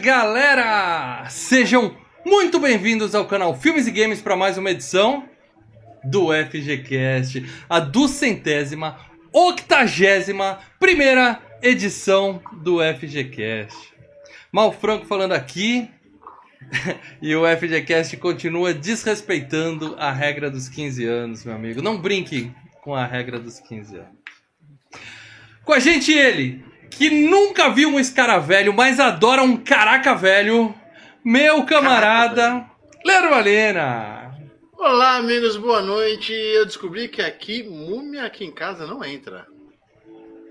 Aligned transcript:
Galera! 0.00 1.26
Sejam 1.28 1.96
muito 2.24 2.60
bem-vindos 2.60 3.16
ao 3.16 3.26
canal 3.26 3.58
Filmes 3.58 3.88
e 3.88 3.90
Games 3.90 4.20
para 4.20 4.36
mais 4.36 4.56
uma 4.56 4.70
edição 4.70 5.28
do 6.04 6.28
FGCast, 6.32 7.44
a 7.68 7.80
duzentésima, 7.80 8.96
octagésima 9.32 10.60
primeira 10.78 11.42
edição 11.60 12.40
do 12.62 12.78
FGCast. 12.80 13.92
Mal 14.52 14.72
Franco 14.72 15.04
falando 15.04 15.32
aqui 15.32 15.90
e 17.20 17.34
o 17.34 17.42
FGCast 17.44 18.16
continua 18.18 18.72
desrespeitando 18.72 19.96
a 19.98 20.12
regra 20.12 20.48
dos 20.48 20.68
15 20.68 21.04
anos, 21.06 21.44
meu 21.44 21.56
amigo. 21.56 21.82
Não 21.82 22.00
brinque 22.00 22.52
com 22.82 22.94
a 22.94 23.04
regra 23.04 23.40
dos 23.40 23.58
15 23.58 23.96
anos. 23.96 24.18
Com 25.64 25.72
a 25.72 25.80
gente 25.80 26.12
ele, 26.12 26.64
que 26.90 27.10
nunca 27.28 27.70
viu 27.70 27.88
um 27.90 28.00
escaravelho, 28.00 28.72
mas 28.72 28.98
adora 28.98 29.42
um 29.42 29.56
caraca 29.56 30.14
velho, 30.14 30.74
meu 31.24 31.64
camarada 31.64 32.66
Leandro 33.04 33.30
Valena. 33.30 34.34
Olá, 34.76 35.16
amigos, 35.16 35.56
boa 35.56 35.80
noite. 35.80 36.32
Eu 36.32 36.64
descobri 36.66 37.08
que 37.08 37.20
aqui, 37.22 37.62
múmia 37.64 38.24
aqui 38.24 38.44
em 38.44 38.52
casa 38.52 38.86
não 38.86 39.04
entra. 39.04 39.46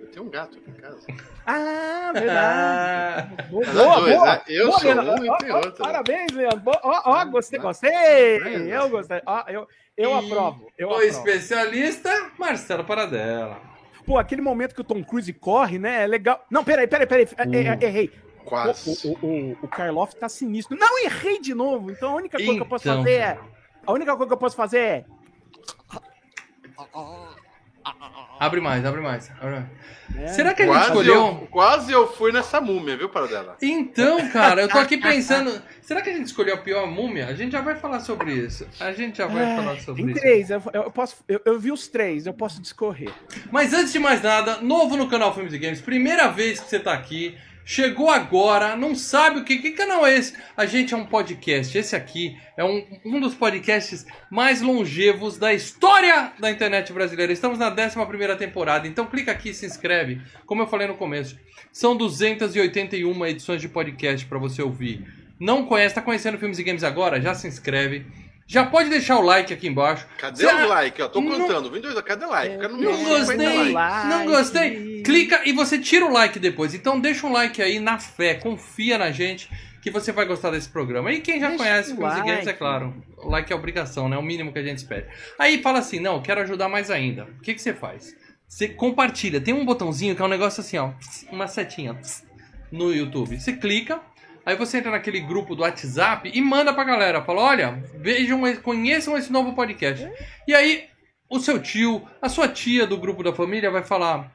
Eu 0.01 0.07
tenho 0.11 0.25
um 0.25 0.29
gato 0.29 0.57
aqui 0.57 0.69
em 0.69 0.73
casa. 0.81 0.99
Ah, 1.45 2.11
verdade. 2.13 3.43
boa, 3.49 3.65
boa, 3.71 3.99
dois, 4.01 4.15
boa. 4.15 4.25
né? 4.25 4.41
Eu 4.49 4.67
Boa, 4.67 4.79
sou 4.79 4.93
Leandro. 4.93 5.13
um 5.21 5.25
e 5.33 5.37
tem 5.37 5.51
outro. 5.51 5.71
Parabéns, 5.83 6.31
Leandro. 6.33 6.61
Ó, 6.65 7.01
ó, 7.05 7.25
gostei, 7.25 7.59
Ah, 7.59 7.61
gostei. 7.61 8.39
vendo? 8.39 8.67
Eu 8.69 8.89
gostei. 8.89 9.21
Ó, 9.25 9.43
eu, 9.47 9.67
eu 9.95 10.09
E 10.11 10.25
aprovo. 10.25 10.67
Eu 10.77 10.89
o 10.89 10.91
aprovo. 10.91 11.09
especialista, 11.09 12.31
Marcelo 12.37 12.83
Paradela. 12.83 13.61
Pô, 14.07 14.17
aquele 14.17 14.41
momento 14.41 14.73
que 14.73 14.79
o 14.79 14.85
Tom 14.85 15.03
Cruise 15.03 15.31
corre, 15.33 15.77
né? 15.77 16.03
É 16.03 16.07
legal. 16.07 16.41
Não, 16.49 16.63
peraí, 16.63 16.87
peraí, 16.87 17.05
peraí. 17.05 17.27
É, 17.37 17.83
é, 17.83 17.87
errei. 17.87 18.09
Quase. 18.45 19.05
O, 19.05 19.11
o, 19.11 19.27
o, 19.51 19.57
o 19.63 19.67
Karloff 19.67 20.15
tá 20.15 20.29
sinistro. 20.29 20.77
Não, 20.79 21.03
errei 21.03 21.41
de 21.41 21.53
novo. 21.53 21.91
Então 21.91 22.13
a 22.13 22.15
única 22.15 22.37
coisa 22.37 22.53
que 22.53 22.61
eu 22.61 22.65
posso 22.65 22.87
Então. 22.87 22.99
fazer 22.99 23.15
é. 23.15 23.39
A 23.85 23.91
única 23.91 24.15
coisa 24.15 24.27
que 24.27 24.33
eu 24.33 24.37
posso 24.37 24.55
fazer 24.55 24.79
é. 24.79 25.05
Abre 28.39 28.61
mais, 28.61 28.85
abre 28.85 29.01
mais. 29.01 29.31
abre 29.39 29.51
mais. 29.51 29.65
É. 30.15 30.27
Será 30.27 30.53
que 30.53 30.63
a 30.63 30.65
gente 30.65 30.83
escolheu? 30.83 31.13
eu, 31.13 31.47
quase 31.51 31.91
eu 31.91 32.07
fui 32.07 32.31
nessa 32.31 32.61
múmia, 32.61 32.95
viu, 32.95 33.09
Paradela? 33.09 33.57
Então, 33.61 34.29
cara, 34.29 34.61
eu 34.61 34.69
tô 34.69 34.77
aqui 34.77 34.97
pensando. 34.97 35.61
Será 35.81 36.01
que 36.01 36.09
a 36.09 36.13
gente 36.13 36.27
escolheu 36.27 36.55
a 36.55 36.57
pior 36.57 36.87
múmia? 36.87 37.27
A 37.27 37.33
gente 37.33 37.51
já 37.51 37.61
vai 37.61 37.75
falar 37.75 37.99
sobre 37.99 38.33
isso. 38.33 38.67
A 38.79 38.91
gente 38.91 39.17
já 39.17 39.27
vai 39.27 39.55
falar 39.55 39.79
sobre 39.79 40.03
Tem 40.03 40.11
isso. 40.11 40.21
três, 40.21 40.49
eu, 40.49 40.61
eu 40.73 40.91
posso. 40.91 41.17
Eu, 41.27 41.41
eu 41.45 41.59
vi 41.59 41.71
os 41.71 41.87
três, 41.87 42.25
eu 42.25 42.33
posso 42.33 42.61
discorrer. 42.61 43.11
Mas 43.51 43.73
antes 43.73 43.91
de 43.91 43.99
mais 43.99 44.21
nada, 44.21 44.61
novo 44.61 44.95
no 44.95 45.09
canal 45.09 45.33
Filmes 45.33 45.53
e 45.53 45.57
Games, 45.57 45.81
primeira 45.81 46.27
vez 46.27 46.59
que 46.59 46.69
você 46.69 46.79
tá 46.79 46.93
aqui, 46.93 47.37
chegou 47.67 48.09
agora, 48.09 48.77
não 48.77 48.95
sabe 48.95 49.41
o 49.41 49.43
que, 49.43 49.57
que 49.57 49.71
canal 49.71 50.07
é 50.07 50.17
esse? 50.17 50.33
A 50.55 50.65
gente 50.65 50.93
é 50.93 50.97
um 50.97 51.05
podcast, 51.05 51.77
esse 51.77 51.97
aqui 51.97 52.37
é 52.55 52.63
um, 52.63 52.81
um 53.03 53.19
dos 53.19 53.35
podcasts 53.35 54.05
mais 54.31 54.61
longevos 54.61 55.37
da 55.37 55.53
história 55.53 56.31
da 56.39 56.49
internet 56.49 56.93
brasileira. 56.93 57.33
Estamos 57.33 57.59
na 57.59 57.69
11 57.69 58.05
primeira 58.07 58.37
temporada, 58.37 58.87
então 58.87 59.05
clica 59.05 59.33
aqui 59.33 59.49
e 59.49 59.53
se 59.53 59.65
inscreve. 59.65 60.21
Como 60.45 60.61
eu 60.61 60.67
falei 60.67 60.87
no 60.87 60.95
começo, 60.95 61.37
são 61.69 61.93
281 61.97 63.25
edições 63.25 63.59
de 63.59 63.67
podcast 63.67 64.25
para 64.25 64.39
você 64.39 64.61
ouvir. 64.61 65.05
Não 65.37 65.65
conhece, 65.65 65.93
tá 65.93 66.01
conhecendo 66.01 66.37
Filmes 66.37 66.59
e 66.59 66.63
Games 66.63 66.85
agora? 66.85 67.19
Já 67.19 67.35
se 67.35 67.49
inscreve. 67.49 68.05
Já 68.47 68.65
pode 68.65 68.89
deixar 68.89 69.17
o 69.19 69.21
like 69.21 69.53
aqui 69.53 69.67
embaixo. 69.67 70.07
Cadê 70.17 70.37
Cê- 70.37 70.55
os 70.55 70.69
likes? 70.69 71.05
ó? 71.05 71.09
Tô 71.09 71.19
Não- 71.19 71.37
contando. 71.37 71.69
Vem 71.69 71.81
dois, 71.81 71.99
cadê 72.01 72.25
like? 72.25 72.57
Cadê 72.57 72.73
não 72.73 73.03
gostei, 73.03 73.37
50 73.37 73.71
like. 73.73 74.07
não 74.07 74.25
gostei. 74.25 75.01
Clica 75.03 75.41
e 75.45 75.51
você 75.51 75.77
tira 75.77 76.05
o 76.05 76.11
like 76.11 76.39
depois. 76.39 76.73
Então 76.73 76.97
deixa 76.99 77.27
um 77.27 77.31
like 77.33 77.61
aí 77.61 77.77
na 77.79 77.99
fé, 77.99 78.35
confia 78.35 78.97
na 78.97 79.11
gente 79.11 79.49
que 79.81 79.91
você 79.91 80.11
vai 80.13 80.25
gostar 80.25 80.51
desse 80.51 80.69
programa. 80.69 81.11
E 81.11 81.19
quem 81.19 81.39
já 81.41 81.49
Deixa 81.49 81.63
conhece 81.63 81.91
o 81.93 81.97
Games, 81.97 82.25
like. 82.25 82.49
é 82.49 82.53
claro, 82.53 82.93
o 83.17 83.29
like 83.29 83.51
é 83.51 83.55
obrigação, 83.55 84.07
né? 84.09 84.15
É 84.15 84.19
o 84.19 84.23
mínimo 84.23 84.51
que 84.53 84.59
a 84.59 84.63
gente 84.63 84.77
espera. 84.77 85.07
Aí 85.37 85.61
fala 85.61 85.79
assim, 85.79 85.99
não, 85.99 86.21
quero 86.21 86.41
ajudar 86.41 86.67
mais 86.69 86.89
ainda. 86.89 87.23
O 87.37 87.41
que, 87.41 87.53
que 87.53 87.61
você 87.61 87.73
faz? 87.73 88.15
Você 88.47 88.69
compartilha. 88.69 89.41
Tem 89.41 89.53
um 89.53 89.65
botãozinho 89.65 90.15
que 90.15 90.21
é 90.21 90.25
um 90.25 90.29
negócio 90.29 90.61
assim, 90.61 90.77
ó, 90.77 90.91
uma 91.31 91.47
setinha 91.49 91.97
no 92.71 92.93
YouTube. 92.93 93.37
Você 93.39 93.53
clica, 93.53 93.99
aí 94.47 94.55
você 94.55 94.77
entra 94.77 94.91
naquele 94.91 95.19
grupo 95.19 95.55
do 95.55 95.61
WhatsApp 95.61 96.31
e 96.33 96.41
manda 96.41 96.73
pra 96.73 96.83
galera. 96.85 97.21
Fala, 97.21 97.41
olha, 97.41 97.83
vejam, 97.95 98.41
conheçam 98.63 99.17
esse 99.17 99.31
novo 99.31 99.53
podcast. 99.53 100.09
E 100.47 100.55
aí, 100.55 100.85
o 101.29 101.39
seu 101.39 101.61
tio, 101.61 102.07
a 102.21 102.29
sua 102.29 102.47
tia 102.47 102.87
do 102.87 102.97
grupo 102.97 103.21
da 103.23 103.33
família 103.33 103.69
vai 103.69 103.83
falar, 103.83 104.31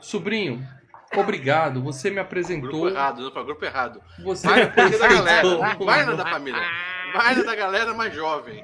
sobrinho, 0.00 0.62
obrigado, 1.16 1.82
você 1.82 2.10
me 2.10 2.18
apresentou. 2.18 2.68
Grupo 2.70 2.88
errado, 2.88 3.22
não, 3.22 3.30
para 3.30 3.42
grupo 3.44 3.64
errado. 3.64 4.00
Você 4.22 4.46
Vai 4.46 4.64
na 4.64 4.70
família 4.72 4.98
da 4.98 5.08
galera. 5.08 5.76
vai 5.78 6.04
na 6.04 6.12
da 6.12 6.26
família. 6.26 6.62
Vai 7.14 7.34
na 7.36 7.42
da 7.44 7.54
galera 7.54 7.94
mais 7.94 8.14
jovem. 8.14 8.62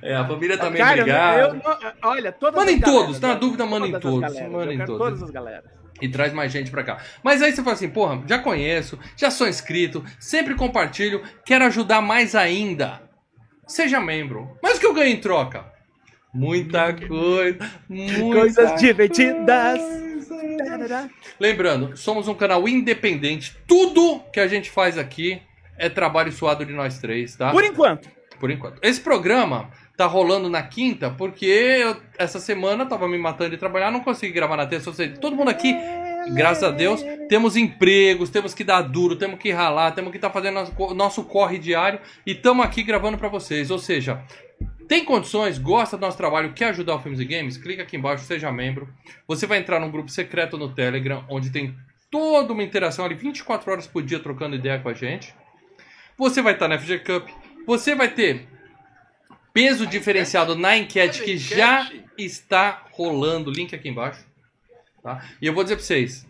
É, 0.00 0.14
a 0.16 0.26
família 0.26 0.56
também 0.56 0.80
Cara, 0.80 0.96
eu, 0.96 1.02
obrigada. 1.02 1.38
eu 1.40 1.54
não- 1.54 1.92
olha, 2.10 2.32
todas 2.32 2.54
Manda 2.58 2.70
as 2.70 2.76
em 2.78 2.80
todos, 2.80 2.94
galeras, 2.96 3.20
tá? 3.20 3.28
Na 3.28 3.34
dúvida, 3.34 3.66
manda 3.66 3.86
em 3.86 4.00
todos, 4.00 4.40
manda 4.48 4.72
em 4.72 4.78
todos. 4.78 4.98
Todas 4.98 5.22
as 5.22 5.30
galeras. 5.30 5.79
E 6.00 6.08
traz 6.08 6.32
mais 6.32 6.50
gente 6.52 6.70
pra 6.70 6.82
cá. 6.82 6.98
Mas 7.22 7.42
aí 7.42 7.52
você 7.52 7.62
fala 7.62 7.74
assim, 7.74 7.88
porra, 7.90 8.22
já 8.26 8.38
conheço, 8.38 8.98
já 9.16 9.30
sou 9.30 9.48
inscrito, 9.48 10.04
sempre 10.18 10.54
compartilho, 10.54 11.22
quero 11.44 11.64
ajudar 11.66 12.00
mais 12.00 12.34
ainda. 12.34 13.02
Seja 13.66 14.00
membro. 14.00 14.56
Mas 14.62 14.76
o 14.76 14.80
que 14.80 14.86
eu 14.86 14.94
ganho 14.94 15.12
em 15.12 15.20
troca? 15.20 15.64
Muita 16.32 16.92
coisa, 16.92 17.58
muita 17.88 18.40
Coisas 18.40 18.80
divertidas. 18.80 19.78
coisa. 19.80 21.10
Lembrando, 21.38 21.96
somos 21.96 22.28
um 22.28 22.34
canal 22.34 22.68
independente. 22.68 23.56
Tudo 23.66 24.20
que 24.32 24.40
a 24.40 24.46
gente 24.46 24.70
faz 24.70 24.96
aqui 24.96 25.42
é 25.76 25.88
trabalho 25.88 26.30
suado 26.32 26.64
de 26.64 26.72
nós 26.72 26.98
três, 26.98 27.34
tá? 27.36 27.50
Por 27.50 27.64
enquanto. 27.64 28.08
Por 28.38 28.50
enquanto. 28.50 28.78
Esse 28.82 29.00
programa 29.00 29.70
tá 30.00 30.06
rolando 30.06 30.48
na 30.48 30.62
quinta 30.62 31.10
porque 31.10 31.44
eu, 31.44 31.94
essa 32.16 32.40
semana 32.40 32.86
tava 32.86 33.06
me 33.06 33.18
matando 33.18 33.50
de 33.50 33.58
trabalhar, 33.58 33.90
não 33.90 34.00
consegui 34.00 34.32
gravar 34.32 34.56
na 34.56 34.64
terça. 34.64 34.88
Ou 34.88 34.96
seja, 34.96 35.18
todo 35.18 35.36
mundo 35.36 35.50
aqui, 35.50 35.76
graças 36.32 36.64
a 36.64 36.70
Deus, 36.70 37.04
temos 37.28 37.54
empregos, 37.54 38.30
temos 38.30 38.54
que 38.54 38.64
dar 38.64 38.80
duro, 38.80 39.14
temos 39.14 39.38
que 39.38 39.50
ralar, 39.50 39.90
temos 39.90 40.10
que 40.10 40.16
estar 40.16 40.30
fazendo 40.30 40.54
nosso, 40.54 40.94
nosso 40.94 41.24
corre 41.24 41.58
diário 41.58 42.00
e 42.26 42.32
estamos 42.32 42.64
aqui 42.64 42.82
gravando 42.82 43.18
para 43.18 43.28
vocês. 43.28 43.70
Ou 43.70 43.78
seja, 43.78 44.24
tem 44.88 45.04
condições, 45.04 45.58
gosta 45.58 45.98
do 45.98 46.00
nosso 46.00 46.16
trabalho, 46.16 46.54
quer 46.54 46.70
ajudar 46.70 46.94
o 46.94 47.00
Filmes 47.00 47.20
e 47.20 47.26
Games? 47.26 47.58
Clica 47.58 47.82
aqui 47.82 47.98
embaixo, 47.98 48.24
seja 48.24 48.50
membro. 48.50 48.88
Você 49.28 49.46
vai 49.46 49.58
entrar 49.58 49.78
num 49.78 49.90
grupo 49.90 50.10
secreto 50.10 50.56
no 50.56 50.74
Telegram, 50.74 51.26
onde 51.28 51.50
tem 51.50 51.76
toda 52.10 52.54
uma 52.54 52.62
interação 52.62 53.04
ali 53.04 53.14
24 53.14 53.70
horas 53.70 53.86
por 53.86 54.02
dia 54.02 54.18
trocando 54.18 54.56
ideia 54.56 54.78
com 54.78 54.88
a 54.88 54.94
gente. 54.94 55.34
Você 56.16 56.40
vai 56.40 56.54
estar 56.54 56.68
na 56.68 56.78
FG 56.78 57.00
Cup. 57.00 57.28
Você 57.66 57.94
vai 57.94 58.08
ter 58.08 58.48
peso 59.52 59.86
diferenciado 59.86 60.54
na 60.54 60.76
enquete 60.76 61.22
que 61.22 61.36
já 61.36 61.90
está 62.18 62.84
rolando. 62.92 63.50
Link 63.50 63.74
aqui 63.74 63.88
embaixo. 63.88 64.24
Tá? 65.02 65.24
E 65.40 65.46
eu 65.46 65.54
vou 65.54 65.62
dizer 65.62 65.76
para 65.76 65.84
vocês: 65.84 66.26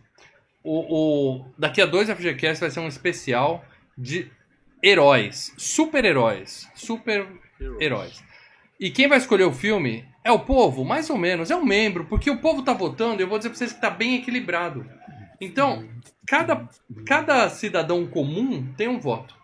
o, 0.63 1.39
o- 1.41 1.45
daqui 1.59 1.81
a 1.83 1.87
dois 1.87 2.09
FGCast 2.09 2.61
vai 2.61 2.71
ser 2.71 2.81
um 2.81 2.89
especial 2.89 3.65
de 3.97 4.31
heróis, 4.83 5.53
super-heróis. 5.57 6.69
Super-heróis. 6.75 8.23
E 8.79 8.91
quem 8.91 9.09
vai 9.09 9.19
escolher 9.19 9.45
o 9.45 9.53
filme 9.53 10.05
é 10.25 10.31
o 10.33 10.39
povo, 10.39 10.85
mais 10.85 11.11
ou 11.11 11.19
menos, 11.19 11.51
é 11.51 11.57
um 11.57 11.65
membro, 11.65 12.07
porque 12.07 12.31
o 12.31 12.39
povo 12.39 12.63
tá 12.63 12.73
votando 12.73 13.21
e 13.21 13.25
eu 13.25 13.29
vou 13.29 13.39
dizer 13.39 13.51
pra 13.51 13.59
vocês 13.59 13.73
que 13.73 13.81
tá 13.81 13.91
bem 13.91 14.17
equilibrado. 14.17 14.87
Então, 15.41 15.89
cada, 16.27 16.69
cada 17.07 17.49
cidadão 17.51 18.07
comum 18.07 18.67
tem 18.77 18.89
um 18.89 18.99
voto. 19.01 19.35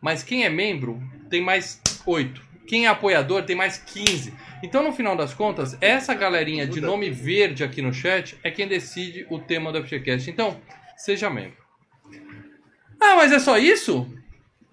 Mas 0.00 0.22
quem 0.22 0.44
é 0.44 0.48
membro 0.48 1.00
tem 1.28 1.40
mais 1.40 1.80
oito. 2.06 2.42
Quem 2.70 2.86
é 2.86 2.88
apoiador 2.88 3.42
tem 3.42 3.56
mais 3.56 3.78
15. 3.78 4.32
Então, 4.62 4.80
no 4.80 4.92
final 4.92 5.16
das 5.16 5.34
contas, 5.34 5.76
essa 5.80 6.14
galerinha 6.14 6.68
de 6.68 6.80
nome 6.80 7.10
verde 7.10 7.64
aqui 7.64 7.82
no 7.82 7.92
chat 7.92 8.38
é 8.44 8.50
quem 8.52 8.68
decide 8.68 9.26
o 9.28 9.40
tema 9.40 9.72
do 9.72 9.82
FGCast. 9.82 10.30
Então, 10.30 10.56
seja 10.96 11.28
membro. 11.28 11.56
Ah, 13.00 13.16
mas 13.16 13.32
é 13.32 13.40
só 13.40 13.58
isso? 13.58 14.06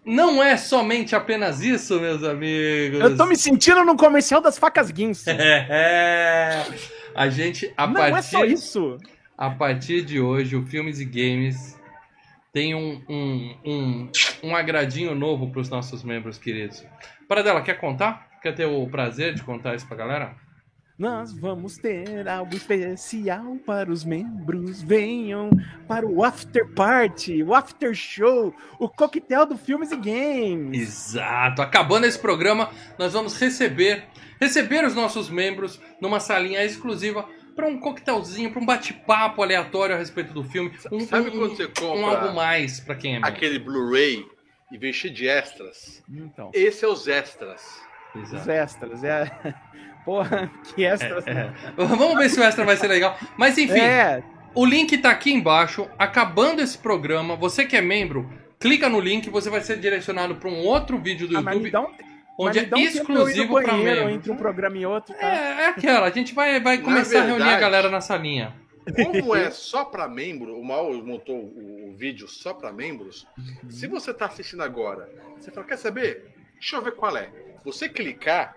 Não 0.05 0.43
é 0.43 0.57
somente 0.57 1.15
apenas 1.15 1.61
isso, 1.63 1.99
meus 1.99 2.23
amigos. 2.23 2.99
Eu 2.99 3.17
tô 3.17 3.25
me 3.25 3.35
sentindo 3.35 3.83
no 3.83 3.97
comercial 3.97 4.41
das 4.41 4.59
facas 4.59 4.91
Guinness. 4.91 5.25
É. 5.27 6.65
A 7.15 7.29
gente, 7.29 7.73
a 7.75 7.87
Não 7.87 7.95
partir, 7.95 8.15
é 8.15 8.21
só 8.21 8.45
isso. 8.45 8.97
a 9.35 9.49
partir 9.49 10.03
de 10.03 10.21
hoje, 10.21 10.55
o 10.55 10.63
Filmes 10.67 10.99
e 10.99 11.05
Games 11.05 11.75
tem 12.53 12.75
um, 12.75 13.01
um, 13.09 13.55
um, 13.65 14.11
um 14.43 14.55
agradinho 14.55 15.15
novo 15.15 15.49
para 15.49 15.61
os 15.61 15.69
nossos 15.69 16.03
membros 16.03 16.37
queridos. 16.37 16.85
Paradela, 17.27 17.61
quer 17.61 17.75
contar? 17.79 18.27
Quer 18.41 18.53
ter 18.55 18.65
o 18.65 18.87
prazer 18.87 19.33
de 19.33 19.43
contar 19.43 19.75
isso 19.75 19.87
pra 19.87 19.97
galera? 19.97 20.35
Nós 20.97 21.31
vamos 21.31 21.77
ter 21.77 22.27
algo 22.27 22.55
especial 22.55 23.55
para 23.65 23.91
os 23.91 24.03
membros. 24.03 24.81
Venham 24.81 25.49
para 25.87 26.07
o 26.07 26.23
after 26.23 26.67
party, 26.73 27.43
o 27.43 27.53
after 27.53 27.93
show, 27.93 28.51
o 28.79 28.89
coquetel 28.89 29.45
do 29.45 29.57
filmes 29.57 29.91
e 29.91 29.95
games. 29.97 30.81
Exato. 30.81 31.61
Acabando 31.61 32.05
esse 32.07 32.17
programa, 32.17 32.69
nós 32.97 33.13
vamos 33.13 33.39
receber 33.39 34.05
receber 34.39 34.85
os 34.85 34.95
nossos 34.95 35.29
membros 35.29 35.79
numa 36.01 36.19
salinha 36.19 36.63
exclusiva 36.63 37.27
pra 37.55 37.67
um 37.67 37.79
coquetelzinho, 37.79 38.51
pra 38.51 38.61
um 38.61 38.65
bate-papo 38.65 39.41
aleatório 39.41 39.95
a 39.95 39.97
respeito 39.97 40.31
do 40.33 40.43
filme. 40.43 40.71
Um, 40.91 40.99
Sabe 41.01 41.29
um- 41.29 41.31
quando 41.39 41.55
você 41.55 41.65
um 41.65 41.71
compra 41.73 42.21
algo 42.21 42.35
mais 42.35 42.79
pra 42.79 42.95
quem 42.95 43.11
é 43.13 43.15
membro. 43.15 43.29
aquele 43.29 43.57
Blu-ray 43.59 44.25
e 44.71 44.93
cheio 44.93 45.13
de 45.13 45.27
extras? 45.27 46.03
Então, 46.09 46.51
Esse 46.53 46.83
é 46.83 46.87
os 46.87 47.07
extras. 47.07 47.81
os 48.13 48.33
Exato. 48.33 48.51
extras. 48.51 49.03
É... 49.03 49.31
Porra, 50.03 50.49
que 50.73 50.85
extras. 50.85 51.27
É. 51.27 51.51
Vamos 51.75 52.17
ver 52.17 52.29
se 52.29 52.39
o 52.39 52.43
extra 52.43 52.63
vai 52.63 52.77
ser 52.77 52.87
legal. 52.87 53.17
Mas 53.37 53.57
enfim, 53.57 53.79
É, 53.79 54.23
o 54.55 54.65
link 54.65 54.97
tá 54.99 55.11
aqui 55.11 55.33
embaixo. 55.33 55.87
Acabando 55.99 56.61
esse 56.61 56.77
programa, 56.77 57.35
você 57.35 57.65
que 57.65 57.75
é 57.75 57.81
membro, 57.81 58.29
clica 58.57 58.87
no 58.87 58.99
link, 59.01 59.29
você 59.29 59.49
vai 59.49 59.59
ser 59.61 59.77
direcionado 59.79 60.35
para 60.35 60.49
um 60.49 60.59
outro 60.65 60.97
vídeo 60.97 61.27
do 61.27 61.37
ah, 61.37 61.53
YouTube, 61.53 61.75
um, 62.39 62.45
onde 62.45 62.59
é 62.59 62.79
exclusivo 62.79 63.61
para 63.61 63.73
membro. 63.73 64.09
Entre 64.09 64.31
um 64.31 64.37
programa 64.37 64.77
e 64.77 64.85
outro, 64.85 65.13
tá? 65.13 65.27
É, 65.27 65.63
é 65.63 65.65
aquela, 65.67 66.07
a 66.07 66.11
gente 66.11 66.33
vai, 66.33 66.59
vai 66.61 66.77
começar 66.77 67.19
a 67.19 67.21
reunir 67.23 67.41
a 67.41 67.45
verdade- 67.45 67.61
galera 67.61 67.89
na 67.89 67.99
salinha. 67.99 68.53
Como 68.95 69.35
é 69.35 69.49
só 69.51 69.85
para 69.85 70.07
membro, 70.07 70.59
o 70.59 70.63
Mal 70.63 70.93
montou 71.03 71.35
o, 71.35 71.89
o 71.89 71.93
vídeo 71.95 72.27
só 72.27 72.53
para 72.53 72.71
membros. 72.71 73.27
Se 73.69 73.87
você 73.87 74.13
tá 74.13 74.25
assistindo 74.25 74.63
agora, 74.63 75.09
você 75.37 75.51
fala, 75.51 75.67
quer 75.67 75.77
saber? 75.77 76.31
Deixa 76.53 76.75
eu 76.75 76.81
ver 76.81 76.93
qual 76.93 77.15
é. 77.15 77.31
Você 77.63 77.89
clicar, 77.89 78.55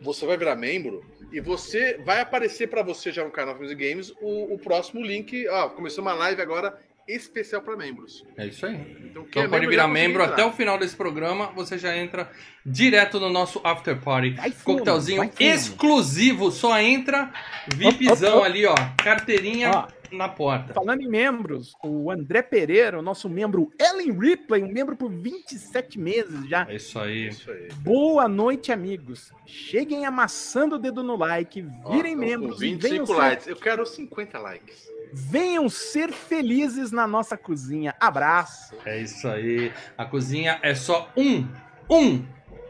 você 0.00 0.26
vai 0.26 0.36
virar 0.36 0.56
membro 0.56 1.04
e 1.32 1.40
você 1.40 1.98
vai 2.04 2.20
aparecer 2.20 2.68
para 2.68 2.82
você 2.82 3.10
já 3.10 3.24
no 3.24 3.30
canal 3.30 3.54
Filmes 3.54 3.72
e 3.72 3.74
Games 3.74 4.10
o, 4.20 4.54
o 4.54 4.58
próximo 4.58 5.02
link. 5.02 5.48
Ó, 5.48 5.70
começou 5.70 6.02
uma 6.02 6.14
live 6.14 6.40
agora 6.40 6.78
especial 7.08 7.62
para 7.62 7.76
membros. 7.76 8.24
É 8.36 8.46
isso 8.46 8.66
aí. 8.66 8.74
Então, 9.04 9.22
quem 9.24 9.28
Então 9.28 9.42
é 9.42 9.48
pode 9.48 9.52
membro 9.60 9.70
virar 9.70 9.88
membro 9.88 10.22
entrar. 10.22 10.32
até 10.34 10.44
o 10.44 10.52
final 10.52 10.78
desse 10.78 10.96
programa, 10.96 11.46
você 11.54 11.78
já 11.78 11.96
entra 11.96 12.30
direto 12.64 13.20
no 13.20 13.28
nosso 13.30 13.60
after 13.64 14.00
party. 14.00 14.30
Vai 14.32 14.50
Coquetelzinho 14.50 15.18
vai 15.18 15.30
exclusivo, 15.38 16.50
só 16.50 16.78
entra 16.80 17.32
VIPzão 17.74 18.38
Op, 18.38 18.38
op, 18.38 18.38
op. 18.38 18.44
ali, 18.46 18.66
ó, 18.66 18.74
carteirinha 19.02 19.70
Ó. 19.70 19.88
na 20.16 20.28
porta. 20.28 20.74
Falando 20.74 21.00
em 21.02 21.08
membros, 21.08 21.74
o 21.84 22.10
André 22.10 22.42
Pereira, 22.42 22.98
o 22.98 23.02
nosso 23.02 23.28
membro 23.28 23.70
Ellen 23.78 24.18
Ripley, 24.18 24.62
um 24.64 24.72
membro 24.72 24.96
por 24.96 25.10
27 25.10 25.98
meses 26.00 26.48
já. 26.48 26.66
É 26.68 26.76
isso 26.76 26.98
aí. 26.98 27.28
Isso 27.28 27.50
aí. 27.50 27.68
Boa 27.78 28.28
noite, 28.28 28.72
amigos. 28.72 29.32
Cheguem 29.46 30.04
amassando 30.06 30.74
o 30.74 30.78
dedo 30.78 31.02
no 31.04 31.16
like, 31.16 31.64
Ó, 31.84 31.92
virem 31.92 32.14
tamo 32.16 32.26
membros 32.26 32.58
Com 32.58 32.64
e 32.64 32.74
venham 32.74 33.04
25 33.04 33.06
ser, 33.06 33.12
likes. 33.14 33.46
Eu 33.46 33.56
quero 33.56 33.86
50 33.86 34.38
likes. 34.38 34.95
Venham 35.12 35.68
ser 35.68 36.12
felizes 36.12 36.90
na 36.92 37.06
nossa 37.06 37.36
cozinha. 37.36 37.94
Abraço. 38.00 38.74
É 38.84 39.00
isso 39.00 39.26
aí. 39.28 39.72
A 39.96 40.04
cozinha 40.04 40.58
é 40.62 40.74
só 40.74 41.10
um, 41.16 41.46
um 41.88 42.24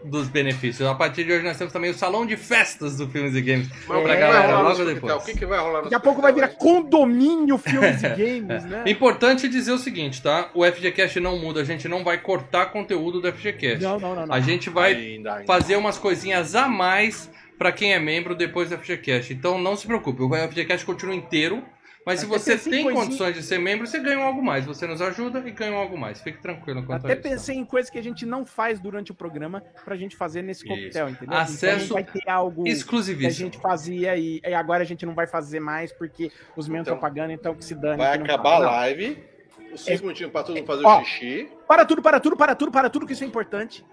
dos 0.05 0.29
benefícios. 0.29 0.87
A 0.89 0.95
partir 0.95 1.25
de 1.25 1.33
hoje 1.33 1.43
nós 1.45 1.57
temos 1.59 1.73
também 1.73 1.91
o 1.91 1.95
salão 1.95 2.25
de 2.25 2.37
festas 2.37 2.97
do 2.97 3.09
Filmes 3.09 3.35
e 3.35 3.41
Games. 3.41 3.69
Mas 3.69 3.85
Pra 3.87 3.99
o 3.99 4.03
que 4.03 4.07
vai 4.09 4.19
galera, 4.21 4.59
logo 4.59 4.69
hospital? 4.71 4.95
depois. 4.95 5.15
O 5.15 5.27
que, 5.27 5.39
que 5.39 5.47
vai 5.47 5.59
rolar 5.59 5.79
no 5.79 5.83
Daqui 5.85 5.95
a 5.97 6.01
pouco 6.01 6.23
vai 6.23 6.33
virar 6.33 6.49
condomínio 6.49 7.59
filmes 7.59 8.03
e 8.03 8.09
games, 8.15 8.65
né? 8.65 8.83
É 8.87 8.91
importante 8.91 9.49
dizer 9.49 9.73
o 9.73 9.79
seguinte, 9.79 10.23
tá? 10.23 10.51
O 10.55 10.65
FGCast 10.65 11.19
não 11.19 11.39
muda, 11.39 11.61
a 11.61 11.65
gente 11.65 11.89
não 11.89 12.05
vai 12.05 12.19
cortar 12.19 12.67
conteúdo 12.67 13.21
do 13.21 13.33
FGCast. 13.33 13.83
Não, 13.83 13.99
não, 13.99 14.15
não, 14.15 14.27
não. 14.27 14.35
A 14.35 14.39
gente 14.41 14.71
vai 14.71 14.95
Ainda, 14.95 15.35
ainda. 15.35 15.47
fazer 15.47 15.75
umas 15.77 15.99
coisinhas 15.99 16.55
a 16.55 16.69
mais 16.69 17.29
pra 17.59 17.73
quem 17.73 17.93
é 17.95 17.99
membro 17.99 18.37
depois 18.37 18.69
do 18.71 18.79
FGCast. 18.79 19.33
Então 19.33 19.59
não 19.59 19.75
se 19.77 19.87
preocupe, 19.87 20.23
o 20.23 20.31
FGCast 20.49 20.87
continua 20.87 21.15
inteiro. 21.17 21.65
Mas 22.07 22.21
se 22.21 22.27
Até 22.27 22.39
você 22.39 22.57
tem 22.57 22.85
coisinha- 22.85 22.95
condições 22.95 23.35
de 23.35 23.43
ser 23.43 23.59
membro, 23.59 23.85
você 23.85 23.99
ganha 23.99 24.21
um 24.21 24.23
algo 24.23 24.41
mais. 24.41 24.65
Você 24.65 24.87
nos 24.87 25.03
ajuda 25.03 25.43
e 25.45 25.51
ganha 25.51 25.73
um 25.73 25.77
algo 25.77 25.99
mais. 25.99 26.21
Fique 26.21 26.39
tranquilo 26.39 26.85
quanto 26.87 27.05
Até 27.05 27.15
a 27.15 27.17
isso. 27.17 27.23
pensei 27.23 27.57
em 27.57 27.65
coisas 27.65 27.91
que 27.91 27.99
a 27.99 28.03
gente 28.03 28.25
não 28.25 28.47
faz 28.47 28.79
durante 28.79 29.11
o 29.11 29.15
programa 29.15 29.61
pra 29.85 29.97
gente 29.97 30.15
fazer 30.15 30.41
nesse 30.43 30.61
Isso. 30.65 30.69
coquetel, 30.73 31.09
entendeu? 31.09 31.37
Acesso 31.37 31.85
então 31.87 31.95
vai 31.95 32.05
ter 32.05 32.31
algo 32.31 32.63
que 32.63 32.71
a 32.71 32.73
Exclusivíssimo. 32.73 33.33
gente 33.47 33.59
fazia 33.59 34.17
e, 34.17 34.41
e 34.47 34.55
agora 34.55 34.85
a 34.85 34.87
gente 34.87 35.05
não 35.05 35.15
vai 35.17 35.27
fazer 35.27 35.59
mais 35.59 35.93
porque 35.93 36.31
os 36.57 36.69
membros 36.69 36.87
Então, 36.87 36.95
estão 36.95 36.99
pagando, 37.01 37.33
então 37.33 37.55
que 37.57 37.65
se 37.65 37.75
dane. 37.75 37.97
Vai 37.99 38.17
acabar 38.17 38.55
a 38.55 38.59
live. 38.59 39.25
Os 39.73 39.81
5 39.81 40.03
minutinhos 40.05 40.31
pra 40.31 40.45
todo 40.45 40.55
mundo 40.55 40.67
fazer 40.67 40.85
Ó. 40.87 41.01
o 41.01 41.05
xixi. 41.05 41.49
Para 41.67 41.85
tudo, 41.85 42.01
para 42.01 42.21
tudo, 42.21 42.37
para 42.37 42.55
tudo, 42.55 42.71
para 42.71 42.89
tudo, 42.89 43.05
que 43.05 43.15
isso 43.15 43.25
é 43.25 43.27
importante. 43.27 43.85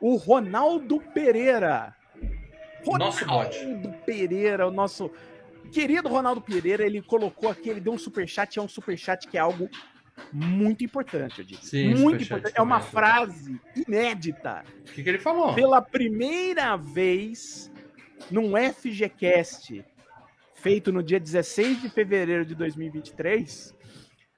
O 0.00 0.14
Ronaldo 0.14 1.00
Pereira. 1.12 1.92
Nosso. 2.86 3.24
Ronaldo 3.24 3.92
Pereira, 4.06 4.66
o 4.66 4.70
nosso 4.70 5.10
querido 5.68 6.08
Ronaldo 6.08 6.40
Pereira, 6.40 6.84
ele 6.84 7.02
colocou 7.02 7.48
aqui, 7.48 7.68
ele 7.68 7.80
deu 7.80 7.92
um 7.92 7.98
superchat, 7.98 8.58
é 8.58 8.62
um 8.62 8.68
superchat 8.68 9.26
que 9.28 9.36
é 9.36 9.40
algo 9.40 9.68
muito 10.32 10.84
importante, 10.84 11.40
eu 11.40 11.44
digo. 11.44 11.64
Sim, 11.64 11.94
muito 11.94 12.24
importante. 12.24 12.54
É 12.56 12.62
uma 12.62 12.78
também. 12.78 12.92
frase 12.92 13.60
inédita. 13.74 14.64
O 14.80 14.92
que, 14.92 15.02
que 15.02 15.08
ele 15.08 15.18
falou? 15.18 15.54
Pela 15.54 15.80
primeira 15.80 16.76
vez 16.76 17.70
num 18.30 18.52
FGCast 18.56 19.84
feito 20.54 20.92
no 20.92 21.02
dia 21.02 21.20
16 21.20 21.82
de 21.82 21.88
fevereiro 21.88 22.44
de 22.44 22.54
2023, 22.54 23.74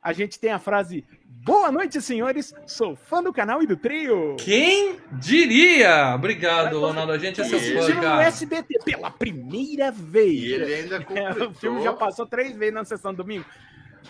a 0.03 0.13
gente 0.13 0.39
tem 0.39 0.51
a 0.51 0.59
frase 0.59 1.05
Boa 1.43 1.73
noite, 1.73 2.01
senhores. 2.03 2.53
Sou 2.67 2.95
fã 2.95 3.23
do 3.23 3.33
canal 3.33 3.63
e 3.63 3.67
do 3.67 3.77
trio. 3.77 4.37
Quem 4.39 4.97
diria? 5.13 6.15
Obrigado, 6.15 6.79
Ronaldo. 6.79 7.13
A 7.13 7.19
gente 7.19 7.41
é 7.41 7.45
seu 7.45 7.59
fã, 7.59 7.67
Assistindo 7.79 7.97
no 7.97 8.03
cara. 8.03 8.23
SBT 8.25 8.79
pela 8.85 9.11
primeira 9.11 9.91
vez. 9.91 10.43
E 10.43 10.53
ele 10.53 10.75
ainda 10.75 10.97
É, 11.01 11.01
completou. 11.05 11.49
o 11.49 11.55
filme 11.55 11.83
já 11.83 11.93
passou 11.95 12.27
três 12.27 12.55
vezes 12.57 12.75
na 12.75 12.85
sessão 12.85 13.15
domingo. 13.15 13.45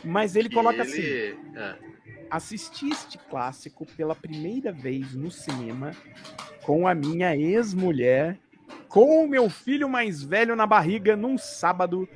Mas 0.04 0.34
ele 0.34 0.50
coloca 0.50 0.82
assim: 0.82 0.98
ele- 1.00 1.38
é. 1.54 1.74
assisti 2.30 2.90
este 2.90 3.16
clássico 3.16 3.86
pela 3.96 4.14
primeira 4.14 4.72
vez 4.72 5.14
no 5.14 5.30
cinema 5.30 5.92
com 6.62 6.86
a 6.86 6.94
minha 6.94 7.36
ex-mulher, 7.36 8.36
com 8.88 9.24
o 9.24 9.28
meu 9.28 9.48
filho 9.48 9.88
mais 9.88 10.20
velho 10.22 10.56
na 10.56 10.66
barriga 10.66 11.16
num 11.16 11.38
sábado, 11.38 12.08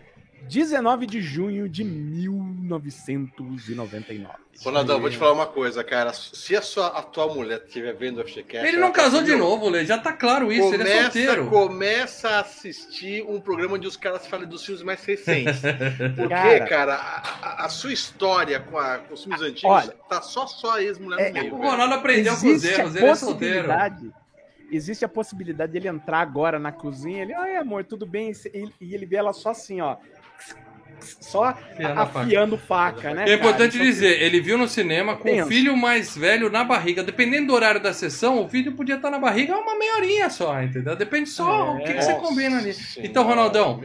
19 0.49 1.06
de 1.06 1.20
junho 1.20 1.69
de 1.69 1.85
1999. 1.85 4.32
Ronaldão, 4.62 5.00
vou 5.00 5.11
te 5.11 5.17
falar 5.17 5.32
uma 5.32 5.46
coisa, 5.46 5.82
cara. 5.82 6.12
Se 6.12 6.55
a 6.55 6.62
sua 6.62 6.87
atual 6.87 7.35
mulher 7.35 7.62
estiver 7.67 7.92
vendo 7.95 8.21
o 8.21 8.25
FGCast... 8.25 8.66
Ele 8.69 8.76
não 8.76 8.92
tá 8.92 9.02
casou 9.02 9.23
de 9.23 9.35
novo, 9.35 9.69
Lê. 9.69 9.85
Já 9.85 9.99
tá 9.99 10.12
claro 10.12 10.52
isso. 10.52 10.73
ele 10.73 10.85
é 10.85 10.87
Começa, 10.87 11.02
solteiro. 11.02 11.47
começa 11.50 12.28
a 12.28 12.40
assistir 12.40 13.25
um 13.28 13.40
programa 13.40 13.75
onde 13.75 13.88
os 13.88 13.97
caras 13.97 14.25
falam 14.26 14.47
dos 14.49 14.64
filmes 14.64 14.83
mais 14.85 15.04
recentes. 15.04 15.61
Porque, 16.14 16.28
Cara. 16.28 16.66
cara, 16.66 16.95
a, 16.95 17.64
a- 17.64 17.69
sua 17.69 17.92
história 17.92 18.61
com, 18.61 18.78
a- 18.78 18.99
com 18.99 19.14
os 19.14 19.25
filmes 19.25 19.42
antigos 19.42 19.64
olha, 19.64 19.95
tá 20.09 20.23
só 20.23 20.47
só 20.47 20.76
a 20.76 20.83
ex-mulher 20.83 21.21
é- 21.21 21.28
no 21.33 21.40
meio. 21.40 21.54
O. 21.54 21.59
Ronaldo 21.59 21.95
aprendeu 21.95 22.33
com 22.35 22.38
os 22.38 22.45
Existe 22.45 22.80
erros. 22.80 22.95
a 22.95 22.99
Ele 23.00 23.07
é 23.09 23.14
solteiro. 23.16 23.69
possibilidade. 23.69 24.12
Existe 24.71 25.04
a 25.04 25.09
possibilidade 25.09 25.73
dele 25.73 25.88
entrar 25.88 26.21
agora 26.21 26.59
na 26.59 26.73
cozinha, 26.73 27.23
ele, 27.23 27.35
ai 27.35 27.57
amor, 27.57 27.85
tudo 27.85 28.07
bem? 28.07 28.33
E 28.52 28.69
e 28.80 28.95
ele 28.95 29.04
vê 29.04 29.16
ela 29.16 29.33
só 29.33 29.50
assim, 29.50 29.80
ó. 29.80 29.97
Só 31.21 31.45
Afiando 31.45 32.01
a 32.01 32.07
faca. 32.07 32.21
afiando 32.21 32.59
faca, 32.59 33.15
né? 33.15 33.23
É 33.23 33.25
cara? 33.27 33.35
importante 33.35 33.75
Então, 33.77 33.87
dizer, 33.87 34.23
ele 34.23 34.41
viu 34.41 34.57
no 34.57 34.69
cinema 34.69 35.17
com 35.17 35.29
o 35.43 35.47
filho 35.47 35.77
mais 35.77 36.17
velho 36.17 36.49
na 36.51 36.63
barriga. 36.65 37.03
Dependendo 37.03 37.49
do 37.49 37.55
horário 37.55 37.83
da 37.83 37.93
sessão, 37.93 38.43
o 38.45 38.49
filho 38.49 38.73
podia 38.73 38.95
estar 38.95 39.11
na 39.11 39.19
barriga 39.19 39.57
uma 39.59 39.77
meia 39.77 39.97
horinha 39.97 40.31
só, 40.31 40.63
entendeu? 40.63 40.95
Depende 40.97 41.29
só 41.29 41.77
É. 41.77 41.83
o 41.83 41.85
que, 41.85 41.95
que 41.95 42.03
você 42.03 42.15
combina 42.15 42.59
ali. 42.59 42.73
Senhora, 42.73 43.11
Então, 43.11 43.25
Ronaldão, 43.25 43.81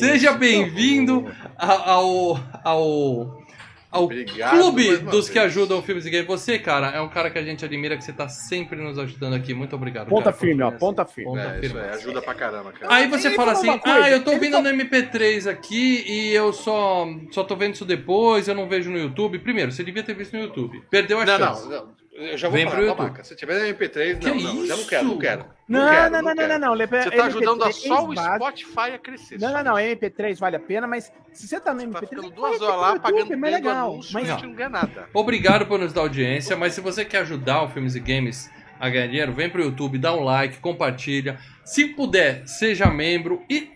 seja 0.00 0.32
bem-vindo 0.32 1.32
ao, 1.56 2.38
ao, 2.64 3.43
ao 3.94 4.04
Obrigado 4.04 4.50
clube 4.58 4.96
dos 4.98 5.28
que 5.28 5.34
vez. 5.38 5.46
ajudam 5.46 5.80
filmes 5.82 6.04
e 6.04 6.10
games. 6.10 6.26
Você, 6.26 6.58
cara, 6.58 6.88
é 6.88 7.00
um 7.00 7.08
cara 7.08 7.30
que 7.30 7.38
a 7.38 7.42
gente 7.42 7.64
admira, 7.64 7.96
que 7.96 8.02
você 8.04 8.12
tá 8.12 8.28
sempre 8.28 8.76
nos 8.80 8.98
ajudando 8.98 9.34
aqui. 9.34 9.54
Muito 9.54 9.74
obrigado. 9.76 10.08
Ponta 10.08 10.24
cara, 10.24 10.36
firme, 10.36 10.62
ó, 10.62 10.70
ponta 10.72 11.04
firme. 11.04 11.30
Ponta 11.30 11.42
É, 11.42 11.50
isso 11.60 11.60
firme. 11.60 11.80
é, 11.80 11.90
ajuda 11.90 12.20
pra 12.22 12.34
caramba, 12.34 12.72
cara. 12.72 12.92
Aí 12.92 13.06
você 13.08 13.28
Ele 13.28 13.36
fala 13.36 13.52
assim, 13.52 13.68
ah, 13.84 14.10
eu 14.10 14.22
tô 14.24 14.32
vendo 14.38 14.52
falou- 14.54 14.62
no 14.72 14.78
MP3 14.82 15.46
aqui 15.48 16.04
e 16.06 16.34
eu 16.34 16.52
só, 16.52 17.06
só 17.30 17.44
tô 17.44 17.54
vendo 17.56 17.74
isso 17.74 17.84
depois, 17.84 18.48
eu 18.48 18.54
não 18.54 18.68
vejo 18.68 18.90
no 18.90 18.98
YouTube. 18.98 19.38
Primeiro, 19.38 19.70
você 19.72 19.84
devia 19.84 20.02
ter 20.02 20.14
visto 20.14 20.34
no 20.36 20.42
YouTube. 20.42 20.82
Perdeu 20.90 21.20
a 21.20 21.24
Não, 21.24 21.38
chance. 21.38 21.62
não, 21.68 21.70
não. 21.70 22.03
Eu 22.14 22.38
já 22.38 22.48
vou 22.48 22.56
Vem 22.56 22.64
YouTube. 22.64 22.96
Maca, 22.96 23.24
Se 23.24 23.34
tiver 23.34 23.58
no 23.58 23.76
MP3, 23.76 24.18
Que 24.20 24.28
não, 24.28 24.36
não, 24.36 24.66
já 24.66 24.76
não 24.76 24.84
quero, 24.84 25.04
não 25.04 25.18
quero. 25.18 25.46
Não, 25.66 25.90
quero, 25.90 26.12
não, 26.12 26.22
não, 26.22 26.28
não, 26.28 26.36
quero. 26.36 26.58
não, 26.60 26.76
não. 26.76 26.86
Você 26.86 27.10
tá 27.10 27.24
ajudando 27.24 27.64
a 27.64 27.72
só 27.72 28.06
o. 28.06 28.14
Spotify 28.14 28.90
a 28.94 28.98
crescer. 28.98 29.40
Não, 29.40 29.52
não, 29.52 29.64
não. 29.64 29.74
MP3 29.74 30.38
vale 30.38 30.54
a 30.54 30.60
pena, 30.60 30.86
mas 30.86 31.12
se 31.32 31.48
você 31.48 31.58
tá 31.58 31.74
no 31.74 31.80
Você 31.80 31.88
tá 31.88 31.98
MP3, 31.98 32.08
ficando 32.08 32.22
vai 32.28 32.36
duas 32.36 32.62
horas 32.62 32.80
lá 32.80 33.00
pagando 33.00 33.32
é 33.32 33.50
legal. 33.50 33.92
anúncio, 33.92 34.14
mas 34.14 34.30
a 34.30 34.32
gente 34.34 34.46
não 34.46 34.54
ganha 34.54 34.68
nada. 34.68 35.08
Obrigado 35.12 35.66
por 35.66 35.76
nos 35.76 35.92
dar 35.92 36.02
audiência, 36.02 36.56
mas 36.56 36.74
se 36.74 36.80
você 36.80 37.04
quer 37.04 37.18
ajudar 37.22 37.62
o 37.64 37.68
Filmes 37.68 37.96
e 37.96 38.00
Games 38.00 38.48
a 38.78 38.88
ganhar 38.88 39.08
dinheiro, 39.08 39.32
vem 39.32 39.50
pro 39.50 39.62
YouTube, 39.62 39.98
dá 39.98 40.14
um 40.14 40.22
like, 40.22 40.58
compartilha. 40.58 41.40
Se 41.64 41.86
puder, 41.86 42.46
seja 42.46 42.86
membro 42.86 43.42
e. 43.50 43.72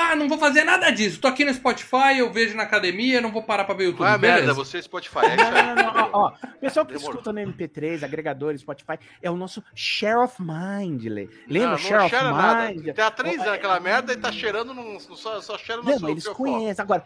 Ah, 0.00 0.14
não 0.14 0.28
vou 0.28 0.38
fazer 0.38 0.62
nada 0.62 0.90
disso. 0.90 1.20
Tô 1.20 1.26
aqui 1.26 1.44
no 1.44 1.52
Spotify, 1.52 2.18
eu 2.18 2.32
vejo 2.32 2.56
na 2.56 2.62
academia, 2.62 3.20
não 3.20 3.32
vou 3.32 3.42
parar 3.42 3.64
pra 3.64 3.74
ver 3.74 3.84
o 3.84 3.86
YouTube. 3.86 4.04
Vai 4.06 4.14
a 4.14 4.18
beleza? 4.18 4.38
merda, 4.46 4.54
você 4.54 4.78
é 4.78 4.82
Spotify. 4.82 5.18
É 5.26 5.36
Não, 5.36 5.50
não, 5.50 5.74
não, 5.74 5.92
não, 5.94 6.10
ó, 6.12 6.26
ó. 6.26 6.28
O 6.28 6.58
pessoal 6.60 6.86
que 6.86 6.92
Demorou. 6.92 7.10
escuta 7.20 7.32
no 7.32 7.40
MP3, 7.40 8.04
agregadores, 8.04 8.60
Spotify, 8.60 8.98
é 9.20 9.28
o 9.28 9.36
nosso 9.36 9.62
share 9.74 10.18
of 10.18 10.36
mind, 10.40 11.04
Lê. 11.06 11.28
Lembra 11.48 11.68
não, 11.70 11.74
o 11.74 11.78
share 11.78 11.98
não 11.98 12.06
of 12.06 12.10
cheira 12.16 12.30
nada. 12.32 12.68
mind? 12.72 12.94
Tem 12.94 13.04
há 13.04 13.10
três 13.10 13.40
anos 13.40 13.52
aquela 13.54 13.80
merda 13.80 14.12
e 14.12 14.16
tá 14.16 14.30
cheirando, 14.30 14.72
num, 14.72 15.00
só, 15.00 15.40
só 15.40 15.58
cheira 15.58 15.82
no 15.82 15.90
Não, 15.90 15.98
seu 15.98 16.08
eles 16.10 16.28
conhecem. 16.28 16.80
Agora, 16.82 17.02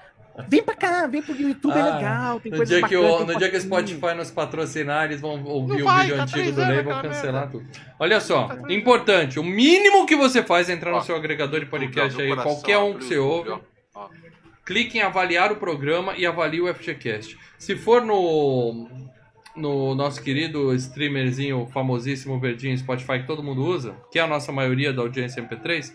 vem 0.49 0.63
pra 0.63 0.75
cá, 0.75 1.07
vem 1.07 1.23
pro 1.23 1.35
YouTube, 1.35 1.77
é 1.77 1.81
Ah, 1.81 1.97
legal, 1.97 2.41
tem 2.41 2.51
No 2.53 2.59
coisa 2.59 2.73
dia, 2.75 2.89
que 2.89 2.97
bacana. 2.97 3.13
o, 3.15 3.17
tem 3.19 3.27
no 3.27 3.39
dia 3.39 3.51
que 3.51 3.57
o. 3.57 3.61
Spotify 3.61 4.15
nos 4.17 4.31
patrocinar, 4.31 5.05
eles 5.07 5.21
vão 5.21 5.43
ouvir 5.45 5.83
o 5.83 5.89
vídeo 5.99 6.17
tá 6.17 6.23
antigo 6.23 6.53
do 6.53 6.61
Lei 6.61 6.79
e 6.79 6.83
vão 6.83 7.03
cancelar 7.03 7.43
merda. 7.43 7.49
tudo. 7.51 7.67
Olha 7.99 8.21
só, 8.21 8.49
Tá 8.49 8.73
importante, 8.73 9.39
o 9.39 9.45
mínimo 9.45 10.07
que 10.07 10.17
você 10.17 10.43
faz 10.43 10.69
é 10.69 10.73
entrar 10.73 10.91
no 10.91 10.99
Ó, 10.99 11.01
seu 11.03 11.17
agregador 11.17 11.61
de 11.61 11.67
podcast 11.67 12.21
aí, 12.21 12.29
coração, 12.29 12.53
qualquer 12.53 12.79
um 12.79 12.95
que 12.95 13.05
você 13.05 13.19
ouve. 13.19 13.51
Ó. 13.51 14.09
Clique 14.65 14.99
em 14.99 15.03
avaliar 15.03 15.51
o 15.53 15.57
programa 15.57 16.15
e 16.17 16.25
avalie 16.25 16.61
o 16.61 16.73
FGCast. 16.73 17.37
Se 17.59 17.75
for 17.77 18.01
no, 18.01 18.89
no 19.57 19.95
nosso 19.95 20.23
querido 20.23 20.73
streamerzinho 20.75 21.67
famosíssimo 21.73 22.39
verdinho 22.39 22.77
Spotify 22.79 23.19
que 23.21 23.27
todo 23.27 23.43
mundo 23.43 23.65
usa, 23.65 23.95
que 24.11 24.19
é 24.19 24.23
a 24.23 24.27
nossa 24.27 24.53
maioria 24.53 24.93
da 24.93 25.03
audiência 25.03 25.43
MP3, 25.43 25.93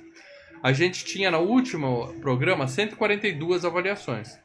a 0.61 0.73
gente 0.73 1.05
tinha 1.05 1.31
no 1.31 1.39
último 1.39 2.13
programa 2.21 2.67
142 2.67 3.65
avaliações. 3.65 4.37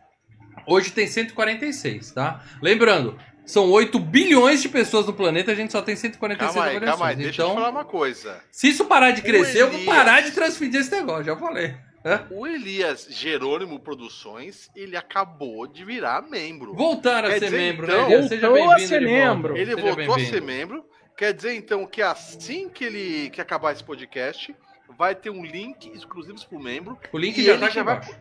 Hoje 0.67 0.93
tem 0.93 1.07
146, 1.07 2.13
tá? 2.13 2.45
Lembrando, 2.63 3.19
são 3.45 3.71
8 3.71 3.99
bilhões 3.99 4.63
de 4.63 4.69
pessoas 4.69 5.07
no 5.07 5.13
planeta, 5.13 5.51
a 5.51 5.55
gente 5.55 5.73
só 5.73 5.83
tem 5.83 5.97
146 5.97 6.55
Calma 6.55 6.65
aí, 6.65 6.77
avaliações. 6.77 6.99
calma 6.99 7.11
aí, 7.11 7.17
deixa 7.17 7.43
eu 7.43 7.47
então, 7.47 7.57
te 7.57 7.59
falar 7.61 7.71
uma 7.71 7.85
coisa. 7.85 8.41
se 8.51 8.69
isso 8.69 8.85
parar 8.85 9.11
de 9.11 9.23
crescer, 9.23 9.63
eu 9.63 9.69
vou 9.71 9.81
Elias. 9.81 9.95
parar 9.95 10.21
de 10.21 10.31
transferir 10.31 10.77
esse 10.77 10.91
negócio, 10.91 11.25
já 11.25 11.37
falei. 11.37 11.75
Hã? 12.05 12.27
O 12.31 12.47
Elias 12.47 13.07
Jerônimo 13.11 13.79
Produções, 13.79 14.69
ele 14.75 14.97
acabou 14.97 15.67
de 15.69 15.85
virar 15.85 16.23
membro. 16.23 16.75
Voltar 16.75 17.25
a 17.25 17.29
Quer 17.29 17.39
ser 17.39 17.45
dizer, 17.47 17.57
membro, 17.57 17.87
então, 17.87 18.09
né? 18.09 18.15
Elias? 18.15 18.29
Seja 18.29 18.49
voltou 18.49 18.65
a 18.71 18.75
bem-vindo 18.77 18.89
ser 18.89 19.01
membro. 19.03 19.57
Ele 19.57 19.77
voltou 19.77 20.15
a 20.15 20.19
ser 20.19 20.43
membro. 20.43 20.85
Quer 21.17 21.33
dizer, 21.33 21.55
então, 21.55 21.87
que 21.87 22.03
assim 22.03 22.69
que 22.69 22.85
ele 22.85 23.31
que 23.31 23.41
acabar 23.41 23.73
esse 23.73 23.85
podcast, 23.85 24.55
vai 24.97 25.15
ter 25.15 25.31
um 25.31 25.45
link 25.45 25.87
exclusivo 25.95 26.39
pro 26.49 26.59
membro. 26.61 26.99
O 27.13 27.19
link 27.19 27.43
já 27.43 27.53
ele 27.53 27.61
tá 27.61 27.67
aqui 27.67 27.75
já 27.75 27.83
vai- 27.83 27.97
embaixo. 27.97 28.17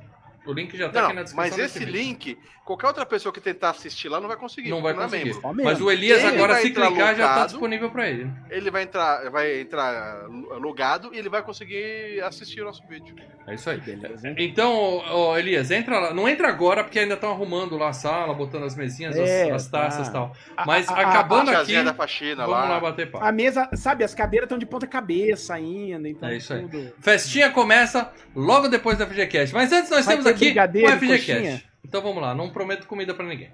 O 0.45 0.53
link 0.53 0.75
já 0.75 0.89
tá 0.89 0.99
Não, 1.01 1.07
aqui 1.07 1.15
na 1.15 1.23
descrição. 1.23 1.57
mas 1.57 1.65
esse 1.75 1.85
link, 1.85 2.37
qualquer 2.65 2.87
outra 2.87 3.05
pessoa 3.05 3.33
que 3.33 3.41
tentar 3.41 3.71
assistir 3.71 4.07
lá 4.09 4.19
não 4.21 4.27
vai 4.27 4.37
conseguir. 4.37 4.69
não 4.69 4.81
vai 4.81 4.93
porque 4.93 5.15
é 5.15 5.19
conseguir. 5.19 5.41
membro. 5.43 5.63
Mas 5.63 5.81
o 5.81 5.91
Elias 5.91 6.19
Ele 6.23 6.35
agora, 6.35 6.53
vai 6.53 6.61
se 6.61 6.69
clicar, 6.71 6.91
já 7.15 7.23
tá 7.27 7.33
logado. 7.33 7.47
disponível 7.49 7.89
pra 7.91 8.09
ele. 8.09 8.29
Ele 8.49 8.71
vai 8.71 8.83
entrar, 8.83 9.29
vai 9.29 9.61
entrar 9.61 10.25
logado 10.59 11.09
e 11.13 11.17
ele 11.17 11.29
vai 11.29 11.41
conseguir 11.43 12.21
assistir 12.23 12.61
o 12.61 12.65
nosso 12.65 12.85
vídeo. 12.87 13.15
É 13.47 13.55
isso 13.55 13.69
aí. 13.69 13.79
Beleza? 13.79 14.33
Então, 14.37 14.71
ó, 15.09 15.37
Elias, 15.37 15.71
entra 15.71 15.99
lá. 15.99 16.13
Não 16.13 16.29
entra 16.29 16.47
agora, 16.47 16.83
porque 16.83 16.99
ainda 16.99 17.15
estão 17.15 17.31
arrumando 17.31 17.75
lá 17.77 17.89
a 17.89 17.93
sala, 17.93 18.33
botando 18.33 18.63
as 18.65 18.75
mesinhas, 18.75 19.17
as- 19.17 19.29
É, 19.29 19.51
as, 19.51 19.67
taças 19.67 20.07
e 20.07 20.11
tá. 20.11 20.19
tal. 20.19 20.35
Mas 20.65 20.87
a- 20.87 20.93
a- 20.93 21.09
acabando 21.09 21.49
a 21.51 21.61
aqui, 21.61 21.81
da 21.83 21.93
faxina 21.93 22.45
vamos 22.45 22.51
lá. 22.51 22.69
lá. 22.69 22.79
bater 22.79 23.09
papo. 23.09 23.25
A 23.25 23.31
mesa, 23.31 23.69
sabe, 23.73 24.03
as 24.03 24.13
cadeiras 24.13 24.45
estão 24.45 24.57
de 24.57 24.65
ponta 24.65 24.85
cabeça 24.87 25.55
ainda, 25.55 26.07
então 26.07 26.29
É 26.29 26.37
isso 26.37 26.53
aí. 26.53 26.61
tudo. 26.61 26.93
Festinha 26.99 27.49
começa 27.49 28.11
logo 28.35 28.67
depois 28.67 28.97
da 28.97 29.05
FGCast. 29.05 29.53
Mas 29.53 29.71
antes 29.71 29.89
nós 29.89 30.05
Vai 30.05 30.15
temos 30.15 30.27
aqui 30.31 30.49
o 30.51 30.89
FGCast. 30.89 31.31
coxinha? 31.33 31.63
Então 31.83 32.01
vamos 32.01 32.21
lá, 32.21 32.33
não 32.35 32.49
prometo 32.49 32.87
comida 32.87 33.13
pra 33.13 33.25
ninguém. 33.25 33.49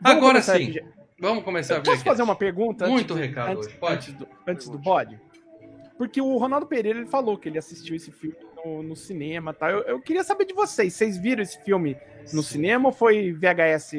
Vamos 0.00 0.18
Agora 0.18 0.42
sim, 0.42 0.52
aqui. 0.70 0.84
vamos 1.18 1.44
começar 1.44 1.74
a 1.74 1.76
Eu 1.78 1.82
posso 1.82 1.96
FGCast. 1.98 2.08
fazer 2.08 2.22
uma 2.22 2.36
pergunta? 2.36 2.84
antes 2.84 2.92
Muito 2.94 3.14
do- 3.14 3.20
recado 3.20 3.52
antes, 3.52 3.66
hoje, 3.66 3.76
pode. 3.76 3.94
Antes 3.94 4.12
do, 4.14 4.28
antes 4.46 4.68
do 4.68 4.78
bode? 4.78 5.20
Porque 5.96 6.20
o 6.20 6.36
Ronaldo 6.36 6.66
Pereira 6.66 6.98
ele 7.00 7.08
falou 7.08 7.36
que 7.36 7.48
ele 7.48 7.58
assistiu 7.58 7.96
esse 7.96 8.12
filme 8.12 8.36
no, 8.64 8.82
no 8.82 8.94
cinema 8.96 9.52
tá? 9.52 9.70
Eu, 9.70 9.80
eu 9.82 10.00
queria 10.00 10.22
saber 10.22 10.44
de 10.44 10.54
vocês. 10.54 10.94
Vocês 10.94 11.16
viram 11.18 11.42
esse 11.42 11.60
filme 11.64 11.96
no 12.32 12.42
cinema 12.42 12.88
ou 12.88 12.92
foi 12.92 13.32
VHS, 13.32 13.92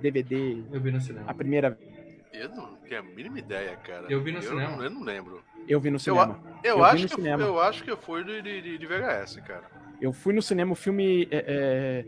DVD, 0.00 0.62
Eu 0.72 0.80
vi 0.80 0.90
no 0.90 1.00
cinema. 1.00 1.26
a 1.30 1.34
primeira 1.34 1.70
vez? 1.70 1.92
Eu 2.32 2.48
não 2.48 2.74
tenho 2.76 3.00
a 3.00 3.02
mínima 3.04 3.38
ideia, 3.38 3.76
cara. 3.76 4.06
Eu 4.10 4.20
vi 4.22 4.32
no 4.32 4.42
cinema. 4.42 4.76
Não, 4.76 4.82
eu 4.84 4.90
não 4.90 5.02
lembro. 5.02 5.42
Eu 5.68 5.78
vi 5.80 5.90
no 5.90 5.96
Eu, 5.96 6.00
cinema. 6.00 6.40
eu, 6.64 6.70
Eu 6.70 6.76
vi 6.78 6.82
acho 6.84 7.02
no 7.04 7.08
que, 7.10 7.14
cinema. 7.14 7.42
eu 7.42 7.60
acho 7.60 7.84
que 7.84 7.90
eu 7.90 7.96
fui 7.96 8.24
de, 8.24 8.42
de, 8.42 8.78
de 8.78 8.86
VHS, 8.86 9.36
cara. 9.46 9.64
Eu 10.00 10.12
fui 10.12 10.34
no 10.34 10.42
cinema, 10.42 10.72
o 10.72 10.74
filme. 10.74 11.28
é, 11.30 11.44
é, 11.46 12.04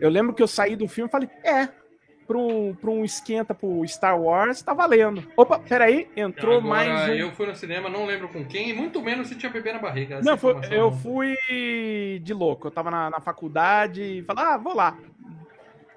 Eu 0.00 0.10
lembro 0.10 0.34
que 0.34 0.42
eu 0.42 0.46
saí 0.48 0.76
do 0.76 0.86
filme 0.88 1.08
e 1.08 1.12
falei, 1.12 1.28
é. 1.44 1.68
Pra 2.26 2.36
um, 2.36 2.74
pra 2.74 2.90
um 2.90 3.06
esquenta 3.06 3.54
pro 3.54 3.82
Star 3.88 4.20
Wars, 4.20 4.60
tá 4.60 4.74
valendo. 4.74 5.26
Opa, 5.34 5.58
peraí, 5.60 6.06
entrou 6.14 6.58
Agora, 6.58 6.68
mais 6.74 7.08
um. 7.10 7.14
eu 7.14 7.32
fui 7.32 7.46
no 7.46 7.56
cinema, 7.56 7.88
não 7.88 8.04
lembro 8.04 8.28
com 8.28 8.44
quem, 8.44 8.68
e 8.68 8.74
muito 8.74 9.00
menos 9.00 9.28
se 9.28 9.34
tinha 9.34 9.50
bebê 9.50 9.72
na 9.72 9.78
barriga. 9.78 10.20
Não, 10.20 10.36
foi- 10.36 10.54
eu 10.70 10.90
não- 10.90 10.92
fui 10.98 11.34
de 12.22 12.34
louco. 12.34 12.66
Eu 12.66 12.70
tava 12.70 12.90
na, 12.90 13.08
na 13.08 13.18
faculdade 13.20 14.02
e 14.02 14.22
falei, 14.24 14.44
ah, 14.44 14.56
vou 14.58 14.74
lá. 14.76 14.98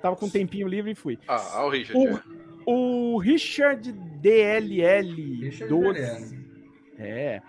Tava 0.01 0.15
com 0.15 0.25
um 0.25 0.29
tempinho 0.29 0.69
livre 0.69 0.91
e 0.91 0.95
fui. 0.95 1.19
Ah, 1.27 1.35
ah, 1.55 1.65
o 1.65 1.69
Richard. 1.69 2.21
O, 2.65 3.13
o 3.15 3.17
Richard 3.17 3.91
DLL 3.91 5.41
Richard 5.41 5.67
12. 5.69 5.93
DLL. 5.99 6.47
É. 6.97 7.41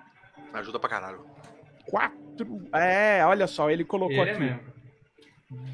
Ajuda 0.54 0.80
pra 0.80 0.90
caralho. 0.90 1.25
Quatro. 1.87 2.62
É, 2.75 3.25
olha 3.25 3.47
só, 3.47 3.71
ele 3.71 3.85
colocou 3.85 4.16
Ele 4.16 4.28
é 4.28 4.32
aqui. 4.32 4.40
mesmo. 4.40 4.71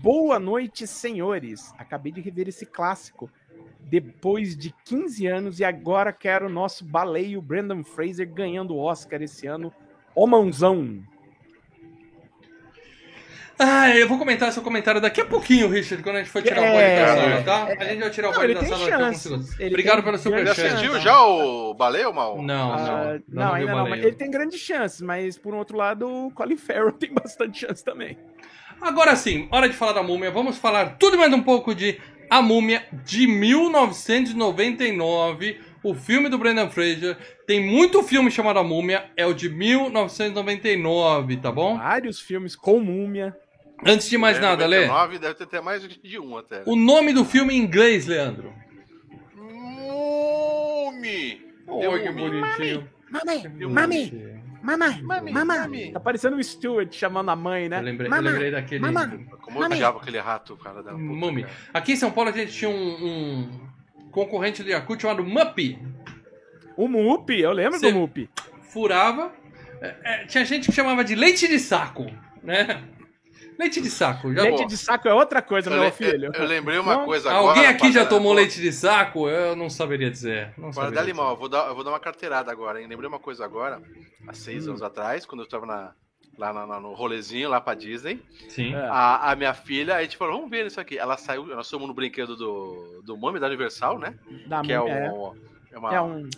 Boa 0.02 0.38
noite, 0.38 0.87
senhores. 0.87 1.73
Acabei 1.78 2.11
de 2.12 2.20
rever 2.20 2.49
esse 2.49 2.66
clássico 2.66 3.30
depois 3.80 4.56
de 4.56 4.75
15 4.85 5.26
anos 5.26 5.61
e 5.61 5.64
agora 5.64 6.12
quero 6.12 6.47
o 6.47 6.50
nosso 6.50 6.85
baleio 6.85 7.40
Brandon 7.40 7.85
Fraser 7.85 8.28
ganhando 8.28 8.75
o 8.75 8.78
Oscar 8.78 9.23
esse 9.23 9.47
ano. 9.47 9.73
Ô 10.14 10.26
mãozão. 10.26 11.00
Ah, 13.61 13.90
eu 13.97 14.06
vou 14.06 14.18
comentar 14.18 14.52
seu 14.52 14.62
comentário 14.62 15.00
daqui 15.00 15.20
a 15.20 15.25
pouquinho, 15.25 15.68
Richard, 15.68 16.00
quando 16.04 16.16
a 16.16 16.18
gente 16.20 16.30
for 16.30 16.40
tirar 16.40 16.61
o 16.61 16.64
É, 16.64 16.70
bode 16.70 17.00
da 17.00 17.16
sala, 17.16 17.35
é, 17.35 17.42
tá? 17.42 17.64
A 17.82 17.85
gente 17.88 18.00
vai 18.00 18.11
tirar 18.11 18.28
o 18.28 18.30
Não, 18.30 18.38
bode 18.38 18.47
ele 18.47 18.54
da 18.54 18.61
tem 18.61 18.68
sala 18.68 18.80
daqui 18.85 18.94
a 18.94 19.66
Obrigado 19.66 19.94
tem 19.97 20.04
pelo 20.04 20.18
superchat. 20.18 20.54
chance. 20.54 20.66
assistiu 20.76 21.00
já 21.00 21.20
o 21.25 21.75
Baleia, 21.75 22.12
Mal? 22.12 22.40
Não, 22.40 22.73
Ah, 22.73 23.20
não. 23.26 23.44
não, 23.47 23.47
vi 23.47 23.50
o 23.50 23.54
ainda 23.54 23.66
não. 23.73 23.78
baleio. 23.78 23.97
Mas 23.97 24.04
ele 24.04 24.14
tem 24.16 24.30
grandes 24.30 24.61
chances, 24.61 25.00
mas 25.00 25.37
por 25.37 25.54
um 25.54 25.58
outro 25.58 25.76
lado, 25.76 26.08
o 26.08 26.30
Colin 26.30 26.56
Farrell 26.56 26.92
tem 26.99 27.12
bastante 27.12 27.58
chance 27.66 27.85
também. 27.85 28.16
Agora 28.80 29.14
sim, 29.16 29.49
hora 29.50 29.68
de 29.68 29.75
falar 29.76 29.92
da 29.92 30.02
múmia. 30.02 30.30
Vamos 30.30 30.56
falar 30.58 30.97
tudo 30.99 31.18
mais 31.18 31.32
um 31.32 31.42
pouco 31.42 31.75
de 31.75 31.99
A 32.30 32.40
Múmia 32.40 32.87
de 33.04 33.26
1999. 33.26 35.61
O 35.82 35.94
filme 35.94 36.28
do 36.28 36.38
Brendan 36.38 36.68
Fraser. 36.70 37.16
Tem 37.47 37.64
muito 37.64 38.02
filme 38.02 38.30
chamado 38.30 38.58
A 38.58 38.64
Múmia. 38.64 39.11
É 39.16 39.26
o 39.26 39.35
de 39.35 39.49
1999, 39.49 41.37
tá 41.38 41.50
bom? 41.52 41.76
Vários 41.78 42.20
filmes 42.20 42.54
com 42.56 42.78
múmia. 42.80 43.37
Antes 43.87 44.08
de 44.08 44.18
mais 44.18 44.38
É, 44.38 44.40
nada, 44.40 44.66
Lê. 44.66 44.87
99, 44.87 45.18
deve 45.18 45.35
ter 45.35 45.44
até 45.44 45.61
mais 45.61 45.82
de 45.87 46.18
um 46.18 46.37
até. 46.37 46.62
O 46.66 46.75
nome 46.75 47.12
do 47.12 47.25
filme 47.25 47.54
em 47.54 47.58
inglês, 47.58 48.06
Leandro. 48.06 48.52
Mumi! 49.37 51.40
Oi, 51.66 52.02
que 52.02 52.11
bonitinho. 52.11 52.88
Mamãe, 53.11 53.40
Deu 53.56 53.70
mamãe, 53.70 54.40
mamãe, 54.76 55.02
Mami, 55.02 55.32
mamãe. 55.32 55.58
mami. 55.58 55.92
Tá 55.92 56.00
parecendo 56.00 56.37
o 56.37 56.42
Stuart 56.44 56.92
chamando 56.94 57.30
a 57.30 57.37
mãe, 57.37 57.68
né? 57.68 57.78
Eu 57.78 57.82
lembrei, 57.82 58.06
eu 58.06 58.10
Mamãe, 58.10 58.32
lembrei 58.32 58.50
daquele. 58.50 58.80
mamãe. 58.80 59.26
Como 59.40 59.62
eu 59.62 59.66
odiava 59.66 59.98
aquele 59.98 60.18
rato, 60.18 60.56
cara 60.56 60.82
da 60.82 60.92
Mumi. 60.92 61.42
cara. 61.42 61.54
Aqui 61.75 61.92
em 61.92 61.96
São 61.96 62.10
Paulo 62.10 62.30
a 62.30 62.32
gente 62.32 62.52
tinha 62.52 62.70
um, 62.70 62.75
um 63.06 63.60
concorrente 64.10 64.62
do 64.62 64.68
Yakult 64.70 65.00
chamado 65.02 65.25
Muppy. 65.25 65.78
O 66.76 66.87
Mup, 66.87 67.30
eu 67.30 67.52
lembro 67.52 67.78
Cê- 67.78 67.90
do 67.90 67.98
Mup. 67.98 68.28
Furava. 68.62 69.32
É, 69.80 69.94
é, 70.04 70.26
tinha 70.26 70.44
gente 70.44 70.66
que 70.68 70.72
chamava 70.75 71.02
de 71.04 71.14
leite 71.14 71.46
de 71.48 71.58
saco, 71.58 72.06
né? 72.42 72.82
Leite 73.58 73.80
de 73.80 73.90
saco. 73.90 74.32
Já 74.32 74.42
Leite 74.42 74.66
de 74.66 74.76
saco 74.76 75.08
é 75.08 75.12
outra 75.14 75.42
coisa, 75.42 75.68
Eu, 75.68 75.80
meu 75.80 75.90
filho. 75.92 76.30
eu 76.32 76.44
lembrei 76.46 76.78
uma 76.78 76.98
Não. 76.98 77.04
coisa 77.04 77.28
agora. 77.30 77.48
Alguém 77.48 77.66
aqui 77.66 77.90
já 77.90 78.06
tomou 78.06 78.32
leite 78.32 78.60
de 78.60 78.72
saco? 78.72 79.28
Eu 79.28 79.56
não 79.56 79.68
saberia 79.68 80.10
dizer. 80.10 80.52
Não 80.56 80.70
Para 80.70 80.72
saberia 80.74 80.94
dar 80.94 81.00
dizer. 81.02 81.12
limão, 81.12 81.30
eu 81.30 81.36
vou 81.36 81.48
dar, 81.48 81.66
eu 81.68 81.74
vou 81.74 81.82
dar 81.82 81.90
uma 81.90 81.98
carteirada 81.98 82.52
agora, 82.52 82.80
hein? 82.80 82.86
Lembrei 82.86 83.08
uma 83.08 83.18
coisa 83.18 83.44
agora, 83.44 83.82
há 84.28 84.32
seis 84.32 84.66
Hum. 84.66 84.70
anos 84.70 84.82
atrás, 84.82 85.26
quando 85.26 85.40
eu 85.40 85.44
estava 85.44 85.66
na, 85.66 85.92
lá 86.38 86.52
na- 86.52 86.66
na- 86.68 86.78
no 86.80 86.94
rolezinho, 86.94 87.48
lá 87.50 87.60
pra 87.60 87.74
Disney. 87.74 88.22
Sim. 88.48 88.74
É. 88.74 88.78
A, 88.78 89.32
a 89.32 89.34
minha 89.36 89.52
filha, 89.52 89.96
a 89.96 90.02
gente 90.02 90.16
falou, 90.16 90.34
vamos 90.36 90.50
ver 90.50 90.64
isso 90.66 90.80
aqui. 90.80 90.96
Ela 90.96 91.16
saiu, 91.16 91.44
nós 91.46 91.68
fomos 91.68 91.88
no 91.88 91.94
brinquedo 91.94 92.36
do, 92.36 93.02
do 93.04 93.18
Mami, 93.18 93.40
da 93.40 93.48
Universal, 93.48 93.98
né? 93.98 94.14
Da 94.46 94.62
que 94.62 94.72
é, 94.72 94.80
o, 94.80 94.86
é, 94.86 95.06
é 95.72 95.78
uma, 95.78 95.94
é 95.96 96.00
um. 96.00 96.06
uma 96.06 96.20
é 96.20 96.28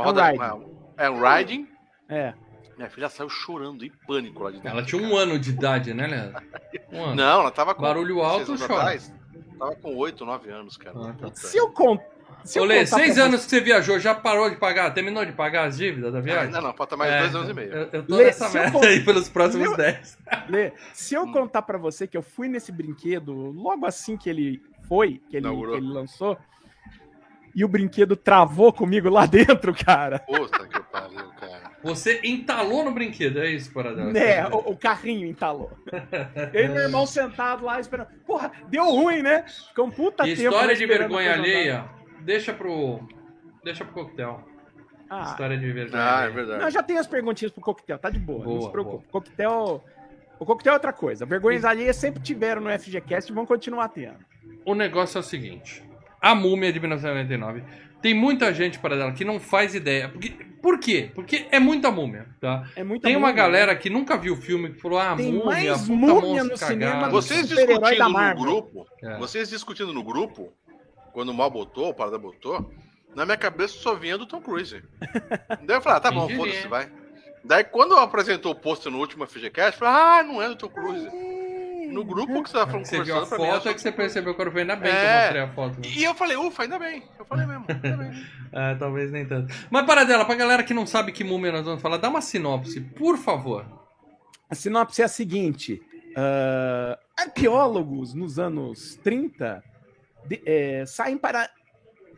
um 0.00 0.02
roda. 0.02 0.24
riding. 0.24 0.38
uma- 0.38 0.64
é 0.96 1.10
um 1.10 1.20
riding. 1.22 1.68
É. 2.08 2.32
Minha 2.80 2.88
filha 2.88 3.10
saiu 3.10 3.28
chorando 3.28 3.84
em 3.84 3.90
pânico 4.06 4.42
lá 4.42 4.50
de 4.50 4.56
dentro. 4.56 4.70
Ela 4.70 4.82
tinha 4.82 5.02
um 5.02 5.14
ano 5.14 5.38
de 5.38 5.50
idade, 5.50 5.92
né, 5.92 6.06
Leandro? 6.06 6.42
Um 6.90 7.04
ano. 7.04 7.14
Não, 7.14 7.40
ela 7.40 7.50
tava 7.50 7.74
com. 7.74 7.82
Barulho 7.82 8.22
alto, 8.22 8.56
chora. 8.56 8.64
atrás, 8.74 9.12
Tava 9.58 9.74
com 9.76 9.94
8, 9.96 10.24
9 10.24 10.50
anos, 10.50 10.78
cara. 10.78 10.96
Ah, 10.98 11.12
tá. 11.12 11.26
Puta. 11.26 11.36
Se 11.36 11.58
eu 11.58 11.68
contar. 11.70 12.06
Se 12.42 12.58
eu 12.58 12.62
Ô, 12.62 12.64
Lê, 12.66 12.86
seis 12.86 13.16
pra 13.16 13.24
anos 13.24 13.44
que 13.44 13.50
você 13.50 13.60
viajou, 13.60 13.98
já 13.98 14.14
parou 14.14 14.48
de 14.48 14.56
pagar? 14.56 14.94
Terminou 14.94 15.26
de 15.26 15.32
pagar 15.32 15.66
as 15.66 15.76
dívidas 15.76 16.10
da 16.10 16.20
viagem? 16.22 16.46
Ainda 16.46 16.62
não, 16.62 16.72
falta 16.72 16.96
mais 16.96 17.12
É, 17.12 17.20
dois 17.20 17.34
anos 17.34 17.50
e 17.50 17.52
meio. 17.52 17.70
Eu, 17.70 17.88
eu 17.92 18.02
tô 18.06 18.16
Lê, 18.16 18.24
nessa 18.24 18.48
se 18.48 18.56
eu 18.56 18.62
meta 18.64 18.78
con- 18.78 18.84
aí 18.86 19.04
pelos 19.04 19.28
próximos 19.28 19.68
Lê- 19.72 19.76
10. 19.76 20.18
Lê, 20.48 20.72
se 20.94 21.14
eu 21.14 21.30
contar 21.30 21.60
pra 21.60 21.76
você 21.76 22.06
que 22.06 22.16
eu 22.16 22.22
fui 22.22 22.48
nesse 22.48 22.72
brinquedo 22.72 23.34
logo 23.34 23.84
assim 23.84 24.16
que 24.16 24.30
ele 24.30 24.62
foi, 24.88 25.20
que 25.28 25.36
ele, 25.36 25.50
que 25.50 25.54
ele 25.76 25.92
lançou, 25.92 26.38
e 27.54 27.62
o 27.62 27.68
brinquedo 27.68 28.16
travou 28.16 28.72
comigo 28.72 29.10
lá 29.10 29.26
dentro, 29.28 29.74
cara. 29.74 30.20
Puta 30.20 30.66
que. 30.66 30.79
Você 31.82 32.20
entalou 32.24 32.84
no 32.84 32.92
brinquedo, 32.92 33.40
é 33.40 33.50
isso, 33.50 33.72
Paradela? 33.72 34.12
Né, 34.12 34.46
o, 34.48 34.72
o 34.72 34.76
carrinho 34.76 35.26
entalou. 35.26 35.72
Eu 36.52 36.64
e 36.66 36.68
meu 36.68 36.82
irmão 36.82 37.06
sentado 37.06 37.64
lá 37.64 37.80
esperando. 37.80 38.08
Porra, 38.26 38.52
deu 38.68 38.84
ruim, 38.84 39.22
né? 39.22 39.44
Ficou 39.68 39.86
um 39.86 39.90
puta 39.90 40.28
E 40.28 40.36
tempo. 40.36 40.50
história 40.54 40.76
de 40.76 40.86
vergonha 40.86 41.32
alheia, 41.32 41.86
deixa 42.20 42.52
pro. 42.52 43.00
Deixa 43.64 43.84
pro 43.84 43.94
coquetel. 43.94 44.44
Ah, 45.08 45.22
História 45.22 45.58
de 45.58 45.72
vergonha 45.72 46.02
Ah, 46.18 46.24
é 46.24 46.30
verdade. 46.30 46.62
não, 46.62 46.70
já 46.70 46.82
tem 46.82 46.96
as 46.96 47.06
perguntinhas 47.06 47.50
pro 47.52 47.60
coquetel, 47.60 47.98
tá 47.98 48.08
de 48.10 48.18
boa, 48.18 48.38
não 48.44 48.44
Boa, 48.44 48.62
se 48.62 48.70
preocupe. 48.70 49.08
Coquetel. 49.08 49.84
O 50.38 50.46
coquetel 50.46 50.70
é 50.72 50.76
outra 50.76 50.92
coisa. 50.92 51.26
Vergonhas 51.26 51.64
alheias 51.64 51.96
sempre 51.96 52.22
tiveram 52.22 52.60
no 52.62 52.70
FGCast 52.78 53.30
e 53.30 53.34
vão 53.34 53.44
continuar 53.44 53.88
tendo. 53.88 54.16
O 54.64 54.74
negócio 54.74 55.18
é 55.18 55.20
o 55.20 55.24
seguinte: 55.24 55.82
a 56.20 56.34
múmia 56.34 56.72
de 56.72 56.78
1999. 56.78 57.62
Tem 58.00 58.14
muita 58.14 58.54
gente 58.54 58.78
para 58.78 58.96
dela 58.96 59.12
que 59.12 59.24
não 59.24 59.38
faz 59.40 59.74
ideia. 59.74 60.08
Porque 60.08 60.32
Por 60.60 60.78
quê? 60.78 61.10
Porque 61.14 61.46
é 61.50 61.58
muita 61.58 61.90
múmia, 61.90 62.26
tá? 62.40 62.68
É 62.76 62.84
muita 62.84 63.06
Tem 63.08 63.16
uma 63.16 63.28
múmia, 63.28 63.42
galera 63.42 63.76
que 63.76 63.88
nunca 63.88 64.16
viu 64.16 64.34
o 64.34 64.36
filme 64.36 64.70
que 64.70 64.80
falou, 64.80 64.98
ah, 64.98 65.16
Tem 65.16 65.32
múmia, 65.32 65.44
mais 65.44 65.80
puta 65.80 65.92
múmia 65.94 66.20
monstro 66.20 66.48
no 66.50 66.56
cinema 66.56 67.06
do 67.06 67.12
Vocês 67.12 67.48
discutindo 67.48 68.08
no 68.08 68.34
grupo, 68.36 68.86
É. 69.02 69.16
vocês 69.18 69.48
discutindo 69.48 69.92
no 69.92 70.02
grupo, 70.02 70.52
quando 71.12 71.30
o 71.30 71.34
Mal 71.34 71.50
botou, 71.50 71.88
o 71.90 71.94
Parada 71.94 72.18
botou, 72.18 72.70
na 73.14 73.24
minha 73.24 73.36
cabeça 73.36 73.74
só 73.78 73.94
vinha 73.94 74.16
do 74.18 74.26
Tom 74.26 74.40
Cruise. 74.40 74.82
Daí 75.66 75.76
eu 75.76 75.80
falei, 75.80 75.98
ah, 75.98 76.00
tá 76.00 76.10
bom, 76.10 76.28
foda-se, 76.28 76.68
vai. 76.68 76.90
Daí 77.42 77.64
quando 77.64 77.96
apresentou 77.96 78.52
o 78.52 78.54
pôster 78.54 78.92
no 78.92 78.98
último 78.98 79.26
FGCast, 79.26 79.72
eu 79.72 79.78
falei, 79.86 79.94
ah, 79.94 80.22
não 80.22 80.42
é 80.42 80.48
do 80.48 80.56
Tom 80.56 80.68
Cruise. 80.68 81.08
No 81.92 82.04
grupo 82.04 82.42
que 82.42 82.48
você 82.50 82.54
tava 82.58 82.70
falando, 82.70 82.86
Você 82.86 83.02
viu 83.02 83.16
a 83.16 83.20
mim. 83.20 83.26
foto 83.26 83.62
só 83.62 83.70
é 83.70 83.74
que 83.74 83.80
você 83.80 83.92
percebeu 83.92 84.34
que 84.34 84.40
eu 84.40 84.46
falei, 84.46 84.62
ainda 84.62 84.76
bem 84.76 84.90
que 84.90 84.96
eu 84.96 85.02
É. 85.02 85.20
mostrei 85.22 85.42
a 85.42 85.48
foto. 85.48 85.74
né? 85.80 85.82
E 85.96 86.04
eu 86.04 86.14
falei, 86.14 86.36
ufa, 86.36 86.62
ainda 86.62 86.78
bem. 86.78 87.02
Eu 87.18 87.24
falei 87.24 87.46
mesmo, 87.46 87.64
ainda 87.68 87.96
bem. 87.96 88.10
Ah, 88.52 88.74
talvez 88.76 89.12
nem 89.12 89.24
tanto. 89.24 89.54
Mas 89.70 89.86
para 89.86 90.02
dela, 90.02 90.24
pra 90.24 90.34
galera 90.34 90.64
que 90.64 90.74
não 90.74 90.84
sabe 90.84 91.12
que 91.12 91.22
múmia 91.22 91.52
nós 91.52 91.64
vamos 91.64 91.80
falar, 91.80 91.98
dá 91.98 92.08
uma 92.08 92.20
sinopse, 92.20 92.80
por 92.80 93.16
favor. 93.16 93.64
A 94.50 94.54
sinopse 94.56 95.02
é 95.02 95.04
a 95.04 95.08
seguinte: 95.08 95.80
ah, 96.16 96.98
arqueólogos 97.16 98.12
nos 98.12 98.38
anos 98.40 98.96
30 99.04 99.62
de- 100.26 100.42
é, 100.44 100.84
saem 100.84 101.16
para 101.16 101.48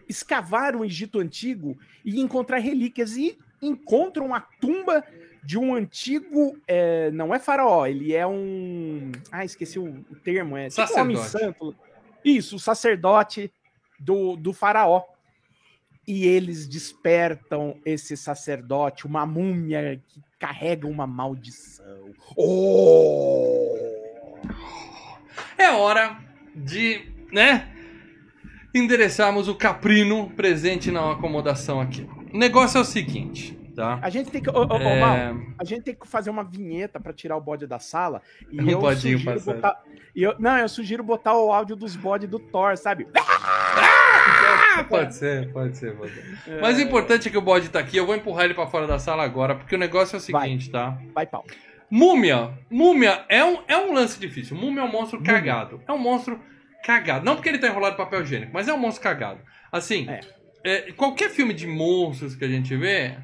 escavar 0.08 0.74
o 0.74 0.84
Egito 0.84 1.20
Antigo 1.20 1.76
e 2.04 2.20
encontrar 2.20 2.58
relíquias 2.58 3.16
e 3.16 3.38
encontram 3.60 4.34
a 4.34 4.40
tumba 4.40 5.04
de 5.42 5.58
um 5.58 5.74
antigo. 5.74 6.56
é, 6.66 7.10
não 7.10 7.34
é 7.34 7.38
faraó, 7.38 7.86
ele 7.86 8.14
é 8.14 8.26
um. 8.26 9.12
Ah, 9.30 9.44
esqueci 9.44 9.78
o, 9.78 10.04
o 10.10 10.16
termo. 10.16 10.56
É 10.56 10.68
tipo 10.68 11.00
homem 11.00 11.16
santo. 11.16 11.74
Isso, 12.24 12.56
o 12.56 12.60
sacerdote 12.60 13.52
do, 13.98 14.36
do 14.36 14.52
faraó. 14.52 15.04
E 16.06 16.26
eles 16.26 16.66
despertam 16.66 17.76
esse 17.84 18.16
sacerdote, 18.16 19.06
uma 19.06 19.24
múmia 19.24 20.00
que 20.08 20.20
carrega 20.38 20.88
uma 20.88 21.06
maldição. 21.06 22.12
Oh! 22.36 23.78
É 25.56 25.70
hora 25.70 26.18
de, 26.52 27.08
né, 27.32 27.72
endereçarmos 28.74 29.46
o 29.46 29.54
caprino 29.54 30.30
presente 30.30 30.90
na 30.90 31.12
acomodação 31.12 31.80
aqui. 31.80 32.08
O 32.32 32.36
negócio 32.36 32.78
é 32.78 32.80
o 32.80 32.84
seguinte, 32.84 33.56
tá? 33.74 33.98
A 34.02 34.10
gente 34.10 34.30
tem 34.30 34.42
que. 34.42 34.50
Ô, 34.50 34.54
ô, 34.62 34.66
ô, 34.66 34.76
É, 34.76 35.00
Mal, 35.00 35.36
a 35.58 35.64
gente 35.64 35.82
tem 35.82 35.94
que 35.94 36.06
fazer 36.06 36.30
uma 36.30 36.44
vinheta 36.44 36.98
pra 37.00 37.12
tirar 37.12 37.36
o 37.36 37.40
bode 37.40 37.66
da 37.66 37.78
sala. 37.78 38.20
E 38.50 38.60
Um 38.62 38.68
eu 38.70 38.78
bodinho 38.80 39.18
sugiro 39.18 39.34
passando. 39.40 39.54
botar. 39.56 39.82
Eu, 40.14 40.34
não, 40.38 40.58
eu 40.58 40.68
sugiro 40.68 41.02
botar 41.02 41.34
o 41.36 41.52
áudio 41.52 41.74
dos 41.76 41.96
bodes 41.96 42.28
do 42.28 42.38
Thor, 42.38 42.76
sabe? 42.76 43.06
Ah, 44.74 44.84
pode 44.84 45.14
ser, 45.14 45.52
pode 45.52 45.76
ser, 45.76 45.94
pode 45.96 46.12
ser. 46.14 46.60
Mas 46.60 46.78
o 46.78 46.80
importante 46.80 47.28
é 47.28 47.30
que 47.30 47.36
o 47.36 47.42
bode 47.42 47.68
tá 47.68 47.78
aqui, 47.78 47.96
eu 47.96 48.06
vou 48.06 48.14
empurrar 48.14 48.44
ele 48.46 48.54
pra 48.54 48.66
fora 48.66 48.86
da 48.86 48.98
sala 48.98 49.22
agora, 49.22 49.54
porque 49.54 49.74
o 49.74 49.78
negócio 49.78 50.16
é 50.16 50.18
o 50.18 50.20
seguinte, 50.20 50.70
tá? 50.70 50.96
Vai, 51.14 51.26
pau. 51.26 51.44
Múmia. 51.90 52.50
Múmia 52.70 53.24
é 53.28 53.44
um, 53.44 53.58
é 53.68 53.76
um 53.76 53.92
lance 53.92 54.18
difícil. 54.18 54.56
Múmia 54.56 54.80
é 54.80 54.84
um 54.84 54.90
monstro 54.90 55.22
cagado. 55.22 55.82
É 55.86 55.92
um 55.92 55.98
monstro 55.98 56.40
cagado. 56.84 57.24
Não 57.24 57.34
porque 57.34 57.48
ele 57.50 57.58
tá 57.58 57.66
enrolado 57.66 57.94
em 57.94 57.98
papel 57.98 58.22
higiênico, 58.22 58.52
mas 58.54 58.66
é 58.66 58.72
um 58.72 58.78
monstro 58.78 59.02
cagado. 59.02 59.40
Assim, 59.70 60.08
É. 60.08 60.20
é, 60.64 60.92
qualquer 60.92 61.28
filme 61.30 61.52
de 61.52 61.66
monstros 61.66 62.34
que 62.34 62.44
a 62.44 62.48
gente 62.48 62.74
vê, 62.76 63.16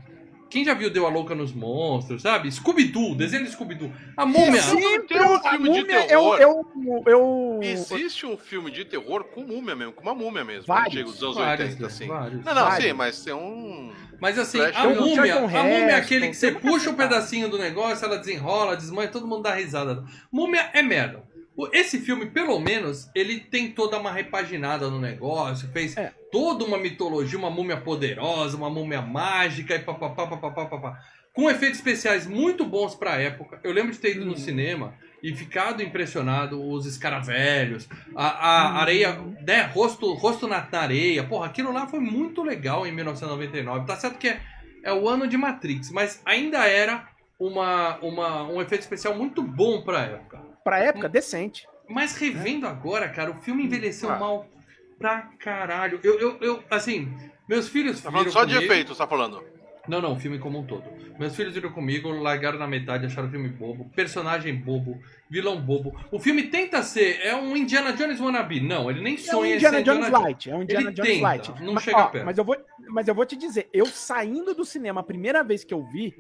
quem 0.48 0.64
já 0.64 0.74
viu 0.74 0.90
Deu 0.90 1.06
a 1.06 1.08
Louca 1.10 1.34
nos 1.34 1.52
Monstros, 1.52 2.22
sabe? 2.22 2.50
Scooby-Doo, 2.50 3.14
desenho 3.14 3.44
de 3.44 3.50
Scooby-Doo. 3.50 3.92
A 4.16 4.26
múmia... 4.26 4.62
Sim. 4.62 5.02
Tem 5.06 5.20
um 5.20 5.34
a 5.34 5.50
filme 5.50 5.70
de 5.70 5.80
múmia, 5.80 6.06
terror. 6.06 6.38
Eu, 6.40 6.66
eu, 6.76 7.02
eu, 7.06 7.60
Existe 7.62 8.26
um 8.26 8.36
filme 8.36 8.70
de 8.70 8.84
terror 8.84 9.24
com 9.24 9.42
múmia 9.42 9.74
mesmo, 9.74 9.92
com 9.92 10.02
uma 10.02 10.14
múmia 10.14 10.44
mesmo, 10.44 10.66
Vários. 10.66 10.94
antigo, 10.94 11.10
dos 11.10 11.22
anos 11.22 11.36
Vários, 11.36 11.68
80, 11.70 11.86
assim. 11.86 12.06
vários. 12.06 12.44
Não, 12.44 12.54
não, 12.54 12.64
Vários. 12.64 12.84
sim, 12.84 12.92
mas 12.92 13.24
tem 13.24 13.34
um. 13.34 13.92
Mas 14.20 14.38
assim, 14.38 14.58
a 14.60 14.86
o 14.86 14.96
múmia, 14.96 15.36
a 15.36 15.62
múmia 15.62 15.90
é 15.90 15.94
aquele 15.94 16.28
que 16.28 16.34
você 16.34 16.50
puxa 16.52 16.90
um 16.90 16.94
pedacinho 16.94 17.48
do 17.48 17.56
negócio, 17.56 18.04
ela 18.04 18.18
desenrola, 18.18 18.76
desmanha, 18.76 19.08
todo 19.08 19.26
mundo 19.26 19.42
dá 19.42 19.54
risada. 19.54 20.04
Múmia 20.30 20.70
é 20.72 20.82
merda. 20.82 21.22
Esse 21.72 21.98
filme, 21.98 22.26
pelo 22.26 22.60
menos, 22.60 23.10
ele 23.14 23.40
tem 23.40 23.72
toda 23.72 23.98
uma 23.98 24.12
repaginada 24.12 24.88
no 24.88 25.00
negócio, 25.00 25.68
fez 25.72 25.96
É. 25.96 26.12
toda 26.30 26.64
uma 26.64 26.78
mitologia, 26.78 27.38
uma 27.38 27.50
múmia 27.50 27.76
poderosa, 27.76 28.56
uma 28.56 28.70
múmia 28.70 29.02
mágica 29.02 29.74
e 29.74 29.78
papapá, 29.80 30.26
papapá, 30.26 30.66
papapá. 30.66 31.00
Com 31.32 31.50
efeitos 31.50 31.78
especiais 31.78 32.26
muito 32.26 32.64
bons 32.64 32.94
pra 32.94 33.20
época. 33.20 33.60
Eu 33.62 33.72
lembro 33.72 33.92
de 33.92 33.98
ter 33.98 34.16
ido 34.16 34.24
no 34.24 34.36
cinema 34.36 34.94
e 35.22 35.34
ficado 35.34 35.82
impressionado, 35.82 36.62
os 36.62 36.86
escaravelhos, 36.86 37.88
a, 38.14 38.26
a 38.26 38.80
areia, 38.80 39.18
né, 39.46 39.62
rosto, 39.62 40.12
rosto 40.14 40.46
na, 40.46 40.66
na 40.70 40.80
areia. 40.80 41.24
Porra, 41.24 41.46
aquilo 41.46 41.72
lá 41.72 41.86
foi 41.86 42.00
muito 42.00 42.42
legal 42.42 42.86
em 42.86 42.92
1999. 42.92 43.86
Tá 43.86 43.96
certo 43.96 44.18
que 44.18 44.28
é, 44.28 44.40
é 44.84 44.92
o 44.92 45.08
ano 45.08 45.26
de 45.26 45.36
Matrix, 45.36 45.90
mas 45.90 46.20
ainda 46.24 46.66
era 46.66 47.08
uma, 47.38 47.98
uma, 47.98 48.42
um 48.44 48.60
efeito 48.60 48.82
especial 48.82 49.14
muito 49.14 49.42
bom 49.42 49.82
pra 49.82 50.02
época. 50.02 50.47
Pra 50.68 50.78
época, 50.80 51.08
decente. 51.08 51.66
Mas 51.88 52.14
revendo 52.16 52.66
agora, 52.66 53.08
cara, 53.08 53.30
o 53.30 53.34
filme 53.40 53.64
envelheceu 53.64 54.10
Ah. 54.10 54.18
mal 54.18 54.46
pra 54.98 55.22
caralho. 55.38 55.98
Eu, 56.02 56.18
eu, 56.18 56.38
eu, 56.40 56.62
assim, 56.70 57.08
meus 57.48 57.68
filhos 57.68 58.00
Tá 58.02 58.10
viram 58.10 58.24
falando 58.24 58.32
só 58.32 58.44
de 58.44 58.54
comigo- 58.54 58.72
efeito, 58.72 58.94
você 58.94 58.98
tá 58.98 59.06
falando. 59.06 59.42
Não, 59.88 60.02
não, 60.02 60.12
o 60.12 60.20
filme 60.20 60.38
como 60.38 60.58
um 60.58 60.66
todo. 60.66 60.84
Meus 61.18 61.34
filhos 61.34 61.54
viram 61.54 61.72
comigo, 61.72 62.10
largaram 62.10 62.58
na 62.58 62.66
metade, 62.66 63.06
acharam 63.06 63.26
o 63.28 63.30
filme 63.30 63.48
bobo, 63.48 63.88
personagem 63.96 64.54
bobo, 64.54 65.00
vilão 65.30 65.58
bobo. 65.58 65.98
O 66.12 66.18
filme 66.20 66.42
tenta 66.42 66.82
ser, 66.82 67.20
é 67.22 67.34
um 67.34 67.56
Indiana 67.56 67.94
Jones 67.94 68.20
wannabe. 68.20 68.60
Não, 68.60 68.90
ele 68.90 69.00
nem 69.00 69.14
É 69.14 69.16
um 69.16 69.20
sonha 69.20 69.54
Indiana 69.56 69.82
Jones 69.82 69.98
Indiana 70.08 70.18
Light. 70.24 70.50
É 70.50 70.54
um 70.54 70.62
Indiana 70.62 70.88
Ele 70.88 70.92
Jones 70.94 71.10
tenta, 71.10 71.22
Light. 71.22 71.62
não 71.62 71.72
mas, 71.72 71.82
chega 71.84 71.96
ó, 71.96 72.06
perto. 72.08 72.24
Mas 72.26 72.36
eu, 72.36 72.44
vou, 72.44 72.56
mas 72.90 73.08
eu 73.08 73.14
vou 73.14 73.24
te 73.24 73.34
dizer, 73.34 73.66
eu 73.72 73.86
saindo 73.86 74.54
do 74.54 74.62
cinema, 74.62 75.00
a 75.00 75.04
primeira 75.04 75.42
vez 75.42 75.64
que 75.64 75.72
eu 75.72 75.82
vi, 75.82 76.14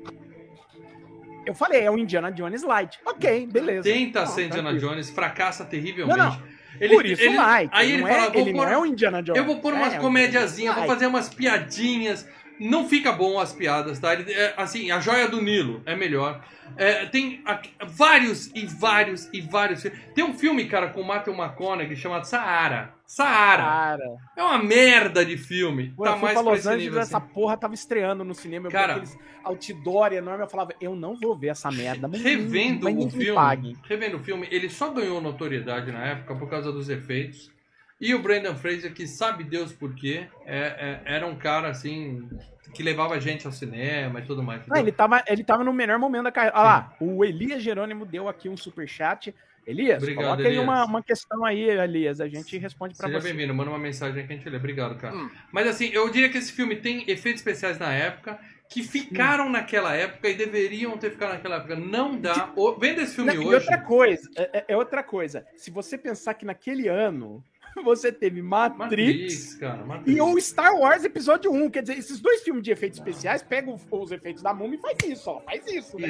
eu 1.48 1.54
falei, 1.54 1.80
é 1.82 1.90
um 1.90 1.98
Indiana 1.98 2.30
Jones 2.30 2.62
Light. 2.62 2.98
Ok, 3.04 3.46
beleza. 3.50 3.82
Tenta 3.82 4.20
Não, 4.20 4.26
ser 4.26 4.46
Indiana 4.46 4.68
tranquilo. 4.70 4.90
Jones, 4.92 5.10
fracassa 5.10 5.64
terrivelmente. 5.64 6.18
Não, 6.18 6.30
não. 6.30 6.42
Ele, 6.80 6.94
Por 6.94 7.06
isso 7.06 7.22
ele- 7.22 7.36
Light. 7.36 7.70
Aí 7.72 7.86
ele 7.92 7.94
ele 7.94 8.02
não, 8.02 8.08
fala, 8.08 8.36
é, 8.36 8.40
ele 8.40 8.52
não 8.52 8.68
é 8.68 8.78
um 8.78 8.86
Indiana 8.86 9.22
Jones. 9.22 9.38
eu 9.40 9.44
vou 9.46 9.56
pôr 9.60 9.72
umas 9.74 9.94
É, 9.94 9.98
comédiazinhas, 9.98 10.74
vou 10.76 10.86
fazer 10.86 11.06
umas 11.06 11.28
piadinhas. 11.28 12.26
Não 12.60 12.88
fica 12.88 13.12
bom 13.12 13.38
as 13.38 13.52
piadas, 13.52 13.98
tá? 13.98 14.12
Ele- 14.14 14.32
é, 14.32 14.54
assim, 14.56 14.90
a 14.90 14.98
joia 15.00 15.28
do 15.28 15.40
Nilo 15.40 15.82
é 15.86 15.94
melhor. 15.94 16.44
É, 16.76 17.06
tem 17.06 17.40
aqui- 17.44 17.70
vários 17.86 18.48
e 18.54 18.66
vários 18.66 19.28
e 19.32 19.40
vários. 19.40 19.84
Tem 20.14 20.22
um 20.24 20.34
filme, 20.34 20.66
cara, 20.66 20.88
com 20.88 21.00
o 21.00 21.06
Matthew 21.06 21.34
McConaughey 21.34 21.96
chamado 21.96 22.24
Saara. 22.24 22.92
Saara. 23.06 23.62
Cara, 23.62 24.16
É 24.36 24.42
uma 24.42 24.58
merda 24.62 25.24
de 25.24 25.38
filme. 25.38 25.94
quando 25.96 26.10
tá 26.10 26.16
eu 26.16 26.20
mais 26.20 26.34
pra 26.34 26.42
Los 26.42 26.58
esse 26.58 26.68
Angeles, 26.68 26.84
nível, 26.86 27.00
essa 27.00 27.16
assim. 27.18 27.26
porra 27.32 27.56
tava 27.56 27.72
estreando 27.74 28.22
no 28.22 28.34
cinema. 28.34 28.66
Eu 28.66 28.70
Cara- 28.70 28.92
aqueles 28.94 29.16
outdoor 29.42 30.12
enorme, 30.12 30.44
eu 30.44 30.48
falava, 30.48 30.74
eu 30.80 30.94
não 30.94 31.16
vou 31.18 31.34
ver 31.34 31.48
essa 31.48 31.70
merda. 31.70 32.06
Mas 32.06 32.20
Revendo 32.20 32.84
mas 32.84 32.96
o 33.06 33.10
filme, 33.10 33.34
pague. 33.34 33.76
revendo 33.88 34.16
o 34.18 34.20
filme, 34.20 34.46
ele 34.50 34.68
só 34.68 34.90
ganhou 34.90 35.20
notoriedade 35.22 35.90
na 35.90 36.04
época 36.04 36.34
por 36.34 36.50
causa 36.50 36.70
dos 36.70 36.90
efeitos. 36.90 37.50
E 38.00 38.14
o 38.14 38.22
Brendan 38.22 38.54
Fraser, 38.54 38.92
que 38.94 39.06
sabe 39.06 39.42
Deus 39.44 39.72
por 39.72 39.94
quê, 39.94 40.28
é- 40.46 41.00
é- 41.04 41.14
era 41.16 41.26
um 41.26 41.34
cara 41.36 41.68
assim 41.68 42.28
que 42.74 42.82
levava 42.82 43.18
gente 43.20 43.46
ao 43.46 43.52
cinema 43.52 44.20
e 44.20 44.22
tudo 44.22 44.42
mais. 44.42 44.64
Não, 44.66 44.76
ele 44.76 44.92
tava, 44.92 45.22
ele 45.26 45.42
tava 45.42 45.64
no 45.64 45.72
melhor 45.72 45.98
momento 45.98 46.24
da 46.24 46.32
carreira. 46.32 46.56
Olha 46.56 46.64
lá, 46.64 46.96
o 47.00 47.24
Elias 47.24 47.62
Jerônimo 47.62 48.04
deu 48.06 48.28
aqui 48.28 48.48
um 48.48 48.56
superchat. 48.56 49.34
Elias, 49.66 50.02
Obrigado, 50.02 50.24
coloca 50.24 50.42
aí 50.42 50.48
Elias. 50.48 50.64
uma, 50.64 50.84
uma 50.84 51.02
questão 51.02 51.44
aí, 51.44 51.60
Elias. 51.68 52.20
A 52.20 52.28
gente 52.28 52.56
responde 52.56 52.94
pra 52.96 53.06
Seja 53.08 53.20
você. 53.20 53.28
bem-vindo, 53.28 53.52
manda 53.54 53.70
uma 53.70 53.78
mensagem 53.78 54.26
que 54.26 54.32
a 54.32 54.36
gente 54.36 54.48
lê. 54.48 54.56
Obrigado, 54.56 54.96
cara. 54.96 55.14
Hum. 55.16 55.28
Mas 55.52 55.66
assim, 55.66 55.90
eu 55.92 56.08
diria 56.08 56.28
que 56.30 56.38
esse 56.38 56.52
filme 56.52 56.76
tem 56.76 57.02
efeitos 57.10 57.40
especiais 57.40 57.78
na 57.78 57.92
época 57.92 58.38
que 58.70 58.82
ficaram 58.82 59.48
naquela 59.50 59.94
época 59.94 60.28
e 60.28 60.34
deveriam 60.34 60.96
ter 60.98 61.10
ficado 61.10 61.30
naquela 61.32 61.56
época. 61.56 61.74
Não 61.74 62.18
dá. 62.18 62.50
O- 62.54 62.76
Vendo 62.78 63.00
esse 63.00 63.14
filme 63.14 63.34
Não, 63.34 63.42
e 63.42 63.44
hoje. 63.46 63.54
outra 63.56 63.78
coisa, 63.78 64.30
é, 64.36 64.58
é- 64.58 64.64
é 64.68 64.76
outra 64.76 65.02
coisa. 65.02 65.44
Se 65.56 65.70
você 65.70 65.98
pensar 65.98 66.34
que 66.34 66.44
naquele 66.46 66.86
ano 66.88 67.42
você 67.84 68.10
teve 68.12 68.42
Matrix, 68.42 68.78
Matrix, 68.78 69.54
cara. 69.54 69.84
Matrix. 69.84 70.16
e 70.16 70.20
o 70.20 70.40
Star 70.40 70.74
Wars 70.76 71.04
Episódio 71.04 71.52
1, 71.52 71.70
quer 71.70 71.82
dizer, 71.82 71.98
esses 71.98 72.20
dois 72.20 72.42
filmes 72.42 72.62
de 72.62 72.70
efeitos 72.70 72.98
especiais 72.98 73.42
pegam 73.42 73.74
os, 73.74 73.82
os 73.90 74.10
efeitos 74.12 74.42
da 74.42 74.52
múmia 74.54 74.76
e 74.78 74.80
faz 74.80 74.96
isso, 75.04 75.30
ó, 75.30 75.40
faz 75.40 75.66
isso, 75.66 75.98
né? 75.98 76.08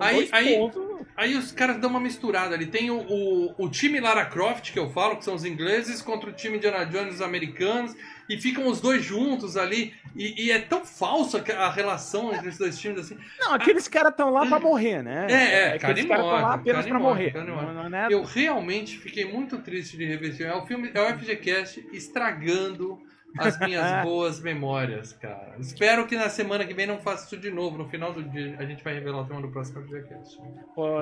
Aí- 0.00 0.28
aí- 0.32 0.54
pontos. 0.56 0.96
Aí 1.16 1.34
os 1.36 1.50
caras 1.52 1.78
dão 1.78 1.88
uma 1.90 2.00
misturada. 2.00 2.54
Ali 2.54 2.66
tem 2.66 2.90
o, 2.90 2.98
o, 3.00 3.54
o 3.56 3.68
time 3.70 3.98
Lara 4.00 4.26
Croft, 4.26 4.72
que 4.72 4.78
eu 4.78 4.90
falo, 4.90 5.16
que 5.16 5.24
são 5.24 5.34
os 5.34 5.44
ingleses, 5.44 6.02
contra 6.02 6.28
o 6.28 6.32
time 6.32 6.58
Indiana 6.58 6.84
Jones, 6.84 7.14
os 7.14 7.20
americanos, 7.22 7.94
e 8.28 8.36
ficam 8.38 8.66
os 8.68 8.80
dois 8.80 9.04
juntos 9.04 9.56
ali. 9.56 9.94
E, 10.14 10.46
e 10.46 10.50
é 10.50 10.58
tão 10.58 10.84
falsa 10.84 11.40
que 11.40 11.52
a 11.52 11.68
relação 11.70 12.32
entre 12.32 12.48
esses 12.48 12.58
dois 12.58 12.78
times 12.78 12.98
assim. 13.00 13.18
Não, 13.38 13.52
aqueles 13.52 13.86
caras 13.86 14.12
estão 14.12 14.30
lá 14.30 14.46
pra 14.46 14.58
morrer, 14.58 15.02
né? 15.02 15.26
É, 15.30 15.34
é, 15.34 15.66
aqueles 15.74 16.06
caras 16.06 16.24
estão 16.24 16.40
lá 16.40 16.54
apenas 16.54 16.86
pra 16.86 16.98
morrer. 16.98 17.34
Não, 17.34 17.74
não 17.90 17.98
é- 17.98 18.08
Eu 18.10 18.22
realmente 18.24 18.98
fiquei 18.98 19.24
muito 19.30 19.58
triste 19.58 19.96
de 19.96 20.04
rever. 20.06 20.34
É 20.40 20.54
o 20.54 20.66
filme, 20.66 20.90
é 20.94 21.00
o 21.00 21.18
FGCast 21.18 21.86
estragando 21.92 22.98
as 23.38 23.58
minhas 23.60 23.84
boas 24.02 24.40
memórias, 24.40 25.12
cara. 25.12 25.54
Espero 25.58 26.06
que 26.06 26.16
na 26.16 26.30
semana 26.30 26.64
que 26.64 26.72
vem 26.72 26.86
não 26.86 26.98
faça 26.98 27.26
isso 27.26 27.36
de 27.36 27.50
novo. 27.50 27.76
No 27.76 27.86
final 27.88 28.10
do 28.12 28.22
dia 28.22 28.56
a 28.58 28.64
gente 28.64 28.82
vai 28.82 28.94
revelar 28.94 29.20
o 29.20 29.24
tema 29.26 29.42
do 29.42 29.48
próximo 29.48 29.82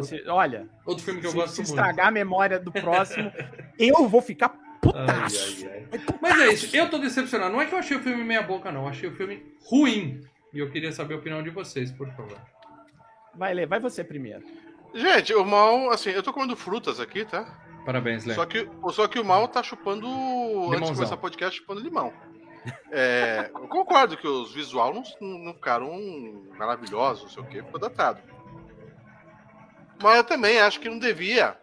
se- 0.03 0.25
olha, 0.29 0.67
Outro 0.85 1.05
filme 1.05 1.21
que 1.21 1.27
eu 1.27 1.31
se, 1.31 1.37
gosto 1.37 1.53
se 1.55 1.61
muito. 1.61 1.71
estragar 1.71 2.09
a 2.09 2.11
memória 2.11 2.59
do 2.59 2.73
próximo, 2.83 3.31
eu 3.79 4.09
vou 4.09 4.21
ficar 4.21 4.49
putaço. 4.85 5.65
Ai, 5.65 5.71
ai, 5.73 5.89
ai. 5.93 6.01
Mas 6.21 6.41
é 6.41 6.53
isso, 6.53 6.77
eu 6.77 6.89
tô 6.91 6.99
decepcionado. 6.99 7.53
Não 7.53 7.61
é 7.61 7.67
que 7.67 7.75
eu 7.75 7.79
achei 7.79 7.97
o 7.97 8.01
filme 8.01 8.23
meia 8.25 8.43
boca, 8.43 8.71
não. 8.71 8.83
Eu 8.83 8.89
achei 8.89 9.09
o 9.09 9.17
filme 9.17 9.43
ruim. 9.65 10.21
E 10.53 10.59
eu 10.59 10.71
queria 10.71 10.93
saber 10.93 11.15
a 11.15 11.17
opinião 11.19 11.43
de 11.43 11.51
vocês, 11.51 11.91
por 11.91 12.09
favor. 12.13 12.39
Vai, 13.35 13.53
Lê, 13.55 13.67
vai 13.67 13.81
você 13.81 14.05
primeiro. 14.05 14.45
Gente, 14.95 15.35
o 15.35 15.45
mal, 15.45 15.91
assim, 15.91 16.11
eu 16.11 16.23
tô 16.23 16.33
comendo 16.33 16.55
frutas 16.55 17.01
aqui, 17.01 17.25
tá? 17.25 17.59
Parabéns, 17.85 18.25
Léo. 18.25 18.37
Só 18.37 18.47
que, 18.47 18.69
só 18.93 19.09
que 19.09 19.19
o 19.19 19.25
mal 19.25 19.49
tá 19.49 19.63
chupando. 19.63 20.07
Antes 20.07 20.21
de 20.23 20.75
Limãozão. 20.75 20.95
começar 20.95 21.15
o 21.17 21.19
podcast, 21.19 21.59
chupando 21.59 21.81
limão. 21.81 22.13
É, 22.91 23.51
eu 23.55 23.69
concordo 23.69 24.17
que 24.17 24.27
os 24.27 24.55
visual 24.55 24.95
não, 24.95 25.03
não 25.21 25.53
ficaram 25.53 25.91
maravilhosos, 26.57 27.25
não 27.25 27.31
sei 27.31 27.43
o 27.43 27.47
que, 27.47 27.63
ficou 27.63 27.81
datado. 27.81 28.23
Mas 30.03 30.17
eu 30.17 30.25
também 30.25 30.59
acho 30.61 30.81
que 30.81 30.89
não 30.89 30.99
devia. 30.99 31.59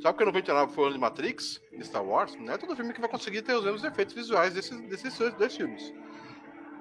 Só 0.00 0.12
porque 0.12 0.24
99 0.24 0.72
foi 0.72 0.84
o 0.84 0.86
ano 0.86 0.94
de 0.94 1.00
Matrix, 1.00 1.60
de 1.76 1.84
Star 1.84 2.04
Wars, 2.04 2.36
não 2.38 2.52
é 2.52 2.56
todo 2.58 2.76
filme 2.76 2.92
que 2.92 3.00
vai 3.00 3.10
conseguir 3.10 3.42
ter 3.42 3.54
os 3.54 3.64
mesmos 3.64 3.82
efeitos 3.84 4.14
visuais 4.14 4.54
desses, 4.54 4.78
desses 4.88 5.18
dois- 5.36 5.56
filmes. 5.56 5.92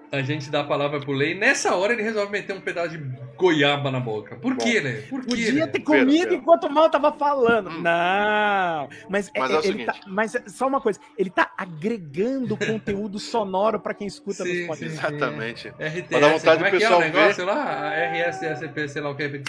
A 0.09 0.21
gente 0.21 0.49
dá 0.49 0.61
a 0.61 0.63
palavra 0.63 1.01
pro 1.01 1.11
Lei. 1.11 1.33
Nessa 1.37 1.75
hora 1.75 1.91
ele 1.91 2.01
resolve 2.01 2.31
meter 2.31 2.55
um 2.55 2.61
pedaço 2.61 2.91
de 2.91 2.97
goiaba 3.35 3.91
na 3.91 3.99
boca. 3.99 4.37
Por 4.37 4.53
Bom, 4.53 4.63
quê, 4.63 4.79
Lei? 4.79 5.01
Por 5.01 5.19
quê? 5.19 5.27
Podia 5.27 5.67
ter 5.67 5.81
comido 5.81 6.07
Pera, 6.11 6.23
pera. 6.29 6.35
enquanto 6.35 6.63
o 6.63 6.69
mal 6.71 6.89
tava 6.89 7.11
falando. 7.11 7.69
Hum. 7.71 7.81
Não. 7.81 8.87
Mas, 9.09 9.29
Mas 9.37 9.51
é, 9.51 9.53
é 9.53 9.57
o 9.57 9.59
ele 9.59 9.61
seguinte. 9.63 9.85
tá, 9.85 9.95
mas 10.07 10.33
é 10.35 10.43
só 10.47 10.65
uma 10.65 10.79
coisa, 10.79 10.97
ele 11.17 11.29
tá 11.29 11.51
agregando 11.57 12.55
conteúdo 12.55 13.19
sonoro 13.19 13.81
pra 13.81 13.93
quem 13.93 14.07
escuta 14.07 14.43
Sim, 14.45 14.59
nos 14.59 14.67
podcasts. 14.67 14.99
sim. 14.99 15.07
Exatamente. 15.07 15.67
RTS, 15.77 16.03
Pra 16.07 16.19
dar 16.19 16.29
vontade 16.29 16.55
como 16.63 16.67
é 16.67 16.71
do 16.71 16.77
que 16.77 16.83
é 16.83 16.87
o 16.87 16.91
pessoal 16.99 17.01
negócio 17.01 17.45
lá? 17.45 17.91
RSSP, 17.93 18.87
sei 18.87 19.01
lá 19.01 19.09
o 19.09 19.15
que. 19.17 19.43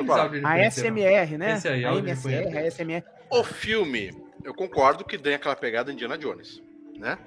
Aqueles 0.00 0.06
falar. 0.06 0.22
áudios 0.22 0.42
de 0.42 0.46
A 0.46 0.70
SMR, 0.70 1.38
né? 1.38 1.52
Esse 1.54 1.68
aí, 1.68 1.84
a 1.84 1.94
MSR, 1.94 2.58
a 2.58 2.70
SMR. 2.70 3.04
O 3.30 3.42
filme, 3.42 4.12
eu 4.44 4.54
concordo 4.54 5.04
que 5.04 5.18
tem 5.18 5.34
aquela 5.34 5.56
pegada 5.56 5.92
Indiana 5.92 6.16
Jones, 6.16 6.62
né? 6.96 7.18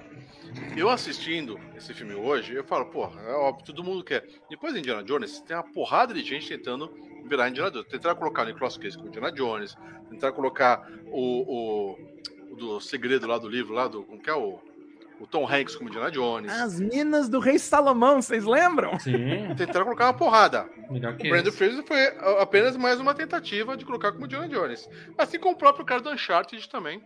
Eu 0.75 0.89
assistindo 0.89 1.59
esse 1.75 1.93
filme 1.93 2.15
hoje, 2.15 2.53
eu 2.55 2.63
falo, 2.63 2.85
porra, 2.87 3.21
é 3.21 3.33
óbvio, 3.33 3.65
todo 3.65 3.83
mundo 3.83 4.03
quer. 4.03 4.25
Depois 4.49 4.73
de 4.73 4.79
Indiana 4.79 5.03
Jones, 5.03 5.41
tem 5.41 5.55
uma 5.55 5.63
porrada 5.63 6.13
de 6.13 6.23
gente 6.23 6.47
tentando 6.47 6.91
virar 7.27 7.49
Indiana 7.49 7.69
Jones. 7.69 7.87
Tentaram 7.87 8.15
colocar 8.15 8.43
o 8.43 8.45
Nicolas 8.45 8.77
Cage 8.77 8.97
como 8.97 9.09
Indiana 9.09 9.31
Jones, 9.31 9.75
tentaram 10.09 10.33
colocar 10.33 10.89
o, 11.07 11.21
o, 11.21 12.51
o 12.51 12.55
do 12.55 12.79
segredo 12.79 13.27
lá 13.27 13.37
do 13.37 13.47
livro, 13.47 13.73
lá 13.73 13.87
do. 13.87 14.03
Como 14.03 14.21
que 14.21 14.29
é 14.29 14.33
o. 14.33 14.59
O 15.19 15.27
Tom 15.27 15.45
Hanks 15.45 15.75
como 15.75 15.89
Indiana 15.89 16.09
Jones. 16.09 16.49
As 16.51 16.79
minas 16.79 17.27
do 17.27 17.39
Rei 17.39 17.59
Salomão, 17.59 18.21
vocês 18.21 18.45
lembram? 18.45 18.97
Sim, 18.99 19.53
Tentaram 19.57 19.83
colocar 19.85 20.05
uma 20.05 20.13
porrada. 20.13 20.65
melhor 20.89 21.13
O 21.13 21.17
que 21.17 21.29
Brandon. 21.29 21.51
Fraser 21.51 21.83
foi 21.83 21.99
apenas 22.41 22.77
mais 22.77 22.99
uma 23.01 23.13
tentativa 23.13 23.75
de 23.75 23.83
colocar 23.85 24.11
como 24.13 24.25
Indiana 24.25 24.47
Jones. 24.47 24.89
Assim 25.17 25.37
como 25.37 25.55
o 25.55 25.57
próprio 25.57 25.85
cara 25.85 26.01
do 26.01 26.09
Uncharted 26.09 26.69
também 26.69 27.01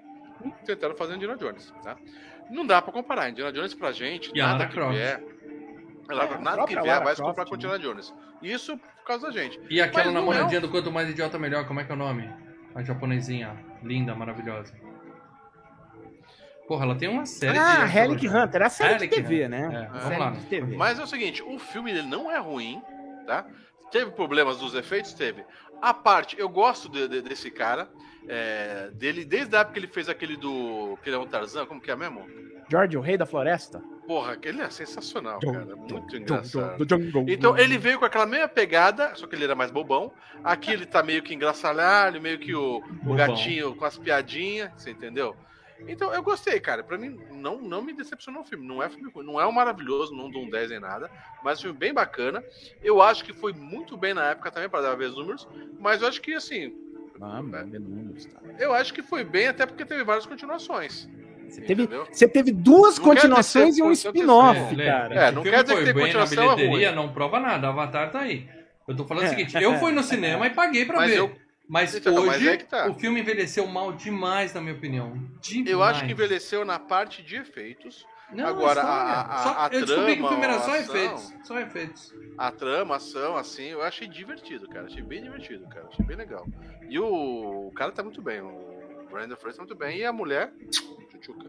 tentaram 0.66 0.96
fazer 0.96 1.16
Indiana 1.16 1.36
Jones, 1.38 1.74
tá? 1.84 1.96
Não 2.52 2.66
dá 2.68 2.82
pra 2.82 2.92
comparar. 2.94 3.30
Indiana 3.30 3.52
Jones 3.52 3.74
pra 3.74 3.92
gente, 3.92 4.32
E 4.36 4.40
a 4.42 4.46
nada 4.48 4.58
Lara 4.60 4.70
que 4.70 4.76
Croft. 4.76 4.94
vier. 4.96 5.24
É, 6.12 6.38
nada 6.40 6.66
que 6.66 6.74
vier 6.76 6.86
Lara 6.86 7.04
vai 7.06 7.16
se 7.16 7.22
Croft, 7.22 7.36
comparar 7.38 7.46
com 7.50 7.56
né? 7.56 7.58
Indiana 7.58 7.80
Jones. 7.80 8.14
Isso 8.44 8.78
por 8.78 9.04
causa 9.06 9.28
da 9.28 9.34
gente. 9.34 9.60
E 9.70 9.82
aquela 9.82 10.06
Mas 10.06 10.14
não 10.14 10.22
é 10.22 10.26
namoradinha 10.26 10.60
um- 10.60 10.62
do 10.62 10.70
quanto 10.70 10.92
mais 10.92 11.10
idiota 11.10 11.40
melhor, 11.40 11.66
como 11.66 11.80
é 11.80 11.84
que 11.84 11.92
é 11.92 11.96
o 11.96 11.98
nome? 11.98 12.30
A 12.76 12.84
japonesinha, 12.84 13.56
linda, 13.82 14.14
maravilhosa. 14.14 14.74
Porra, 16.68 16.86
ela 16.86 16.96
tem 16.96 17.10
uma 17.10 17.26
série 17.26 17.58
Ah, 17.58 17.86
de... 17.86 17.92
Relic 17.92 18.28
Hunter, 18.28 18.62
a 18.62 18.70
série 18.70 18.94
Relic 18.94 19.16
de 19.16 19.22
TV, 19.22 19.36
Hunter, 19.46 19.50
né? 19.50 19.84
é, 19.84 19.88
vamos 19.88 20.04
série 20.08 20.20
lá. 20.20 20.30
de 20.32 20.46
TV. 20.46 20.76
Mas 20.78 21.00
é 21.00 21.04
o 21.04 21.08
seguinte, 21.08 21.44
o 21.44 21.60
filme 21.60 21.92
ele 21.92 22.02
não 22.04 22.32
é 22.32 22.38
ruim, 22.40 22.82
tá? 23.28 23.46
Teve 23.92 24.12
problemas 24.12 24.58
dos 24.58 24.74
efeitos? 24.74 25.14
Teve. 25.14 25.44
A 25.82 25.94
parte, 25.94 26.36
eu 26.40 26.48
gosto 26.50 26.90
de- 26.90 27.08
de- 27.08 27.22
desse 27.22 27.52
cara, 27.52 27.90
é, 28.28 28.90
dele, 28.94 29.26
desde 29.26 29.56
a 29.56 29.60
época 29.60 29.74
que 29.74 29.80
ele 29.86 29.92
fez 29.92 30.08
aquele 30.08 30.38
do. 30.38 30.98
que 31.04 31.10
ele 31.10 31.16
é 31.18 31.20
um 31.20 31.28
Tarzan, 31.28 31.66
como 31.66 31.82
que 31.82 31.92
é 31.92 31.96
mesmo? 31.96 32.26
George, 32.72 32.98
o 32.98 33.02
Rei 33.02 33.18
da 33.18 33.26
Floresta. 33.26 33.84
Porra, 34.08 34.38
ele 34.42 34.62
é 34.62 34.70
sensacional, 34.70 35.40
cara. 35.42 35.76
Muito 35.76 36.06
Do 36.08 36.18
engraçado. 36.18 36.86
Jungle. 36.90 37.26
Então 37.28 37.58
ele 37.58 37.78
veio 37.78 38.00
com 38.00 38.06
aquela 38.06 38.26
mesma 38.26 38.48
pegada, 38.48 39.14
só 39.16 39.28
que 39.28 39.36
ele 39.36 39.44
era 39.44 39.56
mais 39.56 39.70
bobão. 39.70 40.12
Aqui 40.44 40.72
ele 40.72 40.86
tá 40.86 41.04
meio 41.04 41.22
que 41.22 41.34
engraçalhado, 41.36 42.20
meio 42.22 42.40
que 42.40 42.56
o, 42.56 42.82
o 43.06 43.14
gatinho 43.14 43.76
com 43.76 43.86
as 43.86 43.98
piadinhas, 43.98 44.72
você 44.76 44.92
entendeu? 44.92 45.36
Então 45.88 46.14
eu 46.14 46.24
gostei, 46.24 46.60
cara. 46.60 46.84
Pra 46.84 46.98
mim, 46.98 47.20
não, 47.32 47.60
não 47.62 47.82
me 47.82 47.94
decepcionou 47.94 48.42
o 48.42 48.46
filme. 48.46 48.66
Não 48.66 48.82
é 48.82 48.90
filme 48.90 49.12
não 49.24 49.40
é 49.40 49.46
um 49.48 49.52
maravilhoso, 49.52 50.14
não 50.16 50.30
dou 50.30 50.44
um 50.44 50.50
10 50.50 50.72
em 50.72 50.80
nada, 50.80 51.10
mas 51.44 51.58
é 51.58 51.60
um 51.60 51.64
filme 51.64 51.78
bem 51.80 51.94
bacana. 51.94 52.44
Eu 52.84 53.02
acho 53.02 53.24
que 53.24 53.34
foi 53.34 53.54
muito 53.54 53.98
bem 53.98 54.14
na 54.14 54.30
época 54.32 54.52
também, 54.52 54.70
para 54.70 54.82
dar 54.82 54.96
ver 54.96 55.10
os 55.10 55.18
números, 55.18 55.48
mas 55.80 56.02
eu 56.02 56.08
acho 56.08 56.22
que 56.22 56.34
assim, 56.34 56.74
Ah, 57.22 57.42
de 57.66 57.80
números, 57.80 58.26
tá. 58.26 58.40
eu 58.60 58.74
acho 58.74 58.94
que 58.94 59.02
foi 59.04 59.24
bem 59.24 59.48
até 59.48 59.66
porque 59.66 59.86
teve 59.86 60.04
várias 60.04 60.26
continuações. 60.26 61.08
Você 61.50 61.62
teve, 61.62 61.88
você 61.88 62.28
teve 62.28 62.52
duas 62.52 62.98
Não 62.98 63.06
continuações 63.06 63.76
dizer- 63.76 63.80
e 63.80 63.84
um 63.84 63.90
não 63.90 63.94
quer 63.96 63.96
dizer- 63.96 64.08
spin-off, 64.10 64.76
Lê, 64.76 64.86
cara. 64.86 65.16
É, 65.16 65.32
não 65.32 65.44
quer 65.44 65.64
dizer 65.64 65.76
que 65.84 65.94
na 65.94 65.94
continuação 66.02 66.44
é 66.52 66.56
bilheteria, 66.56 66.88
ruim. 66.88 66.96
não 66.96 67.14
prova 67.14 67.40
nada. 67.40 67.68
Avatar 67.68 68.12
tá 68.12 68.20
aí. 68.22 68.48
Eu 68.88 68.96
tô 68.96 69.06
falando 69.06 69.26
É, 69.26 69.28
o 69.28 69.30
seguinte, 69.30 69.56
eu 69.62 69.78
fui 69.78 69.92
no 69.92 70.02
cinema 70.04 70.48
e 70.48 70.50
paguei 70.50 70.86
pra 70.86 70.98
Mas 70.98 71.12
ver. 71.12 71.20
eu- 71.20 71.32
Mas 71.68 71.96
Então, 71.96 72.14
mas 72.26 72.36
hoje 72.38 72.50
é 72.50 72.58
que 72.58 72.66
tá. 72.66 72.90
o 72.90 72.94
filme 72.96 73.22
envelheceu 73.22 73.66
mal 73.66 73.94
demais, 73.94 74.54
na 74.54 74.62
minha 74.62 74.74
opinião. 74.76 75.14
Demais. 75.42 75.70
Eu 75.72 75.82
acho 75.82 76.06
que 76.06 76.12
envelheceu 76.12 76.66
na 76.66 76.78
parte 76.78 77.24
de 77.24 77.38
efeitos. 77.38 78.06
Não, 78.32 78.48
Agora, 78.48 78.82
a- 78.82 79.22
a- 79.22 79.38
Só- 79.44 79.50
a 79.60 79.70
eu 79.72 79.86
descobri 79.86 80.16
que 80.16 80.22
o 80.24 80.28
trama, 80.28 80.30
filme 80.30 80.44
era 80.44 80.60
só 80.60 80.72
ação. 80.76 80.96
efeitos. 80.96 81.34
Só 81.44 81.60
efeitos. 81.60 82.14
A 82.38 82.52
trama, 82.52 82.96
a 82.96 82.98
ação, 82.98 83.38
assim, 83.38 83.66
eu 83.66 83.82
achei 83.84 84.08
divertido, 84.08 84.68
cara. 84.68 84.88
Achei 84.88 85.04
bem 85.04 85.22
divertido, 85.24 85.68
cara. 85.68 85.88
Achei 85.92 86.04
bem 86.06 86.18
legal. 86.18 86.46
E 86.90 86.98
o, 87.00 87.68
o 87.68 87.72
cara 87.76 87.92
tá 87.92 88.02
muito 88.04 88.22
bem, 88.24 88.42
o 88.42 89.06
Brandon 89.12 89.36
Fraser 89.36 89.58
tá 89.58 89.62
muito 89.64 89.76
bem. 89.76 90.00
E 90.00 90.06
a 90.06 90.12
mulher, 90.12 90.52
tchutchuca. 91.12 91.48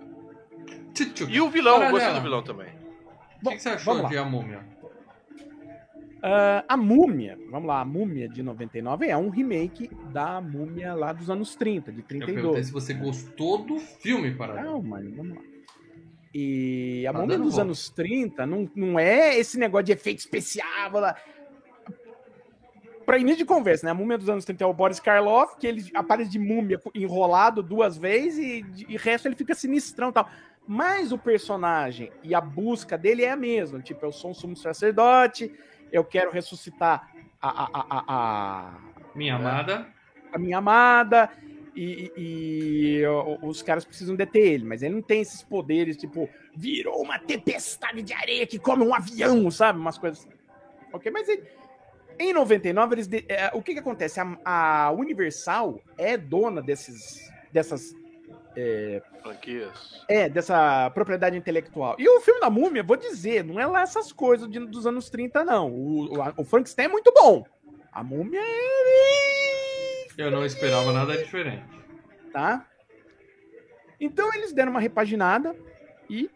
Tchutchuca. 0.92 1.32
E 1.32 1.40
o 1.40 1.48
vilão, 1.48 1.78
Fala 1.78 1.90
gostei 1.90 2.08
dela. 2.08 2.20
do 2.20 2.22
vilão 2.22 2.42
também. 2.42 2.68
O 3.42 3.48
que, 3.48 3.56
que 3.56 3.62
você 3.62 3.68
achou 3.70 3.94
vamos 3.94 4.02
lá. 4.04 4.08
de 4.10 4.18
A 4.18 4.24
Múmia? 4.24 4.64
Ah, 6.26 6.64
a 6.66 6.76
Múmia, 6.78 7.38
vamos 7.50 7.68
lá, 7.68 7.82
a 7.82 7.84
Múmia 7.84 8.26
de 8.26 8.42
99 8.42 9.06
é 9.06 9.14
um 9.14 9.28
remake 9.28 9.90
da 10.10 10.40
Múmia 10.40 10.94
lá 10.94 11.12
dos 11.12 11.28
anos 11.28 11.54
30, 11.54 11.92
de 11.92 11.98
Eu 11.98 12.04
perguntei 12.06 12.34
32. 12.34 12.66
se 12.66 12.72
você 12.72 12.94
gostou 12.94 13.58
do 13.58 13.78
filme, 13.78 14.34
Parada. 14.34 14.62
Não, 14.62 14.80
mas 14.80 15.04
vamos 15.14 15.36
lá. 15.36 15.42
E 16.32 17.06
a 17.06 17.12
Tá 17.12 17.18
Múmia 17.18 17.36
dos 17.36 17.48
volta. 17.48 17.60
anos 17.60 17.90
30 17.90 18.46
não, 18.46 18.70
não 18.74 18.98
é 18.98 19.38
esse 19.38 19.58
negócio 19.58 19.84
de 19.84 19.92
efeito 19.92 20.20
especial. 20.20 20.90
Blá. 20.90 21.14
Pra 23.04 23.18
início 23.18 23.40
de 23.40 23.44
conversa, 23.44 23.84
né? 23.84 23.90
A 23.90 23.94
Múmia 23.94 24.16
dos 24.16 24.30
anos 24.30 24.46
30 24.46 24.64
é 24.64 24.66
o 24.66 24.72
Boris 24.72 24.98
Karloff, 24.98 25.58
que 25.58 25.66
ele 25.66 25.90
aparece 25.94 26.30
de 26.30 26.38
múmia 26.38 26.80
enrolado 26.94 27.62
duas 27.62 27.98
vezes 27.98 28.38
e 28.38 28.62
de 28.62 28.86
e 28.88 28.96
resto 28.96 29.28
ele 29.28 29.36
fica 29.36 29.54
sinistrão 29.54 30.08
e 30.08 30.12
tal. 30.12 30.26
Mas 30.66 31.12
o 31.12 31.18
personagem 31.18 32.10
e 32.22 32.34
a 32.34 32.40
busca 32.40 32.96
dele 32.96 33.22
é 33.24 33.30
a 33.30 33.36
mesma. 33.36 33.78
Tipo, 33.80 34.06
eu 34.06 34.12
sou 34.12 34.30
um 34.30 34.34
sumo 34.34 34.56
sacerdote, 34.56 35.52
eu 35.94 36.04
quero 36.04 36.30
ressuscitar 36.32 37.08
a, 37.40 37.48
a, 37.48 37.68
a, 37.72 38.04
a, 38.08 38.78
Minha 39.14 39.36
amada. 39.36 39.86
a 40.32 40.38
minha 40.38 40.58
amada 40.58 41.30
e, 41.76 42.10
e- 42.16 43.00
e 43.00 43.06
os 43.42 43.62
caras 43.62 43.84
precisam 43.84 44.16
deter 44.16 44.44
ele, 44.54 44.64
mas 44.64 44.82
ele 44.82 44.94
não 44.94 45.02
tem 45.02 45.20
esses 45.20 45.42
poderes, 45.42 45.96
tipo, 45.96 46.28
virou 46.56 47.00
uma 47.00 47.18
tempestade 47.18 48.02
de 48.02 48.12
areia 48.12 48.46
que 48.46 48.58
come 48.58 48.84
um 48.84 48.94
avião, 48.94 49.50
sabe? 49.50 49.78
Umas 49.78 49.96
coisas. 49.98 50.26
Ok, 50.92 51.10
mas 51.12 51.28
ele- 51.28 51.44
em 52.18 52.32
99, 52.32 52.94
eles 52.96 53.06
de- 53.06 53.24
é, 53.28 53.50
o 53.54 53.62
que 53.62 53.72
que 53.74 53.80
acontece? 53.80 54.18
A, 54.20 54.86
a 54.86 54.90
Universal 54.92 55.80
é 55.98 56.16
dona 56.16 56.60
desses, 56.62 57.30
dessas, 57.52 57.92
Franquias. 59.22 60.04
é, 60.08 60.28
dessa 60.28 60.90
propriedade 60.90 61.36
intelectual. 61.36 61.96
E 61.98 62.08
o 62.08 62.20
filme 62.20 62.40
da 62.40 62.48
Múmia, 62.50 62.82
vou 62.82 62.96
dizer, 62.96 63.42
não 63.44 63.58
é 63.58 63.66
lá 63.66 63.82
essas 63.82 64.12
coisas 64.12 64.48
de- 64.48 64.66
dos 64.66 64.86
anos 64.86 65.08
30, 65.10 65.44
não. 65.44 65.70
O, 65.70 66.16
o, 66.18 66.32
o 66.38 66.44
Frankenstein 66.44 66.84
é 66.86 66.88
muito 66.88 67.12
bom. 67.12 67.44
A 67.92 68.02
Múmia 68.04 68.40
é 68.40 70.06
Eu 70.18 70.30
não 70.30 70.44
esperava 70.44 70.92
nada 70.92 71.16
diferente. 71.16 71.62
tá? 72.32 72.66
Então 74.00 74.32
eles 74.34 74.52
deram 74.52 74.70
uma 74.72 74.80
repaginada 74.80 75.54
e 76.10 76.28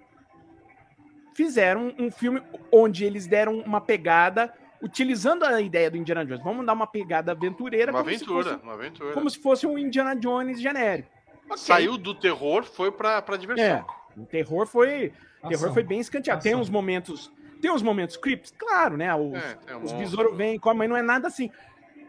fizeram 1.35 1.94
um 1.98 2.11
filme 2.11 2.42
onde 2.72 3.04
eles 3.04 3.26
deram 3.26 3.59
uma 3.61 3.81
pegada 3.81 4.52
utilizando 4.81 5.44
a 5.44 5.61
ideia 5.61 5.90
do 5.90 5.96
Indiana 5.96 6.24
Jones. 6.24 6.42
Vamos 6.42 6.64
dar 6.64 6.72
uma 6.72 6.87
pegada 6.87 7.33
aventureira, 7.33 7.90
Uma 7.92 7.98
como, 8.00 8.11
se 8.11 8.16
aventura, 8.16 8.50
fosse, 8.52 8.62
uma 8.64 8.74
aventura. 8.74 9.12
como 9.12 9.31
se 9.31 9.38
fosse 9.38 9.66
um 9.66 9.76
Indiana 9.78 10.14
Jones 10.14 10.61
genérico. 10.61 11.11
Saiu 11.56 11.96
do 11.96 12.14
terror, 12.14 12.64
foi 12.64 12.90
pra, 12.92 13.20
pra 13.22 13.37
diversão. 13.37 13.64
É, 13.64 13.84
o 14.16 14.24
terror 14.26 14.66
foi, 14.66 15.12
o 15.42 15.48
terror 15.48 15.72
foi 15.72 15.82
bem 15.82 16.00
escanteado. 16.00 16.42
Tem 16.42 16.52
Ação. 16.52 16.62
uns 16.62 16.70
momentos, 16.70 17.32
tem 17.61 17.70
uns 17.70 17.82
momentos 17.82 18.16
creeps, 18.16 18.52
claro, 18.56 18.96
né? 18.96 19.14
Os, 19.14 19.34
É, 19.34 19.54
tem 19.66 19.76
um 19.76 19.82
os 19.82 19.92
besouros 19.92 20.37
vêm, 20.37 20.58
comem, 20.58 20.78
mas 20.78 20.88
não 20.90 20.96
é 20.96 21.02
nada 21.02 21.28
assim. 21.28 21.50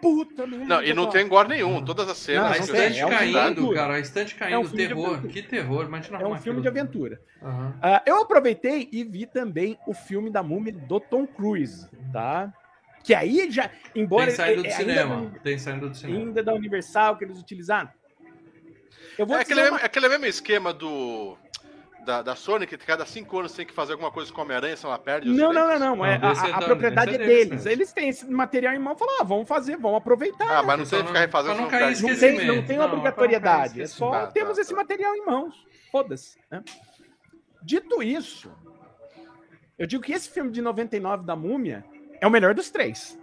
Puta 0.02 0.47
merda. 0.47 0.65
Não, 0.65 0.82
e 0.84 0.93
não 0.93 1.10
tem 1.10 1.28
gore 1.28 1.49
nenhum. 1.49 1.84
Todas 1.84 2.08
as 2.08 2.17
cenas. 2.17 2.43
Não, 2.43 2.49
A 2.52 2.54
tem, 2.54 2.62
estante 2.62 2.99
é 2.99 3.06
um 3.06 3.10
filme 3.10 3.25
de 3.28 3.34
caindo, 3.34 3.38
aventura. 3.38 3.75
cara. 3.75 3.93
A 3.95 3.99
estante 3.99 4.36
caindo, 4.36 4.54
É 4.54 4.58
um 4.58 4.69
terror. 4.69 5.21
Que 5.28 5.41
terror. 5.43 5.86
Imagina 5.86 6.21
É 6.21 6.25
um 6.25 6.38
filme 6.38 6.62
de 6.62 6.67
aventura. 6.69 7.19
Aham. 7.43 7.78
Ah, 7.82 8.02
eu 8.06 8.21
aproveitei 8.21 8.88
e 8.93 9.04
vi 9.04 9.25
também 9.25 9.78
o 9.86 9.93
filme 9.93 10.30
da 10.30 10.41
Múmia 10.41 10.71
do 10.71 11.02
Tom 11.02 11.28
Cruise, 11.28 11.86
tá? 12.13 12.54
Que 13.04 13.13
aí 13.13 13.52
já, 13.52 13.69
embora 13.93 14.28
Tem 14.28 14.36
saído 14.36 14.62
do 14.62 14.67
é- 14.67 14.71
é 14.71 14.75
cinema. 14.75 15.17
ainda, 15.17 15.39
Tem 15.39 15.58
saído 15.58 15.89
do 15.89 15.95
cinema. 15.95 16.19
ainda 16.19 16.43
da 16.43 16.54
Universal 16.54 17.17
que 17.17 17.25
eles 17.25 17.38
utilizaram. 17.38 17.89
Eu 19.20 19.26
vou 19.26 19.36
É 19.38 19.42
aquele, 19.42 19.60
uma- 19.60 19.72
mesmo, 19.72 19.80
é 19.80 19.86
aquele 19.86 20.10
mesmo 20.10 20.26
esquema 20.26 20.72
do. 20.74 21.38
da, 22.06 22.22
da 22.22 22.36
Sony, 22.36 22.66
que 22.66 22.78
cada 22.78 23.06
cinco 23.06 23.38
anos 23.40 23.52
tem 23.52 23.66
que 23.66 23.74
fazer 23.74 23.92
alguma 23.92 24.10
coisa 24.12 24.32
com 24.32 24.40
a 24.40 24.44
Homem-Aranha, 24.46 24.78
se 24.78 24.86
ela 24.86 24.98
perde 24.98 25.30
os 25.30 25.38
Não, 25.38 25.52
não, 25.52 25.68
não, 25.68 25.78
não. 25.80 25.96
Não, 25.98 26.06
é, 26.06 26.16
a, 26.16 26.48
é 26.48 26.52
a 26.54 26.60
da- 26.60 26.66
propriedade 26.66 27.12
é 27.12 27.16
é 27.16 27.18
deles? 27.18 27.66
Eles 27.66 27.92
têm 27.92 28.08
esse 28.10 28.26
material 28.26 28.74
em 28.74 28.80
mão 28.80 28.94
e 28.94 28.98
falam, 28.98 29.18
ah, 29.20 29.24
vamos 29.24 29.48
fazer, 29.48 29.78
vamos 29.78 29.98
aproveitar. 29.98 30.50
Ah, 30.50 30.64
mas 30.64 30.80
não 30.80 30.86
tem 30.86 31.00
que 31.02 31.08
ficar 31.08 31.20
não- 31.20 31.26
refazendo, 31.26 31.56
não 31.56 31.62
não 31.64 31.70
não, 31.70 32.18
tem, 32.20 32.48
não 32.48 32.66
tem 32.66 32.78
Não, 32.78 32.86
obrigatoriedade. 32.86 33.82
É 33.82 33.88
só 33.88 34.10
tá, 34.12 34.28
temos 34.28 34.56
tá. 34.56 34.62
esse 34.62 34.74
material 34.74 35.14
em 35.16 35.26
mãos. 35.26 35.66
Foda-se. 35.92 36.40
né? 36.50 36.64
Dito 37.62 38.02
isso, 38.02 38.50
eu 39.78 39.86
digo 39.86 40.02
que 40.02 40.14
esse 40.14 40.30
filme 40.30 40.50
de 40.52 40.62
99 40.62 41.26
da 41.26 41.36
Múmia 41.36 41.84
é 42.22 42.26
o 42.26 42.30
melhor 42.32 42.56
dos 42.56 42.70
três. 42.72 43.20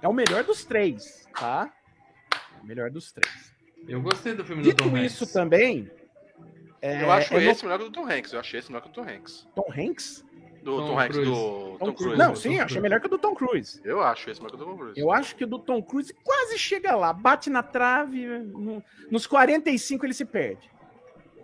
É 0.00 0.06
o 0.08 0.12
melhor 0.12 0.44
dos 0.44 0.64
três, 0.64 1.26
tá? 1.38 1.68
O 2.62 2.64
melhor 2.66 2.90
dos 2.90 3.12
três. 3.12 3.51
Eu 3.88 4.00
gostei 4.00 4.34
do 4.34 4.44
filme 4.44 4.62
do 4.62 4.68
Dito 4.68 4.84
Tom 4.84 4.96
Hanks. 4.96 5.12
isso 5.12 5.32
também. 5.32 5.90
é- 6.80 7.02
Eu 7.04 7.10
acho 7.12 7.34
é 7.34 7.40
no- 7.40 7.50
esse 7.50 7.64
melhor 7.64 7.78
que 7.78 7.84
o 7.84 7.88
do 7.88 7.92
Tom 7.92 8.06
Hanks. 8.10 8.32
Eu 8.32 8.40
achei 8.40 8.58
esse 8.60 8.68
melhor 8.70 8.82
que 8.82 8.88
o 8.88 8.90
do 8.92 8.94
Tom 8.94 9.08
Hanks. 9.08 9.48
Tom 9.54 9.72
Hanks? 9.76 10.24
Do 10.62 10.76
Tom 10.76 10.86
Tom, 10.86 10.98
Hanks, 11.00 11.16
Cruise. 11.16 11.30
do 11.30 11.36
Tom 11.36 11.78
Tom 11.86 11.92
Cruise. 11.94 12.18
Não, 12.18 12.28
Tom 12.28 12.34
sim, 12.36 12.48
eu 12.50 12.54
achei 12.54 12.64
Cruise. 12.66 12.80
melhor 12.80 13.00
que 13.00 13.06
o 13.06 13.10
do 13.10 13.18
Tom 13.18 13.34
Cruise. 13.34 13.80
Eu 13.84 14.00
acho 14.00 14.30
esse 14.30 14.40
melhor 14.40 14.50
que 14.50 14.56
o 14.56 14.58
do 14.58 14.64
Tom 14.70 14.76
Cruise. 14.78 15.00
Eu 15.00 15.10
acho 15.12 15.36
que 15.36 15.44
o 15.44 15.46
do 15.46 15.58
Tom 15.58 15.82
Cruise 15.82 16.14
quase 16.24 16.56
chega 16.58 16.94
lá, 16.94 17.12
bate 17.12 17.50
na 17.50 17.62
trave, 17.64 18.26
no- 18.38 18.82
nos 19.10 19.26
45 19.26 20.06
ele 20.06 20.14
se 20.14 20.24
perde. 20.24 20.70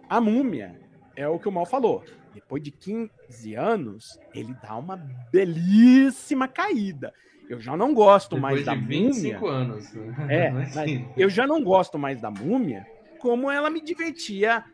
A 0.08 0.20
múmia 0.20 0.80
é 1.16 1.26
o 1.28 1.38
que 1.38 1.48
o 1.48 1.52
Mal 1.52 1.66
falou. 1.66 2.04
Depois 2.32 2.62
de 2.62 2.70
15 2.70 3.54
anos, 3.56 4.18
ele 4.32 4.54
dá 4.62 4.76
uma 4.76 4.96
belíssima 5.32 6.46
caída. 6.46 7.12
Eu 7.48 7.60
já 7.60 7.76
não 7.76 7.94
gosto 7.94 8.36
mais 8.36 8.58
Depois 8.58 8.66
da 8.66 8.74
de 8.74 8.86
25 8.86 9.40
múmia. 9.46 9.58
anos. 9.58 9.86
É, 10.28 10.50
Mas, 10.52 10.74
mas 10.74 10.90
sim. 10.90 11.08
eu 11.16 11.30
já 11.30 11.46
não 11.46 11.62
gosto 11.62 11.98
mais 11.98 12.20
da 12.20 12.30
múmia 12.30 12.86
como 13.18 13.50
ela 13.50 13.68
me 13.70 13.80
divertia 13.80 14.64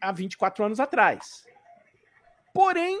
há 0.00 0.12
24 0.12 0.64
anos 0.64 0.78
atrás. 0.78 1.44
Porém, 2.54 2.98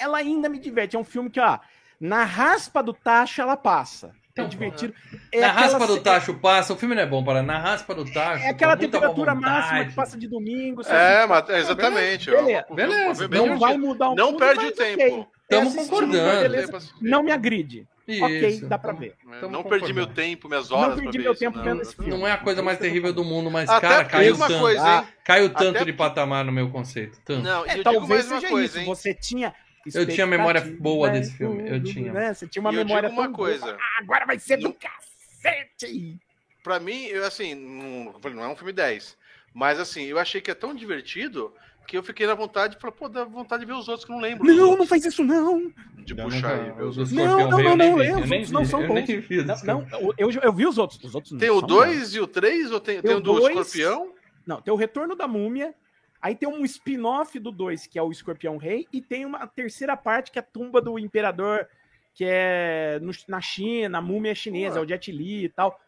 ela 0.00 0.18
ainda 0.18 0.48
me 0.48 0.58
diverte. 0.58 0.96
É 0.96 0.98
um 0.98 1.04
filme 1.04 1.30
que, 1.30 1.40
ó, 1.40 1.58
na 2.00 2.24
raspa 2.24 2.82
do 2.82 2.92
tacho 2.92 3.40
ela 3.40 3.56
passa. 3.56 4.08
É 4.08 4.10
Então, 4.32 4.48
divertido. 4.48 4.94
É 5.30 5.40
na 5.40 5.48
aquela 5.48 5.62
raspa 5.62 5.86
do 5.86 6.00
tacho 6.00 6.34
passa, 6.40 6.72
o 6.72 6.76
filme 6.76 6.94
não 6.94 7.02
é 7.02 7.06
bom, 7.06 7.22
para 7.22 7.42
na 7.42 7.58
raspa 7.58 7.94
do 7.94 8.04
tacho. 8.10 8.42
É 8.44 8.48
aquela 8.48 8.76
temperatura 8.76 9.34
máxima 9.34 9.84
que 9.84 9.92
passa 9.94 10.18
de 10.18 10.26
domingo. 10.26 10.82
É, 10.88 11.26
mas 11.26 11.48
é 11.50 11.58
exatamente. 11.58 12.30
Beleza, 12.30 12.66
é 12.70 12.74
beleza. 12.74 13.28
bem 13.28 13.46
Não 13.46 13.58
vai 13.58 13.76
mudar 13.76 14.10
o 14.10 14.14
Não 14.14 14.32
mundo, 14.32 14.38
perde 14.38 14.64
o 14.66 14.72
tempo. 14.72 15.02
ok. 15.02 15.26
Tamo 15.48 15.70
É 15.70 15.74
concordando. 15.74 16.40
beleza. 16.40 16.78
Não 17.00 17.22
me 17.22 17.30
agride. 17.30 17.86
Ok, 18.08 18.48
Isso. 18.48 18.66
dá 18.66 18.76
pra 18.78 18.92
ver. 18.92 19.14
Tamo 19.40 19.52
não 19.52 19.62
perdi 19.62 19.92
meu 19.92 20.06
tempo, 20.08 20.48
minhas 20.48 20.70
horas. 20.72 20.96
Não 20.96 21.02
perdi 21.04 21.18
meu 21.20 21.32
isso, 21.32 21.40
tempo 21.40 21.56
não. 21.58 21.64
vendo 21.64 21.82
esse 21.82 21.94
filme. 21.94 22.10
Não 22.10 22.26
é 22.26 22.32
a 22.32 22.36
coisa 22.38 22.60
mais 22.62 22.78
terrível 22.78 23.12
do 23.12 23.24
mundo, 23.24 23.50
mas, 23.50 23.70
Até 23.70 23.86
cara, 23.88 24.04
caiu 24.04 24.34
uma 24.34 24.48
tanto. 24.48 24.60
coisa, 24.60 24.96
hein? 24.98 25.06
Caiu 25.24 25.50
tanto 25.50 25.76
Até 25.76 25.84
de 25.84 25.92
patamar 25.92 26.44
no 26.44 26.50
meu 26.52 26.68
conceito. 26.70 27.20
Tanto. 27.24 27.42
Não, 27.42 27.64
e 27.66 27.70
É, 27.70 27.82
talvez 27.82 28.24
seja 28.24 28.48
coisa, 28.48 28.66
isso. 28.66 28.78
hein? 28.80 28.84
Você 28.86 29.14
tinha. 29.14 29.54
Eu 29.94 30.06
tinha 30.06 30.26
memória 30.26 30.60
boa 30.78 31.10
né, 31.10 31.20
desse 31.20 31.36
filme, 31.36 31.68
eu 31.68 31.82
tinha. 31.82 32.12
né? 32.12 32.34
Você 32.34 32.46
tinha 32.46 32.60
uma 32.60 32.72
E 32.72 32.76
eu 32.76 32.84
memória 32.84 33.08
digo 33.08 33.20
uma 33.20 33.26
tão 33.28 33.32
boa. 33.36 33.48
coisa. 33.48 33.76
Ah, 33.80 33.98
agora 34.00 34.26
vai 34.26 34.38
ser 34.38 34.56
do 34.56 34.64
Não- 34.64 34.72
cacete. 34.72 36.16
Pra 36.62 36.78
mim, 36.78 37.04
eu 37.06 37.24
assim, 37.24 37.54
não, 37.54 38.12
não 38.30 38.44
é 38.44 38.48
um 38.48 38.56
filme 38.56 38.72
10. 38.72 39.16
Mas 39.52 39.78
assim, 39.80 40.04
eu 40.04 40.18
achei 40.18 40.40
que 40.40 40.50
é 40.50 40.54
tão 40.54 40.74
divertido 40.74 41.52
que 41.86 41.96
eu 41.96 42.02
fiquei 42.02 42.26
na 42.26 42.34
vontade, 42.34 42.76
falei, 42.80 42.94
pô, 42.96 43.08
dá 43.08 43.24
vontade 43.24 43.60
de 43.60 43.66
ver 43.66 43.76
os 43.78 43.88
outros 43.88 44.04
que 44.04 44.12
eu 44.12 44.16
não 44.16 44.22
lembro. 44.22 44.44
Não, 44.46 44.76
não 44.76 44.86
faz 44.86 45.04
isso, 45.04 45.22
não. 45.24 45.72
De 45.98 46.12
Eu 46.12 46.24
puxar 46.24 46.66
e 46.66 46.70
ver 46.72 46.82
os 46.84 46.98
outros. 46.98 47.12
Não, 47.12 47.48
não, 47.48 47.58
não, 47.62 47.76
não, 47.76 48.02
eu 48.02 48.18
os 48.18 48.30
outros 48.30 48.50
não 48.50 48.64
são 48.64 48.86
bons. 48.86 49.04
Não, 49.64 49.80
não, 49.82 50.12
eu, 50.18 50.30
eu 50.30 50.52
vi 50.52 50.66
os 50.66 50.78
outros. 50.78 51.02
Os 51.02 51.14
outros 51.14 51.32
não 51.32 51.38
Tem 51.38 51.50
o 51.50 51.58
são 51.60 51.68
2 51.68 52.14
e 52.14 52.20
o 52.20 52.26
3? 52.26 52.70
Ou 52.72 52.80
tem, 52.80 53.00
tem 53.02 53.14
o 53.14 53.20
do 53.20 53.34
dois. 53.34 53.56
Escorpião? 53.56 54.12
Não, 54.46 54.60
tem 54.60 54.72
o 54.72 54.76
Retorno 54.76 55.14
da 55.14 55.28
Múmia. 55.28 55.74
Aí 56.20 56.34
tem 56.36 56.48
um 56.48 56.64
spin-off 56.64 57.38
do 57.38 57.50
2, 57.50 57.86
que 57.88 57.98
é 57.98 58.02
o 58.02 58.10
Escorpião 58.10 58.56
Rei. 58.56 58.86
E 58.92 59.00
tem 59.00 59.24
uma 59.26 59.46
terceira 59.46 59.96
parte, 59.96 60.30
que 60.30 60.38
é 60.38 60.40
a 60.40 60.44
tumba 60.44 60.80
do 60.80 60.98
Imperador, 60.98 61.66
que 62.14 62.24
é 62.26 62.98
no- 63.02 63.12
na 63.28 63.40
China, 63.40 63.98
a 63.98 64.02
múmia 64.02 64.34
chinesa, 64.34 64.78
Ah. 64.78 64.82
é 64.82 64.84
o 64.84 64.88
Jet 64.88 65.10
Li 65.10 65.44
e 65.44 65.48
tal. 65.48 65.78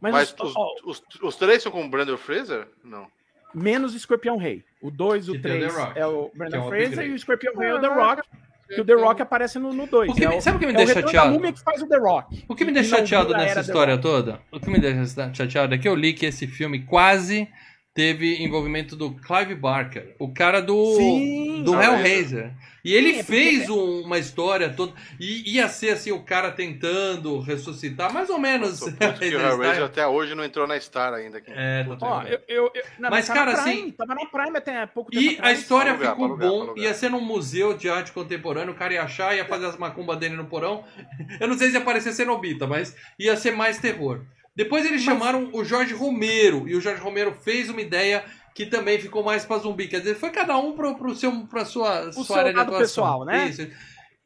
Mas, 0.00 0.12
Mas 0.12 0.34
os- 0.40 0.50
os, 0.50 0.56
ó, 0.56 0.74
os, 0.84 1.02
os 1.22 1.36
três 1.36 1.62
são 1.62 1.70
com 1.72 1.84
o 1.84 1.88
Brandon 1.88 2.16
Fraser? 2.16 2.68
Não. 2.82 3.06
Menos 3.54 3.94
o 3.94 3.96
Escorpião 3.96 4.36
Rei. 4.36 4.64
O 4.82 4.90
2 4.90 5.28
e 5.28 5.32
Que 5.32 5.38
o 5.38 5.42
tem 5.42 5.52
o 5.52 5.54
The 5.60 5.66
3 5.68 5.74
Rock, 5.76 5.98
é 5.98 6.06
o 6.06 6.30
é 6.34 6.38
Brandon 6.38 6.58
um 6.58 6.68
Fraser 6.68 6.86
upgrade. 6.88 7.08
e 7.10 7.12
o 7.12 7.16
Escorpião 7.16 7.56
Rei 7.56 7.68
é 7.70 7.74
o 7.74 7.80
The 7.80 7.88
Rock. 7.88 8.22
Que 8.66 8.80
o 8.80 8.84
The 8.84 8.94
Rock 8.94 9.22
aparece 9.22 9.58
no 9.58 9.86
2. 9.86 10.10
O 10.10 10.14
que 10.14 10.24
é 10.24 10.28
me- 10.28 10.40
sabe 10.40 10.56
o 10.56 10.60
que 10.60 10.66
me 10.66 10.72
é 10.72 10.76
deixa 10.76 10.92
o 10.92 10.96
Retorno 10.96 11.08
chateado? 11.12 11.28
da 11.30 11.34
múmia 11.36 11.52
que 11.52 11.62
faz 11.62 11.82
o 11.82 11.86
The 11.86 11.98
Rock. 11.98 12.44
O 12.48 12.54
que 12.54 12.64
me 12.64 12.72
deixa 12.72 12.96
chateado 12.96 13.32
nessa 13.34 13.60
história 13.60 13.98
toda, 13.98 14.40
o 14.50 14.58
que 14.58 14.70
me 14.70 14.78
deixa 14.78 15.32
chateado 15.34 15.74
é 15.74 15.78
que 15.78 15.86
eu 15.86 15.94
li 15.94 16.12
que 16.14 16.24
esse 16.26 16.46
filme 16.46 16.80
quase 16.80 17.46
teve 17.94 18.42
envolvimento 18.42 18.96
do 18.96 19.12
Clive 19.12 19.54
Barker, 19.54 20.16
o 20.18 20.34
cara 20.34 20.60
do, 20.60 20.96
Sim. 20.96 21.62
do 21.64 21.74
Ah, 21.74 21.84
Hellraiser. 21.84 22.52
E 22.84 22.92
ele 22.92 23.14
Sim, 23.14 23.20
é 23.20 23.22
porque- 23.22 23.32
fez 23.32 23.70
um- 23.70 24.00
uma 24.02 24.18
história 24.18 24.68
toda. 24.68 24.92
E 25.18 25.54
ia 25.54 25.68
ser 25.68 25.90
assim, 25.90 26.12
o 26.12 26.22
cara 26.22 26.50
tentando 26.50 27.38
ressuscitar, 27.40 28.12
mais 28.12 28.28
ou 28.28 28.38
menos. 28.38 28.80
Puto 28.80 28.96
que 29.18 29.34
o 29.34 29.40
Hellraiser 29.40 29.84
até 29.84 30.06
hoje 30.06 30.34
não 30.34 30.44
entrou 30.44 30.66
na 30.66 30.78
Star 30.78 31.14
ainda. 31.14 31.38
aqui. 31.38 31.50
É, 31.54 31.84
tá 31.84 31.96
Ó, 32.02 32.22
eu, 32.24 32.40
eu, 32.46 32.70
eu- 32.74 32.82
não, 32.98 33.08
Mas, 33.08 33.26
tava 33.26 33.38
cara, 33.38 33.52
na 33.52 33.62
Prime, 33.62 33.80
assim- 33.80 33.90
Tava 33.92 34.14
na 34.14 34.26
Prime 34.26 34.58
até 34.58 34.84
pouco 34.86 35.10
tempo 35.10 35.22
E 35.24 35.28
a 35.28 35.32
atrás. 35.32 35.60
história 35.60 35.94
Pra 35.94 36.10
alugar, 36.10 36.30
ficou 36.48 36.66
bom, 36.74 36.78
ia 36.78 36.92
ser 36.92 37.08
num 37.10 37.20
museu 37.22 37.74
de 37.74 37.88
arte 37.88 38.12
contemporânea, 38.12 38.70
o 38.72 38.76
cara 38.76 38.92
ia 38.92 39.02
achar, 39.04 39.34
ia 39.34 39.46
fazer 39.46 39.64
as 39.66 39.78
macumbas 39.78 40.18
dele 40.18 40.34
no 40.36 40.44
porão. 40.44 40.84
Eu 41.40 41.48
não 41.48 41.56
sei 41.56 41.68
se 41.70 41.74
ia 41.76 41.80
parecer 41.80 42.12
Cenobita, 42.12 42.66
mas 42.66 42.94
ia 43.18 43.34
ser 43.36 43.52
mais 43.52 43.78
terror. 43.78 44.20
Depois 44.56 44.86
eles 44.86 45.02
chamaram 45.02 45.50
o 45.52 45.64
Jorge 45.64 45.94
Romero, 45.94 46.68
e 46.68 46.76
o 46.76 46.80
Jorge 46.80 47.00
Romero 47.00 47.32
fez 47.32 47.68
uma 47.68 47.80
ideia 47.80 48.24
que 48.54 48.66
também 48.66 48.98
ficou 49.00 49.22
mais 49.24 49.44
pra 49.44 49.58
zumbi. 49.58 49.88
Quer 49.88 49.98
dizer, 49.98 50.14
foi 50.14 50.30
cada 50.30 50.56
um 50.56 50.72
pro, 50.72 50.94
pro 50.94 51.14
seu, 51.14 51.46
pra 51.46 51.64
sua, 51.64 52.12
seu 52.12 52.22
sua 52.22 52.38
área 52.38 52.52
de 52.52 52.60
atuação. 52.60 52.80
pessoal, 52.80 53.24
né? 53.24 53.48
Isso. 53.48 53.68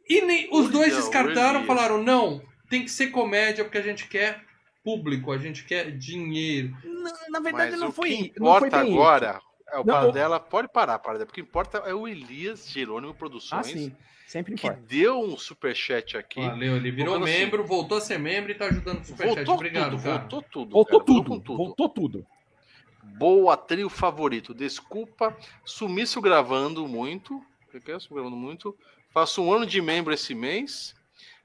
E 0.09 0.21
nem, 0.23 0.49
os 0.53 0.71
dois 0.71 0.93
Olha, 0.93 1.03
descartaram, 1.03 1.59
olha. 1.61 1.67
falaram, 1.67 2.03
não, 2.03 2.43
tem 2.69 2.85
que 2.85 2.91
ser 2.91 3.09
comédia 3.09 3.65
porque 3.65 3.79
a 3.79 3.83
gente 3.83 4.07
quer 4.07 4.43
público, 4.85 5.33
a 5.33 5.39
gente 5.39 5.65
quer 5.65 5.91
dinheiro. 5.91 6.77
Na, 6.85 7.13
na 7.31 7.41
verdade, 7.41 7.73
Mas 7.73 7.81
não 7.81 7.89
o 7.89 7.93
foi, 7.93 8.09
que 8.09 8.33
não 8.39 8.59
foi 8.59 8.69
importa 8.69 8.81
agora 8.81 9.41
é 9.71 9.79
o 9.79 9.85
Não, 9.85 9.95
Paradela. 9.95 10.41
Pode 10.41 10.69
parar, 10.69 10.99
Paradela. 10.99 11.27
Porque 11.27 11.41
o 11.41 11.45
que 11.45 11.49
importa 11.49 11.79
é 11.79 11.95
o 11.95 12.09
Elias 12.09 12.69
Jerônimo 12.69 13.15
isso. 13.35 13.55
Ah, 13.55 13.63
Sempre 14.29 14.55
que 14.55 14.67
importa. 14.67 14.83
deu 14.87 15.21
um 15.23 15.39
superchat 15.39 16.19
aqui. 16.19 16.39
Valeu, 16.41 16.77
ele 16.77 16.91
virou 16.91 17.15
assim. 17.17 17.25
membro, 17.25 17.65
voltou 17.65 17.97
a 17.97 18.01
ser 18.03 18.19
membro 18.19 18.53
e 18.53 18.55
tá 18.55 18.67
ajudando 18.67 19.01
o 19.01 19.05
Superchat. 19.05 19.37
voltou 19.37 19.55
Obrigado, 19.55 19.91
tudo, 19.93 20.03
cara. 20.03 20.19
voltou 20.19 20.43
tudo. 20.43 20.71
Voltou 20.71 21.01
cara, 21.01 21.07
tudo, 21.07 21.31
com 21.31 21.41
tudo. 21.41 21.57
voltou 21.57 21.89
tudo. 21.89 22.27
Boa, 23.03 23.57
trio 23.57 23.89
favorito. 23.89 24.53
Desculpa, 24.53 25.35
sumiço 25.65 26.21
gravando 26.21 26.87
muito. 26.87 27.43
Que 27.71 27.81
que 27.81 27.91
é? 27.91 27.95
Sumiço 27.99 28.15
gravando 28.15 28.37
muito. 28.37 28.77
Faço 29.15 29.43
um 29.43 29.51
ano 29.51 29.65
de 29.65 29.81
membro 29.81 30.13
esse 30.13 30.35
mês. 30.35 30.95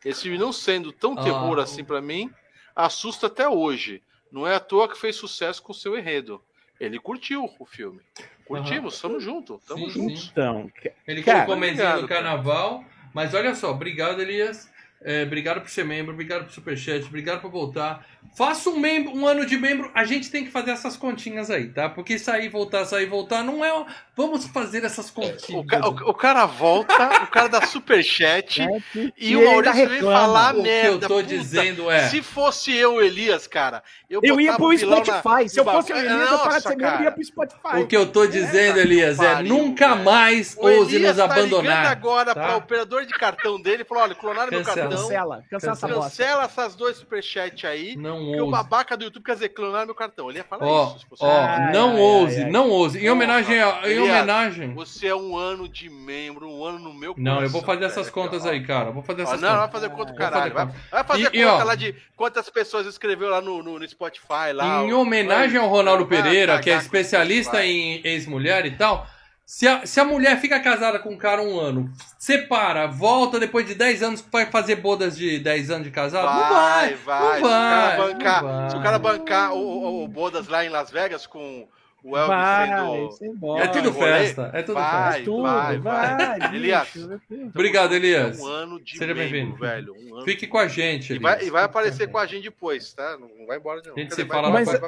Esse 0.03 0.23
filme 0.23 0.37
não 0.37 0.51
sendo 0.51 0.91
tão 0.91 1.17
Ah. 1.17 1.23
terror 1.23 1.59
assim 1.59 1.85
pra 1.85 2.01
mim, 2.01 2.29
assusta 2.75 3.27
até 3.27 3.47
hoje. 3.47 4.03
Não 4.29 4.45
é 4.45 4.55
à 4.55 4.59
toa 4.59 4.89
que 4.89 4.97
fez 4.99 5.15
sucesso 5.15 5.63
com 5.63 5.71
seu 5.73 5.97
enredo. 5.97 6.43
Ele 6.79 6.99
curtiu 6.99 7.49
o 7.59 7.65
filme. 7.65 8.01
Curtimos, 8.45 9.01
tamo 9.01 9.19
junto, 9.19 9.61
tamo 9.67 9.89
Sim, 9.89 9.91
juntos. 9.91 10.21
sim. 10.23 10.29
Então, 10.31 10.71
Ele 11.07 11.23
Cara, 11.23 11.45
colocou 11.45 11.57
mesinha 11.57 11.97
no 11.97 12.07
carnaval. 12.07 12.83
Mas 13.13 13.33
olha 13.33 13.53
só, 13.55 13.71
obrigado, 13.71 14.21
Elias. 14.21 14.71
É, 15.01 15.23
obrigado 15.23 15.61
por 15.61 15.69
ser 15.69 15.83
membro, 15.83 16.13
obrigado 16.13 16.45
por 16.45 16.51
superchat, 16.51 17.05
obrigado 17.05 17.41
por 17.41 17.51
voltar. 17.51 18.07
Faça 18.35 18.67
um, 18.69 18.79
membro, 18.79 19.15
um 19.15 19.27
ano 19.27 19.45
de 19.45 19.55
membro, 19.57 19.91
a 19.93 20.05
gente 20.05 20.31
tem 20.31 20.43
que 20.43 20.49
fazer 20.49 20.71
essas 20.71 20.97
continhas 20.97 21.51
aí, 21.51 21.69
tá? 21.69 21.87
Porque 21.87 22.17
sair, 22.17 22.49
voltar, 22.49 22.83
sair, 22.85 23.05
voltar, 23.05 23.43
não 23.43 23.63
é. 23.63 23.85
Vamos 24.15 24.45
fazer 24.47 24.83
essas 24.83 25.11
continhas. 25.11 25.47
O, 25.49 25.63
ca- 25.65 25.87
o- 25.87 26.09
o 26.09 26.13
cara 26.15 26.45
volta, 26.47 27.23
o 27.23 27.27
cara 27.27 27.47
dá 27.47 27.61
superchat 27.65 28.61
e, 28.95 29.13
e, 29.17 29.35
o 29.35 29.45
Maurício 29.45 29.87
vem 29.87 30.01
falar 30.01 30.53
o 30.53 30.57
que 30.57 30.63
merda. 30.63 30.87
eu 30.89 30.99
tô 30.99 31.07
puta. 31.15 31.23
dizendo 31.23 31.91
é. 31.91 32.09
Se 32.09 32.21
fosse 32.23 32.73
eu, 32.75 32.99
Elias, 33.01 33.45
cara, 33.45 33.83
eu, 34.09 34.19
Eu 34.23 34.39
ia 34.41 34.53
pro 34.55 34.67
o 34.67 34.69
pilão 34.77 34.97
na- 34.99 35.05
Spotify. 35.05 35.49
Se 35.49 35.59
eu 35.59 35.65
fosse 35.65 35.91
o 35.91 35.95
bagulho. 35.95 36.11
Elias, 36.13 36.25
eu 36.25 36.31
Nossa, 36.31 36.43
parasse 36.43 36.61
de 36.63 36.69
ser 36.69 36.75
membro 36.77 36.85
e 36.85 36.91
ia 36.91 36.97
cara. 37.03 37.11
pro 37.11 37.23
Spotify. 37.23 37.81
O 37.83 37.87
que 37.87 37.97
eu 37.97 38.11
tô 38.11 38.25
dizendo, 38.27 38.67
Puta 38.73 38.81
Elias, 38.81 39.17
que 39.19 39.25
é 39.25 39.33
pariu, 39.33 39.57
nunca 39.57 39.89
velho. 39.89 40.03
mais 40.05 40.55
O 40.57 40.65
ouse 40.67 40.95
Elias 40.95 41.17
nos 41.17 41.27
tá 41.27 41.35
ligando 41.35 41.57
abandonar. 41.59 41.85
agora 41.87 42.33
tá? 42.33 42.41
para 42.41 42.53
o 42.55 42.57
operador 42.57 43.05
de 43.05 43.13
cartão 43.13 43.61
dele 43.61 43.83
e 43.83 43.85
falou: 43.85 44.03
olha, 44.03 44.15
clonaram 44.15 44.49
meu 44.51 44.63
Cancela. 44.63 44.89
cartão. 44.89 45.03
Cancela, 45.03 45.43
cancela 45.49 45.73
essa 45.73 45.87
bosta. 45.87 46.03
Cancela 46.09 46.43
essas 46.45 46.75
dois 46.75 46.97
superchats 46.97 47.65
aí. 47.65 47.95
Não 47.95 48.12
Porque 48.17 48.41
o 48.41 48.49
babaca 48.49 48.95
do 48.97 49.03
YouTube 49.05 49.23
quer 49.23 49.33
dizer, 49.33 49.49
clonaram 49.49 49.85
meu 49.85 49.95
cartão. 49.95 50.29
Ele 50.29 50.39
ia 50.39 50.43
falar 50.43 50.65
Ó, 50.65 50.95
isso. 50.95 51.05
Ó, 51.19 51.27
Ai, 51.29 51.71
não 51.73 51.91
ai, 51.91 51.99
ouse, 52.01 52.37
ai, 52.37 52.43
ai. 52.45 52.51
não 52.51 52.69
ouse. 52.69 52.97
Em 52.97 53.09
homenagem, 53.09 53.61
a, 53.61 53.81
em 53.85 53.99
homenagem. 53.99 54.73
Você 54.73 55.07
é 55.07 55.15
um 55.15 55.37
ano 55.37 55.67
de 55.67 55.89
membro, 55.89 56.49
um 56.49 56.63
ano 56.65 56.79
no 56.79 56.93
meu 56.93 57.13
Não, 57.17 57.41
eu 57.41 57.49
vou 57.49 57.61
coração, 57.61 57.65
fazer 57.81 57.85
essas 57.85 58.05
velho. 58.05 58.13
contas 58.13 58.45
Ó, 58.45 58.49
aí, 58.49 58.63
cara. 58.65 58.89
Eu 58.89 58.93
Vou 58.93 59.03
fazer 59.03 59.21
essas 59.23 59.41
não, 59.41 59.49
não 59.49 59.55
vai 59.57 59.67
contas. 59.67 59.81
fazer 59.81 59.89
conta 59.95 60.13
fazer 60.13 60.17
caralho. 60.31 60.53
Vai, 60.53 60.65
conta. 60.67 60.77
vai 60.91 61.03
fazer 61.03 61.21
E- 61.33 61.39
e, 61.39 61.43
conta 61.45 61.63
ó, 61.63 61.67
lá 61.67 61.75
de 61.75 61.95
quantas 62.15 62.49
pessoas 62.49 62.85
escreveu 62.87 63.29
lá 63.29 63.41
no, 63.41 63.61
no, 63.63 63.79
no 63.79 63.87
Spotify. 63.87 64.53
Lá, 64.53 64.83
Em 64.83 64.93
homenagem 64.93 65.57
ao 65.59 65.67
Ronaldo 65.67 66.05
Pereira, 66.05 66.59
que 66.59 66.69
é 66.69 66.75
especialista 66.77 67.65
em 67.65 68.01
ex-mulher 68.03 68.65
e 68.65 68.71
tal, 68.71 69.07
se 69.45 69.67
a, 69.67 69.85
se 69.85 69.99
a 69.99 70.05
mulher 70.05 70.39
fica 70.39 70.59
casada 70.59 70.99
com 70.99 71.09
um 71.13 71.17
cara 71.17 71.41
um 71.41 71.59
ano, 71.59 71.91
separa, 72.17 72.87
volta 72.87 73.39
depois 73.39 73.65
de 73.67 73.75
10 73.75 74.01
anos, 74.03 74.25
vai 74.31 74.45
fazer 74.45 74.77
bodas 74.77 75.15
de 75.17 75.37
10 75.39 75.69
anos 75.71 75.83
de 75.85 75.91
casado? 75.91 76.25
não 76.25 76.49
vai, 76.49 76.93
vai. 76.95 77.39
não 77.41 77.41
vai, 77.41 77.41
se 77.41 77.43
o 77.43 77.49
cara 77.49 77.97
bancar, 77.97 78.43
não 78.43 78.49
vai. 78.49 78.69
se 78.69 78.75
o 78.77 78.81
cara 78.81 78.99
bancar 78.99 79.53
o, 79.53 80.03
o, 80.03 80.07
Bodas 80.07 80.47
lá 80.47 80.63
em 80.65 80.69
Las 80.69 80.89
Vegas 80.91 81.27
com, 81.27 81.67
o 82.03 82.17
Elvis 82.17 82.27
vai, 82.35 82.67
sendo. 82.67 83.05
você 83.05 83.25
embora. 83.27 83.63
É 83.63 83.67
tudo 83.67 83.93
festa, 83.93 84.51
é 84.53 84.61
tudo 84.61 84.75
Vai, 84.75 85.11
festa. 85.13 85.25
tudo, 85.25 85.43
vai, 85.43 85.77
vai, 85.77 86.17
vai. 86.17 86.39
Elias, 86.55 86.89
vai. 86.95 87.19
Obrigado, 87.47 87.93
Elias. 87.93 88.39
Um 88.39 88.47
ano 88.47 88.81
de 88.81 88.97
Seja 88.97 89.13
bem-vindo. 89.13 89.55
velho. 89.57 89.93
Um 89.97 90.15
ano. 90.15 90.25
Fique 90.25 90.45
com 90.47 90.57
a 90.57 90.67
gente, 90.67 91.11
E 91.13 91.15
Elias. 91.17 91.21
vai, 91.21 91.45
e 91.45 91.49
vai 91.49 91.63
aparecer 91.63 92.09
com 92.09 92.17
a 92.17 92.25
gente 92.25 92.43
depois, 92.43 92.93
tá? 92.93 93.17
Não 93.17 93.45
vai 93.47 93.57
embora 93.57 93.81
de 93.81 93.87
novo. 93.87 93.99
A 93.99 94.03
gente 94.03 94.15
Quer 94.15 94.21
se 94.21 94.27
fala 94.27 94.49
vai, 94.51 94.63
no 94.63 94.71
vai, 94.71 94.79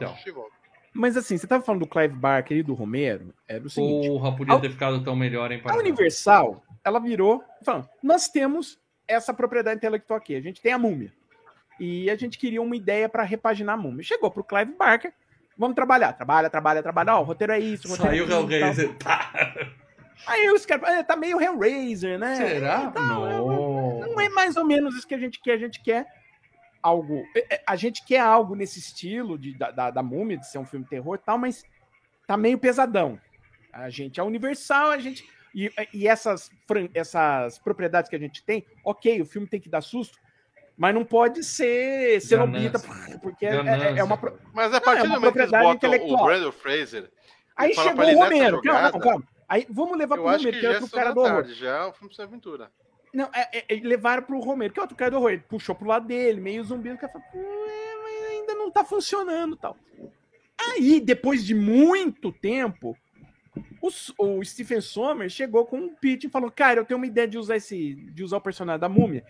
Mas 0.95 1.17
assim, 1.17 1.37
você 1.37 1.45
tava 1.45 1.61
falando 1.63 1.81
do 1.81 1.87
Clive 1.87 2.15
Barker 2.15 2.57
e 2.57 2.63
do 2.63 2.73
Romero, 2.73 3.33
era 3.47 3.65
o 3.65 3.69
seguinte, 3.69 4.07
Porra, 4.07 4.35
podia 4.35 4.53
a- 4.55 4.59
ter 4.59 4.69
ficado 4.71 5.03
tão 5.03 5.13
melhor, 5.15 5.51
hein, 5.51 5.59
a 5.59 5.63
Paradela? 5.63 5.83
Universal, 5.85 6.63
ela 6.83 6.99
virou, 6.99 7.43
falando, 7.63 7.89
nós 8.01 8.29
temos 8.29 8.79
essa 9.07 9.33
propriedade 9.33 9.77
intelectual 9.77 10.17
aqui, 10.17 10.35
a 10.35 10.41
gente 10.41 10.61
tem 10.61 10.71
a 10.71 10.77
múmia. 10.77 11.11
E 11.79 12.09
a 12.09 12.15
gente 12.15 12.37
queria 12.37 12.61
uma 12.61 12.75
ideia 12.77 13.09
para 13.09 13.23
repaginar 13.23 13.75
a 13.75 13.77
múmia. 13.77 14.01
Chegou 14.03 14.31
pro 14.31 14.41
Clive 14.43 14.73
Barker, 14.79 15.11
vamos 15.57 15.75
trabalhar, 15.75 16.13
trabalha, 16.13 16.49
trabalha, 16.49 16.81
trabalha, 16.81 17.15
ó, 17.15 17.19
o 17.19 17.23
roteiro 17.23 17.51
é 17.51 17.59
isso, 17.59 17.87
o 17.87 17.91
roteiro 17.91 18.25
Saiu 18.27 18.33
é 18.33 18.39
o 18.41 18.45
aquilo, 18.45 18.49
tal. 18.49 18.57
Hellraiser. 18.69 18.93
Tá. 18.95 19.31
Aí 20.27 20.49
os 20.49 20.65
caras, 20.65 20.89
é, 20.89 21.03
tá 21.03 21.17
meio 21.17 21.41
Hellraiser, 21.41 22.17
né? 22.17 22.35
Será? 22.37 22.89
Não, 22.95 23.25
Não. 23.29 23.99
Não 23.99 24.21
é 24.21 24.29
mais 24.29 24.55
ou 24.55 24.63
menos 24.65 24.95
isso 24.95 25.05
que 25.05 25.13
a 25.13 25.17
gente 25.19 25.41
quer. 25.41 25.51
A 25.53 25.57
gente 25.57 25.83
quer 25.83 26.07
algo. 26.85 27.23
é, 27.35 27.55
é, 27.55 27.63
A 27.67 27.75
gente 27.75 28.05
quer 28.05 28.19
algo 28.19 28.55
nesse 28.55 28.79
estilo 28.79 29.37
de, 29.37 29.57
da, 29.57 29.71
da, 29.71 29.89
da 29.91 30.03
múmia, 30.03 30.37
de 30.37 30.47
ser 30.49 30.57
um 30.59 30.65
filme 30.65 30.83
de 30.83 30.89
terror 30.89 31.15
e 31.15 31.25
tal, 31.25 31.37
mas 31.37 31.63
tá 32.27 32.37
meio 32.37 32.57
pesadão. 32.59 33.19
A 33.73 33.89
gente 33.89 34.19
é 34.19 34.23
universal, 34.23 34.91
a 34.91 34.97
gente. 34.99 35.27
E, 35.53 35.71
e 35.93 36.07
essas, 36.07 36.51
essas 36.93 37.57
propriedades 37.57 38.09
que 38.09 38.15
a 38.15 38.19
gente 38.19 38.43
tem, 38.43 38.65
ok, 38.83 39.21
o 39.21 39.25
filme 39.25 39.47
tem 39.47 39.59
que 39.59 39.69
dar 39.69 39.81
susto, 39.81 40.17
mas 40.77 40.93
não 40.93 41.05
pode 41.05 41.43
ser 41.43 42.19
cenobita, 42.21 42.77
porque 43.21 43.45
é, 43.45 43.55
é- 43.55 43.97
é 43.99 44.03
uma. 44.03 44.19
Mas 44.53 44.73
a 44.73 44.81
partir 44.81 45.01
é 45.01 45.03
uma 45.05 45.15
do 45.15 45.21
momento 45.21 45.33
que 45.33 45.39
eles 45.39 45.51
botam 45.51 45.91
o. 46.21 46.25
Brandon 46.25 46.51
Fraser. 46.51 47.09
Aí 47.55 47.73
chegou 47.73 48.05
o 48.05 48.15
Romero. 48.15 48.57
Jogada, 48.63 48.91
calma, 48.91 48.99
calma. 49.05 49.23
Aí 49.47 49.65
vamos 49.69 49.97
levar 49.97 50.15
pro 50.15 50.25
Romero, 50.25 50.51
que 50.51 50.59
que 50.59 50.65
é 50.65 50.69
é 50.71 50.73
outro 50.79 50.89
cara 50.89 51.13
do 51.13 51.19
horror. 51.21 51.33
tarde, 51.35 51.53
já 51.53 51.77
é 51.77 51.87
um 51.87 51.93
filme 51.93 52.13
sem 52.13 52.25
aventura. 52.25 52.71
Não, 53.15 53.29
é, 53.33 53.59
é, 53.59 53.65
é, 53.69 53.79
levaram 53.81 54.23
pro 54.23 54.39
Romero, 54.39 54.73
que 54.73 54.79
é 54.79 54.83
outro 54.83 54.97
cara 54.97 55.11
do 55.11 55.17
horror. 55.17 55.31
Ele 55.31 55.43
puxou 55.47 55.73
pro 55.73 55.87
lado 55.87 56.05
dele, 56.07 56.41
meio 56.41 56.63
zumbi. 56.63 56.95
Cara 56.97 57.11
falou, 57.11 57.27
"Pô, 57.31 57.39
é, 57.39 58.03
mas 58.03 58.29
ainda 58.31 58.53
não 58.55 58.69
tá 58.69 58.83
funcionando 58.83 59.55
tal. 59.55 59.77
Aí, 60.59 60.99
depois 60.99 61.45
de 61.45 61.53
muito 61.55 62.31
tempo, 62.31 62.97
o, 63.81 63.89
o 64.39 64.43
Stephen 64.43 64.81
Sommer 64.81 65.29
chegou 65.29 65.65
com 65.65 65.77
um 65.77 65.95
pitch 65.95 66.25
e 66.25 66.29
falou: 66.29 66.51
Cara, 66.51 66.79
eu 66.79 66.85
tenho 66.85 66.97
uma 66.97 67.07
ideia 67.07 67.27
de 67.27 67.37
usar 67.37 67.55
esse. 67.57 67.95
de 67.95 68.23
usar 68.23 68.37
o 68.37 68.41
personagem 68.41 68.79
da 68.79 68.89
múmia. 68.89 69.23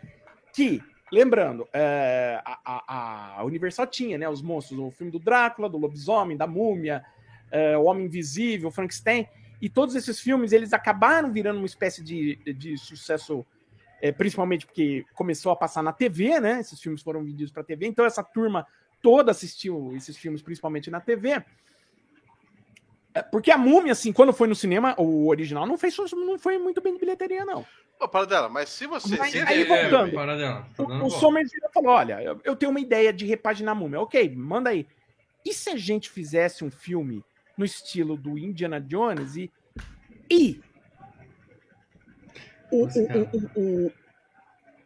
Que, 0.53 0.81
lembrando, 1.11 1.67
é, 1.73 2.41
a, 2.45 2.59
a- 2.65 3.39
a 3.39 3.43
Universal 3.43 3.87
tinha, 3.87 4.17
né? 4.17 4.27
Os 4.29 4.41
monstros, 4.41 4.79
o 4.79 4.91
filme 4.91 5.11
do 5.11 5.19
Drácula, 5.19 5.69
do 5.69 5.77
lobisomem, 5.77 6.37
da 6.37 6.47
múmia, 6.47 7.03
é, 7.51 7.77
o 7.77 7.83
Homem 7.83 8.05
Invisível, 8.05 8.71
Frankenstein. 8.71 9.27
E 9.61 9.69
todos 9.69 9.95
esses 9.95 10.19
filmes, 10.19 10.51
eles 10.51 10.73
acabaram 10.73 11.31
virando 11.31 11.57
uma 11.57 11.65
espécie 11.65 12.03
de, 12.03 12.35
de 12.53 12.77
sucesso, 12.77 13.45
é, 14.01 14.11
principalmente 14.11 14.65
porque 14.65 15.05
começou 15.13 15.51
a 15.51 15.55
passar 15.55 15.81
na 15.81 15.93
TV, 15.93 16.39
né? 16.39 16.59
Esses 16.59 16.79
filmes 16.79 17.01
foram 17.01 17.23
vendidos 17.23 17.51
para 17.51 17.63
TV. 17.63 17.87
Então 17.87 18.05
essa 18.05 18.23
turma 18.23 18.65
toda 19.01 19.31
assistiu 19.31 19.93
esses 19.95 20.17
filmes, 20.17 20.41
principalmente 20.41 20.89
na 20.89 20.99
TV. 20.99 21.43
É, 23.13 23.21
Porque 23.21 23.49
a 23.49 23.57
Múmia, 23.57 23.93
assim, 23.93 24.11
quando 24.11 24.33
foi 24.33 24.47
no 24.47 24.55
cinema, 24.55 24.93
o 24.97 25.27
original 25.27 25.65
não, 25.65 25.77
fez, 25.77 25.95
não 26.13 26.37
foi 26.37 26.57
muito 26.57 26.81
bem 26.81 26.93
de 26.93 26.99
bilheteria, 26.99 27.45
não. 27.45 27.65
Ô, 27.99 28.07
para 28.09 28.25
dela, 28.25 28.49
mas 28.49 28.69
se 28.69 28.85
você. 28.85 29.15
Mas 29.15 29.31
se 29.31 29.39
aí 29.39 29.61
ele- 29.61 29.69
voltando. 29.69 30.13
Paradela. 30.13 30.67
Tá 30.75 30.83
O, 30.83 31.05
o 31.05 31.39
e 31.39 31.73
falou: 31.73 31.91
olha, 31.91 32.21
eu, 32.21 32.41
eu 32.43 32.55
tenho 32.55 32.71
uma 32.71 32.79
ideia 32.79 33.13
de 33.13 33.25
repaginar 33.25 33.71
a 33.71 33.79
Múmia. 33.79 34.01
Ok, 34.01 34.35
manda 34.35 34.69
aí. 34.69 34.85
E 35.45 35.53
se 35.53 35.69
a 35.69 35.77
gente 35.77 36.09
fizesse 36.09 36.65
um 36.65 36.71
filme 36.71 37.23
no 37.57 37.63
estilo 37.63 38.17
do 38.17 38.37
Indiana 38.37 38.81
Jones 38.81 39.37
e. 39.37 39.51
E. 40.29 40.59
O, 42.71 42.85
o, 42.85 43.91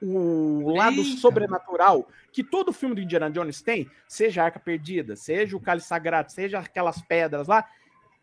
o, 0.01 0.65
o, 0.65 0.75
lado 0.75 0.97
Eita. 1.01 1.19
sobrenatural 1.19 2.07
que 2.31 2.43
todo 2.43 2.73
filme 2.73 2.95
do 2.95 3.01
Indiana 3.01 3.29
Jones 3.29 3.61
tem, 3.61 3.89
seja 4.07 4.41
a 4.41 4.45
Arca 4.45 4.59
Perdida, 4.59 5.15
seja 5.15 5.57
o 5.57 5.59
Cálice 5.59 5.87
Sagrado, 5.87 6.31
seja 6.31 6.59
aquelas 6.59 7.01
pedras 7.01 7.47
lá. 7.47 7.65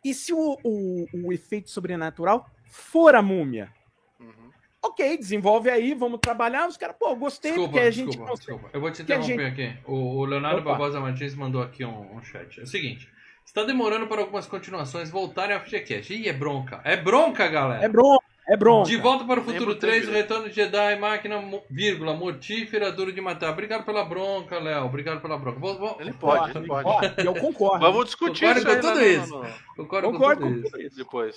E 0.05 0.15
se 0.15 0.33
o, 0.33 0.59
o, 0.63 1.33
efeito 1.33 1.71
sobrenatural 1.71 2.49
for 2.71 3.15
a 3.15 3.23
múmia? 3.23 3.73
Uhum. 4.21 4.51
Ok, 4.83 5.19
desenvolve 5.19 5.69
aí, 5.69 5.95
vamos 5.95 6.21
trabalhar. 6.21 6.69
Os 6.69 6.77
caras, 6.77 6.97
pô, 6.97 7.15
gostei, 7.17 7.53
Desculpa, 7.53 7.73
porque 7.73 7.87
a 7.87 7.91
gente 7.91 8.09
desculpa, 8.11 8.35
desculpa. 8.35 8.71
Eu 8.73 8.81
vou 8.81 8.91
te 8.93 9.03
interromper 9.03 9.47
aqui. 9.47 9.77
O, 9.85 10.19
o 10.19 10.25
Leonardo 10.25 10.61
Opa. 10.61 10.71
Barbosa 10.71 11.01
Martins 11.01 11.35
mandou 11.35 11.61
aqui 11.61 11.85
um, 11.85 12.17
um 12.17 12.23
chat. 12.23 12.61
É 12.61 12.63
o 12.63 12.67
seguinte. 12.67 13.11
Está 13.45 13.65
demorando 13.65 14.07
para 14.07 14.21
algumas 14.21 14.47
continuações 14.47 15.11
voltarem 15.11 15.57
ao 15.57 15.63
FGCast. 15.63 16.13
Ih, 16.13 16.29
é 16.29 16.33
bronca. 16.33 16.81
É 16.85 16.97
bronca, 16.97 17.49
galera. 17.49 17.85
É 17.85 17.89
bronca, 17.89 18.26
é 18.49 18.57
bronca. 18.57 18.89
De 18.89 18.97
volta 18.97 19.25
para 19.25 19.41
o 19.41 19.43
futuro 19.45 19.61
Lembro 19.71 19.75
3, 19.77 20.09
o 20.09 20.13
retorno 20.13 20.49
de 20.49 20.55
Jedi, 20.55 20.97
máquina, 20.97 21.43
vírgula, 21.69 22.15
mortífera, 22.15 22.93
duro 22.93 23.13
de 23.13 23.21
matar. 23.21 23.51
Obrigado 23.51 23.85
pela 23.85 24.05
bronca, 24.05 24.59
Léo. 24.59 24.85
Obrigado 24.85 25.21
pela 25.21 25.37
bronca. 25.37 25.59
Vou, 25.59 25.79
vou, 25.79 25.97
Ele 26.01 26.13
pode, 26.13 26.57
ele 26.57 26.67
pode. 26.67 27.15
Eu 27.25 27.35
concordo. 27.35 27.81
Vamos 27.85 28.05
discutir 28.07 28.47
Concordo 28.47 28.59
isso 28.71 28.77
com 28.81 28.81
tudo 28.89 29.05
isso. 29.05 29.29
no- 29.31 29.43
no- 29.43 29.49
Concordo, 29.77 30.11
Concordo 30.13 30.43
com 30.43 30.53
tudo 30.55 30.67
isso. 30.67 30.81
isso. 30.81 30.97
depois. 30.97 31.37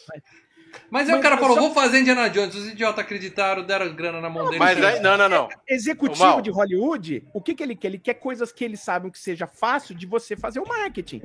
Mas 0.91 1.09
aí 1.09 1.17
o 1.17 1.21
cara 1.21 1.35
falou, 1.35 1.55
só- 1.55 1.61
vou 1.63 1.73
fazer 1.73 1.99
Indiana 2.01 2.29
Jones. 2.29 2.53
Os 2.53 2.67
idiotas 2.67 2.99
acreditaram, 3.03 3.63
deram 3.63 3.91
grana 3.95 4.21
na 4.21 4.29
mão 4.29 4.45
dele. 4.45 4.59
Mas 4.59 4.79
aí, 4.83 4.99
não, 4.99 5.17
não, 5.17 5.27
não. 5.27 5.49
Executivo 5.67 6.23
Ô, 6.23 6.27
Mal. 6.27 6.41
de 6.41 6.51
Hollywood, 6.51 7.23
o 7.33 7.41
que, 7.41 7.55
que 7.55 7.63
ele 7.63 7.75
quer? 7.75 7.87
Ele 7.87 7.97
quer 7.97 8.13
coisas 8.13 8.51
que 8.51 8.63
eles 8.63 8.79
sabem 8.79 9.09
que 9.09 9.17
seja 9.17 9.47
fácil 9.47 9.95
de 9.95 10.05
você 10.05 10.35
fazer 10.37 10.59
o 10.59 10.67
marketing. 10.67 11.23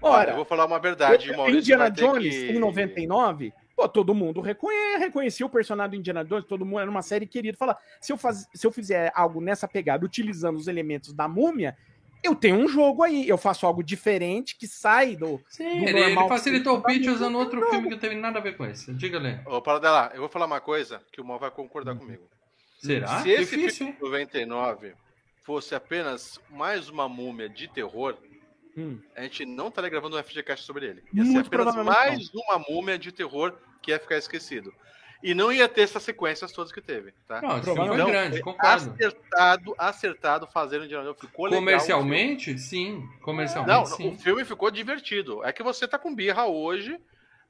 Olha, 0.00 0.14
Ora, 0.18 0.30
eu 0.30 0.36
vou 0.36 0.44
falar 0.46 0.64
uma 0.64 0.78
verdade, 0.78 1.28
eu- 1.28 1.36
Maurício. 1.36 1.60
Indiana 1.60 1.90
Jones, 1.90 2.34
que- 2.34 2.52
em 2.52 2.58
99, 2.58 3.52
pô, 3.76 3.86
todo 3.86 4.14
mundo 4.14 4.40
reconhe, 4.40 4.96
reconhecia 4.98 5.44
o 5.44 5.50
personagem 5.50 5.90
do 5.90 5.96
Indiana 5.96 6.24
Jones, 6.24 6.46
todo 6.46 6.64
mundo 6.64 6.80
era 6.80 6.90
uma 6.90 7.02
série 7.02 7.26
querida. 7.26 7.58
Fala, 7.58 7.76
se 8.00 8.10
eu, 8.10 8.16
faz, 8.16 8.48
se 8.54 8.66
eu 8.66 8.72
fizer 8.72 9.12
algo 9.14 9.40
nessa 9.40 9.68
pegada, 9.68 10.04
utilizando 10.04 10.56
os 10.56 10.66
elementos 10.66 11.12
da 11.12 11.28
múmia, 11.28 11.76
eu 12.24 12.34
tenho 12.34 12.56
um 12.56 12.66
jogo 12.66 13.02
aí. 13.02 13.28
Eu 13.28 13.36
faço 13.36 13.66
algo 13.66 13.82
diferente 13.82 14.56
que 14.56 14.66
sai 14.66 15.14
do. 15.14 15.40
Sim, 15.48 15.64
do 15.64 15.70
ele, 15.70 15.90
ele 15.90 16.00
normal 16.06 16.28
facilitou 16.28 16.78
o 16.78 16.82
pitch 16.82 17.06
usando 17.06 17.38
outro 17.38 17.60
filme 17.68 17.84
que 17.84 17.90
não 17.90 17.98
teve 17.98 18.14
nada 18.14 18.38
a 18.38 18.42
ver 18.42 18.56
com 18.56 18.64
esse. 18.64 18.92
Diga, 18.94 19.18
Lê. 19.18 19.38
Ô, 19.44 19.60
Paradela, 19.60 20.10
eu 20.14 20.20
vou 20.20 20.28
falar 20.28 20.46
uma 20.46 20.60
coisa 20.60 21.02
que 21.12 21.20
o 21.20 21.24
Mal 21.24 21.38
vai 21.38 21.50
concordar 21.50 21.94
comigo. 21.94 22.24
Será? 22.78 23.22
Se 23.22 23.30
esse 23.30 23.56
Difícil, 23.56 23.86
filme 23.86 23.92
de 23.92 24.00
99 24.00 24.94
fosse 25.44 25.74
apenas 25.74 26.40
mais 26.50 26.88
uma 26.88 27.08
múmia 27.08 27.48
de 27.48 27.68
terror, 27.68 28.16
Hum. 28.76 28.98
a 29.16 29.22
gente 29.22 29.46
não 29.46 29.68
estaria 29.68 29.88
gravando 29.88 30.18
um 30.18 30.22
FGCast 30.22 30.66
sobre 30.66 30.84
ele. 30.86 31.02
Ia 31.14 31.24
ser 31.24 31.30
Muito 31.30 31.46
apenas 31.46 31.74
provavelmente 31.74 31.96
mais 31.96 32.30
uma 32.34 32.58
múmia 32.68 32.98
de 32.98 33.10
terror 33.10 33.56
que 33.82 33.90
ia 33.90 33.98
ficar 33.98 34.16
esquecido. 34.16 34.72
E 35.22 35.34
não 35.34 35.50
ia 35.50 35.66
ter 35.68 35.82
essas 35.82 36.02
sequências 36.02 36.52
todas 36.52 36.70
que 36.70 36.80
teve, 36.80 37.12
tá? 37.26 37.40
Não, 37.40 37.56
esse 37.56 37.62
filme 37.62 37.76
foi 37.76 37.86
Provavelmente. 37.86 38.10
grande, 38.10 38.40
concordo. 38.42 38.90
acertado, 38.92 39.74
acertado 39.78 40.46
fazendo 40.46 40.84
Indiana 40.84 41.04
Jones. 41.04 41.20
Ficou 41.20 41.48
Comercialmente, 41.48 42.58
sim. 42.58 43.08
Comercialmente, 43.22 43.76
Não, 43.76 43.86
sim. 43.86 44.10
o 44.10 44.18
filme 44.18 44.44
ficou 44.44 44.70
divertido. 44.70 45.42
É 45.42 45.52
que 45.52 45.62
você 45.62 45.88
tá 45.88 45.98
com 45.98 46.14
birra 46.14 46.46
hoje, 46.46 47.00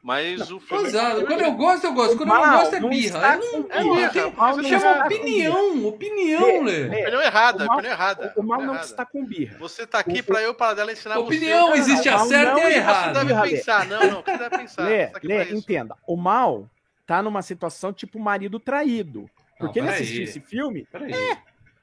mas 0.06 0.50
o 0.52 0.60
filme. 0.60 0.86
Exato. 0.86 1.26
Quando 1.26 1.40
eu 1.42 1.52
gosto, 1.52 1.84
eu 1.84 1.92
gosto. 1.92 2.16
Quando 2.16 2.28
eu 2.32 2.34
não 2.40 2.58
gosto, 2.58 2.74
é 2.76 2.80
não 2.80 2.88
birra. 2.88 3.06
está 3.18 3.34
Eu 3.34 3.40
não, 3.60 3.66
É 3.70 3.82
não 3.84 3.96
birra, 3.96 4.08
tem- 4.10 4.30
mal 4.32 4.56
não 4.56 4.62
Chama 4.64 4.76
está 4.76 4.98
com 5.00 5.04
opinião. 5.06 5.86
Opinião, 5.88 6.62
Lê. 6.62 6.78
Lê, 6.86 7.00
Opinião 7.02 7.22
errada, 7.22 7.64
O 7.64 7.66
mal- 7.66 7.76
opinião 7.78 7.92
errada. 7.92 8.32
O 8.36 8.42
mal 8.42 8.56
opinião 8.58 8.58
não 8.66 8.74
errada. 8.74 8.86
está 8.86 9.04
com 9.04 9.24
birra. 9.26 9.58
Você 9.58 9.84
tá 9.86 9.98
aqui 9.98 10.22
pra 10.22 10.40
eu, 10.40 10.54
para 10.54 10.74
dela, 10.74 10.92
ensinar 10.92 11.18
Opinião, 11.18 11.70
você. 11.70 11.78
existe 11.78 12.08
a 12.08 12.18
Não, 12.18 12.26
certa 12.26 12.52
não, 12.52 12.58
e 12.58 12.60
a 12.60 12.64
não, 12.64 12.70
Você 12.70 12.76
errada. 12.76 13.24
deve 13.24 13.50
pensar, 13.50 13.86
não, 13.86 14.00
não, 14.10 14.22
você 14.22 14.38
deve 14.38 14.58
pensar. 14.58 14.82
Lê, 14.84 15.06
tá 15.08 15.20
Lê, 15.24 15.52
entenda. 15.52 15.96
O 16.06 16.16
mal 16.16 16.68
tá 17.04 17.20
numa 17.20 17.42
situação 17.42 17.92
tipo 17.92 18.18
marido 18.20 18.60
traído. 18.60 19.28
Porque 19.58 19.78
ele 19.80 19.86
peraí. 19.88 20.02
assistiu 20.02 20.22
esse 20.24 20.38
filme. 20.40 20.86
Peraí. 20.92 21.12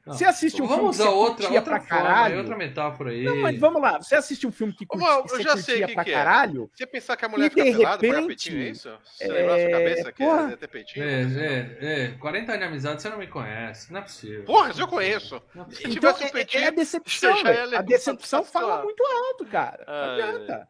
Não. 0.05 0.13
Você 0.13 0.25
assiste 0.25 0.61
um 0.61 0.67
filme 0.67 0.81
Vamos 0.81 0.97
que 0.97 1.01
usar 1.01 1.09
você 1.11 1.15
outra, 1.15 1.35
curtia 1.47 1.59
outra 1.59 1.79
pra 1.79 1.87
forma, 1.87 2.03
caralho. 2.03 2.37
outra 2.39 2.57
metáfora 2.57 3.11
aí. 3.11 3.23
Não, 3.23 3.37
mas 3.37 3.57
vamos 3.57 3.81
lá. 3.81 4.01
Você 4.01 4.15
assiste 4.15 4.45
um 4.45 4.51
filme 4.51 4.73
que, 4.73 4.83
Ô, 4.83 4.87
curti, 4.87 5.03
Mal, 5.05 5.23
que 5.23 5.31
eu 5.31 5.37
você 5.37 5.43
já 5.43 5.55
sei 5.55 5.65
curtia 5.65 5.87
que 5.87 5.93
pra 5.93 6.03
que 6.03 6.11
é. 6.11 6.13
caralho. 6.13 6.69
Você 6.73 6.85
pensar 6.85 7.15
que 7.15 7.23
a 7.23 7.29
mulher 7.29 7.49
fica 7.49 7.63
pelada, 7.63 8.01
repente, 8.05 8.27
peitinho, 8.27 8.61
é 8.61 8.69
isso? 8.69 8.91
Você 9.05 9.23
é, 9.23 9.27
lembrar 9.29 9.59
sua 9.59 9.69
cabeça 9.69 10.11
que 10.11 10.23
porra. 10.25 10.51
é 10.51 10.55
ter 10.57 10.67
peitinho? 10.67 11.05
É, 11.05 11.21
é, 11.21 11.77
é. 12.03 12.07
40 12.19 12.51
anos 12.51 12.59
de 12.59 12.67
amizade, 12.67 13.01
você 13.01 13.09
não 13.09 13.17
me 13.17 13.27
conhece. 13.27 13.93
Não 13.93 13.99
é 13.99 14.03
possível. 14.03 14.43
Porra, 14.43 14.73
eu 14.77 14.87
conheço. 14.89 15.41
Não 15.55 15.63
é 15.63 15.69
Se. 15.71 15.79
Então, 15.79 15.91
tivesse 15.93 16.23
um 16.23 16.27
é, 16.27 16.31
peitinho, 16.31 16.63
é 16.63 16.67
a 16.67 16.71
decepção, 16.71 17.33
A 17.77 17.81
decepção 17.81 18.43
fala 18.43 18.83
muito 18.83 19.01
alto, 19.03 19.45
cara. 19.45 19.85
Não 19.87 20.13
adianta. 20.15 20.67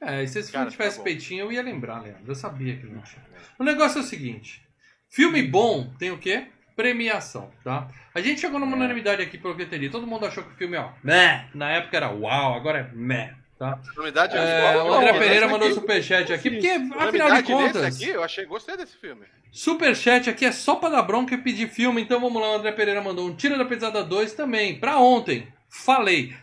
É, 0.00 0.22
e 0.24 0.28
se 0.28 0.38
esse 0.38 0.50
Cara, 0.50 0.64
filme 0.64 0.72
tivesse 0.72 0.96
tá 0.96 1.04
peitinho, 1.04 1.44
eu 1.44 1.52
ia 1.52 1.62
lembrar, 1.62 2.02
Leandro. 2.02 2.24
Eu 2.26 2.34
sabia 2.34 2.74
que 2.76 2.86
não 2.86 3.02
tinha. 3.02 3.22
O 3.58 3.62
negócio 3.62 3.98
é 3.98 4.00
o 4.00 4.04
seguinte: 4.04 4.66
filme 5.08 5.42
bom 5.42 5.92
tem 5.98 6.10
o 6.10 6.18
quê? 6.18 6.48
Premiação, 6.76 7.50
tá? 7.64 7.88
A 8.14 8.20
gente 8.20 8.40
chegou 8.40 8.58
numa 8.58 8.74
unanimidade 8.76 9.22
aqui 9.22 9.36
pelo 9.38 9.54
QTD. 9.54 9.88
Todo 9.90 10.06
mundo 10.06 10.26
achou 10.26 10.42
que 10.42 10.50
o 10.52 10.56
filme, 10.56 10.76
ó, 10.76 10.88
meh. 11.02 11.44
Na 11.54 11.70
época 11.70 11.96
era 11.96 12.10
uau, 12.10 12.54
agora 12.54 12.78
é 12.80 12.96
meh, 12.96 13.34
tá? 13.58 13.78
Unidade 13.98 14.36
É, 14.36 14.76
o 14.76 14.92
André 14.94 15.12
não, 15.12 15.18
Pereira 15.18 15.48
mandou 15.48 15.68
aqui- 15.68 15.74
superchat 15.74 16.32
aqui, 16.32 16.50
porque, 16.50 16.68
afinal 16.98 17.32
de 17.34 17.42
contas, 17.42 17.84
aqui, 17.96 18.08
eu 18.08 18.22
achei, 18.24 18.44
gostei 18.46 18.76
desse 18.76 18.96
filme. 18.96 19.26
superchat 19.52 20.28
aqui 20.30 20.44
é 20.44 20.52
só 20.52 20.76
pra 20.76 20.88
dar 20.88 21.02
bronca 21.02 21.34
e 21.34 21.38
pedir 21.38 21.68
filme. 21.68 22.00
Então 22.02 22.20
vamos 22.20 22.40
lá, 22.40 22.52
o 22.52 22.54
André 22.56 22.72
Pereira 22.72 23.00
mandou 23.02 23.26
um 23.28 23.34
Tira 23.34 23.56
da 23.58 23.64
Pesada 23.64 24.02
2 24.02 24.32
também, 24.34 24.78
pra 24.78 24.98
ontem. 24.98 25.46
Falei. 25.68 26.34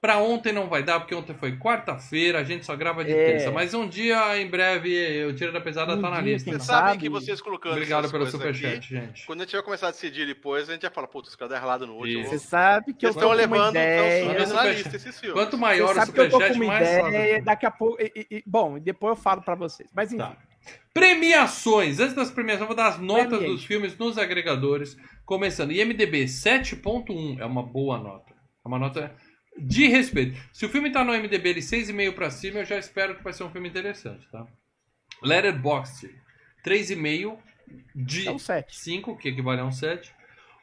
Pra 0.00 0.16
ontem 0.16 0.50
não 0.50 0.66
vai 0.66 0.82
dar, 0.82 0.98
porque 0.98 1.14
ontem 1.14 1.34
foi 1.34 1.58
quarta-feira, 1.58 2.38
a 2.38 2.42
gente 2.42 2.64
só 2.64 2.74
grava 2.74 3.04
de 3.04 3.12
É. 3.12 3.32
terça. 3.32 3.50
Mas 3.50 3.74
um 3.74 3.86
dia, 3.86 4.40
em 4.40 4.48
breve, 4.48 5.26
o 5.26 5.34
Tira 5.34 5.52
da 5.52 5.60
Pesada 5.60 5.94
Um 5.94 6.00
tá 6.00 6.08
na 6.08 6.22
dia, 6.22 6.32
lista. 6.32 6.50
Vocês 6.50 6.66
tá? 6.66 6.72
sabem 6.72 6.88
sabe? 6.92 6.98
que 7.02 7.08
vocês 7.10 7.40
colocando 7.42 7.72
Obrigado 7.72 8.10
pelo 8.10 8.26
superchat, 8.26 8.76
aqui, 8.78 8.88
gente. 8.88 9.26
Quando 9.26 9.42
a 9.42 9.44
gente 9.44 9.52
vai 9.52 9.62
começar 9.62 9.88
a 9.88 9.90
decidir 9.90 10.26
depois, 10.26 10.70
a 10.70 10.72
gente 10.72 10.82
já 10.82 10.90
fala, 10.90 11.06
putz, 11.06 11.28
os 11.28 11.36
caras 11.36 11.52
deram 11.52 11.66
errado 11.66 11.86
no 11.86 11.96
último. 11.96 12.24
Você 12.24 12.38
sabe 12.38 12.94
que 12.94 13.04
eu 13.04 13.12
Vocês 13.12 13.22
tô 13.22 13.30
levando, 13.30 13.70
ideia. 13.76 14.24
subindo 14.38 14.54
na 14.54 14.64
lista 14.64 14.96
esses 14.96 15.20
filmes. 15.20 15.38
Quanto 15.38 15.58
maior 15.58 15.94
o 15.94 16.06
superchat, 16.06 16.58
mais 16.58 16.88
ideia, 17.08 17.42
daqui 17.42 17.66
a 17.66 17.70
pouco. 17.70 18.00
e- 18.00 18.26
e- 18.30 18.42
bom, 18.46 18.78
e 18.78 18.80
depois 18.80 19.18
eu 19.18 19.22
falo 19.22 19.42
pra 19.42 19.54
vocês. 19.54 19.90
Mas 19.94 20.08
enfim. 20.12 20.22
Tá. 20.22 20.34
Premiações. 20.94 22.00
Antes 22.00 22.14
das 22.14 22.30
premiações, 22.30 22.62
eu 22.62 22.66
vou 22.68 22.76
dar 22.76 22.88
as 22.88 22.98
notas 22.98 23.38
dos 23.40 23.64
filmes 23.64 23.96
nos 23.98 24.16
agregadores. 24.16 24.96
Começando. 25.26 25.72
IMDB 25.72 26.24
7.1 26.26 27.38
é 27.38 27.44
uma 27.44 27.62
boa 27.62 27.98
nota. 27.98 28.32
É 28.64 28.68
uma 28.68 28.78
nota 28.78 29.14
de 29.58 29.86
respeito. 29.88 30.40
Se 30.52 30.64
o 30.64 30.68
filme 30.68 30.90
tá 30.90 31.04
no 31.04 31.14
IMDB 31.14 31.54
de 31.54 31.60
6,5 31.60 32.12
pra 32.14 32.30
cima, 32.30 32.60
eu 32.60 32.64
já 32.64 32.78
espero 32.78 33.14
que 33.16 33.22
vai 33.24 33.32
ser 33.32 33.44
um 33.44 33.50
filme 33.50 33.68
interessante, 33.68 34.26
tá? 34.30 34.46
Letterboxd 35.22 36.14
3,5 36.64 37.38
de 37.94 38.28
É 38.28 38.30
um 38.30 38.38
7. 38.38 38.76
5, 38.76 39.16
que 39.16 39.28
equivale 39.28 39.60
a 39.60 39.64
um 39.64 39.72
7. 39.72 40.12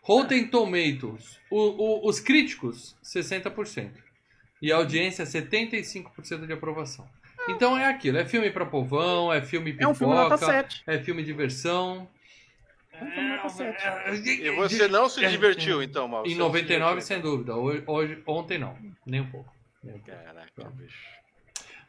Rotten 0.02 0.48
Tomatoes, 0.48 1.40
o- 1.52 1.58
o- 2.06 2.08
os 2.10 2.20
críticos, 2.20 2.96
60%. 3.04 4.02
E 4.62 4.72
a 4.72 4.78
audiência, 4.78 5.26
75% 5.26 6.48
de 6.48 6.54
aprovação. 6.54 7.08
Então 7.50 7.78
é 7.78 7.86
aquilo, 7.86 8.18
é 8.18 8.26
filme 8.26 8.50
pra 8.50 8.66
povão, 8.66 9.32
é 9.32 9.42
filme 9.42 9.72
pipoca, 9.72 9.86
É 9.86 9.88
um 9.92 9.96
filme 9.96 10.14
nota 10.16 10.38
7. 10.38 10.84
é 10.88 10.98
filme 11.00 11.24
diversão. 11.24 11.98
É 11.98 11.98
um 11.98 11.98
filme 11.98 12.02
nota 12.02 12.10
7. 12.87 12.87
E 14.26 14.50
você 14.56 14.88
não 14.88 15.10
se 15.10 15.26
divertiu, 15.28 15.82
então, 15.84 16.08
Mal? 16.08 16.26
Em 16.26 16.30
Você 16.30 16.36
não 16.36 16.46
se 16.48 16.52
99, 16.54 16.90
divertiu, 16.90 17.02
sem 17.08 17.22
dúvida. 17.22 17.56
Hoje, 17.56 17.84
hoje- 17.88 18.24
ontem 18.28 18.58
não, 18.58 18.76
nem 19.06 19.22
um 19.22 19.30
pouco. 19.30 19.52
Nem 19.84 19.96
um 19.96 20.00
pouco. 20.00 20.22
Caraca, 20.24 20.70
bicho. 20.76 20.98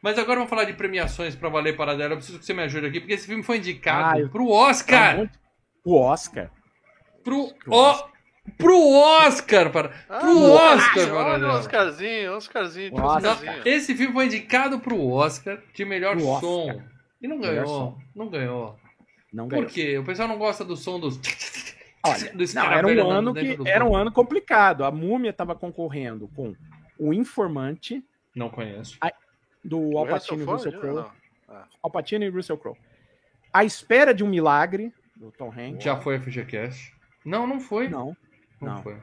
Mas 0.01 0.17
agora 0.17 0.35
vamos 0.37 0.49
falar 0.49 0.63
de 0.63 0.73
premiações 0.73 1.35
pra 1.35 1.49
valer 1.49 1.75
para 1.75 1.95
dela. 1.95 2.13
Eu 2.13 2.17
preciso 2.17 2.39
que 2.39 2.45
você 2.45 2.53
me 2.53 2.63
ajude 2.63 2.87
aqui, 2.87 2.99
porque 3.01 3.13
esse 3.13 3.27
filme 3.27 3.43
foi 3.43 3.57
indicado 3.57 4.15
Ah, 4.17 4.19
eu- 4.19 4.29
pro 4.29 4.47
Oscar. 4.49 5.29
O 5.83 5.99
Oscar. 5.99 6.49
Pro, 7.23 7.53
Pro 7.55 7.73
ó, 7.73 8.07
pro 8.57 8.89
Oscar, 9.27 9.69
para, 9.71 9.89
pro 9.89 10.51
Oscar, 10.51 11.07
para 11.09 11.33
Olha 11.33 11.47
o. 11.47 11.51
Oscarzinho, 11.51 12.33
Oscarzinho, 12.35 12.93
Oscar. 12.95 13.33
Oscarzinho. 13.33 13.61
Esse 13.67 13.93
filme 13.95 14.13
foi 14.13 14.25
indicado 14.27 14.79
pro 14.79 15.05
Oscar 15.11 15.61
de 15.73 15.83
melhor 15.85 16.15
Pro 16.15 16.27
Oscar. 16.27 16.41
som. 16.49 16.81
E 17.21 17.27
não 17.27 17.39
ganhou. 17.41 17.67
som. 17.67 17.97
Não 18.15 18.29
ganhou. 18.29 18.78
Não 19.31 19.47
Por 19.47 19.55
ganhou. 19.55 19.69
quê? 19.69 19.97
O 19.97 20.03
pessoal 20.03 20.27
não 20.27 20.37
gosta 20.37 20.65
do 20.65 20.75
som 20.75 20.99
dos. 20.99 21.19
Olha, 22.05 22.31
dos 22.35 22.53
não, 22.53 22.71
era 22.71 22.87
um 22.87 23.11
ano 23.11 23.33
que 23.33 23.57
do 23.57 23.67
era 23.67 23.85
um 23.85 23.95
ano 23.95 24.11
complicado. 24.11 24.83
A 24.83 24.91
Múmia 24.91 25.31
estava 25.31 25.55
concorrendo 25.55 26.27
com 26.29 26.55
o 26.97 27.13
Informante 27.13 28.03
Não 28.35 28.49
conheço. 28.49 28.97
do 29.63 29.97
Al 29.97 30.07
Pacino 30.07 30.41
e 30.41 30.45
Russell 30.45 30.71
Ford? 30.71 30.81
Crowe. 30.81 31.11
Não. 31.47 31.63
Al 31.83 31.91
Pacino 31.91 32.25
e 32.25 32.29
Russell 32.29 32.57
Crowe. 32.57 32.77
A 33.53 33.63
Espera 33.63 34.13
de 34.13 34.23
um 34.23 34.27
Milagre 34.27 34.93
do 35.15 35.31
Tom 35.31 35.51
Hanks. 35.51 35.83
Já 35.83 35.97
foi 35.99 36.15
a 36.15 36.19
FGCast? 36.21 36.95
Não, 37.25 37.45
não 37.45 37.59
foi. 37.59 37.89
Não. 37.89 38.15
Não 38.61 38.75
não. 38.75 38.83
foi. 38.83 38.97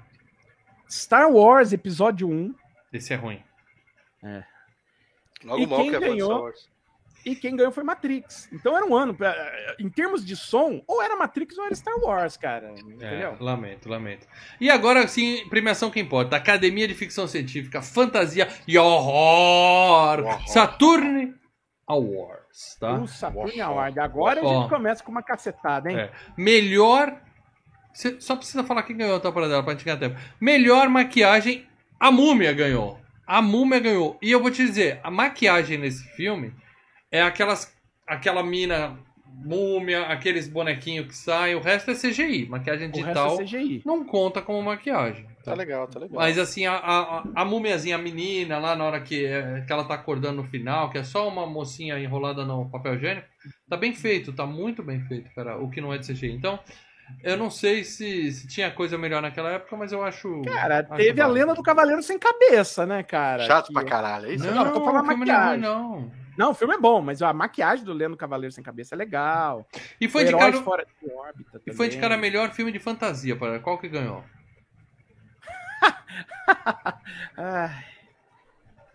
Star 0.89 1.31
Wars 1.31 1.72
Episódio 1.72 2.29
1 2.29 2.55
Esse 2.93 3.12
é 3.12 3.16
ruim. 3.16 3.43
Logo 5.45 5.61
E 5.62 5.66
mal 5.66 5.81
quem 5.81 5.95
é 5.95 6.01
ganhou? 6.01 6.53
E 7.27 7.35
quem 7.35 7.57
ganhou 7.57 7.72
foi 7.72 7.83
Matrix. 7.83 8.49
Então 8.53 8.77
era 8.77 8.87
um 8.87 8.95
ano 8.95 9.12
pra- 9.12 9.35
em 9.81 9.89
termos 9.91 10.24
de 10.24 10.37
som, 10.37 10.81
ou 10.87 11.03
era 11.03 11.16
Matrix 11.16 11.59
ou 11.59 11.64
era 11.66 11.74
Star 11.74 11.99
Wars, 11.99 12.37
cara. 12.37 12.68
É, 12.68 12.81
Entendeu? 12.81 13.37
lamento, 13.41 13.89
lamento. 13.89 14.27
E 14.61 14.70
agora 14.70 15.07
sim, 15.09 15.45
premiação 15.51 15.91
que 15.91 15.99
importa: 15.99 16.37
Academia 16.37 16.87
de 16.87 16.95
Ficção 16.95 17.27
Científica, 17.27 17.83
Fantasia 17.83 18.47
e 18.68 18.79
Horror. 18.79 20.20
Horror. 20.20 20.49
Saturn 20.49 21.35
Awards, 21.89 22.77
tá? 22.81 22.93
O 22.95 23.07
Saturn 23.07 23.59
Uau. 23.61 23.70
Award. 23.72 23.99
Agora 24.01 24.41
a 24.41 24.45
gente 24.45 24.68
começa 24.68 25.03
com 25.05 25.11
uma 25.11 25.22
cacetada, 25.22 25.91
hein? 25.91 25.99
É. 25.99 26.11
Melhor. 26.37 27.20
Cê 27.93 28.20
só 28.20 28.37
precisa 28.37 28.62
falar 28.62 28.83
quem 28.83 28.97
ganhou, 28.97 29.18
tá, 29.18 29.33
para 29.33 29.49
dela, 29.49 29.62
pra 29.62 29.72
gente 29.72 29.85
ganhar 29.85 29.97
tempo. 29.99 30.16
Melhor 30.41 30.89
maquiagem, 30.89 31.66
a 31.99 32.11
múmia 32.12 32.53
ganhou. 32.53 33.01
A 33.27 33.41
múmia 33.43 33.81
ganhou. 33.81 34.18
E 34.22 34.31
eu 34.31 34.41
vou 34.41 34.51
te 34.51 34.64
dizer, 34.64 35.01
a 35.03 35.11
maquiagem 35.11 35.79
nesse 35.79 36.05
filme 36.14 36.55
é 37.16 37.22
aquelas. 37.22 37.74
aquela 38.06 38.42
mina 38.42 38.98
múmia, 39.38 40.06
aqueles 40.06 40.48
bonequinhos 40.48 41.08
que 41.08 41.14
saem, 41.16 41.54
o 41.54 41.60
resto 41.60 41.90
é 41.90 41.94
CGI. 41.94 42.46
Maquiagem 42.48 42.88
O 42.88 42.92
digital 42.92 43.36
resto 43.36 43.42
é 43.42 43.44
CGI. 43.44 43.82
não 43.84 44.02
conta 44.04 44.40
como 44.40 44.62
maquiagem. 44.62 45.26
Tá 45.44 45.52
legal, 45.54 45.86
tá 45.86 45.98
legal. 46.00 46.16
Mas 46.16 46.38
assim, 46.38 46.64
a, 46.66 46.72
a, 46.74 47.18
a- 47.18 47.24
a 47.34 47.44
múmiazinha, 47.44 47.96
a 47.96 47.98
menina, 47.98 48.58
lá 48.58 48.74
na 48.74 48.84
hora 48.84 49.00
que, 49.00 49.26
é- 49.26 49.60
que 49.66 49.72
ela 49.72 49.84
tá 49.84 49.94
acordando 49.94 50.42
no 50.42 50.48
final, 50.48 50.90
que 50.90 50.98
é 50.98 51.04
só 51.04 51.28
uma 51.28 51.46
mocinha 51.46 51.98
enrolada 51.98 52.44
no 52.44 52.68
papel 52.70 52.94
higiênico, 52.94 53.28
tá 53.68 53.76
bem 53.76 53.94
feito, 53.94 54.32
tá 54.32 54.46
muito 54.46 54.82
bem 54.82 55.00
feito, 55.02 55.30
cara, 55.34 55.58
o 55.58 55.68
que 55.70 55.80
não 55.82 55.92
é 55.92 55.98
de 55.98 56.06
CGI. 56.12 56.32
Então, 56.32 56.58
eu 57.22 57.36
não 57.36 57.50
sei 57.50 57.84
se, 57.84 58.32
se 58.32 58.48
tinha 58.48 58.70
coisa 58.70 58.96
melhor 58.98 59.20
naquela 59.22 59.50
época, 59.50 59.76
mas 59.76 59.92
eu 59.92 60.02
acho. 60.02 60.42
Cara, 60.42 60.78
acho 60.80 60.94
teve 60.96 61.20
a 61.20 61.26
válido. 61.26 61.32
lenda 61.46 61.54
do 61.54 61.62
Cavaleiro 61.62 62.02
Sem 62.02 62.18
Cabeça, 62.18 62.84
né, 62.86 63.02
cara? 63.02 63.44
Chato 63.44 63.66
Que- 63.68 63.74
pra 63.74 63.84
caralho, 63.84 64.26
é 64.30 64.34
isso? 64.34 64.44
Não, 64.46 64.54
Não, 64.54 64.66
eu 64.66 64.72
tô 64.72 64.84
falando 64.84 65.04
não 65.06 65.52
é 65.52 65.56
não. 65.58 66.10
Não, 66.37 66.51
o 66.51 66.55
filme 66.55 66.74
é 66.74 66.78
bom, 66.78 67.01
mas 67.01 67.22
a 67.22 67.32
maquiagem 67.32 67.84
do 67.84 67.93
Lendo 67.93 68.16
Cavaleiro 68.16 68.53
Sem 68.53 68.62
Cabeça 68.64 68.95
é 68.95 68.99
legal. 68.99 69.66
E 70.01 70.09
foi 70.09 70.24
O 70.24 70.28
Heróis 70.28 70.45
indicado, 70.45 70.64
fora 70.64 70.87
de 71.03 71.11
órbita 71.11 71.61
e 71.66 71.72
foi 71.72 71.87
indicado 71.87 72.14
a 72.14 72.18
melhor 72.18 72.51
filme 72.53 72.72
de 72.72 72.78
fantasia, 72.78 73.37
para 73.37 73.59
qual 73.61 73.78
que 73.78 73.89
ganhou? 73.89 74.24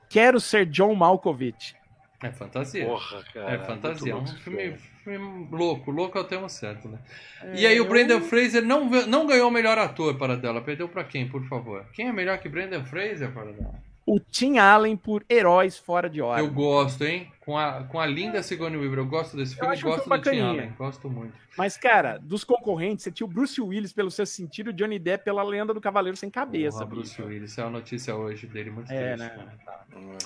Quero 0.10 0.40
ser 0.40 0.66
John 0.66 0.94
Malkovich. 0.96 1.76
É 2.24 2.32
fantasia. 2.32 2.86
Porra, 2.86 3.24
cara. 3.34 3.52
é 3.52 3.58
fantasia, 3.66 4.12
é 4.12 4.16
um 4.16 4.28
filme, 4.28 4.78
filme 5.04 5.48
louco, 5.50 5.90
louco 5.90 6.18
é 6.18 6.22
o 6.22 6.24
termo 6.24 6.48
certo, 6.48 6.88
né? 6.88 7.00
É, 7.42 7.56
E 7.56 7.66
aí 7.66 7.80
o 7.80 7.84
eu- 7.86 7.90
Brendan 7.90 8.22
Fraser 8.22 8.64
não, 8.64 8.88
não 9.08 9.26
ganhou 9.26 9.48
o 9.48 9.52
melhor 9.52 9.78
ator 9.80 10.16
para 10.18 10.38
dela. 10.38 10.62
Perdeu 10.62 10.88
pra 10.88 11.04
quem, 11.04 11.28
por 11.28 11.44
favor? 11.48 11.84
Quem 11.94 12.10
é 12.10 12.12
melhor 12.12 12.38
que 12.38 12.48
Brendan 12.48 12.84
Fraser 12.86 13.32
para 13.34 13.52
dela? 13.52 13.74
O 14.06 14.20
Tim 14.20 14.58
Allen 14.58 14.98
por 14.98 15.24
Heróis 15.30 15.78
Fora 15.78 16.10
de 16.10 16.20
Eu 16.20 16.26
Órbita. 16.26 16.50
gosto, 16.54 17.04
hein? 17.06 17.32
Com 17.40 17.58
a, 17.58 17.84
com 17.84 18.00
a 18.00 18.06
linda 18.06 18.42
Sigourney 18.42 18.78
Weaver. 18.80 19.00
Eu 19.00 19.06
gosto 19.06 19.38
desse 19.38 19.56
filme 19.56 19.70
e 19.70 19.74
acho 19.74 19.88
um 19.88 19.92
gosto 19.92 20.04
filme 20.04 20.18
do 20.20 20.30
Tim. 20.32 20.40
Allen. 20.42 20.74
Gosto 20.78 21.10
muito. 21.10 21.34
Mas, 21.58 21.78
cara, 21.78 22.18
dos 22.18 22.44
concorrentes, 22.44 23.04
você 23.04 23.12
tinha 23.12 23.26
o 23.26 23.30
Bruce 23.30 23.62
Willis 23.62 23.94
pelo 23.94 24.10
seu 24.10 24.26
sentido 24.26 24.70
e 24.70 24.74
o 24.74 24.74
Johnny 24.74 24.98
Depp 24.98 25.24
pela 25.24 25.44
lenda 25.44 25.74
do 25.74 25.80
Cavaleiro 25.80 26.18
Sem 26.18 26.30
Cabeça. 26.32 26.80
Porra, 26.80 26.90
Bruce. 26.90 27.22
Willis. 27.22 27.52
Essa 27.52 27.62
é 27.62 27.66
a 27.66 27.70
notícia 27.70 28.16
hoje 28.16 28.48
dele. 28.48 28.72
Muito 28.72 28.92
É, 28.92 29.16
triste. 29.16 29.36
né? 29.38 29.48
cara. 29.66 29.86
Hum, 29.96 30.18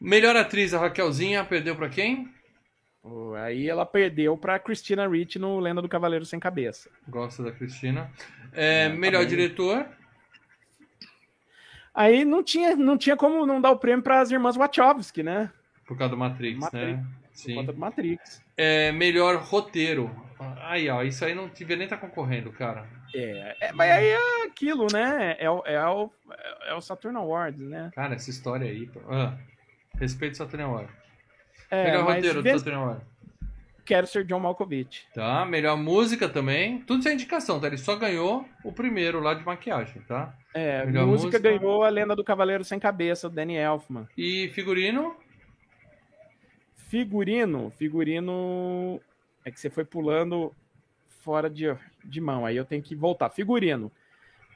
Melhor 0.00 0.36
atriz, 0.36 0.72
a 0.74 0.78
Raquelzinha. 0.78 1.44
Perdeu 1.44 1.74
pra 1.74 1.88
quem? 1.88 2.28
Aí 3.42 3.68
ela 3.68 3.86
perdeu 3.86 4.36
pra 4.36 4.58
Christina 4.58 5.08
Ricci 5.08 5.38
no 5.38 5.58
Lenda 5.60 5.80
do 5.80 5.88
Cavaleiro 5.88 6.24
Sem 6.24 6.38
Cabeça. 6.40 6.90
Gosto 7.08 7.42
da 7.42 7.52
Cristina. 7.52 8.10
É, 8.52 8.84
É, 8.84 8.88
melhor 8.88 9.22
também. 9.24 9.36
diretor. 9.36 9.86
Aí 11.96 12.24
não 12.26 12.42
tinha, 12.44 12.76
não 12.76 12.98
tinha 12.98 13.16
como 13.16 13.46
não 13.46 13.58
dar 13.60 13.70
o 13.70 13.78
prêmio 13.78 14.02
para 14.02 14.20
as 14.20 14.30
irmãs 14.30 14.54
Wachowski, 14.54 15.22
né? 15.22 15.50
Por 15.86 15.96
causa 15.96 16.10
do 16.10 16.16
Matrix, 16.18 16.60
Matrix. 16.60 16.86
né? 16.98 17.04
Por 17.32 17.38
Sim. 17.38 17.54
conta 17.54 17.72
do 17.72 17.78
Matrix. 17.78 18.42
É, 18.56 18.92
melhor 18.92 19.36
roteiro. 19.36 20.10
Aí, 20.62 20.88
ó. 20.90 21.02
Isso 21.02 21.24
aí 21.24 21.34
não 21.34 21.48
devia 21.48 21.74
nem 21.76 21.84
estar 21.84 21.96
concorrendo, 21.96 22.52
cara. 22.52 22.86
É, 23.14 23.56
é, 23.60 23.72
mas 23.72 23.90
aí 23.90 24.08
é 24.08 24.44
aquilo, 24.44 24.86
né? 24.92 25.36
É, 25.38 25.50
o- 25.50 25.62
é, 25.64 25.82
o, 25.88 26.10
é 26.66 26.74
o 26.74 26.80
Saturn 26.82 27.16
Awards, 27.16 27.60
né? 27.66 27.90
Cara, 27.94 28.14
essa 28.14 28.28
história 28.28 28.66
aí. 28.68 28.90
Ah, 29.08 29.34
respeito 29.98 30.36
Saturn 30.36 30.64
Award. 30.64 30.90
É, 31.70 31.84
melhor 31.84 32.04
roteiro 32.04 32.42
do 32.42 32.58
Saturn 32.58 32.78
Award. 32.78 33.00
Quero 33.86 34.06
ser 34.06 34.24
John 34.24 34.40
Malkovich. 34.40 35.06
Tá, 35.14 35.44
melhor 35.46 35.76
música 35.76 36.28
também. 36.28 36.80
Tudo 36.80 37.02
sem 37.02 37.14
indicação, 37.14 37.60
tá? 37.60 37.68
Ele 37.68 37.78
só 37.78 37.96
ganhou 37.96 38.44
o 38.64 38.72
primeiro 38.72 39.20
lá 39.20 39.32
de 39.34 39.44
maquiagem, 39.44 40.02
tá? 40.02 40.36
É, 40.52 40.84
Melhor 40.84 41.06
música, 41.06 41.38
música. 41.38 41.38
ganhou 41.38 41.84
a 41.84 41.88
Lenda 41.88 42.16
do 42.16 42.24
Cavaleiro 42.24 42.64
Sem 42.64 42.78
Cabeça, 42.78 43.28
do 43.28 43.34
Danny 43.34 43.56
Elfman. 43.56 44.06
E 44.16 44.48
figurino, 44.54 45.14
Figurino, 46.74 47.70
figurino 47.76 49.00
é 49.44 49.50
que 49.50 49.58
você 49.60 49.68
foi 49.68 49.84
pulando 49.84 50.54
fora 51.20 51.50
de, 51.50 51.64
de 52.04 52.20
mão, 52.20 52.46
aí 52.46 52.56
eu 52.56 52.64
tenho 52.64 52.82
que 52.82 52.94
voltar. 52.94 53.28
Figurino. 53.30 53.90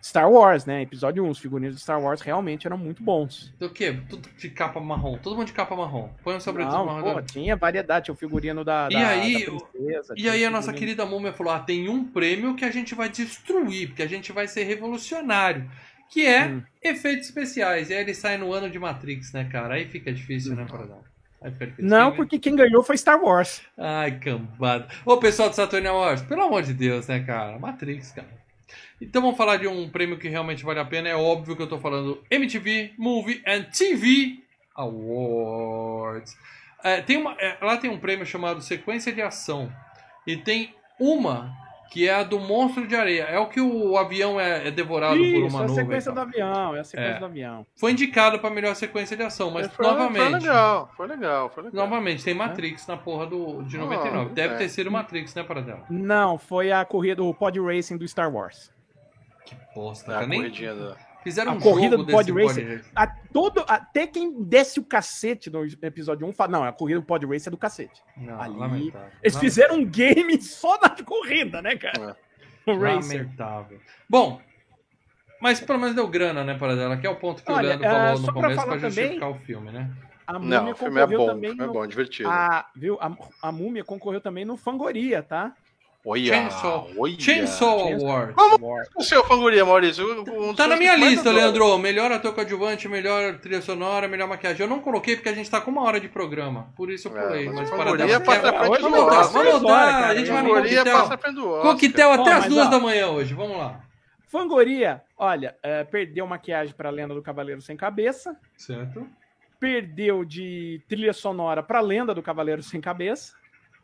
Star 0.02 0.30
Wars, 0.30 0.64
né? 0.64 0.82
Episódio 0.82 1.24
1, 1.24 1.28
os 1.28 1.38
figurinos 1.38 1.76
de 1.76 1.82
Star 1.82 2.00
Wars 2.00 2.20
realmente 2.20 2.66
eram 2.66 2.78
muito 2.78 3.02
bons. 3.02 3.52
do 3.58 3.68
quê? 3.70 3.98
Tudo 4.08 4.28
de 4.38 4.48
capa 4.50 4.80
marrom. 4.80 5.18
Todo 5.18 5.36
mundo 5.36 5.46
de 5.46 5.52
capa 5.52 5.76
marrom. 5.76 6.08
Põe 6.24 6.36
um 6.36 6.40
sobretudo 6.40 6.74
Não, 6.74 6.86
marrom. 6.86 7.14
pô, 7.14 7.22
tinha 7.22 7.54
variedade, 7.56 8.06
tinha 8.06 8.14
o 8.14 8.18
figurino 8.18 8.64
da, 8.64 8.88
E 8.90 8.94
da, 8.94 9.08
aí, 9.08 9.44
da 9.44 9.52
princesa. 9.52 10.14
E 10.16 10.28
aí 10.28 10.44
o 10.44 10.48
a 10.48 10.50
nossa 10.50 10.72
querida 10.72 11.04
múmia 11.04 11.32
falou: 11.32 11.52
ah, 11.52 11.58
tem 11.60 11.88
um 11.88 12.04
prêmio 12.04 12.54
que 12.56 12.64
a 12.64 12.70
gente 12.70 12.94
vai 12.94 13.08
destruir, 13.08 13.88
porque 13.88 14.02
a 14.02 14.08
gente 14.08 14.32
vai 14.32 14.48
ser 14.48 14.64
revolucionário. 14.64 15.70
Que 16.12 16.26
é 16.26 16.46
Hum. 16.48 16.62
efeitos 16.82 17.26
especiais. 17.26 17.88
E 17.88 17.94
aí 17.94 18.00
ele 18.00 18.14
sai 18.14 18.36
no 18.36 18.52
ano 18.52 18.68
de 18.68 18.78
Matrix, 18.80 19.32
né, 19.32 19.44
cara? 19.44 19.74
Aí 19.74 19.86
fica 19.86 20.12
difícil, 20.12 20.56
né, 20.56 20.66
para 20.68 20.84
dar. 20.86 21.10
Não, 21.78 22.12
porque 22.16 22.38
quem 22.38 22.54
ganhou 22.56 22.82
foi 22.82 22.98
Star 22.98 23.22
Wars. 23.22 23.62
Ai, 23.78 24.18
cambada. 24.18 24.88
Ô, 25.06 25.16
pessoal 25.18 25.48
do 25.48 25.54
Saturn 25.54 25.86
Awards, 25.86 26.24
pelo 26.24 26.42
amor 26.42 26.62
de 26.62 26.74
Deus, 26.74 27.06
né, 27.06 27.20
cara? 27.20 27.58
Matrix, 27.58 28.12
cara. 28.12 28.28
Então 29.00 29.22
vamos 29.22 29.36
falar 29.36 29.56
de 29.56 29.66
um 29.66 29.88
prêmio 29.88 30.18
que 30.18 30.28
realmente 30.28 30.64
vale 30.64 30.80
a 30.80 30.84
pena. 30.84 31.08
É 31.08 31.16
óbvio 31.16 31.56
que 31.56 31.62
eu 31.62 31.68
tô 31.68 31.78
falando 31.78 32.22
MTV 32.30 32.94
Movie 32.98 33.42
and 33.46 33.64
TV 33.64 34.38
Awards. 34.74 36.36
É, 36.82 37.00
tem 37.00 37.16
uma, 37.16 37.32
é, 37.38 37.58
lá 37.62 37.76
tem 37.76 37.90
um 37.90 37.98
prêmio 37.98 38.26
chamado 38.26 38.60
Sequência 38.60 39.12
de 39.12 39.22
Ação. 39.22 39.72
E 40.26 40.36
tem 40.36 40.74
uma 40.98 41.54
que 41.90 42.08
é 42.08 42.14
a 42.14 42.22
do 42.22 42.38
Monstro 42.38 42.86
de 42.86 42.94
Areia. 42.94 43.24
É 43.24 43.38
o 43.38 43.46
que 43.48 43.60
o 43.60 43.98
avião 43.98 44.40
é, 44.40 44.68
é 44.68 44.70
devorado 44.70 45.16
por 45.16 45.24
Isso, 45.26 45.46
uma 45.48 45.60
é 45.60 45.64
a 45.64 45.66
nuvem. 45.66 45.84
sequência 45.84 46.12
do 46.12 46.20
avião, 46.20 46.76
é 46.76 46.80
a 46.80 46.84
sequência 46.84 47.12
É. 47.16 47.18
do 47.18 47.24
avião. 47.24 47.66
Foi 47.76 47.90
indicado 47.92 48.38
pra 48.38 48.48
melhor 48.48 48.74
sequência 48.76 49.16
de 49.16 49.22
ação, 49.24 49.50
mas 49.50 49.66
foi, 49.72 49.84
novamente. 49.84 50.22
Foi 50.22 50.28
legal, 50.38 50.90
foi 50.96 51.06
legal, 51.08 51.50
foi 51.50 51.64
legal. 51.64 51.84
Novamente, 51.84 52.22
tem 52.24 52.32
Matrix 52.32 52.86
na 52.86 52.96
porra 52.96 53.26
do, 53.26 53.62
de 53.64 53.76
99. 53.76 54.30
Ah, 54.30 54.32
Deve 54.34 54.54
é. 54.54 54.56
ter 54.58 54.68
sido 54.68 54.90
Matrix, 54.90 55.34
né, 55.34 55.42
Paradela? 55.42 55.84
Não, 55.90 56.38
foi 56.38 56.70
a 56.70 56.84
corrida, 56.84 57.22
o 57.22 57.34
pod 57.34 57.58
racing 57.60 57.96
do 57.98 58.06
Star 58.06 58.32
Wars. 58.32 58.72
Bosta, 59.74 60.12
É, 60.12 60.14
cara. 60.14 60.24
a 60.24 60.28
Nem 60.28 60.38
corridinha 60.40 60.74
da... 60.74 60.96
fizeram 61.22 61.52
a 61.52 61.54
um 61.54 61.60
corrida 61.60 61.96
jogo 61.96 62.04
do 62.04 62.12
pod 62.12 62.32
racing. 62.32 62.80
A, 62.94 63.06
todo, 63.06 63.64
até 63.68 64.06
quem 64.06 64.42
desce 64.42 64.78
o 64.80 64.84
cacete 64.84 65.50
no 65.50 65.64
episódio 65.82 66.26
1 66.26 66.32
fala, 66.32 66.50
não, 66.52 66.64
a 66.64 66.72
corrida 66.72 67.00
do 67.00 67.06
pod 67.06 67.24
racing 67.26 67.48
é 67.48 67.50
do 67.50 67.56
cacete. 67.58 68.02
Não, 68.16 68.40
Ali, 68.40 68.56
lamentável. 68.56 69.08
Eles 69.22 69.34
Lamentável. 69.34 69.40
fizeram 69.40 69.74
um 69.76 69.84
game 69.84 70.40
só 70.42 70.76
da 70.78 70.90
corrida, 71.04 71.60
né, 71.62 71.76
cara? 71.76 72.16
O 72.66 72.76
Racer. 72.78 73.18
Lamentável. 73.22 73.80
Bom, 74.08 74.40
mas 75.40 75.60
pelo 75.60 75.78
menos 75.78 75.94
deu 75.94 76.06
grana, 76.08 76.44
né, 76.44 76.56
Paradela? 76.58 76.96
Que 76.96 77.06
é 77.06 77.10
o 77.10 77.16
ponto 77.16 77.42
que 77.42 77.50
Olha, 77.50 77.58
o 77.60 77.66
Leandro 77.68 77.86
é, 77.86 77.90
falou 77.90 78.16
só 78.16 78.26
no 78.26 78.32
pra 78.32 78.42
começo 78.42 78.54
falar 78.60 78.66
pra 78.72 78.76
também- 78.90 78.90
justificar 79.04 79.30
o 79.30 79.34
filme, 79.34 79.72
né? 79.72 79.90
A 80.26 80.34
Múmia 80.38 80.60
Não, 80.62 80.70
o 80.70 80.74
filme 80.76 81.00
é 81.00 81.06
bom, 81.08 81.26
também 81.26 81.50
filme 81.50 81.64
é 81.64 81.66
no- 81.66 81.72
bom, 81.72 81.86
divertido. 81.86 82.28
A, 82.28 82.66
viu? 82.76 82.96
A, 83.00 83.16
a 83.42 83.50
Múmia 83.50 83.82
concorreu 83.82 84.20
também 84.20 84.44
no 84.44 84.56
Fangoria, 84.56 85.22
tá? 85.24 85.52
Olha, 86.04 86.24
Chainsaw. 86.32 86.88
olha. 86.96 87.20
Chainsaw. 87.20 87.80
Award. 87.92 88.32
Vamos 88.34 88.88
o 88.96 89.02
seu 89.02 89.22
Fangoria, 89.24 89.64
Maurício. 89.66 90.22
um 90.22 90.54
Tá 90.54 90.66
na 90.66 90.76
minha 90.76 90.96
lista, 90.96 91.28
adoro. 91.28 91.36
Leandro. 91.36 91.78
Melhor 91.78 92.10
ator 92.10 92.34
coadjuvante, 92.34 92.88
melhor 92.88 93.38
trilha 93.38 93.60
sonora, 93.60 94.08
melhor 94.08 94.26
maquiagem. 94.26 94.62
Eu 94.62 94.68
não 94.68 94.80
coloquei 94.80 95.14
porque 95.16 95.28
a 95.28 95.34
gente 95.34 95.50
tá 95.50 95.60
com 95.60 95.70
uma 95.70 95.82
hora 95.82 96.00
de 96.00 96.08
programa. 96.08 96.72
Por 96.74 96.90
isso 96.90 97.08
eu 97.08 97.18
É, 97.18 97.22
pulei. 97.26 97.46
mas 97.46 97.54
mas 97.56 97.70
Fangoria 97.70 98.20
passa 98.20 98.40
quer- 98.40 98.52
na 98.52 98.58
frente 98.58 98.70
Hoje 98.72 98.82
do 98.82 98.90
Vamos 98.90 98.98
voltar, 99.04 99.22
vamos 99.28 99.52
voltar. 99.60 100.04
A 100.10 100.14
gente 100.14 100.30
vai 100.30 100.42
no 100.42 100.48
Fangoria 100.48 100.84
coquetel. 100.84 101.60
Coquetel 101.62 102.12
até 102.12 102.32
as 102.32 102.46
duas 102.46 102.66
ó. 102.66 102.70
da 102.70 102.80
manhã 102.80 103.08
hoje. 103.08 103.34
Vamos 103.34 103.58
lá. 103.58 103.80
Fangoria, 104.26 105.02
olha, 105.18 105.56
é, 105.62 105.84
perdeu 105.84 106.26
maquiagem 106.26 106.72
pra 106.74 106.88
Lenda 106.88 107.12
do 107.14 107.20
Cavaleiro 107.22 107.60
Sem 107.60 107.76
Cabeça. 107.76 108.36
Certo. 108.56 109.06
Perdeu 109.58 110.24
de 110.24 110.80
trilha 110.88 111.12
sonora 111.12 111.62
pra 111.62 111.80
Lenda 111.80 112.14
do 112.14 112.22
Cavaleiro 112.22 112.62
Sem 112.62 112.80
Cabeça. 112.80 113.34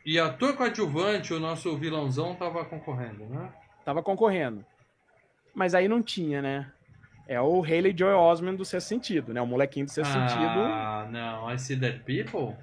E 0.07 0.17
ator 0.17 0.55
coadjuvante, 0.55 1.33
o 1.33 1.39
nosso 1.39 1.75
vilãozão 1.75 2.33
tava 2.33 2.63
concorrendo, 2.63 3.25
né? 3.25 3.51
Tava 3.83 4.01
concorrendo. 4.01 4.65
Mas 5.53 5.75
aí 5.75 5.89
não 5.89 6.01
tinha, 6.01 6.41
né? 6.41 6.71
É 7.27 7.41
o 7.41 7.61
Haley 7.61 7.93
Joy 7.93 8.13
Osment 8.13 8.55
do 8.55 8.63
Sexto 8.63 8.87
Sentido, 8.87 9.33
né? 9.33 9.41
O 9.41 9.45
molequinho 9.45 9.85
do 9.85 9.91
Sexto 9.91 10.13
Sentido. 10.13 10.39
Ah, 10.39 11.05
não. 11.11 11.53
I 11.53 11.59
see 11.59 11.75
dead 11.75 12.05
people? 12.05 12.55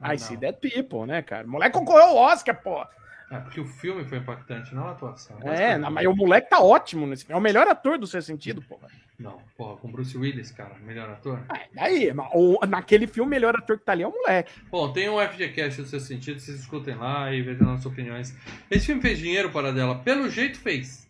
Ah, 0.00 0.12
I 0.12 0.18
não. 0.18 0.26
see 0.26 0.36
that 0.38 0.58
people, 0.58 1.06
né, 1.06 1.22
cara? 1.22 1.46
O 1.46 1.50
moleque 1.50 1.78
concorreu 1.78 2.02
ao 2.02 2.16
Oscar, 2.16 2.60
pô. 2.60 2.84
É, 3.32 3.38
porque 3.40 3.58
o 3.60 3.64
filme 3.66 4.04
foi 4.04 4.18
impactante, 4.18 4.74
não 4.74 4.86
a 4.88 4.90
atuação. 4.90 5.38
É, 5.42 5.78
mas 5.78 6.06
o 6.06 6.14
moleque 6.14 6.50
tá 6.50 6.60
ótimo 6.60 7.06
nesse 7.06 7.24
filme. 7.24 7.34
É 7.34 7.38
o 7.38 7.42
melhor 7.42 7.66
ator 7.66 7.96
do 7.96 8.06
Sexto 8.06 8.26
Sentido, 8.26 8.60
pô. 8.60 8.78
Não, 9.18 9.40
porra, 9.56 9.76
com 9.78 9.90
Bruce 9.90 10.16
Willis, 10.18 10.50
cara, 10.50 10.74
melhor 10.80 11.08
ator. 11.08 11.42
Ah, 11.48 11.60
Daí, 11.72 12.12
o- 12.34 12.58
naquele 12.66 13.06
filme, 13.06 13.26
o 13.28 13.30
melhor 13.30 13.56
ator 13.56 13.78
que 13.78 13.84
tá 13.84 13.92
ali 13.92 14.02
é 14.02 14.06
o 14.06 14.10
moleque. 14.12 14.52
Bom, 14.70 14.92
tem 14.92 15.08
um 15.08 15.18
FGCast 15.18 15.80
no 15.80 15.86
seu 15.86 16.00
sentido, 16.00 16.40
vocês 16.40 16.60
escutem 16.60 16.94
lá 16.94 17.32
e 17.32 17.40
vejam 17.40 17.66
nossas 17.66 17.86
opiniões. 17.86 18.36
Esse 18.70 18.86
filme 18.86 19.00
fez 19.00 19.18
dinheiro 19.18 19.50
para 19.50 19.72
dela, 19.72 19.98
pelo 20.00 20.28
jeito 20.28 20.58
fez. 20.58 21.08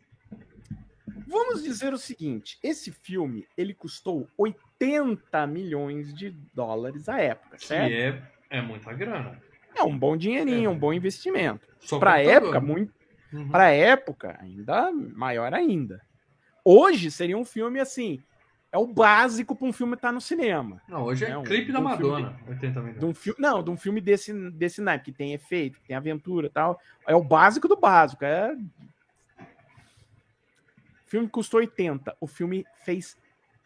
Vamos 1.26 1.62
dizer 1.62 1.92
o 1.92 1.98
seguinte: 1.98 2.58
esse 2.62 2.92
filme 2.92 3.46
ele 3.56 3.74
custou 3.74 4.28
80 4.38 5.46
milhões 5.46 6.12
de 6.14 6.30
dólares 6.54 7.08
à 7.08 7.18
época, 7.20 7.56
certo? 7.58 7.88
Que 7.88 7.94
é, 7.96 8.22
é 8.50 8.60
muita 8.62 8.92
grana. 8.92 9.40
É 9.74 9.82
um 9.82 9.96
bom 9.98 10.16
dinheirinho, 10.16 10.66
É. 10.66 10.72
um 10.72 10.78
bom 10.78 10.92
investimento. 10.92 11.66
Computador. 11.88 12.18
época, 12.32 12.60
muito. 12.60 12.92
Uhum. 13.32 13.48
Pra 13.48 13.70
época, 13.70 14.36
ainda 14.40 14.92
maior 14.92 15.54
ainda. 15.54 16.00
Hoje 16.64 17.10
seria 17.10 17.36
um 17.36 17.44
filme 17.44 17.80
assim. 17.80 18.22
É 18.70 18.78
o 18.78 18.86
básico 18.86 19.54
pra 19.54 19.66
um 19.66 19.72
filme 19.72 19.94
estar 19.94 20.12
no 20.12 20.20
cinema. 20.20 20.80
Não, 20.88 21.02
hoje 21.04 21.24
é, 21.26 21.30
É 21.30 21.36
um- 21.38 21.42
clipe 21.42 21.72
da 21.72 21.78
um 21.80 21.82
Madonna, 21.82 22.38
80 22.48 22.80
milhões. 22.80 22.98
De 23.00 23.04
um 23.04 23.12
filme, 23.14 23.38
não, 23.40 23.62
de 23.62 23.70
um 23.70 23.76
filme 23.76 24.00
desse, 24.00 24.32
desse 24.50 24.80
naipe, 24.80 25.06
que 25.06 25.12
tem 25.12 25.34
efeito, 25.34 25.78
que 25.80 25.88
tem 25.88 25.96
aventura 25.96 26.46
e 26.46 26.50
tal. 26.50 26.80
É 27.06 27.14
o 27.14 27.22
básico 27.22 27.68
do 27.68 27.76
básico. 27.76 28.24
É... 28.24 28.54
O 31.06 31.10
filme 31.12 31.28
custou 31.28 31.60
80. 31.60 32.16
O 32.20 32.26
filme 32.26 32.64
fez 32.84 33.16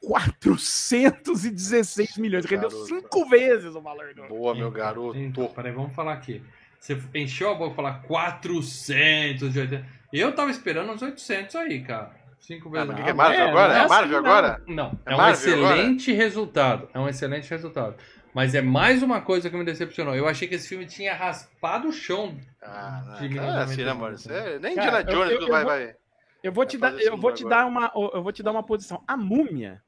416 0.02 2.16
milhões. 2.18 2.44
Rendeu 2.44 2.68
Garoto. 2.68 2.86
cinco 2.86 3.26
vezes 3.28 3.74
o 3.74 3.80
valor 3.80 4.12
do. 4.14 4.26
Boa, 4.28 4.54
meu 4.54 4.70
garoto. 4.70 5.18
Então, 5.18 5.46
peraí, 5.48 5.72
vamos 5.72 5.94
falar 5.94 6.12
aqui. 6.14 6.42
Você 6.78 6.96
encheu 7.14 7.50
a 7.50 7.54
boca 7.54 7.74
pra 7.74 7.76
falar 7.76 8.02
480. 8.02 9.84
Eu 10.12 10.34
tava 10.34 10.50
esperando 10.50 10.92
uns 10.92 11.02
800 11.02 11.56
aí, 11.56 11.82
cara. 11.82 12.12
Cinco 12.38 12.68
Ah, 12.68 12.72
vezes. 12.72 12.86
mas 12.88 13.00
o 13.00 13.04
que 13.04 13.10
é 13.10 13.12
Marvel 13.12 13.40
é, 13.40 13.48
agora? 13.50 13.74
é 13.74 13.78
É 13.78 13.88
Marvel 13.88 14.18
agora? 14.18 14.62
Não, 14.68 14.98
É 15.04 15.12
é, 15.12 15.14
um 15.14 15.16
Marvel 15.16 15.54
agora? 15.58 15.76
excelente 15.76 16.12
resultado. 16.12 16.88
É 16.94 16.98
um 17.00 17.08
excelente 17.08 17.50
resultado. 17.50 17.96
Mas 18.32 18.54
é 18.54 18.62
mais 18.62 19.02
uma 19.02 19.20
coisa 19.22 19.50
que 19.50 19.56
me 19.56 19.64
decepcionou. 19.64 20.14
Eu 20.14 20.28
achei 20.28 20.46
que 20.46 20.54
esse 20.54 20.68
filme 20.68 20.86
tinha 20.86 21.12
raspado 21.14 21.88
o 21.88 21.92
chão. 21.92 22.38
Ah, 22.62 23.02
não, 23.20 23.28
De 23.28 23.34
cara, 23.34 23.62
assim, 23.64 23.82
né, 23.82 23.92
1999. 23.94 24.00
mano? 24.00 24.18
Você- 24.18 24.58
nem 24.60 24.74
Cara, 24.76 25.00
Indiana 25.00 25.10
eu- 25.10 25.16
Jones 25.16 25.32
eu- 25.32 25.40
eu 25.40 25.48
vai, 25.48 25.64
vou- 25.64 25.72
vai. 25.72 25.94
Eu 26.42 26.52
vou 26.52 26.66
te 26.66 26.78
dar, 26.78 26.92
eu 27.00 27.16
vou 27.16 27.32
te 27.32 27.42
agora. 27.44 27.62
dar 27.62 27.66
uma, 27.66 27.90
eu 28.14 28.22
vou 28.22 28.30
te 28.32 28.42
dar 28.42 28.52
uma 28.52 28.62
posição. 28.62 29.02
A 29.08 29.16
Múmia, 29.16 29.82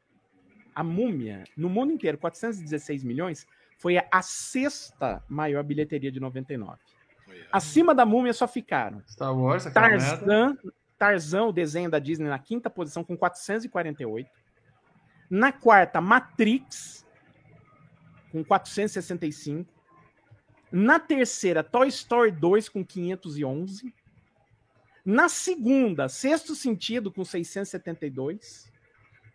a 0.79 0.85
Múmia, 0.85 1.43
no 1.57 1.69
mundo 1.69 1.93
inteiro, 1.93 2.17
416 2.19 3.03
milhões, 3.03 3.45
foi 3.79 3.99
a 3.99 4.23
sexta 4.23 5.21
maior 5.29 5.65
bilheteria 5.65 6.13
de 6.13 6.21
99. 6.21 6.79
Acima 7.51 7.93
da 7.93 8.07
Múmia 8.07 8.33
só 8.33 8.47
ficaram 8.47 9.03
Star 9.09 9.37
Wars. 9.37 9.65
Tarzan, 9.65 10.57
Tarzan, 10.97 11.47
o 11.47 11.53
desenho 11.53 11.91
da 11.91 11.99
Disney, 11.99 12.29
na 12.29 12.39
quinta 12.39 12.71
posição 12.71 13.03
com 13.03 13.17
448. 13.17 14.31
Na 15.29 15.51
quarta, 15.51 16.01
Matrix, 16.01 17.05
com 18.31 18.45
465. 18.45 19.69
Na 20.71 21.01
terceira, 21.01 21.65
Toy 21.65 21.89
Story 21.89 22.31
2, 22.31 22.69
com 22.69 22.85
511. 22.85 23.93
Na 25.05 25.29
segunda, 25.29 26.09
Sexto 26.09 26.55
Sentido, 26.55 27.11
com 27.11 27.25
672. 27.25 28.71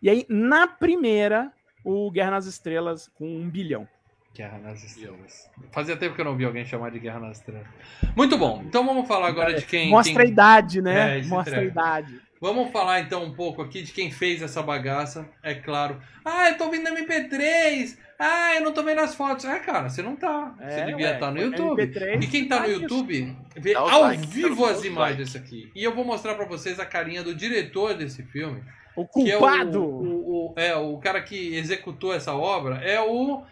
E 0.04 0.10
aí, 0.10 0.26
na 0.28 0.68
primeira, 0.68 1.50
o 1.82 2.12
Guerra 2.12 2.32
nas 2.32 2.46
Estrelas, 2.46 3.10
com 3.16 3.26
1 3.26 3.50
bilhão. 3.50 3.88
Guerra 4.36 4.58
nas 4.58 4.84
Estrelas. 4.84 5.50
Fazia 5.72 5.96
tempo 5.96 6.14
que 6.14 6.20
eu 6.20 6.26
não 6.26 6.36
vi 6.36 6.44
alguém 6.44 6.66
chamar 6.66 6.92
de 6.92 7.00
Guerra 7.00 7.22
nas 7.22 7.38
Estrelas. 7.38 7.66
Muito 8.14 8.38
bom. 8.38 8.62
Então 8.66 8.86
vamos 8.86 9.08
falar 9.08 9.28
agora 9.28 9.54
de 9.54 9.66
quem. 9.66 9.90
Mostra 9.90 10.22
a 10.22 10.26
quem... 10.26 10.34
idade, 10.34 10.82
né? 10.82 11.20
É, 11.20 11.24
Mostra 11.24 11.56
a 11.58 11.64
entrega. 11.64 11.72
idade. 11.72 12.22
Vamos 12.42 12.74
falar 12.74 13.00
então 13.00 13.24
um 13.24 13.34
pouco 13.34 13.62
aqui 13.62 13.82
de 13.82 13.94
quem 13.94 14.12
fez 14.12 14.42
essa 14.42 14.62
bagaça. 14.62 15.26
É 15.42 15.54
claro. 15.56 15.98
Ah, 16.26 16.50
eu 16.50 16.58
tô 16.58 16.70
vendo 16.70 16.90
MP3. 16.90 17.98
Ah, 18.20 18.56
eu 18.56 18.62
não 18.66 18.74
tô 18.74 18.84
vendo 18.84 19.00
as 19.00 19.16
fotos. 19.16 19.46
É, 19.46 19.58
cara, 19.60 19.88
você 19.88 20.02
não 20.02 20.18
tá. 20.18 20.54
você 20.58 20.82
É, 20.82 20.86
devia 20.86 21.08
ué, 21.08 21.14
estar 21.14 21.32
no 21.32 21.38
foi 21.38 21.46
YouTube. 21.46 21.82
MP3, 21.88 22.24
E 22.24 22.28
quem 22.28 22.48
tá 22.50 22.60
no 22.60 22.66
ah. 22.66 22.68
YouTube 22.68 23.38
vê 23.56 23.74
ao 23.74 24.02
likes, 24.02 24.30
vivo 24.30 24.66
as 24.66 24.84
imagens 24.84 25.34
aqui. 25.34 25.72
E 25.74 25.82
eu 25.82 25.96
vou 25.96 26.04
mostrar 26.04 26.36
pra 26.36 26.44
vocês 26.46 26.78
a 26.78 26.86
carinha 26.86 27.24
do 27.24 27.34
diretor 27.34 27.94
desse 27.94 28.22
filme. 28.24 28.62
O 28.96 29.08
Que 29.08 29.32
é 29.32 29.36
o, 29.36 29.40
culpado. 29.40 29.84
o, 29.84 30.52
o- 30.52 30.54
é, 30.56 30.76
o 30.76 30.98
cara 31.00 31.22
que 31.22 31.56
executou 31.56 32.14
essa 32.14 32.34
obra 32.34 32.76
é 32.78 33.00
o 33.02 33.44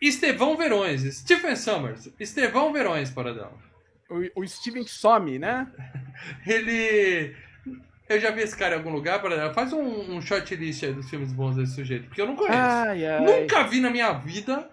Estevão 0.00 0.56
Verões. 0.56 1.02
Stephen 1.16 1.56
Summers. 1.56 2.10
Estevão 2.20 2.72
Verões, 2.72 3.10
Paradão. 3.10 3.50
O, 4.08 4.42
o 4.42 4.46
Steven 4.46 4.86
some, 4.86 5.38
né? 5.38 5.66
Ele. 6.46 7.34
Eu 8.08 8.20
já 8.20 8.30
vi 8.30 8.42
esse 8.42 8.56
cara 8.56 8.74
em 8.74 8.78
algum 8.78 8.90
lugar, 8.92 9.20
Paradão. 9.22 9.52
Faz 9.54 9.72
um, 9.72 9.82
um 10.16 10.20
short 10.20 10.54
list 10.56 10.82
aí 10.84 10.92
dos 10.92 11.08
filmes 11.08 11.32
bons 11.32 11.56
desse 11.56 11.74
sujeito, 11.74 12.06
porque 12.06 12.20
eu 12.20 12.26
não 12.26 12.36
conheço. 12.36 12.56
Ai, 12.58 13.06
ai. 13.06 13.20
Nunca 13.40 13.62
vi 13.64 13.80
na 13.80 13.88
minha 13.90 14.12
vida. 14.12 14.70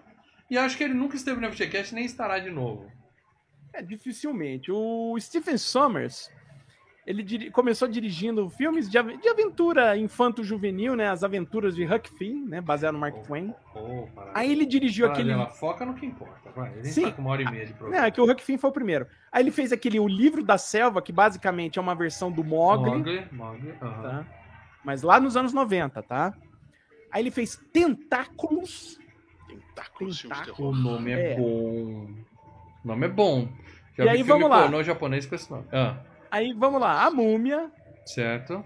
E 0.50 0.58
acho 0.58 0.76
que 0.76 0.84
ele 0.84 0.92
nunca 0.92 1.16
esteve 1.16 1.40
no 1.40 1.50
FGCast 1.50 1.94
nem 1.94 2.04
estará 2.04 2.38
de 2.38 2.50
novo. 2.50 2.92
É, 3.72 3.80
dificilmente. 3.82 4.70
O 4.70 5.16
Stephen 5.18 5.56
Sommers, 5.56 6.30
ele 7.06 7.22
diri- 7.22 7.50
começou 7.50 7.88
dirigindo 7.88 8.48
filmes 8.48 8.88
de, 8.88 8.96
av- 8.96 9.16
de 9.16 9.28
aventura 9.28 9.96
infanto-juvenil, 9.96 10.94
né? 10.94 11.08
As 11.08 11.24
aventuras 11.24 11.74
de 11.74 11.84
Huck 11.84 12.08
Finn, 12.16 12.46
né? 12.46 12.60
Baseado 12.60 12.94
no 12.94 13.00
Mark 13.00 13.16
Twain. 13.26 13.52
Oh, 13.74 14.06
Paradão. 14.14 14.32
Aí 14.36 14.52
ele 14.52 14.64
dirigiu 14.64 15.06
aquele... 15.06 15.30
Paradela, 15.32 15.50
foca 15.56 15.84
no 15.84 15.94
que 15.94 16.06
importa, 16.06 16.50
vai. 16.54 16.72
Gente 16.76 16.88
Sim. 16.90 17.02
tá 17.06 17.12
com 17.12 17.22
uma 17.22 17.30
hora 17.32 17.42
e 17.42 17.50
meia 17.50 17.66
de 17.66 17.72
programa. 17.72 18.06
é 18.06 18.10
que 18.10 18.20
o 18.20 18.30
Huck 18.30 18.42
Finn 18.42 18.56
foi 18.58 18.70
o 18.70 18.72
primeiro. 18.72 19.06
Aí 19.32 19.42
ele 19.42 19.50
fez 19.50 19.72
aquele 19.72 19.98
O 19.98 20.06
Livro 20.06 20.44
da 20.44 20.56
Selva, 20.56 21.02
que 21.02 21.12
basicamente 21.12 21.78
é 21.78 21.82
uma 21.82 21.94
versão 21.94 22.30
do 22.30 22.44
Mogli, 22.44 22.90
Mogli, 22.90 23.26
Mogli, 23.32 23.74
aham. 23.82 24.02
tá? 24.02 24.26
Mas 24.84 25.02
lá 25.02 25.18
nos 25.18 25.36
anos 25.36 25.52
90, 25.52 26.02
tá? 26.02 26.32
Aí 27.10 27.22
ele 27.22 27.30
fez 27.30 27.56
Tentáculos. 27.72 28.98
Tentáculos, 29.48 30.22
Tentáculos. 30.22 30.58
O 30.58 30.72
nome 30.72 31.10
é, 31.12 31.32
É. 31.32 31.36
bom. 31.36 31.42
O 32.84 32.88
nome 32.88 33.06
é 33.06 33.08
bom. 33.08 33.48
Já 33.96 34.04
E 34.04 34.06
vi 34.06 34.10
aí, 34.12 34.16
filme 34.24 34.32
vamos 34.32 34.50
lá. 34.50 34.62
pornô 34.62 34.82
japonês 34.82 35.26
com 35.26 35.34
esse 35.34 35.50
nome. 35.50 35.64
Ah, 35.72 35.96
Aí, 36.32 36.54
vamos 36.54 36.80
lá. 36.80 37.04
A 37.04 37.10
Múmia, 37.10 37.70
certo. 38.06 38.64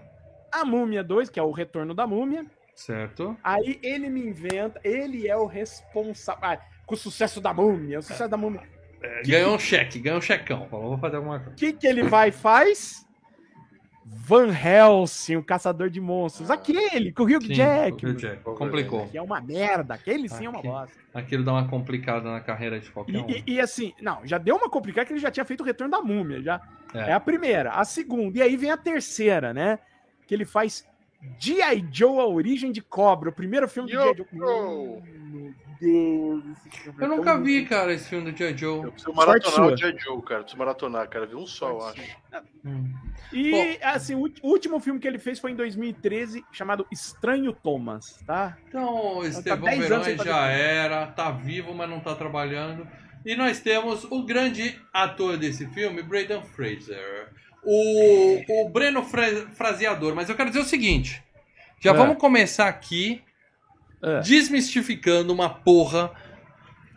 A 0.49 0.63
Múmia 0.63 1.03
2, 1.03 1.29
que 1.29 1.37
é 1.37 1.43
o 1.43 1.51
Retorno 1.51 1.93
da 1.93 2.07
Múmia. 2.07 2.45
Certo. 2.73 3.35
Aí 3.43 3.77
ele 3.83 4.09
me 4.09 4.25
inventa, 4.25 4.79
ele 4.85 5.27
é 5.27 5.35
o 5.35 5.45
responsável. 5.45 6.41
Ah, 6.41 6.57
com 6.85 6.95
o 6.95 6.97
sucesso 6.97 7.41
da 7.41 7.53
Múmia, 7.53 7.99
o 7.99 8.01
sucesso 8.01 8.29
da 8.29 8.37
Múmia. 8.37 8.61
É, 9.03 9.21
ganhou 9.23 9.55
um 9.55 9.59
cheque, 9.59 9.99
ganhou 9.99 10.19
um 10.19 10.21
checão. 10.21 10.65
Falou, 10.69 10.91
vou 10.91 10.97
fazer 10.97 11.17
alguma 11.17 11.39
coisa. 11.39 11.51
O 11.51 11.55
que, 11.55 11.73
que 11.73 11.85
ele 11.85 12.03
vai 12.03 12.29
e 12.29 12.31
faz? 12.31 13.05
Van 14.09 14.47
Helsing, 14.51 15.35
o 15.37 15.43
caçador 15.43 15.89
de 15.89 16.01
monstros. 16.01 16.49
Ah. 16.51 16.55
Aquele, 16.55 17.11
com 17.13 17.23
o 17.23 17.25
Hugh 17.25 17.41
Sim, 17.45 17.53
Jackman. 17.53 18.13
o 18.13 18.15
Jack. 18.17 18.43
Complicou. 18.43 19.07
Que 19.07 19.17
é 19.17 19.21
uma 19.21 19.39
merda. 19.39 19.93
Aquele 19.93 20.27
sim 20.27 20.45
é 20.45 20.49
uma 20.49 20.61
bosta. 20.61 20.95
Aquilo 21.13 21.43
dá 21.43 21.53
uma 21.53 21.67
complicada 21.67 22.29
na 22.31 22.39
carreira 22.41 22.79
de 22.79 22.89
qualquer 22.91 23.13
E, 23.15 23.17
um. 23.19 23.29
e- 23.29 23.43
e 23.47 23.59
assim, 23.61 23.93
não, 24.01 24.19
já 24.25 24.37
deu 24.37 24.55
uma 24.57 24.69
complicada 24.69 25.05
que 25.07 25.13
ele 25.13 25.19
já 25.19 25.31
tinha 25.31 25.45
feito 25.45 25.61
o 25.61 25.65
Retorno 25.65 25.91
da 25.91 26.01
Múmia. 26.01 26.41
Já. 26.41 26.61
É. 26.93 27.09
É. 27.09 27.13
a 27.13 27.19
primeira. 27.19 27.71
A 27.71 27.85
segunda. 27.85 28.37
E 28.37 28.41
aí 28.41 28.55
vem 28.57 28.71
a 28.71 28.77
terceira, 28.77 29.53
né? 29.53 29.79
Que 30.25 30.33
ele 30.35 30.45
faz 30.45 30.85
G.I. 31.39 31.87
Joe, 31.91 32.19
a 32.19 32.25
origem 32.25 32.71
de 32.71 32.81
cobra. 32.81 33.29
O 33.29 33.33
primeiro 33.33 33.67
filme 33.67 33.89
do 33.91 33.97
G.I. 34.01 34.15
Joe. 34.17 34.25
Meu 34.33 35.01
Deus. 35.79 36.43
esse 36.57 36.69
filme 36.81 36.97
é 36.99 37.03
Eu 37.03 37.09
nunca 37.09 37.37
vi, 37.39 37.57
ruim. 37.59 37.65
cara, 37.65 37.93
esse 37.93 38.09
filme 38.09 38.31
do 38.31 38.37
J. 38.37 38.51
Eu 38.51 38.57
Joe. 38.57 38.91
preciso 38.91 39.13
Sorte 39.13 39.27
maratonar 39.27 39.67
o 39.67 39.75
J. 39.75 39.97
Joe, 39.99 40.21
cara. 40.23 40.41
Preciso 40.41 40.57
maratonar, 40.59 41.09
cara. 41.09 41.25
Vi 41.25 41.35
um 41.35 41.45
só, 41.45 41.69
eu 41.69 41.85
acho. 41.85 42.01
Hum. 42.65 42.93
E, 43.33 43.51
Bom. 43.51 43.77
assim, 43.83 44.15
o 44.15 44.29
último 44.43 44.79
filme 44.79 44.99
que 44.99 45.07
ele 45.07 45.19
fez 45.19 45.39
foi 45.39 45.51
em 45.51 45.55
2013, 45.55 46.43
chamado 46.51 46.85
Estranho 46.91 47.51
Thomas, 47.53 48.21
tá? 48.25 48.57
Então, 48.67 49.23
Estevão 49.25 49.65
10 49.65 49.77
anos 49.77 49.87
Verões 49.89 50.05
sem 50.05 50.17
fazer 50.17 50.29
já 50.29 50.47
era, 50.47 51.07
tá 51.07 51.31
vivo, 51.31 51.73
mas 51.73 51.89
não 51.89 51.99
tá 51.99 52.15
trabalhando. 52.15 52.87
E 53.25 53.35
nós 53.35 53.59
temos 53.59 54.05
o 54.05 54.23
grande 54.23 54.79
ator 54.93 55.37
desse 55.37 55.67
filme, 55.67 56.01
Braden 56.01 56.43
Fraser. 56.43 57.29
O, 57.63 58.63
o 58.65 58.69
Breno 58.69 59.03
Fra- 59.03 59.47
Fraseador. 59.53 60.15
Mas 60.15 60.29
eu 60.29 60.35
quero 60.35 60.49
dizer 60.49 60.61
o 60.61 60.65
seguinte: 60.65 61.21
já 61.81 61.91
É. 61.91 61.93
vamos 61.93 62.15
começar 62.17 62.67
aqui 62.69 63.21
É. 64.01 64.21
desmistificando 64.21 65.33
uma 65.33 65.49
porra. 65.49 66.11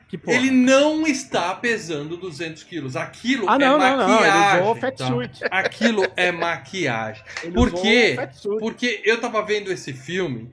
Que 0.08 0.18
porra. 0.18 0.36
Ele 0.36 0.50
não 0.50 1.06
está 1.06 1.54
pesando 1.54 2.16
200 2.16 2.64
quilos. 2.64 2.96
Aquilo 2.96 3.48
Ah, 3.48 3.58
não, 3.58 3.80
é 3.82 3.90
não, 3.90 3.96
não. 3.96 4.18
Ele 4.18 4.26
maquiagem. 4.28 4.60
usou 4.60 4.72
o 4.72 4.74
tá? 4.74 4.80
fatsuit. 4.80 5.40
Aquilo 5.50 6.06
é 6.16 6.32
maquiagem. 6.32 7.22
Ele 7.44 7.52
Por 7.52 7.72
quê? 7.72 8.16
Porque 8.58 9.02
eu 9.04 9.20
tava 9.20 9.40
vendo 9.44 9.70
esse 9.70 9.92
filme 9.92 10.50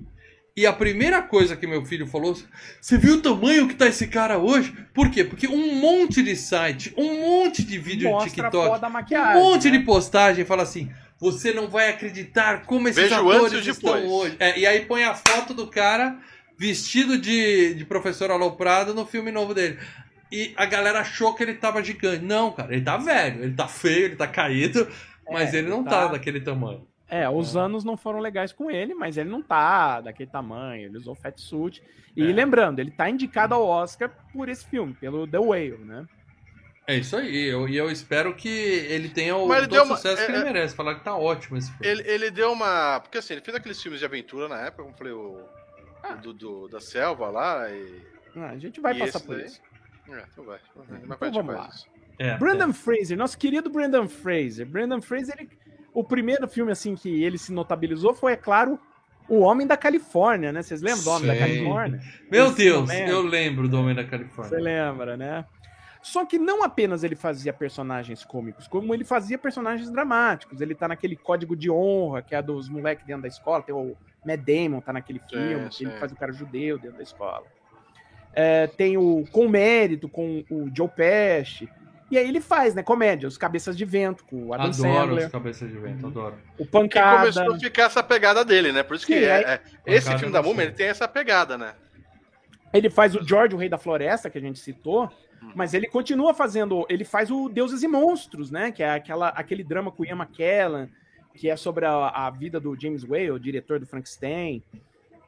e 0.57 0.65
a 0.65 0.73
primeira 0.73 1.21
coisa 1.21 1.55
que 1.55 1.67
meu 1.67 1.85
filho 1.85 2.07
falou, 2.07 2.35
você 2.81 2.97
viu 2.97 3.15
o 3.15 3.21
tamanho 3.21 3.67
que 3.67 3.75
tá 3.75 3.87
esse 3.87 4.07
cara 4.07 4.39
hoje? 4.39 4.75
Por 4.91 5.11
quê? 5.11 5.23
Porque 5.23 5.47
um 5.47 5.75
monte 5.75 6.23
de 6.23 6.35
site, 6.35 6.91
um 6.97 7.19
monte 7.21 7.63
de 7.63 7.77
vídeo 7.77 8.09
Mostra 8.09 8.27
de 8.29 8.35
TikTok, 8.35 9.15
um 9.15 9.33
monte 9.35 9.69
né? 9.69 9.77
de 9.77 9.83
postagem 9.85 10.45
fala 10.45 10.63
assim, 10.63 10.91
você 11.19 11.53
não 11.53 11.67
vai 11.67 11.89
acreditar 11.89 12.63
como 12.63 12.87
esses 12.87 13.03
Vejo 13.03 13.13
atores 13.13 13.53
antes 13.53 13.67
estão 13.67 13.93
depois. 13.93 14.11
hoje. 14.11 14.35
É, 14.39 14.59
e 14.59 14.65
aí 14.65 14.85
põe 14.85 15.03
a 15.03 15.13
foto 15.13 15.53
do 15.53 15.67
cara 15.67 16.17
vestido 16.57 17.17
de, 17.17 17.73
de 17.75 17.85
professor 17.85 18.31
aloprado 18.31 18.93
no 18.93 19.05
filme 19.05 19.31
novo 19.31 19.53
dele. 19.53 19.77
E 20.31 20.53
a 20.57 20.65
galera 20.65 20.99
achou 20.99 21.33
que 21.33 21.43
ele 21.43 21.53
tava 21.53 21.83
gigante. 21.83 22.23
Não, 22.23 22.51
cara, 22.51 22.73
ele 22.73 22.83
tá 22.83 22.97
velho, 22.97 23.43
ele 23.43 23.53
tá 23.53 23.67
feio, 23.67 24.05
ele 24.05 24.15
tá 24.15 24.27
caído, 24.27 24.87
mas 25.31 25.53
É, 25.53 25.59
ele 25.59 25.69
não 25.69 25.83
tá 25.83 25.89
tá- 25.91 26.07
daquele 26.07 26.41
tamanho. 26.41 26.85
É, 27.09 27.29
os 27.29 27.55
anos 27.55 27.85
não 27.85 27.95
foram 27.95 28.19
legais 28.19 28.51
com 28.51 28.69
ele, 28.69 28.93
mas 28.93 29.15
ele 29.15 29.29
não 29.29 29.41
tá 29.41 30.01
daquele 30.01 30.29
tamanho, 30.29 30.87
ele 30.87 30.97
usou 30.97 31.15
fatsuit. 31.15 31.81
E 32.13 32.21
É. 32.23 32.33
lembrando, 32.33 32.79
ele 32.79 32.91
tá 32.91 33.09
indicado 33.09 33.53
ao 33.55 33.63
Oscar 33.65 34.11
por 34.33 34.49
esse 34.49 34.65
filme, 34.65 34.93
pelo 34.93 35.25
The 35.25 35.39
Whale, 35.39 35.77
né? 35.85 36.05
É 36.85 36.95
isso 36.95 37.15
aí, 37.15 37.45
eu, 37.47 37.67
e 37.67 37.77
eu 37.77 37.89
espero 37.91 38.33
que 38.33 38.49
ele 38.49 39.07
tenha 39.09 39.35
o 39.37 39.43
ele 39.53 39.61
todo 39.63 39.71
deu 39.71 39.83
uma- 39.83 39.95
sucesso 39.95 40.17
que 40.25 40.31
é, 40.31 40.35
ele 40.35 40.41
é- 40.41 40.43
merece. 40.43 40.75
Falar 40.75 40.95
que 40.95 41.03
tá 41.05 41.15
ótimo 41.15 41.57
esse 41.57 41.69
filme. 41.71 41.85
Ele, 41.87 42.03
ele 42.09 42.31
deu 42.31 42.51
uma. 42.51 42.99
Porque 43.01 43.17
assim, 43.17 43.33
ele 43.33 43.41
fez 43.41 43.55
aqueles 43.55 43.81
filmes 43.81 43.99
de 43.99 44.05
aventura 44.05 44.47
na 44.49 44.59
época, 44.61 44.83
como 44.83 44.93
eu 44.93 44.97
falei, 44.97 45.13
o. 45.13 45.39
o 46.13 46.17
do, 46.21 46.33
do- 46.33 46.67
da 46.67 46.79
selva 46.79 47.29
lá 47.29 47.69
e. 47.69 48.01
Ah, 48.35 48.49
a 48.49 48.57
gente 48.57 48.79
vai 48.79 48.95
E 48.95 48.99
passar 48.99 49.19
por 49.21 49.35
daí? 49.35 49.45
isso. 49.45 49.61
É, 50.09 50.23
então 50.31 50.43
vai. 50.45 50.59
Então 51.03 51.31
vamos 51.31 51.55
lá. 51.55 51.69
isso. 51.71 51.85
É, 52.19 52.37
Brandon 52.37 52.73
Fraser, 52.73 53.17
nosso 53.17 53.37
querido 53.37 53.69
Brandon 53.69 54.07
Fraser. 54.07 54.65
Brandon 54.65 55.01
Fraser, 55.01 55.35
ele- 55.39 55.49
o 55.93 56.03
primeiro 56.03 56.47
filme 56.47 56.71
assim 56.71 56.95
que 56.95 57.23
ele 57.23 57.37
se 57.37 57.51
notabilizou 57.51 58.13
foi, 58.13 58.33
é 58.33 58.37
claro, 58.37 58.79
O 59.29 59.39
Homem 59.39 59.67
da 59.67 59.75
Califórnia, 59.75 60.53
né? 60.53 60.61
Vocês 60.61 60.81
lembram 60.81 61.03
do 61.03 61.09
Homem 61.09 61.27
da 61.27 61.33
Sim. 61.33 61.39
Califórnia? 61.39 61.97
é. 62.01 62.31
Meu 62.31 62.45
Esse 62.45 62.55
Deus, 62.55 62.79
momento. 62.79 63.09
eu 63.09 63.21
lembro 63.23 63.67
do 63.67 63.77
Homem 63.77 63.93
da 63.93 64.03
Você 64.03 64.07
Califórnia. 64.09 64.57
lembra, 64.57 65.17
né? 65.17 65.45
Só 66.07 66.25
que 66.25 66.39
não 66.39 66.63
apenas 66.63 67.03
ele 67.03 67.17
fazia 67.17 67.51
personagens 67.51 68.23
cômicos, 68.23 68.65
como 68.65 68.93
ele 68.93 69.03
fazia 69.03 69.37
personagens 69.37 69.89
dramáticos. 69.91 70.61
Ele 70.61 70.73
tá 70.73 70.87
naquele 70.87 71.17
código 71.17 71.53
de 71.53 71.69
honra, 71.69 72.21
que 72.21 72.33
é 72.33 72.37
a 72.37 72.41
dos 72.41 72.69
moleques 72.69 73.05
dentro 73.05 73.23
da 73.23 73.27
escola. 73.27 73.61
Tem 73.61 73.75
o 73.75 73.93
Matt 74.25 74.39
Damon, 74.39 74.79
tá 74.79 74.93
naquele 74.93 75.19
filme, 75.29 75.67
que 75.67 75.75
sim. 75.75 75.85
ele 75.85 75.99
faz 75.99 76.13
o 76.13 76.15
cara 76.15 76.31
judeu 76.31 76.79
dentro 76.79 76.95
da 76.95 77.03
escola. 77.03 77.43
É, 78.33 78.67
tem 78.67 78.95
o 78.95 79.25
Com 79.33 79.49
Mérito, 79.49 80.07
com 80.07 80.45
o 80.49 80.71
Joe 80.73 80.87
Pesci. 80.87 81.67
E 82.09 82.17
aí 82.17 82.25
ele 82.25 82.39
faz, 82.39 82.73
né, 82.73 82.81
comédia, 82.81 83.27
os 83.27 83.37
Cabeças 83.37 83.75
de 83.75 83.83
Vento, 83.83 84.23
com 84.23 84.45
o 84.45 84.53
Adam 84.53 84.67
Adoro 84.67 84.81
Sandler, 84.81 85.25
os 85.25 85.31
cabeças 85.31 85.69
de 85.69 85.77
vento, 85.77 86.07
adoro. 86.07 86.35
o 86.57 86.63
Que 86.63 86.71
Pancada. 86.71 87.19
começou 87.33 87.53
a 87.55 87.59
ficar 87.59 87.83
essa 87.83 88.01
pegada 88.01 88.45
dele, 88.45 88.71
né? 88.71 88.81
Por 88.81 88.95
isso 88.95 89.05
que 89.05 89.13
Sim, 89.13 89.25
é- 89.25 89.35
aí- 89.35 89.43
é- 89.43 89.61
esse 89.85 90.17
filme 90.17 90.31
da 90.31 90.41
Múmia, 90.41 90.63
ele 90.63 90.71
tem 90.71 90.87
essa 90.87 91.05
pegada, 91.05 91.57
né? 91.57 91.73
Ele 92.73 92.89
faz 92.89 93.13
o 93.13 93.21
George, 93.21 93.55
o 93.55 93.57
Rei 93.57 93.67
da 93.67 93.77
Floresta, 93.77 94.29
que 94.29 94.37
a 94.37 94.41
gente 94.41 94.57
citou, 94.57 95.11
Hum. 95.41 95.51
mas 95.55 95.73
ele 95.73 95.88
continua 95.88 96.33
fazendo. 96.33 96.85
Ele 96.89 97.03
faz 97.05 97.29
o 97.31 97.47
Deuses 97.49 97.83
e 97.83 97.88
Monstros, 97.88 98.49
né? 98.51 98.71
Que 98.71 98.81
é 98.83 98.89
aquela, 98.91 99.29
aquele 99.29 99.63
drama 99.63 99.91
com 99.91 100.03
o 100.03 100.05
Ian 100.05 100.15
McKellen, 100.17 100.89
que 101.35 101.49
é 101.49 101.55
sobre 101.55 101.85
a, 101.85 102.07
a 102.09 102.29
vida 102.29 102.59
do 102.59 102.75
James 102.79 103.03
Whale, 103.03 103.31
o 103.31 103.39
diretor 103.39 103.79
do 103.79 103.85
Frankenstein. 103.85 104.63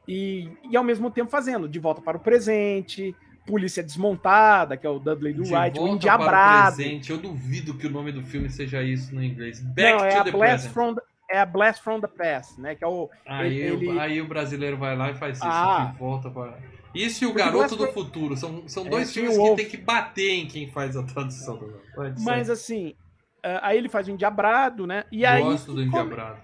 E, 0.08 0.50
e 0.68 0.76
ao 0.76 0.82
mesmo 0.82 1.10
tempo 1.10 1.30
fazendo 1.30 1.68
De 1.68 1.78
Volta 1.78 2.00
para 2.00 2.16
o 2.16 2.20
Presente, 2.20 3.14
Polícia 3.46 3.82
Desmontada, 3.82 4.76
que 4.76 4.86
é 4.86 4.90
o 4.90 4.98
Dudley 4.98 5.32
do 5.32 5.42
Wright, 5.42 5.78
o 5.78 5.86
Endiabrado. 5.88 6.76
presente. 6.76 7.10
Eu 7.10 7.18
duvido 7.18 7.74
que 7.74 7.86
o 7.86 7.90
nome 7.90 8.10
do 8.10 8.22
filme 8.22 8.50
seja 8.50 8.82
isso 8.82 9.14
no 9.14 9.22
inglês. 9.22 9.60
Back 9.60 9.98
Não, 9.98 10.04
é 10.04 10.10
to 10.14 10.20
a, 10.20 10.24
the 10.24 10.30
Blast 10.32 10.54
Present. 10.68 10.72
from 10.72 10.94
the, 10.94 11.00
é 11.30 11.38
a 11.40 11.46
Blast 11.46 11.82
from 11.82 12.00
the 12.00 12.06
Past, 12.08 12.60
né? 12.60 12.74
Que 12.74 12.82
é 12.82 12.88
o. 12.88 13.08
Aí, 13.26 13.56
ele- 13.60 13.88
o- 13.88 14.00
aí 14.00 14.20
o 14.20 14.26
brasileiro 14.26 14.76
vai 14.76 14.96
lá 14.96 15.10
e 15.10 15.14
faz 15.14 15.36
isso. 15.38 15.46
Ah. 15.46 15.90
de 15.92 15.98
volta 15.98 16.28
para... 16.30 16.58
Isso 16.94 17.24
e 17.24 17.26
o 17.26 17.30
Porque 17.32 17.44
Garoto 17.44 17.76
do 17.76 17.84
from- 17.84 17.92
Futuro. 17.92 18.36
São, 18.36 18.68
são 18.68 18.86
É, 18.86 18.90
dois 18.90 19.12
Teen 19.12 19.22
filmes 19.26 19.38
que 19.38 19.44
Wolf. 19.44 19.56
tem 19.56 19.68
que 19.68 19.76
bater 19.76 20.30
em 20.30 20.46
quem 20.46 20.68
faz 20.70 20.96
a 20.96 21.02
tradução. 21.02 21.56
do. 21.56 21.80
Pode 21.94 22.20
Mas 22.22 22.46
ser. 22.46 22.52
assim. 22.52 22.94
ah, 23.42 23.60
aí 23.68 23.78
ele 23.78 23.88
faz 23.88 24.08
o 24.08 24.10
Endiabrado, 24.10 24.86
né? 24.86 25.04
E 25.12 25.24
aí, 25.24 25.42
Gosto 25.42 25.66
do 25.68 25.72
come- 25.74 25.86
Endiabrado. 25.86 26.40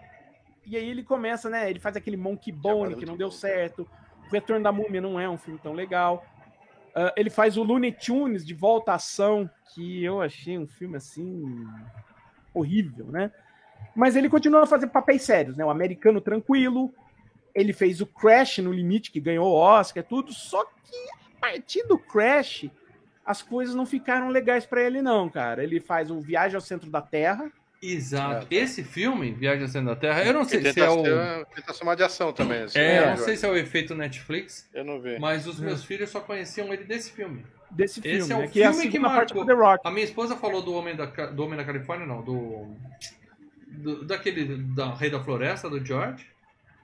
E 0.64 0.76
aí 0.76 0.88
ele 0.88 1.02
começa, 1.02 1.48
né? 1.50 1.68
Ele 1.70 1.78
faz 1.80 1.96
aquele 1.96 2.16
Monkey 2.16 2.50
Bone 2.52 2.74
Agora 2.86 2.94
que 2.96 3.06
não 3.06 3.16
deu 3.16 3.28
bom. 3.28 3.34
certo. 3.34 3.88
O 4.28 4.32
Retorno 4.32 4.62
da 4.62 4.72
Múmia 4.72 5.00
não 5.00 5.18
é 5.18 5.28
um 5.28 5.38
filme 5.38 5.58
tão 5.62 5.72
legal. 5.72 6.24
Ah, 6.94 7.12
ele 7.16 7.30
faz 7.30 7.56
o 7.56 7.62
Looney 7.62 7.92
Tunes 7.92 8.44
de 8.46 8.54
Volta 8.54 8.92
à 8.92 8.94
Ação, 8.96 9.48
que 9.74 10.02
eu 10.02 10.20
achei 10.22 10.56
um 10.58 10.66
filme 10.66 10.96
assim 10.96 11.44
horrível, 12.54 13.06
né? 13.06 13.30
Mas 13.94 14.16
ele 14.16 14.28
continua 14.28 14.62
a 14.62 14.66
fazer 14.66 14.86
papéis 14.88 15.22
sérios, 15.22 15.56
né? 15.56 15.64
O 15.64 15.70
Americano 15.70 16.20
Tranquilo. 16.20 16.92
Ele 17.56 17.72
fez 17.72 18.00
o 18.02 18.06
Crash 18.06 18.58
no 18.58 18.70
Limite, 18.72 19.10
que 19.10 19.18
ganhou 19.18 19.46
o 19.46 19.54
Oscar, 19.54 20.04
tudo. 20.04 20.32
Só 20.32 20.62
que 20.64 20.96
a 21.36 21.40
partir 21.40 21.82
do 21.88 21.98
Crash, 21.98 22.66
as 23.24 23.40
coisas 23.40 23.74
não 23.74 23.86
ficaram 23.86 24.28
legais 24.28 24.66
pra 24.66 24.82
ele, 24.82 25.00
não, 25.00 25.28
cara. 25.28 25.64
Ele 25.64 25.80
faz 25.80 26.10
o 26.10 26.20
Viagem 26.20 26.54
ao 26.54 26.60
Centro 26.60 26.90
da 26.90 27.00
Terra. 27.00 27.50
Exato. 27.82 28.46
É. 28.50 28.54
Esse 28.56 28.82
filme, 28.84 29.32
Viagem 29.32 29.62
ao 29.62 29.68
Centro 29.68 29.88
da 29.88 29.96
Terra, 29.96 30.22
eu 30.24 30.32
não 30.34 30.44
sei 30.44 30.60
se 30.72 30.80
é 30.80 30.88
o... 30.88 31.02
ser- 31.04 31.46
tenta 31.54 31.72
ser 31.72 31.82
uma 31.82 31.94
de 31.96 32.02
ação 32.02 32.32
também. 32.32 32.62
assim, 32.64 32.78
É, 32.78 32.98
eu 32.98 33.02
né, 33.06 33.10
não 33.10 33.16
sei 33.18 33.36
se 33.36 33.46
é 33.46 33.48
o 33.48 33.56
efeito 33.56 33.94
Netflix, 33.94 34.68
Eu 34.74 34.84
não 34.84 35.00
vi. 35.00 35.18
mas 35.18 35.46
os 35.46 35.58
meus 35.58 35.82
filhos 35.84 36.10
só 36.10 36.20
conheciam 36.20 36.72
ele 36.72 36.84
desse 36.84 37.10
filme. 37.12 37.44
Desse 37.70 38.00
filme, 38.00 38.18
Esse 38.18 38.32
é 38.32 38.36
o 38.36 38.40
né? 38.40 38.48
que 38.48 38.62
é 38.62 38.66
a 38.66 38.72
filme 38.72 38.88
que 38.90 38.98
marcou. 38.98 39.44
The 39.44 39.52
Rock. 39.52 39.80
A 39.86 39.90
minha 39.90 40.04
esposa 40.04 40.36
falou 40.36 40.62
do 40.62 40.72
Homem 40.74 40.94
da, 40.96 41.04
do 41.06 41.42
Homem 41.44 41.56
da 41.56 41.64
Califórnia, 41.64 42.06
não, 42.06 42.22
do, 42.22 42.66
do- 43.68 44.04
daquele 44.04 44.56
da 44.74 44.94
Rei 44.94 45.10
da 45.10 45.22
Floresta, 45.22 45.68
do 45.68 45.84
George. 45.84 46.26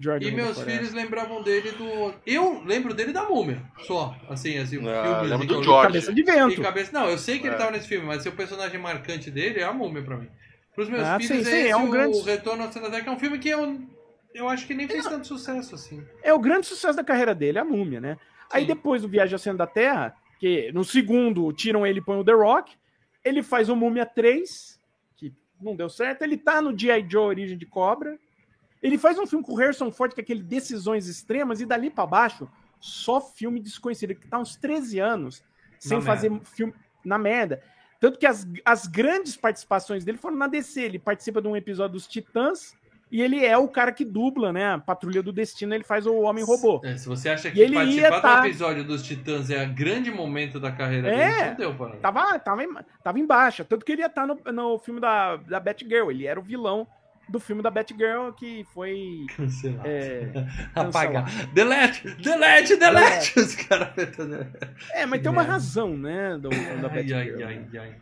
George 0.02 0.26
E 0.28 0.32
meus 0.32 0.60
filhos 0.60 0.92
lembravam 0.92 1.42
dele 1.42 1.70
do. 1.72 2.14
Eu 2.26 2.62
lembro 2.64 2.92
dele 2.92 3.12
da 3.12 3.24
Múmia, 3.28 3.62
só. 3.86 4.16
Assim, 4.28 4.58
assim, 4.58 4.78
o 4.78 4.88
Ah, 4.90 5.20
filme. 5.20 5.28
lembro 5.36 5.60
do. 5.60 5.82
Cabeça 5.82 6.12
de 6.12 6.20
E 6.20 6.24
vento. 6.24 6.60
cabeça... 6.60 6.90
Não, 6.92 7.08
eu 7.08 7.16
sei 7.18 7.38
que 7.38 7.46
ele 7.46 7.54
É. 7.54 7.58
tava 7.58 7.70
nesse 7.70 7.86
filme, 7.88 8.06
mas 8.06 8.26
o 8.26 8.32
personagem 8.32 8.80
marcante 8.80 9.30
dele 9.30 9.60
é 9.60 9.64
a 9.64 9.72
Múmia 9.72 10.02
pra 10.02 10.16
mim. 10.16 10.28
Pros 10.74 10.88
meus 10.88 11.02
Ah, 11.02 11.18
filhos, 11.20 11.28
sim, 11.36 11.44
sim, 11.44 11.56
esse 11.58 11.68
é 11.68 11.76
um 11.76 11.86
o 11.86 11.90
grande- 11.90 12.20
Retorno 12.22 12.62
ao 12.64 12.72
Centro 12.72 12.88
da 12.88 12.90
Terra, 12.90 13.02
que 13.04 13.08
é 13.10 13.12
um 13.12 13.18
filme 13.18 13.38
que 13.38 13.48
eu, 13.50 13.80
eu 14.34 14.48
acho 14.48 14.66
que 14.66 14.74
nem 14.74 14.88
fez 14.88 15.04
tanto 15.04 15.26
sucesso 15.26 15.74
assim. 15.74 16.02
É 16.22 16.32
o 16.32 16.38
grande 16.38 16.66
sucesso 16.66 16.96
da 16.96 17.04
carreira 17.04 17.34
dele, 17.34 17.58
a 17.58 17.64
múmia, 17.64 18.00
né? 18.00 18.16
Aí 18.50 18.62
Sim. 18.62 18.68
depois 18.68 19.02
do 19.02 19.08
Viagem 19.08 19.34
ao 19.34 19.38
Centro 19.38 19.58
da 19.58 19.66
Terra, 19.66 20.14
que 20.40 20.72
no 20.72 20.82
segundo 20.82 21.52
tiram 21.52 21.86
ele 21.86 21.98
e 21.98 22.02
põem 22.02 22.18
o 22.20 22.24
The 22.24 22.32
Rock, 22.32 22.72
ele 23.24 23.42
faz 23.42 23.68
o 23.68 23.76
Múmia 23.76 24.04
3, 24.06 24.80
que 25.16 25.32
não 25.60 25.76
deu 25.76 25.88
certo, 25.88 26.22
ele 26.22 26.36
tá 26.36 26.60
no 26.60 26.76
G.I. 26.76 27.06
Joe 27.08 27.26
Origem 27.26 27.56
de 27.58 27.66
Cobra, 27.66 28.18
ele 28.82 28.98
faz 28.98 29.18
um 29.18 29.26
filme 29.26 29.44
com 29.44 29.52
o 29.52 29.56
Harrison 29.56 29.90
Ford, 29.92 30.12
que 30.12 30.20
é 30.20 30.24
aquele 30.24 30.42
Decisões 30.42 31.06
Extremas, 31.08 31.60
e 31.60 31.66
dali 31.66 31.88
pra 31.90 32.04
baixo, 32.06 32.48
só 32.80 33.20
filme 33.20 33.60
desconhecido, 33.60 34.14
que 34.14 34.26
tá 34.26 34.38
uns 34.38 34.56
13 34.56 34.98
anos 34.98 35.42
sem 35.78 35.98
Na 35.98 36.04
fazer 36.04 36.32
filme 36.44 36.74
na 37.04 37.16
merda. 37.18 37.62
Tanto 38.00 38.18
que 38.18 38.26
as, 38.26 38.46
as 38.64 38.86
grandes 38.86 39.36
participações 39.36 40.04
dele 40.04 40.18
foram 40.18 40.36
na 40.36 40.48
DC. 40.48 40.80
Ele 40.80 40.98
participa 40.98 41.40
de 41.40 41.46
um 41.46 41.56
episódio 41.56 41.92
dos 41.94 42.06
Titãs 42.08 42.76
E 43.10 43.20
ele 43.20 43.44
é 43.44 43.56
o 43.56 43.68
cara 43.68 43.92
que 43.92 44.04
dubla, 44.04 44.52
né? 44.52 44.72
A 44.72 44.78
Patrulha 44.78 45.22
do 45.22 45.32
Destino, 45.32 45.74
ele 45.74 45.84
faz 45.84 46.06
o 46.06 46.16
Homem 46.22 46.42
Robô. 46.42 46.80
É, 46.82 46.96
se 46.96 47.06
você 47.06 47.28
acha 47.28 47.48
E 47.48 47.52
que 47.52 47.60
ele 47.60 47.74
participar 47.76 48.10
ia 48.10 48.20
tá- 48.20 48.40
do 48.40 48.46
episódio 48.48 48.84
dos 48.84 49.02
Titãs 49.02 49.50
é 49.50 49.64
o 49.64 49.72
grande 49.74 50.10
momento 50.10 50.58
da 50.58 50.72
carreira 50.72 51.08
É. 51.08 51.30
dele, 51.36 51.50
fudeu, 51.50 51.74
para. 51.76 51.96
Tava, 51.98 52.38
tava, 52.40 52.64
em, 52.64 52.68
tava 53.04 53.20
em 53.20 53.26
baixa. 53.26 53.64
Tanto 53.64 53.84
que 53.84 53.92
ele 53.92 54.00
ia 54.02 54.06
estar 54.06 54.26
no, 54.26 54.36
no 54.52 54.78
filme 54.78 54.98
da, 55.00 55.36
da 55.36 55.60
Batgirl. 55.60 56.10
Ele 56.10 56.26
era 56.26 56.40
o 56.40 56.42
vilão 56.42 56.86
do 57.28 57.40
filme 57.40 57.62
da 57.62 57.70
Batgirl 57.70 58.30
que 58.32 58.64
foi. 58.74 59.26
É, 59.84 60.28
Apagar. 60.74 61.24
Delete! 61.52 62.08
Delete! 62.16 62.76
Delete! 62.76 63.38
Os 63.40 63.54
caras 63.54 63.88
é 64.94 65.06
mas 65.06 65.20
tem 65.22 65.30
uma 65.30 65.42
razão, 65.42 65.96
né? 65.96 66.36
Do 66.38 66.48
da 66.50 66.56
Ai, 66.56 67.02
Batgirl. 67.02 67.18
ai, 67.18 67.42
ai, 67.44 67.78
ai. 67.78 67.94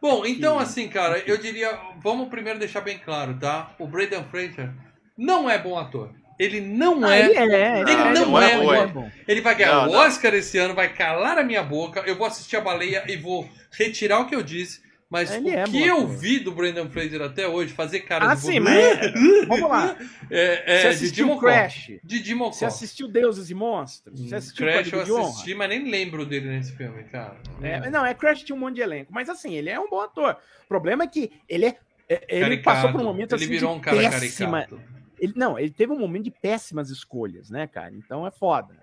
Bom, 0.00 0.26
então 0.26 0.56
Que- 0.58 0.62
assim, 0.62 0.88
cara, 0.88 1.18
eu 1.26 1.38
diria, 1.38 1.70
vamos 2.02 2.28
primeiro 2.28 2.58
deixar 2.58 2.80
bem 2.82 2.98
claro, 2.98 3.34
tá? 3.38 3.74
O 3.78 3.86
Braden 3.86 4.24
Fraser 4.30 4.70
não 5.16 5.48
é 5.48 5.58
bom 5.58 5.78
ator. 5.78 6.10
Ele 6.38 6.60
não 6.60 7.02
Ah, 7.02 7.16
é. 7.16 7.20
ele 7.24 7.34
é, 7.38 7.80
Ele 7.80 7.92
é, 7.92 8.12
não 8.12 8.36
ele 8.36 8.44
é 8.44 8.58
ele 8.58 8.86
bom. 8.92 9.00
bom. 9.02 9.10
Ele 9.26 9.40
vai 9.40 9.54
ganhar 9.54 9.74
Não, 9.74 9.82
o 9.88 9.92
não. 9.92 10.00
Oscar 10.00 10.34
esse 10.34 10.58
ano, 10.58 10.74
vai 10.74 10.92
calar 10.92 11.38
a 11.38 11.42
minha 11.42 11.62
boca. 11.62 12.00
Eu 12.00 12.14
vou 12.14 12.26
assistir 12.26 12.56
a 12.56 12.60
baleia 12.60 13.04
e 13.10 13.16
vou 13.16 13.48
retirar 13.72 14.20
o 14.20 14.26
que 14.26 14.34
eu 14.34 14.42
disse. 14.42 14.82
Mas 15.08 15.30
Ele 15.30 15.50
o 15.50 15.52
é 15.58 15.64
que 15.64 15.86
eu 15.86 16.06
vi 16.08 16.40
do 16.40 16.50
Brandon 16.50 16.90
Fraser 16.90 17.22
até 17.22 17.46
hoje, 17.46 17.72
fazer 17.72 18.00
cara 18.00 18.30
Ah, 18.30 18.34
de 18.34 18.40
sim, 18.40 18.58
mas. 18.58 18.98
Vamos 19.46 19.70
lá. 19.70 19.96
É, 20.28 20.80
Você 20.80 20.86
é 20.86 20.88
assistiu 20.88 21.24
Didi 21.26 21.34
Mocó. 21.34 21.40
Crash? 21.46 21.92
Didi 22.02 22.34
Mocó. 22.34 22.52
Você 22.52 22.64
assistiu 22.64 23.06
Deuses 23.06 23.48
e 23.48 23.54
Monstros? 23.54 24.20
Você 24.20 24.34
assistiu 24.34 24.66
Crash 24.66 24.92
eu 24.92 25.04
de 25.04 25.12
assisti, 25.12 25.54
mas 25.54 25.68
nem 25.68 25.88
lembro 25.88 26.26
dele 26.26 26.48
nesse 26.48 26.72
filme, 26.76 27.04
cara. 27.04 27.36
É, 27.62 27.88
não, 27.88 28.04
é 28.04 28.14
Crash 28.14 28.42
tinha 28.42 28.56
um 28.56 28.58
monte 28.58 28.74
de 28.76 28.80
elenco. 28.80 29.12
Mas 29.14 29.28
assim, 29.28 29.54
ele 29.54 29.70
é 29.70 29.78
um 29.78 29.88
bom 29.88 30.00
ator. 30.00 30.36
O 30.64 30.68
problema 30.68 31.04
é 31.04 31.06
que 31.06 31.30
ele 31.48 31.66
é. 31.66 31.76
é- 32.08 32.24
Ele 32.28 32.40
Caricato. 32.40 32.64
passou 32.76 32.92
por 32.92 33.00
um 33.00 33.04
momento 33.04 33.34
Ele 33.36 33.44
assim 33.44 33.52
virou 33.54 33.72
de 33.74 33.78
um 33.78 33.80
cara 33.80 33.96
péssima. 33.96 34.50
caricato. 34.66 34.82
Ele, 35.20 35.32
não, 35.36 35.56
ele 35.58 35.70
teve 35.70 35.92
um 35.92 35.98
momento 36.00 36.24
de 36.24 36.30
péssimas 36.32 36.90
escolhas, 36.90 37.48
né, 37.48 37.66
cara? 37.68 37.94
Então 37.94 38.26
é 38.26 38.30
foda. 38.32 38.74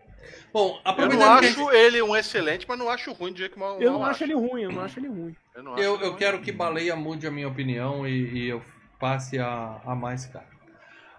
Bom, 0.52 0.80
Eu 0.86 1.10
não 1.10 1.18
que 1.40 1.46
acho 1.48 1.72
ele 1.72 2.02
um 2.02 2.16
excelente, 2.16 2.66
mas 2.68 2.78
não 2.78 2.90
acho 2.90 3.12
ruim 3.14 3.32
do 3.32 3.38
jeito 3.38 3.54
que 3.54 3.60
mal, 3.60 3.82
Eu 3.82 3.92
não 3.94 4.06
acho 4.06 4.24
ele 4.24 4.34
ruim, 4.34 4.64
eu 4.64 4.72
não 4.72 4.82
acho 4.82 5.00
ele 5.00 5.08
ruim. 5.08 5.36
Eu, 5.56 5.64
não 5.64 5.74
acho 5.74 5.84
Eu, 5.84 5.96
ele 5.96 6.04
eu 6.04 6.10
ruim. 6.10 6.18
quero 6.20 6.42
que 6.42 6.52
Baleia 6.52 6.96
mude 6.96 7.26
a 7.28 7.32
minha 7.32 7.48
opinião 7.48 8.08
e, 8.08 8.30
e 8.34 8.48
eu 8.50 8.62
passe 9.00 9.40
a, 9.40 9.82
a 9.86 9.96
mais 9.96 10.26
cara. 10.26 10.53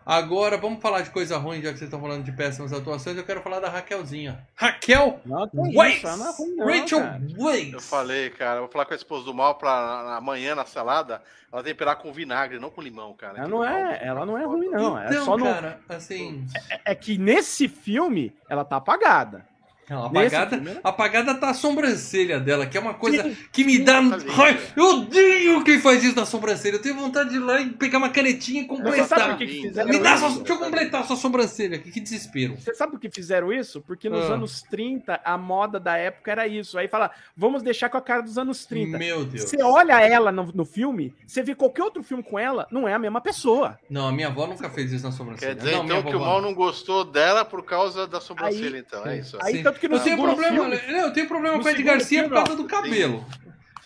Agora, 0.06 0.58
vamos 0.58 0.82
falar 0.82 1.00
de 1.00 1.10
coisa 1.10 1.38
ruim, 1.38 1.62
já 1.62 1.72
que 1.72 1.78
vocês 1.78 1.88
estão 1.88 2.00
falando 2.00 2.24
de 2.24 2.32
péssimas 2.32 2.72
atuações. 2.72 3.16
Eu 3.16 3.24
quero 3.24 3.40
falar 3.40 3.58
da 3.60 3.70
Raquelzinha. 3.70 4.46
Raquel 4.54 5.20
Não, 5.24 5.44
isso, 5.46 6.06
é 6.06 6.32
ruim, 6.36 6.56
não, 6.56 6.66
Rachel 6.66 7.00
cara. 7.00 7.22
Weisz! 7.38 7.72
Eu 7.72 7.80
falei, 7.80 8.30
cara, 8.30 8.56
eu 8.56 8.62
vou 8.64 8.70
falar 8.70 8.84
com 8.84 8.92
a 8.92 8.96
esposa 8.96 9.24
do 9.24 9.32
mal 9.32 9.54
pra 9.54 10.16
amanhã 10.16 10.54
na 10.54 10.66
salada, 10.66 11.22
ela 11.50 11.62
temperar 11.62 11.96
com 11.96 12.12
vinagre, 12.12 12.58
não 12.58 12.68
com 12.68 12.82
limão, 12.82 13.14
cara. 13.14 13.38
Ela 13.38 13.44
Que 13.46 13.50
não 13.50 13.64
é, 13.64 14.00
ela 14.02 14.26
não 14.26 14.36
é 14.36 14.44
ruim, 14.44 14.68
não. 14.68 14.98
É 14.98 15.06
Então, 15.06 15.24
só 15.24 15.38
no, 15.38 15.44
cara, 15.44 15.80
assim... 15.88 16.46
é 16.84 16.94
que 16.94 17.16
nesse 17.16 17.66
filme 17.66 18.36
ela 18.48 18.64
tá 18.64 18.76
apagada. 18.76 19.46
Não, 19.88 20.06
apagada, 20.06 20.56
filme, 20.56 20.70
né? 20.74 20.80
apagada 20.82 21.34
tá 21.34 21.50
a 21.50 21.54
sobrancelha 21.54 22.40
dela, 22.40 22.66
que 22.66 22.76
é 22.76 22.80
uma 22.80 22.94
coisa 22.94 23.22
Sim, 23.22 23.36
que 23.52 23.64
me 23.64 23.78
dá. 23.78 23.98
Ai, 24.38 24.52
é. 24.54 24.58
eu 24.76 24.84
odeio 25.00 25.64
quem 25.64 25.78
faz 25.80 26.02
isso 26.02 26.16
na 26.16 26.24
sobrancelha. 26.26 26.76
Eu 26.76 26.82
tenho 26.82 26.94
vontade 26.96 27.30
de 27.30 27.36
ir 27.36 27.40
lá 27.40 27.60
e 27.60 27.70
pegar 27.70 27.98
uma 27.98 28.08
canetinha 28.08 28.62
e 28.62 28.66
Você 28.66 28.74
completar. 28.82 29.36
que, 29.38 29.46
que 29.46 29.62
fizeram 29.62 29.88
Me 29.90 29.98
dá 29.98 30.16
só, 30.16 30.28
deixa 30.28 30.52
eu 30.52 30.58
completar 30.58 31.04
sua 31.06 31.16
sobrancelha 31.16 31.76
aqui, 31.76 31.90
que 31.90 32.00
desespero. 32.00 32.56
Você 32.56 32.74
sabe 32.74 32.92
por 32.92 33.00
que 33.00 33.10
fizeram 33.10 33.52
isso? 33.52 33.80
Porque 33.82 34.08
nos 34.08 34.24
Ah. 34.30 34.34
anos 34.34 34.62
30, 34.62 35.20
a 35.24 35.36
moda 35.36 35.78
da 35.78 35.96
época 35.96 36.30
era 36.32 36.46
isso. 36.48 36.78
Aí 36.78 36.88
fala, 36.88 37.10
vamos 37.36 37.62
deixar 37.62 37.88
com 37.88 37.98
a 37.98 38.02
cara 38.02 38.22
dos 38.22 38.38
anos 38.38 38.64
30. 38.66 38.96
Meu 38.98 39.24
Deus. 39.24 39.44
Você 39.50 39.62
olha 39.62 40.00
ela 40.00 40.32
no, 40.32 40.44
no 40.54 40.64
filme, 40.64 41.14
você 41.26 41.42
vê 41.42 41.54
qualquer 41.54 41.82
outro 41.82 42.02
filme 42.02 42.22
com 42.22 42.38
ela, 42.38 42.66
não 42.70 42.88
é 42.88 42.94
a 42.94 42.98
mesma 42.98 43.20
pessoa. 43.20 43.78
Não, 43.90 44.08
a 44.08 44.12
minha 44.12 44.28
avó 44.28 44.46
nunca 44.46 44.70
fez 44.70 44.92
isso 44.92 45.04
na 45.04 45.12
sobrancelha. 45.12 45.54
Quer 45.54 45.60
dizer, 45.62 45.76
não, 45.76 45.84
então, 45.84 46.02
que 46.02 46.16
o 46.16 46.20
mal 46.20 46.40
não 46.40 46.54
gostou 46.54 47.04
dela 47.04 47.44
por 47.44 47.64
causa 47.64 48.06
da 48.06 48.20
sobrancelha, 48.20 48.76
Aí- 48.76 48.84
então. 48.86 49.06
É 49.06 49.18
isso. 49.18 49.38
Aí 49.42 49.54
Sim. 49.56 49.62
Tanto 49.74 49.80
que 49.80 49.88
no 49.88 49.96
eu 49.96 50.00
tenho 50.00 50.16
segundo 50.16 50.34
problema, 50.36 50.70
filme, 50.76 50.92
não, 50.92 51.00
eu 51.06 51.12
tenho 51.12 51.28
problema 51.28 51.58
com 51.58 51.64
o 51.64 51.68
Ed 51.68 51.82
Garcia 51.82 52.22
por 52.22 52.28
filme, 52.30 52.44
causa 52.46 52.62
do 52.62 52.68
cabelo. 52.68 53.24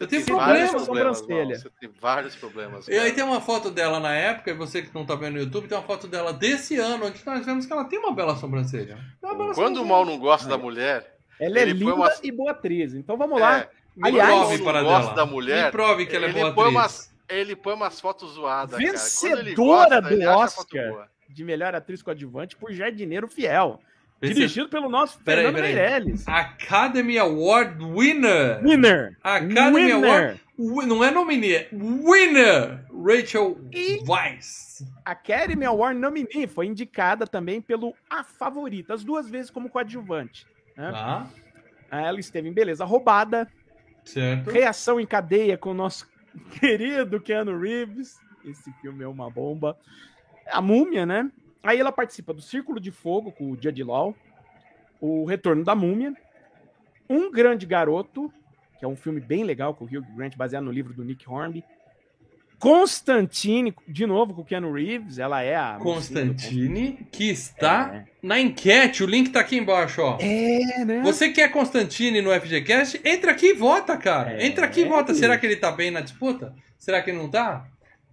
Eu 0.00 0.06
tenho 0.06 0.24
Tem 0.24 0.34
problema. 0.36 0.66
vários 0.66 0.82
sobrancelha. 0.84 1.44
Mal, 1.48 1.56
Você 1.58 1.70
tem 1.80 1.90
vários 2.00 2.36
problemas. 2.36 2.86
E 2.86 2.92
aí 2.92 2.98
cara. 2.98 3.14
tem 3.14 3.24
uma 3.24 3.40
foto 3.40 3.68
dela 3.68 3.98
na 3.98 4.14
época, 4.14 4.50
e 4.50 4.54
você 4.54 4.80
que 4.80 4.94
não 4.94 5.04
tá 5.04 5.16
vendo 5.16 5.32
no 5.34 5.40
YouTube, 5.40 5.66
tem 5.66 5.76
uma 5.76 5.84
foto 5.84 6.06
dela 6.06 6.32
desse 6.32 6.76
ano, 6.78 7.06
onde 7.06 7.20
nós 7.26 7.44
vemos 7.44 7.66
que 7.66 7.72
ela 7.72 7.84
tem 7.84 7.98
uma 7.98 8.12
bela 8.12 8.36
sobrancelha. 8.36 8.96
Tem 9.20 9.28
uma 9.28 9.34
bela 9.36 9.54
Quando 9.54 9.78
o 9.78 9.80
sobrancelha. 9.80 9.84
mal 9.88 10.04
não 10.06 10.16
gosta 10.18 10.48
da 10.48 10.56
mulher, 10.56 11.16
ela 11.40 11.58
é 11.58 11.62
Ele 11.62 11.72
linda 11.72 11.84
põe 11.86 11.94
umas- 11.94 12.20
e 12.22 12.30
boa 12.30 12.52
atriz. 12.52 12.94
Então 12.94 13.16
vamos 13.16 13.40
lá. 13.40 13.58
é, 13.58 13.68
Me 13.96 14.08
Aliás, 14.10 14.30
prove 14.32 14.56
não 14.58 14.64
para 14.64 14.82
gosta 14.84 15.02
dela. 15.02 15.14
da 15.16 15.26
mulher, 15.26 15.64
Me 15.66 15.70
prove 15.72 16.06
que 16.06 16.14
ela 16.14 16.26
é 16.26 16.28
ele 16.28 16.38
boa 16.40 16.52
põe 16.54 16.64
atriz. 16.66 16.78
umas- 16.80 17.14
ele 17.28 17.56
põe 17.56 17.74
umas 17.74 18.00
fotos 18.00 18.30
zoadas, 18.34 18.78
cara. 18.78 18.92
Vencedora 18.92 20.00
gosta, 20.00 20.14
do 20.14 20.28
Oscar. 20.30 21.08
De 21.28 21.42
melhor 21.44 21.74
atriz 21.74 22.00
coadjuvante 22.02 22.54
por 22.56 22.72
Jardineiro 22.72 23.26
Fiel. 23.26 23.80
Esse- 24.20 24.34
Dirigido 24.34 24.68
pelo 24.68 24.88
nosso 24.88 25.18
Peraí, 25.20 25.44
Fernando 25.44 25.54
peraí. 25.62 25.74
Meirelles. 25.74 26.26
Academy 26.26 27.18
Award 27.18 27.84
winner. 27.84 28.60
Winner. 28.64 29.16
Academy 29.22 29.92
Winner. 29.92 29.94
Award. 30.58 30.88
Não 30.88 31.04
é 31.04 31.10
nominee, 31.12 31.54
é 31.54 31.68
winner. 31.72 32.84
Rachel 32.92 33.58
E- 33.72 34.02
Weisz. 34.08 34.84
Academy 35.04 35.64
Award 35.64 35.98
nominee 36.00 36.46
foi 36.48 36.66
indicada 36.66 37.26
também 37.28 37.60
pelo 37.60 37.94
A 38.10 38.24
Favorita, 38.24 38.92
as 38.94 39.04
duas 39.04 39.30
vezes 39.30 39.50
como 39.50 39.68
coadjuvante. 39.68 40.46
né? 40.76 40.90
Tá, 40.90 41.26
Ela 41.90 42.18
esteve 42.20 42.48
em 42.48 42.52
Beleza 42.52 42.84
Roubada, 42.84 43.48
certo. 44.04 44.50
Reação 44.50 45.00
em 45.00 45.06
Cadeia 45.06 45.56
com 45.56 45.70
o 45.70 45.74
nosso 45.74 46.08
querido 46.60 47.20
Keanu 47.20 47.56
Reeves. 47.58 48.18
Esse 48.44 48.72
filme 48.80 49.04
é 49.04 49.08
uma 49.08 49.30
bomba. 49.30 49.76
A 50.50 50.60
Múmia, 50.60 51.06
né? 51.06 51.30
Aí 51.62 51.78
ela 51.80 51.92
participa 51.92 52.32
do 52.32 52.40
Círculo 52.40 52.78
de 52.80 52.90
Fogo 52.90 53.32
com 53.32 53.50
o 53.50 53.58
Judge 53.60 53.82
Law, 53.82 54.14
O 55.00 55.24
Retorno 55.24 55.64
da 55.64 55.74
Múmia, 55.74 56.12
Um 57.08 57.30
Grande 57.30 57.66
Garoto, 57.66 58.32
que 58.78 58.84
é 58.84 58.88
um 58.88 58.96
filme 58.96 59.20
bem 59.20 59.42
legal 59.44 59.74
com 59.74 59.84
o 59.84 59.88
Hugh 59.88 60.06
Grant, 60.16 60.36
baseado 60.36 60.64
no 60.64 60.70
livro 60.72 60.92
do 60.94 61.04
Nick 61.04 61.28
Hornby. 61.28 61.64
Constantine, 62.58 63.72
de 63.86 64.04
novo 64.04 64.34
com 64.34 64.40
o 64.40 64.44
Keanu 64.44 64.72
Reeves, 64.72 65.18
ela 65.20 65.40
é 65.42 65.54
a... 65.54 65.78
Constantine, 65.80 67.06
que 67.12 67.30
está 67.30 67.94
É. 67.94 68.04
na 68.20 68.40
enquete. 68.40 69.04
O 69.04 69.06
link 69.06 69.30
tá 69.30 69.38
aqui 69.40 69.56
embaixo, 69.56 70.02
ó. 70.02 70.18
É, 70.20 70.84
né? 70.84 71.00
Você 71.04 71.30
quer 71.30 71.50
Constantine 71.52 72.20
no 72.20 72.30
FGCast? 72.32 73.00
Entra 73.04 73.30
aqui 73.30 73.50
e 73.50 73.54
vota, 73.54 73.96
cara. 73.96 74.32
É, 74.42 74.44
Entra 74.44 74.66
aqui 74.66 74.80
e 74.80 74.84
vota. 74.84 75.12
bicho. 75.12 75.20
Será 75.20 75.38
que 75.38 75.46
ele 75.46 75.54
tá 75.56 75.70
bem 75.70 75.92
na 75.92 76.00
disputa? 76.00 76.52
Será 76.76 77.00
que 77.00 77.10
ele 77.10 77.18
não 77.18 77.30
tá? 77.30 77.64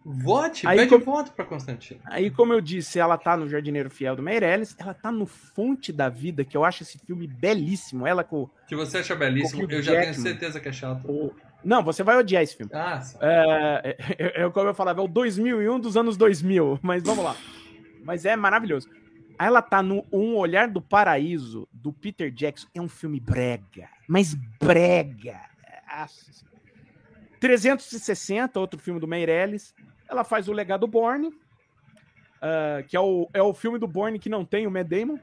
Vote, 0.07 0.67
Aí 0.67 0.77
pede 0.77 0.89
como- 0.91 1.03
voto 1.03 1.31
pra 1.31 1.43
Constantine. 1.43 1.99
Aí, 2.05 2.29
como 2.29 2.53
eu 2.53 2.61
disse, 2.61 2.99
ela 2.99 3.17
tá 3.17 3.35
no 3.35 3.49
Jardineiro 3.49 3.89
Fiel 3.89 4.15
do 4.15 4.21
Meirelles, 4.21 4.75
ela 4.77 4.93
tá 4.93 5.11
no 5.11 5.25
Fonte 5.25 5.91
da 5.91 6.09
Vida, 6.09 6.45
que 6.45 6.55
eu 6.55 6.63
acho 6.63 6.83
esse 6.83 6.99
filme 6.99 7.25
belíssimo. 7.25 8.05
Ela 8.05 8.23
com 8.23 8.47
Que 8.67 8.75
você 8.75 8.99
acha 8.99 9.15
belíssimo, 9.15 9.63
eu 9.63 9.81
já 9.81 9.93
tenho 9.93 10.03
Jackman. 10.05 10.21
certeza 10.21 10.59
que 10.59 10.69
é 10.69 10.71
chato. 10.71 11.09
o... 11.09 11.33
Não, 11.63 11.83
você 11.83 12.03
vai 12.03 12.15
odiar 12.17 12.43
esse 12.43 12.55
filme. 12.55 12.71
Ah, 12.75 13.01
sim. 13.01 13.17
É, 13.19 13.97
é, 14.19 14.43
é, 14.43 14.49
como 14.51 14.69
eu 14.69 14.75
falava, 14.75 15.01
é 15.01 15.03
o 15.03 15.07
2001 15.07 15.79
dos 15.79 15.97
anos 15.97 16.15
2000, 16.15 16.77
mas 16.83 17.01
vamos 17.01 17.23
lá. 17.25 17.35
Mas 18.03 18.23
é 18.25 18.35
maravilhoso. 18.35 18.87
Aí 19.39 19.47
ela 19.47 19.63
tá 19.63 19.81
no 19.81 20.05
Um 20.13 20.35
Olhar 20.35 20.67
do 20.67 20.79
Paraíso, 20.79 21.67
do 21.73 21.91
Peter 21.91 22.29
Jackson. 22.31 22.67
É 22.75 22.79
um 22.79 22.87
filme 22.87 23.19
brega, 23.19 23.89
mas 24.07 24.35
brega. 24.61 25.41
Nossa 25.89 26.31
Senhora. 26.31 26.55
360, 27.39 28.59
outro 28.59 28.79
filme 28.79 28.99
do 28.99 29.07
Meirelles. 29.07 29.73
Ela 30.09 30.23
faz 30.23 30.47
o 30.47 30.53
Legado 30.53 30.87
Borne, 30.87 31.31
ah, 32.41 32.83
que 32.87 32.95
é 32.95 32.99
o, 32.99 33.29
é 33.33 33.41
o 33.41 33.53
filme 33.53 33.79
do 33.79 33.87
Borne 33.87 34.19
que 34.19 34.29
não 34.29 34.45
tem 34.45 34.67
o 34.67 34.71
Matt 34.71 34.87
Damon. 34.87 35.17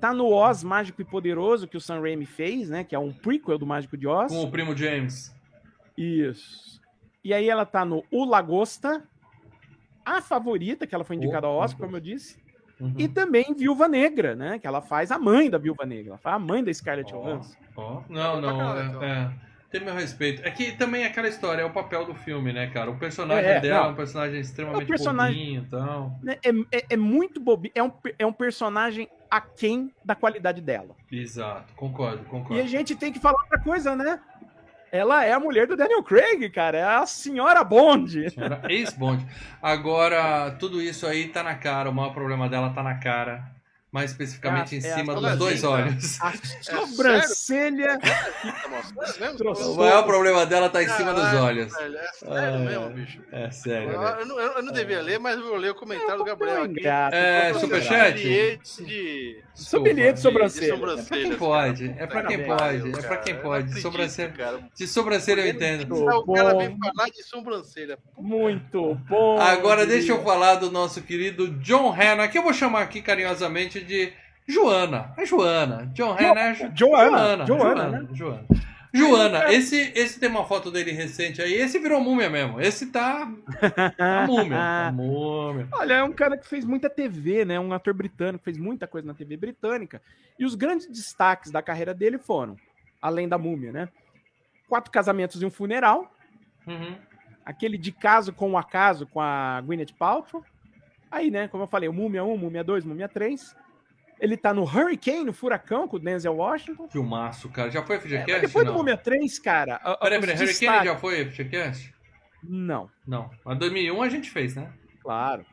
Tá 0.00 0.14
no 0.14 0.28
Oz 0.32 0.64
Mágico 0.64 1.02
e 1.02 1.04
Poderoso, 1.04 1.68
que 1.68 1.76
o 1.76 1.80
Sam 1.80 2.00
Raimi 2.00 2.24
fez, 2.24 2.70
né? 2.70 2.82
Que 2.84 2.94
é 2.94 2.98
um 2.98 3.12
prequel 3.12 3.58
do 3.58 3.66
Mágico 3.66 3.96
de 3.98 4.06
Oz. 4.06 4.32
Com 4.32 4.42
o 4.44 4.50
primo 4.50 4.74
James. 4.74 5.34
Isso. 5.96 6.80
E 7.22 7.34
aí 7.34 7.48
ela 7.50 7.66
tá 7.66 7.84
no 7.84 8.02
O 8.10 8.24
Lagosta, 8.24 9.04
a 10.04 10.22
favorita, 10.22 10.86
que 10.86 10.94
ela 10.94 11.04
foi 11.04 11.16
indicada 11.16 11.46
ao 11.46 11.54
O 11.54 11.58
Oscar, 11.58 11.82
como 11.82 11.96
eu 11.96 12.00
disse, 12.00 12.38
Uhum. 12.80 12.94
e 12.96 13.06
também 13.06 13.52
Viúva 13.54 13.86
Negra, 13.86 14.34
né? 14.34 14.58
Que 14.58 14.66
ela 14.66 14.80
faz 14.80 15.12
a 15.12 15.18
mãe 15.18 15.50
da 15.50 15.58
Viúva 15.58 15.84
Negra, 15.84 16.12
ela 16.12 16.18
faz 16.18 16.36
a 16.36 16.38
mãe 16.38 16.64
da 16.64 16.72
Scarlett 16.72 17.14
Ó, 17.14 17.18
Johansson. 17.20 17.54
ó. 17.76 18.02
Não, 18.08 18.40
não, 18.40 18.56
Bacana, 18.56 18.80
é, 18.80 18.86
então. 18.86 19.02
é. 19.04 19.34
Tem 19.70 19.80
meu 19.80 19.94
respeito. 19.94 20.42
É 20.44 20.50
que 20.50 20.72
também 20.72 21.04
é 21.04 21.06
aquela 21.06 21.28
história, 21.28 21.62
é 21.62 21.64
o 21.64 21.70
papel 21.70 22.04
do 22.04 22.12
filme, 22.14 22.52
né, 22.52 22.66
cara? 22.68 22.90
O 22.90 22.98
personagem 22.98 23.48
É, 23.50 23.60
dela 23.60 23.78
é 23.78 23.82
não. 23.84 23.90
um 23.92 23.94
personagem 23.94 24.40
extremamente 24.40 24.80
É 24.82 24.84
um 24.84 24.88
personagem- 24.88 25.60
bobinho 25.62 25.66
e. 26.20 26.24
Né? 26.26 26.38
É, 26.44 26.78
é, 26.78 26.84
é 26.90 26.96
muito 26.96 27.40
bobinho, 27.40 27.72
é 27.76 27.82
um, 27.82 27.92
é 28.18 28.26
um 28.26 28.32
personagem 28.32 29.08
aquém 29.30 29.92
da 30.04 30.16
qualidade 30.16 30.60
dela. 30.60 30.96
Exato, 31.10 31.72
concordo, 31.74 32.22
E 32.22 32.28
concordo. 32.28 32.60
a 32.60 32.66
gente 32.66 32.96
tem 32.96 33.12
que 33.12 33.20
falar 33.20 33.40
outra 33.42 33.60
coisa, 33.60 33.94
né? 33.94 34.18
Ela 34.92 35.24
é 35.24 35.32
a 35.32 35.38
mulher 35.38 35.68
do 35.68 35.76
Daniel 35.76 36.02
Craig, 36.02 36.50
cara, 36.50 36.76
é 36.76 36.82
a 36.82 37.06
senhora 37.06 37.62
Bond. 37.62 38.26
Era 38.36 38.60
ex-Bond. 38.68 39.24
Agora, 39.62 40.50
tudo 40.58 40.82
isso 40.82 41.06
aí 41.06 41.28
tá 41.28 41.44
na 41.44 41.54
cara, 41.54 41.88
o 41.90 41.94
maior 41.94 42.12
problema 42.12 42.48
dela 42.48 42.70
tá 42.70 42.82
na 42.82 42.96
cara. 42.96 43.44
Mais 43.92 44.12
especificamente 44.12 44.76
É 44.76 44.78
em 44.78 44.86
é 44.86 44.94
cima 44.94 45.14
dos 45.16 45.36
dois 45.36 45.64
olhos. 45.64 46.20
A 46.20 46.32
sobrancelha? 46.62 47.98
Trouxe. 49.36 49.62
O 49.64 49.74
maior 49.74 50.04
problema 50.04 50.46
dela 50.46 50.68
tá 50.68 50.82
em 50.82 50.88
cima 50.88 51.12
dos 51.12 51.24
Caralho, 51.24 51.44
olhos. 51.44 51.72
velho, 51.74 51.96
É 51.98 52.12
sério 52.12 52.54
Ah, 52.54 52.58
mesmo, 52.58 52.90
bicho. 52.90 53.20
É 53.32 53.50
sério. 53.50 53.90
Eu, 53.90 54.00
né? 54.00 54.16
eu 54.20 54.26
não, 54.26 54.38
eu 54.40 54.62
não 54.62 54.72
devia 54.72 55.00
ler, 55.02 55.18
mas 55.18 55.36
eu 55.36 55.44
vou 55.44 55.56
ler 55.56 55.70
o 55.70 55.74
comentário 55.74 56.18
do 56.18 56.24
Gabriel 56.24 56.62
aqui. 56.64 56.86
É, 56.86 57.52
superchat? 57.54 58.14
Bilhete 58.22 58.84
de, 58.84 59.42
Sommelier 59.54 60.12
de 60.12 60.20
sobrancelha. 60.20 60.74
É 60.74 60.76
pra 60.76 61.18
quem 61.18 61.36
pode, 61.36 61.94
é 61.98 62.06
pra 62.06 62.22
quem 62.24 62.44
pode, 62.44 62.88
é 62.98 63.02
pra 63.02 63.16
quem 63.16 63.34
Eu 63.34 63.40
pode. 63.42 63.80
Sobrancelha. 63.80 64.34
De 64.76 64.86
sobrancelha 64.86 65.40
eu 65.42 65.48
entendo. 65.48 65.92
O 65.94 66.32
cara 66.32 66.52
bom. 66.54 66.58
vem 66.58 66.78
falar 66.78 67.08
de 67.08 67.22
sobrancelha. 67.24 67.98
Muito 68.16 68.94
bom. 69.08 69.38
Agora 69.40 69.84
deixa 69.84 70.12
eu 70.12 70.22
falar 70.22 70.54
do 70.56 70.70
nosso 70.70 71.02
querido 71.02 71.48
John 71.58 71.90
Hanna, 71.90 72.28
que 72.28 72.38
eu 72.38 72.42
vou 72.42 72.52
chamar 72.54 72.82
aqui 72.82 73.02
carinhosamente 73.02 73.79
de 73.84 74.12
Joana. 74.48 75.12
É 75.16 75.24
Joana. 75.26 75.86
John 75.94 76.12
Hanna 76.14 76.40
é 76.40 76.54
Jo- 76.54 76.70
Joana, 76.74 77.46
Joana, 77.46 77.46
Joana, 77.46 77.88
né? 77.88 78.08
Joana. 78.12 78.46
Joana, 78.92 79.52
esse, 79.52 79.92
esse 79.94 80.18
tem 80.18 80.28
uma 80.28 80.44
foto 80.44 80.68
dele 80.68 80.90
recente 80.90 81.40
aí. 81.40 81.54
Esse 81.54 81.78
virou 81.78 82.00
múmia 82.00 82.28
mesmo. 82.28 82.60
Esse 82.60 82.86
tá. 82.86 83.30
A 83.96 84.26
múmia. 84.26 84.58
A 84.88 84.90
múmia. 84.92 85.68
Olha, 85.72 85.94
é 85.94 86.02
um 86.02 86.12
cara 86.12 86.36
que 86.36 86.48
fez 86.48 86.64
muita 86.64 86.90
TV, 86.90 87.44
né? 87.44 87.60
Um 87.60 87.72
ator 87.72 87.94
britânico, 87.94 88.42
fez 88.42 88.58
muita 88.58 88.88
coisa 88.88 89.06
na 89.06 89.14
TV 89.14 89.36
britânica. 89.36 90.02
E 90.36 90.44
os 90.44 90.56
grandes 90.56 90.88
destaques 90.88 91.52
da 91.52 91.62
carreira 91.62 91.94
dele 91.94 92.18
foram, 92.18 92.56
além 93.00 93.28
da 93.28 93.38
múmia, 93.38 93.70
né? 93.70 93.88
Quatro 94.68 94.90
casamentos 94.90 95.40
e 95.40 95.46
um 95.46 95.50
funeral. 95.50 96.12
Uhum. 96.66 96.96
Aquele 97.44 97.78
de 97.78 97.92
caso 97.92 98.32
com 98.32 98.50
o 98.52 98.58
acaso 98.58 99.06
com 99.06 99.20
a 99.20 99.60
Gwyneth 99.60 99.94
Paltrow. 99.96 100.44
Aí, 101.08 101.30
né? 101.30 101.46
Como 101.46 101.62
eu 101.62 101.68
falei, 101.68 101.88
o 101.88 101.92
Múmia 101.92 102.24
1, 102.24 102.36
Múmia 102.36 102.64
2, 102.64 102.84
Múmia 102.84 103.08
3. 103.08 103.54
Ele 104.20 104.36
tá 104.36 104.52
no 104.52 104.62
Hurricane, 104.64 105.30
o 105.30 105.32
Furacão, 105.32 105.88
com 105.88 105.96
o 105.96 105.98
Denzel 105.98 106.36
Washington. 106.36 106.88
Filmaço, 106.88 107.48
cara. 107.48 107.70
Já 107.70 107.82
foi 107.82 107.96
É, 107.96 108.00
FGCast? 108.00 108.32
mas 108.32 108.42
depois 108.42 108.66
do. 108.66 108.72
Múmia 108.74 108.96
3, 108.96 109.38
cara. 109.38 109.78
Peraí, 109.78 109.98
peraí. 110.20 110.20
Hurricane 110.36 110.46
destaques- 110.46 110.84
já 110.84 110.96
foi 110.98 111.24
FGCast? 111.24 111.94
Não, 112.42 112.90
Não. 113.06 113.30
A 113.44 113.54
2001 113.54 114.02
a 114.02 114.08
gente 114.08 114.30
fez, 114.30 114.54
né? 114.54 114.70
claro. 115.02 115.44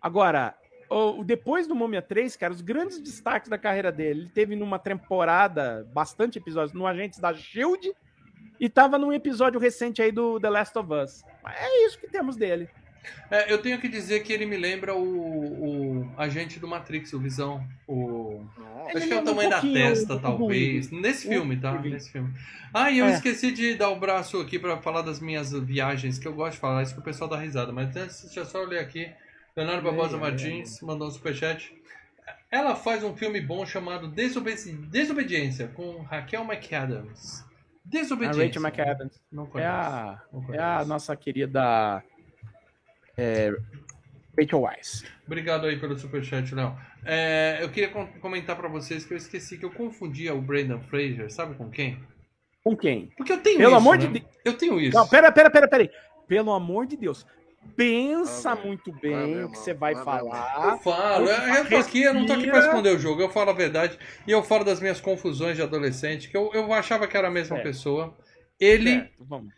Agora, 0.00 0.54
o, 0.88 1.20
o- 1.20 1.24
depois 1.24 1.66
do 1.66 1.74
Múmia 1.74 2.00
3, 2.02 2.36
cara, 2.36 2.52
os 2.52 2.60
grandes 2.60 3.00
destaques 3.00 3.48
da 3.48 3.58
carreira 3.58 3.90
dele. 3.92 4.20
Ele 4.20 4.28
teve 4.30 4.54
numa 4.56 4.78
temporada, 4.78 5.86
bastante 5.92 6.38
episódios, 6.38 6.72
no 6.72 6.86
Agentes 6.86 7.18
da 7.18 7.34
Shield. 7.34 7.92
E 8.60 8.68
tava 8.68 8.98
num 8.98 9.12
episódio 9.12 9.60
recente 9.60 10.02
aí 10.02 10.10
do 10.10 10.40
The 10.40 10.50
Last 10.50 10.76
of 10.78 10.92
Us. 10.92 11.22
É 11.46 11.86
isso 11.86 11.98
que 11.98 12.08
temos 12.08 12.36
dele. 12.36 12.68
É, 13.30 13.52
eu 13.52 13.58
tenho 13.60 13.78
que 13.80 13.88
dizer 13.88 14.20
que 14.22 14.32
ele 14.32 14.46
me 14.46 14.56
lembra 14.56 14.94
o, 14.94 16.00
o 16.02 16.10
agente 16.16 16.58
do 16.58 16.66
Matrix, 16.68 17.12
o 17.12 17.18
Visão. 17.20 17.62
O... 17.86 18.42
Acho 18.86 19.06
que 19.06 19.12
é 19.12 19.16
o 19.16 19.18
lembra 19.18 19.20
um 19.20 19.24
tamanho 19.24 19.50
da 19.50 19.60
testa, 19.60 20.18
talvez. 20.18 20.90
Nesse 20.90 21.28
filme, 21.28 21.56
tá? 21.56 21.72
Nesse 21.80 22.10
filme. 22.10 22.32
Ah, 22.72 22.90
e 22.90 22.98
eu 22.98 23.06
É. 23.06 23.12
esqueci 23.12 23.52
de 23.52 23.74
dar 23.74 23.90
o 23.90 23.98
braço 23.98 24.40
aqui 24.40 24.58
pra 24.58 24.78
falar 24.78 25.02
das 25.02 25.20
minhas 25.20 25.52
viagens, 25.52 26.18
que 26.18 26.26
eu 26.28 26.32
gosto 26.34 26.54
de 26.54 26.60
falar, 26.60 26.82
isso 26.82 26.94
que 26.94 27.00
o 27.00 27.04
pessoal 27.04 27.28
dá 27.28 27.38
risada. 27.38 27.72
Mas 27.72 27.94
antes, 27.96 28.22
deixa 28.24 28.40
eu 28.40 28.44
só 28.46 28.62
ler 28.62 28.78
aqui. 28.80 29.10
Leonardo 29.56 29.82
Barbosa 29.82 30.16
Leia, 30.16 30.20
Martins 30.30 30.80
mandou 30.82 31.08
um 31.08 31.10
superchat. 31.10 31.74
Ela 32.50 32.74
faz 32.76 33.02
um 33.04 33.14
filme 33.16 33.40
bom 33.40 33.66
chamado 33.66 34.08
Desobedi- 34.08 34.72
Desobediência, 34.72 35.68
com 35.68 35.98
Raquel 36.02 36.44
McAdams. 36.44 37.42
A 37.42 37.48
Desobediência. 37.84 38.60
Rachel 38.60 38.62
McAdams. 38.62 39.20
Não 39.32 39.44
É 39.44 39.46
conheço. 39.46 39.70
a, 39.70 40.22
Não 40.32 40.42
é 40.42 40.46
conheço. 40.46 40.64
a 40.64 40.84
nossa 40.84 41.16
querida 41.16 42.02
é, 43.18 43.52
Rachel 44.38 44.60
Weisz. 44.62 45.04
Obrigado 45.26 45.66
aí 45.66 45.78
pelo 45.78 45.98
superchat, 45.98 46.54
Léo. 46.54 46.74
É, 47.04 47.58
eu 47.60 47.68
queria 47.70 47.88
com- 47.90 48.06
comentar 48.20 48.56
pra 48.56 48.68
vocês 48.68 49.04
que 49.04 49.12
eu 49.12 49.18
esqueci 49.18 49.58
que 49.58 49.64
eu 49.64 49.70
confundia 49.70 50.32
o 50.34 50.40
Brandon 50.40 50.80
Fraser, 50.82 51.30
sabe 51.30 51.54
com 51.56 51.68
quem? 51.68 51.98
Com 52.64 52.76
quem? 52.76 53.10
Porque 53.16 53.32
eu 53.32 53.38
tenho 53.42 53.58
Pelo 53.58 53.70
isso. 53.70 53.76
amor 53.78 53.98
né? 53.98 54.06
de 54.06 54.12
Deus. 54.20 54.24
Eu 54.44 54.56
tenho 54.56 54.80
isso. 54.80 54.96
Não, 54.96 55.08
pera, 55.08 55.30
pera, 55.32 55.50
pera, 55.50 55.68
pera 55.68 55.82
aí. 55.82 55.90
Pelo 56.26 56.52
amor 56.52 56.86
de 56.86 56.96
Deus. 56.96 57.26
Pensa 57.76 58.52
Ah, 58.52 58.56
muito 58.56 58.90
Ah, 58.90 58.98
bem 59.00 59.34
meu 59.36 59.46
o 59.48 59.50
que 59.50 59.58
você 59.58 59.74
vai 59.74 59.92
Ah, 59.94 60.04
falar. 60.04 60.64
Eu 60.72 60.78
falo, 60.78 61.28
eu, 61.28 61.54
eu 61.56 61.68
tô 61.68 61.76
aqui, 61.76 62.02
eu 62.02 62.14
não 62.14 62.24
tô 62.24 62.32
aqui 62.34 62.46
pra 62.48 62.60
esconder 62.60 62.94
o 62.94 62.98
jogo, 62.98 63.20
eu 63.20 63.28
falo 63.30 63.50
a 63.50 63.54
verdade 63.54 63.98
e 64.26 64.30
eu 64.30 64.42
falo 64.42 64.64
das 64.64 64.80
minhas 64.80 65.00
confusões 65.00 65.56
de 65.56 65.62
adolescente, 65.62 66.28
que 66.30 66.36
eu, 66.36 66.50
eu 66.54 66.72
achava 66.72 67.06
que 67.06 67.16
era 67.16 67.28
a 67.28 67.30
mesma 67.30 67.56
Certo. 67.56 67.66
pessoa. 67.66 68.16
Ele, 68.60 68.92
Certo, 69.00 69.24
vamos. 69.24 69.52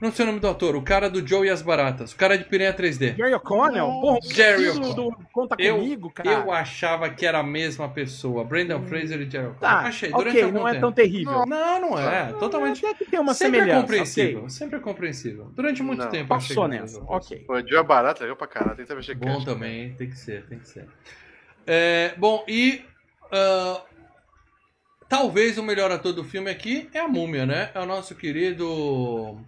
Não 0.00 0.12
sei 0.12 0.24
o 0.24 0.26
nome 0.28 0.40
do 0.40 0.48
ator, 0.48 0.76
o 0.76 0.82
cara 0.82 1.08
do 1.08 1.26
Joe 1.26 1.46
e 1.46 1.50
as 1.50 1.62
Baratas, 1.62 2.12
o 2.12 2.16
cara 2.16 2.36
de 2.36 2.44
Piranha 2.44 2.72
3D. 2.74 3.16
Jerry 3.16 3.32
O'Connell? 3.34 3.86
Porra, 3.86 4.18
Jerry 4.22 4.68
O'Connell. 4.68 5.12
Conta 5.32 5.56
Eu- 5.58 5.76
Comigo, 5.78 6.10
cara. 6.10 6.30
Eu 6.30 6.52
achava 6.52 7.08
que 7.08 7.24
era 7.24 7.38
a 7.38 7.42
mesma 7.42 7.88
pessoa, 7.88 8.44
Brandon 8.44 8.82
Fraser 8.84 9.20
e 9.22 9.30
Jerry 9.30 9.46
O'Connell. 9.46 9.58
Tá, 9.60 9.78
Achei, 9.80 10.10
durante 10.10 10.28
ok, 10.30 10.42
algum 10.42 10.58
não 10.58 10.68
é 10.68 10.72
tempo. 10.72 10.80
tão 10.82 10.92
terrível. 10.92 11.46
Não, 11.46 11.80
não 11.80 11.98
é, 11.98 12.32
totalmente. 12.34 12.84
Até 12.84 12.94
que 12.94 13.10
tem 13.10 13.18
uma 13.20 13.32
sempre 13.34 13.56
é 13.58 13.60
semelhança. 13.62 13.80
compreensível, 13.82 14.38
ok. 14.38 14.50
sempre 14.50 14.76
é 14.76 14.80
compreensível. 14.80 15.50
Durante 15.54 15.82
muito 15.82 16.02
Não, 16.04 16.10
tempo 16.10 16.32
eu 16.32 16.36
achei 16.36 16.54
Passou 16.56 16.70
que 16.70 16.78
nessa. 16.78 17.02
Ok. 17.06 17.44
Pô, 17.46 17.58
Joe 17.60 17.78
é 17.78 17.82
barato, 17.82 18.22
legal 18.22 18.36
pra 18.36 18.46
caralho. 18.46 18.76
Tenta 18.76 18.94
mexer 18.94 19.14
Bom 19.14 19.42
também, 19.44 19.94
tem 19.94 20.08
que 20.10 20.18
ser, 20.18 20.44
tem 20.46 20.58
que 20.58 20.68
ser. 20.68 20.86
É, 21.66 22.14
bom, 22.18 22.44
e 22.46 22.84
ah, 23.32 23.80
talvez 25.08 25.58
o 25.58 25.62
melhor 25.62 25.90
ator 25.90 26.12
do 26.12 26.22
filme 26.24 26.50
aqui 26.50 26.88
é 26.92 27.00
a 27.00 27.08
Múmia, 27.08 27.46
né? 27.46 27.70
É 27.74 27.80
o 27.80 27.86
nosso 27.86 28.14
querido 28.14 29.38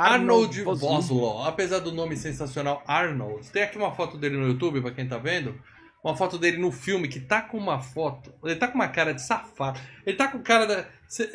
A- 0.00 0.14
Arnold 0.14 0.62
Vosloo. 0.64 1.42
Apesar 1.44 1.78
do 1.80 1.92
nome 1.92 2.16
sensacional 2.16 2.82
Arnold, 2.86 3.48
tem 3.50 3.62
aqui 3.62 3.76
uma 3.78 3.92
foto 3.92 4.16
dele 4.16 4.36
no 4.36 4.46
YouTube 4.48 4.80
pra 4.80 4.90
quem 4.90 5.06
tá 5.06 5.18
vendo. 5.18 5.54
Uma 6.02 6.16
foto 6.16 6.38
dele 6.38 6.56
no 6.56 6.72
filme 6.72 7.08
que 7.08 7.20
tá 7.20 7.42
com 7.42 7.58
uma 7.58 7.78
foto. 7.78 8.32
Ele 8.42 8.56
tá 8.56 8.66
com 8.66 8.74
uma 8.76 8.88
cara 8.88 9.12
de 9.12 9.20
safado. 9.20 9.78
Ele 10.06 10.16
tá 10.16 10.28
com 10.28 10.38
cara 10.38 10.66
da. 10.66 10.84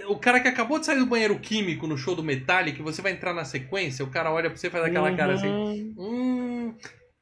O 0.08 0.16
cara 0.18 0.40
que 0.40 0.48
acabou 0.48 0.80
de 0.80 0.88
sair 0.88 0.98
do 0.98 1.06
banheiro 1.06 1.38
químico 1.38 1.86
no 1.86 1.96
show 1.98 2.16
do 2.16 2.24
Metallica, 2.24 2.82
você 2.82 3.00
vai 3.02 3.12
entrar 3.12 3.32
na 3.34 3.46
sequência, 3.46 4.04
o 4.04 4.10
cara 4.10 4.32
olha 4.32 4.50
pra 4.50 4.58
você 4.58 4.68
e 4.68 4.70
faz 4.72 4.84
aquela 4.86 5.16
cara 5.16 5.34
assim. 5.36 5.48
Uhum. 5.48 5.96
Hum, 6.00 6.76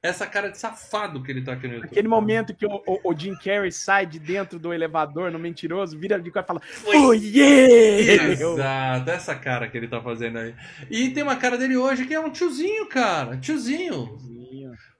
essa 0.03 0.27
cara 0.27 0.51
de 0.51 0.57
safado 0.59 1.23
que 1.23 1.31
ele 1.31 1.41
tá 1.41 1.53
aqui 1.53 1.65
no 1.67 1.75
YouTube. 1.75 1.89
Aquele 1.91 2.07
momento 2.09 2.53
que 2.53 2.65
o, 2.65 2.83
o- 2.85 2.99
o 3.11 3.17
Jim 3.17 3.33
Carrey 3.35 3.71
sai 3.71 4.05
de 4.05 4.19
dentro 4.19 4.59
do 4.59 4.73
elevador 4.73 5.31
no 5.31 5.39
mentiroso, 5.39 5.97
vira 5.97 6.19
de 6.19 6.29
cara 6.29 6.43
e 6.43 6.47
fala: 6.47 6.59
Foi. 6.59 6.97
Oh 6.97 7.13
yeah! 7.13 8.23
Exato, 8.33 9.09
essa 9.09 9.33
cara 9.33 9.67
que 9.69 9.77
ele 9.77 9.87
tá 9.87 10.01
fazendo 10.01 10.37
aí. 10.39 10.53
E 10.91 11.09
tem 11.11 11.23
uma 11.23 11.37
cara 11.37 11.57
dele 11.57 11.77
hoje 11.77 12.05
que 12.05 12.13
é 12.13 12.19
um 12.19 12.29
tiozinho, 12.29 12.85
cara. 12.87 13.37
Tiozinho. 13.37 14.17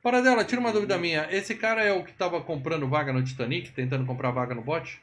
Para 0.01 0.21
dela, 0.21 0.43
tira 0.43 0.59
uma 0.59 0.71
dúvida 0.73 0.97
minha. 0.97 1.27
Esse 1.31 1.55
cara 1.55 1.81
é 1.83 1.91
o 1.93 2.03
que 2.03 2.13
tava 2.13 2.41
comprando 2.41 2.87
vaga 2.89 3.13
no 3.13 3.23
Titanic, 3.23 3.71
tentando 3.71 4.05
comprar 4.05 4.31
vaga 4.31 4.53
no 4.55 4.61
bote? 4.61 5.01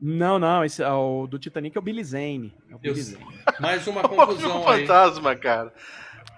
Não, 0.00 0.38
não, 0.38 0.62
esse 0.64 0.82
é 0.82 0.90
o 0.90 1.26
do 1.26 1.38
Titanic 1.38 1.74
é 1.74 1.80
o 1.80 1.82
Billy 1.82 2.04
Zane. 2.04 2.52
É 2.70 2.74
o 2.74 2.78
Billy. 2.78 3.00
Zane. 3.00 3.24
Mais 3.58 3.86
uma 3.86 4.00
Um 4.04 4.08
confusão 4.08 4.68
aí. 4.68 4.80
fantasma, 4.86 5.34
cara. 5.34 5.72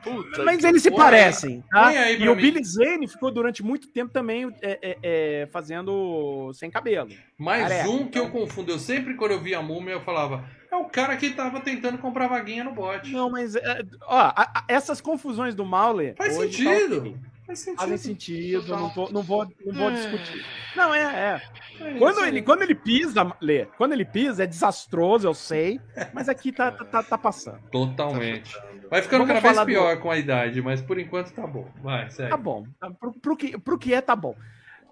Puta 0.06 0.44
Mas 0.44 0.62
eles 0.64 0.82
se 0.82 0.90
parecem, 0.90 1.62
tá? 1.70 1.92
E 2.12 2.28
o 2.28 2.34
mim. 2.36 2.42
Billy 2.42 2.64
Zane 2.64 3.08
ficou 3.08 3.30
durante 3.30 3.62
muito 3.62 3.88
tempo 3.88 4.12
também 4.12 4.52
é, 4.62 4.78
é, 4.82 4.98
é, 5.02 5.46
fazendo 5.46 6.52
sem 6.54 6.70
cabelo. 6.70 7.10
Mais 7.36 7.62
Careca, 7.68 7.90
um 7.90 8.06
que 8.08 8.18
eu 8.18 8.30
confundo. 8.30 8.70
Eu 8.70 8.78
sempre, 8.78 9.14
quando 9.14 9.32
eu 9.32 9.40
via 9.40 9.58
a 9.58 9.62
múmia, 9.62 9.92
eu 9.94 10.00
falava: 10.00 10.44
é 10.70 10.76
o 10.76 10.84
cara 10.84 11.16
que 11.16 11.30
tava 11.30 11.60
tentando 11.60 11.98
comprar 11.98 12.28
vaguinha 12.28 12.64
no 12.64 12.72
bote. 12.72 13.10
Não, 13.12 13.28
mas 13.30 13.56
é, 13.56 13.82
ó, 14.02 14.16
a- 14.16 14.34
a- 14.54 14.64
essas 14.68 15.00
confusões 15.00 15.54
do 15.54 15.64
Mauler 15.64 16.14
Faz 16.16 16.36
hoje 16.36 16.64
tá 16.64 16.70
sentido. 16.70 16.98
ok. 17.00 17.16
Faz 17.46 17.58
sentido. 17.60 17.80
Fazem 17.80 17.96
sentido, 17.98 18.76
não 18.76 18.88
vou, 18.88 19.12
não 19.12 19.22
vou, 19.22 19.46
não 19.64 19.72
vou 19.72 19.90
É. 19.90 19.94
discutir. 19.94 20.44
Não, 20.74 20.92
é, 20.92 21.00
é. 21.00 21.42
É 21.80 21.94
Quando 21.98 22.24
ele, 22.24 22.42
quando 22.42 22.62
ele 22.62 22.74
pisa, 22.74 23.32
Lê, 23.40 23.66
quando 23.78 23.92
ele 23.92 24.04
pisa, 24.04 24.42
é 24.42 24.46
desastroso, 24.48 25.28
eu 25.28 25.34
sei, 25.34 25.80
mas 26.12 26.28
aqui 26.28 26.50
tá, 26.50 26.72
tá, 26.72 26.84
tá, 26.84 27.02
tá 27.04 27.16
passando. 27.18 27.60
Totalmente. 27.70 28.52
Vai 28.90 29.02
ficando 29.02 29.26
cada 29.26 29.40
vez 29.40 29.52
falar 29.54 29.64
do- 29.64 29.68
pior 29.68 29.96
com 30.00 30.10
a 30.10 30.16
idade, 30.18 30.62
mas 30.62 30.80
por 30.80 30.98
enquanto 30.98 31.32
tá 31.32 31.46
bom. 31.46 31.68
Vai, 31.82 32.10
segue. 32.10 32.30
Tá 32.30 32.36
bom. 32.36 32.66
Tá, 32.80 32.90
Pro, 32.90 33.12
pro 33.12 33.36
que, 33.36 33.58
pro 33.58 33.78
que 33.78 33.92
é, 33.94 34.00
tá 34.00 34.14
bom. 34.14 34.34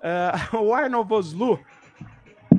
Ah, 0.03 0.33
o 0.61 0.73
Arnold 0.75 1.09
Vosloo, 1.09 1.61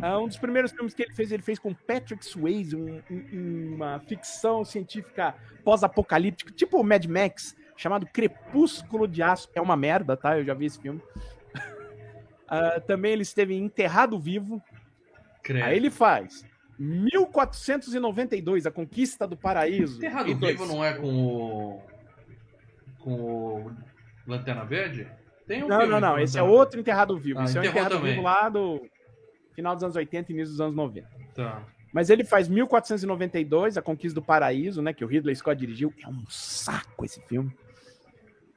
ah, 0.02 0.18
um 0.20 0.28
dos 0.28 0.38
primeiros 0.38 0.72
filmes 0.72 0.94
que 0.94 1.04
ele 1.04 1.14
fez, 1.14 1.32
ele 1.32 1.44
fez 1.44 1.60
com 1.60 1.74
Patrick 1.74 2.26
Swayze, 2.26 2.76
um- 2.76 3.02
um- 3.12 3.76
uma 3.76 4.00
ficção 4.00 4.64
científica 4.66 5.36
pós-apocalíptica, 5.64 6.52
tipo 6.54 6.80
o 6.80 6.84
Mad 6.84 7.06
Max, 7.06 7.56
chamado 7.76 8.06
Crepúsculo 8.08 9.08
de 9.08 9.22
Aço. 9.22 9.50
É 9.54 9.62
uma 9.62 9.76
merda, 9.76 10.16
tá? 10.16 10.38
Eu 10.38 10.46
já 10.46 10.54
vi 10.54 10.66
esse 10.66 10.80
filme. 10.80 11.02
Ah, 12.48 12.80
também 12.80 13.12
ele 13.12 13.24
esteve 13.24 13.56
Enterrado 13.56 14.20
Vivo. 14.20 14.62
Credo. 15.42 15.66
Aí 15.66 15.76
ele 15.78 15.90
faz 15.90 16.46
1492, 16.78 18.66
A 18.66 18.72
Conquista 18.72 19.28
do 19.28 19.36
Paraíso. 19.38 19.98
Enterrado 19.98 20.30
E 20.30 20.34
dois. 20.36 20.58
Vivo 20.58 20.66
não 20.66 20.84
é 20.84 20.94
com 20.94 21.08
o. 21.08 21.82
com 23.00 23.12
o. 23.14 23.72
Lanterna 24.28 24.66
Verde? 24.66 25.08
Tem 25.48 25.64
um 25.64 25.68
Não, 25.68 25.78
filme 25.82 25.94
não, 25.94 26.00
não. 26.02 26.20
Esse 26.20 26.38
é 26.38 26.44
outro 26.44 26.80
Enterrado 26.80 27.18
Vivo. 27.18 27.40
Ah, 27.40 27.44
Esse 27.46 27.58
é 27.58 27.62
o 27.62 27.64
Enterrado 27.64 27.96
também. 27.98 28.12
Vivo 28.14 28.24
lá 28.24 28.50
do 28.50 28.82
final 29.54 29.76
dos 29.76 29.84
anos 29.84 29.96
80 29.96 30.32
e 30.32 30.36
início 30.36 30.52
dos 30.54 30.62
anos 30.62 30.76
90. 30.76 31.08
Verde? 31.08 31.30
Tá. 31.36 31.64
Mas 31.94 32.10
ele 32.10 32.24
faz 32.26 32.50
1492, 32.50 33.78
A 33.78 33.82
Conquista 33.82 34.20
do 34.20 34.26
Paraíso, 34.26 34.82
né? 34.82 34.94
Que 34.94 35.06
o 35.06 35.08
Ridley 35.08 35.36
Scott 35.36 35.58
dirigiu. 35.60 35.94
É 36.04 36.08
um 36.10 36.26
saco 36.28 37.06
esse 37.06 37.22
filme. 37.22 37.56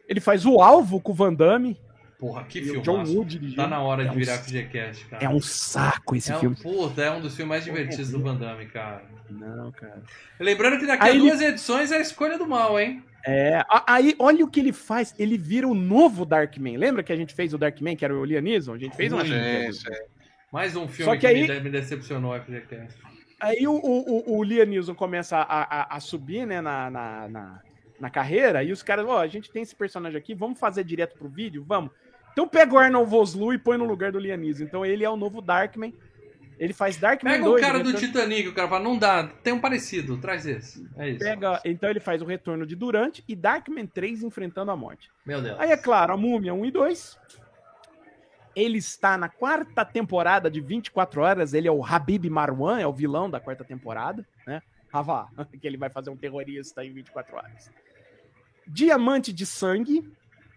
Ele 0.09 0.21
faz 0.21 0.45
O 0.47 0.61
Alvo 0.61 1.01
com 1.01 1.13
o 1.13 1.15
Van 1.15 1.33
Damme. 1.33 1.79
Porra, 2.19 2.45
que 2.45 2.61
filme. 2.63 2.81
John 2.81 3.05
Woo 3.05 3.25
dirigindo. 3.25 3.57
Tá 3.63 3.69
na 3.69 3.81
hora 3.81 4.03
É 4.03 4.07
de 4.07 4.11
um 4.11 4.15
virar 4.19 4.33
s- 4.35 4.43
FGCast, 4.45 5.05
cara. 5.07 5.25
É 5.25 5.29
um 5.29 5.41
saco 5.41 6.17
esse 6.17 6.33
É 6.33 6.37
um, 6.37 6.41
filme. 6.41 6.57
puta, 6.57 7.01
é 7.03 7.11
um 7.13 7.21
dos 7.21 7.37
filmes 7.37 7.49
mais 7.51 7.65
divertidos 7.65 8.11
do 8.11 8.21
Van 8.21 8.35
Damme, 8.37 8.67
cara. 8.67 9.05
Não, 9.31 9.71
cara. 9.71 10.03
Lembrando 10.41 10.79
que 10.81 10.87
daqui 10.87 11.05
Aí 11.05 11.11
a 11.11 11.15
ele- 11.15 11.21
duas 11.29 11.41
edições 11.41 11.93
é 11.93 11.97
a 11.99 12.01
escolha 12.01 12.37
do 12.37 12.47
mal, 12.47 12.79
hein? 12.81 13.05
É, 13.25 13.63
aí 13.87 14.17
olha 14.19 14.45
o 14.45 14.49
que 14.51 14.59
ele 14.59 14.73
faz. 14.73 15.15
Ele 15.19 15.37
vira 15.39 15.69
o 15.69 15.75
novo 15.75 16.25
Darkman. 16.25 16.77
Lembra 16.77 17.03
que 17.03 17.13
a 17.13 17.17
gente 17.17 17.35
fez 17.35 17.53
o 17.55 17.59
Darkman, 17.59 17.95
que 17.95 18.05
era 18.05 18.17
o 18.17 18.25
Lianismo? 18.25 18.75
A 18.75 18.79
gente 18.79 18.97
fez 18.97 19.13
uma 19.13 19.23
Sim, 19.25 19.73
sim. 19.73 19.89
Mais 20.53 20.75
um 20.75 20.89
filme 20.89 21.05
Só 21.05 21.15
que, 21.15 21.21
que 21.21 21.27
aí- 21.27 21.43
me, 21.43 21.47
de- 21.47 21.61
me 21.61 21.71
decepcionou, 21.71 22.35
FGCast. 22.35 22.99
Aí 23.41 23.67
o, 23.69 23.73
o, 23.73 24.33
o, 24.35 24.39
o 24.39 24.43
Liam 24.43 24.67
Neeson 24.67 24.95
começa 24.95 25.37
a, 25.37 25.43
a, 25.93 25.97
a 25.97 26.01
subir, 26.01 26.45
né, 26.47 26.61
na, 26.61 26.91
na, 26.91 27.29
na, 27.29 27.61
na 28.01 28.11
carreira, 28.11 28.65
e 28.65 28.73
os 28.73 28.83
caras, 28.83 29.07
ó, 29.07 29.21
a 29.21 29.29
gente 29.29 29.51
tem 29.51 29.63
esse 29.63 29.77
personagem 29.77 30.19
aqui, 30.19 30.35
vamos 30.35 30.59
fazer 30.59 30.83
direto 30.83 31.17
pro 31.17 31.29
vídeo? 31.29 31.65
Vamos. 31.65 31.93
Então 32.39 32.47
pega 32.47 32.73
o 32.73 32.79
Arnold 32.79 33.11
Vosloo 33.11 33.53
e 33.53 33.59
põe 33.59 33.77
no 33.77 33.85
lugar 33.85 34.13
do 34.13 34.19
Liam 34.21 34.37
Neeson. 34.37 34.63
Então 34.63 34.87
ele 34.87 35.03
é 35.05 35.11
o 35.11 35.17
novo 35.17 35.43
Darkman. 35.43 35.93
Ele 36.57 36.73
faz 36.73 36.97
Darkman 36.97 37.33
Pega 37.33 37.45
2. 37.45 37.61
o 37.61 37.67
cara 37.67 37.79
do 37.81 37.91
retorno- 37.91 38.07
Titanic, 38.07 38.49
o 38.49 38.55
cara 38.55 38.69
fala, 38.69 38.85
não 38.85 38.97
dá, 38.97 39.27
tem 39.43 39.53
um 39.53 39.61
parecido, 39.61 40.17
traz 40.19 40.47
esse. 40.47 40.87
É 40.97 41.09
isso. 41.11 41.19
pega, 41.19 41.61
Então 41.65 41.91
ele 41.91 41.99
faz 41.99 42.23
o 42.23 42.25
retorno 42.25 42.65
de 42.65 42.77
Durante 42.77 43.25
e 43.27 43.35
Darkman 43.35 43.89
3 43.89 44.23
enfrentando 44.23 44.71
a 44.71 44.77
morte. 44.77 45.11
Meu 45.27 45.43
Deus. 45.43 45.59
Aí 45.59 45.73
é 45.73 45.77
claro, 45.77 46.13
a 46.13 46.17
Múmia 46.17 46.55
1 46.55 46.67
e 46.67 46.71
2. 46.71 47.19
Ele 48.55 48.79
está 48.79 49.19
na 49.19 49.29
quarta 49.29 49.85
temporada 49.85 50.49
de 50.49 50.61
24 50.61 51.21
horas. 51.21 51.55
Ele 51.55 51.67
é 51.67 51.73
o 51.73 51.85
Habib 51.85 52.25
Marwan, 52.31 52.79
é 52.79 52.87
o 52.87 52.93
vilão 52.93 53.29
da 53.29 53.41
quarta 53.41 53.65
temporada, 53.65 54.25
né? 54.47 54.63
Havá, 54.93 55.27
que 55.61 55.67
ele 55.67 55.77
vai 55.77 55.91
fazer 55.91 56.11
um 56.11 56.17
terrorista 56.17 56.85
em 56.85 56.93
24 56.93 57.35
horas. 57.35 57.69
Diamante 58.65 59.33
de 59.33 59.45
Sangue. 59.45 60.09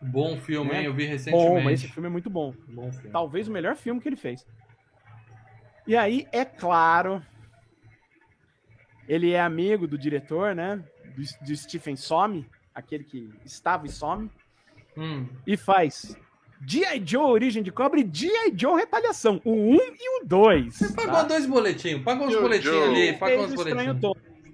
Bom 0.01 0.37
filme, 0.37 0.71
Né? 0.71 0.79
hein? 0.79 0.85
Eu 0.85 0.93
vi 0.93 1.05
recentemente. 1.05 1.63
Bom, 1.63 1.69
esse 1.69 1.87
filme 1.87 2.07
é 2.07 2.11
muito 2.11 2.29
bom. 2.29 2.53
Bom 2.67 2.91
filme. 2.91 3.11
Talvez 3.11 3.47
o 3.47 3.51
melhor 3.51 3.75
filme 3.75 4.01
que 4.01 4.09
ele 4.09 4.15
fez. 4.15 4.45
E 5.85 5.95
aí, 5.95 6.27
é 6.31 6.43
claro, 6.45 7.21
ele 9.07 9.31
é 9.31 9.41
amigo 9.41 9.87
do 9.87 9.97
diretor, 9.97 10.55
né? 10.55 10.83
Do, 11.15 11.45
do 11.45 11.55
Stephen 11.55 11.95
Somme, 11.95 12.47
aquele 12.73 13.03
que 13.03 13.29
estava 13.45 13.85
e 13.85 13.89
some. 13.89 14.29
Hum. 14.97 15.25
e 15.47 15.55
faz 15.55 16.17
G.I. 16.67 17.01
Joe 17.05 17.23
Origem 17.23 17.63
de 17.63 17.71
Cobra 17.71 18.01
e 18.01 18.09
G.I. 18.11 18.53
Joe 18.55 18.75
Retaliação, 18.75 19.41
o 19.45 19.53
1 19.53 19.75
e 19.77 20.21
o 20.21 20.25
2. 20.25 20.75
Você 20.75 20.93
pagou 20.93 21.13
tá? 21.13 21.23
dois 21.23 21.45
boletinhos, 21.45 22.03
pagou 22.03 22.27
uns 22.27 22.35
boletinhos 22.35 22.89
ali, 22.89 23.13
pagou 23.13 23.45
uns 23.45 23.53
boletinhos. 23.53 23.99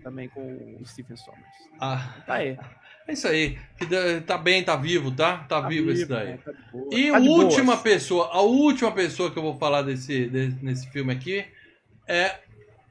Também 0.03 0.29
com 0.29 0.77
o 0.79 0.85
Stephen 0.85 1.17
Sommers. 1.17 1.43
Ah, 1.79 2.15
Tá 2.25 2.35
aí. 2.35 2.57
é 3.07 3.13
isso 3.13 3.27
aí. 3.27 3.57
Tá 4.25 4.37
bem, 4.37 4.63
tá 4.63 4.75
vivo, 4.75 5.11
tá? 5.11 5.37
Tá, 5.37 5.61
Tá 5.61 5.67
vivo 5.67 5.89
esse 5.91 6.01
vivo, 6.05 6.13
daí. 6.15 6.27
né? 6.29 6.39
Tá. 6.43 6.51
E 6.91 7.11
Tá 7.11 7.19
última 7.19 7.73
boas. 7.73 7.81
pessoa, 7.81 8.29
a 8.31 8.41
última 8.41 8.91
pessoa 8.91 9.31
que 9.31 9.37
eu 9.37 9.43
vou 9.43 9.57
falar 9.57 9.81
desse, 9.83 10.27
de- 10.27 10.55
nesse 10.61 10.89
filme 10.91 11.13
aqui 11.13 11.45
é 12.07 12.35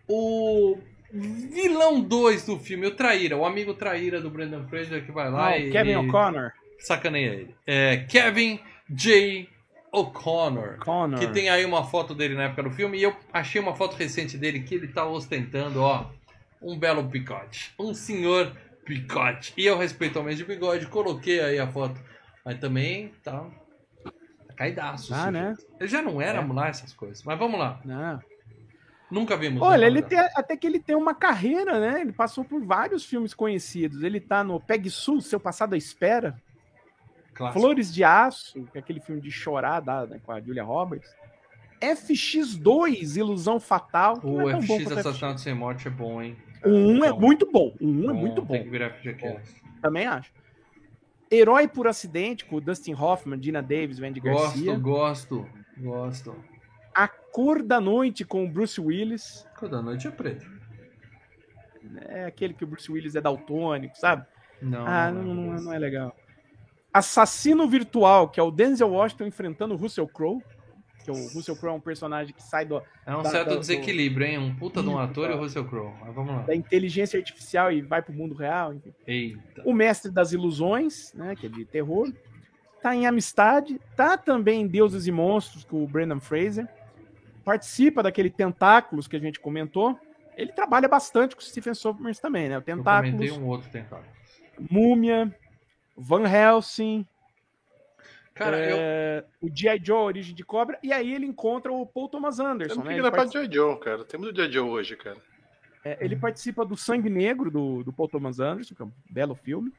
o 0.09 0.79
vilão 1.13 2.01
2 2.01 2.45
do 2.47 2.59
filme, 2.59 2.87
o 2.87 2.91
Traíra, 2.95 3.37
o 3.37 3.45
amigo 3.45 3.75
Traíra 3.75 4.21
do 4.21 4.31
Brendan 4.31 4.67
Fraser 4.69 5.05
que 5.05 5.13
vai 5.13 5.31
lá 5.31 5.49
Ah, 5.49 5.59
e, 5.59 5.69
o 5.69 5.73
Kevin 5.73 5.97
O'Connor. 5.97 6.53
sacaneia 6.79 7.31
ele. 7.35 7.55
É 7.67 7.99
Kevin 8.09 8.61
J. 8.91 9.49
O'Connor. 9.93 10.79
Connor. 10.81 11.19
Que 11.19 11.27
tem 11.29 11.49
aí 11.49 11.65
uma 11.65 11.85
foto 11.85 12.15
dele 12.15 12.35
na 12.35 12.45
época 12.45 12.65
do 12.65 12.71
filme 12.71 12.99
e 12.99 13.03
eu 13.03 13.17
achei 13.33 13.61
uma 13.61 13.75
foto 13.75 13.97
recente 13.97 14.37
dele 14.37 14.61
que 14.61 14.75
ele 14.75 14.89
tá 14.89 15.07
ostentando, 15.07 15.81
ó, 15.81 16.07
um 16.61 16.77
belo 16.79 17.05
picote. 17.09 17.73
Um 17.79 17.95
senhor 17.95 18.53
picote. 18.87 19.53
E 19.57 19.67
eu 19.67 19.77
respeito 19.77 20.19
ao 20.19 20.25
mês 20.25 20.39
de 20.39 20.45
bigode, 20.45 20.87
coloquei 20.87 21.41
aí 21.41 21.59
a 21.59 21.67
foto. 21.67 22.01
Mas 22.45 22.59
também 22.59 23.13
tá, 23.23 23.45
tá 24.05 24.55
caidaço. 24.57 25.13
Ah, 25.13 25.27
o 25.29 25.31
né? 25.33 25.55
Ele 25.79 25.89
já 25.89 26.01
não 26.01 26.23
era 26.23 26.41
É. 26.41 26.47
lá 26.53 26.69
essas 26.69 26.93
coisas. 26.95 27.23
Mas 27.25 27.39
vamos 27.39 27.59
lá. 27.59 27.81
Não. 27.85 28.21
Nunca 29.11 29.37
vimos. 29.37 29.63
Olha, 29.63 29.87
ele 29.87 30.03
tem, 30.03 30.19
até 30.19 30.57
que 30.57 30.67
ele 30.67 30.81
tem 30.81 30.97
uma 30.97 31.15
carreira, 31.15 31.79
né? 31.79 32.01
Ele 32.01 32.13
passou 32.13 32.45
por 32.45 32.65
vários 32.65 33.05
filmes 33.05 33.35
conhecidos. 33.35 34.03
Ele 34.03 34.21
tá 34.21 34.43
no 34.43 34.59
Peg 34.61 34.89
Sul, 34.91 35.21
Seu 35.21 35.39
Passado 35.39 35.75
à 35.75 35.77
Espera. 35.77 36.41
Clássico. 37.35 37.61
Flores 37.61 37.93
de 37.93 38.03
Aço, 38.03 38.65
que 38.73 38.79
é 38.79 38.81
aquele 38.81 38.99
filme 39.01 39.21
de 39.21 39.31
chorar 39.31 39.81
da, 39.81 40.07
né, 40.07 40.19
com 40.25 40.33
a 40.33 40.41
Julia 40.41 40.65
Roberts. 40.65 41.09
FX2, 41.81 43.17
Ilusão 43.17 43.61
Fatal. 43.61 44.19
que 44.21 44.27
O 44.27 44.49
é 44.49 44.61
FX 44.61 44.67
quanto 44.67 44.99
Assassinato 44.99 45.41
Sem 45.41 45.55
Morte 45.55 45.87
é 45.87 45.91
bom, 45.91 46.23
hein? 46.23 46.37
O 46.67 46.71
1 46.71 47.05
é 47.05 47.13
muito 47.13 47.51
bom. 47.51 47.75
O 47.81 47.87
1 47.87 48.05
é 48.05 48.07
Bom, 48.07 48.15
muito 48.15 48.43
Tem 48.47 48.59
bom. 48.59 48.65
que 48.65 48.71
virar 48.71 48.91
FGCast. 48.91 49.63
Também 49.81 50.07
acho. 50.07 50.33
Herói 51.31 51.67
por 51.67 51.89
Acidente, 51.89 52.45
com 52.45 52.57
o 52.57 52.61
Dustin 52.61 52.95
Hoffman, 52.95 53.39
Dina 53.39 53.63
Davis, 53.63 53.99
Wendy 53.99 54.21
Garcia. 54.21 54.77
Gosto, 54.77 55.45
gosto, 55.45 55.47
gosto. 55.79 56.45
A 56.95 57.09
Cor 57.09 57.63
da 57.63 57.81
Noite, 57.81 58.25
com 58.25 58.45
o 58.45 58.49
Bruce 58.49 58.81
Willis. 58.81 59.47
Toda 59.59 59.83
noite 59.83 60.07
é 60.07 60.11
preto. 60.11 60.47
É 62.09 62.25
aquele 62.25 62.55
que 62.55 62.65
o 62.65 62.67
Bruce 62.67 62.91
Willis 62.91 63.15
é 63.15 63.21
daltônico, 63.21 63.97
sabe? 63.97 64.27
Não, 64.63 64.87
ah, 64.87 65.11
não, 65.11 65.23
não, 65.23 65.53
é 65.53 65.57
não, 65.57 65.63
não 65.65 65.73
é 65.73 65.79
legal. 65.79 66.17
Assassino 66.93 67.69
Virtual, 67.69 68.29
que 68.29 68.41
é 68.41 68.43
o 68.43 68.51
Denzel 68.51 68.91
Washington 68.91 69.27
enfrentando 69.27 69.75
o 69.75 69.77
Russell 69.77 70.09
Crowe. 70.09 70.43
Que 71.07 71.11
o 71.13 71.29
Russell 71.29 71.57
Crowe 71.57 71.75
é 71.75 71.77
um 71.79 71.81
personagem 71.81 72.35
que 72.35 72.43
sai 72.43 72.65
do, 72.67 72.83
É 73.07 73.17
um 73.17 73.23
da- 73.23 73.31
certo 73.31 73.49
da- 73.49 73.55
do- 73.55 73.61
desequilíbrio, 73.61 74.27
hein? 74.27 74.39
Um 74.39 74.55
puta 74.55 74.83
de 74.83 74.89
um 74.89 74.99
ator 74.99 75.31
e 75.31 75.35
o. 75.35 75.39
Russell 75.39 75.65
Crowe. 75.65 75.93
Mas 76.05 76.15
vamos 76.15 76.35
lá. 76.35 76.43
da 76.43 76.55
inteligência 76.55 77.17
artificial 77.19 77.71
e 77.73 77.81
vai 77.81 78.03
pro 78.03 78.13
mundo 78.13 78.35
real. 78.35 78.75
Enfim. 78.75 78.93
Eita. 79.07 79.63
O 79.65 79.73
Mestre 79.73 80.11
das 80.11 80.33
Ilusões, 80.33 81.13
né, 81.15 81.35
que 81.37 81.47
é 81.47 81.49
de 81.49 81.65
terror. 81.65 82.13
Tá 82.83 82.95
em 82.95 83.07
Amistade. 83.07 83.81
Tá 83.97 84.17
também 84.19 84.63
em 84.63 84.67
Deuses 84.67 85.07
e 85.07 85.13
Monstros, 85.13 85.65
com 85.65 85.83
o 85.83 85.87
Brendan 85.87 86.21
Fraser. 86.21 86.69
Participa 87.45 88.03
daquele 88.03 88.29
Tentáculos 88.31 89.07
que 89.07 89.17
a 89.17 89.21
gente 89.21 89.39
comentou. 89.41 89.99
Ele 90.37 90.53
trabalha 90.53 90.89
bastante 90.89 91.35
com 91.35 91.41
o 91.41 91.45
Stephen 91.45 91.73
Sommers 91.75 92.19
também, 92.19 92.49
né? 92.49 92.57
O 92.57 92.59
Eu 92.59 92.63
comentei 92.63 93.03
Tentáculos, 93.13 93.31
um 93.39 93.47
outro 93.47 93.71
tentáculo. 93.71 94.09
Múmia, 94.71 95.35
Van 95.97 96.29
Helsing, 96.29 97.07
Cara, 98.37 98.59
eu. 98.59 98.77
é, 98.79 99.25
o 99.41 99.49
G.I. 99.53 99.81
Joe, 99.83 99.97
Origem 100.05 100.35
de 100.35 100.45
Cobra, 100.45 100.79
e 100.83 100.93
aí 100.93 101.15
ele 101.15 101.25
encontra 101.27 101.73
o 101.73 101.87
Paul 101.87 102.09
Thomas 102.09 102.39
Eu 102.39 102.47
Anderson, 102.47 102.75
não 102.77 102.83
né? 102.85 102.89
queria 102.91 102.97
Ele, 102.97 103.03
dar 103.03 103.11
pra 103.11 103.25
partici- 103.25 103.53
Joe 103.55 103.81
cara. 103.81 104.05
Temos 104.05 104.29
o 104.29 104.35
Joe 104.37 104.53
Joe 104.53 104.69
hoje, 104.69 104.95
cara. 104.97 105.17
é, 105.85 105.97
ele 106.01 106.17
participa 106.17 106.65
do 106.65 106.77
Sangue 106.77 107.09
Negro, 107.11 107.51
do, 107.51 107.83
do 107.83 107.93
Paul 107.93 108.09
Thomas 108.09 108.39
Anderson, 108.39 108.75
que 108.75 108.83
é 108.83 108.85
um 108.85 108.93
belo 109.11 109.35
filme, 109.35 109.73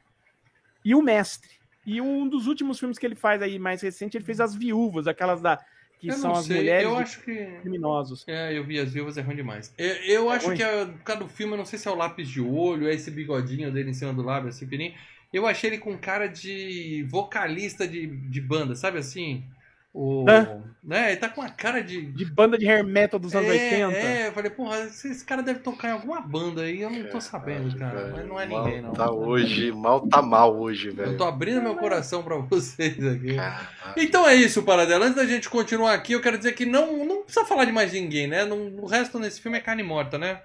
e 0.84 0.94
o 0.94 1.00
Mestre. 1.02 1.50
E 1.86 2.00
um 2.00 2.28
dos 2.28 2.46
últimos 2.46 2.78
filmes 2.78 2.98
que 2.98 3.06
ele 3.06 3.14
faz 3.14 3.40
aí, 3.40 3.58
mais 3.58 3.80
recente, 3.80 4.16
ele 4.16 4.24
fez 4.24 4.40
As 4.40 4.54
Viúvas, 4.54 5.06
aquelas 5.06 5.40
da 5.40 5.58
que 6.00 6.08
eu 6.08 6.14
são 6.14 6.30
não 6.32 6.38
as 6.38 6.48
mulheres 6.48 6.84
eu 6.88 6.96
acho 6.96 7.20
que. 7.22 7.34
criminosos. 7.62 8.24
É, 8.28 8.56
eu 8.56 8.62
vi 8.64 8.78
as 8.78 8.92
viúvas, 8.92 9.16
é 9.16 9.20
ruim 9.20 9.36
demais. 9.36 9.72
Eu, 9.78 9.94
eu 10.04 10.30
acho 10.30 10.46
ruim? 10.48 10.56
que 10.56 10.62
é, 10.62 10.84
por 10.84 11.02
causa 11.02 11.22
do 11.24 11.28
filme, 11.28 11.54
eu 11.54 11.56
não 11.56 11.64
sei 11.64 11.78
se 11.78 11.88
é 11.88 11.90
o 11.90 11.94
lápis 11.96 12.28
de 12.28 12.40
olho, 12.40 12.86
é 12.88 12.94
esse 12.94 13.10
bigodinho 13.10 13.72
dele 13.72 13.90
em 13.90 13.94
cima 13.94 14.12
do 14.12 14.22
lábio, 14.22 14.48
assim, 14.50 14.66
fininho. 14.66 14.94
Eu 15.32 15.46
achei 15.46 15.70
ele 15.70 15.78
com 15.78 15.96
cara 15.98 16.26
de 16.26 17.06
vocalista 17.10 17.86
de, 17.86 18.06
de 18.06 18.40
banda, 18.40 18.74
sabe 18.74 18.98
assim? 18.98 19.44
O, 19.92 20.24
Hã? 20.28 20.62
né? 20.82 21.10
Ele 21.10 21.16
tá 21.16 21.28
com 21.28 21.42
a 21.42 21.48
cara 21.48 21.82
de. 21.82 22.12
De 22.12 22.24
banda 22.24 22.56
de 22.56 22.68
hair 22.68 22.84
metal 22.84 23.18
dos 23.18 23.34
anos 23.34 23.48
é, 23.48 23.86
80. 23.86 23.96
É, 23.96 24.28
eu 24.28 24.32
falei, 24.32 24.50
porra, 24.50 24.78
esse, 24.84 25.08
esse 25.08 25.24
cara 25.24 25.42
deve 25.42 25.60
tocar 25.60 25.88
em 25.88 25.92
alguma 25.92 26.20
banda 26.20 26.62
aí, 26.62 26.82
eu 26.82 26.90
não 26.90 27.10
tô 27.10 27.20
sabendo, 27.20 27.76
cara. 27.76 28.04
Velho, 28.04 28.16
Mas 28.16 28.26
não 28.26 28.40
é 28.40 28.46
mal 28.46 28.64
ninguém, 28.64 28.82
não. 28.82 28.92
Tá 28.92 29.10
hoje, 29.10 29.72
mal 29.72 30.06
tá 30.06 30.22
mal 30.22 30.56
hoje, 30.56 30.90
velho. 30.90 31.12
Eu 31.12 31.16
tô 31.16 31.24
abrindo 31.24 31.62
meu 31.62 31.74
coração 31.74 32.22
pra 32.22 32.36
vocês 32.48 33.04
aqui. 33.04 33.36
Então 33.96 34.26
é 34.28 34.34
isso, 34.34 34.62
Paradela. 34.62 35.06
Antes 35.06 35.16
da 35.16 35.26
gente 35.26 35.48
continuar 35.48 35.94
aqui, 35.94 36.12
eu 36.12 36.22
quero 36.22 36.38
dizer 36.38 36.52
que 36.52 36.64
não, 36.64 37.04
não 37.04 37.22
precisa 37.22 37.44
falar 37.46 37.64
de 37.64 37.72
mais 37.72 37.92
ninguém, 37.92 38.26
né? 38.26 38.44
Não, 38.44 38.76
o 38.76 38.86
resto 38.86 39.18
nesse 39.18 39.40
filme 39.40 39.58
é 39.58 39.60
carne 39.60 39.82
morta, 39.82 40.16
né? 40.16 40.42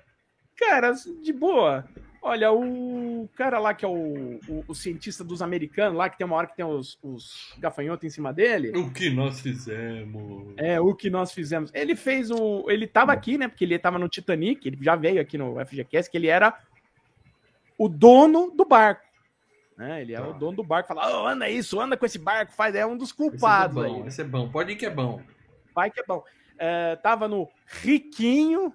Cara, 0.57 0.93
de 1.21 1.33
boa. 1.33 1.85
Olha, 2.25 2.53
o 2.53 3.29
cara 3.35 3.59
lá 3.59 3.73
que 3.73 3.83
é 3.83 3.87
o, 3.87 4.39
o, 4.47 4.63
o 4.65 4.73
cientista 4.73 5.25
dos 5.25 5.41
americanos, 5.41 5.97
lá 5.97 6.09
que 6.09 6.17
tem 6.17 6.25
uma 6.25 6.37
hora 6.37 6.47
que 6.47 6.55
tem 6.55 6.63
os, 6.63 6.97
os 7.03 7.53
gafanhotos 7.59 8.05
em 8.05 8.09
cima 8.09 8.31
dele. 8.31 8.71
O 8.77 8.91
que 8.93 9.09
nós 9.09 9.41
fizemos. 9.41 10.53
É, 10.55 10.79
o 10.79 10.95
que 10.95 11.09
nós 11.09 11.33
fizemos. 11.33 11.69
Ele 11.73 11.97
fez 11.97 12.31
o. 12.31 12.63
Ele 12.69 12.87
tava 12.87 13.11
aqui, 13.11 13.37
né? 13.37 13.49
Porque 13.49 13.65
ele 13.65 13.77
tava 13.77 13.99
no 13.99 14.07
Titanic, 14.07 14.65
ele 14.65 14.77
já 14.81 14.95
veio 14.95 15.19
aqui 15.19 15.37
no 15.37 15.55
FGCast, 15.65 16.09
que 16.09 16.17
ele 16.17 16.27
era 16.27 16.57
o 17.77 17.89
dono 17.89 18.51
do 18.55 18.63
barco. 18.63 19.03
Né? 19.77 20.01
Ele 20.01 20.13
era 20.13 20.23
Tá. 20.23 20.29
o 20.29 20.33
dono 20.39 20.55
do 20.55 20.63
barco, 20.63 20.87
fala, 20.87 21.23
oh, 21.23 21.27
anda 21.27 21.49
isso, 21.49 21.81
anda 21.81 21.97
com 21.97 22.05
esse 22.05 22.19
barco, 22.19 22.53
faz. 22.53 22.73
É 22.73 22.85
um 22.85 22.95
dos 22.95 23.09
Esse 23.09 23.21
é 23.21 23.29
culpados 23.29 23.75
bom, 23.83 24.01
aí. 24.03 24.07
esse 24.07 24.21
é 24.21 24.23
bom. 24.23 24.47
Pode 24.49 24.71
ir 24.71 24.75
que 24.77 24.85
é 24.85 24.89
bom. 24.89 25.21
Vai 25.75 25.91
que 25.91 25.99
é 25.99 26.03
bom. 26.05 26.23
É, 26.57 26.95
tava 26.95 27.27
no 27.27 27.49
Riquinho, 27.65 28.73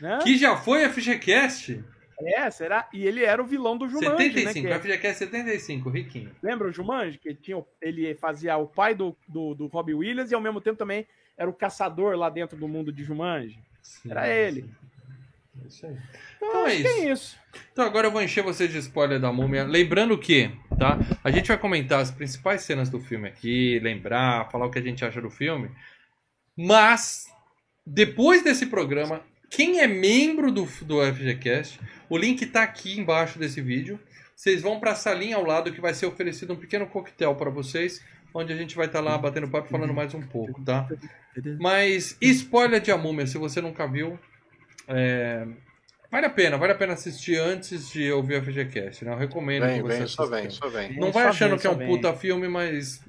né? 0.00 0.20
Que 0.22 0.36
já 0.36 0.56
foi 0.56 0.88
FGCast? 0.88 1.82
É, 2.20 2.50
será? 2.50 2.88
E 2.92 3.06
ele 3.06 3.24
era 3.24 3.42
o 3.42 3.46
vilão 3.46 3.76
do 3.76 3.88
Jumanji, 3.88 4.32
75, 4.32 4.68
né? 4.68 4.78
que- 4.78 4.88
FGCast 4.88 5.18
75, 5.18 5.90
riquinho. 5.90 6.30
Lembra 6.42 6.68
o 6.68 6.72
Jumanji? 6.72 7.18
Que 7.18 7.34
tinha, 7.34 7.62
ele 7.82 8.14
fazia 8.14 8.56
o 8.56 8.66
pai 8.66 8.94
do, 8.94 9.16
do, 9.28 9.54
do 9.54 9.66
Robbie 9.66 9.94
Williams 9.94 10.30
e 10.30 10.34
ao 10.34 10.40
mesmo 10.40 10.60
tempo 10.60 10.76
também 10.78 11.06
era 11.36 11.50
o 11.50 11.54
caçador 11.54 12.16
lá 12.16 12.30
dentro 12.30 12.56
do 12.56 12.68
mundo 12.68 12.92
de 12.92 13.02
Jumanji. 13.02 13.58
Sim, 13.82 14.10
Era 14.10 14.28
ele. 14.28 14.62
sim. 14.62 14.70
É 15.62 15.66
isso 15.68 15.86
aí. 15.86 15.96
Então, 16.36 16.48
Então 16.48 16.66
é 16.66 16.70
que 16.70 16.76
isso. 16.82 16.88
é 16.88 17.12
isso. 17.12 17.38
Então 17.72 17.84
agora 17.84 18.06
eu 18.08 18.10
vou 18.10 18.22
encher 18.22 18.42
vocês 18.42 18.70
de 18.70 18.78
spoiler 18.78 19.20
da 19.20 19.32
múmia. 19.32 19.64
Lembrando 19.64 20.16
que, 20.18 20.50
tá? 20.78 20.98
A 21.22 21.30
gente 21.30 21.48
vai 21.48 21.58
comentar 21.58 22.00
as 22.00 22.10
principais 22.10 22.62
cenas 22.62 22.88
do 22.90 22.98
filme 23.00 23.28
aqui, 23.28 23.78
lembrar, 23.80 24.50
falar 24.50 24.66
o 24.66 24.70
que 24.70 24.78
a 24.78 24.82
gente 24.82 25.04
acha 25.04 25.20
do 25.20 25.30
filme. 25.30 25.70
Mas, 26.56 27.26
depois 27.86 28.42
desse 28.42 28.66
programa, 28.66 29.20
quem 29.56 29.80
é 29.80 29.86
membro 29.86 30.50
do, 30.52 30.64
do 30.82 31.00
FGCast, 31.14 31.80
o 32.08 32.16
link 32.18 32.44
tá 32.46 32.62
aqui 32.62 32.98
embaixo 32.98 33.38
desse 33.38 33.60
vídeo. 33.60 33.98
Vocês 34.34 34.62
vão 34.62 34.80
pra 34.80 34.94
salinha 34.94 35.36
ao 35.36 35.44
lado 35.44 35.72
que 35.72 35.80
vai 35.80 35.94
ser 35.94 36.06
oferecido 36.06 36.52
um 36.52 36.56
pequeno 36.56 36.86
coquetel 36.86 37.34
para 37.36 37.50
vocês, 37.50 38.02
onde 38.32 38.52
a 38.52 38.56
gente 38.56 38.74
vai 38.76 38.86
estar 38.86 39.00
lá 39.00 39.16
batendo 39.16 39.48
papo 39.48 39.68
e 39.68 39.70
falando 39.70 39.94
mais 39.94 40.12
um 40.12 40.20
pouco, 40.22 40.60
tá? 40.64 40.88
Mas 41.60 42.16
spoiler 42.20 42.80
de 42.80 42.90
A 42.90 42.96
Múmia, 42.98 43.26
se 43.26 43.38
você 43.38 43.60
nunca 43.60 43.86
viu, 43.86 44.18
é, 44.88 45.46
vale 46.10 46.26
a 46.26 46.30
pena, 46.30 46.56
vale 46.58 46.72
a 46.72 46.74
pena 46.74 46.94
assistir 46.94 47.36
antes 47.38 47.90
de 47.92 48.10
ouvir 48.10 48.40
o 48.40 48.42
FGCast, 48.44 49.04
né? 49.04 49.12
Eu 49.12 49.18
recomendo 49.18 49.64
Vem, 49.66 49.76
que 49.76 49.82
você 49.82 49.98
vem, 49.98 50.06
só 50.08 50.26
vem, 50.26 50.50
só 50.50 50.68
vem. 50.68 50.98
Não 50.98 51.08
É, 51.08 51.12
vai 51.12 51.22
só 51.24 51.28
achando 51.30 51.50
vem, 51.50 51.58
que 51.60 51.66
é 51.66 51.70
um 51.70 51.76
vem. 51.76 51.86
puta 51.88 52.12
filme, 52.14 52.48
mas 52.48 53.00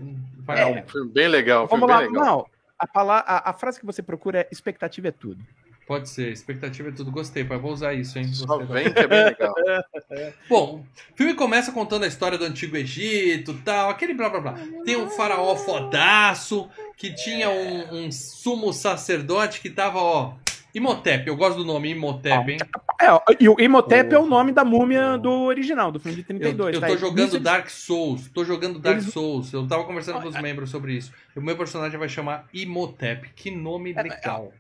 É 0.48 0.64
lá. 0.64 0.68
um 0.70 0.88
filme 0.88 1.12
bem 1.12 1.28
legal, 1.28 1.66
um 1.66 1.68
filme 1.68 1.82
Vamos 1.82 1.96
lá. 1.96 2.02
bem 2.02 2.12
legal. 2.12 2.26
Não, 2.26 2.46
a, 2.78 2.88
pala- 2.88 3.24
a- 3.26 3.50
a 3.50 3.54
frase 3.54 3.80
que 3.80 3.86
você 3.86 4.04
procura 4.04 4.42
é 4.42 4.48
expectativa 4.52 5.08
é 5.08 5.12
tudo. 5.12 5.44
Pode 5.88 6.10
ser, 6.10 6.32
expectativa 6.32 6.90
é 6.90 6.92
tudo. 6.92 7.12
Gostei, 7.12 7.44
pai. 7.44 7.58
Vou 7.60 7.72
usar 7.72 7.94
isso, 7.94 8.18
hein? 8.18 8.28
Só 8.34 8.46
Gostei. 8.58 8.84
vem 8.86 8.94
que 8.94 9.00
é 9.00 9.08
bem 9.08 9.24
legal. 9.26 9.54
Bom, 10.50 10.84
o 11.14 11.16
filme 11.16 11.36
começa 11.36 11.72
contando 11.72 12.04
a 12.04 12.08
história 12.08 12.38
do 12.40 12.44
Antigo 12.46 12.76
Egito 12.76 13.54
tal, 13.64 13.90
aquele 13.92 14.14
blá 14.16 14.30
blá 14.30 14.40
blá. 14.40 14.56
Tem 14.84 14.96
um 14.98 15.10
faraó 15.10 15.56
fodaço 15.56 16.68
que 16.98 17.14
tinha 17.14 17.50
um, 17.50 18.06
um 18.06 18.12
sumo 18.12 18.74
sacerdote 18.74 19.62
que 19.62 19.70
tava, 19.70 20.00
ó. 20.00 20.34
Imhotep, 20.74 21.26
eu 21.26 21.38
gosto 21.38 21.56
do 21.60 21.64
nome 21.64 21.92
Imhotep, 21.92 22.52
hein? 22.52 22.58
É, 23.00 23.08
e 23.40 23.48
o 23.48 23.56
Imhotep 23.58 24.14
é 24.14 24.20
o 24.20 24.26
nome 24.26 24.52
da 24.52 24.66
múmia 24.66 25.18
do 25.18 25.32
original, 25.44 25.90
do 25.90 26.02
filme 26.02 26.16
de 26.18 26.22
Eu, 26.24 26.26
32. 26.40 26.76
eu 26.76 26.82
tá? 26.82 26.88
tô 26.88 26.94
Isso 26.96 27.02
jogando 27.06 27.32
eles- 27.34 27.42
Dark 27.44 27.70
Souls, 27.70 28.30
tô 28.34 28.44
jogando 28.44 28.78
Dark 28.80 28.98
Eles- 28.98 29.14
Souls. 29.14 29.54
Eu 29.54 29.66
tava 29.68 29.86
conversando 29.86 30.20
com 30.22 30.28
os 30.28 30.42
membros 30.42 30.70
sobre 30.70 30.92
isso. 30.94 31.14
O 31.34 31.40
meu 31.40 31.56
personagem 31.56 31.98
vai 31.98 32.10
chamar 32.10 32.46
Imhotep. 32.54 33.30
Que 33.38 33.52
nome 33.52 33.94
legal. 33.94 34.52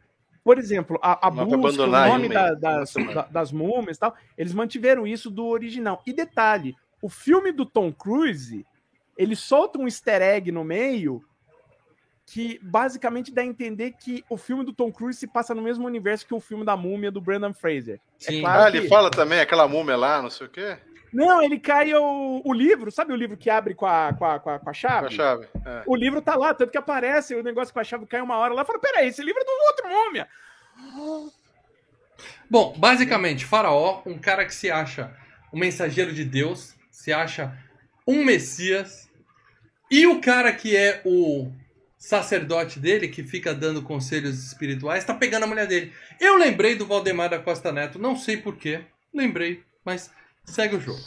Por 0.45 0.59
exemplo, 0.59 0.99
a, 1.01 1.27
a 1.27 1.29
é 1.29 1.31
busca, 1.43 1.83
o 1.83 1.87
nome 1.87 2.29
da- 2.29 2.53
das, 2.53 2.93
da- 2.93 3.27
das 3.31 3.51
múmias 3.51 3.97
e 3.97 3.99
tal, 3.99 4.15
eles 4.37 4.53
mantiveram 4.53 5.07
isso 5.07 5.31
do 5.31 5.47
original. 5.47 6.03
E 6.05 6.13
detalhe, 6.13 6.75
o 7.01 7.09
filme 7.09 7.51
do 7.51 7.65
Tom 7.65 7.91
Cruise, 7.91 8.63
ele 9.17 9.35
solta 9.35 9.79
um 9.79 9.85
easter 9.85 10.21
egg 10.21 10.51
no 10.51 10.63
meio 10.63 11.19
que 12.27 12.59
basicamente 12.61 13.31
dá 13.33 13.41
a 13.41 13.45
entender 13.45 13.93
que 13.99 14.23
o 14.29 14.37
filme 14.37 14.63
do 14.63 14.71
Tom 14.73 14.91
Cruise 14.91 15.17
se 15.19 15.25
passa 15.27 15.53
no 15.55 15.63
mesmo 15.63 15.85
universo 15.87 16.27
que 16.27 16.33
o 16.33 16.39
filme 16.39 16.63
da 16.63 16.77
múmia 16.77 17.11
do 17.11 17.19
Brandon 17.21 17.53
Fraser. 17.53 17.99
Sim. 18.19 18.41
claro. 18.41 18.63
Ah, 18.63 18.67
ele 18.69 18.81
que- 18.81 18.87
fala 18.87 19.09
também 19.09 19.39
aquela 19.39 19.67
múmia 19.67 19.95
lá, 19.97 20.21
não 20.21 20.29
sei 20.29 20.45
o 20.45 20.49
quê, 20.49 20.77
Não, 21.15 21.41
ele 21.41 21.57
cai 21.57 21.93
o, 21.93 22.41
o 22.43 22.53
livro, 22.53 22.91
sabe 22.91 23.13
o 23.13 23.15
livro 23.15 23.37
que 23.37 23.49
abre 23.49 23.73
com 23.73 23.85
a, 23.85 24.13
com 24.13 24.25
a, 24.25 24.37
com 24.37 24.49
a, 24.49 24.59
com 24.59 24.69
a 24.69 24.73
com 24.73 24.73
chave? 24.73 25.07
a 25.07 25.09
chave. 25.09 25.47
É. 25.65 25.83
O 25.85 25.95
livro 25.95 26.21
tá 26.21 26.35
lá, 26.35 26.53
tanto 26.53 26.71
que 26.71 26.77
aparece 26.77 27.33
o 27.33 27.41
negócio 27.41 27.73
com 27.73 27.79
a 27.79 27.85
chave 27.85 28.05
cai 28.05 28.19
uma 28.19 28.37
hora 28.37 28.53
lá. 28.53 28.65
Fala, 28.65 28.79
peraí, 28.79 29.07
esse 29.07 29.23
livro 29.23 29.41
é 29.41 29.45
do 29.45 29.51
outro 29.67 29.89
múmia. 29.89 30.27
Bom, 32.49 32.75
basicamente, 32.77 33.45
Faraó, 33.45 34.01
um 34.05 34.19
cara 34.19 34.43
que 34.43 34.53
se 34.53 34.69
acha 34.69 35.15
um 35.53 35.57
mensageiro 35.57 36.11
de 36.11 36.25
Deus, 36.25 36.75
se 36.91 37.13
acha 37.13 37.57
um 38.05 38.25
Messias, 38.25 39.09
e 39.89 40.05
o 40.05 40.19
cara 40.19 40.51
que 40.51 40.75
é 40.75 41.01
o 41.05 41.49
sacerdote 41.97 42.77
dele, 42.77 43.07
que 43.07 43.23
fica 43.23 43.53
dando 43.53 43.81
conselhos 43.81 44.45
espirituais, 44.45 45.05
tá 45.05 45.13
pegando 45.13 45.43
a 45.43 45.47
mulher 45.47 45.65
dele. 45.65 45.93
Eu 46.19 46.35
lembrei 46.35 46.75
do 46.75 46.85
Valdemar 46.85 47.29
da 47.29 47.39
Costa 47.39 47.71
Neto, 47.71 47.97
não 47.97 48.17
sei 48.17 48.35
porquê, 48.35 48.81
lembrei, 49.13 49.63
mas 49.85 50.11
segue 50.45 50.75
o 50.75 50.79
jogo. 50.81 50.99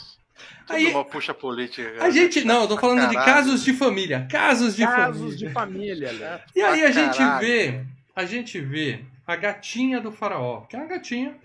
Tudo 0.67 0.75
Aí, 0.75 0.87
uma 0.93 1.03
puxa 1.03 1.33
política. 1.33 1.91
cara. 1.91 2.05
a 2.05 2.09
gente, 2.11 2.45
não, 2.45 2.61
eu 2.61 2.67
tô 2.67 2.77
falando 2.77 3.07
de 3.09 3.15
Caralho. 3.15 3.33
casos 3.33 3.63
de 3.63 3.73
família, 3.73 4.27
casos 4.31 4.75
de 4.75 4.83
Casos 4.85 5.17
família. 5.21 5.37
de 5.37 5.49
família, 5.49 6.13
né? 6.13 6.41
E 6.55 6.61
aí 6.61 6.83
a 6.85 6.91
gente 6.91 7.17
caralho. 7.17 7.45
vê, 7.45 7.85
a 8.15 8.25
gente 8.25 8.59
vê 8.61 9.03
a 9.25 9.35
gatinha 9.35 9.99
do 9.99 10.11
faraó, 10.11 10.61
que 10.61 10.75
é 10.75 10.79
uma 10.79 10.87
gatinha, 10.87 11.35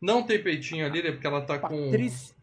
não 0.00 0.22
tem 0.22 0.42
peitinho 0.42 0.84
ali, 0.86 1.02
né, 1.02 1.12
porque 1.12 1.26
ela 1.26 1.40
tá 1.40 1.58
com 1.58 1.86
Patrícia. 1.90 2.34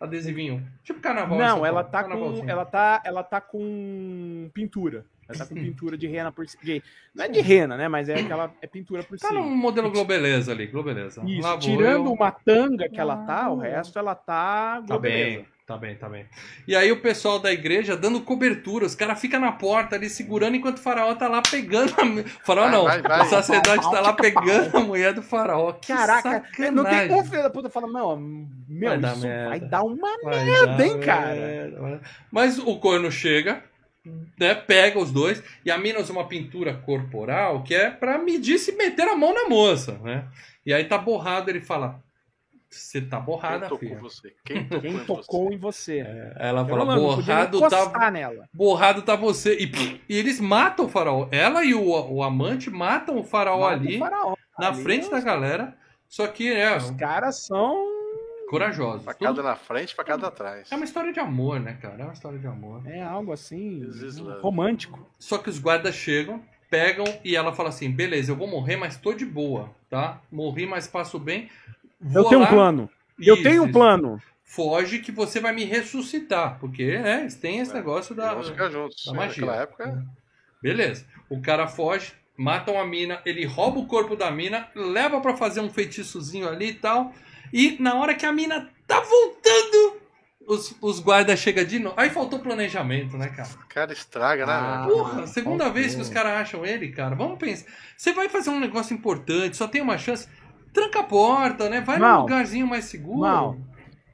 adesivinho, 0.00 0.66
tipo 0.82 1.00
carnaval. 1.00 1.38
Não, 1.38 1.46
Paulo, 1.48 1.66
ela 1.66 1.84
tá 1.84 2.04
com. 2.04 2.48
Ela 2.48 2.64
tá, 2.64 3.02
ela 3.04 3.22
tá 3.22 3.40
com 3.40 4.50
pintura. 4.52 5.04
Ela 5.28 5.38
tá 5.38 5.46
com 5.46 5.54
pintura 5.56 5.96
de 5.96 6.06
rena 6.06 6.30
por 6.32 6.46
cima. 6.48 6.62
de- 6.64 6.82
Não 7.14 7.24
é 7.24 7.28
de 7.28 7.40
rena, 7.40 7.76
né? 7.76 7.88
Mas 7.88 8.08
é 8.08 8.14
aquela 8.20 8.52
é 8.60 8.66
pintura 8.66 9.02
por 9.02 9.18
Tá 9.18 9.28
cima. 9.28 9.40
num 9.40 9.56
modelo 9.56 9.90
Globeleza 9.90 10.52
ali, 10.52 10.66
Globeleza. 10.66 11.22
Isso, 11.26 11.42
Lá 11.42 11.50
vou 11.50 11.58
tirando 11.60 12.06
eu. 12.06 12.12
uma 12.12 12.30
tanga 12.30 12.88
que 12.88 13.00
ela 13.00 13.16
tá, 13.18 13.50
o 13.50 13.56
resto 13.58 13.98
ela 13.98 14.14
tá. 14.14 14.82
Tá 14.86 14.98
bem, 14.98 15.46
tá 15.66 15.76
bem, 15.78 15.96
tá 15.96 16.08
bem. 16.08 16.26
E 16.68 16.76
aí 16.76 16.92
o 16.92 17.00
pessoal 17.00 17.38
da 17.38 17.50
igreja 17.52 17.96
dando 17.96 18.20
cobertura, 18.20 18.84
os 18.84 18.94
caras 18.94 19.18
ficam 19.20 19.40
na 19.40 19.52
porta 19.52 19.96
ali 19.96 20.10
segurando 20.10 20.56
enquanto 20.56 20.76
o 20.78 20.82
faraó 20.82 21.14
tá 21.14 21.26
lá 21.28 21.40
pegando 21.40 21.92
a... 21.96 22.04
O 22.04 22.44
faraó 22.44 22.64
Vai, 22.64 22.72
não, 22.72 22.84
vai, 22.84 23.00
vai. 23.02 23.22
o 23.22 23.24
sacerdote 23.30 23.90
tá 23.90 24.00
lá 24.00 24.12
pegando 24.12 24.76
a 24.76 24.80
mulher 24.80 25.14
do 25.14 25.22
faraó. 25.22 25.72
Que 25.72 25.88
Caraca, 25.92 26.30
sacanagem. 26.42 26.70
não 26.74 26.84
tem 26.84 27.12
um 27.14 27.24
filho 27.24 27.42
da 27.42 27.50
puta 27.50 27.70
falando, 27.70 27.92
não, 27.92 28.16
meu, 28.68 28.90
Vai 28.90 28.98
dar 28.98 29.16
merda. 29.16 29.48
vai 29.48 29.60
dar 29.60 29.82
uma 29.84 30.18
Vai 30.22 30.44
merda, 30.44 30.66
dar 30.76 30.86
hein, 30.86 31.00
cara? 31.00 31.34
merda. 31.34 32.00
Mas 32.30 32.58
o 32.58 32.78
corno 32.78 33.10
chega, 33.10 33.62
né, 34.38 34.54
pega 34.54 34.98
os 34.98 35.10
dois 35.10 35.42
e 35.64 35.70
a 35.70 35.78
mina 35.78 35.98
usa 36.00 36.12
uma 36.12 36.26
pintura 36.28 36.74
corporal 36.74 37.62
que 37.62 37.74
é 37.74 37.90
pra 37.90 38.18
medir 38.18 38.58
se 38.58 38.72
meter 38.72 39.08
a 39.08 39.16
mão 39.16 39.32
na 39.32 39.48
moça, 39.48 39.98
né? 40.02 40.26
E 40.66 40.72
aí 40.72 40.84
tá 40.84 40.98
borrado, 40.98 41.50
ele 41.50 41.60
fala: 41.60 42.02
Você 42.70 43.00
tá 43.00 43.16
Quem 43.18 43.26
borrada, 43.26 43.68
tocou 43.68 43.78
filha. 43.78 43.98
você? 44.00 44.34
Quem 44.44 44.64
tocou, 44.64 44.80
Quem 44.80 44.94
em 44.94 45.04
tocou 45.04 45.44
você? 45.48 45.54
em 45.54 45.58
você? 45.58 46.32
Ela 46.36 46.60
Eu 46.62 46.66
fala: 46.68 46.96
Borrado 46.96 47.60
tá, 47.68 48.10
nela. 48.10 48.48
borrado 48.52 49.02
tá 49.02 49.14
você. 49.16 49.56
E, 49.58 49.66
pff, 49.66 50.00
e 50.08 50.16
eles 50.18 50.40
matam 50.40 50.86
o 50.86 50.88
faraó. 50.88 51.28
Ela 51.30 51.64
e 51.64 51.74
o, 51.74 51.84
o 51.86 52.22
amante 52.22 52.70
matam 52.70 53.18
o 53.18 53.24
faraó 53.24 53.60
Mata 53.60 53.76
o 53.76 53.80
ali, 53.86 53.98
faraó. 53.98 54.34
na 54.58 54.68
Ali 54.68 54.82
frente 54.82 55.10
da 55.10 55.18
os- 55.18 55.24
galera. 55.24 55.76
Só 56.08 56.26
que 56.26 56.52
é 56.52 56.76
Os 56.76 56.90
caras 56.92 57.44
são. 57.44 57.93
Corajosos. 58.48 59.04
Facada 59.04 59.34
Tudo- 59.34 59.42
na 59.44 59.56
frente, 59.56 59.94
facada 59.94 60.26
atrás. 60.26 60.70
É 60.70 60.76
uma 60.76 60.84
história 60.84 61.12
de 61.12 61.20
amor, 61.20 61.60
né, 61.60 61.78
cara? 61.80 62.02
É 62.02 62.04
uma 62.04 62.12
história 62.12 62.38
de 62.38 62.46
amor. 62.46 62.82
É 62.86 63.02
algo 63.02 63.32
assim. 63.32 63.84
Love. 63.84 64.40
romântico. 64.42 65.08
Só 65.18 65.38
que 65.38 65.48
os 65.50 65.58
guardas 65.58 65.94
chegam, 65.94 66.42
pegam 66.70 67.04
e 67.24 67.34
ela 67.36 67.52
fala 67.52 67.68
assim: 67.70 67.90
beleza, 67.90 68.32
eu 68.32 68.36
vou 68.36 68.46
morrer, 68.48 68.76
mas 68.76 68.96
tô 68.96 69.12
de 69.12 69.24
boa, 69.26 69.70
tá? 69.90 70.20
Morri, 70.30 70.66
mas 70.66 70.86
passo 70.86 71.18
bem. 71.18 71.48
Vou 72.00 72.22
Eu 72.24 72.28
tenho 72.28 72.40
lá- 72.40 72.46
um 72.46 72.50
plano. 72.50 72.90
Eu 73.18 73.34
Isso, 73.34 73.42
tenho 73.42 73.62
um 73.62 73.66
isso. 73.66 73.72
plano. 73.72 74.22
Foge 74.42 74.98
que 75.00 75.10
você 75.10 75.40
vai 75.40 75.52
me 75.52 75.64
ressuscitar. 75.64 76.58
Porque, 76.60 76.98
né, 76.98 77.26
tem 77.40 77.58
esse 77.60 77.72
negócio 77.72 78.14
da. 78.14 78.30
Vamos 78.30 78.48
ficar 78.50 78.70
juntos. 78.70 79.04
da 79.06 79.12
É, 79.12 79.16
magia. 79.16 79.44
Naquela 79.46 79.62
época, 79.62 80.04
Beleza. 80.62 81.06
O 81.28 81.40
cara 81.40 81.66
foge, 81.66 82.12
matam 82.36 82.80
a 82.80 82.86
mina, 82.86 83.20
ele 83.26 83.44
rouba 83.44 83.78
o 83.80 83.86
corpo 83.86 84.16
da 84.16 84.30
mina, 84.30 84.68
leva 84.74 85.20
pra 85.20 85.36
fazer 85.36 85.60
um 85.60 85.68
feitiçozinho 85.70 86.48
ali 86.48 86.68
e 86.70 86.74
tal. 86.74 87.12
E 87.54 87.76
na 87.80 87.94
hora 87.94 88.16
que 88.16 88.26
a 88.26 88.32
mina 88.32 88.68
tá 88.84 88.98
voltando, 88.98 90.00
os, 90.44 90.74
os 90.82 90.98
guardas 90.98 91.38
chegam 91.38 91.64
de 91.64 91.78
novo. 91.78 91.94
Aí 91.96 92.10
faltou 92.10 92.40
planejamento, 92.40 93.16
né, 93.16 93.28
cara? 93.28 93.48
o 93.48 93.68
cara 93.68 93.92
estraga, 93.92 94.44
né? 94.44 94.52
Ah. 94.52 94.86
Porra, 94.88 95.26
segunda 95.28 95.62
faltou. 95.66 95.80
vez 95.80 95.94
que 95.94 96.00
os 96.00 96.08
caras 96.08 96.32
acham 96.32 96.66
ele, 96.66 96.88
cara. 96.88 97.14
Vamos 97.14 97.38
pensar. 97.38 97.66
Você 97.96 98.12
vai 98.12 98.28
fazer 98.28 98.50
um 98.50 98.58
negócio 98.58 98.92
importante, 98.92 99.56
só 99.56 99.68
tem 99.68 99.80
uma 99.80 99.96
chance. 99.96 100.28
Tranca 100.72 100.98
a 100.98 101.04
porta, 101.04 101.70
né? 101.70 101.80
Vai 101.80 102.00
num 102.00 102.04
Mal. 102.04 102.22
lugarzinho 102.22 102.66
mais 102.66 102.86
seguro. 102.86 103.20
Mal. 103.20 103.56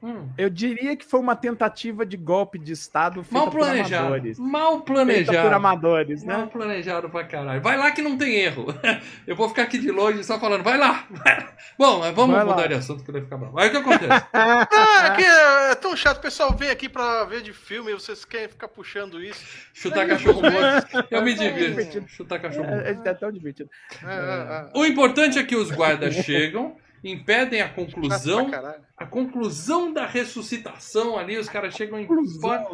Hum. 0.02 0.28
Eu 0.38 0.48
diria 0.48 0.96
que 0.96 1.04
foi 1.04 1.20
uma 1.20 1.36
tentativa 1.36 2.06
de 2.06 2.16
golpe 2.16 2.58
de 2.58 2.72
Estado 2.72 3.22
feita 3.22 3.34
Mal 3.38 3.50
por 3.50 3.58
planejado. 3.60 4.06
amadores. 4.06 4.38
Mal 4.38 4.70
Feita 4.72 4.84
por 4.86 4.94
planejado. 4.94 5.54
amadores, 5.54 6.24
Mal 6.24 6.38
né? 6.38 6.46
planejado 6.50 7.10
pra 7.10 7.24
caralho. 7.24 7.60
Vai 7.60 7.76
lá 7.76 7.90
que 7.90 8.00
não 8.00 8.16
tem 8.16 8.34
erro. 8.36 8.66
Eu 9.26 9.36
vou 9.36 9.48
ficar 9.50 9.62
aqui 9.64 9.78
de 9.78 9.90
longe 9.90 10.24
só 10.24 10.40
falando, 10.40 10.62
vai 10.62 10.78
lá. 10.78 11.04
vai 11.10 11.36
lá. 11.40 11.52
Bom, 11.78 12.00
vamos 12.14 12.34
Vai 12.36 12.44
lá. 12.44 12.50
mudar 12.54 12.66
de 12.68 12.74
assunto 12.74 13.04
que 13.04 13.12
vai 13.12 13.20
ficar 13.20 13.36
bravo. 13.36 13.58
Aí 13.58 13.68
o 13.68 13.70
que 13.72 13.76
acontece? 13.76 14.24
Ah, 14.32 15.06
aqui 15.06 15.22
é, 15.22 15.70
é 15.72 15.74
tão 15.74 15.94
chato. 15.96 16.18
O 16.18 16.22
pessoal 16.22 16.54
vem 16.56 16.70
aqui 16.70 16.88
pra 16.88 17.24
ver 17.24 17.42
de 17.42 17.52
filme 17.52 17.90
e 17.90 17.94
vocês 17.94 18.24
querem 18.24 18.48
ficar 18.48 18.68
puxando 18.68 19.22
isso. 19.22 19.44
Chutar 19.74 20.06
cachorro 20.06 20.40
morto. 20.42 21.06
Eu 21.10 21.22
me 21.22 21.32
É 21.32 21.34
divirto. 21.34 21.68
divertido. 21.70 22.08
Chutar 22.08 22.40
cachorro 22.40 22.66
morto. 22.68 22.86
É, 22.86 23.08
é 23.10 23.14
tão 23.14 23.30
divertido. 23.30 23.68
É, 24.02 24.06
é, 24.06 24.70
é. 24.74 24.78
O 24.78 24.84
importante 24.86 25.38
é 25.38 25.42
que 25.44 25.56
os 25.56 25.70
guardas 25.70 26.14
chegam, 26.14 26.76
impedem 27.02 27.60
a 27.62 27.68
conclusão, 27.68 28.50
a 28.96 29.06
conclusão 29.06 29.92
da 29.92 30.06
ressuscitação 30.06 31.18
ali, 31.18 31.38
os 31.38 31.48
caras 31.48 31.74
chegam 31.74 31.98
em 31.98 32.06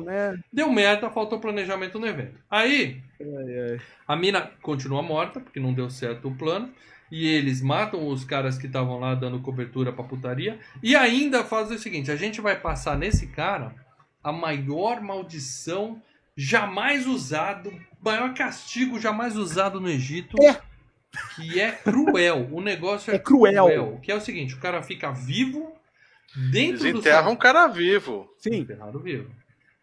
né? 0.01 0.39
Deu 0.53 0.71
merda, 0.71 1.11
faltou 1.11 1.39
planejamento 1.39 1.99
no 1.99 2.07
evento. 2.07 2.39
Aí, 2.51 3.01
a 4.07 4.17
mina 4.17 4.51
continua 4.63 5.03
morta, 5.03 5.41
porque 5.41 5.61
não 5.61 5.73
deu 5.73 5.89
certo 5.91 6.29
o 6.29 6.35
plano. 6.35 6.73
E 7.11 7.27
eles 7.29 7.63
matam 7.63 8.09
os 8.09 8.25
caras 8.25 8.59
que 8.59 8.67
estavam 8.67 8.99
lá 8.99 9.15
dando 9.15 9.41
cobertura 9.41 9.93
pra 9.93 10.03
putaria. 10.03 10.59
E 10.83 10.97
ainda 10.97 11.45
fazem 11.45 11.77
o 11.77 11.81
seguinte: 11.81 12.11
a 12.11 12.17
gente 12.17 12.41
vai 12.41 12.59
passar 12.59 12.99
nesse 12.99 13.29
cara 13.29 13.73
a 14.23 14.33
maior 14.33 15.01
maldição 15.01 16.03
jamais 16.37 17.07
usado, 17.07 17.73
maior 18.03 18.35
castigo 18.35 18.99
jamais 18.99 19.37
usado 19.37 19.81
no 19.81 19.89
Egito. 19.89 20.37
É. 20.43 20.61
que 21.37 21.61
é 21.61 21.73
cruel. 21.73 22.49
O 22.53 22.61
negócio 22.61 23.11
é, 23.13 23.17
É 23.17 23.19
cruel. 23.19 23.99
Que 24.03 24.11
é 24.13 24.15
o 24.15 24.21
seguinte, 24.21 24.55
o 24.55 24.59
cara 24.61 24.83
fica 24.83 25.11
vivo 25.13 25.73
dentro 26.51 26.79
do 26.79 26.85
Desenterra 26.85 27.31
um 27.31 27.37
cara 27.37 27.67
vivo. 27.67 28.29
Sim. 28.39 28.61
Enterrado 28.61 28.99
vivo. 28.99 29.31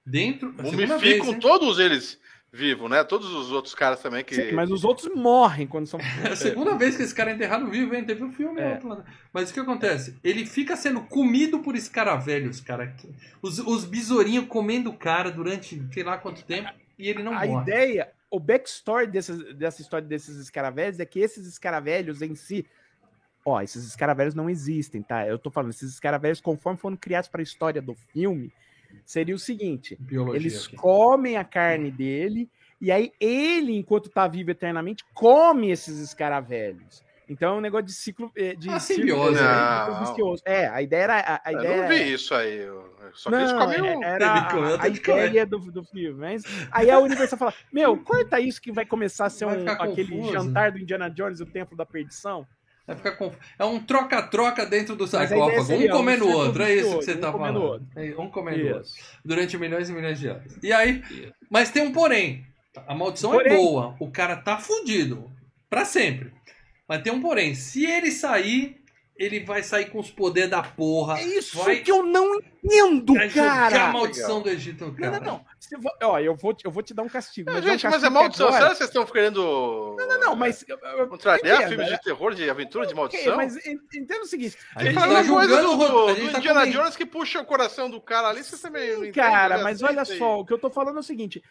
Dentro. 0.06 0.54
a 0.58 0.64
segunda 0.66 0.78
vez, 0.78 0.90
Mumificam 0.90 1.34
hein? 1.34 1.40
todos 1.40 1.80
eles 1.80 2.20
vivos, 2.52 2.88
né? 2.90 3.04
Todos 3.04 3.34
os 3.34 3.52
outros 3.52 3.74
caras 3.74 4.02
também 4.02 4.24
que. 4.24 4.36
Sim, 4.36 4.52
mas 4.52 4.70
os 4.70 4.84
outros 4.84 5.10
morrem 5.16 5.66
quando 5.66 5.88
são. 5.88 6.00
É 6.24 6.30
a 6.34 6.36
segunda 6.36 6.76
vez 6.76 6.96
que 6.98 7.04
esse 7.04 7.16
cara 7.16 7.32
é 7.32 7.34
enterrado 7.34 7.68
vivo, 7.68 7.96
hein? 7.96 8.04
Teve 8.04 8.24
um 8.24 8.32
filme 8.32 8.62
É. 8.62 8.74
outro 8.74 8.90
lá. 8.90 9.04
Mas 9.34 9.50
o 9.50 9.54
que 9.54 9.60
acontece? 9.60 10.16
Ele 10.24 10.46
fica 10.46 10.76
sendo 10.76 11.02
comido 11.02 11.60
por 11.60 11.76
escaravelhos, 11.76 12.60
cara. 12.60 12.94
Os, 13.42 13.60
os 13.60 13.86
besourinhos 13.86 14.46
comendo 14.48 14.90
o 14.90 14.98
cara 14.98 15.32
durante 15.32 15.82
sei 15.92 16.04
lá 16.04 16.18
quanto 16.18 16.44
tempo 16.44 16.70
e 17.00 17.10
ele 17.10 17.24
não 17.24 17.34
a 17.36 17.46
morre. 17.46 17.62
ideia, 17.64 18.10
o 18.34 18.40
backstory 18.40 19.06
desses, 19.06 19.54
dessa 19.54 19.80
história 19.80 20.08
desses 20.08 20.38
escaravelhos 20.38 21.00
é 21.00 21.06
que 21.06 21.20
esses 21.20 21.46
escaravelhos 21.46 22.20
em 22.24 22.34
si. 22.34 22.66
Ó, 23.46 23.62
esses 23.62 23.86
escaravelhos 23.86 24.34
não 24.34 24.50
existem, 24.50 25.04
tá? 25.04 25.28
Eu 25.28 25.38
tô 25.38 25.52
falando, 25.52 25.70
esses 25.70 25.94
escaravelhos, 25.94 26.42
conforme 26.42 26.80
foram 26.80 26.98
criados 26.98 27.30
para 27.30 27.42
a 27.42 27.44
história 27.44 27.80
do 27.80 27.94
filme, 27.94 28.52
seria 29.06 29.36
o 29.36 29.40
seguinte: 29.40 29.96
Biologia 30.00 30.40
eles 30.40 30.66
aqui. 30.66 30.76
comem 30.76 31.38
a 31.38 31.44
carne 31.44 31.92
dele, 31.92 32.50
e 32.82 32.92
aí 32.92 33.12
ele, 33.20 33.78
enquanto 33.78 34.10
tá 34.10 34.28
vivo 34.28 34.50
eternamente, 34.50 35.06
come 35.14 35.70
esses 35.70 36.00
escaravelhos. 36.00 37.03
Então 37.30 37.56
é 37.56 37.58
um 37.58 37.62
negócio 37.62 37.86
de 37.86 37.94
ciclo. 37.94 38.32
eh, 38.36 38.54
De 38.56 38.70
Ah, 38.70 38.80
simbiose, 38.80 39.40
é, 39.40 39.44
né? 39.44 39.86
É, 40.46 40.68
a 40.68 40.82
ideia 40.82 41.04
era. 41.04 41.20
A, 41.20 41.42
a 41.46 41.54
Eu 41.54 41.60
ideia 41.60 41.78
não 41.78 41.84
era- 41.86 41.94
vi 41.96 42.14
isso 42.14 42.34
aí. 42.36 42.58
eu- 42.58 42.94
Só 43.14 43.30
não, 43.30 43.60
comem 43.60 43.78
é- 43.78 43.98
um. 43.98 44.04
era 44.04 44.28
a, 44.34 44.82
a 44.84 44.88
ideia 44.88 45.46
do, 45.46 45.60
do 45.60 45.84
filme. 45.84 46.20
Mas 46.20 46.44
aí 46.72 46.90
a 46.90 47.00
Universal 47.00 47.38
fala: 47.40 47.54
Meu, 47.72 47.96
corta 47.98 48.40
isso 48.40 48.62
que 48.62 48.72
vai 48.72 48.86
começar 48.86 49.26
a 49.26 49.30
ser 49.30 49.46
um, 49.46 49.68
aquele 49.70 50.10
confuso. 50.18 50.32
jantar 50.34 50.72
do 50.72 50.80
Indiana 50.80 51.10
Jones, 51.10 51.40
o 51.40 51.46
Templo 51.46 51.78
da 51.78 51.86
Perdição. 51.86 52.46
Vai 52.86 52.98
ficar 52.98 53.12
conf- 53.14 53.38
É 53.58 53.64
um 53.64 53.80
troca-troca 53.80 54.66
dentro 54.66 54.94
do 54.96 55.08
sarcófago. 55.08 55.62
Um 55.62 55.64
seria 55.64 55.94
um 55.94 55.98
comendo 55.98 56.24
o 56.24 56.28
círculo 56.28 56.46
outro. 56.48 56.64
É 56.64 56.74
isso 56.76 57.00
que 57.00 57.06
você 57.06 57.14
um 57.14 57.20
tá 57.22 57.32
comendo 57.32 57.60
o 57.60 57.62
falando. 57.62 57.88
É, 57.96 58.16
Um 58.20 58.30
comendo 58.30 58.64
o 58.64 58.68
outro. 58.68 58.82
Isso. 58.82 58.96
Durante 59.24 59.58
milhões 59.58 59.90
e 59.90 59.94
milhões 59.94 60.20
de 60.20 60.28
anos. 60.28 60.58
E 60.62 60.74
aí. 60.74 61.02
Mas 61.50 61.70
tem 61.72 61.82
um 61.84 61.94
porém. 61.94 62.46
A 62.88 62.94
maldição 62.94 63.34
é 63.36 63.38
Porém. 63.44 63.56
boa. 63.56 63.96
O 64.00 64.12
cara 64.12 64.36
tá 64.36 64.58
fudido. 64.58 65.32
Pra 65.70 65.86
sempre. 65.86 66.34
Mas 66.88 67.02
tem 67.02 67.12
um 67.14 67.22
porém. 67.22 67.56
Se 67.56 67.86
ele 67.86 68.12
sair, 68.12 68.82
ele 69.16 69.40
vai 69.42 69.62
sair 69.64 69.90
com 69.92 70.00
os 70.00 70.10
poderes 70.12 70.50
da 70.50 70.62
porra. 70.64 71.20
É 71.20 71.24
isso 71.24 71.58
vai, 71.64 71.78
que 71.80 71.92
eu 71.92 72.04
não 72.04 72.36
entendo, 72.36 73.14
vai 73.14 73.30
jogar 73.30 73.68
a 73.68 73.70
cara. 73.72 73.94
maldição 73.94 74.42
do 74.42 74.50
Egito 74.50 74.86
no 74.86 74.92
Não, 74.92 74.98
cara. 74.98 75.20
não, 75.20 75.26
não. 75.34 75.46
Você 75.60 75.78
va- 75.78 75.96
Ó, 76.04 76.20
eu 76.20 76.36
vou, 76.36 76.54
te- 76.54 76.66
eu 76.66 76.72
vou 76.72 76.84
te 76.84 76.94
dar 76.94 77.04
um 77.04 77.08
castigo. 77.10 77.48
Não, 77.50 77.56
Mas, 77.56 77.64
é 77.66 77.68
um 77.68 77.72
gente, 77.72 77.84
mas 77.86 77.94
é 77.94 77.98
castigo 77.98 78.14
maldição. 78.20 78.48
agora- 78.48 78.62
Será 78.62 78.72
que 78.72 78.78
vocês 78.80 78.90
estão 78.90 79.06
querendo. 79.06 79.96
Não, 79.98 80.20
não, 80.20 80.36
mas. 80.36 80.66
eu- 80.68 80.78
eu- 80.78 81.08
Contrariar 81.08 81.56
entenda, 81.58 81.70
filmes 81.70 81.88
é- 81.88 81.96
de 81.96 82.02
terror, 82.04 82.34
de 82.36 82.50
aventura, 82.50 82.86
de 82.86 82.94
maldição? 82.96 83.38
mas 83.38 83.56
en- 83.66 83.80
entenda 83.96 84.22
o 84.22 84.28
seguinte. 84.28 84.58
A 84.76 84.82
Ele 84.82 84.90
gente 84.90 85.00
fala 85.00 85.14
tá 85.14 85.22
uma 85.22 85.34
coisa 85.36 85.62
do, 85.62 85.78
do 85.78 86.16
gente 86.16 86.32
tá 86.32 86.40
Indiana 86.40 86.60
comen- 86.62 86.74
Jones 86.74 86.96
que 86.98 87.06
puxa 87.06 87.40
o 87.40 87.46
coração 87.46 87.90
do 87.90 88.02
cara 88.02 88.28
ali, 88.30 88.44
você 88.44 88.58
também 88.58 88.90
não 88.92 88.98
entende, 89.00 89.12
Cara, 89.14 89.58
né? 89.58 89.64
mas 89.64 89.82
olha 89.82 90.02
aí. 90.02 90.18
só, 90.18 90.40
o 90.40 90.46
que 90.46 90.52
eu 90.54 90.60
tô 90.60 90.70
falando 90.70 90.98
é 90.98 91.00
o 91.00 91.04
seguinte: 91.04 91.42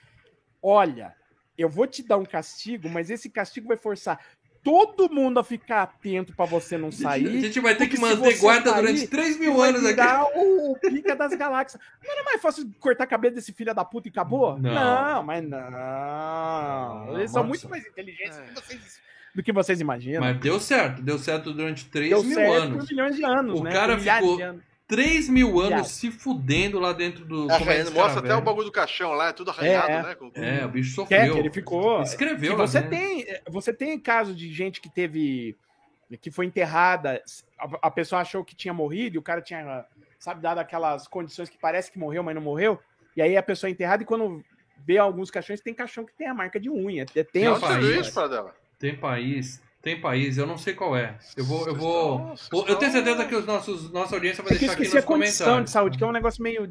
olha, 0.63 1.15
eu 1.57 1.69
vou 1.69 1.87
te 1.87 2.03
dar 2.03 2.17
um 2.17 2.25
castigo, 2.25 2.89
mas 2.89 3.09
esse 3.11 3.31
castigo 3.31 3.69
vai 3.69 3.77
forçar 3.77 4.19
todo 4.63 5.13
mundo 5.13 5.39
a 5.41 5.45
ficar 5.45 5.83
atento 5.83 6.35
pra 6.35 6.45
você 6.47 6.79
não 6.79 6.89
A 6.89 6.93
sair. 6.93 7.41
gente 7.41 7.59
vai 7.61 7.75
ter 7.75 7.89
que 7.89 7.99
manter 7.99 8.39
guarda 8.39 8.71
sair, 8.71 8.81
durante 8.81 9.07
3 9.09 9.39
mil 9.39 9.61
anos 9.63 9.85
aqui. 9.85 9.95
virar 9.95 10.25
o, 10.37 10.73
o 10.73 10.79
pica 10.79 11.17
das 11.17 11.35
galáxias. 11.35 11.81
Não 12.05 12.13
era 12.13 12.23
mais 12.25 12.41
fácil 12.41 12.71
cortar 12.79 13.05
a 13.05 13.07
cabeça 13.07 13.35
desse 13.37 13.53
filho 13.53 13.75
da 13.75 13.85
puta 13.85 14.09
e 14.09 14.11
acabou? 14.11 14.59
Não. 14.59 15.23
mas 15.23 15.43
não. 15.43 15.71
Não, 15.71 17.17
Eles 17.19 17.31
são 17.31 17.43
nossa. 17.43 17.49
muito 17.49 17.69
mais 17.69 17.87
inteligentes 17.87 18.39
É. 18.39 18.41
do 18.43 18.47
que 18.49 18.61
vocês, 18.61 19.01
do 19.35 19.43
que 19.43 19.53
vocês 19.53 19.81
imaginam. 19.81 20.21
Mas 20.21 20.39
deu 20.39 20.61
certo. 20.61 21.03
Deu 21.03 21.19
certo 21.19 21.53
durante 21.53 21.87
3 21.87 22.11
Deu 22.11 22.23
mil 22.23 22.35
certo 22.35 22.53
anos. 22.53 22.79
por 22.85 22.89
milhões 22.91 23.17
de 23.17 23.25
anos, 23.25 23.61
O 23.61 23.65
né? 23.65 23.73
cara 23.73 23.99
ficou- 23.99 24.37
de 24.37 24.43
anos. 24.43 24.63
3 24.87 25.29
mil 25.29 25.59
anos 25.59 25.69
Viado. 25.69 25.85
se 25.87 26.11
fudendo 26.11 26.79
lá 26.79 26.93
dentro 26.93 27.25
do. 27.25 27.51
É, 27.51 27.55
é 27.79 27.91
mostra 27.91 28.21
até 28.21 28.35
o 28.35 28.43
bagulho 28.43 28.67
do 28.67 28.73
caixão 28.73 29.13
lá, 29.13 29.29
é 29.29 29.33
tudo 29.33 29.51
arranhado, 29.51 29.91
É, 29.91 29.95
é. 29.95 30.03
né? 30.03 30.15
Com- 30.15 30.31
É, 30.35 30.65
o 30.65 30.69
bicho 30.69 30.91
É, 30.91 30.95
sofreu. 30.95 31.33
que 31.35 31.39
ele 31.41 31.51
ficou. 31.51 32.03
Escreveu 32.03 32.57
lá 32.57 32.67
você 32.67 32.81
dentro. 32.81 32.91
tem 32.99 33.27
você 33.49 33.73
tem 33.73 33.99
caso 33.99 34.35
de 34.35 34.53
gente 34.53 34.81
que 34.81 34.91
teve 34.91 35.57
que 36.21 36.31
foi 36.31 36.45
enterrada 36.45 37.23
a, 37.59 37.87
a 37.87 37.91
pessoa 37.91 38.21
achou 38.21 38.45
que 38.45 38.55
tinha 38.55 38.75
morrido 38.75 39.17
e 39.17 39.19
o 39.19 39.23
cara 39.23 39.41
tinha 39.41 39.87
sabe 40.19 40.43
dado 40.43 40.59
aquelas 40.59 41.09
condições 41.09 41.49
que 41.49 41.57
parece 41.57 41.91
que 41.91 41.99
morreu 41.99 42.23
mas 42.23 42.35
não 42.35 42.43
morreu 42.43 42.79
e 43.17 43.23
aí 43.23 43.35
a 43.35 43.43
pessoa 43.43 43.71
é 43.71 43.73
enterrada 43.73 44.03
e 44.03 44.07
quando 44.07 44.45
vê 44.85 44.99
alguns 44.99 45.31
caixões 45.31 45.63
tem 45.63 45.73
caixão 45.73 46.05
que 46.05 46.13
tem 46.13 46.27
a 46.27 46.35
marca 46.35 46.61
de 46.61 46.69
unha 46.69 47.07
é 47.17 47.25
tem 47.25 47.49
onde 47.49 47.61
país? 47.63 48.15
Tem 48.79 48.95
país. 48.95 49.63
Tem 49.83 50.01
país, 50.01 50.39
eu 50.39 50.47
não 50.47 50.57
sei 50.57 50.75
qual 50.75 50.97
é. 50.97 51.19
Eu 51.37 51.45
vou. 51.45 51.67
Eu, 51.67 51.75
vou, 51.75 52.21
eu 52.53 52.77
tenho 52.77 52.89
estão- 52.89 52.91
certeza 52.93 53.25
que 53.25 53.35
os 53.35 53.45
nossos, 53.45 53.91
nossa 53.91 54.15
audiência 54.15 54.41
vai 54.41 54.53
é 54.55 54.57
deixar 54.57 54.75
aqui 54.75 54.85
nos 54.85 54.95
a 54.95 55.03
condição 55.03 55.47
comentários. 55.47 55.65
de 55.65 55.71
saúde 55.73 55.99
que 55.99 56.05
é 56.05 56.07
um 56.07 56.13
negócio 56.13 56.41
meio 56.41 56.71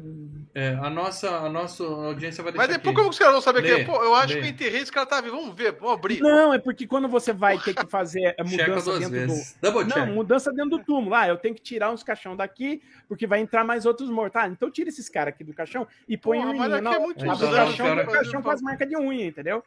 É, 0.54 0.70
a 0.80 0.88
nossa, 0.88 1.28
a 1.28 1.48
nossa 1.50 1.84
audiência 1.84 2.42
vai 2.42 2.52
deixar 2.52 2.66
Mas 2.66 2.74
depois 2.74 2.88
aqui. 2.88 2.96
como 2.96 3.08
que 3.10 3.12
os 3.12 3.18
caras 3.18 3.34
vão 3.34 3.42
saber 3.42 3.60
Lê, 3.60 3.80
que 3.80 3.84
Pô, 3.84 4.02
eu 4.02 4.14
acho 4.14 4.32
lê. 4.34 4.40
que 4.40 4.46
eu 4.46 4.50
enterrei 4.50 4.80
esse 4.80 4.90
cara 4.90 5.04
tá 5.04 5.20
vivo. 5.20 5.36
Vamos 5.36 5.54
ver, 5.54 5.72
vamos 5.72 5.92
abrir. 5.92 6.20
não 6.20 6.54
é 6.54 6.58
porque 6.58 6.86
quando 6.86 7.06
você 7.06 7.34
vai 7.34 7.58
ter 7.58 7.74
que 7.74 7.86
fazer 7.86 8.34
a 8.38 8.44
Checa 8.48 8.68
mudança 8.68 8.84
duas 8.86 8.98
dentro 9.00 9.12
vezes. 9.14 9.52
do 9.52 9.60
Double 9.60 9.84
Não, 9.84 9.90
check. 10.06 10.14
mudança 10.14 10.50
dentro 10.50 10.70
do 10.70 10.78
túmulo. 10.78 11.14
Ah, 11.14 11.28
eu 11.28 11.36
tenho 11.36 11.54
que 11.54 11.60
tirar 11.60 11.90
uns 11.92 12.02
caixão 12.02 12.34
daqui, 12.34 12.80
porque 13.06 13.26
vai 13.26 13.40
entrar 13.40 13.62
mais 13.62 13.84
outros 13.84 14.08
mortos. 14.08 14.40
Ah, 14.40 14.48
então 14.48 14.70
tira 14.70 14.88
esses 14.88 15.10
caras 15.10 15.34
aqui 15.34 15.44
do 15.44 15.52
caixão 15.52 15.86
e 16.08 16.16
põe 16.16 16.38
Porra, 16.38 16.50
um 16.50 16.56
mas 16.56 16.72
aqui 16.72 16.86
é 16.94 16.98
muito 16.98 17.22
Aí 17.24 17.28
abre 17.30 17.44
o 17.44 17.48
usando 17.48 17.54
caixão, 17.66 17.86
cara- 17.86 18.08
o 18.08 18.12
caixão 18.12 18.42
com 18.42 18.50
as 18.50 18.62
marcas 18.62 18.88
de 18.88 18.96
unha, 18.96 19.26
entendeu? 19.26 19.62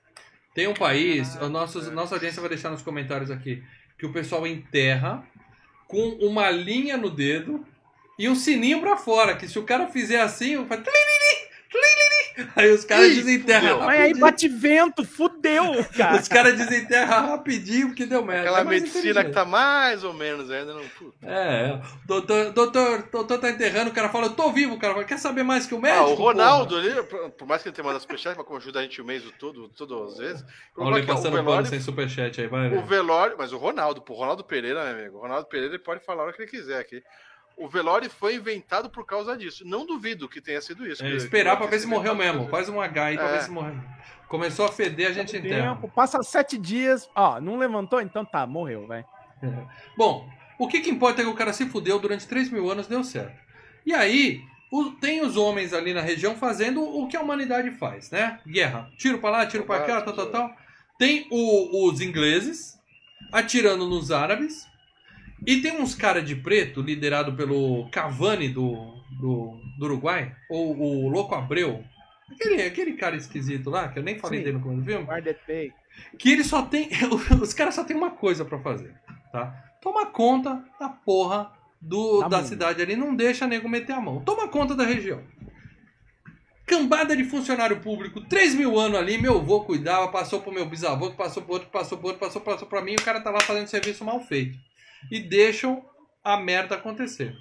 Tem 0.56 0.68
um 0.68 0.74
país, 0.74 1.36
Ah, 1.36 1.46
o 1.46 1.50
nossos, 1.50 1.88
é. 1.88 1.92
nossa 1.92 2.16
audiência 2.16 2.40
vai 2.40 2.50
deixar 2.50 2.72
nos 2.72 2.82
comentários 2.82 3.30
aqui, 3.30 3.62
que 4.00 4.06
o 4.06 4.14
pessoal 4.14 4.48
enterra 4.48 5.24
com 5.86 6.18
uma 6.22 6.50
linha 6.50 6.98
no 6.98 7.10
dedo 7.10 7.64
e 8.18 8.30
um 8.30 8.34
sininho 8.34 8.80
pra 8.80 8.96
fora, 8.96 9.36
que 9.36 9.48
se 9.48 9.60
o 9.60 9.64
cara 9.64 9.88
fizer 9.88 10.22
assim, 10.22 10.66
faz... 10.66 10.82
Aí 12.56 12.72
os 12.72 12.84
caras 12.84 13.16
desenterram. 13.16 13.80
Mas 13.80 14.02
aí 14.02 14.14
bate 14.14 14.48
vento, 14.48 15.06
fudeu, 15.06 15.86
cara. 15.96 16.18
Os 16.22 16.28
caras 16.28 16.58
desenterram 16.58 17.28
rapidinho 17.28 17.88
porque 17.88 18.06
deu 18.06 18.24
merda. 18.26 18.42
Aquela 18.42 18.60
É 18.60 18.64
medicina 18.64 19.24
que 19.24 19.32
tá 19.32 19.46
mais 19.46 20.04
ou 20.04 20.14
menos 20.14 20.52
ainda. 20.52 20.74
Não... 20.74 20.86
Puta. 20.90 21.16
É. 21.26 21.80
Doutor, 22.06 22.52
doutor, 22.52 23.04
doutor 23.12 23.38
tá 23.40 23.50
enterrando, 23.50 23.90
o 23.90 23.94
cara 23.94 24.10
fala, 24.10 24.26
eu 24.28 24.34
tô 24.34 24.52
vivo, 24.52 24.76
o 24.76 24.80
cara 24.80 24.94
fala, 24.94 25.06
quer 25.06 25.18
saber 25.18 25.44
mais 25.44 25.66
que 25.66 25.74
o 25.74 25.80
médico? 25.80 26.04
Ah, 26.04 26.10
o 26.10 26.14
Ronaldo 26.14 26.76
porra?" 26.76 26.88
ali, 27.00 27.32
por- 27.32 27.48
mais 27.48 27.62
que 27.62 27.70
ele 27.70 27.76
tenha 27.76 27.86
mandado 27.86 28.02
superchat, 28.02 28.36
mas 28.38 28.46
como 28.46 28.58
ajuda 28.60 28.80
a 28.80 28.84
gente 28.84 29.02
o 29.02 29.06
mês 29.06 29.24
todo, 29.40 29.70
todas 29.70 30.14
as 30.14 30.18
vezes. 30.18 30.46
o 30.76 30.84
Olha 30.84 30.92
ele 30.96 31.00
é 31.00 31.02
que 31.02 31.08
passando 31.08 31.28
o 31.28 31.32
pano 31.38 31.44
velório, 31.46 31.68
sem 31.68 31.80
superchat 31.80 32.42
aí, 32.42 32.48
vai. 32.48 32.76
o 32.76 32.82
velório, 32.86 33.36
mas 33.38 33.54
o 33.54 33.58
Ronaldo, 33.58 34.04
o 34.08 34.14
Ronaldo 34.14 34.44
Pereira, 34.44 34.84
meu 34.84 34.94
amigo, 35.00 35.18
o 35.18 35.22
Ronaldo 35.22 35.48
Pereira 35.48 35.74
ele 35.74 35.84
pode 35.84 36.04
falar 36.04 36.28
o 36.28 36.34
que 36.34 36.42
ele 36.42 36.52
quiser 36.52 36.80
aqui. 36.80 37.02
O 37.58 37.68
velório 37.70 38.10
foi 38.10 38.36
inventado 38.36 38.90
por 38.90 39.06
causa 39.06 39.38
disso. 39.38 39.64
Não 39.66 39.86
duvido 39.86 40.28
que 40.28 40.42
tenha 40.42 40.60
sido 40.62 40.86
isso. 40.86 41.04
É, 41.06 41.10
que- 41.10 41.16
esperar 41.18 41.56
pra 41.58 41.68
ver 41.68 41.80
se 41.80 41.88
morreu 41.88 42.14
mesmo. 42.14 42.48
Faz 42.50 42.68
um 42.70 42.82
H 42.82 43.06
aí 43.06 43.18
pra 43.18 43.30
É. 43.30 43.32
ver 43.34 43.42
se 43.44 43.52
morreu. 43.52 43.76
Começou 44.28 44.66
a 44.66 44.72
feder, 44.72 45.08
a 45.10 45.14
gente 45.14 45.38
enterra. 45.38 45.76
Passa 45.96 46.22
sete 46.24 46.58
dias, 46.58 47.10
ó, 47.16 47.40
não 47.40 47.58
levantou, 47.58 48.02
então 48.02 48.26
tá, 48.26 48.46
morreu, 48.46 48.86
vai. 48.88 49.06
Bom, 49.98 50.28
o 50.60 50.68
que, 50.68 50.82
que 50.82 50.90
importa 50.90 51.22
é 51.22 51.26
que 51.26 51.30
o 51.30 51.36
cara 51.36 51.54
se 51.54 51.66
fudeu 51.68 52.00
durante 52.00 52.28
3 52.28 52.50
mil 52.50 52.70
anos, 52.70 52.88
deu 52.88 53.04
certo. 53.04 53.40
E 53.86 53.94
aí, 53.94 54.42
o- 54.72 54.92
tem 54.92 55.22
os 55.22 55.38
homens 55.38 55.74
ali 55.74 55.94
na 55.94 56.02
região 56.02 56.36
fazendo 56.36 56.82
o 56.84 57.08
que 57.08 57.16
a 57.16 57.22
humanidade 57.22 57.72
faz, 57.72 58.10
né? 58.12 58.40
Guerra. 58.46 58.90
Tiro 58.98 59.20
pra 59.20 59.30
lá, 59.30 59.46
tiro 59.46 59.64
pra 59.64 59.82
cá, 59.84 60.02
tal, 60.02 60.14
tal, 60.14 60.28
tal. 60.32 60.56
Tem 60.98 61.28
o- 61.32 61.88
os 61.88 62.02
ingleses 62.02 62.78
atirando 63.32 63.88
nos 63.88 64.12
árabes. 64.12 64.68
E 65.46 65.62
tem 65.62 65.80
uns 65.80 65.94
cara 65.94 66.22
de 66.22 66.36
preto, 66.36 66.82
liderado 66.82 67.34
pelo 67.34 67.88
Cavani 67.90 68.50
do, 68.50 68.96
do, 69.12 69.60
do 69.78 69.86
Uruguai, 69.86 70.36
ou 70.50 70.78
o 70.78 71.08
Louco 71.10 71.36
Abreu. 71.36 71.84
Aquele, 72.32 72.64
aquele 72.64 72.94
cara 72.94 73.16
esquisito 73.16 73.70
lá, 73.70 73.88
que 73.90 74.00
eu 74.00 74.04
nem 74.04 74.18
falei 74.18 74.40
Sim. 74.40 74.46
dele 74.46 74.58
no 74.58 74.64
começo 74.64 74.82
do 74.82 74.86
filme 74.86 75.08
que 76.18 76.32
ele 76.32 76.44
só 76.44 76.62
tem. 76.62 76.90
Os 77.42 77.54
caras 77.54 77.76
só 77.76 77.84
tem 77.84 77.96
uma 77.96 78.12
coisa 78.12 78.46
pra 78.46 78.60
fazer, 78.60 78.94
tá? 79.32 79.64
Toma 79.82 80.06
conta 80.08 80.64
da 80.80 80.90
porra 80.90 81.52
do, 81.80 82.22
Tá 82.22 82.28
da 82.28 82.44
cidade 82.44 82.82
ali, 82.82 82.96
não 82.96 83.16
deixa 83.16 83.48
nego 83.48 83.70
meter 83.70 83.94
a 83.94 84.02
mão. 84.02 84.22
Toma 84.22 84.48
conta 84.48 84.76
da 84.76 84.84
região. 84.84 85.22
Cambada 86.66 87.16
de 87.16 87.24
funcionário 87.24 87.80
público, 87.80 88.22
3 88.22 88.56
mil 88.56 88.80
anos 88.80 88.98
ali, 88.98 89.20
meu 89.20 89.38
avô 89.38 89.64
cuidava, 89.64 90.08
passou 90.08 90.42
pro 90.42 90.52
meu 90.52 90.66
bisavô, 90.66 91.12
que 91.12 91.18
passou 91.18 91.44
pro 91.44 91.54
outro, 91.54 91.68
que 91.68 91.74
passou 91.74 91.98
pro 92.00 92.08
outro, 92.08 92.20
passou, 92.20 92.42
passou 92.42 92.68
pra 92.68 92.82
mim, 92.82 92.94
e 92.94 92.96
o 92.96 93.04
cara 93.04 93.22
tá 93.22 93.30
lá 93.30 93.40
fazendo 93.40 93.68
serviço 93.68 94.04
mal 94.04 94.20
feito. 94.20 94.58
E 95.12 95.20
deixam 95.20 95.84
a 96.24 96.38
merda 96.38 96.76
acontecer. 96.76 97.36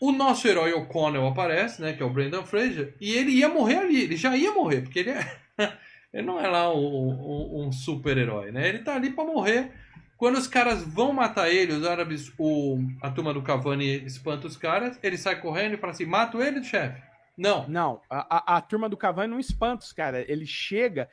O 0.00 0.12
nosso 0.12 0.46
herói 0.46 0.72
O'Connell 0.72 1.26
aparece, 1.26 1.80
né, 1.80 1.92
que 1.92 2.02
é 2.02 2.06
o 2.06 2.10
Brendan 2.10 2.44
Fraser, 2.44 2.94
e 3.00 3.12
ele 3.14 3.30
ia 3.32 3.48
morrer 3.48 3.76
ali, 3.78 4.02
ele 4.02 4.16
já 4.16 4.36
ia 4.36 4.52
morrer, 4.52 4.82
porque 4.82 4.98
ele 4.98 5.10
é, 5.10 5.36
ele 6.12 6.26
não 6.26 6.38
é 6.40 6.46
lá 6.48 6.74
um, 6.74 7.66
um- 7.66 7.72
super-herói, 7.72 8.50
né? 8.52 8.68
Ele 8.68 8.80
tá 8.80 8.94
ali 8.96 9.10
pra 9.10 9.24
morrer. 9.24 9.70
Quando 10.16 10.36
os 10.36 10.46
caras 10.46 10.82
vão 10.82 11.12
matar 11.12 11.50
ele, 11.50 11.72
os 11.72 11.86
árabes, 11.86 12.32
o, 12.38 12.78
a 13.02 13.10
turma 13.10 13.32
do 13.34 13.42
Cavani 13.42 14.04
espanta 14.04 14.46
os 14.46 14.56
caras, 14.56 14.98
ele 15.02 15.16
sai 15.18 15.40
correndo 15.40 15.74
e 15.74 15.76
fala 15.76 15.92
assim: 15.92 16.04
mato 16.06 16.40
ele, 16.42 16.62
chefe. 16.62 17.02
Não. 17.36 17.66
Não, 17.68 18.00
a, 18.08 18.36
a- 18.54 18.56
a 18.56 18.60
turma 18.60 18.88
do 18.88 18.96
Cavani 18.96 19.30
não 19.30 19.40
espanta 19.40 19.84
os 19.84 19.92
cara. 19.92 20.24
Ele 20.30 20.46
chega 20.46 21.08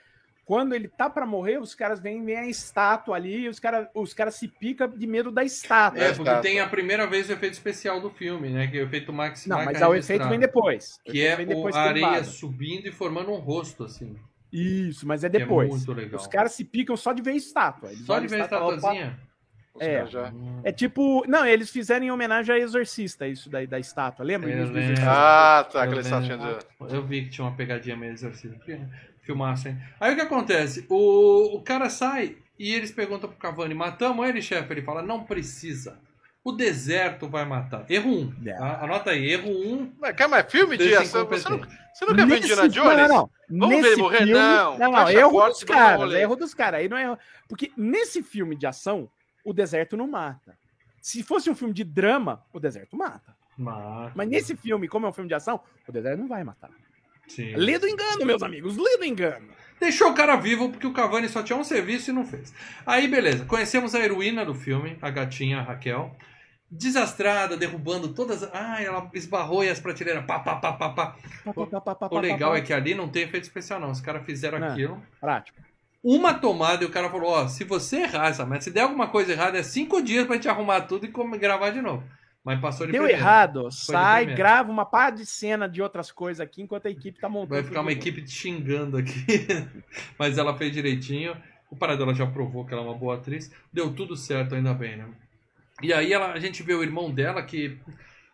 quando 0.52 0.74
ele 0.76 0.90
tá 0.90 1.10
pra 1.10 1.26
morrer, 1.26 1.62
os 1.62 1.74
caras 1.74 2.02
vêm, 2.02 2.36
a 2.36 2.46
estátua 2.46 3.16
ali, 3.16 3.46
e 3.46 3.48
os 3.48 3.58
caras 3.58 3.88
os 3.96 4.14
cara 4.14 4.30
se 4.32 4.50
pica 4.50 4.86
de 4.86 5.08
medo 5.08 5.32
da 5.32 5.46
estátua. 5.46 6.04
É, 6.04 6.10
É, 6.10 6.14
porque 6.14 6.30
tá. 6.30 6.42
tem 6.42 6.60
a 6.60 6.68
primeira 6.68 7.08
vez 7.08 7.30
o 7.30 7.32
efeito 7.32 7.54
especial 7.54 8.02
do 8.02 8.10
filme, 8.10 8.50
né? 8.50 8.68
Que 8.68 8.78
é 8.78 8.82
o 8.82 8.84
efeito 8.84 9.14
Max 9.14 9.46
Não, 9.48 9.64
mas 9.64 9.82
o 9.82 9.96
efeito 9.96 10.28
vem 10.28 10.38
depois. 10.38 11.00
Que 11.06 11.26
é 11.26 11.38
depois 11.38 11.74
a 11.74 11.84
areia 11.84 12.22
subindo 12.26 12.86
e 12.86 12.92
formando 12.92 13.32
um 13.32 13.38
rosto, 13.38 13.86
assim. 13.86 14.14
Isso, 14.52 15.08
mas 15.08 15.24
é 15.24 15.30
que 15.30 15.40
depois. 15.40 15.70
É 15.70 15.72
muito 15.72 15.94
legal. 15.94 16.20
Os 16.20 16.28
caras 16.28 16.52
se 16.52 16.66
picam 16.66 16.98
só 16.98 17.14
de 17.14 17.22
ver 17.22 17.32
estátua. 17.32 17.88
Eles 17.90 18.06
Só 18.06 18.20
de 18.20 18.28
ver 18.28 18.42
a 18.42 18.46
opa, 18.46 18.56
estatuazinha. 18.58 19.18
Os 19.74 19.82
É. 19.82 19.96
caras 19.96 20.12
já- 20.12 20.34
É 20.66 20.72
tipo. 20.74 21.24
Não, 21.30 21.46
eles 21.46 21.70
fizeram 21.70 22.06
em 22.06 22.12
homenagem 22.12 22.54
a 22.54 22.60
Exorcista, 22.60 23.26
isso 23.26 23.50
daí 23.50 23.66
da 23.66 23.80
estátua. 23.80 24.26
Lembra? 24.26 24.50
Eu 24.52 24.70
lembro. 24.70 25.02
Ah, 25.08 25.66
tá. 25.72 25.88
Estátua. 25.88 26.60
Eu 26.90 27.06
vi 27.06 27.24
que 27.24 27.30
tinha 27.30 27.48
uma 27.48 27.56
pegadinha 27.56 27.96
meio 27.96 28.12
exorcista. 28.12 28.60
Filmaço, 29.22 29.68
hein? 29.68 29.78
Aí 30.00 30.14
o 30.14 30.16
que 30.16 30.22
acontece? 30.22 30.86
O, 30.90 31.56
o 31.58 31.62
cara 31.62 31.90
sai 31.90 32.38
e 32.58 32.74
eles 32.74 32.92
perguntam 32.92 33.30
pro 33.30 33.38
Cavani: 33.38 33.74
matamos 33.74 34.28
ele, 34.28 34.42
chefe? 34.42 34.72
Ele 34.74 34.82
fala: 34.82 35.02
não 35.02 35.24
precisa. 35.24 36.00
O 36.44 36.52
deserto 36.52 37.30
vai 37.30 37.46
matar. 37.46 37.86
Erro 37.88 38.10
1. 38.10 38.14
Um, 38.20 38.34
É. 38.48 38.54
tá? 38.54 38.84
Anota 38.84 39.12
aí, 39.12 39.30
erro 39.32 39.48
1. 39.52 39.74
Um, 39.74 39.94
Mas, 40.00 40.16
cara, 40.16 40.28
mas 40.28 40.52
filme 40.52 40.76
de 40.76 40.96
ação. 40.96 41.28
Você, 41.28 41.48
não, 41.48 41.60
você 41.60 42.06
nunca 42.06 42.26
viu 42.26 42.36
Indiana 42.38 42.68
Jones? 42.68 42.98
Não, 42.98 43.08
não, 43.08 43.30
não. 43.48 43.60
Vamos 43.70 43.82
ver 43.82 43.96
morrer? 43.98 44.18
filme- 44.18 44.34
Não, 44.34 44.78
Não, 44.80 44.92
não, 44.92 45.10
erro 45.10 45.48
dos 45.50 45.64
caras. 45.64 46.14
Erro 46.14 46.36
dos 46.36 46.54
caras. 46.56 46.80
Aí 46.80 46.90
não 46.90 46.98
é. 46.98 47.16
Porque 47.48 47.72
nesse 47.78 48.24
filme 48.24 48.56
de 48.56 48.66
ação, 48.66 49.08
o 49.46 49.54
deserto 49.54 49.96
não 49.96 50.08
mata. 50.08 50.58
Se 51.00 51.22
fosse 51.22 51.48
um 51.48 51.54
filme 51.56 51.76
de 51.76 51.84
drama, 51.84 52.44
o 52.52 52.60
deserto 52.60 52.98
mata. 52.98 53.36
Mata. 53.56 54.12
Mas 54.16 54.28
nesse 54.28 54.56
filme, 54.56 54.88
como 54.88 55.06
é 55.06 55.10
um 55.10 55.14
filme 55.14 55.28
de 55.28 55.36
ação, 55.36 55.60
o 55.88 55.92
deserto 55.92 56.20
não 56.22 56.28
vai 56.28 56.44
matar. 56.44 56.72
Sim. 57.36 57.56
Lê 57.56 57.80
do 57.80 57.88
engano, 57.88 58.26
meus 58.26 58.44
amigos. 58.44 58.78
Lê 58.78 58.98
do 58.98 59.06
engano. 59.06 59.48
Deixou 59.80 60.12
o 60.12 60.14
cara 60.14 60.36
vivo 60.36 60.70
porque 60.70 60.86
o 60.86 60.94
Cavani 60.94 61.28
só 61.28 61.42
tinha 61.42 61.58
um 61.58 61.64
serviço 61.64 62.12
e 62.12 62.14
não 62.14 62.26
fez. 62.26 62.54
Aí, 62.86 63.08
beleza. 63.08 63.46
Conhecemos 63.46 63.96
a 63.96 64.00
heroína 64.00 64.46
do 64.46 64.54
filme, 64.54 64.98
a 65.02 65.10
gatinha 65.10 65.60
a 65.60 65.64
Raquel. 65.64 66.16
Desastrada, 66.70 67.58
derrubando 67.58 68.14
todas. 68.14 68.44
Ah, 68.54 68.82
ela 68.82 69.10
esbarrou 69.14 69.64
e 69.64 69.70
as 69.70 69.80
prateleiras. 69.80 70.24
Pá, 70.26 70.40
pá, 70.40 70.56
pá, 70.56 70.74
pá, 70.74 70.90
pá. 70.90 71.16
O 72.12 72.20
legal 72.20 72.56
é 72.56 72.62
que 72.62 72.72
ali 72.72 72.94
não 72.94 73.10
tem 73.10 73.24
efeito 73.24 73.44
especial, 73.44 73.80
não. 73.80 73.92
Os 73.92 74.00
caras 74.00 74.26
fizeram 74.26 74.60
Não. 74.60 74.68
aquilo. 74.68 75.02
Prático. 75.20 75.58
Uma 76.04 76.34
tomada 76.34 76.84
e 76.84 76.88
o 76.88 76.92
cara 76.92 77.10
falou: 77.10 77.32
Ó, 77.32 77.48
se 77.48 77.64
você 77.64 78.02
errar 78.02 78.30
essa 78.30 78.46
meta, 78.46 78.62
se 78.62 78.72
der 78.72 78.82
alguma 78.82 79.08
coisa 79.08 79.32
errada, 79.32 79.58
é 79.58 79.64
cinco 79.64 80.02
dias 80.02 80.26
pra 80.26 80.36
gente 80.36 80.48
arrumar 80.48 80.82
tudo 80.82 81.06
e 81.06 81.38
gravar 81.38 81.72
de 81.72 81.82
novo. 81.82 82.04
Mas 82.44 82.60
passou 82.60 82.88
de 82.88 82.92
Deu 82.92 83.04
primeira. 83.04 83.22
errado, 83.22 83.70
de 83.70 83.76
sai, 83.76 84.26
primeira. 84.26 84.38
grava 84.38 84.72
uma 84.72 84.86
par 84.86 85.12
de 85.12 85.26
cena 85.26 85.70
de 85.70 85.82
outras 85.82 86.12
coisas 86.12 86.40
aqui 86.40 86.62
enquanto 86.64 86.88
a 86.88 86.90
equipe 86.90 87.20
tá 87.20 87.30
montando. 87.30 87.54
Vai 87.54 87.64
ficar 87.64 87.82
uma 87.82 87.92
de 87.94 88.00
equipe 88.00 88.24
te 88.24 88.32
xingando 88.32 88.98
aqui. 88.98 89.24
Mas 90.18 90.38
ela 90.38 90.58
fez 90.58 90.72
direitinho. 90.72 91.38
O 91.70 91.76
Paradela 91.76 92.14
já 92.14 92.26
provou 92.26 92.66
que 92.66 92.74
ela 92.74 92.82
é 92.82 92.86
uma 92.86 92.96
boa 92.96 93.16
atriz. 93.16 93.52
Deu 93.72 93.94
tudo 93.94 94.18
certo, 94.18 94.56
ainda 94.56 94.74
bem, 94.74 94.98
né? 94.98 95.06
E 95.82 95.94
aí 95.94 96.12
ela, 96.12 96.32
a 96.34 96.40
gente 96.40 96.64
vê 96.64 96.74
o 96.74 96.84
irmão 96.84 97.12
dela 97.12 97.42
que, 97.44 97.78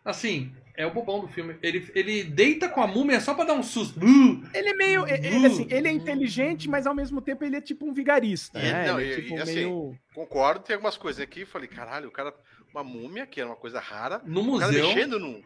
assim, 0.04 0.52
é 0.74 0.86
o 0.86 0.92
bobão 0.92 1.20
do 1.20 1.28
filme. 1.28 1.56
Ele, 1.62 1.90
ele 1.94 2.24
deita 2.24 2.68
com 2.68 2.80
a 2.80 2.86
múmia 2.86 3.20
só 3.20 3.34
pra 3.34 3.44
dar 3.44 3.54
um 3.54 3.62
susto. 3.62 3.98
Uh! 4.00 4.42
Ele 4.54 4.68
é 4.70 4.74
meio. 4.74 5.04
é- 5.06 5.46
assim, 5.46 5.66
ele 5.70 5.88
é 5.88 5.92
inteligente, 5.92 6.68
mas 6.68 6.86
ao 6.86 6.94
mesmo 6.94 7.20
tempo 7.20 7.44
ele 7.44 7.56
é 7.56 7.60
tipo 7.60 7.84
um 7.86 7.92
vigarista. 7.92 8.58
E- 8.58 8.62
né? 8.62 8.86
não, 8.86 9.00
ele 9.00 9.12
é 9.12 9.16
tipo 9.16 9.34
e 9.34 9.38
assim, 9.40 9.54
meio. 9.54 9.98
Concordo, 10.14 10.60
tem 10.64 10.74
algumas 10.74 10.96
coisas 10.96 11.20
aqui. 11.22 11.44
Falei, 11.44 11.68
caralho, 11.68 12.08
o 12.08 12.12
cara. 12.12 12.32
Uma 12.72 12.84
múmia, 12.84 13.26
que 13.26 13.40
era 13.40 13.48
uma 13.48 13.56
coisa 13.56 13.80
rara. 13.80 14.20
No 14.24 14.40
O 14.54 14.58
cara 14.58 14.70
museu. 14.72 14.88
mexendo 14.88 15.18
num. 15.18 15.42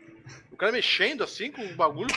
O 0.51 0.57
cara 0.57 0.73
mexendo 0.73 1.23
assim 1.25 1.51
com 1.51 1.63
o 1.65 1.75
bagulho. 1.75 2.15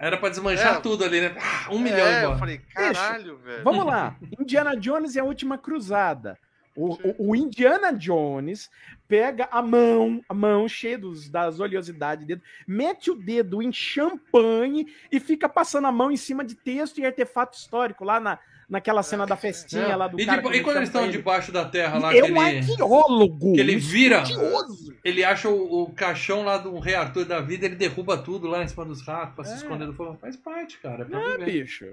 Era 0.00 0.16
pra 0.16 0.28
desmanchar 0.28 0.76
É. 0.76 0.80
tudo 0.80 1.04
ali, 1.04 1.20
né? 1.20 1.34
Um 1.70 1.78
milhão 1.78 2.06
é, 2.06 2.24
eu 2.24 2.38
falei, 2.38 2.58
caralho, 2.72 3.36
velho. 3.38 3.62
Vamos 3.64 3.84
lá. 3.86 4.16
Indiana 4.38 4.76
Jones 4.76 5.14
e 5.14 5.20
a 5.20 5.24
última 5.24 5.58
cruzada. 5.58 6.38
O, 6.76 6.94
o- 6.94 7.30
o 7.30 7.36
Indiana 7.36 7.92
Jones 7.92 8.68
pega 9.06 9.48
a 9.52 9.62
mão, 9.62 10.20
a 10.28 10.34
mão 10.34 10.66
cheia 10.68 10.98
dos, 10.98 11.28
das 11.28 11.60
oleosidades 11.60 12.26
dele, 12.26 12.42
mete 12.66 13.10
o 13.12 13.14
dedo 13.14 13.62
em 13.62 13.72
champanhe 13.72 14.86
e 15.12 15.20
fica 15.20 15.48
passando 15.48 15.86
a 15.86 15.92
mão 15.92 16.10
em 16.10 16.16
cima 16.16 16.44
de 16.44 16.56
texto 16.56 16.98
e 16.98 17.06
artefato 17.06 17.56
histórico 17.56 18.02
lá 18.04 18.18
na, 18.18 18.40
naquela 18.74 19.02
cena 19.02 19.24
da 19.26 19.36
festinha 19.36 19.82
É. 19.84 19.96
lá 19.96 20.06
do 20.08 20.20
e, 20.20 20.26
cara. 20.26 20.42
que 20.42 20.56
e 20.56 20.60
quando 20.62 20.76
eles 20.76 20.88
estão 20.90 21.08
debaixo 21.08 21.50
da 21.50 21.64
terra 21.64 21.98
lá, 21.98 22.14
é 22.14 22.20
que 22.20 22.30
um 22.30 22.42
ele, 22.46 22.58
arqueólogo. 22.58 23.54
que 23.54 23.60
ele 23.60 23.76
vira, 23.76 24.22
estudioso. 24.22 24.94
ele 25.02 25.24
acha 25.24 25.48
o, 25.48 25.82
o 25.84 25.92
caixão 25.94 26.44
lá 26.44 26.58
do 26.58 26.78
Rei 26.78 26.94
Arthur 26.94 27.24
da 27.24 27.40
vida, 27.40 27.64
ele 27.66 27.76
derruba 27.76 28.18
tudo 28.18 28.46
lá 28.46 28.62
em 28.62 28.68
cima 28.68 28.84
dos 28.84 29.00
ratos 29.06 29.34
pra 29.34 29.44
se 29.44 29.52
É. 29.52 29.56
esconder 29.56 29.86
do 29.86 29.94
fogo. 29.94 30.18
Faz 30.20 30.36
parte, 30.36 30.78
cara. 30.78 31.08
É 31.10 31.16
Ah, 31.16 31.36
viver. 31.38 31.44
bicho. 31.62 31.86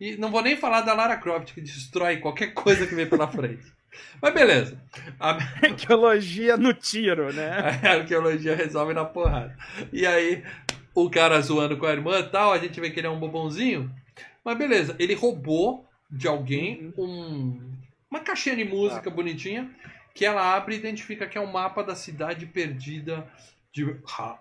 E 0.00 0.16
não 0.16 0.30
vou 0.30 0.42
nem 0.42 0.56
falar 0.56 0.80
da 0.80 0.92
Lara 0.94 1.16
Croft, 1.16 1.52
que 1.54 1.60
destrói 1.60 2.16
qualquer 2.16 2.48
coisa 2.54 2.86
que 2.86 2.94
vem 2.94 3.06
pela 3.06 3.28
frente. 3.28 3.62
Mas 4.20 4.32
beleza. 4.32 4.80
A, 5.20 5.36
Arqueologia 5.62 6.56
no 6.56 6.72
tiro, 6.72 7.32
né? 7.32 7.50
a 7.84 7.92
arqueologia 7.92 8.56
resolve 8.56 8.94
na 8.94 9.04
porrada. 9.04 9.54
E 9.92 10.06
aí, 10.06 10.42
o 10.94 11.10
cara 11.10 11.40
zoando 11.40 11.76
com 11.76 11.86
a 11.86 11.92
irmã 11.92 12.18
e 12.18 12.22
tal, 12.24 12.52
a 12.52 12.58
gente 12.58 12.80
vê 12.80 12.90
que 12.90 13.00
ele 13.00 13.06
é 13.06 13.10
um 13.10 13.18
bobãozinho. 13.20 13.90
Mas 14.44 14.58
beleza, 14.58 14.96
ele 14.98 15.14
roubou 15.14 15.86
de 16.12 16.28
alguém 16.28 16.92
um, 16.98 17.58
uma 18.10 18.20
caixinha 18.20 18.54
de 18.54 18.64
música 18.64 19.08
bonitinha 19.08 19.74
que 20.14 20.26
ela 20.26 20.54
abre 20.54 20.74
e 20.74 20.78
identifica 20.78 21.26
que 21.26 21.38
é 21.38 21.40
um 21.40 21.50
mapa 21.50 21.82
da 21.82 21.94
cidade 21.94 22.44
perdida 22.44 23.26
de 23.72 23.84
Ra- 24.06 24.38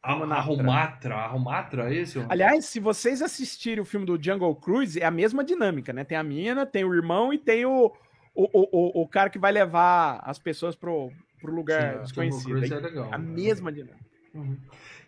A- 0.00 0.12
Arrumatra. 0.12 0.36
Arrumatra. 0.36 1.14
Arrumatra, 1.16 1.90
é 1.92 1.98
isso? 1.98 2.24
Aliás, 2.28 2.66
se 2.66 2.78
vocês 2.78 3.20
assistirem 3.20 3.80
o 3.80 3.84
filme 3.84 4.06
do 4.06 4.22
Jungle 4.22 4.54
Cruise, 4.54 5.00
é 5.00 5.04
a 5.04 5.10
mesma 5.10 5.42
dinâmica, 5.42 5.92
né? 5.92 6.04
Tem 6.04 6.16
a 6.16 6.22
mina, 6.22 6.64
tem 6.64 6.84
o 6.84 6.94
irmão 6.94 7.32
e 7.32 7.38
tem 7.38 7.66
o, 7.66 7.92
o, 8.32 8.48
o, 8.52 9.02
o, 9.02 9.08
cara 9.08 9.28
que 9.28 9.38
vai 9.38 9.50
levar 9.50 10.20
as 10.24 10.38
pessoas 10.38 10.76
pro, 10.76 11.10
pro 11.40 11.52
lugar 11.52 11.94
Sim, 11.94 12.02
desconhecido. 12.02 12.64
É 12.64 12.80
legal. 12.80 13.08
a 13.12 13.18
mesma 13.18 13.72
dinâmica. 13.72 14.06
Uhum. 14.32 14.56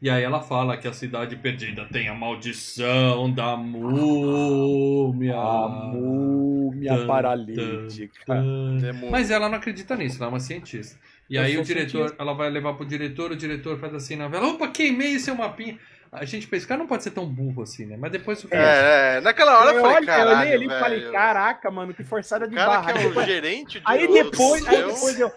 E 0.02 0.10
aí 0.10 0.22
ela 0.22 0.40
fala 0.40 0.76
que 0.76 0.86
a 0.86 0.92
cidade 0.92 1.36
perdida 1.36 1.86
tem 1.90 2.08
a 2.08 2.14
maldição 2.14 3.30
da 3.32 3.56
múmia. 3.56 5.34
A 5.36 5.68
múmia 5.68 6.96
Tan, 6.98 7.06
paralítica. 7.06 8.20
Tan. 8.26 8.76
Demônio. 8.76 9.10
Mas 9.10 9.30
ela 9.30 9.48
não 9.48 9.56
acredita 9.56 9.96
nisso, 9.96 10.16
ela 10.18 10.26
é 10.26 10.28
uma 10.28 10.40
cientista. 10.40 10.98
E 11.30 11.36
Eu 11.36 11.42
aí 11.42 11.56
o 11.56 11.62
diretor, 11.64 11.90
cientista. 11.90 12.22
ela 12.22 12.34
vai 12.34 12.50
levar 12.50 12.74
pro 12.74 12.84
diretor, 12.84 13.32
o 13.32 13.36
diretor 13.36 13.78
faz 13.78 13.94
assim 13.94 14.16
na 14.16 14.28
vela, 14.28 14.48
opa, 14.48 14.68
queimei 14.68 15.18
seu 15.18 15.34
mapinha. 15.34 15.78
A 16.12 16.24
gente 16.24 16.46
pensa, 16.46 16.64
o 16.64 16.68
cara 16.68 16.78
não 16.78 16.86
pode 16.86 17.02
ser 17.02 17.10
tão 17.10 17.26
burro 17.26 17.62
assim, 17.62 17.86
né? 17.86 17.96
Mas 17.98 18.12
depois 18.12 18.44
o. 18.44 18.48
É, 18.54 19.16
é, 19.16 19.20
naquela 19.20 19.58
hora 19.58 19.70
eu, 19.72 19.76
eu, 19.76 19.80
falei, 19.80 19.96
olhei, 19.96 20.08
eu 20.08 20.14
caralho, 20.16 20.38
olhei 20.38 20.52
ali 20.54 20.66
e 20.66 20.68
falei, 20.68 21.10
caraca, 21.10 21.70
mano, 21.72 21.92
que 21.92 22.04
forçada 22.04 22.46
de 22.46 22.54
cara 22.54 22.70
barra. 22.70 22.90
é 22.92 22.94
o 22.94 23.08
depois- 23.08 23.26
gerente 23.26 23.80
de 23.80 23.82
Aí 23.84 24.06
depois, 24.06 24.68
aí 24.68 24.84
depois 24.84 25.18
eu. 25.20 25.32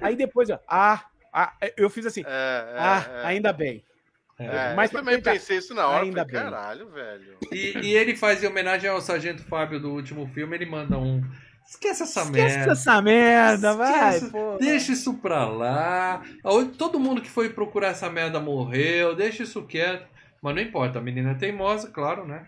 Aí 0.00 0.16
depois 0.16 0.48
eu. 0.48 0.58
Ah, 0.66 1.04
ah, 1.34 1.52
eu 1.76 1.90
fiz 1.90 2.06
assim. 2.06 2.22
É, 2.26 2.26
é, 2.26 2.76
ah, 2.78 3.06
é. 3.24 3.26
ainda 3.26 3.52
bem. 3.52 3.84
É. 4.38 4.72
É, 4.72 4.74
Mas 4.74 4.92
eu 4.92 4.98
também 4.98 5.20
pensei 5.20 5.58
isso 5.58 5.74
na 5.74 5.86
hora. 5.86 6.04
ainda 6.04 6.24
falei, 6.24 6.32
bem. 6.42 6.50
caralho, 6.50 6.90
velho. 6.90 7.36
E, 7.52 7.78
e 7.82 7.94
ele 7.94 8.16
faz 8.16 8.42
em 8.42 8.46
homenagem 8.46 8.88
ao 8.88 9.00
Sargento 9.00 9.42
Fábio 9.44 9.78
do 9.78 9.92
último 9.92 10.26
filme, 10.28 10.56
ele 10.56 10.66
manda 10.66 10.98
um. 10.98 11.22
Esquece 11.68 12.02
essa 12.02 12.22
Esquece 12.22 12.56
merda. 12.56 12.72
essa 12.72 13.00
merda, 13.02 13.74
vai. 13.74 14.16
Esquece, 14.16 14.32
pô. 14.32 14.56
Deixa 14.58 14.92
isso 14.92 15.14
pra 15.18 15.46
lá. 15.46 16.22
Todo 16.76 16.98
mundo 16.98 17.22
que 17.22 17.30
foi 17.30 17.50
procurar 17.50 17.88
essa 17.88 18.10
merda 18.10 18.40
morreu. 18.40 19.14
Deixa 19.14 19.42
isso 19.44 19.62
quieto. 19.62 20.06
Mas 20.42 20.54
não 20.56 20.62
importa, 20.62 20.98
a 20.98 21.02
menina 21.02 21.30
é 21.30 21.34
teimosa, 21.34 21.88
claro, 21.88 22.26
né? 22.26 22.46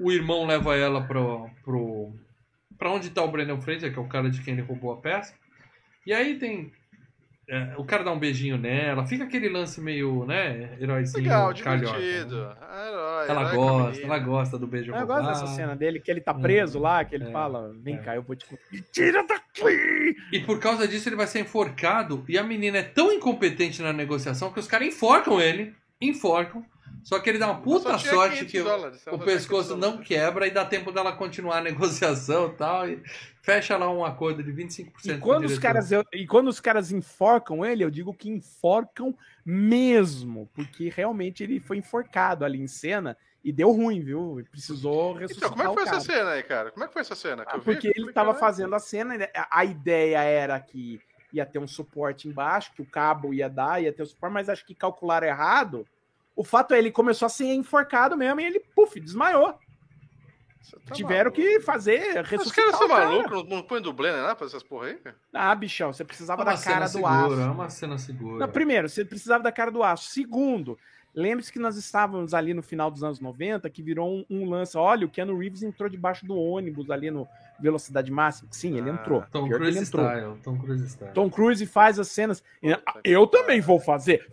O 0.00 0.12
irmão 0.12 0.46
leva 0.46 0.76
ela 0.76 1.02
pro. 1.06 1.50
pro 1.64 2.12
pra 2.78 2.90
onde 2.90 3.10
tá 3.10 3.22
o 3.22 3.28
Brandon 3.30 3.60
Fraser, 3.60 3.92
que 3.92 3.98
é 3.98 4.02
o 4.02 4.08
cara 4.08 4.30
de 4.30 4.40
quem 4.42 4.54
ele 4.54 4.62
roubou 4.62 4.92
a 4.92 4.96
peça. 5.00 5.34
E 6.06 6.12
aí 6.12 6.38
tem. 6.38 6.72
É, 7.48 7.74
o 7.76 7.84
cara 7.84 8.02
dá 8.04 8.12
um 8.12 8.18
beijinho 8.18 8.56
nela. 8.56 9.06
Fica 9.06 9.24
aquele 9.24 9.48
lance 9.48 9.80
meio, 9.80 10.24
né? 10.24 10.76
Heróizinho. 10.80 11.22
Legal, 11.22 11.54
calhota, 11.62 11.98
divertido. 11.98 12.36
né? 12.44 12.54
Herói, 12.88 13.28
Ela 13.28 13.40
herói 13.40 13.44
a 13.44 13.54
gosta, 13.54 14.02
ela 14.02 14.18
gosta 14.18 14.58
do 14.58 14.66
beijo 14.66 14.94
Eu 14.94 15.06
gosto 15.06 15.26
dessa 15.26 15.46
cena 15.48 15.74
dele, 15.76 16.00
que 16.00 16.10
ele 16.10 16.20
tá 16.20 16.32
preso 16.34 16.78
lá, 16.78 17.04
que 17.04 17.14
ele 17.14 17.24
É. 17.24 17.30
fala, 17.30 17.72
vem 17.82 17.96
É. 17.96 17.98
cá, 17.98 18.14
eu 18.16 18.22
vou 18.22 18.34
te... 18.36 18.46
Me 18.72 18.80
tira 18.80 19.24
daqui! 19.26 20.16
E 20.32 20.40
por 20.40 20.58
causa 20.58 20.86
disso 20.88 21.08
ele 21.08 21.16
vai 21.16 21.26
ser 21.26 21.40
enforcado. 21.40 22.24
E 22.28 22.36
a 22.38 22.42
menina 22.42 22.78
é 22.78 22.82
tão 22.82 23.12
incompetente 23.12 23.82
na 23.82 23.92
negociação 23.92 24.52
que 24.52 24.60
os 24.60 24.66
caras 24.66 24.88
enforcam 24.88 25.40
ele. 25.40 25.74
Enforcam. 26.00 26.64
Só 27.04 27.20
que 27.20 27.28
ele 27.28 27.38
dá 27.38 27.50
uma 27.50 27.60
puta 27.60 27.98
sorte 27.98 28.46
500 28.46 28.50
que 28.50 28.60
o, 28.60 28.64
dólares, 28.64 29.06
o 29.06 29.18
pescoço 29.18 29.68
500 29.68 29.70
não 29.70 29.78
dólares. 29.90 30.08
quebra 30.08 30.46
e 30.46 30.50
dá 30.50 30.64
tempo 30.64 30.90
dela 30.90 31.12
continuar 31.12 31.58
a 31.58 31.60
negociação 32.10 32.48
e 32.48 32.52
tal. 32.56 32.88
E 32.88 33.02
fecha 33.42 33.76
lá 33.76 33.90
um 33.90 34.02
acordo 34.04 34.42
de 34.42 34.50
25% 34.50 34.90
E 35.04 35.18
quando, 35.18 35.44
os 35.44 35.58
caras, 35.58 35.92
eu- 35.92 36.02
e 36.14 36.26
quando 36.26 36.48
os 36.48 36.60
caras 36.60 36.90
enforcam 36.90 37.62
ele, 37.64 37.84
eu 37.84 37.90
digo 37.90 38.14
que 38.14 38.30
enforcam 38.30 39.14
mesmo, 39.44 40.48
porque 40.54 40.88
realmente 40.88 41.42
ele 41.42 41.60
foi 41.60 41.76
enforcado 41.76 42.44
ali 42.44 42.60
em 42.60 42.66
cena 42.66 43.16
e 43.44 43.52
deu 43.52 43.70
ruim, 43.70 44.00
viu? 44.00 44.38
Ele 44.38 44.48
precisou 44.48 45.12
ressuscitar 45.12 45.50
Então, 45.50 45.50
como 45.50 45.62
é 45.62 45.66
que 45.68 45.74
foi 45.90 45.98
essa 45.98 46.00
cena 46.12 46.30
aí, 46.30 46.42
cara? 46.42 46.70
Como 46.70 46.84
é 46.84 46.86
que 46.86 46.92
foi 46.94 47.02
essa 47.02 47.14
cena? 47.14 47.44
Que 47.44 47.56
Ah, 47.56 47.58
porque 47.58 47.88
ele 47.88 48.08
estava 48.08 48.32
caralho. 48.32 48.38
fazendo 48.40 48.74
a 48.74 48.78
cena, 48.78 49.18
né? 49.18 49.28
a 49.36 49.60
a 49.60 49.64
ideia 49.66 50.22
era 50.22 50.58
que 50.58 50.98
ia 51.30 51.44
ter 51.44 51.58
um 51.58 51.66
suporte 51.66 52.28
embaixo, 52.28 52.72
que 52.74 52.80
o 52.80 52.86
cabo 52.86 53.34
ia 53.34 53.48
dar, 53.50 53.82
ia 53.82 53.92
ter 53.92 54.02
o 54.02 54.06
suporte, 54.06 54.32
mas 54.32 54.48
acho 54.48 54.64
que 54.64 54.74
calcularam 54.74 55.26
errado. 55.26 55.86
O 56.36 56.42
fato 56.44 56.74
é 56.74 56.78
ele 56.78 56.90
começou 56.90 57.26
a 57.26 57.28
ser 57.28 57.52
enforcado 57.54 58.16
mesmo 58.16 58.40
e 58.40 58.44
ele, 58.44 58.60
puf, 58.74 58.98
desmaiou. 59.00 59.54
Tá 60.86 60.94
Tiveram 60.94 61.30
maluco. 61.30 61.36
que 61.36 61.60
fazer, 61.60 62.20
Os 62.22 62.28
ressuscitar 62.28 62.64
caras 62.64 62.78
são 62.78 62.88
cara. 62.88 63.06
malucos, 63.06 63.30
não, 63.32 63.56
não 63.58 63.62
põe 63.62 63.80
dublê, 63.82 64.10
né? 64.10 64.34
Pra 64.34 64.46
essas 64.46 64.62
porra 64.62 64.86
aí, 64.88 64.94
cara. 64.94 65.16
Ah, 65.32 65.54
bichão, 65.54 65.92
você 65.92 66.04
precisava 66.04 66.42
É 66.42 66.44
da 66.46 66.50
cara 66.52 66.58
cena 66.58 66.80
do 66.86 66.88
segura, 66.88 67.34
aço. 67.34 67.40
é 67.40 67.50
uma 67.50 67.70
cena 67.70 67.98
segura. 67.98 68.46
Não, 68.46 68.52
primeiro, 68.52 68.88
você 68.88 69.04
precisava 69.04 69.44
da 69.44 69.52
cara 69.52 69.70
do 69.70 69.82
aço. 69.82 70.08
Segundo, 70.10 70.78
lembre-se 71.14 71.52
que 71.52 71.58
nós 71.58 71.76
estávamos 71.76 72.32
ali 72.32 72.54
no 72.54 72.62
final 72.62 72.90
dos 72.90 73.04
anos 73.04 73.20
90, 73.20 73.68
que 73.68 73.82
virou 73.82 74.10
um, 74.10 74.24
um 74.28 74.48
lance. 74.48 74.76
Olha, 74.76 75.06
o 75.06 75.10
Keanu 75.10 75.36
Reeves 75.38 75.62
entrou 75.62 75.88
debaixo 75.88 76.24
do 76.26 76.34
ônibus 76.34 76.90
ali 76.90 77.10
no 77.10 77.28
Velocidade 77.60 78.10
Máxima. 78.10 78.48
Sim, 78.50 78.76
ele 78.78 78.88
Ah, 78.90 78.94
entrou. 78.94 79.22
Tom 79.30 79.44
Pior 79.46 79.58
que 79.58 79.64
Cruise 79.64 79.78
ele 79.78 79.86
entrou. 79.86 80.06
style, 80.06 80.38
Tom 80.42 80.58
Cruise 80.58 80.86
style. 80.88 81.12
Tom 81.12 81.30
Cruise 81.30 81.66
faz 81.66 81.98
as 81.98 82.08
cenas. 82.08 82.42
Que 82.60 82.74
Eu 83.04 83.26
também 83.26 83.60
vou 83.60 83.78
fazer. 83.78 84.32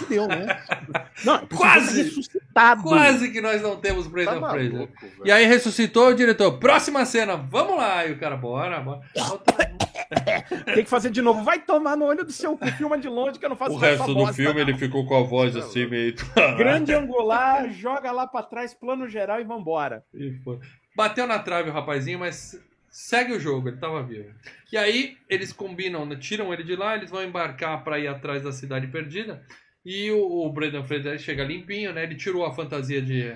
Fudeu, 0.00 0.26
né? 0.26 0.46
Não, 1.24 1.38
precisa 1.46 1.56
Quase! 1.56 2.02
ressuscitado. 2.02 2.82
Quase 2.82 3.30
que 3.30 3.40
nós 3.40 3.60
não 3.62 3.76
temos 3.76 4.04
Tá 4.06 4.10
Brendan 4.10 4.40
Fraser. 4.50 4.72
maluco, 4.72 5.00
velho. 5.00 5.22
E 5.24 5.30
aí 5.32 5.44
ressuscitou 5.46 6.08
o 6.08 6.14
diretor. 6.14 6.58
Próxima 6.58 7.04
cena, 7.04 7.36
vamos 7.36 7.76
lá. 7.76 8.06
E 8.06 8.12
o 8.12 8.18
cara, 8.18 8.36
bora, 8.36 8.80
bora. 8.80 9.00
Tem 10.74 10.82
que 10.84 10.90
fazer 10.90 11.10
de 11.10 11.20
novo. 11.22 11.44
Vai 11.44 11.60
tomar 11.60 11.96
no 11.96 12.06
olho 12.06 12.24
do 12.24 12.32
seu 12.32 12.56
cu, 12.56 12.66
filma 12.72 12.98
de 12.98 13.08
longe 13.08 13.38
que 13.38 13.44
eu 13.44 13.48
não 13.50 13.56
faço 13.56 13.74
O 13.74 13.78
resto 13.78 14.06
do 14.06 14.14
bosta, 14.14 14.34
filme 14.34 14.54
não. 14.54 14.60
ele 14.68 14.76
ficou 14.78 15.06
com 15.06 15.16
a 15.16 15.22
voz 15.22 15.52
Tá 15.52 15.60
assim 15.60 15.86
meio. 15.86 16.14
Grande 16.56 16.92
angular, 16.94 17.70
joga 17.70 18.10
lá 18.10 18.26
pra 18.26 18.42
trás, 18.42 18.74
plano 18.74 19.08
geral 19.08 19.40
e 19.40 19.44
vambora. 19.44 20.02
E 20.14 20.32
foi. 20.42 20.58
Bateu 20.96 21.26
na 21.26 21.38
trave 21.38 21.70
o 21.70 21.72
rapazinho, 21.72 22.18
mas 22.18 22.58
segue 22.88 23.32
o 23.34 23.40
jogo, 23.40 23.68
ele 23.68 23.76
tava 23.76 24.02
vivo. 24.02 24.30
E 24.72 24.76
aí 24.76 25.16
eles 25.28 25.52
combinam, 25.52 26.04
né, 26.04 26.16
tiram 26.16 26.52
ele 26.52 26.64
de 26.64 26.74
lá, 26.74 26.96
eles 26.96 27.10
vão 27.10 27.22
embarcar 27.22 27.84
pra 27.84 27.98
ir 27.98 28.08
atrás 28.08 28.42
da 28.42 28.52
cidade 28.52 28.86
perdida. 28.88 29.42
E 29.84 30.10
o, 30.10 30.46
o 30.46 30.52
Brendan 30.52 30.84
Fraser 30.84 31.18
chega 31.18 31.44
limpinho, 31.44 31.92
né? 31.92 32.02
Ele 32.02 32.14
tirou 32.14 32.44
a 32.44 32.52
fantasia 32.52 33.00
de 33.00 33.34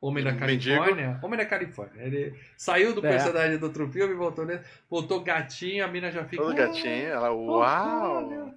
Homem 0.00 0.24
da 0.24 0.32
Mendigo. 0.32 0.76
Califórnia. 0.76 1.20
Homem 1.22 1.38
da 1.38 1.46
Califórnia. 1.46 2.02
Ele 2.02 2.34
saiu 2.56 2.92
do 2.92 3.06
É. 3.06 3.10
personagem 3.10 3.58
do 3.58 3.66
outro 3.66 3.88
filme, 3.88 4.14
voltou 4.14 4.44
nele, 4.44 4.60
voltou 4.90 5.20
gatinho, 5.20 5.84
a 5.84 5.88
mina 5.88 6.10
já 6.10 6.24
fica. 6.24 6.42
Todo 6.42 6.56
gatinho, 6.56 7.06
ela, 7.06 7.30
uau! 7.32 8.52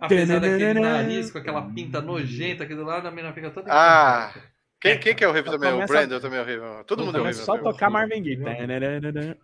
Apesar 0.00 0.40
daquele 0.40 0.80
nariz 0.80 1.30
com 1.30 1.38
aquela 1.38 1.62
pinta 1.62 2.00
nojenta 2.02 2.64
aqui 2.64 2.74
do 2.74 2.84
lado, 2.84 3.08
a 3.08 3.10
mina 3.10 3.32
fica 3.32 3.50
toda. 3.50 3.72
Ah! 3.72 4.32
Quem, 4.78 4.98
quem 4.98 5.14
que 5.14 5.24
é 5.24 5.28
horrível 5.28 5.52
também? 5.52 5.72
O 5.72 5.86
Brandon 5.86 6.20
também 6.20 6.38
é 6.38 6.42
horrível. 6.42 6.84
Todo 6.84 7.02
mundo 7.06 7.16
é 7.16 7.20
horrível. 7.22 7.42
só 7.42 7.56
tocar 7.56 7.88
Marvin 7.88 8.22
Gaye. 8.22 8.38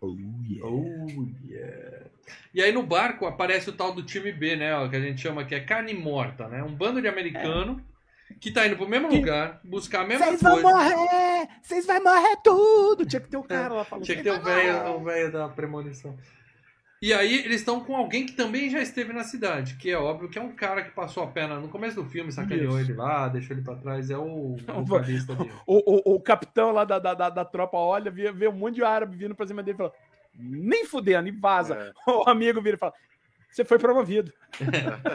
Oh, 0.03 0.15
yeah. 0.15 0.67
Oh, 0.67 1.27
yeah. 1.49 1.90
E 2.55 2.63
aí 2.63 2.73
no 2.73 2.83
barco 2.83 3.27
aparece 3.27 3.69
o 3.71 3.73
tal 3.73 3.93
do 3.95 4.03
time 4.03 4.33
B, 4.33 4.57
né? 4.57 4.75
ó, 4.75 4.89
que 4.89 4.97
a 4.97 5.01
gente 5.01 5.21
chama 5.21 5.45
que 5.45 5.55
é 5.55 5.61
carne 5.61 5.95
morta, 5.95 6.49
né? 6.49 6.63
Um 6.63 6.75
bando 6.75 7.01
de 7.01 7.09
americano 7.09 7.81
que 8.41 8.51
tá 8.51 8.67
indo 8.67 8.77
pro 8.77 8.89
mesmo 8.89 9.09
Que- 9.09 9.17
lugar, 9.17 9.61
buscar 9.65 10.03
a 10.03 10.07
mesma 10.07 10.27
Vocês 10.27 10.41
vão 10.43 10.63
coisa. 10.63 10.69
morrer! 10.69 11.49
Vocês 11.63 11.87
vão 11.87 12.03
morrer 12.03 12.37
tudo! 12.45 13.05
Tinha 13.07 13.21
que 13.21 13.29
ter 13.29 13.37
o 13.37 13.43
cara 13.43 13.75
lá 13.75 13.85
falando. 13.85 14.05
Tinha 14.05 14.17
que 14.17 14.23
ter 14.23 14.31
o 14.33 14.41
velho, 14.43 14.87
o 14.97 15.05
velho 15.05 15.33
da 15.33 15.49
premonição. 15.49 16.17
E 17.03 17.15
aí 17.15 17.35
eles 17.47 17.61
estão 17.61 17.81
com 17.81 17.97
alguém 17.97 18.27
que 18.27 18.33
também 18.33 18.69
já 18.69 18.79
esteve 18.83 19.11
na 19.15 19.25
cidade, 19.25 19.77
que 19.77 19.91
é 19.91 19.97
óbvio 19.97 20.29
que 20.29 20.39
é 20.39 20.43
um 20.43 20.53
cara 20.53 20.83
que 20.83 20.91
passou 20.91 21.23
a 21.23 21.27
perna 21.27 21.59
no 21.59 21.69
começo 21.69 21.97
do 21.97 22.05
filme, 22.09 22.31
sacaneou 22.31 22.79
ele 22.79 22.93
lá, 22.93 23.27
deixou 23.29 23.57
ele 23.57 23.65
pra 23.65 23.75
trás, 23.75 24.11
é 24.11 24.17
o 24.19 24.55
vocalista 24.85 25.35
dele. 25.35 25.51
O, 25.67 26.13
o, 26.13 26.17
o 26.17 26.21
capitão 26.21 26.73
lá 26.73 26.85
da, 26.85 26.99
da, 26.99 27.15
da, 27.15 27.31
da 27.31 27.45
tropa 27.45 27.79
olha, 27.79 28.11
vê, 28.11 28.31
vê 28.31 28.49
um 28.49 28.53
monte 28.53 28.75
de 28.75 28.85
árabe 28.85 29.17
vindo 29.17 29.35
pra 29.35 29.47
cima 29.47 29.63
dele 29.63 29.77
e 29.77 29.79
fala: 29.79 29.93
nem 30.41 30.85
fudendo, 30.85 31.29
e 31.29 31.33
vaza. 31.33 31.75
É, 31.75 31.93
O 32.11 32.29
amigo 32.29 32.61
vira 32.61 32.77
e 32.77 32.79
fala: 32.79 32.93
Você 33.51 33.65
foi 33.65 33.79
promovido. 33.79 34.33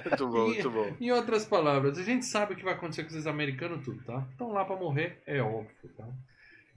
muito 0.09 0.27
bom, 0.27 0.45
muito 0.45 0.71
bom. 0.71 0.95
Em 0.99 1.11
outras 1.11 1.45
palavras, 1.45 1.97
a 1.97 2.03
gente 2.03 2.25
sabe 2.25 2.53
o 2.53 2.55
que 2.55 2.63
vai 2.63 2.73
acontecer 2.73 3.03
com 3.03 3.09
esses 3.09 3.27
americanos 3.27 3.83
tudo, 3.83 4.03
tá? 4.03 4.25
Estão 4.31 4.51
lá 4.51 4.65
pra 4.65 4.75
morrer, 4.75 5.21
é 5.25 5.41
óbvio, 5.41 5.89
tá? 5.97 6.07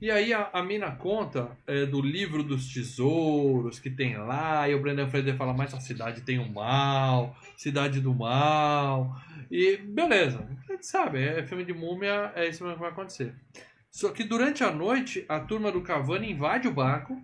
E 0.00 0.12
aí 0.12 0.32
a, 0.32 0.48
a 0.52 0.62
mina 0.62 0.92
conta 0.92 1.50
é, 1.66 1.84
do 1.84 2.00
livro 2.00 2.44
dos 2.44 2.72
tesouros 2.72 3.80
que 3.80 3.90
tem 3.90 4.16
lá, 4.16 4.68
e 4.68 4.74
o 4.74 4.80
Brendan 4.80 5.08
Fraser 5.08 5.36
fala, 5.36 5.52
mas 5.52 5.74
a 5.74 5.80
cidade 5.80 6.20
tem 6.20 6.38
o 6.38 6.48
mal, 6.48 7.36
cidade 7.56 8.00
do 8.00 8.14
mal. 8.14 9.16
E 9.50 9.76
beleza, 9.76 10.48
a 10.68 10.72
gente 10.72 10.86
sabe, 10.86 11.20
é 11.20 11.44
filme 11.44 11.64
de 11.64 11.74
múmia, 11.74 12.32
é 12.36 12.48
isso 12.48 12.62
mesmo 12.62 12.76
que 12.76 12.82
vai 12.82 12.92
acontecer. 12.92 13.34
Só 13.90 14.10
que 14.10 14.22
durante 14.22 14.62
a 14.62 14.70
noite, 14.70 15.24
a 15.28 15.40
turma 15.40 15.72
do 15.72 15.82
Cavani 15.82 16.30
invade 16.30 16.68
o 16.68 16.72
barco 16.72 17.20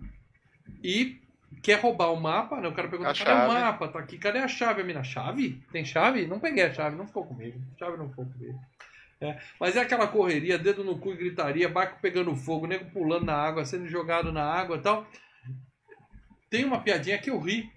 e 0.83 1.19
quer 1.61 1.79
roubar 1.79 2.11
o 2.11 2.19
mapa, 2.21 2.59
né? 2.61 2.67
O 2.67 2.73
cara 2.73 2.87
pergunta, 2.87 3.11
A 3.11 3.13
cadê 3.13 3.31
o 3.31 3.47
mapa? 3.47 3.87
Tá 3.87 3.99
aqui, 3.99 4.17
cadê 4.17 4.39
a 4.39 4.47
chave? 4.47 4.81
A 4.81 4.83
mina, 4.83 5.03
chave? 5.03 5.61
Tem 5.71 5.83
chave? 5.85 6.27
Não 6.27 6.39
peguei 6.39 6.63
a 6.65 6.73
chave, 6.73 6.95
não 6.95 7.07
ficou 7.07 7.25
comigo. 7.25 7.59
A 7.75 7.79
chave 7.79 7.97
não 7.97 8.09
ficou 8.09 8.25
comigo. 8.25 8.59
É, 9.21 9.37
mas 9.59 9.75
é 9.77 9.81
aquela 9.81 10.07
correria, 10.07 10.57
dedo 10.57 10.83
no 10.83 10.97
cu 10.99 11.13
e 11.13 11.15
gritaria, 11.17 11.69
barco 11.69 11.99
pegando 12.01 12.35
fogo, 12.35 12.67
nego 12.67 12.85
pulando 12.91 13.25
na 13.25 13.35
água, 13.35 13.63
sendo 13.65 13.87
jogado 13.87 14.31
na 14.31 14.43
água 14.43 14.75
e 14.77 14.81
tal. 14.81 15.07
Tem 16.49 16.65
uma 16.65 16.79
piadinha 16.81 17.17
que 17.17 17.29
eu 17.29 17.39
ri. 17.39 17.69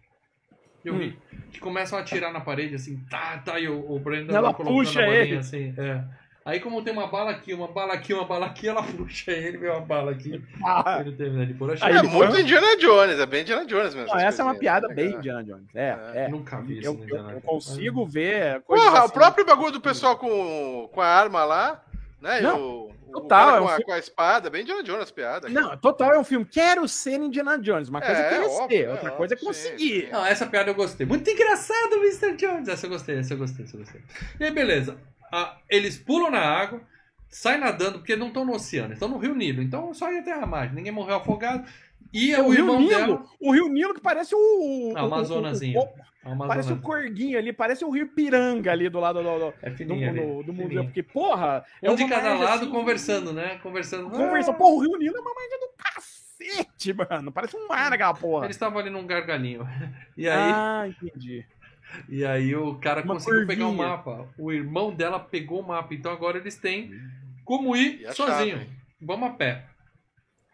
Eu 0.85 0.95
Hum. 0.95 0.99
ri. 0.99 1.19
Que 1.53 1.61
começam 1.61 1.99
a 1.99 2.03
atirar 2.03 2.33
na 2.33 2.41
parede, 2.41 2.75
assim, 2.75 2.99
tá, 3.09 3.39
tá, 3.39 3.59
e 3.59 3.69
o, 3.69 3.91
o 3.91 3.99
Brandon 3.99 4.35
Ela 4.35 4.53
puxa 4.53 5.03
ele. 5.07 5.37
assim, 5.39 5.73
é. 5.79 6.05
Aí 6.49 6.61
como 6.61 6.81
tem 6.83 6.95
uma 6.95 7.07
bala 7.09 7.31
aqui, 7.31 7.53
uma 7.53 7.69
bala 7.69 7.93
aqui, 7.93 8.15
uma 8.15 8.25
bala 8.25 8.47
aqui, 8.47 8.67
ela 8.69 8.83
puxa 8.97 9.31
ele, 9.33 9.59
vê 9.59 9.69
uma 9.69 9.81
bala 9.83 10.13
aqui. 10.13 10.43
Ah, 10.65 10.97
Ele 11.01 11.13
termina 11.15 11.45
de 11.45 11.53
pôr 11.53 11.69
a 11.69 11.73
Aí 11.75 11.79
chave. 11.79 11.99
É 11.99 12.03
muito 12.03 12.33
foi- 12.33 12.41
Indiana 12.41 12.77
Jones, 12.79 13.19
é 13.21 13.27
bem 13.27 13.43
Indiana 13.43 13.67
Jones 13.67 13.95
mesmo. 13.95 14.09
não, 14.09 14.19
essa 14.19 14.41
é 14.41 14.45
uma 14.47 14.55
piada 14.55 14.89
bem 14.89 15.09
cara? 15.09 15.19
Indiana 15.19 15.45
Jones. 15.45 15.67
É, 15.75 15.99
é. 16.15 16.29
Nunca 16.29 16.59
vi 16.63 16.79
isso 16.79 16.89
Eu, 16.89 17.19
eu- 17.35 17.41
consigo 17.43 18.07
ver. 18.07 18.63
coisas 18.63 18.87
Porra, 18.87 19.03
o 19.03 19.05
assim. 19.05 19.13
próprio 19.13 19.45
bagulho 19.45 19.73
do 19.73 19.81
pessoal 19.81 20.17
com, 20.17 20.89
com 20.91 21.01
a 21.03 21.07
arma 21.07 21.45
lá, 21.45 21.85
né? 22.23 22.39
e 22.39 22.43
Não, 22.43 22.59
o, 22.59 22.91
o 23.09 23.11
total, 23.13 23.47
cara 23.47 23.57
é 23.57 23.61
um 23.61 23.65
com, 23.65 23.69
a, 23.69 23.71
filme- 23.73 23.85
com 23.85 23.93
a 23.93 23.99
espada, 23.99 24.49
bem 24.49 24.63
Indiana 24.63 24.83
Jones 24.83 25.11
cara. 25.11 25.49
Não, 25.51 25.77
total 25.77 26.15
é 26.15 26.19
um 26.19 26.25
filme. 26.25 26.47
Quero 26.47 26.89
ser 26.89 27.21
Indiana 27.21 27.59
Jones. 27.59 27.91
Uma 27.91 28.01
coisa 28.01 28.21
é, 28.23 28.27
É, 28.27 28.29
querer 28.31 28.47
óbvio, 28.47 28.69
ser, 28.79 28.85
é 28.87 28.91
outra 28.91 29.11
coisa 29.11 29.35
é 29.35 29.37
sim, 29.37 29.45
conseguir. 29.45 30.01
sim. 30.07 30.11
Não, 30.11 30.25
essa 30.25 30.47
piada 30.47 30.71
eu 30.71 30.75
gostei. 30.75 31.05
Muito 31.07 31.29
engraçado, 31.29 31.95
Mr. 31.97 32.37
Jones. 32.37 32.69
Essa 32.69 32.87
eu 32.87 32.91
gostei, 32.91 33.19
essa 33.19 33.35
eu 33.35 33.39
gostei, 33.39 33.67
essa 33.67 33.77
eu 33.77 33.81
gostei. 33.81 34.01
E 34.41 34.45
aí, 34.45 34.51
beleza. 34.51 34.97
Ah, 35.33 35.57
eles 35.69 35.97
pulam 35.99 36.31
na 36.31 36.41
água, 36.41 36.81
saem 37.29 37.61
nadando, 37.61 37.99
porque 37.99 38.17
não 38.17 38.29
estão 38.29 38.45
no 38.45 38.55
oceano, 38.55 38.93
estão 38.95 39.09
no 39.09 39.19
Rio 39.19 39.35
Nilo. 39.35 39.63
Então 39.63 39.93
só 39.95 40.11
ia 40.13 40.23
ter 40.23 40.33
a 40.33 40.47
margem. 40.47 40.75
Ninguém 40.75 40.93
morreu 40.93 41.17
afogado. 41.17 41.69
E 42.13 42.33
É 42.33 42.41
o, 42.41 42.47
o 42.47 42.49
Rio 42.51 42.61
irmão 42.61 42.81
Nilo, 42.81 42.91
dela. 42.91 43.25
o 43.41 43.53
Rio 43.53 43.69
Nilo 43.69 43.93
que 43.95 44.01
parece 44.01 44.35
o. 44.35 44.93
o- 44.93 44.99
Amazonazinho. 44.99 45.81
Parece 46.47 46.73
o 46.73 46.81
Corguinho 46.81 47.39
ali, 47.39 47.53
parece 47.55 47.85
o 47.85 47.91
Rio 47.91 48.07
Piranga 48.09 48.71
ali 48.73 48.89
do 48.91 49.01
lado 49.01 49.23
do, 49.23 49.39
do, 49.39 49.55
É 49.63 49.71
do, 49.71 49.85
do- 49.87 50.43
do 50.43 50.53
museu. 50.53 50.85
Porque, 50.85 51.03
porra. 51.03 51.65
é 51.83 51.91
Um 51.91 51.95
de 51.95 52.07
cada 52.07 52.35
lado 52.35 52.63
assim, 52.65 52.71
conversando, 52.71 53.33
né? 53.33 53.59
Conversando. 53.63 54.11
Conversa. 54.11 54.53
Porra, 54.53 54.75
o 54.75 54.81
Rio 54.81 54.99
Nilo 54.99 55.17
é 55.17 55.21
uma 55.21 55.33
margem 55.35 55.61
do 55.61 55.69
cacete, 55.79 56.93
mano. 57.11 57.33
Parece 57.33 57.57
um 57.57 57.67
mar 57.69 57.93
aquela 57.93 58.13
porra. 58.15 58.45
Eles 58.47 58.57
estavam 58.57 58.79
ali 58.79 58.91
num 58.91 59.07
gargalinho. 59.07 59.67
E 60.19 60.29
aí, 60.29 60.53
Ah, 60.53 60.85
entendi. 60.89 61.47
E 62.09 62.25
aí 62.25 62.55
o 62.55 62.75
cara 62.77 63.03
Uma 63.03 63.15
conseguiu 63.15 63.47
pegar 63.47 63.65
o 63.67 63.69
curvinha. 63.69 63.89
mapa. 63.89 64.29
O 64.39 64.53
irmão 64.53 64.95
dela 64.95 65.19
pegou 65.19 65.61
o 65.61 65.67
mapa. 65.67 65.95
Então 65.95 66.13
agora 66.13 66.39
eles 66.39 66.57
têm 66.57 66.93
como 67.45 67.75
ir 67.77 68.03
E 68.03 68.13
sozinho. 68.13 68.59
chave? 68.59 68.71
Vamos 69.01 69.31
a 69.31 69.33
pé. 69.33 69.65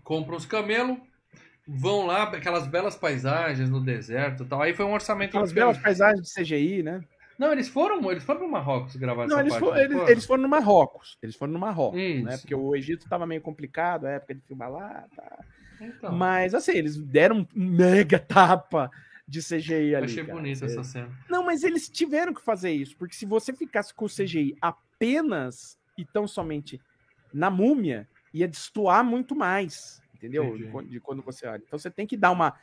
Compram 0.02 0.36
os 0.36 0.46
camelos, 0.46 0.98
vão 1.66 2.06
lá, 2.06 2.24
aquelas 2.24 2.66
belas 2.66 2.94
paisagens 2.96 3.70
no 3.70 3.80
deserto 3.80 4.42
e 4.44 4.46
tal. 4.46 4.60
Aí 4.62 4.74
foi 4.74 4.84
um 4.84 4.92
orçamento. 4.92 5.30
Aquelas 5.30 5.52
belas 5.52 5.78
paisagens 5.78 6.28
de 6.28 6.34
CGI, 6.34 6.82
né? 6.82 7.02
Não, 7.38 7.50
eles 7.50 7.68
foram, 7.68 8.10
eles 8.12 8.22
foram 8.22 8.40
pro 8.40 8.50
Marrocos 8.50 8.94
gravar 8.94 9.26
Não, 9.26 9.38
essa 9.38 9.40
eles, 9.40 9.52
parte. 9.54 9.64
foram, 9.64 9.74
não 9.76 9.82
eles, 9.82 9.96
foram? 9.96 10.08
eles 10.10 10.24
foram 10.26 10.42
no 10.42 10.48
Marrocos. 10.48 11.18
Eles 11.20 11.34
foram 11.34 11.52
no 11.52 11.58
Marrocos, 11.58 11.98
Isso. 12.00 12.24
né? 12.24 12.36
Porque 12.38 12.54
o 12.54 12.76
Egito 12.76 13.08
tava 13.08 13.26
meio 13.26 13.40
complicado, 13.40 14.04
a 14.06 14.10
época 14.10 14.34
de 14.36 14.40
filmar 14.42 14.70
lá, 14.70 15.04
tá. 15.16 15.44
Então, 15.80 16.12
Mas 16.12 16.54
assim, 16.54 16.72
eles 16.72 16.96
deram 16.96 17.38
um 17.38 17.46
mega 17.52 18.18
tapa 18.20 18.88
de 19.26 19.40
CGI 19.40 19.94
ali. 19.94 20.04
achei 20.04 20.24
cara. 20.24 20.38
bonita 20.38 20.64
É. 20.64 20.66
essa 20.66 20.84
cena. 20.84 21.10
Não, 21.28 21.42
mas 21.42 21.64
eles 21.64 21.88
tiveram 21.88 22.34
que 22.34 22.42
fazer 22.42 22.72
isso, 22.72 22.96
porque 22.96 23.14
se 23.14 23.24
você 23.24 23.52
ficasse 23.52 23.94
com 23.94 24.04
o 24.04 24.08
CGI 24.08 24.56
apenas 24.60 25.78
e 25.96 26.04
tão 26.04 26.26
somente 26.26 26.80
na 27.32 27.50
múmia, 27.50 28.08
ia 28.32 28.46
destoar 28.46 29.04
muito 29.04 29.34
mais, 29.34 30.02
entendeu? 30.14 30.56
De 30.56 30.64
quando, 30.64 30.88
de 30.88 31.00
quando 31.00 31.22
você 31.22 31.46
olha. 31.46 31.62
Então 31.64 31.78
você 31.78 31.90
tem 31.90 32.06
que 32.06 32.16
dar 32.16 32.30
uma, 32.30 32.54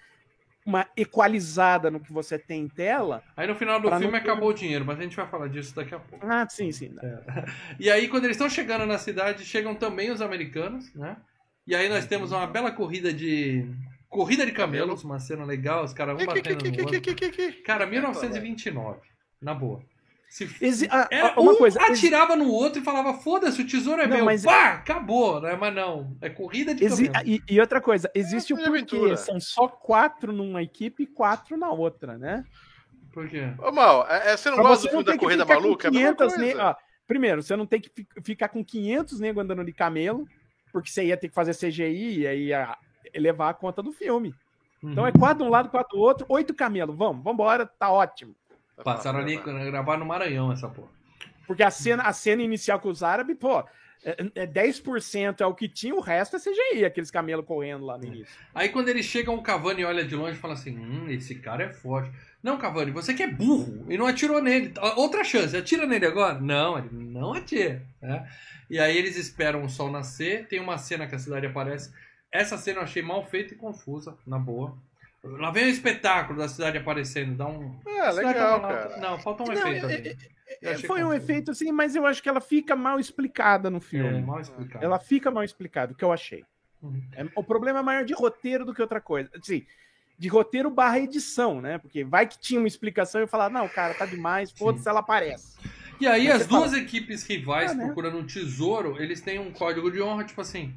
uma 0.65 0.87
equalizada 0.95 1.89
no 1.89 1.99
que 1.99 2.11
você 2.11 2.37
tem 2.37 2.63
em 2.63 2.67
tela. 2.67 3.23
Aí 3.35 3.47
no 3.47 3.55
final 3.55 3.79
do 3.79 3.89
filme 3.89 4.07
não 4.07 4.15
acabou 4.15 4.49
o 4.49 4.53
dinheiro, 4.53 4.85
mas 4.85 4.99
a 4.99 5.03
gente 5.03 5.15
vai 5.15 5.27
falar 5.27 5.47
disso 5.47 5.75
daqui 5.75 5.95
a 5.95 5.99
pouco. 5.99 6.25
Ah, 6.25 6.47
sim, 6.49 6.71
sim. 6.71 6.93
E 7.79 7.89
aí, 7.89 8.07
quando 8.07 8.25
eles 8.25 8.35
estão 8.35 8.49
chegando 8.49 8.85
na 8.85 8.97
cidade, 8.97 9.43
chegam 9.45 9.73
também 9.75 10.11
os 10.11 10.21
americanos, 10.21 10.93
né? 10.93 11.17
E 11.65 11.75
aí 11.75 11.87
nós 11.89 12.05
temos 12.05 12.31
uma 12.31 12.47
bela 12.47 12.71
corrida 12.71 13.13
de. 13.13 13.65
Corrida 14.11 14.45
de 14.45 14.51
camelos, 14.51 15.03
uma 15.05 15.19
cena 15.19 15.45
legal, 15.45 15.83
os 15.85 15.93
caras 15.93 16.17
vão 16.17 16.25
batendo 16.25 16.57
que, 16.57 16.69
no 16.69 16.75
que, 16.75 16.81
outro. 16.81 17.01
que, 17.01 17.13
que, 17.15 17.29
que, 17.31 17.51
que? 17.53 17.61
Cara, 17.63 17.85
1929, 17.85 18.99
na 19.41 19.53
boa. 19.53 19.81
Se... 20.29 20.43
Exi- 20.61 20.87
ah, 20.91 21.07
Era, 21.11 21.39
uma 21.39 21.51
um 21.53 21.55
coisa, 21.57 21.81
exi- 21.83 21.91
atirava 22.05 22.35
no 22.35 22.49
outro 22.51 22.81
e 22.81 22.83
falava, 22.85 23.13
foda-se, 23.15 23.61
o 23.61 23.65
tesouro 23.67 24.01
é 24.01 24.07
Não, 24.07 24.17
meu. 24.17 24.25
mas- 24.25 24.43
Pá, 24.43 24.73
acabou, 24.73 25.41
né? 25.41 25.57
Mas 25.59 25.73
não, 25.73 26.15
é 26.21 26.29
corrida 26.29 26.75
de 26.75 26.83
exi- 26.85 27.07
camelo. 27.09 27.29
e, 27.29 27.41
e 27.49 27.59
outra 27.59 27.81
coisa, 27.81 28.09
existe 28.13 28.53
É 28.53 28.55
o 28.55 28.59
de 28.59 28.63
porquê. 28.65 28.77
aventura. 28.77 29.17
São 29.17 29.39
só 29.39 29.67
quatro 29.67 30.31
numa 30.31 30.61
equipe 30.61 31.03
e 31.03 31.07
quatro 31.07 31.57
na 31.57 31.69
outra, 31.71 32.17
né? 32.17 32.43
Por 33.13 33.27
quê? 33.29 33.41
Ô, 33.59 33.71
Mal, 33.73 34.07
é, 34.09 34.31
é, 34.33 34.37
você 34.37 34.49
não 34.49 34.55
Pra 34.57 34.67
gosta 34.67 34.83
você 34.83 34.87
do 34.87 34.91
filme 34.91 35.05
ter 35.05 35.11
da 35.11 35.17
Corrida 35.17 35.45
Maluca? 35.45 35.87
É 35.87 35.89
a 35.89 35.91
mesma 35.91 36.15
500 36.15 36.35
coisa. 36.35 36.45
ne- 36.55 36.61
ó, 36.61 36.75
primeiro, 37.07 37.41
você 37.43 37.55
não 37.57 37.65
tem 37.65 37.81
que 37.81 37.89
fi- 37.93 38.07
ficar 38.23 38.47
com 38.49 38.63
500 38.63 39.19
negros 39.19 39.43
andando 39.43 39.65
de 39.65 39.73
camelo 39.73 40.25
porque 40.71 40.89
você 40.89 41.05
ia 41.05 41.17
ter 41.17 41.27
que 41.27 41.35
fazer 41.35 41.53
CGI 41.53 42.19
e 42.21 42.27
aí 42.27 42.43
ia 42.47 42.77
elevar 43.13 43.49
a 43.49 43.53
conta 43.53 43.81
do 43.81 43.91
filme. 43.91 44.33
Então 44.83 45.03
Uhum. 45.03 45.09
é 45.09 45.11
quatro 45.11 45.43
de 45.43 45.43
um 45.43 45.49
lado, 45.51 45.69
quatro 45.69 45.95
do 45.97 46.01
outro, 46.03 46.25
oito 46.29 46.53
camelos. 46.53 46.95
Vamos, 46.95 47.23
vambora, 47.23 47.65
tá 47.65 47.91
ótimo. 47.91 48.35
Passaram 48.83 49.19
ali, 49.19 49.37
gravaram 49.37 49.99
no 49.99 50.05
Maranhão 50.05 50.51
essa 50.51 50.67
porra. 50.67 50.89
Porque 51.45 51.61
a 51.61 51.69
cena, 51.69 52.03
a 52.03 52.13
cena 52.13 52.41
inicial 52.41 52.79
com 52.79 52.89
os 52.89 53.03
árabes, 53.03 53.37
pô, 53.37 53.59
é, 54.03 54.15
é 54.33 54.47
10% 54.47 55.41
é 55.41 55.45
o 55.45 55.53
que 55.53 55.69
tinha, 55.69 55.93
o 55.93 55.99
resto 55.99 56.35
é 56.35 56.39
CGI, 56.39 56.85
aqueles 56.85 57.11
camelos 57.11 57.45
correndo 57.45 57.85
lá 57.85 57.95
no 57.97 58.05
início. 58.05 58.33
Aí 58.55 58.69
quando 58.69 58.89
eles 58.89 59.05
chegam, 59.05 59.35
o 59.35 59.43
Cavani 59.43 59.83
olha 59.85 60.03
de 60.03 60.15
longe 60.15 60.37
e 60.37 60.39
fala 60.39 60.53
assim: 60.55 60.75
Hum, 60.75 61.07
esse 61.09 61.35
cara 61.35 61.63
é 61.65 61.69
forte. 61.69 62.11
Não, 62.41 62.57
Cavani, 62.57 62.89
você 62.89 63.13
que 63.13 63.21
é 63.21 63.27
burro 63.27 63.85
e 63.87 63.97
não 63.97 64.07
atirou 64.07 64.41
nele. 64.41 64.73
Outra 64.95 65.23
chance, 65.23 65.55
atira 65.55 65.85
nele 65.85 66.07
agora? 66.07 66.39
Não, 66.39 66.79
ele 66.79 66.89
não 66.91 67.33
atira. 67.33 67.83
né? 68.01 68.27
E 68.67 68.79
aí 68.79 68.97
eles 68.97 69.15
esperam 69.15 69.63
o 69.63 69.69
sol 69.69 69.91
nascer. 69.91 70.47
Tem 70.47 70.59
uma 70.59 70.79
cena 70.79 71.05
que 71.05 71.13
a 71.13 71.19
cidade 71.19 71.45
aparece. 71.45 71.93
Essa 72.31 72.57
cena 72.57 72.79
eu 72.79 72.83
achei 72.83 73.01
mal 73.01 73.23
feita 73.25 73.53
e 73.53 73.57
confusa, 73.57 74.15
na 74.25 74.39
boa. 74.39 74.77
Lá 75.23 75.51
vem 75.51 75.65
o 75.65 75.69
espetáculo 75.69 76.39
da 76.39 76.47
cidade 76.47 76.77
aparecendo, 76.77 77.35
dá 77.35 77.45
um. 77.47 77.79
É, 77.85 78.11
legal, 78.11 78.61
lá- 78.61 78.67
cara. 78.67 78.97
Não, 78.97 79.19
falta 79.19 79.43
um 79.43 79.47
Não, 79.47 79.53
efeito 79.53 79.85
é- 79.85 79.93
ali. 79.95 80.17
É, 80.61 80.77
foi 80.79 81.01
um 81.03 81.07
confuso. 81.07 81.23
efeito 81.23 81.51
assim, 81.51 81.71
mas 81.71 81.95
eu 81.95 82.05
acho 82.05 82.21
que 82.21 82.27
ela 82.27 82.41
fica 82.41 82.75
mal 82.75 82.99
explicada 82.99 83.69
no 83.69 83.77
É, 83.77 83.81
filme. 83.81 84.21
mal 84.21 84.39
explicado. 84.39 84.83
Ela 84.83 84.99
fica 84.99 85.29
mal 85.29 85.43
explicada, 85.43 85.93
o 85.93 85.95
que 85.95 86.03
eu 86.03 86.11
achei. 86.11 86.43
Uhum. 86.81 87.01
É- 87.13 87.25
o 87.35 87.43
problema 87.43 87.79
é 87.79 87.83
maior 87.83 88.03
de 88.03 88.13
roteiro 88.13 88.65
do 88.65 88.73
que 88.73 88.81
outra 88.81 88.99
coisa. 88.99 89.29
Assim, 89.35 89.65
de 90.17 90.27
roteiro 90.27 90.69
barra 90.71 90.99
edição, 90.99 91.61
né? 91.61 91.77
Porque 91.77 92.03
vai 92.03 92.27
que 92.27 92.39
tinha 92.39 92.59
uma 92.59 92.67
explicação 92.67 93.21
e 93.21 93.23
eu 93.23 93.27
falar, 93.27 93.49
não, 93.49 93.67
cara, 93.69 93.93
tá 93.93 94.05
demais, 94.05 94.51
foda-se, 94.51 94.87
ela 94.89 94.99
aparece. 95.01 95.57
E 95.99 96.07
aí 96.07 96.25
Mas 96.27 96.35
as 96.35 96.41
você 96.43 96.47
fala- 96.49 96.67
duas 96.67 96.73
equipes 96.81 97.23
rivais 97.23 97.71
Ah, 97.71 97.73
né? 97.75 97.85
procurando 97.85 98.17
um 98.17 98.25
tesouro, 98.25 98.99
eles 99.01 99.21
têm 99.21 99.37
um 99.39 99.51
código 99.51 99.91
de 99.91 100.01
honra, 100.01 100.23
tipo 100.23 100.41
assim. 100.41 100.73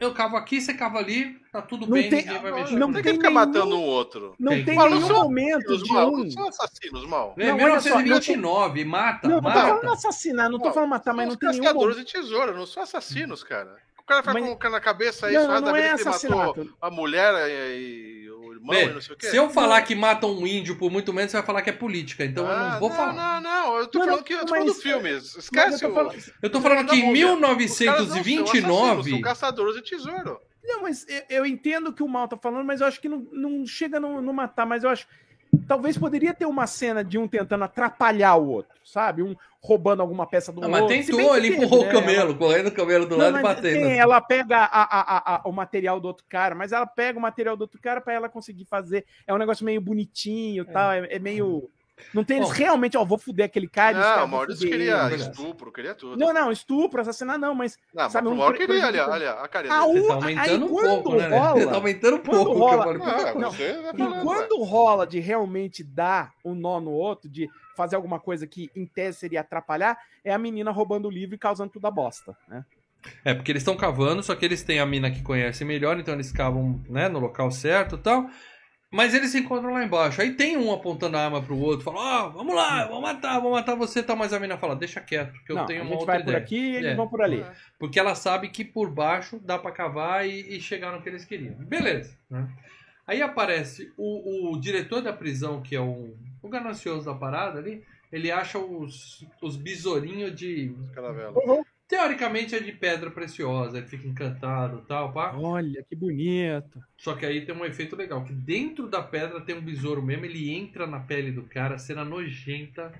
Eu 0.00 0.14
cavo 0.14 0.34
aqui, 0.36 0.60
você 0.62 0.72
cava 0.72 0.98
ali, 0.98 1.38
tá 1.52 1.60
tudo 1.60 1.86
Não 1.86 1.92
bem, 1.92 2.08
tem- 2.08 2.24
ninguém 2.24 2.38
vai 2.40 2.50
não 2.50 2.58
mexer 2.58 2.76
Não 2.76 2.86
com 2.86 2.92
tem 2.94 3.02
que 3.02 3.12
ficar 3.12 3.28
nenhum- 3.28 3.34
matando 3.34 3.76
um 3.78 3.84
outro. 3.84 4.34
Não 4.40 4.52
Tem. 4.52 4.64
tem, 4.64 4.78
nenhum 4.78 5.08
momento 5.08 5.76
de 5.76 5.92
mal, 5.92 6.08
um... 6.12 6.16
não 6.24 6.30
são 6.30 6.48
assassinos, 6.48 7.06
mal. 7.06 7.34
É, 7.36 7.48
Não, 7.48 7.58
só, 7.58 7.64
1929, 7.98 8.84
mata, 8.84 9.28
Não, 9.28 9.34
não 9.36 9.42
tô 9.42 9.48
mata. 9.48 9.60
falando 9.60 9.92
assassinar, 9.92 10.50
não 10.50 10.58
tô 10.58 10.64
Não, 10.66 10.72
falando 10.72 10.88
matar, 10.90 11.12
mas 11.14 11.28
não 11.28 11.36
tem 11.36 11.50
nenhum 11.50 11.62
caçadores 11.64 11.96
de 11.98 12.04
tesoura, 12.04 12.52
não 12.52 12.64
são 12.66 12.82
assassinos, 12.82 13.44
cara. 13.44 13.76
O 13.98 14.02
cara 14.02 14.22
vai 14.22 14.34
Mas- 14.34 14.44
colocando 14.44 14.72
na 14.72 14.80
cabeça 14.80 15.26
aí, 15.26 15.34
Não, 15.34 15.42
só 15.42 15.48
não, 15.48 15.60
não 15.60 15.74
vida 15.74 15.78
é 15.78 15.82
que 15.82 15.86
ele 15.86 15.92
matou 16.04 16.10
assassinato. 16.10 16.74
a 16.80 16.90
mulher 16.90 17.34
e, 17.78 18.22
e 18.24 18.30
o 18.30 18.39
irmão 18.60 18.74
Vê, 18.76 18.84
e 18.84 18.94
não 18.94 19.00
sei 19.00 19.14
o 19.14 19.18
quê. 19.18 19.26
se 19.28 19.36
eu 19.36 19.50
falar 19.50 19.82
que 19.82 19.94
matam 19.94 20.30
um 20.38 20.46
índio 20.46 20.76
por 20.76 20.90
muito 20.90 21.12
menos, 21.12 21.30
você 21.30 21.36
vai 21.38 21.46
falar 21.46 21.62
que 21.62 21.70
é 21.70 21.72
política. 21.72 22.24
Então 22.24 22.44
eu 22.44 22.50
Ah, 22.52 22.70
não 22.72 22.80
vou 22.80 22.88
não, 22.90 22.96
falar. 22.96 23.12
Não, 23.12 23.40
não, 23.40 23.76
eu 23.78 23.86
tô 23.86 23.98
Não, 23.98 24.06
falando 24.06 24.24
que 24.24 24.32
eu 24.34 24.40
tô 24.40 24.48
falando 24.48 24.66
do 24.66 24.74
filme. 24.74 25.12
Mas 25.12 25.34
Esquece 25.36 25.84
eu 25.84 25.88
tô 25.88 25.94
falando- 25.94 26.14
o. 26.18 26.32
Eu 26.42 26.50
tô 26.50 26.60
falando 26.60 26.88
que 26.88 26.96
em 26.96 27.04
múmia. 27.06 27.26
Os 27.26 27.40
caras 27.40 27.40
não 27.40 27.68
são 27.68 27.88
assassinos, 27.90 28.24
1929. 28.24 29.10
São 29.10 29.20
caçadores 29.20 29.74
de 29.76 29.82
tesouro. 29.82 30.40
Não, 30.62 30.82
mas 30.82 31.06
eu, 31.08 31.22
eu 31.30 31.46
entendo 31.46 31.88
o 31.88 31.92
que 31.92 32.02
o 32.02 32.08
Mal 32.08 32.28
tá 32.28 32.36
falando, 32.36 32.64
mas 32.66 32.80
eu 32.80 32.86
acho 32.86 33.00
que 33.00 33.08
não, 33.08 33.26
não 33.32 33.66
chega 33.66 33.98
no, 33.98 34.20
no 34.20 34.32
matar, 34.32 34.66
mas 34.66 34.84
eu 34.84 34.90
acho. 34.90 35.06
Talvez 35.70 35.96
poderia 35.96 36.34
ter 36.34 36.46
uma 36.46 36.66
cena 36.66 37.04
de 37.04 37.16
um 37.16 37.28
tentando 37.28 37.62
atrapalhar 37.62 38.34
o 38.34 38.48
outro, 38.48 38.76
sabe? 38.84 39.22
Um 39.22 39.36
roubando 39.62 40.02
alguma 40.02 40.26
peça 40.26 40.50
do 40.50 40.60
Ah, 40.64 40.66
outro. 40.66 40.88
mas 40.88 41.06
que 41.06 41.12
ele 41.14 41.54
empurrou 41.54 41.84
né? 41.84 41.88
o 41.88 41.92
camelo, 41.92 42.34
correndo 42.34 42.66
o 42.66 42.72
camelo 42.72 43.06
do 43.06 43.16
Não, 43.16 43.26
lado 43.26 43.38
e 43.38 43.42
batendo. 43.42 43.62
tem, 43.80 43.96
ela 43.96 44.20
pega 44.20 44.56
a- 44.56 44.64
a- 44.64 45.16
a- 45.16 45.34
a- 45.36 45.42
o 45.48 45.52
material 45.52 46.00
do 46.00 46.08
outro 46.08 46.24
cara, 46.28 46.56
mas 46.56 46.72
ela 46.72 46.86
pega 46.86 47.16
o 47.16 47.22
material 47.22 47.56
do 47.56 47.60
outro 47.60 47.80
cara 47.80 48.00
pra 48.00 48.12
ela 48.12 48.28
conseguir 48.28 48.64
fazer. 48.64 49.04
É 49.24 49.32
um 49.32 49.38
negócio 49.38 49.64
meio 49.64 49.80
bonitinho 49.80 50.64
e 50.64 50.72
tal, 50.72 50.90
é, 50.90 51.06
é 51.08 51.18
meio. 51.20 51.70
Não 52.14 52.24
tem 52.24 52.38
eles 52.38 52.48
Bom. 52.48 52.54
realmente, 52.54 52.96
ó, 52.96 53.04
vou 53.04 53.18
fuder 53.18 53.46
aquele 53.46 53.68
cara. 53.68 53.98
esse 53.98 54.00
cara, 54.06 54.18
Não, 54.20 54.24
o 54.24 54.28
Maurício 54.28 54.68
queria 54.68 54.92
ele. 55.00 55.08
verdade. 55.16 55.22
estupro, 55.30 55.72
queria 55.72 55.94
tudo. 55.94 56.16
Não, 56.18 56.32
não, 56.32 56.50
estupro, 56.52 57.00
assassinar 57.00 57.38
não, 57.38 57.54
mas. 57.54 57.78
Não, 57.94 58.02
mas 58.04 58.12
sabe, 58.12 58.28
o 58.28 58.30
um 58.32 58.36
Mauro 58.36 58.56
pre- 58.56 58.66
queria, 58.66 58.86
olha, 58.86 59.08
olha, 59.08 59.30
a 59.32 59.48
carinha 59.48 59.74
Ah, 59.74 59.86
dele. 59.86 60.00
um- 60.00 60.08
Tá 60.08 60.14
aumentando 60.14 60.50
aí 60.50 60.62
um 60.62 60.68
quando 60.68 61.02
pouco, 61.02 61.16
né? 61.16 61.28
rola- 61.28 61.66
Tá 61.70 61.74
aumentando 61.76 62.16
um 62.16 62.20
quando 62.20 62.44
pouco. 62.44 62.58
rola- 62.58 62.86
o 62.86 62.90
que 62.92 62.96
eu 62.96 63.02
falei. 63.04 63.24
Ah, 63.26 63.34
Não, 63.34 63.50
você 63.52 63.72
vai 63.82 63.92
E 63.94 63.98
falando, 63.98 64.22
quando 64.22 64.62
rola 64.64 65.06
de 65.06 65.20
realmente 65.20 65.84
dar 65.84 66.32
um 66.44 66.54
nó 66.54 66.80
no 66.80 66.90
outro, 66.90 67.28
de 67.28 67.48
fazer 67.76 67.96
alguma 67.96 68.18
coisa 68.20 68.46
que 68.46 68.70
em 68.76 68.86
tese 68.86 69.18
seria 69.18 69.40
atrapalhar, 69.40 69.96
é 70.24 70.32
a 70.32 70.38
menina 70.38 70.70
roubando 70.70 71.06
o 71.08 71.10
livro 71.10 71.34
e 71.34 71.38
causando 71.38 71.70
tudo 71.72 71.86
a 71.86 71.90
bosta, 71.90 72.36
né? 72.48 72.64
É, 73.24 73.32
porque 73.32 73.50
eles 73.50 73.62
estão 73.62 73.74
cavando, 73.78 74.22
só 74.22 74.34
que 74.34 74.44
eles 74.44 74.62
têm 74.62 74.78
a 74.78 74.84
mina 74.84 75.10
que 75.10 75.22
conhece 75.22 75.64
melhor, 75.64 75.98
então 75.98 76.12
eles 76.12 76.30
cavam 76.30 76.78
né, 76.86 77.08
no 77.08 77.18
local 77.18 77.50
certo 77.50 77.94
e 77.96 77.98
tal. 77.98 78.28
Mas 78.92 79.14
eles 79.14 79.30
se 79.30 79.38
encontram 79.38 79.72
lá 79.72 79.84
embaixo. 79.84 80.20
Aí 80.20 80.32
tem 80.34 80.56
um 80.56 80.72
apontando 80.72 81.16
a 81.16 81.24
arma 81.24 81.40
pro 81.40 81.56
outro, 81.56 81.84
fala, 81.84 82.24
ó, 82.26 82.28
vamos 82.30 82.54
lá, 82.54 82.86
vamos 82.86 83.02
matar, 83.02 83.34
vamos 83.38 83.52
matar 83.52 83.76
você 83.76 84.00
e 84.00 84.02
tal. 84.02 84.16
Mas 84.16 84.32
a 84.32 84.40
mina 84.40 84.58
fala, 84.58 84.74
deixa 84.74 85.00
quieto, 85.00 85.32
que 85.44 85.52
eu 85.52 85.56
Não, 85.56 85.66
tenho 85.66 85.80
a 85.80 85.84
uma 85.84 85.90
gente 85.92 86.00
outra 86.00 86.14
vai 86.14 86.22
por 86.24 86.30
ideia. 86.30 86.42
aqui 86.44 86.56
e 86.58 86.76
eles 86.76 86.90
É. 86.90 86.94
vão 86.96 87.06
por 87.08 87.22
ali. 87.22 87.44
Porque 87.78 88.00
ela 88.00 88.16
sabe 88.16 88.48
que 88.48 88.64
por 88.64 88.90
baixo 88.90 89.38
dá 89.44 89.56
pra 89.58 89.70
cavar 89.70 90.28
e, 90.28 90.56
e 90.56 90.60
chegar 90.60 90.90
no 90.90 91.00
que 91.02 91.08
eles 91.08 91.24
queriam. 91.24 91.54
Beleza. 91.54 92.16
né? 92.28 92.48
Aí 93.06 93.22
aparece 93.22 93.92
o, 93.96 94.52
o 94.54 94.60
diretor 94.60 95.00
da 95.02 95.12
prisão, 95.12 95.62
que 95.62 95.76
é 95.76 95.80
o, 95.80 96.16
o 96.42 96.48
ganancioso 96.48 97.04
da 97.06 97.14
parada 97.14 97.58
ali. 97.60 97.84
Ele 98.12 98.30
acha 98.32 98.58
os, 98.58 99.24
os 99.40 99.56
besourinhos 99.56 100.34
de. 100.34 100.74
Caravela. 100.92 101.32
Teoricamente 101.90 102.54
é 102.54 102.60
de 102.60 102.70
pedra 102.70 103.10
preciosa, 103.10 103.78
ele 103.78 103.86
fica 103.88 104.06
encantado 104.06 104.80
e 104.84 104.86
tal, 104.86 105.12
pá. 105.12 105.32
Olha, 105.36 105.84
que 105.88 105.96
bonito. 105.96 106.80
Só 106.96 107.14
que 107.16 107.26
aí 107.26 107.44
tem 107.44 107.52
um 107.52 107.64
efeito 107.64 107.96
legal, 107.96 108.22
que 108.24 108.32
dentro 108.32 108.86
da 108.88 109.02
pedra 109.02 109.40
tem 109.40 109.56
um 109.56 109.60
besouro 109.60 110.00
mesmo, 110.00 110.24
ele 110.24 110.54
entra 110.54 110.86
na 110.86 111.00
pele 111.00 111.32
do 111.32 111.42
cara, 111.42 111.78
cena 111.78 112.04
nojenta, 112.04 112.92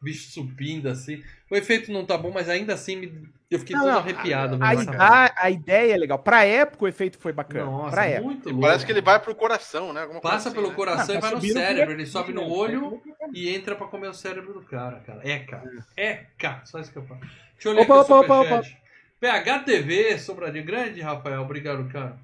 bicho 0.00 0.30
subindo 0.30 0.88
assim. 0.88 1.24
O 1.50 1.56
efeito 1.56 1.90
não 1.90 2.06
tá 2.06 2.16
bom, 2.16 2.30
mas 2.30 2.48
ainda 2.48 2.72
assim 2.74 2.94
me- 2.94 3.28
eu 3.50 3.58
fiquei 3.58 3.74
Não, 3.74 3.82
todo 3.82 3.92
não, 3.92 3.98
arrepiado. 3.98 4.58
A, 4.60 4.74
essa 4.74 4.82
ida- 4.92 5.34
a 5.38 5.50
ideia 5.50 5.94
é 5.94 5.96
legal. 5.96 6.18
Pra 6.18 6.44
época 6.44 6.84
o 6.84 6.88
efeito 6.88 7.18
foi 7.18 7.32
bacana. 7.32 7.64
Nossa, 7.64 7.90
pra 7.96 8.06
época. 8.06 8.24
muito 8.26 8.48
louco. 8.48 8.60
Parece 8.60 8.86
que 8.86 8.92
ele 8.92 9.00
vai 9.02 9.18
pro 9.20 9.34
coração, 9.34 9.92
né? 9.92 10.02
Alguma 10.02 10.20
coisa 10.20 10.36
Passa 10.36 10.48
assim, 10.50 10.56
pelo 10.56 10.68
né? 10.68 10.74
coração 10.74 11.14
Ah, 11.14 11.18
e 11.18 11.20
vai 11.20 11.30
tá 11.30 11.36
no 11.36 11.42
cérebro, 11.42 11.92
ele 11.94 12.06
sobe 12.06 12.32
no 12.32 12.42
É, 12.42 12.46
olho 12.46 13.02
e 13.32 13.48
entra 13.48 13.74
pra 13.74 13.86
comer 13.88 14.08
o 14.08 14.14
cérebro 14.14 14.52
do 14.52 14.62
cara, 14.62 15.00
cara. 15.00 15.20
É, 15.28 15.40
cara. 15.40 15.70
É, 15.96 16.14
cara. 16.38 16.64
Só 16.64 16.78
isso 16.80 16.92
que 16.92 16.98
eu 16.98 17.04
falo. 17.06 17.20
Deixa 17.56 17.68
eu 17.68 17.72
ler 17.72 17.82
Opa, 17.82 18.00
aqui 18.00 18.12
o 18.12 18.16
opa, 18.16 18.40
opa, 18.40 18.62
superchat. 18.62 18.82
PHTV, 19.20 20.18
Sobradinho. 20.18 20.64
Grande, 20.64 21.00
Rafael. 21.00 21.42
Obrigado, 21.42 21.90
cara. 21.90 22.18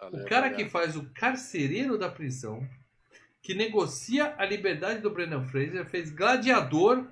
O 0.00 0.10
Valeu, 0.10 0.26
cara 0.26 0.50
valeu. 0.50 0.56
que 0.56 0.68
faz 0.68 0.96
o 0.96 1.04
carcereiro 1.14 1.96
da 1.96 2.08
prisão, 2.08 2.66
que 3.42 3.54
negocia 3.54 4.34
a 4.36 4.44
liberdade 4.44 5.00
do 5.00 5.10
Brendan 5.10 5.44
Fraser, 5.44 5.86
fez 5.86 6.10
gladiador 6.10 7.06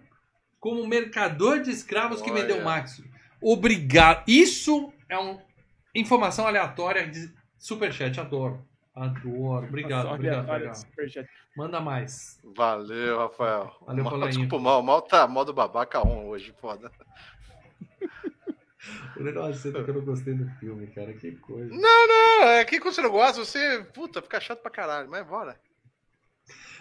como 0.61 0.86
mercador 0.86 1.61
de 1.61 1.70
escravos 1.70 2.20
que 2.20 2.31
Olha. 2.31 2.43
vendeu 2.43 2.62
Max. 2.62 3.03
Obrigado. 3.40 4.23
Isso 4.28 4.93
é 5.09 5.19
uma 5.19 5.43
informação 5.94 6.47
aleatória 6.47 7.07
de 7.09 7.31
superchat. 7.59 8.20
Adoro. 8.20 8.65
Adoro. 8.94 9.66
Obrigado, 9.66 10.05
Nossa, 10.05 10.15
obrigado, 10.15 10.49
obrigado. 10.49 11.28
Manda 11.57 11.81
mais. 11.81 12.40
Valeu, 12.44 13.19
Rafael. 13.19 13.74
Valeu, 13.86 14.05
mal, 14.05 14.12
Polainho. 14.12 14.40
Desculpa, 14.40 14.59
mal, 14.62 14.82
mal 14.82 15.03
tá 15.03 15.27
modo 15.27 15.53
babaca 15.53 16.07
on 16.07 16.27
hoje, 16.27 16.55
foda. 16.61 16.90
Nossa, 19.16 19.70
que 19.70 19.78
eu 19.90 19.94
não 19.94 20.00
gostei 20.04 20.34
do 20.34 20.48
filme, 20.59 20.86
cara. 20.88 21.12
Que 21.12 21.32
coisa. 21.32 21.72
Não, 21.74 22.44
é 22.48 22.64
que 22.64 22.80
quando 22.80 22.94
você 22.94 23.02
não 23.02 23.10
gosta, 23.10 23.44
você, 23.44 23.84
puta, 23.94 24.20
fica 24.22 24.40
chato 24.40 24.60
pra 24.60 24.70
caralho, 24.70 25.09
mas 25.09 25.26
bora. 25.26 25.59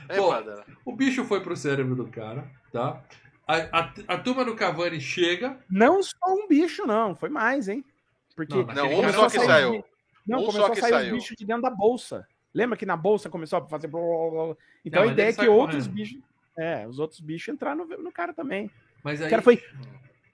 É, 0.10 0.18
Padre. 0.18 0.64
O 0.84 0.96
bicho 0.96 1.24
foi 1.26 1.42
pro 1.42 1.56
cérebro 1.56 1.96
do 1.96 2.08
cara, 2.08 2.50
tá? 2.72 3.04
A, 3.48 3.56
a, 3.80 3.94
a 4.08 4.18
turma 4.18 4.44
do 4.44 4.56
Cavani 4.56 5.00
chega. 5.00 5.60
Não 5.70 6.02
só 6.02 6.16
um 6.28 6.48
bicho, 6.48 6.86
não. 6.88 7.14
Foi 7.16 7.30
mais, 7.30 7.68
hein? 7.68 7.84
Porque 8.36 8.56
Não, 8.56 8.64
Não, 8.66 8.88
um 9.00 9.12
só 9.14 9.22
não 9.24 9.30
que 9.30 9.40
saiu. 9.40 9.72
de- 9.74 9.84
Não, 10.26 10.40
Um 10.40 10.46
começou 10.46 10.66
só 10.66 10.72
a 10.72 10.76
que 10.76 10.82
sair 10.82 10.92
saiu. 10.92 11.16
os 11.16 11.22
bichos 11.22 11.38
de 11.38 11.46
dentro 11.46 11.62
da 11.62 11.70
bolsa. 11.70 12.28
Lembra 12.54 12.78
que 12.78 12.86
na 12.86 12.98
bolsa 12.98 13.30
começou 13.30 13.60
a 13.60 13.68
fazer. 13.68 13.88
blá, 13.88 14.00
blá, 14.02 14.46
blá. 14.46 14.56
Então 14.84 15.04
Não, 15.04 15.10
a 15.10 15.12
ideia 15.14 15.30
é 15.30 15.34
que 15.34 15.48
outros 15.48 15.86
correndo. 15.88 15.96
bichos. 15.96 16.20
É, 16.58 16.88
os 16.88 16.98
outros 17.00 17.20
bichos 17.20 17.54
entraram 17.54 17.86
no, 17.86 17.98
no 17.98 18.12
cara 18.12 18.34
também. 18.34 18.70
Mas 19.04 19.20
O 19.20 19.24
aí. 19.26 19.30
cara 19.30 19.42
foi 19.42 19.62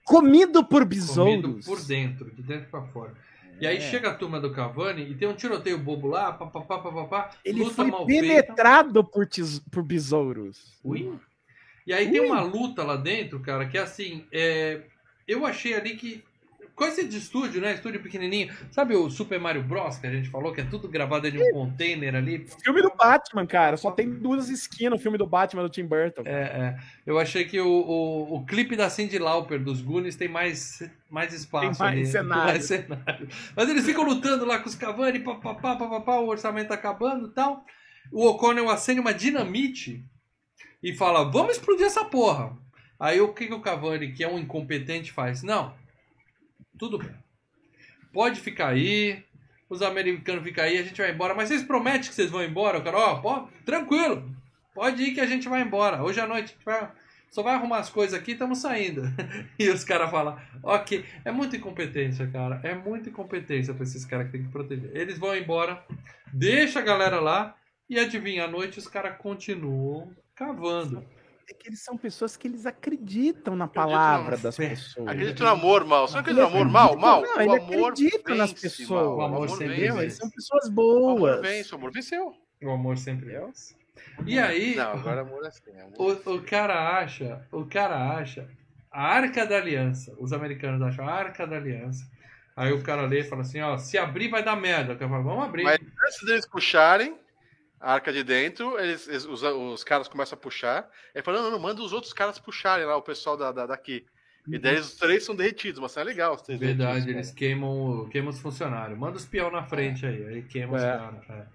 comido 0.08 0.64
por 0.64 0.82
comido 0.82 0.88
besouros. 0.88 1.66
por 1.66 1.80
dentro, 1.84 2.30
de 2.34 2.42
dentro 2.42 2.68
pra 2.70 2.82
fora. 2.82 3.12
E 3.60 3.66
aí 3.66 3.76
É. 3.78 3.80
chega 3.80 4.10
a 4.10 4.14
turma 4.14 4.40
do 4.40 4.52
Cavani 4.52 5.02
e 5.02 5.14
tem 5.14 5.26
um 5.28 5.34
tiroteio 5.34 5.78
bobo 5.78 6.06
lá, 6.08 6.32
papapá, 6.32 6.78
papapá, 6.78 7.30
Ele 7.44 7.60
luta 7.64 7.74
foi 7.74 7.86
mal 7.90 8.06
feita. 8.06 8.22
penetrado 8.22 9.02
por, 9.04 9.26
tes- 9.26 9.58
por 9.70 9.82
besouros. 9.82 10.78
Ui. 10.84 11.12
E 11.86 11.92
aí 11.92 12.10
tem 12.10 12.20
Ui. 12.20 12.26
uma 12.26 12.40
luta 12.40 12.84
lá 12.84 12.96
dentro, 12.96 13.40
cara, 13.40 13.66
que 13.68 13.76
é 13.76 13.80
assim, 13.82 14.24
é... 14.32 14.82
eu 15.26 15.44
achei 15.44 15.74
ali 15.74 15.96
que. 15.96 16.22
Coisa 16.78 17.02
de 17.02 17.18
estúdio, 17.18 17.60
né? 17.60 17.74
Estúdio 17.74 18.00
pequenininho. 18.00 18.54
Sabe 18.70 18.94
o 18.94 19.10
Super 19.10 19.40
Mario 19.40 19.64
Bros. 19.64 19.98
que 19.98 20.06
a 20.06 20.12
gente 20.12 20.28
falou, 20.30 20.52
que 20.52 20.60
é 20.60 20.64
tudo 20.64 20.88
gravado 20.88 21.28
de 21.28 21.36
um 21.36 21.50
container 21.52 22.14
ali? 22.14 22.46
Filme 22.62 22.80
do 22.80 22.92
Batman, 22.96 23.44
cara. 23.48 23.76
Só 23.76 23.90
tem 23.90 24.08
duas 24.08 24.48
esquinas 24.48 24.92
no 24.92 24.98
filme 25.02 25.18
do 25.18 25.26
Batman 25.26 25.64
do 25.64 25.68
Tim 25.68 25.84
Burton. 25.86 26.22
É, 26.24 26.30
é. 26.30 26.76
Eu 27.04 27.18
achei 27.18 27.44
que 27.44 27.60
o, 27.60 27.66
o, 27.68 28.36
o 28.36 28.46
clipe 28.46 28.76
da 28.76 28.88
Cindy 28.88 29.18
Lauper 29.18 29.60
dos 29.60 29.82
Goonies 29.82 30.14
tem 30.14 30.28
mais, 30.28 30.88
mais 31.10 31.32
espaço 31.32 31.78
Tem 31.78 31.86
mais 31.86 31.98
ali. 31.98 32.06
cenário. 32.06 32.44
mais 32.44 32.64
cenário. 32.64 33.28
Mas 33.56 33.68
eles 33.68 33.84
ficam 33.84 34.04
lutando 34.04 34.44
lá 34.44 34.60
com 34.60 34.68
os 34.68 34.76
Cavani, 34.76 35.18
papapá, 35.18 35.74
papapá, 35.74 36.20
o 36.20 36.28
orçamento 36.28 36.68
tá 36.68 36.74
acabando 36.74 37.26
e 37.26 37.34
tal. 37.34 37.64
O 38.12 38.24
O'Connell 38.24 38.70
acende 38.70 39.00
uma 39.00 39.12
dinamite 39.12 40.04
e 40.80 40.94
fala, 40.94 41.24
vamos 41.28 41.56
explodir 41.56 41.86
essa 41.86 42.04
porra. 42.04 42.56
Aí 43.00 43.20
o 43.20 43.34
que, 43.34 43.48
que 43.48 43.54
o 43.54 43.60
Cavani, 43.60 44.12
que 44.12 44.22
é 44.22 44.28
um 44.28 44.38
incompetente, 44.38 45.10
faz? 45.10 45.42
Não, 45.42 45.74
tudo 46.78 46.98
bem. 46.98 47.14
pode 48.12 48.40
ficar 48.40 48.68
aí, 48.68 49.24
os 49.68 49.82
americanos 49.82 50.42
ficam 50.42 50.64
aí, 50.64 50.78
a 50.78 50.82
gente 50.82 51.00
vai 51.00 51.10
embora. 51.10 51.34
Mas 51.34 51.48
vocês 51.48 51.62
prometem 51.62 52.08
que 52.08 52.14
vocês 52.14 52.30
vão 52.30 52.42
embora? 52.42 52.78
O 52.78 52.84
cara, 52.84 52.96
ó, 52.96 53.20
pô, 53.20 53.48
tranquilo, 53.64 54.34
pode 54.74 55.02
ir 55.02 55.14
que 55.14 55.20
a 55.20 55.26
gente 55.26 55.48
vai 55.48 55.62
embora. 55.62 56.02
Hoje 56.02 56.20
à 56.20 56.26
noite 56.26 56.44
a 56.44 56.46
gente 56.48 56.64
vai, 56.64 56.90
só 57.30 57.42
vai 57.42 57.54
arrumar 57.54 57.78
as 57.78 57.90
coisas 57.90 58.18
aqui 58.18 58.30
e 58.30 58.34
estamos 58.34 58.58
saindo. 58.58 59.02
e 59.58 59.68
os 59.68 59.84
caras 59.84 60.10
falam, 60.10 60.38
ok, 60.62 61.04
é 61.24 61.30
muita 61.30 61.56
incompetência, 61.56 62.26
cara, 62.28 62.60
é 62.62 62.74
muita 62.74 63.10
incompetência 63.10 63.74
pra 63.74 63.82
esses 63.82 64.04
caras 64.04 64.26
que 64.26 64.32
tem 64.32 64.44
que 64.44 64.52
proteger. 64.52 64.90
Eles 64.94 65.18
vão 65.18 65.36
embora, 65.36 65.84
deixa 66.32 66.78
a 66.78 66.82
galera 66.82 67.20
lá 67.20 67.54
e 67.88 67.98
adivinha, 67.98 68.44
à 68.44 68.48
noite 68.48 68.78
os 68.78 68.88
caras 68.88 69.18
continuam 69.18 70.14
cavando. 70.34 71.04
É 71.50 71.54
que 71.54 71.68
eles 71.68 71.80
são 71.82 71.96
pessoas 71.96 72.36
que 72.36 72.46
eles 72.46 72.66
acreditam 72.66 73.56
na 73.56 73.66
palavra 73.66 74.36
das 74.36 74.56
pessoas. 74.56 75.08
Acredita 75.08 75.44
no 75.44 75.50
amor, 75.50 75.84
mal. 75.84 76.06
Você 76.06 76.14
não 76.14 76.20
acredita 76.20 76.46
no 76.46 76.54
amor, 76.54 76.68
mal? 76.68 76.96
Mal. 76.96 77.22
Não, 77.22 77.36
o 77.36 77.40
ele 77.40 77.56
amor 77.56 77.92
acredita 77.92 78.34
nas 78.34 78.52
vence, 78.52 78.62
pessoas. 78.78 78.90
mal. 78.90 79.16
O 79.16 79.22
amor 79.22 79.48
sempre 79.50 79.74
vence. 79.76 79.98
Eles 80.02 80.16
são 80.16 80.30
pessoas 80.30 80.66
O 80.66 80.72
boas. 80.72 81.32
amor 81.34 81.42
vence, 81.42 81.74
o 81.74 81.78
amor 81.78 81.92
venceu. 81.92 82.34
O 82.62 82.70
amor 82.70 82.98
sempre 82.98 83.34
é. 83.34 83.48
E 84.26 84.38
aí, 84.38 84.74
Não, 84.76 84.92
agora 84.92 85.22
amor 85.22 85.44
é 85.44 85.48
assim. 85.48 85.70
Amor... 85.80 86.20
o, 86.26 86.34
o 86.34 86.42
cara 86.42 86.98
acha, 86.98 87.46
o 87.50 87.64
cara 87.64 88.18
acha 88.18 88.48
a 88.90 89.06
Arca 89.06 89.46
da 89.46 89.56
Aliança. 89.56 90.14
Os 90.18 90.32
americanos 90.32 90.82
acham 90.82 91.08
a 91.08 91.12
Arca 91.12 91.46
da 91.46 91.56
Aliança. 91.56 92.04
Aí 92.56 92.72
o 92.72 92.82
cara 92.82 93.06
lê 93.06 93.20
e 93.20 93.24
fala 93.24 93.42
assim, 93.42 93.60
ó, 93.60 93.78
se 93.78 93.96
abrir 93.96 94.28
vai 94.28 94.42
dar 94.42 94.56
merda. 94.56 94.92
O 94.92 94.98
cara 94.98 95.10
fala, 95.10 95.22
vamos 95.22 95.44
abrir. 95.44 95.62
Mas 95.62 95.78
antes 95.78 96.26
deles 96.26 96.46
puxarem 96.46 97.16
a 97.80 97.92
arca 97.94 98.12
de 98.12 98.22
dentro, 98.24 98.78
eles, 98.78 99.06
eles- 99.08 99.24
os, 99.24 99.42
os 99.42 99.84
caras 99.84 100.08
começam 100.08 100.36
a 100.36 100.40
puxar. 100.40 100.88
Ele 101.14 101.22
fala, 101.22 101.38
não, 101.38 101.44
não, 101.44 101.50
não, 101.52 101.58
manda 101.60 101.82
os 101.82 101.92
outros 101.92 102.12
caras 102.12 102.38
puxarem 102.38 102.84
lá, 102.86 102.96
o 102.96 103.02
pessoal 103.02 103.36
da, 103.36 103.52
da- 103.52 103.66
daqui. 103.66 104.04
E 104.50 104.58
daí 104.58 104.76
os 104.78 104.94
três 104.94 105.24
são 105.24 105.36
derretidos, 105.36 105.78
mas 105.78 105.94
é 105.96 106.02
legal 106.02 106.34
os 106.34 106.40
três 106.42 106.58
Verdade, 106.58 106.90
derretidos, 107.04 107.14
eles 107.14 107.30
queimam, 107.32 108.08
queimam 108.10 108.30
os 108.30 108.40
funcionários. 108.40 108.98
Manda 108.98 109.16
os 109.18 109.26
peão 109.26 109.50
na 109.50 109.62
frente 109.64 110.06
aí, 110.06 110.24
aí 110.26 110.42
queima 110.42 110.76
os 110.76 110.82
É. 110.82 110.96
caras. 110.96 111.30
é. 111.30 111.46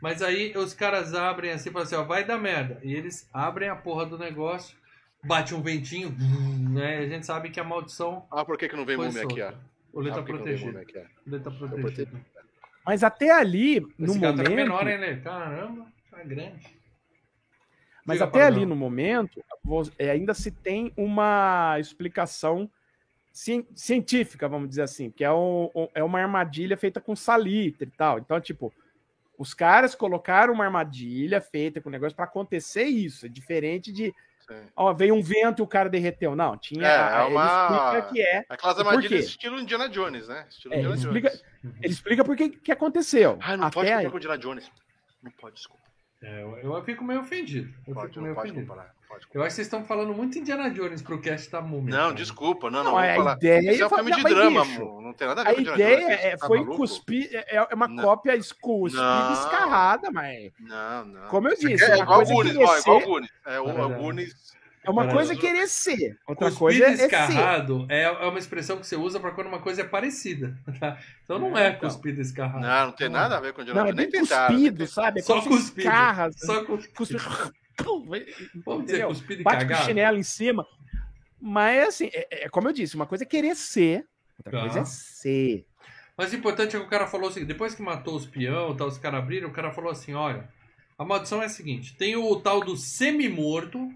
Mas 0.00 0.20
aí 0.20 0.52
os 0.56 0.74
caras 0.74 1.14
abrem 1.14 1.52
assim 1.52 1.68
e 1.68 1.72
falam 1.72 1.86
assim, 1.86 1.94
ó, 1.94 2.02
vai 2.02 2.24
dar 2.24 2.36
merda. 2.38 2.80
E 2.82 2.92
eles 2.92 3.28
abrem 3.32 3.68
a 3.68 3.76
porra 3.76 4.04
do 4.04 4.18
negócio, 4.18 4.76
bate 5.24 5.54
um 5.54 5.62
ventinho, 5.62 6.12
né? 6.74 6.98
A 6.98 7.06
gente 7.06 7.24
sabe 7.24 7.50
que 7.50 7.60
a 7.60 7.64
maldição 7.64 8.26
Ah, 8.28 8.44
por 8.44 8.58
que, 8.58 8.68
que 8.68 8.74
não 8.74 8.84
vem 8.84 8.96
foi 8.96 9.06
múmia 9.06 9.22
aqui, 9.22 9.40
ó? 9.40 9.52
O 9.92 10.00
Lê 10.00 10.10
Ah, 10.10 10.14
tá 10.14 10.22
por 10.22 10.26
que 10.26 10.32
que 10.32 10.38
não 10.38 10.44
vem 10.44 10.56
protegido. 10.58 10.66
múmia 10.66 10.82
aqui, 10.82 10.98
ó? 10.98 11.02
O 11.28 11.30
Lê 11.30 11.38
tá 11.38 11.50
protegido. 11.52 12.20
Mas 12.84 13.04
até 13.04 13.30
ali, 13.30 13.80
no 13.98 14.06
Esse 14.06 14.18
gato 14.18 14.40
era 14.40 14.50
momento. 14.50 14.54
menor, 14.56 14.88
hein, 14.88 14.98
Lê? 14.98 15.16
Caramba, 15.16 15.86
tá 16.10 16.22
grande. 16.24 16.66
Mas 18.04 18.18
Diga, 18.18 18.24
até 18.24 18.42
ali 18.42 18.66
no 18.66 18.74
momento, 18.74 19.44
é, 19.96 20.10
ainda 20.10 20.34
se 20.34 20.50
tem 20.50 20.92
uma 20.96 21.76
explicação 21.78 22.68
cien- 23.32 23.66
científica, 23.76 24.48
vamos 24.48 24.68
dizer 24.68 24.82
assim, 24.82 25.08
que 25.10 25.22
é, 25.22 25.32
um- 25.32 25.70
é 25.94 26.02
uma 26.02 26.20
armadilha 26.20 26.76
feita 26.76 27.00
com 27.00 27.14
salitre 27.14 27.88
e 27.88 27.96
tal. 27.96 28.18
Então, 28.18 28.40
tipo, 28.40 28.72
os 29.38 29.54
caras 29.54 29.94
colocaram 29.94 30.52
uma 30.52 30.64
armadilha 30.64 31.40
feita 31.40 31.80
com 31.80 31.88
negócio 31.90 32.16
para 32.16 32.24
acontecer 32.24 32.84
isso. 32.84 33.26
É 33.26 33.28
diferente 33.28 33.92
de, 33.92 34.12
Sim. 34.48 34.66
ó, 34.76 34.92
veio 34.92 35.14
um 35.14 35.22
vento 35.22 35.60
e 35.60 35.62
o 35.62 35.66
cara 35.66 35.88
derreteu. 35.88 36.34
Não, 36.36 36.56
tinha. 36.56 36.86
É, 36.86 37.20
é 37.22 37.24
ele 37.26 37.34
uma- 37.34 37.92
explica 37.94 38.12
que 38.12 38.20
é. 38.22 38.44
Aquelas 38.48 38.78
armadilhas 38.78 39.24
estilo 39.26 39.60
Indiana 39.60 39.88
Jones, 39.88 40.28
né? 40.28 40.46
Estilo 40.48 40.74
É, 40.74 40.78
Indiana 40.78 40.94
ele 40.96 41.02
Jones. 41.02 41.24
explica, 41.24 41.76
ele 41.82 41.92
explica 41.92 42.24
por 42.24 42.36
que 42.50 42.72
aconteceu. 42.72 43.38
Ah, 43.40 43.56
não 43.56 43.70
pode 43.70 43.86
Até 43.88 43.90
comparar 43.90 43.98
aí. 43.98 44.10
com 44.10 44.16
Indiana 44.16 44.38
Jones. 44.38 44.70
Não 45.22 45.30
pode, 45.32 45.54
desculpa. 45.56 45.81
É, 46.22 46.42
eu, 46.42 46.74
eu 46.74 46.82
fico 46.84 47.02
meio 47.04 47.20
ofendido. 47.20 47.72
Eu 47.86 47.94
Pode, 47.94 48.08
fico 48.08 48.20
meio 48.22 48.34
pode 48.34 48.48
ofendido. 48.50 48.66
comparar. 48.70 48.94
pode 49.08 49.22
Eu 49.22 49.28
comparar. 49.28 49.46
acho 49.46 49.50
que 49.50 49.56
vocês 49.56 49.66
estão 49.66 49.84
falando 49.84 50.14
muito 50.14 50.38
Indiana 50.38 50.70
Jones 50.70 51.02
pro 51.02 51.20
cast 51.20 51.50
da 51.50 51.60
Múmia. 51.60 51.94
Não, 51.96 52.02
cara. 52.04 52.14
desculpa, 52.14 52.70
não, 52.70 52.84
não, 52.84 52.92
Não, 52.92 52.98
a 52.98 53.14
falar. 53.16 53.36
ideia 53.36 53.72
Isso 53.72 53.82
é 53.82 53.86
um 53.86 53.88
foi- 53.88 53.98
filme 54.04 54.14
de 54.16 54.22
drama, 54.22 54.62
amor. 54.62 55.02
Não 55.02 55.12
tem 55.12 55.26
nada 55.26 55.40
a 55.40 55.44
ver 55.44 55.50
A 55.50 55.54
com 55.54 55.60
Indiana 55.60 55.78
ideia 55.80 55.98
Jones. 56.00 56.12
é, 56.12 56.30
você 56.30 56.36
tá 56.36 56.46
foi 56.46 56.58
maluco? 56.60 56.76
cuspir, 56.76 57.28
é 57.32 57.56
é 57.56 57.74
uma 57.74 57.88
Não. 57.88 58.02
cópia 58.04 58.32
cuspida 58.36 58.94
Não. 58.94 59.32
escarrada, 59.32 60.10
mas 60.12 60.52
Não, 60.60 61.04
não. 61.06 61.28
como 61.28 61.48
eu 61.48 61.56
disse, 61.56 61.82
é 61.84 61.94
uma 61.96 62.02
igual 62.04 62.20
o 62.20 62.24
coisa 62.24 62.32
é 62.32 62.34
Goonies, 62.54 62.56
ó, 62.70 62.78
igual 62.78 62.96
o 62.98 63.04
Goonies. 63.04 63.30
É, 63.46 63.60
o, 63.60 63.64
o. 63.68 63.88
Goonies. 63.98 64.52
É 64.84 64.90
uma 64.90 65.08
coisa 65.08 65.32
é 65.32 65.36
querer 65.36 65.66
ser, 65.68 66.18
outra 66.26 66.46
Cuspido 66.50 66.58
coisa 66.58 66.84
é 66.86 66.92
escarrado 66.92 67.86
é, 67.88 68.02
é 68.02 68.26
uma 68.26 68.38
expressão 68.38 68.78
que 68.78 68.86
você 68.86 68.96
usa 68.96 69.20
pra 69.20 69.30
quando 69.30 69.46
uma 69.46 69.60
coisa 69.60 69.82
é 69.82 69.84
parecida. 69.84 70.56
tá? 70.80 70.98
Então 71.24 71.38
não 71.38 71.56
é, 71.56 71.66
É, 71.66 71.68
então. 71.70 71.88
cuspido 71.88 72.20
escarrado. 72.20 72.60
Não, 72.66 72.86
não 72.86 72.92
tem 72.92 73.08
nada 73.08 73.36
a 73.36 73.40
ver 73.40 73.52
com 73.52 73.62
Indiana 73.62 73.82
Não, 73.82 73.88
é 73.90 73.92
Nem 73.92 74.10
tentaram. 74.10 74.54
cuspido, 74.54 74.86
sabe? 74.86 75.20
É 75.20 75.22
Só 75.22 75.40
cuspido. 75.40 75.80
escarra, 75.80 76.30
Só 76.32 76.64
cuspido. 76.64 76.94
cuspido. 76.94 77.52
Vamos 78.64 78.86
dizer 78.86 79.06
cuspido 79.06 79.40
e 79.40 79.44
Bate 79.44 79.58
com 79.58 79.64
o 79.64 79.68
cagado? 79.68 79.84
chinelo 79.86 80.18
em 80.18 80.22
cima. 80.22 80.66
Mas, 81.40 81.88
assim, 81.88 82.10
é, 82.12 82.44
é 82.44 82.48
como 82.48 82.68
eu 82.68 82.72
disse, 82.72 82.94
uma 82.94 83.06
coisa 83.06 83.24
é 83.24 83.26
querer 83.26 83.56
ser, 83.56 84.06
outra 84.38 84.52
Tá. 84.52 84.60
coisa 84.60 84.80
é 84.80 84.84
ser. 84.84 85.66
Mas 86.16 86.32
o 86.32 86.36
importante 86.36 86.76
é 86.76 86.78
que 86.78 86.84
o 86.86 86.88
cara 86.88 87.06
falou 87.06 87.30
seguinte: 87.32 87.48
depois 87.48 87.74
que 87.74 87.82
matou 87.82 88.14
os 88.14 88.26
peão, 88.26 88.76
tal, 88.76 88.86
os 88.88 88.98
caras 88.98 89.20
abriram, 89.20 89.48
o 89.48 89.52
cara 89.52 89.72
falou 89.72 89.90
assim: 89.90 90.12
olha, 90.14 90.48
a 90.98 91.04
maldição 91.04 91.42
é 91.42 91.46
a 91.46 91.48
seguinte: 91.48 91.96
tem 91.96 92.14
o 92.14 92.36
tal 92.36 92.60
do 92.60 92.76
semi-morto 92.76 93.90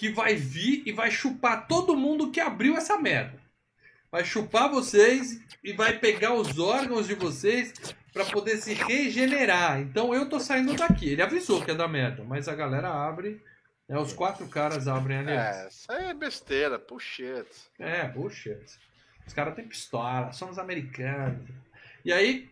que 0.00 0.08
vai 0.08 0.34
vir 0.34 0.82
e 0.86 0.92
vai 0.92 1.10
chupar 1.10 1.66
todo 1.68 1.94
mundo 1.94 2.30
que 2.30 2.40
abriu 2.40 2.74
essa 2.74 2.96
merda. 2.96 3.38
Vai 4.10 4.24
chupar 4.24 4.70
vocês 4.70 5.38
e 5.62 5.74
vai 5.74 5.98
pegar 5.98 6.32
os 6.32 6.58
órgãos 6.58 7.06
de 7.06 7.14
vocês 7.14 7.74
pra 8.10 8.24
poder 8.24 8.56
se 8.56 8.72
regenerar. 8.72 9.78
Então 9.78 10.14
eu 10.14 10.26
tô 10.26 10.40
saindo 10.40 10.72
daqui. 10.72 11.10
Ele 11.10 11.20
avisou 11.20 11.62
que 11.62 11.70
é 11.70 11.74
da 11.74 11.86
merda, 11.86 12.24
mas 12.24 12.48
a 12.48 12.54
galera 12.54 12.88
abre. 12.88 13.42
Né, 13.86 13.98
os 13.98 14.14
quatro 14.14 14.48
caras 14.48 14.88
abrem 14.88 15.18
ali. 15.18 15.32
É, 15.32 15.68
isso 15.68 15.92
aí 15.92 16.06
é 16.06 16.14
besteira. 16.14 16.78
Puxa. 16.78 17.44
É, 17.78 18.08
bullshit. 18.08 18.78
Os 19.26 19.34
caras 19.34 19.54
têm 19.54 19.68
pistola, 19.68 20.32
somos 20.32 20.58
americanos. 20.58 21.46
E 22.02 22.10
aí, 22.10 22.48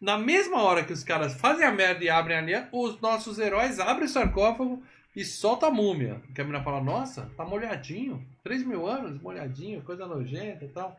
na 0.00 0.16
mesma 0.16 0.62
hora 0.62 0.82
que 0.82 0.92
os 0.94 1.04
caras 1.04 1.34
fazem 1.34 1.66
a 1.66 1.70
merda 1.70 2.02
e 2.02 2.08
abrem 2.08 2.38
ali, 2.38 2.66
os 2.72 2.98
nossos 2.98 3.38
heróis 3.38 3.78
abrem 3.78 4.06
o 4.06 4.08
sarcófago 4.08 4.82
e 5.14 5.24
soltam 5.24 5.68
a 5.68 5.72
múmia. 5.72 6.22
Que 6.34 6.40
a 6.40 6.44
menina 6.44 6.62
fala, 6.62 6.82
nossa, 6.82 7.30
tá 7.36 7.44
molhadinho. 7.44 8.26
3 8.42 8.64
mil 8.64 8.86
anos, 8.86 9.20
molhadinho, 9.20 9.82
coisa 9.82 10.06
nojenta 10.06 10.64
e 10.64 10.68
tal. 10.68 10.98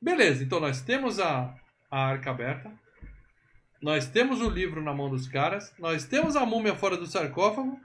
Beleza, 0.00 0.42
então 0.42 0.58
nós 0.60 0.80
temos 0.80 1.20
a, 1.20 1.54
a 1.90 2.06
arca 2.06 2.30
aberta. 2.30 2.72
Nós 3.80 4.06
temos 4.06 4.40
o 4.40 4.48
livro 4.48 4.82
na 4.82 4.94
mão 4.94 5.10
dos 5.10 5.26
caras. 5.26 5.72
Nós 5.78 6.04
temos 6.04 6.36
a 6.36 6.46
múmia 6.46 6.74
fora 6.74 6.96
do 6.96 7.06
sarcófago. 7.06 7.78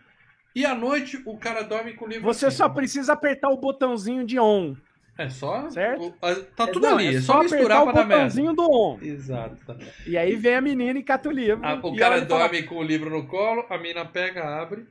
E 0.56 0.66
à 0.66 0.74
noite 0.74 1.22
o 1.26 1.38
cara 1.38 1.64
dorme 1.64 1.94
com 1.94 2.06
o 2.06 2.08
livro 2.08 2.24
Você 2.24 2.48
assim. 2.48 2.58
só 2.58 2.70
precisa 2.70 3.14
apertar 3.14 3.50
o 3.50 3.58
botãozinho 3.58 4.26
de 4.26 4.40
on. 4.40 4.76
É 5.18 5.30
só. 5.30 5.70
Certo? 5.70 6.02
o- 6.08 6.16
a- 6.22 6.36
tá 6.56 6.68
tudo 6.68 6.82
Não, 6.88 6.98
ali, 6.98 7.08
é, 7.08 7.18
é 7.18 7.22
só 7.22 7.42
misturar 7.42 7.82
apertar 7.82 7.84
pra 7.84 7.92
o 7.92 7.94
dar 7.94 8.06
merda. 8.06 8.16
botãozinho 8.16 8.54
do 8.54 8.72
on. 8.72 9.00
Exato. 9.02 9.78
E 10.06 10.18
aí 10.18 10.36
vem 10.36 10.56
a 10.56 10.62
menina 10.62 11.00
e 11.00 11.04
cata 11.04 11.28
o 11.30 11.32
livro. 11.32 11.60
Ah, 11.66 11.76
o 11.76 11.96
cara 11.96 12.16
olha 12.16 12.24
e 12.24 12.28
fala- 12.28 12.42
dorme 12.48 12.64
com 12.64 12.76
o 12.76 12.84
livro 12.84 13.10
no 13.10 13.26
colo, 13.28 13.66
a 13.70 13.78
mina 13.78 14.06
pega, 14.06 14.44
abre 14.62 14.86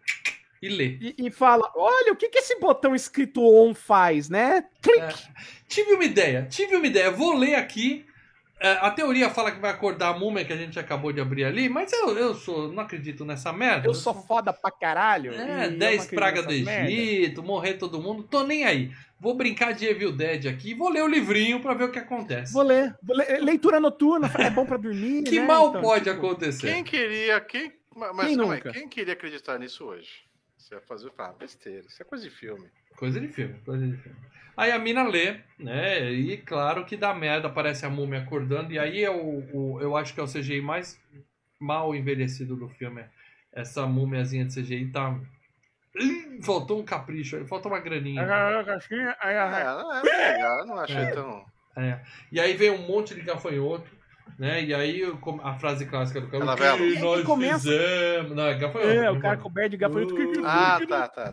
e 0.63 0.69
lê. 0.69 0.99
E, 1.01 1.15
e 1.27 1.31
fala: 1.31 1.71
Olha, 1.77 2.13
o 2.13 2.17
que, 2.17 2.29
que 2.29 2.39
esse 2.39 2.59
botão 2.59 2.95
escrito 2.95 3.41
on 3.43 3.75
faz, 3.75 4.29
né? 4.29 4.65
Clique. 4.83 5.29
Tive 5.69 5.93
uma 5.95 6.05
ideia, 6.05 6.47
tive 6.49 6.77
uma 6.77 6.87
ideia. 6.87 7.11
Vou 7.11 7.35
ler 7.37 7.55
aqui. 7.55 8.05
É, 8.59 8.71
a 8.81 8.91
teoria 8.91 9.29
fala 9.29 9.51
que 9.51 9.61
vai 9.61 9.71
acordar 9.71 10.09
a 10.09 10.19
múmia 10.19 10.43
que 10.43 10.51
a 10.53 10.57
gente 10.57 10.79
acabou 10.79 11.13
de 11.13 11.21
abrir 11.21 11.45
ali, 11.45 11.69
mas 11.69 11.93
eu, 11.93 12.17
eu 12.17 12.35
sou, 12.35 12.73
não 12.73 12.83
acredito 12.83 13.23
nessa 13.23 13.53
merda. 13.53 13.87
Eu 13.87 13.93
sou 13.93 14.15
foda 14.15 14.51
pra 14.51 14.71
caralho. 14.71 15.35
É, 15.35 15.69
e 15.69 15.73
eu 15.75 15.79
10 15.79 15.79
não 15.79 15.87
acredito 15.87 16.15
pragas 16.15 16.47
do 16.47 16.51
nessas 16.53 16.65
merda. 16.65 16.91
Egito, 16.91 17.43
morrer 17.43 17.75
todo 17.75 18.01
mundo, 18.01 18.23
tô 18.23 18.43
nem 18.45 18.65
aí. 18.65 18.91
Vou 19.19 19.35
brincar 19.35 19.73
de 19.73 19.87
Evil 19.87 20.13
Dead 20.13 20.47
aqui, 20.47 20.75
vou 20.75 20.91
ler 20.91 21.03
o 21.03 21.09
livrinho 21.09 21.61
pra 21.61 21.73
ver 21.75 21.85
o 21.85 21.91
que 21.91 21.99
acontece. 21.99 22.53
Vou 22.53 22.63
ler. 22.63 22.95
Vou 23.03 23.17
ler. 23.17 23.43
Leitura 23.43 23.81
noturna 23.81 24.31
é 24.39 24.51
bom 24.51 24.67
pra 24.67 24.77
dormir. 24.77 25.23
Que 25.29 25.41
né? 25.41 25.47
mal 25.47 25.71
Então, 25.71 25.81
pode 25.81 26.05
tipo, 26.05 26.17
acontecer? 26.17 26.71
Quem 26.73 26.85
queria. 26.85 27.41
Quem, 27.41 27.73
mas 27.95 28.27
Quem 28.27 28.37
nunca? 28.37 28.73
quem 28.73 28.89
queria 28.89 29.15
acreditar 29.15 29.59
nisso 29.59 29.85
hoje? 29.87 30.11
Você 30.59 30.75
ia 30.75 30.81
fazer. 30.83 31.11
Ah, 31.17 31.33
besteira. 31.39 31.87
Isso 31.89 32.03
é 32.03 32.05
coisa 32.05 32.25
de 32.25 32.31
filme. 32.31 32.67
Coisa 32.97 33.19
de 33.21 33.29
filme, 33.29 33.55
coisa 33.65 33.87
de 33.87 33.97
filme. 33.97 34.19
Aí 34.57 34.71
a 34.73 34.79
mina 34.79 35.07
lê, 35.07 35.37
né? 35.59 36.11
E 36.11 36.37
claro 36.39 36.85
que 36.87 36.97
dá 36.97 37.13
merda, 37.15 37.49
aparece 37.49 37.85
a 37.87 37.91
múmia 37.91 38.21
acordando. 38.21 38.73
E 38.73 38.79
aí 38.79 39.03
é 39.05 39.11
o, 39.11 39.45
o- 39.53 39.81
eu 39.81 39.97
acho 39.97 40.13
que 40.15 40.21
é 40.21 40.23
o 40.23 40.27
CGI 40.27 40.61
mais 40.63 40.99
mal 41.61 41.95
envelhecido 41.95 42.57
do 42.57 42.69
filme. 42.69 43.05
Essa 43.53 43.87
múmiazinha 43.87 44.45
de 44.45 44.55
CGI 44.55 44.87
tá. 44.91 45.19
Faltou 46.43 46.81
um 46.81 46.85
capricho, 46.85 47.37
aí, 47.37 47.47
faltou 47.47 47.73
uma 47.73 47.81
graninha. 47.81 48.23
Aí, 48.23 48.29
É, 48.29 48.33
aí, 48.33 49.65
não 49.65 49.95
é 49.95 50.03
legal, 50.33 50.59
eu 50.61 50.67
não 50.67 50.79
achei 50.79 50.97
É. 50.97 51.11
tão. 51.13 51.45
É. 51.77 52.01
E 52.33 52.41
aí 52.41 52.55
vem 52.55 52.71
um 52.71 52.87
monte 52.87 53.15
de 53.15 53.21
gafanhoto, 53.23 53.91
né? 54.39 54.63
E 54.63 54.75
aí 54.75 55.11
com- 55.19 55.41
a 55.43 55.55
frase 55.59 55.87
clássica 55.87 56.21
do 56.21 56.29
cara. 56.29 56.43
Ela 56.43 56.53
"O 56.53 56.57
que 56.57 56.63
vela. 56.63 57.01
Nós 57.01 57.25
começa- 57.25 57.69
fizemos. 57.69 58.33
Não, 58.37 58.47
é 58.47 58.55
gafanhoto. 58.55 58.91
É, 58.91 58.93
o 58.93 58.97
gafanhoto. 58.97 59.21
cara 59.21 59.37
coberto 59.39 59.71
de 59.71 59.77
gafanhoto. 59.77 60.15
Ah, 60.45 60.79
tá, 60.89 61.09
tá, 61.09 61.25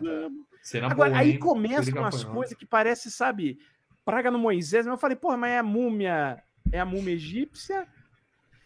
Cena 0.62 0.86
Agora, 0.90 1.10
boa, 1.10 1.20
aí 1.20 1.38
começam 1.38 1.94
umas 1.98 2.24
coisas 2.24 2.56
que 2.56 2.64
parece, 2.66 3.10
sabe, 3.10 3.58
praga 4.04 4.30
no 4.30 4.38
Moisés. 4.38 4.86
Mas 4.86 4.94
eu 4.94 4.98
falei, 4.98 5.16
porra, 5.16 5.36
mas 5.36 5.50
é 5.52 5.58
a 5.58 5.62
múmia. 5.62 6.42
É 6.72 6.80
a 6.80 6.84
múmia 6.86 7.12
egípcia? 7.14 7.86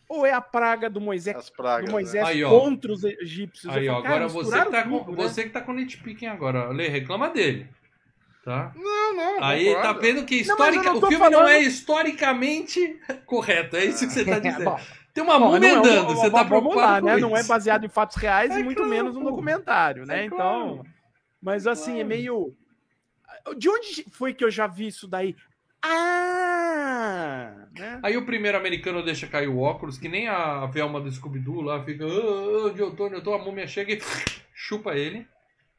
Ou 0.08 0.24
é 0.24 0.32
a 0.32 0.40
praga 0.40 0.88
do 0.88 1.00
Moisés, 1.00 1.36
As 1.36 1.50
pragas. 1.50 1.84
do 1.84 1.86
né? 1.88 1.92
Moisés 1.92 2.24
Aí, 2.26 2.42
ó. 2.42 2.48
contra 2.60 2.90
os 2.92 3.04
egípcios? 3.04 3.74
Aí, 3.74 3.88
ó, 3.88 3.98
agora 3.98 4.26
você 4.26 4.64
que, 4.64 4.70
tá 4.70 4.82
com, 4.84 4.98
tudo, 5.04 5.10
né? 5.16 5.16
você 5.22 5.42
que 5.44 5.50
tá 5.50 5.60
com 5.60 5.72
nitpicking 5.74 6.26
agora. 6.26 6.68
Lê, 6.70 6.88
reclama 6.88 7.28
dele. 7.28 7.68
Tá? 8.44 8.72
Não, 8.74 9.14
não. 9.14 9.44
Aí 9.44 9.66
concordo. 9.66 9.82
tá 9.88 9.92
vendo 10.00 10.24
que 10.24 10.36
Não, 10.36 10.40
histórica... 10.40 10.82
não 10.84 10.96
o 10.96 11.00
filme 11.06 11.18
não 11.18 11.30
falando- 11.32 11.48
é 11.50 11.60
historicamente 11.60 12.98
correto. 13.26 13.76
É 13.76 13.84
isso 13.84 14.06
que 14.06 14.12
você 14.14 14.24
tá 14.24 14.38
dizendo. 14.40 14.64
Bom, 14.64 14.80
Tem 15.12 15.22
uma 15.22 15.38
bom, 15.38 15.52
múmia 15.52 15.60
não 15.60 15.68
é 15.68 15.72
andando, 15.98 16.14
você 16.14 16.30
tá 16.30 16.44
preocupado 16.46 16.80
lá, 16.80 17.00
com 17.00 17.06
né? 17.06 17.12
isso. 17.18 17.28
Não 17.28 17.36
é 17.36 17.42
baseado 17.42 17.84
em 17.84 17.88
fatos 17.90 18.16
reais 18.16 18.50
É 18.52 18.60
e 18.60 18.64
muito 18.64 18.78
claro, 18.78 18.90
menos 18.90 19.14
um 19.16 19.22
documentário, 19.24 20.06
né? 20.06 20.22
É 20.22 20.24
então, 20.24 20.38
claro. 20.38 20.82
mas 21.42 21.66
assim, 21.66 22.00
é 22.00 22.04
meio 22.04 22.54
De 23.58 23.68
onde 23.68 24.06
foi 24.10 24.32
que 24.32 24.42
eu 24.42 24.50
já 24.50 24.66
vi 24.66 24.86
isso 24.86 25.06
daí? 25.06 25.36
Ah! 25.84 27.66
Né? 27.78 28.00
Aí 28.02 28.16
o 28.16 28.24
primeiro 28.26 28.58
americano 28.58 29.02
deixa 29.02 29.26
cair 29.26 29.48
o 29.48 29.58
óculos, 29.60 29.98
que 29.98 30.08
nem 30.08 30.26
a 30.28 30.66
Velma 30.66 31.00
do 31.00 31.10
Scooby-Doo 31.10 31.60
lá, 31.60 31.82
fica, 31.84 32.04
"Ah, 32.04 32.66
onde 32.66 32.80
eu 32.80 32.90
tô, 32.94 33.06
onde 33.06 33.14
eu 33.14 33.22
tô, 33.22 33.34
a 33.34 33.38
múmia 33.38 33.66
chega 33.66 33.92
e 33.92 33.98
chupa 34.54 34.94
ele, 34.96 35.26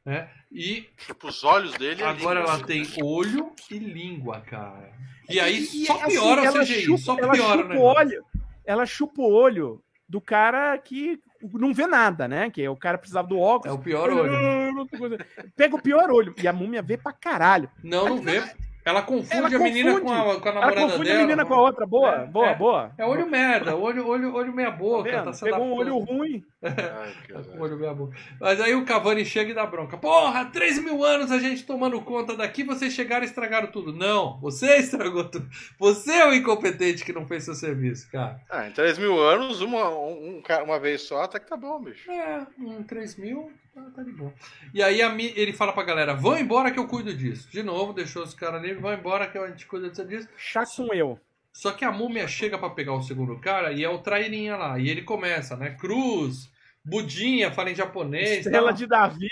né? 0.05 0.30
E 0.51 0.88
Tipo, 0.97 1.27
os 1.27 1.43
olhos 1.43 1.73
dele. 1.73 2.01
agora 2.03 2.39
língua, 2.39 2.53
ela 2.53 2.53
assim. 2.55 2.63
tem 2.65 2.85
olho 3.03 3.51
e 3.69 3.77
língua, 3.77 4.41
cara. 4.41 4.91
E 5.30 5.39
aí 5.39 5.57
E- 5.59 5.84
e, 5.84 5.85
só 5.85 5.95
assim, 5.97 6.07
piora 6.13 6.43
ela 6.45 6.57
o 6.57 6.65
CGI, 6.65 6.81
chupa- 6.85 6.97
só 7.03 7.15
piora 7.15 7.31
o 7.34 7.35
chupa 7.38 7.53
o 7.53 7.67
negócio. 7.67 7.81
olho. 7.85 8.26
Ela 8.65 8.85
chupa 8.85 9.21
o 9.21 9.31
olho 9.31 9.84
do 10.07 10.19
cara 10.21 10.77
que 10.77 11.19
não 11.53 11.73
vê 11.73 11.85
nada, 11.85 12.27
né? 12.27 12.49
Que 12.49 12.67
o 12.67 12.76
cara 12.76 12.97
precisava 12.97 13.27
do 13.27 13.35
É 13.38 13.39
óculos. 13.41 13.76
o 13.76 13.80
pior 13.80 14.09
olho. 14.09 14.31
Pega 15.55 15.76
o 15.76 15.81
pior 15.81 16.09
olho. 16.09 16.34
E 16.41 16.47
a 16.47 16.53
múmia 16.53 16.81
vê 16.81 16.97
pra 16.97 17.13
caralho. 17.13 17.69
Não, 17.84 18.09
não 18.09 18.17
vê. 18.21 18.41
Ela 18.90 19.02
confunde 19.02 19.36
Ela 19.36 19.48
a 19.56 19.60
menina 19.60 19.91
confunde. 19.91 20.06
com 20.07 20.14
a, 20.14 20.40
com 20.40 20.48
a 20.48 20.52
Ela 20.52 20.60
namorada 20.61 20.82
confunde 20.82 21.03
dela. 21.10 21.20
a 21.20 21.22
menina 21.24 21.45
com 21.45 21.53
a 21.53 21.61
outra. 21.61 21.86
Boa, 21.86 22.16
É, 22.16 22.26
boa, 22.26 22.48
é. 22.49 22.56
boa. 22.56 22.91
É 22.98 23.06
olho 23.06 23.30
merda, 23.30 23.76
olho, 23.76 24.07
olho, 24.07 24.34
olho 24.36 24.53
meia 24.53 24.72
Tá 24.72 24.78
boca. 24.78 25.24
Tá 25.24 25.34
se 25.34 25.44
Pegou 25.45 25.66
um 25.66 25.74
olho 25.74 25.98
ruim. 25.99 26.44
Ai, 26.64 27.14
Tá 27.32 27.41
olho 27.60 27.78
meia 27.78 27.94
boca. 27.94 28.16
Mas 28.40 28.60
aí 28.61 28.74
o 28.76 28.86
Cavani 28.86 29.24
chega 29.26 29.52
e 29.52 29.53
dá 29.53 29.66
bronca. 29.66 29.98
Porra, 29.98 30.45
3 30.45 30.84
mil 30.84 31.03
anos 31.03 31.32
a 31.32 31.40
gente 31.40 31.66
tomando 31.66 32.02
conta 32.02 32.36
daqui, 32.36 32.64
vocês 32.64 32.94
chegaram 32.94 33.24
e 33.24 33.28
estragaram 33.28 33.68
tudo. 33.68 33.94
Não, 33.94 34.40
você 34.40 34.76
estragou 34.80 35.24
tudo. 35.26 35.48
Você 35.78 36.11
é 36.14 36.28
o 36.28 36.34
incompetente 36.34 37.06
que 37.06 37.14
não 37.14 37.26
fez 37.28 37.44
seu 37.44 37.53
serviço, 37.56 38.10
cara. 38.11 38.40
Ah, 38.49 38.68
em 38.68 38.72
3 38.72 38.98
mil 38.98 39.20
anos, 39.20 39.61
uma, 39.61 39.90
um, 39.90 40.41
um 40.49 40.64
uma 40.64 40.80
vez 40.80 41.02
só, 41.02 41.24
até 41.24 41.40
que 41.40 41.48
tá 41.48 41.56
bom, 41.57 41.80
bicho. 41.82 42.10
É, 42.11 42.45
um 42.60 42.84
3 42.84 43.18
mil, 43.18 43.52
tá, 43.73 43.81
tá 43.95 44.03
de 44.03 44.11
boa. 44.11 44.33
E 44.73 44.81
aí 44.83 45.01
a 45.01 45.09
mi- 45.09 45.33
ele 45.35 45.53
fala 45.53 45.73
pra 45.73 45.83
galera, 45.83 46.13
vão 46.13 46.37
embora 46.37 46.71
que 46.71 46.79
eu 46.79 46.87
cuido 46.87 47.13
disso. 47.13 47.49
De 47.51 47.63
novo, 47.63 47.93
deixou 47.93 48.23
os 48.23 48.33
caras 48.33 48.61
ali, 48.61 48.73
vão 48.73 48.93
embora 48.93 49.27
que 49.27 49.37
a 49.37 49.47
gente 49.47 49.65
cuida 49.65 49.89
disso. 50.05 50.27
Chá 50.37 50.63
com 50.65 50.93
eu. 50.93 51.19
Só 51.51 51.71
que 51.71 51.83
a 51.83 51.91
múmia 51.91 52.27
chega 52.27 52.57
pra 52.57 52.69
pegar 52.69 52.93
o 52.93 53.01
segundo 53.01 53.37
cara 53.39 53.71
e 53.71 53.83
é 53.83 53.89
o 53.89 53.97
trairinha 53.99 54.55
lá. 54.55 54.77
E 54.79 54.87
ele 54.89 55.01
começa, 55.01 55.55
né? 55.57 55.71
Cruz, 55.71 56.49
Budinha, 56.85 57.51
fala 57.51 57.71
em 57.71 57.75
japonês. 57.75 58.45
Estrela 58.45 58.67
tal. 58.69 58.77
de 58.77 58.87
Davi, 58.87 59.29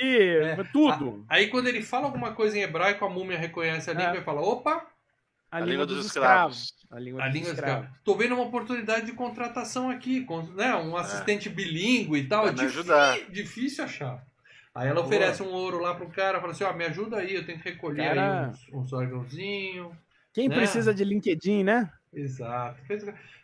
tudo. 0.74 1.26
Aí 1.30 1.48
quando 1.48 1.68
ele 1.68 1.82
fala 1.82 2.06
alguma 2.06 2.34
coisa 2.34 2.58
em 2.58 2.62
hebraico, 2.62 3.06
a 3.06 3.10
múmia 3.10 3.38
reconhece 3.38 3.90
a 3.90 3.94
É. 3.94 3.98
língua 3.98 4.18
e 4.18 4.24
fala: 4.24 4.42
opa, 4.42 4.86
A, 5.50 5.58
A 5.58 5.60
língua, 5.60 5.72
língua 5.72 5.86
dos, 5.86 5.98
dos 5.98 6.06
escravos. 6.08 6.58
escravos. 6.64 6.77
A 6.90 7.00
língua 7.00 7.24
a 7.24 7.28
língua. 7.28 7.90
Tô 8.04 8.16
vendo 8.16 8.34
uma 8.36 8.44
oportunidade 8.46 9.06
de 9.06 9.12
contratação 9.12 9.90
aqui, 9.90 10.24
com, 10.24 10.42
né? 10.54 10.74
Um 10.76 10.96
assistente 10.96 11.50
bilíngue 11.50 12.18
e 12.20 12.28
tal. 12.28 12.44
Vai 12.44 12.50
É 12.50 12.54
me 12.54 12.60
difí- 12.60 12.80
ajudar. 12.80 13.20
difícil 13.30 13.84
achar. 13.84 14.24
Aí 14.74 14.86
ela 14.88 14.96
Boa. 15.02 15.08
oferece 15.08 15.44
um 15.44 15.50
ouro 15.52 15.80
lá 15.80 15.96
pro 15.96 16.08
cara, 16.08 16.40
fala 16.40 16.54
assim: 16.54 16.64
ó, 16.64 16.72
me 16.72 16.86
ajuda 16.86 17.18
aí, 17.18 17.36
eu 17.36 17.46
tenho 17.46 17.60
que 17.60 17.70
recolher 17.70 18.08
Cara. 18.16 18.40
aí 18.46 18.50
uns, 18.50 18.68
uns 18.74 18.94
órgãozinhos. 18.94 19.92
Quem 20.34 20.48
Né? 20.48 20.56
precisa 20.56 20.94
de 20.94 21.04
LinkedIn, 21.04 21.64
né? 21.64 21.90
Exato. 22.14 22.80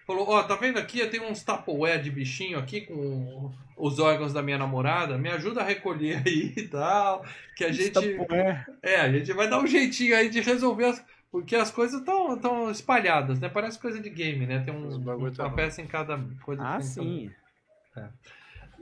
Falou, 0.05 0.29
ó, 0.29 0.43
tá 0.43 0.55
vendo 0.55 0.77
aqui? 0.79 0.99
Eu 0.99 1.09
tenho 1.09 1.23
uns 1.29 1.43
Tupperware 1.43 2.01
de 2.01 2.11
bichinho 2.11 2.59
aqui 2.59 2.81
com 2.81 3.51
os 3.77 3.99
órgãos 3.99 4.31
da 4.33 4.41
minha 4.43 4.57
namorada. 4.57 5.17
Me 5.17 5.29
ajuda 5.29 5.61
a 5.61 5.63
recolher 5.65 6.21
aí 6.27 6.53
e 6.55 6.67
tal. 6.67 7.25
Que 7.55 7.63
a 7.65 7.71
gente. 7.71 7.97
É. 8.31 8.65
É, 8.81 8.95
a 9.01 9.11
gente 9.11 9.31
vai 9.33 9.49
dar 9.49 9.59
um 9.59 9.67
jeitinho 9.67 10.15
aí 10.15 10.29
de 10.29 10.39
resolver 10.39 10.85
as. 10.85 11.03
Porque 11.33 11.55
as 11.55 11.71
coisas 11.71 11.99
estão 11.99 12.37
tão 12.37 12.69
espalhadas, 12.69 13.39
né? 13.39 13.49
Parece 13.49 13.79
coisa 13.79 13.99
de 13.99 14.07
game, 14.07 14.45
né? 14.45 14.59
Tem 14.59 14.71
um, 14.71 14.87
uma 14.97 15.31
tá 15.31 15.49
bom. 15.49 15.55
peça 15.55 15.81
em 15.81 15.87
cada 15.87 16.15
coisa. 16.43 16.61
Ah, 16.63 16.79
sim. 16.79 17.31
fazer. 17.91 18.13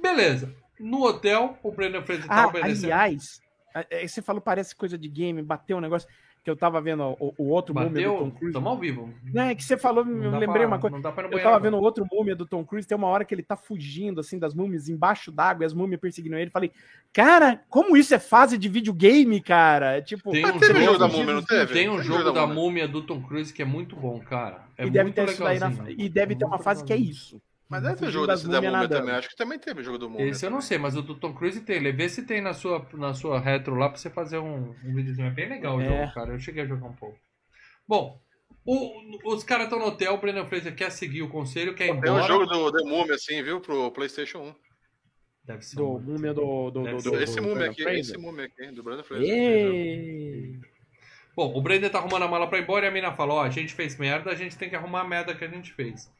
Beleza. 0.02 0.53
No 0.78 1.02
hotel, 1.02 1.57
o 1.64 1.72
Brandon 1.72 2.02
Fraser 2.03 2.28
tá 2.28 2.44
Ah, 2.44 2.48
obedecendo. 2.48 2.91
aliás, 2.91 3.41
é, 3.73 4.03
é, 4.03 4.06
você 4.06 4.22
falou 4.22 4.41
parece 4.41 4.76
coisa 4.76 4.98
de 4.98 5.07
game, 5.07 5.41
bateu 5.41 5.78
um 5.78 5.80
negócio 5.80 6.10
que 6.43 6.49
eu 6.49 6.55
tava 6.55 6.81
vendo 6.81 7.03
o, 7.19 7.34
o 7.38 7.49
outro 7.49 7.73
múmia 7.76 7.89
do 7.89 7.95
Tom 8.01 8.18
Bateu, 8.26 8.31
Cruise. 8.31 8.53
tamo 8.53 8.69
ao 8.69 8.77
vivo. 8.77 9.13
Não, 9.31 9.43
é 9.43 9.53
que 9.53 9.63
você 9.63 9.77
falou, 9.77 10.03
Não 10.03 10.23
eu 10.26 10.31
dá 10.31 10.38
lembrei 10.39 10.61
pra- 10.63 10.68
uma 10.68 10.80
coisa. 10.80 10.95
Não 10.95 11.01
dá 11.01 11.11
pra 11.11 11.22
ir 11.22 11.26
no 11.26 11.27
Eu 11.27 11.31
banheiro 11.38 11.51
tava 11.51 11.63
vendo 11.63 11.77
outro 11.77 12.05
múmia 12.11 12.35
do 12.35 12.47
Tom 12.47 12.65
Cruise, 12.65 12.88
tem 12.88 12.97
uma 12.97 13.07
hora 13.07 13.23
que 13.23 13.35
ele 13.35 13.43
tá 13.43 13.55
fugindo, 13.55 14.19
assim, 14.19 14.39
das 14.39 14.53
múmias 14.55 14.89
embaixo 14.89 15.31
d'água 15.31 15.63
e 15.63 15.68
as 15.68 15.73
múmias 15.73 15.99
perseguindo 16.01 16.35
ele. 16.35 16.49
Falei, 16.49 16.72
cara, 17.13 17.61
como 17.69 17.95
isso 17.95 18.15
é 18.15 18.19
fase 18.19 18.57
de 18.57 18.68
videogame, 18.68 19.39
cara? 19.39 19.97
É 19.97 20.01
tipo... 20.01 20.31
Tem 20.31 20.41
Mas 20.41 20.55
um 20.55 20.59
jogo 20.59 20.80
jogo 20.81 20.97
da 20.97 21.07
múmia, 21.07 21.34
não 21.35 21.43
teve? 21.43 21.73
Tem 21.73 21.89
um 21.89 22.01
jogo 22.01 22.31
da 22.31 22.47
múmia. 22.47 22.61
múmia 22.61 22.88
do 22.88 23.01
Tom 23.03 23.22
Cruise 23.22 23.53
que 23.53 23.61
é 23.61 23.65
muito 23.65 23.95
bom, 23.95 24.19
cara. 24.19 24.61
É 24.77 24.85
e 24.88 24.89
deve 24.89 25.03
muito 25.05 25.15
ter 25.15 25.30
isso 25.30 25.43
daí 25.43 25.59
na- 25.59 25.68
legalzinho. 25.68 25.95
E 25.99 26.09
deve 26.09 26.35
ter 26.35 26.45
uma 26.45 26.57
fase 26.57 26.84
que 26.84 26.91
é 26.91 26.95
legalzinho. 26.95 27.11
isso. 27.15 27.41
Mas 27.72 27.84
deve 27.84 27.95
ter 27.95 28.11
jogo 28.11 28.27
desse 28.27 28.49
da 28.49 28.61
múmia 28.61 28.88
também. 28.89 29.15
Acho 29.15 29.30
que 29.30 29.35
também 29.38 29.57
teve 29.57 29.81
jogo 29.81 29.98
do 29.98 30.10
múmia. 30.10 30.27
Esse 30.27 30.45
eu 30.45 30.49
não 30.52 30.60
sei, 30.60 30.77
mas 30.77 30.98
o 30.98 31.02
do 31.02 31.15
Tom 31.15 31.34
Cruise 31.34 31.61
tem. 31.61 31.81
Vê 31.95 32.10
se 32.10 32.23
tem 32.26 32.41
na 32.41 32.53
sua, 32.53 32.85
na 32.93 33.14
sua 33.14 33.39
retro 33.39 33.76
lá 33.76 33.88
pra 33.88 33.98
você 33.98 34.10
fazer 34.10 34.39
um, 34.39 34.76
um 34.84 34.93
videozinho. 34.93 35.27
É 35.27 35.31
bem 35.31 35.48
legal 35.48 35.77
o 35.77 35.81
É. 35.81 35.85
jogo, 35.85 36.14
cara. 36.14 36.34
Eu 36.34 36.39
cheguei 36.39 36.64
a 36.64 36.68
jogar 36.68 36.88
um 36.88 36.93
pouco. 36.95 37.18
Bom, 37.88 38.19
o- 38.65 39.34
os 39.34 39.43
caras 39.45 39.65
estão 39.68 39.80
no 39.80 39.85
hotel, 39.85 40.14
o 40.14 40.18
Brendan 40.18 40.45
Fraser 40.48 40.76
quer 40.76 40.91
seguir 40.91 41.22
o 41.22 41.30
conselho, 41.30 41.73
quer 41.73 41.85
ir 41.85 41.88
Tem 41.91 41.98
embora. 42.10 42.23
um 42.26 42.27
jogo 42.27 42.45
do 42.45 42.72
The 42.73 42.84
Múmia, 42.84 43.15
assim, 43.15 43.41
viu? 43.41 43.61
Pro 43.61 43.89
PlayStation 43.91 44.39
1. 44.39 44.56
Deve 45.45 45.61
ser 45.64 45.77
Do 45.77 45.95
um- 45.95 45.99
múmia 45.99 46.34
do... 46.34 46.69
do, 46.72 46.84
do, 46.84 47.02
do 47.02 47.15
esse 47.23 47.39
múmia 47.39 47.56
Brendan 47.56 47.72
aqui, 47.72 47.84
Fraser. 47.84 47.99
esse 48.02 48.18
múmia 48.18 48.45
aqui, 48.45 48.68
do 48.76 48.84
Brandon 48.84 49.03
Fraser. 49.03 50.60
Bom, 51.35 51.53
o 51.57 51.61
Brendan 51.61 51.89
tá 51.89 51.99
arrumando 51.99 52.23
a 52.23 52.27
mala 52.27 52.48
pra 52.48 52.60
ir 52.60 52.64
embora 52.64 52.85
e 52.85 52.89
a 52.89 52.91
mina 52.91 53.14
fala: 53.14 53.35
Ó, 53.35 53.41
a 53.41 53.49
gente 53.49 53.73
fez 53.73 53.98
merda, 53.98 54.30
a 54.30 54.35
gente 54.35 54.57
tem 54.57 54.69
que 54.69 54.76
arrumar 54.76 55.02
a 55.02 55.07
merda 55.07 55.34
que 55.34 55.43
a 55.45 55.48
gente 55.48 55.72
fez. 55.73 56.11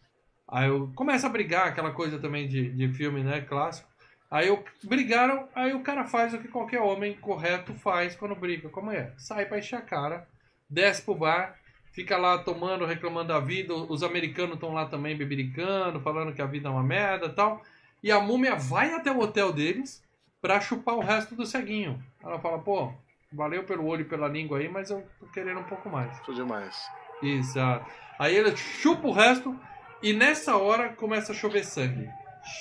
Aí 0.52 0.68
eu 0.68 0.91
começa 0.94 1.28
a 1.28 1.30
brigar, 1.30 1.68
aquela 1.68 1.91
coisa 1.91 2.19
também 2.19 2.45
de, 2.45 2.69
de 2.72 2.90
filme, 2.90 3.23
né? 3.23 3.40
Clássico. 3.40 3.90
Aí 4.30 4.48
eu, 4.48 4.64
brigaram, 4.84 5.48
aí 5.56 5.73
o 5.73 5.82
cara 5.82 6.06
faz 6.06 6.34
o 6.34 6.40
que 6.40 6.48
qualquer 6.48 6.82
homem 6.82 7.14
correto 7.15 7.73
faz 7.73 8.15
quando 8.15 8.36
briga 8.36 8.69
com 8.69 8.82
a 8.82 8.84
mulher. 8.84 9.14
Sai 9.18 9.45
pra 9.45 9.60
encher 9.60 9.78
a 9.78 9.82
cara, 9.82 10.28
desce 10.69 11.02
pro 11.02 11.15
bar, 11.15 11.56
fica 11.94 12.18
lá 12.18 12.38
tomando, 12.38 12.86
reclamando 12.86 13.30
da 13.30 13.40
vida. 13.40 13.73
Os 13.73 14.03
americanos 14.03 14.56
estão 14.56 14.73
lá 14.73 14.86
também 14.86 15.18
bebericando, 15.18 16.02
falando 16.02 16.34
que 16.34 16.41
a 16.41 16.45
vida 16.45 16.68
é 16.68 16.72
uma 16.72 16.84
merda 16.84 17.28
e 17.28 17.34
tal. 17.34 17.61
E 18.03 18.11
a 18.11 18.19
múmia 18.19 18.56
vai 18.56 18.94
até 18.94 19.11
o 19.11 19.19
hotel 19.19 19.53
deles 19.53 20.03
pra 20.41 20.60
chupar 20.60 20.95
o 20.95 21.02
resto 21.02 21.36
do 21.36 21.45
ceguinho. 21.45 22.02
Ela 22.22 22.40
fala, 22.40 22.60
pô, 22.60 22.91
valeu 23.32 23.64
pelo 23.64 23.86
olho 23.86 24.02
e 24.02 24.06
pela 24.06 24.28
língua 24.28 24.57
aí, 24.57 24.68
mas 24.68 24.90
eu 24.90 25.06
tô 25.19 25.28
querendo 25.28 25.60
um 25.60 25.65
pouco 25.65 25.90
mais. 25.90 26.19
Tudo 26.22 26.36
demais. 26.36 26.90
Exato. 27.22 27.86
Aí 28.18 28.36
ele 28.36 28.56
chupa 28.57 29.07
o 29.07 29.11
resto 29.11 29.57
e 30.02 30.14
nessa 30.14 30.56
hora 30.57 30.90
começa 30.90 31.32
a 31.32 31.36
chover 31.36 31.65
sangue. 31.65 32.10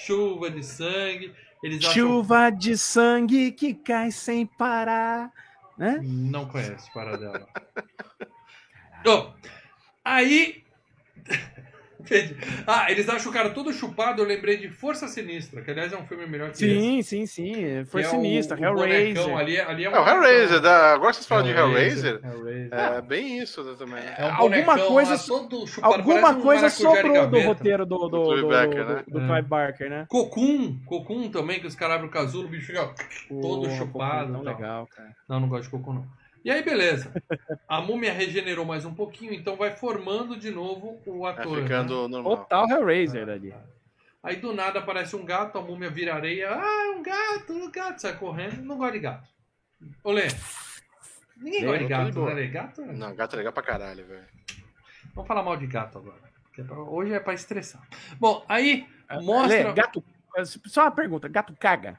Chuva 0.05 0.51
de 0.51 0.63
sangue. 0.63 1.35
Eles 1.63 1.79
acham... 1.79 1.93
Chuva 1.93 2.51
de 2.51 2.77
sangue 2.77 3.53
que 3.53 3.75
cai 3.75 4.11
sem 4.11 4.47
parar. 4.47 5.33
Né? 5.77 6.01
Não 6.03 6.47
conhece 6.47 6.93
para 6.93 7.17
dela. 7.17 7.47
Ó, 9.07 9.33
aí. 10.05 10.65
Entendi. 12.01 12.37
ah, 12.67 12.91
eles 12.91 13.09
acham 13.09 13.31
o 13.31 13.35
cara 13.35 13.51
todo 13.51 13.73
chupado. 13.73 14.23
Eu 14.23 14.27
lembrei 14.27 14.57
de 14.57 14.69
Força 14.69 15.07
Sinistra, 15.09 15.63
que 15.63 15.71
aliás 15.71 15.93
é 15.93 15.97
um 15.97 16.07
filme 16.07 16.27
melhor 16.27 16.51
que 16.51 16.65
esse. 16.65 16.81
Sim, 16.81 17.03
sim, 17.03 17.27
sim. 17.27 17.85
Foi 17.87 18.03
que 18.03 18.07
é 18.09 18.11
sinistra. 18.11 18.57
o, 18.57 18.61
o 18.61 18.65
Hellraiser. 18.85 19.37
ali, 19.37 19.61
ali 19.61 19.85
é, 19.85 19.89
É, 19.89 19.99
o 20.01 20.09
Hellraiser. 20.09 20.61
Da... 20.61 20.93
Agora 20.95 21.13
vocês 21.13 21.27
falam 21.27 21.45
de 21.45 21.51
Hellraiser. 21.51 22.21
Hellraiser. 22.25 22.69
É 22.73 23.01
bem 23.03 23.39
isso 23.39 23.63
também. 23.77 24.03
É 24.19 24.25
um 24.27 24.35
Alguma 24.35 24.79
coisa- 24.79 25.13
lá 25.13 25.19
todo 25.19 25.67
chupado, 25.67 25.95
Alguma 25.95 26.31
um 26.31 26.41
coisa 26.41 26.67
de 26.67 26.73
sobrou 26.73 27.27
do 27.29 27.41
roteiro 27.41 27.87
do, 27.87 27.99
do, 27.99 28.09
Do 28.09 28.23
Clive 28.25 28.41
do, 28.43 28.49
Barker, 28.49 28.85
do- 28.87 28.95
né? 28.95 29.05
do 29.07 29.19
É. 29.21 29.27
Clive 29.27 29.49
Barker, 29.49 29.91
né? 29.91 30.07
Cocum, 30.09 30.79
Cocum 30.87 31.31
também, 31.31 31.61
que 31.61 31.67
os 31.67 31.75
caras 31.75 31.97
abrem 31.97 32.09
o 32.09 32.13
casulo, 32.13 32.47
o 32.47 32.51
bicho 32.51 32.67
fica 32.67 32.93
todo 33.29 33.69
Pô, 33.69 33.75
chupado. 33.77 34.33
Tal. 34.33 34.43
legal, 34.43 34.87
cara. 34.87 35.11
Não, 35.29 35.41
não 35.41 35.49
gosto 35.49 35.65
de 35.65 35.71
cocô, 35.71 35.93
não. 35.93 36.05
E 36.45 36.51
aí, 36.51 36.63
beleza. 36.63 37.13
A 37.69 37.81
múmia 37.81 38.13
regenerou 38.13 38.65
mais 38.65 38.85
um 38.85 38.95
pouquinho, 38.95 39.33
então 39.35 39.57
vai 39.57 39.77
formando 39.77 40.39
de 40.39 40.51
novo 40.51 41.01
o 41.07 41.27
ator. 41.27 41.57
né? 41.59 41.63
ficando 41.63 42.09
normal. 42.09 42.37
Total 42.39 42.69
Hellraiser 42.71 43.29
ali. 43.29 43.55
Aí 44.23 44.37
do 44.37 44.53
nada 44.55 44.79
aparece 44.79 45.17
um 45.17 45.25
gato, 45.25 45.59
a 45.59 45.63
múmia 45.63 45.91
vira 45.91 46.15
areia. 46.15 46.51
Ah, 46.51 46.93
um 46.97 47.03
gato, 47.03 47.53
um 47.53 47.71
gato. 47.71 48.01
Sai 48.01 48.17
correndo. 48.17 48.63
Não 48.63 48.77
gosta 48.79 48.93
de 48.93 48.99
gato. 49.01 49.29
Olê. 50.05 50.29
Ninguém 51.37 51.65
gosta 51.65 51.79
de 51.79 51.89
gato, 51.89 52.25
né? 52.27 52.47
Gato. 52.47 52.83
é- 52.83 52.93
Não, 52.93 53.15
gato 53.15 53.35
é 53.35 53.37
legal 53.39 53.53
pra 53.53 53.63
caralho, 53.63 54.07
velho. 54.07 54.27
Vamos 55.15 55.27
falar 55.29 55.43
mal 55.43 55.57
de 55.57 55.67
gato 55.67 55.99
agora. 55.99 56.21
é 56.59 56.63
pra- 56.63 56.79
Hoje 56.79 57.13
é 57.15 57.21
pra 57.21 57.33
estressar. 57.33 57.83
Bom, 58.19 58.45
aí 58.49 58.87
mostra. 59.23 59.69
Lê, 59.69 59.73
gato, 59.73 60.05
só 60.67 60.83
uma 60.83 60.91
pergunta, 60.91 61.27
gato 61.29 61.55
caga? 61.59 61.99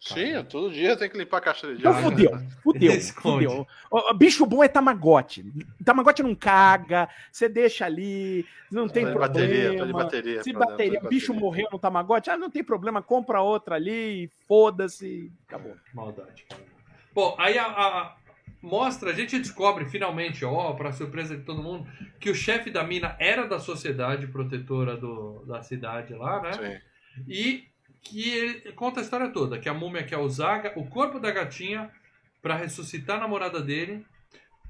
Sim, 0.00 0.42
todo 0.48 0.70
dia 0.72 0.96
tem 0.96 1.10
que 1.10 1.18
limpar 1.18 1.36
a 1.36 1.40
caixa 1.42 1.66
de 1.74 1.80
Então 1.80 1.92
água. 1.92 2.10
fudeu, 2.10 2.30
fudeu, 2.62 2.92
fudeu. 3.20 3.66
Ó, 3.90 4.14
bicho 4.14 4.46
bom 4.46 4.64
é 4.64 4.68
Tamagotchi. 4.68 5.44
Tamagotchi 5.84 6.22
não 6.22 6.34
caga, 6.34 7.06
você 7.30 7.50
deixa 7.50 7.84
ali, 7.84 8.46
não 8.72 8.88
tem 8.88 9.04
de 9.04 9.12
problema. 9.12 9.28
bateria, 9.34 9.76
tô 9.76 9.84
de 9.86 9.92
bateria. 9.92 10.42
Se 10.42 10.52
bateria, 10.54 11.00
de 11.02 11.08
bicho 11.08 11.28
bateria. 11.34 11.40
morreu 11.40 11.68
no 11.70 11.78
Tamagotchi, 11.78 12.30
ah, 12.30 12.36
não 12.38 12.48
tem 12.48 12.64
problema, 12.64 13.02
compra 13.02 13.42
outra 13.42 13.74
ali, 13.74 14.30
foda-se, 14.48 15.30
acabou. 15.46 15.76
Maldade. 15.92 16.44
cara. 16.48 16.62
Bom, 17.12 17.36
aí 17.38 17.58
a, 17.58 17.66
a- 17.66 18.16
mostra, 18.62 19.10
a 19.10 19.14
gente 19.14 19.38
descobre 19.38 19.84
finalmente, 19.84 20.44
ó, 20.46 20.72
pra 20.72 20.92
surpresa 20.92 21.36
de 21.36 21.42
todo 21.44 21.62
mundo, 21.62 21.86
que 22.18 22.30
o 22.30 22.34
chefe 22.34 22.70
da 22.70 22.82
mina 22.82 23.16
era 23.18 23.46
da 23.46 23.58
sociedade 23.58 24.26
protetora 24.28 24.96
do, 24.96 25.44
da 25.46 25.62
cidade 25.62 26.14
lá, 26.14 26.40
né? 26.40 26.52
Sim. 26.54 27.22
E 27.28 27.64
que 28.02 28.30
ele 28.30 28.72
conta 28.72 29.00
a 29.00 29.02
história 29.02 29.28
toda, 29.28 29.58
que 29.58 29.68
a 29.68 29.74
múmia 29.74 30.02
quer 30.04 30.18
usar 30.18 30.72
o 30.76 30.86
corpo 30.86 31.18
da 31.20 31.30
gatinha 31.30 31.90
pra 32.42 32.56
ressuscitar 32.56 33.16
a 33.16 33.20
namorada 33.20 33.60
dele 33.60 34.04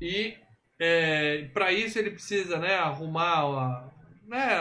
e 0.00 0.34
é, 0.78 1.48
para 1.52 1.72
isso 1.72 1.98
ele 1.98 2.10
precisa, 2.10 2.58
né, 2.58 2.74
arrumar 2.74 3.44
a, 3.44 3.88
né, 4.26 4.60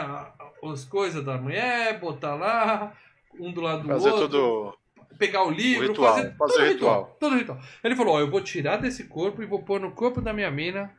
as 0.62 0.84
coisas 0.84 1.24
da 1.24 1.38
mulher, 1.38 1.98
botar 1.98 2.34
lá 2.34 2.92
um 3.38 3.50
do 3.52 3.60
lado 3.60 3.82
do 3.82 3.88
Fazer 3.88 4.10
outro, 4.10 4.28
todo. 4.28 4.78
pegar 5.18 5.44
o 5.44 5.50
livro, 5.50 5.86
O 5.86 5.88
ritual, 5.88 6.14
fazer, 6.14 6.36
fazer 6.36 6.54
todo 6.54 6.64
ritual. 6.68 7.00
ritual, 7.02 7.16
todo 7.18 7.36
ritual. 7.36 7.60
Ele 7.82 7.96
falou, 7.96 8.14
ó, 8.16 8.20
eu 8.20 8.30
vou 8.30 8.40
tirar 8.40 8.76
desse 8.76 9.04
corpo 9.04 9.42
e 9.42 9.46
vou 9.46 9.62
pôr 9.62 9.80
no 9.80 9.92
corpo 9.92 10.20
da 10.20 10.32
minha 10.32 10.50
mina 10.50 10.94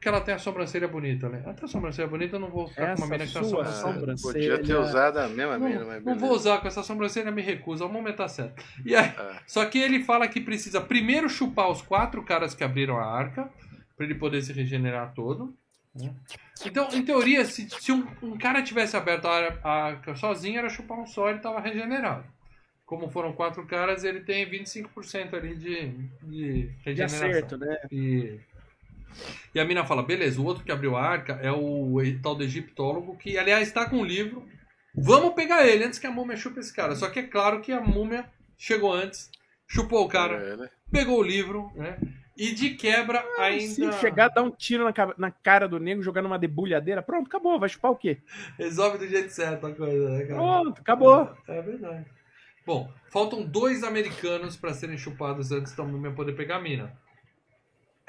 porque 0.00 0.08
ela 0.08 0.20
tem 0.22 0.32
a 0.32 0.38
sobrancelha 0.38 0.88
bonita, 0.88 1.28
né? 1.28 1.42
Ela 1.44 1.52
tem 1.52 1.64
a 1.66 1.68
sobrancelha 1.68 2.08
bonita, 2.08 2.36
eu 2.36 2.40
não 2.40 2.48
vou 2.48 2.66
ficar 2.68 2.96
com 2.96 3.04
uma 3.04 3.04
Essa 3.04 3.06
mina 3.06 3.26
que 3.26 3.32
tem 3.34 3.42
a 3.42 3.44
sobrancelha. 3.44 3.92
sobrancelha. 3.94 4.32
Podia 4.32 4.62
ter 4.62 4.74
usado 4.76 5.18
a 5.18 5.28
mesma 5.28 5.58
Não, 5.58 5.68
mina, 5.68 5.84
mas 5.84 6.02
não 6.02 6.18
vou 6.18 6.30
usar 6.32 6.58
com 6.58 6.68
essa 6.68 6.82
sobrancelha, 6.82 7.30
me 7.30 7.42
recuso. 7.42 7.84
Ao 7.84 7.92
momento 7.92 8.16
tá 8.16 8.26
certo. 8.26 8.64
E 8.82 8.96
aí, 8.96 9.04
É. 9.08 9.36
Só 9.46 9.62
que 9.66 9.78
ele 9.78 10.02
fala 10.02 10.26
que 10.26 10.40
precisa 10.40 10.80
primeiro 10.80 11.28
chupar 11.28 11.68
os 11.70 11.82
quatro 11.82 12.22
caras 12.22 12.54
que 12.54 12.64
abriram 12.64 12.96
a 12.98 13.04
arca, 13.04 13.50
pra 13.94 14.06
ele 14.06 14.14
poder 14.14 14.40
se 14.40 14.54
regenerar 14.54 15.12
todo. 15.14 15.54
né? 15.94 16.14
Então, 16.64 16.88
em 16.92 17.04
teoria, 17.04 17.44
se, 17.44 17.68
se 17.68 17.92
um, 17.92 18.06
um 18.22 18.38
cara 18.38 18.62
tivesse 18.62 18.96
aberto 18.96 19.26
a, 19.26 19.36
ar- 19.36 19.58
a 19.62 19.70
arca 19.84 20.14
sozinho, 20.16 20.58
era 20.60 20.70
chupar 20.70 20.98
um 20.98 21.06
só 21.06 21.28
e 21.28 21.32
ele 21.32 21.40
tava 21.40 21.60
regenerado. 21.60 22.24
Como 22.86 23.08
foram 23.10 23.32
quatro 23.34 23.64
caras, 23.66 24.02
ele 24.02 24.20
tem 24.20 24.48
25% 24.50 25.34
ali 25.34 25.54
de, 25.54 25.88
de 26.22 26.62
De 26.62 26.74
regeneração. 26.84 27.28
acerto, 27.28 27.58
né? 27.58 27.76
E, 27.92 28.40
e 29.54 29.60
a 29.60 29.64
mina 29.64 29.84
fala, 29.84 30.02
beleza, 30.02 30.40
o 30.40 30.44
outro 30.44 30.64
que 30.64 30.72
abriu 30.72 30.96
a 30.96 31.02
arca 31.02 31.38
é 31.42 31.50
o 31.52 31.96
tal 32.22 32.34
do 32.34 32.44
egiptólogo, 32.44 33.16
que 33.16 33.36
aliás 33.38 33.68
está 33.68 33.88
com 33.88 33.96
um 33.96 34.04
livro. 34.04 34.46
Vamos 34.94 35.34
pegar 35.34 35.66
ele 35.66 35.84
antes 35.84 35.98
que 35.98 36.06
a 36.06 36.10
múmia 36.10 36.36
chupe 36.36 36.60
esse 36.60 36.74
cara. 36.74 36.94
Só 36.96 37.08
que 37.08 37.20
é 37.20 37.22
claro 37.22 37.60
que 37.60 37.72
a 37.72 37.80
múmia 37.80 38.28
chegou 38.58 38.92
antes, 38.92 39.30
chupou 39.68 40.04
o 40.04 40.08
cara, 40.08 40.36
É, 40.36 40.56
né? 40.56 40.70
pegou 40.90 41.18
o 41.20 41.22
livro, 41.22 41.70
né? 41.74 41.98
E 42.36 42.52
de 42.54 42.70
quebra 42.70 43.22
ainda. 43.38 43.92
Se 43.92 44.00
chegar, 44.00 44.28
dar 44.28 44.42
um 44.42 44.50
tiro 44.50 44.84
na, 44.84 44.92
na 45.18 45.30
cara 45.30 45.68
do 45.68 45.78
nego, 45.78 46.02
jogar 46.02 46.22
numa 46.22 46.38
debulhadeira, 46.38 47.02
pronto, 47.02 47.26
acabou. 47.26 47.60
Vai 47.60 47.68
chupar 47.68 47.90
o 47.90 47.96
quê? 47.96 48.18
Resolve 48.58 48.98
do 48.98 49.06
jeito 49.06 49.30
certo 49.30 49.66
a 49.66 49.74
coisa, 49.74 50.08
né, 50.10 50.24
cara? 50.24 50.34
Pronto, 50.40 50.80
acabou. 50.80 51.30
É 51.46 51.60
verdade. 51.60 52.06
Bom, 52.66 52.90
faltam 53.10 53.42
dois 53.42 53.82
americanos 53.84 54.56
para 54.56 54.72
serem 54.72 54.96
chupados 54.96 55.52
antes 55.52 55.74
da 55.74 55.84
múmia 55.84 56.12
poder 56.12 56.32
pegar 56.32 56.56
a 56.56 56.60
mina. 56.60 56.96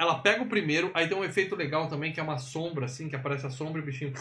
Ela 0.01 0.15
pega 0.17 0.41
o 0.41 0.47
primeiro, 0.47 0.89
aí 0.95 1.07
tem 1.07 1.15
um 1.15 1.23
efeito 1.23 1.55
legal 1.55 1.87
também, 1.87 2.11
que 2.11 2.19
é 2.19 2.23
uma 2.23 2.39
sombra, 2.39 2.85
assim, 2.85 3.07
que 3.07 3.15
aparece 3.15 3.45
a 3.45 3.51
sombra 3.51 3.79
e 3.79 3.83
o 3.83 3.85
bichinho 3.85 4.11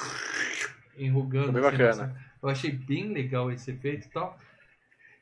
enrugando. 0.99 1.53
Bem 1.53 1.63
assim, 1.65 1.71
bacana. 1.79 2.07
nossa. 2.09 2.21
Eu 2.43 2.49
achei 2.51 2.71
bem 2.71 3.13
legal 3.15 3.51
esse 3.51 3.71
efeito 3.71 4.07
e 4.07 4.11
tal. 4.11 4.39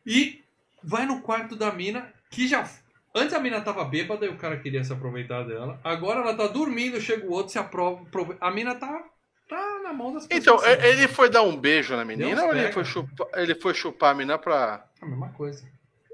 E 0.05 0.43
vai 0.83 1.07
no 1.07 1.21
quarto 1.21 1.55
da 1.55 1.71
mina, 1.73 2.13
que 2.29 2.49
já. 2.49 2.69
Antes 3.15 3.35
a 3.35 3.41
mina 3.41 3.61
tava 3.61 3.85
bêbada 3.85 4.27
e 4.27 4.29
o 4.29 4.37
cara 4.37 4.57
queria 4.59 4.83
se 4.83 4.93
aproveitar 4.93 5.45
dela. 5.45 5.81
Agora 5.85 6.21
ela 6.21 6.35
tá 6.37 6.49
dormindo, 6.49 7.01
chega 7.01 7.25
o 7.25 7.31
outro, 7.31 7.53
se 7.53 7.59
aprova. 7.59 8.03
aprove- 8.03 8.37
A 8.41 8.51
mina 8.51 8.75
tá, 8.75 9.05
tá 9.49 9.81
na 9.85 9.93
mão 9.93 10.13
das 10.13 10.27
pessoas. 10.27 10.63
Então, 10.65 10.85
ele 10.85 11.07
foi 11.07 11.31
dar 11.31 11.43
um 11.43 11.57
beijo 11.57 11.95
na 11.97 12.05
menina 12.05 12.43
ou 12.45 12.53
ele 12.55 12.73
foi, 12.73 12.85
chupar, 12.85 13.27
ele 13.35 13.55
foi 13.55 13.75
chupar 13.75 14.11
a 14.11 14.15
menina 14.15 14.37
pra. 14.39 14.85
A 15.01 15.07
mesma 15.07 15.29
coisa. 15.31 15.65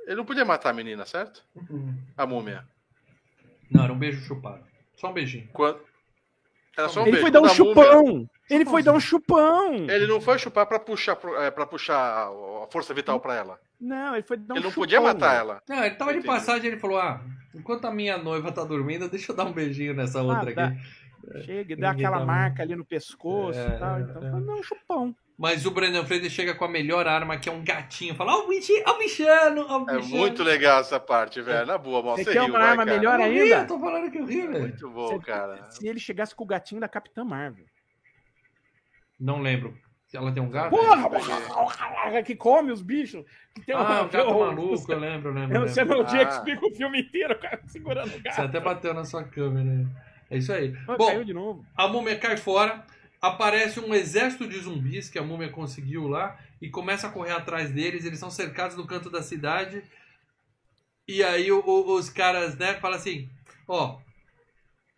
Ele 0.07 0.17
não 0.17 0.25
podia 0.27 0.45
matar 0.45 0.69
a 0.69 0.75
menina, 0.75 1.07
certo? 1.07 1.43
A 2.17 2.27
múmia. 2.27 2.67
Não, 3.71 3.85
era 3.85 3.93
um 3.93 3.99
beijo 3.99 4.21
chupado. 4.25 4.63
Só 4.97 5.11
um 5.11 5.13
beijinho. 5.13 5.49
Quando... 5.53 5.81
Era 6.77 6.89
só 6.89 7.01
um 7.01 7.03
Ele 7.05 7.13
beijo. 7.13 7.23
foi 7.23 7.31
dar 7.31 7.41
um 7.41 7.43
Quando 7.43 7.61
a 7.61 7.65
múmia- 7.65 7.75
chupão. 7.93 8.31
Ele 8.51 8.65
foi 8.67 8.83
dar 8.83 8.93
um 8.93 9.01
chupão. 9.01 9.75
Ele 9.89 10.07
não 10.07 10.21
foi 10.21 10.39
chupar 10.39 10.67
pra 10.67 10.79
puxar, 10.79 11.17
é, 11.41 11.51
pra 11.51 11.65
puxar 11.67 11.97
a 11.97 12.67
força 12.71 12.93
vital 12.93 13.19
pra 13.21 13.35
ela. 13.35 13.59
Não, 13.81 14.15
ele 14.15 14.23
foi 14.23 14.37
dar 14.37 14.55
um 14.55 14.57
Ele 14.57 14.65
não 14.65 14.71
chupão. 14.71 14.83
podia 14.83 15.01
matar 15.01 15.35
ela. 15.37 15.63
Não, 15.69 15.85
ele 15.85 15.95
tava 15.95 16.13
de 16.13 16.27
passagem 16.27 16.71
ele 16.71 16.81
falou: 16.81 16.99
Ah, 16.99 17.23
enquanto 17.55 17.85
a 17.87 17.91
minha 17.91 18.19
noiva 18.19 18.51
tá 18.53 18.63
dormindo, 18.65 19.09
deixa 19.09 19.33
eu 19.33 19.37
dar 19.37 19.45
um 19.45 19.53
beijinho 19.53 19.95
nessa 19.95 20.21
outra 20.23 20.53
dá. 20.55 20.67
aqui. 20.67 20.79
Chega 21.45 21.73
e 21.73 21.77
dá 21.77 21.93
Ninguém 21.93 22.07
aquela 22.07 22.25
marca 22.27 22.63
ali 22.63 22.77
no 22.77 22.85
pescoço 22.85 23.59
É, 23.59 23.67
e 23.67 23.79
tal. 23.79 23.97
é, 23.99 24.01
Então, 24.03 24.23
é. 24.25 24.55
um 24.59 24.63
chupão. 24.63 25.17
Mas 25.37 25.67
o 25.67 25.71
Brandon 25.73 26.05
Fraser 26.07 26.31
chega 26.31 26.55
com 26.55 26.65
a 26.65 26.69
melhor 26.69 27.09
arma, 27.09 27.37
que 27.37 27.49
é 27.49 27.53
um 27.53 27.65
gatinho. 27.65 28.15
Fala: 28.15 28.37
Ó, 28.37 28.45
o 28.45 28.49
bichinho, 28.49 28.85
ó, 28.87 28.93
o 28.93 28.99
bichano, 28.99 29.67
ó, 29.69 29.79
o 29.83 29.91
É 29.91 29.97
bichano. 29.97 30.17
muito 30.17 30.43
legal 30.45 30.81
essa 30.81 31.01
parte, 31.01 31.43
velho. 31.43 31.67
Na 31.67 31.77
boa, 31.77 32.03
mal. 32.03 32.17
Você 32.17 32.25
Você 32.25 32.33
quer 32.35 32.41
riu, 32.43 32.51
uma 32.51 32.59
vai, 32.61 32.69
arma 32.71 32.85
cara. 32.87 32.97
melhor 32.97 33.21
Eu 33.21 33.33
ri, 33.33 33.41
ainda? 33.41 33.57
eu 33.57 33.67
tô 33.67 33.81
falando 33.81 34.11
que 34.13 34.19
eu 34.19 34.25
ri, 34.27 34.47
velho. 34.47 34.61
Muito 34.61 34.91
bom, 34.91 35.09
Você- 35.09 35.19
cara. 35.27 35.71
Se 35.71 35.89
ele 35.89 35.99
chegasse 35.99 36.35
com 36.37 36.45
o 36.45 36.47
gatinho 36.47 36.81
da 36.81 36.89
Capitã 36.89 37.25
Marvel. 37.25 37.65
Não 39.19 39.41
lembro. 39.41 39.77
Ela 40.13 40.31
tem 40.31 40.41
um 40.41 40.49
gato? 40.49 40.71
Porra! 40.71 42.23
Que 42.23 42.37
come 42.37 42.71
os 42.71 42.81
bichos. 42.81 43.25
Que 43.53 43.63
tem 43.63 43.75
Ah, 43.75 44.03
o 44.03 44.09
gato 44.09 44.17
maluco, 44.39 44.93
eu 44.93 44.99
lembro, 45.01 45.31
eu 45.31 45.35
lembro. 45.35 45.53
É 45.53 45.57
eu 45.57 45.63
o 45.63 45.65
lembro. 45.65 45.69
Samuel 45.71 46.05
Jackson 46.05 46.37
Ah. 46.37 46.39
explica 46.39 46.67
o 46.67 46.71
filme 46.73 47.01
inteiro, 47.01 47.35
o 47.35 47.39
cara 47.41 47.61
segurando 47.67 48.07
o 48.07 48.11
Você 48.11 48.19
gato. 48.21 48.41
até 48.43 48.61
bateu 48.61 48.95
na 48.95 49.05
sua 49.05 49.25
câmera. 49.25 49.65
né? 49.65 49.87
É 50.31 50.37
isso 50.39 50.53
aí. 50.53 50.73
Ah, 50.87 50.97
Bom, 50.97 51.07
caiu 51.09 51.25
de 51.25 51.35
novo. 51.35 51.67
A 51.77 51.89
múmia 51.89 52.17
cai 52.17 52.37
fora, 52.37 52.85
aparece 53.29 53.81
um 53.81 53.95
exército 53.95 54.47
de 54.47 54.59
zumbis 54.59 55.09
que 55.09 55.19
a 55.19 55.23
múmia 55.23 55.49
conseguiu 55.51 56.07
lá 56.09 56.39
e 56.61 56.69
começa 56.69 57.07
a 57.07 57.11
correr 57.11 57.33
atrás 57.33 57.71
deles. 57.71 58.05
Eles 58.05 58.19
são 58.19 58.31
cercados 58.31 58.77
no 58.77 58.87
canto 58.87 59.09
da 59.11 59.23
cidade. 59.23 59.83
E 61.07 61.23
aí 61.23 61.51
o- 61.53 61.61
o- 61.65 61.95
os 61.97 62.09
caras, 62.09 62.57
né, 62.57 62.75
falam 62.75 62.97
assim: 62.99 63.29
ó, 63.69 63.99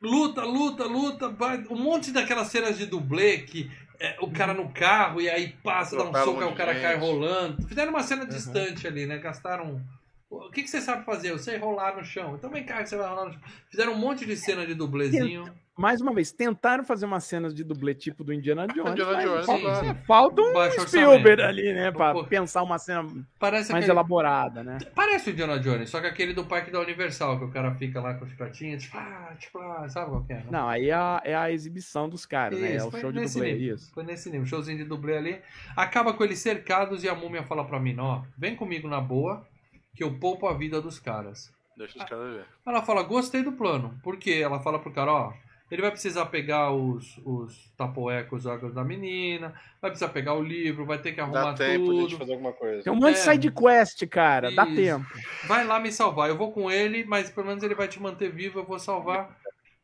luta, 0.00 0.44
luta, 0.44 0.84
luta. 0.84 1.28
vai- 1.28 1.64
Um 1.70 1.76
monte 1.82 2.12
daquelas 2.12 2.48
cenas 2.48 2.76
de 2.78 2.86
dublê 2.86 3.38
que 3.38 3.70
é, 3.98 4.16
o 4.20 4.30
cara 4.30 4.52
no 4.52 4.68
carro 4.72 5.20
e 5.22 5.28
aí 5.30 5.54
passa, 5.64 5.96
dá 5.96 6.04
um 6.04 6.10
um 6.10 6.12
soco, 6.12 6.40
aí 6.42 6.46
o 6.52 6.54
cara 6.54 6.74
de 6.74 6.80
cai 6.82 6.92
gente. 6.94 7.00
rolando. 7.00 7.66
Fizeram 7.66 7.90
uma 7.90 8.02
cena 8.02 8.26
distante 8.26 8.86
ali, 8.86 9.06
né? 9.06 9.16
Gastaram. 9.18 9.80
O 10.28 10.50
que, 10.50 10.62
que 10.62 10.68
você 10.68 10.80
sabe 10.82 11.04
fazer? 11.04 11.30
Eu 11.30 11.38
sei 11.38 11.56
rolar 11.56 11.96
no 11.96 12.04
chão. 12.04 12.34
Então 12.34 12.50
vem 12.50 12.64
cá 12.64 12.82
que 12.82 12.88
você 12.88 12.96
vai 12.96 13.08
rolar 13.08 13.26
no 13.26 13.32
chão. 13.32 13.40
Fizeram 13.70 13.92
um 13.94 13.98
monte 13.98 14.26
de 14.26 14.36
cena 14.36 14.66
de 14.66 14.74
dublezinho. 14.74 15.44
Mais 15.76 16.00
uma 16.00 16.14
vez, 16.14 16.32
tentaram 16.32 16.82
fazer 16.84 17.04
umas 17.04 17.24
cenas 17.24 17.54
de 17.54 17.62
dublê 17.62 17.94
tipo 17.94 18.24
do 18.24 18.32
Indiana 18.32 18.66
Jones. 18.66 18.92
Indiana 18.92 19.12
mas 19.12 19.24
Jones, 19.24 19.46
falta, 19.46 19.62
claro. 19.62 19.86
é, 19.86 19.94
falta 20.06 20.40
um 20.42 20.52
Baixo 20.54 20.88
Spielberg 20.88 21.42
ali, 21.42 21.72
né? 21.74 21.92
Pra 21.92 22.14
Pô. 22.14 22.24
pensar 22.24 22.62
uma 22.62 22.78
cena 22.78 23.06
Parece 23.38 23.70
mais 23.72 23.84
aquele... 23.84 23.98
elaborada, 23.98 24.64
né? 24.64 24.78
Parece 24.94 25.28
o 25.28 25.32
Indiana 25.34 25.58
Jones, 25.60 25.90
só 25.90 26.00
que 26.00 26.06
aquele 26.06 26.32
do 26.32 26.46
parque 26.46 26.70
da 26.70 26.80
Universal, 26.80 27.38
que 27.38 27.44
o 27.44 27.50
cara 27.50 27.74
fica 27.74 28.00
lá 28.00 28.14
com 28.14 28.24
os 28.24 28.32
pratinhos, 28.32 28.84
tipo, 28.84 28.96
ah, 28.96 29.36
tipo, 29.38 29.58
ah, 29.58 29.86
sabe 29.90 30.10
qual 30.10 30.24
que 30.24 30.32
é? 30.32 30.36
né? 30.36 30.46
Não, 30.50 30.66
aí 30.66 30.88
é 30.88 30.94
a, 30.94 31.20
é 31.22 31.34
a 31.34 31.52
exibição 31.52 32.08
dos 32.08 32.24
caras, 32.24 32.58
né? 32.58 32.72
É 32.72 32.76
Isso, 32.76 32.88
o 32.88 32.98
show 32.98 33.12
de 33.12 33.20
dublê, 33.20 33.52
nível. 33.52 33.74
isso. 33.74 33.92
Foi 33.92 34.02
nesse 34.02 34.30
nível, 34.30 34.46
showzinho 34.46 34.78
de 34.78 34.84
dublê 34.84 35.18
ali. 35.18 35.40
Acaba 35.76 36.14
com 36.14 36.24
eles 36.24 36.38
cercados 36.38 37.04
e 37.04 37.08
a 37.08 37.14
múmia 37.14 37.42
fala 37.42 37.66
pra 37.66 37.78
mim, 37.78 37.94
ó, 37.98 38.22
vem 38.38 38.56
comigo 38.56 38.88
na 38.88 39.00
boa, 39.00 39.46
que 39.94 40.02
eu 40.02 40.18
poupo 40.18 40.46
a 40.46 40.54
vida 40.54 40.80
dos 40.80 40.98
caras. 40.98 41.52
Deixa 41.76 41.98
os 41.98 42.04
caras 42.08 42.34
ver. 42.34 42.46
Ela 42.66 42.80
fala, 42.80 43.02
gostei 43.02 43.42
do 43.42 43.52
plano. 43.52 44.00
Por 44.02 44.16
quê? 44.16 44.40
Ela 44.42 44.58
fala 44.58 44.78
pro 44.78 44.90
cara, 44.90 45.12
ó, 45.12 45.32
ele 45.70 45.82
vai 45.82 45.90
precisar 45.90 46.26
pegar 46.26 46.70
os, 46.72 47.18
os 47.24 47.72
tapoecos, 47.76 48.40
os 48.40 48.46
órgãos 48.46 48.72
da 48.74 48.84
menina, 48.84 49.52
vai 49.82 49.90
precisar 49.90 50.10
pegar 50.12 50.34
o 50.34 50.42
livro, 50.42 50.86
vai 50.86 50.98
ter 50.98 51.12
que 51.12 51.20
arrumar 51.20 51.52
Dá 51.52 51.54
tempo 51.54 51.84
de 51.92 52.00
tudo. 52.00 52.18
fazer 52.18 52.32
alguma 52.32 52.52
coisa. 52.52 52.82
Tem 52.84 52.92
um 52.92 52.96
monte 52.96 53.14
de 53.14 53.20
É. 53.20 53.22
side 53.32 53.50
quest, 53.50 54.06
cara. 54.06 54.50
Dá 54.52 54.64
Isso. 54.66 54.76
tempo. 54.76 55.06
Vai 55.46 55.64
lá 55.66 55.80
me 55.80 55.90
salvar. 55.90 56.28
Eu 56.28 56.36
vou 56.36 56.52
com 56.52 56.70
ele, 56.70 57.04
mas 57.04 57.30
pelo 57.30 57.46
menos 57.48 57.62
ele 57.64 57.74
vai 57.74 57.88
te 57.88 58.00
manter 58.00 58.30
vivo, 58.30 58.60
eu 58.60 58.64
vou 58.64 58.78
salvar. 58.78 59.36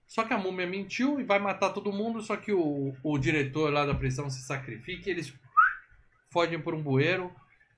Só 0.07 0.25
que 0.25 0.33
a 0.35 0.39
múmia 0.39 0.67
mentiu 0.67 1.19
e 1.19 1.25
vai 1.25 1.39
matar 1.39 1.71
todo 1.71 1.91
mundo, 1.93 2.21
só 2.21 2.37
que 2.37 2.53
o, 2.53 2.95
o 3.03 3.19
diretor 3.19 3.73
lá 3.73 3.87
da 3.87 3.95
prisão 3.95 4.29
se 4.29 4.43
sacrifica 4.43 5.09
e 5.09 5.13
eles 5.13 5.33
fogem 6.31 6.61
por 6.61 6.75
um 6.75 6.83
bueiro. 6.83 7.33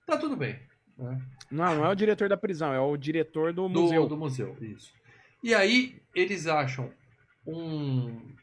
Tá 0.07 0.17
tudo 0.17 0.37
bem. 0.37 0.59
né? 0.99 1.21
Não, 1.51 1.77
não 1.77 1.85
é 1.87 1.89
o 1.91 1.95
diretor 1.95 2.29
da 2.29 2.37
prisão, 2.37 2.73
é 2.75 2.81
o 2.81 2.97
diretor 2.97 3.53
do, 3.53 3.69
Do 3.69 3.83
museu. 3.83 4.07
Do 4.09 4.17
museu, 4.17 4.57
isso. 4.61 4.93
E 5.43 5.55
aí 5.55 5.97
eles 6.15 6.47
acham 6.47 6.91
um 7.47 8.35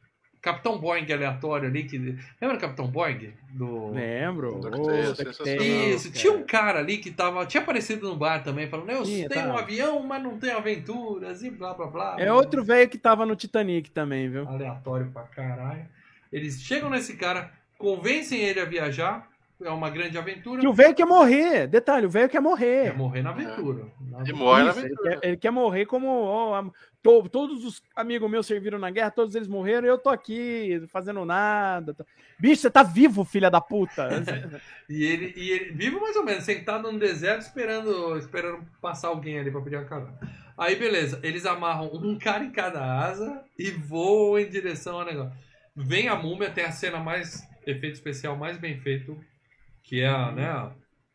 Capitão 0.41 0.79
Boeing 0.79 1.11
aleatório 1.13 1.69
ali 1.69 1.83
que. 1.83 1.97
Lembra 1.99 2.57
do 2.57 2.61
Capitão 2.61 2.87
Boeing? 2.87 3.31
Do. 3.53 3.91
Lembro. 3.91 4.59
Do 4.59 5.15
sensacional. 5.15 5.63
Isso, 5.63 6.07
cara. 6.07 6.19
tinha 6.19 6.33
um 6.33 6.43
cara 6.43 6.79
ali 6.79 6.97
que 6.97 7.11
tava. 7.11 7.45
Tinha 7.45 7.61
aparecido 7.61 8.09
no 8.09 8.15
bar 8.15 8.43
também, 8.43 8.67
falando, 8.67 8.89
eu 8.89 9.03
Tinha, 9.03 9.29
tenho 9.29 9.45
um 9.45 9.47
tava. 9.49 9.61
avião, 9.61 10.01
mas 10.01 10.23
não 10.23 10.39
tenho 10.39 10.57
aventuras, 10.57 11.43
e 11.43 11.51
blá 11.51 11.75
blá 11.75 11.87
blá. 11.87 12.15
É 12.17 12.33
outro 12.33 12.63
velho 12.63 12.89
que 12.89 12.97
tava 12.97 13.23
no 13.23 13.35
Titanic 13.35 13.91
também, 13.91 14.29
viu? 14.29 14.47
aleatório 14.47 15.11
pra 15.11 15.23
caralho. 15.23 15.85
Eles 16.33 16.59
chegam 16.59 16.89
nesse 16.89 17.15
cara, 17.17 17.51
convencem 17.77 18.39
ele 18.41 18.59
a 18.59 18.65
viajar, 18.65 19.27
é 19.63 19.69
uma 19.69 19.89
grande 19.89 20.17
aventura. 20.17 20.59
Que 20.61 20.67
o 20.67 20.73
velho 20.73 20.93
quer 20.95 21.05
morrer. 21.05 21.67
Detalhe, 21.67 22.05
o 22.05 22.09
velho 22.09 22.29
quer 22.29 22.39
morrer. 22.41 22.87
É 22.87 22.93
morrer 22.93 23.21
na 23.21 23.29
aventura. 23.31 23.85
Na 24.01 24.17
E 24.17 24.21
aventura. 24.21 24.37
morre 24.37 24.63
na 24.63 24.69
Isso, 24.71 24.79
ele, 24.79 24.85
aventura. 24.87 25.19
quer, 25.19 25.27
ele 25.27 25.37
quer 25.37 25.51
morrer 25.51 25.85
como 25.85 26.53
am- 26.53 26.71
to- 27.01 27.29
todos 27.29 27.63
os 27.65 27.81
amigos 27.95 28.29
meus 28.29 28.45
serviram 28.47 28.77
na 28.79 28.89
guerra, 28.91 29.11
todos 29.11 29.35
eles 29.35 29.47
morreram 29.47 29.85
e 29.85 29.89
eu 29.89 29.97
tô 29.97 30.09
aqui 30.09 30.81
fazendo 30.87 31.23
nada. 31.25 31.93
tá- 31.93 32.05
Bicho, 32.39 32.61
você 32.61 32.69
tá 32.71 32.83
vivo, 32.83 33.23
filha 33.23 33.49
da 33.49 33.61
puta. 33.61 34.07
E 34.89 35.03
ele, 35.05 35.33
e 35.37 35.51
ele 35.51 35.71
vive 35.71 35.97
mais 36.01 36.17
ou 36.17 36.23
menos, 36.25 36.43
sentado 36.43 36.91
no 36.91 36.99
deserto 36.99 37.41
esperando, 37.43 38.17
esperando 38.17 38.59
passar 38.81 39.07
alguém 39.07 39.39
ali 39.39 39.49
pra 39.49 39.61
pedir 39.61 39.77
uma 39.77 39.85
carona. 39.85 40.13
Aí, 40.57 40.75
beleza, 40.75 41.17
eles 41.23 41.45
amarram 41.45 41.89
um 41.93 42.19
cara 42.19 42.43
em 42.43 42.51
cada 42.51 42.83
asa 42.99 43.41
e 43.57 43.71
voam 43.71 44.37
em 44.37 44.49
direção 44.49 44.99
ao 44.99 45.05
negócio. 45.05 45.31
Vem 45.73 46.09
a 46.09 46.15
múmia, 46.15 46.49
tem 46.51 46.65
a 46.65 46.71
cena 46.71 46.99
mais. 46.99 47.41
efeito 47.65 47.93
especial 47.93 48.35
mais 48.35 48.57
bem 48.57 48.77
feito, 48.81 49.17
que 49.83 50.01
é 50.01 50.07
a, 50.07 50.31
né, 50.31 50.47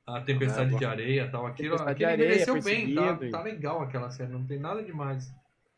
a- 0.07 0.21
tempestade 0.21 0.75
É, 0.75 0.79
de 0.79 0.85
areia 0.85 1.23
e 1.25 1.31
tal. 1.31 1.47
Aquilo, 1.47 1.71
Tempestade 1.71 1.91
aquilo 2.05 2.11
areia, 2.11 2.27
envelheceu 2.27 2.63
bem, 2.63 2.95
tá, 2.95 3.03
perseguido. 3.03 3.31
tá 3.33 3.43
legal 3.43 3.83
aquela 3.83 4.11
cena, 4.11 4.31
não 4.39 4.47
tem 4.47 4.59
nada 4.59 4.83
demais. 4.83 5.33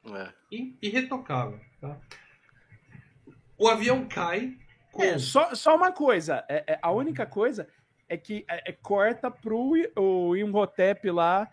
É. 0.06 0.28
I- 0.52 0.77
Irretocável, 0.82 1.59
tá? 1.81 1.98
O 3.59 3.69
avião 3.69 4.06
cai 4.06 4.55
com. 4.93 5.02
É, 5.02 5.19
só, 5.19 5.55
só 5.55 5.74
uma 5.77 5.93
coisa. 5.93 6.44
É, 6.48 6.74
é, 6.74 6.78
a 6.81 6.90
única 6.93 7.27
coisa 7.27 7.69
é 8.09 8.16
que 8.16 8.44
é, 8.48 8.70
é 8.70 8.73
corta 8.73 9.31
pro 9.31 9.73
o 9.97 10.36
Imhotep 10.36 11.10
lá 11.10 11.48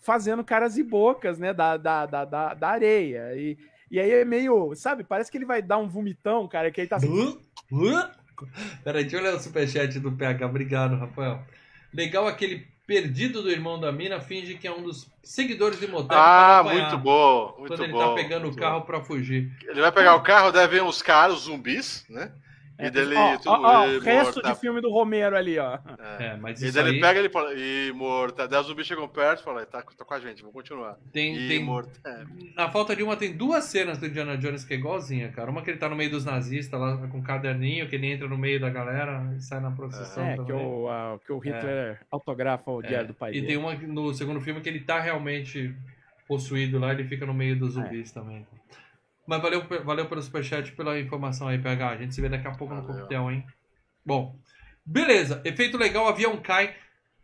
fazendo 0.00 0.44
caras 0.44 0.76
e 0.76 0.82
bocas, 0.82 1.38
né? 1.38 1.52
Da, 1.54 1.76
da, 1.76 2.06
da, 2.06 2.24
da, 2.24 2.54
da 2.54 2.68
areia. 2.68 3.34
E, 3.36 3.56
e 3.90 4.00
aí 4.00 4.10
é 4.10 4.24
meio. 4.24 4.74
Sabe? 4.74 5.04
Parece 5.04 5.30
que 5.30 5.38
ele 5.38 5.46
vai 5.46 5.62
dar 5.62 5.78
um 5.78 5.88
vomitão, 5.88 6.46
cara. 6.48 6.70
Que 6.70 6.80
ele 6.80 6.88
tá 6.88 6.96
assim. 6.96 7.38
Hã? 7.72 7.72
Hã? 7.72 8.12
Peraí, 8.82 9.02
deixa 9.04 9.16
eu 9.16 9.22
ler 9.22 9.34
o 9.34 9.40
superchat 9.40 9.98
do 10.00 10.12
PH. 10.12 10.46
Obrigado, 10.46 10.96
Rafael. 10.96 11.42
Legal 11.92 12.26
aquele 12.26 12.66
perdido 12.86 13.42
do 13.42 13.50
irmão 13.50 13.80
da 13.80 13.90
mina 13.90 14.20
finge 14.20 14.54
que 14.56 14.66
é 14.66 14.72
um 14.72 14.82
dos 14.82 15.08
seguidores 15.22 15.78
de 15.78 15.86
Imhotep 15.86 16.14
Ah, 16.14 16.62
muito 16.64 16.98
bom. 16.98 17.54
Muito 17.58 17.68
Quando 17.68 17.84
ele 17.84 17.92
bom. 17.92 18.08
tá 18.08 18.14
pegando 18.14 18.48
o 18.48 18.54
carro 18.54 18.82
pra 18.82 19.00
fugir. 19.00 19.50
Ele 19.66 19.80
vai 19.80 19.90
pegar 19.92 20.14
o 20.16 20.22
carro, 20.22 20.52
deve 20.52 20.76
vir 20.76 20.82
uns 20.82 21.00
caras, 21.00 21.36
os 21.36 21.42
zumbis, 21.44 22.04
né? 22.08 22.30
E 22.76 22.90
dele. 22.90 23.14
ó, 23.14 23.36
tudo- 23.36 23.50
ó, 23.50 23.82
ó, 23.82 23.86
e 23.86 23.96
o 23.98 24.00
resto 24.00 24.34
morta- 24.34 24.52
de 24.52 24.58
filme 24.60 24.80
do 24.80 24.90
Romero 24.90 25.36
ali, 25.36 25.58
ó. 25.60 25.78
É. 26.18 26.26
É, 26.26 26.36
mas 26.36 26.60
E 26.60 26.66
isso 26.66 26.74
daí 26.74 26.86
ele 26.88 26.96
aí 26.96 27.00
pega 27.00 27.18
ele 27.20 27.28
fala, 27.28 27.52
e 27.54 27.92
morta. 27.94 28.48
Daí 28.48 28.60
os 28.60 28.66
zumbis 28.66 28.84
chegam 28.86 29.06
perto 29.08 29.40
e 29.40 29.44
falam, 29.44 29.64
tá, 29.64 29.80
tá 29.82 30.04
com 30.04 30.14
a 30.14 30.18
gente, 30.18 30.40
vamos 30.42 30.54
continuar. 30.54 30.96
tem, 31.12 31.36
E 31.36 31.48
tem 31.48 31.62
morta. 31.62 31.92
É. 32.04 32.24
Na 32.56 32.68
falta 32.70 32.96
de 32.96 33.02
uma, 33.04 33.16
tem 33.16 33.32
duas 33.36 33.64
cenas 33.64 33.98
do 33.98 34.06
Indiana 34.06 34.36
Jones 34.36 34.64
que 34.64 34.74
é 34.74 34.76
igualzinha, 34.76 35.28
cara. 35.30 35.50
Uma 35.50 35.62
que 35.62 35.70
ele 35.70 35.78
tá 35.78 35.88
no 35.88 35.94
meio 35.94 36.10
dos 36.10 36.24
nazistas 36.24 36.80
lá 36.80 36.96
com 36.96 37.18
um 37.18 37.22
caderninho, 37.22 37.88
que 37.88 37.94
ele 37.94 38.08
entra 38.08 38.26
no 38.26 38.36
meio 38.36 38.58
da 38.60 38.70
galera 38.70 39.32
e 39.36 39.40
sai 39.40 39.60
na 39.60 39.70
procissão. 39.70 40.24
É, 40.24 40.36
que 40.36 40.52
o, 40.52 40.88
a- 40.88 41.18
que 41.24 41.32
o 41.32 41.38
Hitler 41.38 42.00
autografa 42.10 42.70
o 42.70 42.82
É, 42.82 42.88
Diário 42.88 43.08
do 43.08 43.14
Pai 43.14 43.30
E 43.30 43.34
dele. 43.34 43.46
tem 43.46 43.56
uma 43.56 43.76
que 43.76 43.86
no 43.86 44.12
segundo 44.12 44.40
filme 44.40 44.60
que 44.60 44.68
ele 44.68 44.80
tá 44.80 44.98
realmente 45.00 45.72
possuído 46.26 46.78
lá, 46.78 46.92
ele 46.92 47.04
fica 47.04 47.24
no 47.24 47.34
meio 47.34 47.56
dos 47.56 47.76
É. 47.76 47.82
zumbis 47.82 48.10
também. 48.10 48.44
Mas 49.26 49.40
valeu, 49.40 49.64
valeu 49.84 50.06
pelo 50.06 50.20
superchat 50.22 50.68
e 50.68 50.72
pela 50.72 50.98
informação 51.00 51.48
aí, 51.48 51.58
PH. 51.58 51.88
A 51.90 51.96
gente 51.96 52.14
se 52.14 52.20
vê 52.20 52.28
daqui 52.28 52.46
a 52.46 52.52
pouco 52.52 52.74
no 52.74 52.82
Valeu. 52.82 52.96
coquetel, 53.02 53.30
hein? 53.30 53.46
Bom, 54.04 54.36
beleza. 54.84 55.40
Efeito 55.44 55.78
legal, 55.78 56.04
o 56.04 56.08
avião 56.08 56.36
cai. 56.36 56.74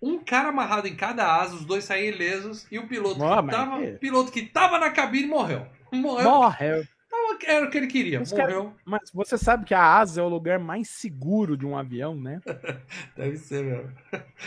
Um 0.02 0.18
cara 0.18 0.48
amarrado 0.48 0.88
em 0.88 0.96
cada 0.96 1.30
asa, 1.36 1.54
os 1.54 1.64
dois 1.66 1.84
saem 1.84 2.08
ilesos 2.08 2.66
e 2.72 2.78
o 2.78 2.88
piloto, 2.88 3.16
que, 3.16 3.42
mas 3.42 3.54
tava, 3.54 3.78
que- 3.82 3.92
piloto 3.98 4.32
que 4.32 4.42
tava 4.46 4.78
na 4.78 4.90
cabine 4.90 5.26
morreu. 5.26 5.66
Morreu. 5.92 6.24
Morre. 6.24 6.88
Tava- 7.10 7.38
Era 7.46 7.66
o 7.66 7.70
que 7.70 7.76
ele 7.76 7.86
queria. 7.86 8.22
Cara- 8.24 8.44
Morreu. 8.54 8.74
Mas 8.82 9.10
você 9.12 9.36
sabe 9.36 9.66
que 9.66 9.74
a 9.74 9.82
asa 9.98 10.22
é 10.22 10.24
o 10.24 10.28
lugar 10.28 10.58
mais 10.58 10.88
seguro 10.88 11.54
de 11.54 11.66
um 11.66 11.76
avião, 11.76 12.14
né? 12.14 12.40
Deve 13.14 13.36
ser 13.36 13.62
mesmo. 13.62 13.92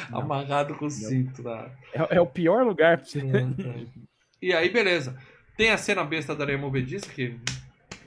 Não. 0.09 0.21
Amarrado 0.21 0.73
com 0.75 0.85
o 0.85 0.89
cinto. 0.89 1.43
Tá? 1.43 1.69
É, 1.93 2.15
é 2.17 2.21
o 2.21 2.25
pior 2.25 2.65
lugar 2.65 2.97
pra 2.97 3.05
você. 3.05 3.21
e 4.41 4.53
aí, 4.53 4.69
beleza. 4.69 5.15
Tem 5.55 5.69
a 5.71 5.77
cena 5.77 6.03
besta 6.03 6.35
da 6.35 6.43
areia 6.43 6.57
movediça, 6.57 7.09
que 7.11 7.37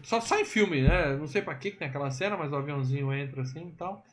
só, 0.03 0.21
só 0.21 0.39
em 0.39 0.45
filme, 0.45 0.83
né? 0.83 1.15
Não 1.17 1.27
sei 1.27 1.43
pra 1.43 1.55
que 1.55 1.71
tem 1.71 1.89
aquela 1.89 2.11
cena, 2.11 2.37
mas 2.37 2.53
o 2.53 2.57
aviãozinho 2.57 3.13
entra 3.13 3.43
assim 3.43 3.69
e 3.69 3.73
tal. 3.73 4.05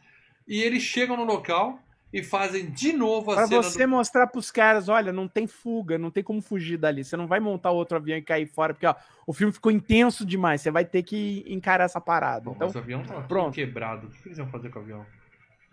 E 0.47 0.61
eles 0.61 0.83
chegam 0.83 1.17
no 1.17 1.23
local 1.23 1.79
e 2.11 2.21
fazem 2.21 2.69
de 2.69 2.93
novo 2.93 3.31
a 3.31 3.35
Pra 3.35 3.47
cena 3.47 3.63
você 3.63 3.87
mostrar 3.87 4.27
pros 4.27 4.51
caras, 4.51 4.87
olha, 4.87 5.11
não 5.11 5.27
tem 5.27 5.47
fuga, 5.47 5.97
não 5.97 6.11
tem 6.11 6.23
como 6.23 6.41
fugir 6.41 6.77
dali. 6.77 7.03
Você 7.03 7.17
não 7.17 7.25
vai 7.25 7.39
montar 7.39 7.71
outro 7.71 7.97
avião 7.97 8.17
e 8.17 8.21
cair 8.21 8.45
fora, 8.45 8.73
porque 8.73 8.85
ó, 8.85 8.93
o 9.25 9.33
filme 9.33 9.51
ficou 9.51 9.71
intenso 9.71 10.23
demais. 10.25 10.61
Você 10.61 10.69
vai 10.69 10.85
ter 10.85 11.01
que 11.01 11.43
encarar 11.47 11.85
essa 11.85 11.99
parada. 11.99 12.41
do... 12.41 12.51
Bom, 12.51 12.55
Então, 12.55 12.67
mas 12.67 12.75
o 12.75 12.79
avião 12.79 13.03
tava 13.03 13.23
pronto. 13.23 13.55
quebrado. 13.55 14.07
O 14.07 14.09
que 14.11 14.27
eles 14.27 14.37
iam 14.37 14.47
fazer 14.47 14.69
com 14.69 14.79
o 14.79 14.81
avião? 14.83 15.05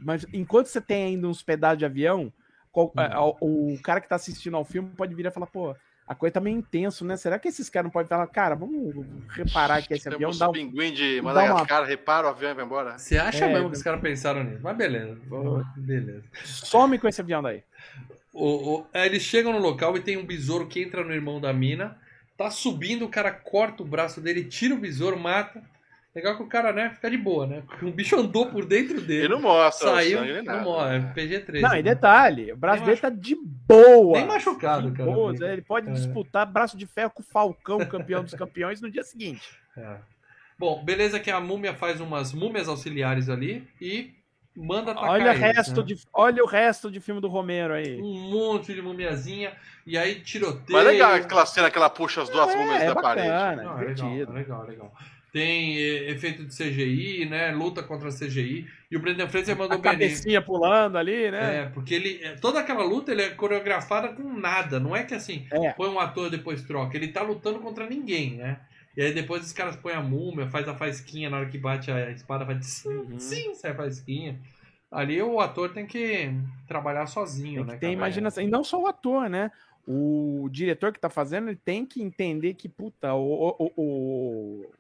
mas 0.03 0.27
enquanto 0.33 0.67
você 0.69 0.81
tem 0.81 1.05
ainda 1.05 1.29
uns 1.29 1.43
pedaços 1.43 1.79
de 1.79 1.85
avião, 1.85 2.33
qual- 2.73 2.91
Uhum. 2.97 3.03
é, 3.03 3.19
o, 3.19 3.75
o 3.75 3.83
cara 3.83 4.01
que 4.01 4.09
tá 4.09 4.17
assistindo 4.17 4.57
ao 4.57 4.65
filme 4.65 4.89
pode 4.97 5.15
vir 5.15 5.27
e 5.27 5.31
falar, 5.31 5.47
pô, 5.47 5.77
a 6.11 6.15
coisa 6.17 6.33
tá 6.35 6.41
meio 6.41 6.59
intenso, 6.59 7.05
né? 7.05 7.17
Será 7.17 7.39
que 7.39 7.47
esses 7.47 7.71
caras 7.71 7.85
não 7.85 7.91
podem 7.93 8.09
falar, 8.09 8.27
cara, 8.27 8.57
vamos 8.57 9.07
reparar 9.29 9.81
que 9.81 9.95
esse 9.95 10.03
Tem 10.03 10.15
avião 10.15 10.31
uns 10.31 10.41
dá 10.41 10.49
um. 10.49 10.53
pinguim 10.53 10.93
de 10.93 11.23
Madagascar, 11.23 11.85
repara 11.85 12.27
o 12.27 12.31
avião 12.31 12.51
e 12.51 12.55
vai 12.55 12.65
embora. 12.65 12.99
Você 12.99 13.17
acha 13.17 13.45
É, 13.45 13.53
mesmo 13.53 13.71
que 13.71 13.77
os 13.77 13.83
caras 13.85 14.01
pensaram 14.01 14.43
nisso? 14.43 14.59
Mas 14.61 14.77
beleza. 14.77 15.17
Beleza. 15.77 16.25
Some 16.45 16.99
com 16.99 17.07
esse 17.07 17.21
avião 17.21 17.41
daí. 17.41 17.63
O, 18.33 18.79
o- 18.81 18.87
eles 18.93 19.23
chegam 19.23 19.53
no 19.53 19.61
local 19.61 19.97
e 19.97 20.01
tem 20.01 20.17
um 20.17 20.27
besouro 20.27 20.67
que 20.67 20.83
entra 20.83 21.05
no 21.05 21.13
irmão 21.15 21.41
da 21.41 21.53
mina. 21.53 21.97
Tá 22.37 22.51
subindo, 22.51 23.05
o 23.05 23.09
cara 23.09 23.31
corta 23.31 23.85
o 23.85 23.87
braço 23.87 24.21
dele, 24.21 24.43
tira 24.43 24.75
o 24.75 24.79
besouro, 24.79 25.17
mata. 25.17 25.63
Legal 26.13 26.37
que 26.37 26.43
o 26.43 26.49
cara, 26.49 26.73
né, 26.73 26.91
fica 26.91 27.09
de 27.09 27.17
boa, 27.17 27.47
né? 27.47 27.63
O 27.83 27.91
bicho 27.93 28.17
andou 28.19 28.47
por 28.47 28.65
dentro 28.67 29.01
dele. 29.01 29.27
Ele 29.27 29.35
não 29.35 29.41
mostra 29.41 29.91
saiu, 29.91 30.19
o 30.19 30.21
sangue 30.23 30.33
nem 30.33 30.43
não 30.43 30.61
morre, 30.65 30.97
é 30.97 30.99
né? 30.99 31.13
PG-13. 31.15 31.61
Não, 31.61 31.71
e 31.71 31.77
né? 31.77 31.83
detalhe, 31.83 32.53
o 32.53 32.57
braço 32.57 32.79
Nem 32.79 32.87
dele 32.87 33.01
tá 33.01 33.11
de 33.11 33.37
boa. 33.37 34.19
Nem 34.19 34.27
machucado, 34.27 34.91
De 34.91 34.97
cara. 34.97 35.09
boa, 35.11 35.33
ele 35.41 35.63
pode 35.63 35.89
É. 35.89 35.93
disputar 35.93 36.45
braço 36.51 36.77
de 36.77 36.85
ferro 36.87 37.11
com 37.11 37.23
o 37.23 37.27
Falcão, 37.27 37.79
campeão 37.87 38.25
dos 38.25 38.35
campeões, 38.35 38.81
no 38.81 38.91
dia 38.91 39.05
seguinte. 39.05 39.57
É. 39.77 39.99
Bom, 40.59 40.85
beleza 40.85 41.21
que 41.21 41.31
a 41.31 41.39
múmia 41.41 41.75
faz 41.75 42.01
umas 42.01 42.33
múmias 42.35 42.67
auxiliares 42.69 43.29
ali 43.29 43.67
e 43.81 44.13
manda 44.57 44.91
atacar 44.91 45.11
Olha 45.11 45.27
o, 45.27 45.29
eles, 45.29 45.41
resto 45.41 45.77
né? 45.81 45.87
de, 45.87 45.95
olha 46.13 46.43
o 46.43 46.47
resto 46.47 46.91
de 46.91 46.99
filme 47.01 47.21
do 47.21 47.29
Romero 47.29 47.73
aí. 47.73 48.03
Um 48.03 48.31
monte 48.31 48.75
de 48.75 48.83
mumiazinha 48.83 49.53
e 49.87 49.97
aí 49.97 50.17
tiroteio. 50.17 50.77
Mas 50.77 50.87
é 50.87 50.91
legal 50.91 51.15
aquela 51.15 51.47
cena 51.47 51.71
que 51.71 51.79
ela 51.79 51.89
puxa 51.89 52.21
as 52.23 52.29
duas 52.29 52.53
múmias 52.55 52.83
é 52.83 52.87
da 52.87 52.97
parede. 52.97 53.29
bacana, 53.29 53.63
Não, 53.63 53.79
é 53.79 53.85
é 53.85 53.87
legal, 53.87 54.09
é 54.11 54.33
legal, 54.33 54.65
é 54.65 54.67
legal. 54.67 54.93
Tem 55.33 55.77
eh, 55.79 56.11
efeito 56.11 56.45
de 56.45 56.55
CGI, 56.57 57.27
né? 57.27 57.53
Luta 57.53 57.83
contra 57.83 58.11
CGI. 58.11 58.67
E 58.91 58.97
o 58.97 59.01
Brendan 59.01 59.29
Fraser 59.29 59.57
mandou 59.57 59.79
A 59.79 59.81
bem. 59.81 59.93
cabecinha 59.93 60.43
pulando 60.43 60.99
ali, 60.99 61.31
né? 61.31 61.57
É, 61.59 61.67
porque 61.67 61.95
ele. 61.95 62.21
é, 62.23 62.35
Toda 62.35 62.59
aquela 62.61 62.83
luta 62.83 63.13
ele 63.13 63.23
é 63.23 63.31
coreografada 63.31 64.09
com 64.09 64.23
nada. 64.33 64.81
Não 64.81 64.95
é 64.97 65.05
que 65.05 65.15
assim, 65.15 65.47
É. 65.53 65.71
põe 65.73 65.89
um 65.89 66.01
ator 66.01 66.27
e 66.27 66.31
depois 66.31 66.63
troca. 66.63 66.97
Ele 66.97 67.09
tá 67.09 67.23
lutando 67.23 67.61
contra 67.61 67.89
ninguém, 67.89 68.37
né? 68.37 68.61
E 68.97 69.03
aí 69.03 69.13
depois 69.13 69.43
os 69.47 69.53
caras 69.53 69.77
põem 69.77 69.95
a 69.95 70.01
múmia, 70.01 70.49
faz 70.49 70.67
a 70.67 70.75
faisquinha 70.75 71.31
na 71.31 71.37
hora 71.39 71.47
que 71.49 71.57
bate 71.59 71.91
a 71.93 72.11
espada, 72.11 72.45
faz 72.45 72.67
sim, 72.67 72.89
Uhum. 72.89 73.21
sim, 73.21 73.55
sai 73.55 73.71
a 73.71 73.75
faisquinha. 73.77 74.41
Ali 74.91 75.23
o 75.23 75.39
ator 75.39 75.73
tem 75.73 75.87
que 75.87 76.29
trabalhar 76.67 77.07
sozinho, 77.07 77.63
Tem 77.63 77.65
né? 77.65 77.73
ter 77.75 77.81
cara? 77.83 77.93
imaginação. 77.93 78.43
E 78.43 78.49
não 78.49 78.65
só 78.65 78.83
o 78.83 78.89
ator, 78.89 79.31
né? 79.31 79.53
O 79.87 80.49
diretor 80.51 80.93
que 80.93 80.99
tá 80.99 81.09
fazendo, 81.09 81.49
ele 81.49 81.57
tem 81.65 81.87
que 81.87 82.03
entender 82.03 82.55
que, 82.55 82.69
puta, 82.69 83.15
o, 83.15 83.55
o- 83.59 83.73
o- 83.77 84.71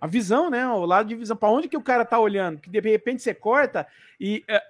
a 0.00 0.06
visão, 0.06 0.50
né? 0.50 0.66
O 0.68 0.84
lado 0.84 1.08
de 1.08 1.14
visão. 1.14 1.36
Pra 1.36 1.48
onde 1.48 1.68
que 1.68 1.76
o 1.76 1.82
cara 1.82 2.04
tá 2.04 2.18
olhando? 2.18 2.60
Que 2.60 2.70
de 2.70 2.80
repente 2.80 3.22
você 3.22 3.34
corta 3.34 3.86
e 4.20 4.44
é, 4.48 4.62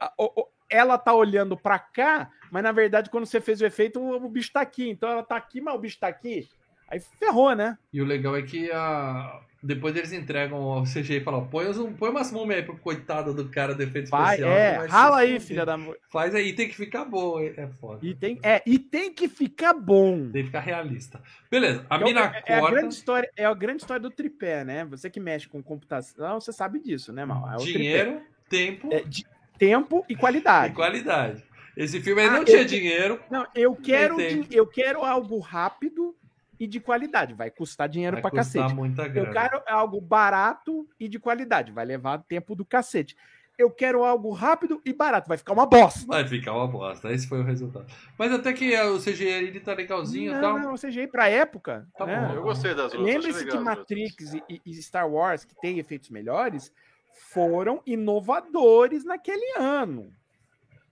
ela 0.70 0.98
tá 0.98 1.14
olhando 1.14 1.56
pra 1.56 1.78
cá, 1.78 2.30
mas 2.50 2.62
na 2.62 2.72
verdade, 2.72 3.10
quando 3.10 3.26
você 3.26 3.40
fez 3.40 3.60
o 3.60 3.66
efeito, 3.66 4.00
o 4.00 4.28
bicho 4.28 4.52
tá 4.52 4.60
aqui. 4.60 4.88
Então 4.88 5.08
ela 5.08 5.22
tá 5.22 5.36
aqui, 5.36 5.60
mas 5.60 5.74
o 5.74 5.78
bicho 5.78 5.98
tá 5.98 6.08
aqui. 6.08 6.48
Aí 6.88 7.00
ferrou, 7.18 7.54
né? 7.54 7.76
E 7.92 8.00
o 8.00 8.04
legal 8.04 8.36
é 8.36 8.42
que 8.42 8.70
a... 8.70 9.40
depois 9.62 9.96
eles 9.96 10.12
entregam 10.12 10.58
ao 10.58 10.84
CGI 10.84 11.16
e 11.16 11.20
falam: 11.20 11.46
põe, 11.48 11.66
uns- 11.68 11.96
põe 11.98 12.10
umas 12.10 12.30
múmias 12.30 12.60
aí 12.60 12.64
pro 12.64 12.76
coitado 12.78 13.34
do 13.34 13.48
cara 13.48 13.74
do 13.74 13.82
efeito 13.82 14.08
Vai, 14.08 14.34
especial. 14.36 14.52
é, 14.56 14.86
rala 14.86 15.18
aí, 15.18 15.40
filha 15.40 15.66
da. 15.66 15.76
Faz 16.12 16.34
aí, 16.34 16.52
tem 16.52 16.68
que 16.68 16.76
ficar 16.76 17.04
bom, 17.04 17.40
é 17.40 17.68
foda. 17.80 18.06
E 18.06 18.14
tem, 18.14 18.38
é, 18.42 18.62
e 18.64 18.78
tem 18.78 19.12
que 19.12 19.28
ficar 19.28 19.74
bom. 19.74 20.30
Tem 20.30 20.42
que 20.42 20.46
ficar 20.46 20.60
realista. 20.60 21.20
Beleza, 21.50 21.84
a 21.90 21.96
É 21.96 21.98
o- 21.98 22.04
mina 22.04 22.20
é, 22.46 22.52
é 22.52 22.54
a 22.56 22.60
corta. 22.60 22.76
grande 22.76 22.94
história, 22.94 23.30
é 23.36 23.44
a 23.44 23.54
grande 23.54 23.82
história 23.82 24.00
do 24.02 24.10
tripé, 24.10 24.64
né? 24.64 24.84
Você 24.84 25.10
que 25.10 25.18
mexe 25.18 25.48
com 25.48 25.60
computação, 25.62 26.40
você 26.40 26.52
sabe 26.52 26.78
disso, 26.78 27.12
né, 27.12 27.24
Mal? 27.24 27.48
É 27.52 27.56
dinheiro, 27.64 28.20
tempo. 28.48 28.88
É, 28.92 29.00
de 29.00 29.26
tempo 29.58 30.04
e 30.08 30.14
qualidade. 30.14 30.72
e 30.72 30.76
qualidade. 30.76 31.42
Esse 31.76 32.00
filme 32.00 32.22
aí 32.22 32.28
Ah, 32.28 32.32
não 32.32 32.44
tinha 32.44 32.64
dinheiro, 32.64 33.20
Não, 33.30 33.44
eu 33.54 33.74
quero, 33.74 34.16
eu 34.50 34.66
quero 34.66 35.04
algo 35.04 35.38
rápido 35.40 36.14
e 36.58 36.66
de 36.66 36.80
qualidade. 36.80 37.34
Vai 37.34 37.50
custar 37.50 37.88
dinheiro 37.88 38.16
vai 38.16 38.22
pra 38.22 38.30
custar 38.30 38.62
cacete. 38.62 38.74
muita 38.74 39.06
grana. 39.08 39.28
Eu 39.28 39.32
quero 39.32 39.62
algo 39.66 40.00
barato 40.00 40.88
e 40.98 41.08
de 41.08 41.18
qualidade. 41.18 41.72
Vai 41.72 41.84
levar 41.84 42.18
tempo 42.18 42.54
do 42.54 42.64
cacete. 42.64 43.16
Eu 43.58 43.70
quero 43.70 44.04
algo 44.04 44.32
rápido 44.32 44.82
e 44.84 44.92
barato. 44.92 45.28
Vai 45.28 45.38
ficar 45.38 45.54
uma 45.54 45.64
bosta. 45.64 46.06
Vai 46.06 46.28
ficar 46.28 46.52
uma 46.52 46.68
bosta, 46.68 47.10
esse 47.10 47.26
foi 47.26 47.40
o 47.40 47.44
resultado. 47.44 47.86
Mas 48.18 48.30
até 48.30 48.52
que 48.52 48.78
o 48.82 48.98
CGI 48.98 49.24
ele 49.24 49.60
tá 49.60 49.72
legalzinho 49.72 50.30
e 50.30 50.34
não, 50.34 50.40
tal. 50.40 50.58
não, 50.58 50.74
CGI 50.74 51.06
pra 51.06 51.28
época. 51.28 51.88
Tá 51.96 52.04
né? 52.04 52.28
bom. 52.28 52.34
Eu 52.34 52.42
gostei 52.42 52.74
das 52.74 52.92
lutas. 52.92 53.00
Lembre-se 53.14 53.38
achei 53.38 53.50
que. 53.50 53.58
Matrix 53.58 54.34
e, 54.34 54.60
e 54.64 54.74
Star 54.82 55.10
Wars, 55.10 55.44
que 55.44 55.54
tem 55.54 55.78
efeitos 55.78 56.10
melhores, 56.10 56.70
foram 57.32 57.82
inovadores 57.86 59.04
naquele 59.04 59.58
ano. 59.58 60.12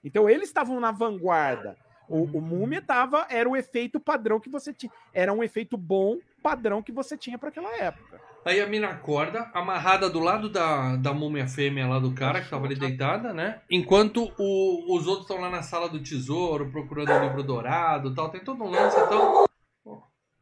Então 0.02 0.28
eles 0.28 0.48
estavam 0.48 0.80
na 0.80 0.90
vanguarda. 0.90 1.76
O, 2.08 2.24
o 2.24 2.40
Múmia 2.40 2.82
tava, 2.82 3.26
era 3.30 3.48
o 3.48 3.56
efeito 3.56 3.98
padrão 3.98 4.38
que 4.38 4.50
você 4.50 4.72
tinha. 4.72 4.92
Era 5.12 5.32
um 5.32 5.42
efeito 5.42 5.76
bom 5.76 6.18
padrão 6.42 6.82
que 6.82 6.92
você 6.92 7.16
tinha 7.16 7.38
para 7.38 7.48
aquela 7.48 7.74
época. 7.78 8.20
Aí 8.44 8.60
a 8.60 8.66
mina 8.66 8.88
acorda, 8.88 9.50
amarrada 9.54 10.10
do 10.10 10.20
lado 10.20 10.50
da, 10.50 10.96
da 10.96 11.14
múmia 11.14 11.48
fêmea 11.48 11.86
lá 11.86 11.98
do 11.98 12.12
cara, 12.14 12.42
que 12.42 12.50
tava 12.50 12.66
ali 12.66 12.74
deitada, 12.74 13.32
né? 13.32 13.62
Enquanto 13.70 14.30
o- 14.38 14.94
os 14.96 15.06
outros 15.06 15.24
estão 15.28 15.40
lá 15.40 15.48
na 15.48 15.62
sala 15.62 15.88
do 15.88 16.02
tesouro, 16.02 16.70
procurando 16.70 17.10
o 17.10 17.22
livro 17.26 17.42
dourado 17.42 18.10
e 18.10 18.14
tal. 18.14 18.28
Tem 18.28 18.44
todo 18.44 18.62
um 18.62 18.68
lance, 18.68 19.00
então... 19.00 19.44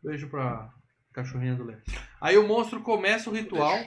Beijo 0.03 0.29
pra 0.29 0.69
cachorrinha 1.13 1.55
do 1.55 1.63
Lê. 1.63 1.77
Aí 2.21 2.37
o 2.37 2.45
monstro 2.49 2.81
começa 2.81 3.31
o 3.31 3.33
ritual. 3.33 3.79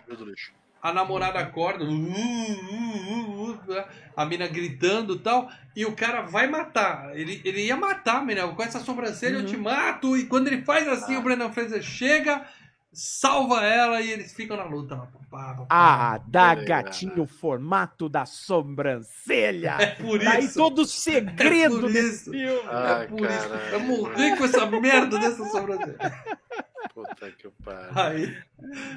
A 0.87 0.93
namorada 0.93 1.39
acorda, 1.39 1.83
uh, 1.83 1.87
uh, 1.89 3.49
uh, 3.49 3.51
uh, 3.51 3.83
a 4.15 4.23
mina 4.25 4.47
gritando 4.47 5.15
e 5.15 5.19
tal, 5.19 5.49
e 5.75 5.83
o 5.85 5.95
cara 5.95 6.21
vai 6.21 6.47
matar. 6.47 7.17
Ele, 7.17 7.41
ele 7.43 7.65
ia 7.65 7.75
matar 7.75 8.17
a 8.17 8.21
mina, 8.23 8.47
com 8.47 8.61
essa 8.61 8.79
sobrancelha 8.79 9.37
eu 9.37 9.45
te 9.45 9.57
mato. 9.57 10.15
E 10.15 10.25
quando 10.27 10.47
ele 10.47 10.61
faz 10.63 10.87
assim, 10.87 11.15
Ah. 11.15 11.19
o 11.19 11.21
Brendan 11.23 11.51
Fraser 11.51 11.81
chega, 11.81 12.45
salva 12.93 13.63
ela 13.65 13.99
e 13.99 14.11
eles 14.11 14.31
ficam 14.33 14.55
na 14.55 14.63
luta. 14.65 14.95
lá, 14.95 15.07
pá, 15.07 15.19
pá, 15.29 15.53
pá, 15.55 15.55
pá. 15.55 15.65
Ah, 15.69 16.21
dá 16.27 16.49
Beleza. 16.55 16.67
gatinho 16.69 17.23
o 17.23 17.27
formato 17.27 18.07
da 18.07 18.25
sobrancelha. 18.27 19.77
É 19.79 19.87
por 19.87 20.19
Daí 20.19 20.45
isso. 20.45 20.53
todo 20.59 20.83
o 20.83 20.85
segredo 20.87 21.89
É 21.89 21.91
desse 21.93 22.15
isso. 22.15 22.31
filme. 22.31 22.69
Ai, 22.69 23.03
é 23.03 23.07
por 23.07 23.19
isso. 23.21 23.49
Eu 23.73 23.79
morri 23.81 24.37
com 24.37 24.45
essa 24.45 24.65
merda 24.67 25.17
dessa 25.17 25.43
sobrancelha. 25.45 25.97
Puta 26.95 27.29
que 27.31 27.49
pariu. 27.63 27.91
Aí, 27.93 28.37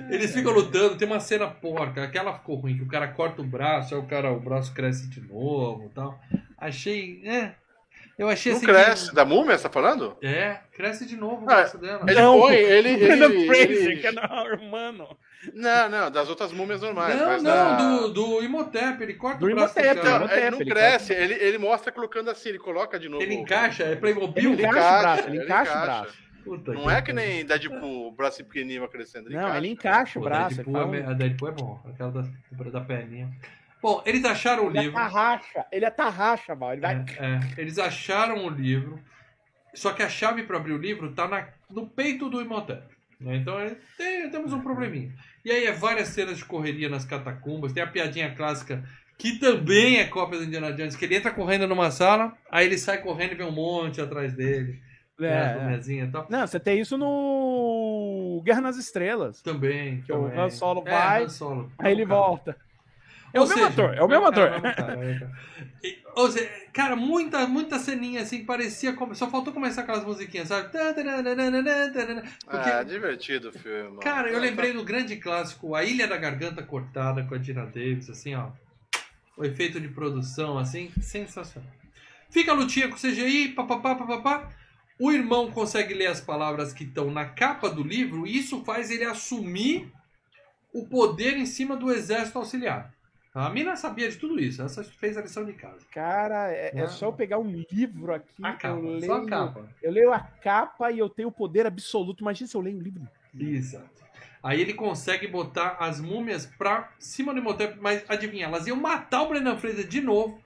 eles 0.09 0.33
ficam 0.33 0.53
lutando, 0.53 0.97
tem 0.97 1.07
uma 1.09 1.19
cena 1.19 1.49
porca, 1.49 2.05
aquela 2.05 2.33
ficou 2.39 2.55
ruim, 2.55 2.77
que 2.77 2.85
o 2.85 2.89
cara 2.89 3.09
corta 3.09 3.43
o 3.43 3.45
braço, 3.45 3.93
aí 3.93 4.01
o 4.01 4.07
cara, 4.07 4.31
o 4.33 4.39
braço 4.39 4.73
cresce 4.73 5.09
de 5.09 5.21
novo 5.21 5.87
e 5.87 5.89
tal. 5.95 6.17
Achei, 6.57 7.21
é, 7.27 7.55
eu 8.17 8.29
achei 8.29 8.53
Não 8.53 8.59
assim 8.59 8.67
cresce. 8.67 9.09
que- 9.11 9.17
Da 9.17 9.25
múmia, 9.25 9.57
você 9.59 9.65
tá 9.65 9.69
falando? 9.71 10.17
é, 10.23 10.61
cresce 10.73 11.05
de 11.07 11.17
novo 11.17 11.45
o 11.45 11.51
Ah, 11.51 11.57
braço 11.57 11.77
dela. 11.79 12.05
Ele 12.09 12.21
Não, 12.21 12.39
põe, 12.41 12.55
ele. 12.63 12.89
Ele, 12.91 13.25
ele- 13.51 13.97
que 13.97 14.07
é 14.07 14.13
não, 14.13 14.71
mano. 14.71 15.19
Não, 15.55 15.89
não, 15.89 16.11
das 16.11 16.29
outras 16.29 16.53
múmias 16.53 16.81
normais. 16.83 17.17
Não, 17.17 17.27
mas 17.27 17.43
não, 17.43 17.53
da- 17.53 17.77
do, 17.77 18.09
do 18.13 18.43
Imhotep, 18.45 19.03
ele 19.03 19.15
corta 19.15 19.39
Do 19.41 19.47
o 19.47 19.55
braço 19.55 19.77
Imhotep, 19.79 20.01
cara. 20.03 20.09
Então, 20.09 20.17
Imhotep, 20.19 20.41
ele 20.41 20.51
não 20.51 20.61
ele 20.61 20.71
cresce, 20.71 21.13
ele, 21.13 21.35
ele 21.35 21.59
mostra 21.59 21.91
colocando 21.93 22.31
assim, 22.31 22.49
ele 22.51 22.59
coloca 22.61 22.97
de 22.99 23.09
novo. 23.09 23.23
Ele 23.23 23.35
encaixa, 23.35 23.83
é 23.85 23.97
Playmobil. 23.97 24.53
Ele 24.53 24.63
encaixa 24.65 24.97
o 24.97 25.01
braço, 25.01 25.29
ele 25.29 25.43
encaixa 25.45 25.79
o 25.79 25.81
braço. 25.83 26.28
Puta 26.45 26.73
Não 26.73 26.91
é 26.91 27.03
que 27.03 27.13
nem 27.13 27.45
Deadpool, 27.45 28.09
o 28.09 28.13
braço 28.13 28.45
pequenininho 28.45 28.81
vai 28.81 28.89
crescendo. 28.89 29.29
Ele 29.29 29.35
Não, 29.37 29.43
encaixa. 29.43 29.59
ele 29.59 29.69
encaixa 29.69 30.19
o 30.19 30.23
braço. 30.23 30.55
Deadpool 30.57 30.95
é, 30.95 31.05
a 31.05 31.13
Deadpool 31.13 31.49
é 31.49 31.53
bom, 31.53 31.83
aquela 31.89 32.11
da, 32.11 32.71
da 32.71 32.81
perninha. 32.81 33.31
Bom, 33.83 34.03
eles 34.07 34.25
acharam 34.25 34.67
o 34.67 34.71
Ele 34.71 34.79
é 34.79 34.83
livro. 34.83 34.97
tarraxa, 34.97 35.67
ele 35.71 35.85
é 35.85 35.91
tarraxa, 35.91 36.55
Val. 36.55 36.73
Ele 36.73 36.81
vai. 36.81 36.97
É, 36.97 37.27
é. 37.27 37.41
Eles 37.61 37.79
acharam 37.79 38.45
o 38.45 38.49
livro, 38.51 38.99
só 39.75 39.93
que 39.93 40.03
a 40.03 40.09
chave 40.09 40.43
para 40.43 40.57
abrir 40.57 40.73
o 40.73 40.79
livro 40.79 41.13
tá 41.13 41.29
na- 41.29 41.49
no 41.71 41.87
peito 41.87 42.29
do 42.29 42.41
Imhotep. 42.41 42.83
né? 43.21 43.37
Então 43.37 43.59
é, 43.59 43.77
tem- 43.97 44.31
temos 44.31 44.53
um 44.53 44.61
probleminha. 44.61 45.13
E 45.45 45.51
aí 45.51 45.65
é 45.67 45.73
várias 45.73 46.09
cenas 46.09 46.39
de 46.39 46.45
correria 46.45 46.89
nas 46.89 47.05
catacumbas, 47.05 47.73
tem 47.73 47.83
a 47.83 47.87
piadinha 47.87 48.35
clássica 48.35 48.83
que 49.17 49.39
também 49.41 49.99
é 49.99 50.05
cópia 50.05 50.39
do 50.39 50.45
Indiana 50.45 50.73
Jones, 50.73 50.95
que 50.95 51.05
ele 51.05 51.17
entra 51.17 51.33
correndo 51.33 51.67
numa 51.67 51.91
sala, 51.91 52.37
aí 52.51 52.67
ele 52.67 52.79
sai 52.79 52.99
correndo 53.03 53.33
e 53.33 53.35
vê 53.35 53.43
um 53.43 53.51
monte 53.51 54.01
atrás 54.01 54.33
dele, 54.33 54.81
É, 55.21 55.27
é. 55.27 55.93
e 55.93 56.07
tal. 56.09 56.27
Não, 56.29 56.47
você 56.47 56.61
tem 56.61 56.81
isso 56.81 56.97
no 56.97 58.41
Guerra 58.45 58.61
nas 58.61 58.77
Estrelas. 58.77 59.43
Também. 59.43 60.03
Que 60.03 60.13
o 60.13 60.25
também. 60.29 60.39
Han 60.39 60.51
Solo 60.51 60.83
É, 60.87 60.91
vai, 60.91 61.25
Han 61.25 61.29
Solo. 61.29 61.73
Aí 61.79 61.93
ele 61.93 62.07
Cara. 62.07 62.21
volta. 62.21 62.57
É 63.33 63.41
o 63.41 63.43
mesmo 63.43 63.57
seja, 63.57 63.69
ator, 63.69 63.95
é 63.95 64.03
o 64.03 64.09
mesmo 64.09 64.27
ator. 64.27 64.51
mesmo 64.51 64.63
cara, 64.75 65.05
é, 65.05 65.19
cara. 65.19 65.33
E, 65.85 65.99
Ou 66.15 66.31
seja, 66.31 66.51
cara, 66.73 66.97
muita, 66.97 67.47
muita 67.47 67.79
ceninha 67.79 68.23
assim, 68.23 68.45
parecia 68.45 68.95
como. 68.95 69.15
Só 69.15 69.29
faltou 69.29 69.53
começar 69.53 69.83
aquelas 69.83 70.05
musiquinhas, 70.05 70.49
sabe? 70.49 70.69
Porque, 70.71 70.79
Ah, 72.71 72.83
divertido 72.83 73.51
o 73.51 73.53
filme. 73.53 73.83
mano. 73.91 74.01
cara, 74.01 74.31
eu 74.31 74.39
lembrei 74.39 74.73
do 74.73 74.83
grande 74.83 75.17
clássico 75.17 75.75
A 75.75 75.85
Ilha 75.85 76.09
da 76.09 76.17
Garganta 76.17 76.63
Cortada 76.63 77.23
com 77.25 77.35
a 77.35 77.39
Dina 77.39 77.67
Davis, 77.67 78.09
assim, 78.09 78.35
ó. 78.35 78.49
O 79.37 79.45
efeito 79.45 79.79
de 79.79 79.89
produção, 79.89 80.59
assim, 80.59 80.91
sensacional. 81.01 81.71
Fica 82.31 82.53
a 82.53 82.55
lutinha 82.55 82.89
com 82.89 82.95
o 82.95 82.99
CGI, 82.99 83.51
papapá, 83.51 83.95
papapá. 83.95 84.51
O 85.01 85.13
irmão 85.13 85.51
consegue 85.51 85.95
ler 85.95 86.07
as 86.07 86.21
palavras 86.21 86.73
que 86.73 86.85
estão 86.85 87.11
na 87.11 87.25
capa 87.25 87.71
do 87.71 87.83
livro 87.83 88.27
e 88.27 88.37
isso 88.37 88.65
faz 88.65 88.91
ele 88.91 89.05
assumir 89.05 89.93
o 90.73 90.87
poder 90.87 91.37
em 91.37 91.47
cima 91.47 91.77
do 91.77 91.91
exército 91.93 92.39
auxiliar. 92.39 92.93
A 93.35 93.49
mina 93.51 93.77
sabia 93.77 94.09
de 94.11 94.17
tudo 94.17 94.41
isso, 94.41 94.61
ela 94.61 94.69
fez 94.69 95.17
a 95.17 95.23
lição 95.23 95.45
de 95.45 95.53
casa. 95.53 95.87
Cara, 95.93 96.51
é, 96.51 96.71
é 96.75 96.81
Não. 96.81 96.89
só 96.89 97.07
eu 97.07 97.13
pegar 97.13 97.39
um 97.39 97.49
livro 97.71 98.13
aqui. 98.13 98.43
A 98.43 98.53
capa, 98.55 98.81
eu, 98.81 98.83
leio, 98.83 99.07
só 99.07 99.15
a 99.15 99.27
capa. 99.27 99.69
eu 99.81 99.93
leio 99.93 100.13
a 100.13 100.19
capa 100.19 100.91
e 100.91 100.99
eu 100.99 101.09
tenho 101.09 101.29
o 101.29 101.33
poder 101.33 101.65
absoluto. 101.65 102.23
Imagina 102.23 102.49
se 102.49 102.57
eu 102.57 102.61
leio 102.61 102.79
um 102.79 102.83
livro. 102.83 103.07
Isso. 103.33 103.81
Aí 104.43 104.61
ele 104.61 104.75
consegue 104.75 105.29
botar 105.29 105.77
as 105.79 106.01
múmias 106.01 106.47
pra 106.47 106.91
cima 106.99 107.33
do 107.33 107.41
Imhotep, 107.41 107.79
mas 107.81 108.05
adivinha, 108.09 108.47
elas 108.47 108.67
iam 108.67 108.77
matar 108.77 109.23
o 109.23 109.29
Brendan 109.29 109.57
Fraser 109.57 109.87
de 109.87 110.01
novo. 110.01 110.41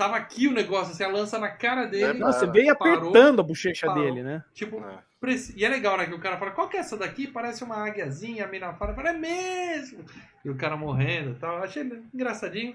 Tava 0.00 0.16
aqui 0.16 0.48
o 0.48 0.52
negócio, 0.52 0.94
assim, 0.94 1.04
a 1.04 1.08
lança 1.08 1.38
na 1.38 1.50
cara 1.50 1.84
dele. 1.84 2.04
É, 2.04 2.12
Nossa, 2.14 2.46
veio 2.46 2.74
parou, 2.74 3.10
apertando 3.10 3.40
a 3.40 3.42
bochecha 3.42 3.86
parou. 3.86 4.02
dele, 4.02 4.22
né? 4.22 4.42
Tipo, 4.54 4.82
É. 4.82 5.34
e 5.54 5.62
é 5.62 5.68
legal, 5.68 5.98
né? 5.98 6.06
Que 6.06 6.14
o 6.14 6.18
cara 6.18 6.38
fala, 6.38 6.52
qual 6.52 6.70
que 6.70 6.78
é 6.78 6.80
essa 6.80 6.96
daqui? 6.96 7.26
Parece 7.26 7.62
uma 7.62 7.76
águiazinha, 7.86 8.46
a 8.46 8.48
mina 8.48 8.72
fala, 8.72 8.94
fala, 8.94 9.10
é 9.10 9.12
mesmo. 9.12 10.02
E 10.42 10.48
o 10.48 10.56
cara 10.56 10.74
morrendo 10.74 11.32
e 11.32 11.34
tal. 11.34 11.62
Achei 11.62 11.82
engraçadinho. 12.14 12.74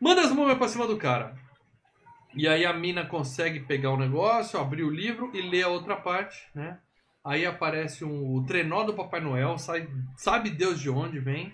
Manda 0.00 0.22
as 0.22 0.32
múmias 0.32 0.56
pra 0.56 0.68
cima 0.68 0.86
do 0.86 0.96
cara. 0.96 1.34
E 2.34 2.48
aí 2.48 2.64
a 2.64 2.72
mina 2.72 3.04
consegue 3.04 3.60
pegar 3.60 3.90
o 3.90 3.98
negócio, 3.98 4.58
abrir 4.58 4.84
o 4.84 4.90
livro 4.90 5.30
e 5.34 5.42
ler 5.42 5.64
a 5.64 5.68
outra 5.68 5.96
parte, 5.96 6.48
né? 6.54 6.78
Aí 7.22 7.44
aparece 7.44 8.06
um, 8.06 8.36
o 8.36 8.46
trenó 8.46 8.84
do 8.84 8.94
Papai 8.94 9.20
Noel, 9.20 9.58
sai, 9.58 9.86
sabe 10.16 10.48
Deus 10.48 10.80
de 10.80 10.88
onde 10.88 11.18
vem, 11.18 11.52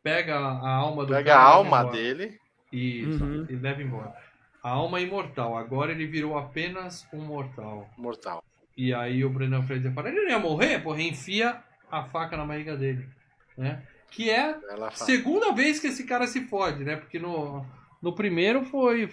pega 0.00 0.38
a, 0.38 0.74
alma 0.76 1.04
do 1.04 1.12
Pega 1.12 1.32
cara 1.32 1.42
a 1.42 1.46
leva 1.46 1.56
alma 1.56 1.90
dele. 1.90 2.37
Isso, 2.72 3.24
Uhum. 3.24 3.46
e 3.48 3.54
leva 3.56 3.82
embora. 3.82 4.14
A 4.62 4.70
alma 4.70 4.98
é 4.98 5.02
imortal, 5.02 5.56
agora 5.56 5.92
ele 5.92 6.06
virou 6.06 6.36
apenas 6.36 7.06
um 7.12 7.20
mortal. 7.20 7.88
Mortal. 7.96 8.42
E 8.76 8.92
aí 8.92 9.24
o 9.24 9.30
Brendan 9.30 9.62
Fraser 9.62 9.92
fala, 9.92 10.08
ele 10.08 10.20
não 10.22 10.30
ia 10.30 10.38
morrer? 10.38 10.80
Porra, 10.80 11.00
enfia 11.02 11.62
a 11.90 12.04
faca 12.04 12.36
na 12.36 12.44
barriga 12.44 12.76
dele, 12.76 13.08
né? 13.56 13.82
Que 14.10 14.30
é 14.30 14.54
fala. 14.54 14.90
segunda 14.92 15.52
vez 15.52 15.80
que 15.80 15.86
esse 15.88 16.04
cara 16.04 16.26
se 16.26 16.42
fode, 16.46 16.84
né? 16.84 16.96
Porque 16.96 17.18
no, 17.18 17.64
no 18.02 18.14
primeiro 18.14 18.64
foi 18.64 19.10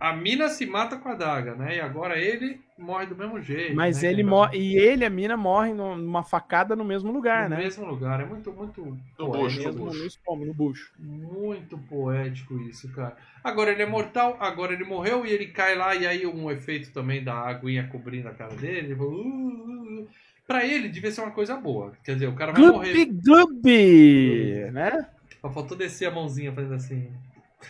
a 0.00 0.12
mina 0.12 0.48
se 0.48 0.64
mata 0.66 0.96
com 0.96 1.08
a 1.08 1.14
daga, 1.14 1.54
né? 1.54 1.76
E 1.76 1.80
agora 1.80 2.18
ele 2.18 2.60
morre 2.78 3.06
do 3.06 3.16
mesmo 3.16 3.40
jeito. 3.40 3.74
Mas 3.74 4.02
né? 4.02 4.10
ele 4.10 4.22
morre. 4.22 4.58
E 4.58 4.76
ele 4.76 5.02
e 5.02 5.06
a 5.06 5.10
mina 5.10 5.36
morrem 5.36 5.74
numa 5.74 6.22
facada 6.22 6.76
no 6.76 6.84
mesmo 6.84 7.10
lugar, 7.10 7.48
no 7.48 7.56
né? 7.56 7.64
mesmo 7.64 7.84
lugar. 7.84 8.20
É 8.20 8.24
muito, 8.24 8.52
muito. 8.52 8.96
No 9.18 9.30
poético, 9.30 9.42
bucho, 9.42 9.58
no 9.58 9.64
Mesmo 9.64 9.84
bucho. 9.84 9.98
no 9.98 10.06
estômago, 10.06 10.46
no 10.46 10.54
bucho. 10.54 10.92
Muito 10.98 11.78
poético 11.78 12.60
isso, 12.62 12.92
cara. 12.92 13.16
Agora 13.42 13.72
ele 13.72 13.82
é 13.82 13.86
mortal, 13.86 14.36
agora 14.40 14.72
ele 14.72 14.84
morreu 14.84 15.26
e 15.26 15.30
ele 15.30 15.46
cai 15.46 15.74
lá, 15.74 15.94
e 15.94 16.06
aí 16.06 16.26
um 16.26 16.50
efeito 16.50 16.92
também 16.92 17.22
da 17.22 17.34
aguinha 17.34 17.88
cobrindo 17.88 18.28
a 18.28 18.34
cara 18.34 18.54
dele. 18.54 18.88
Ele 18.88 18.96
falou, 18.96 19.12
uh, 19.12 19.26
uh, 19.26 20.00
uh. 20.02 20.08
Pra 20.46 20.64
ele 20.64 20.88
devia 20.88 21.10
ser 21.10 21.20
uma 21.20 21.30
coisa 21.30 21.56
boa. 21.56 21.92
Quer 22.02 22.14
dizer, 22.14 22.26
o 22.26 22.34
cara 22.34 22.52
vai 22.52 22.62
morrer. 22.62 23.04
Gloob 23.04 23.20
Gloob! 23.22 24.70
Né? 24.72 25.06
Só 25.42 25.50
faltou 25.50 25.76
descer 25.76 26.06
a 26.06 26.10
mãozinha 26.10 26.52
fazendo 26.52 26.74
assim. 26.74 27.12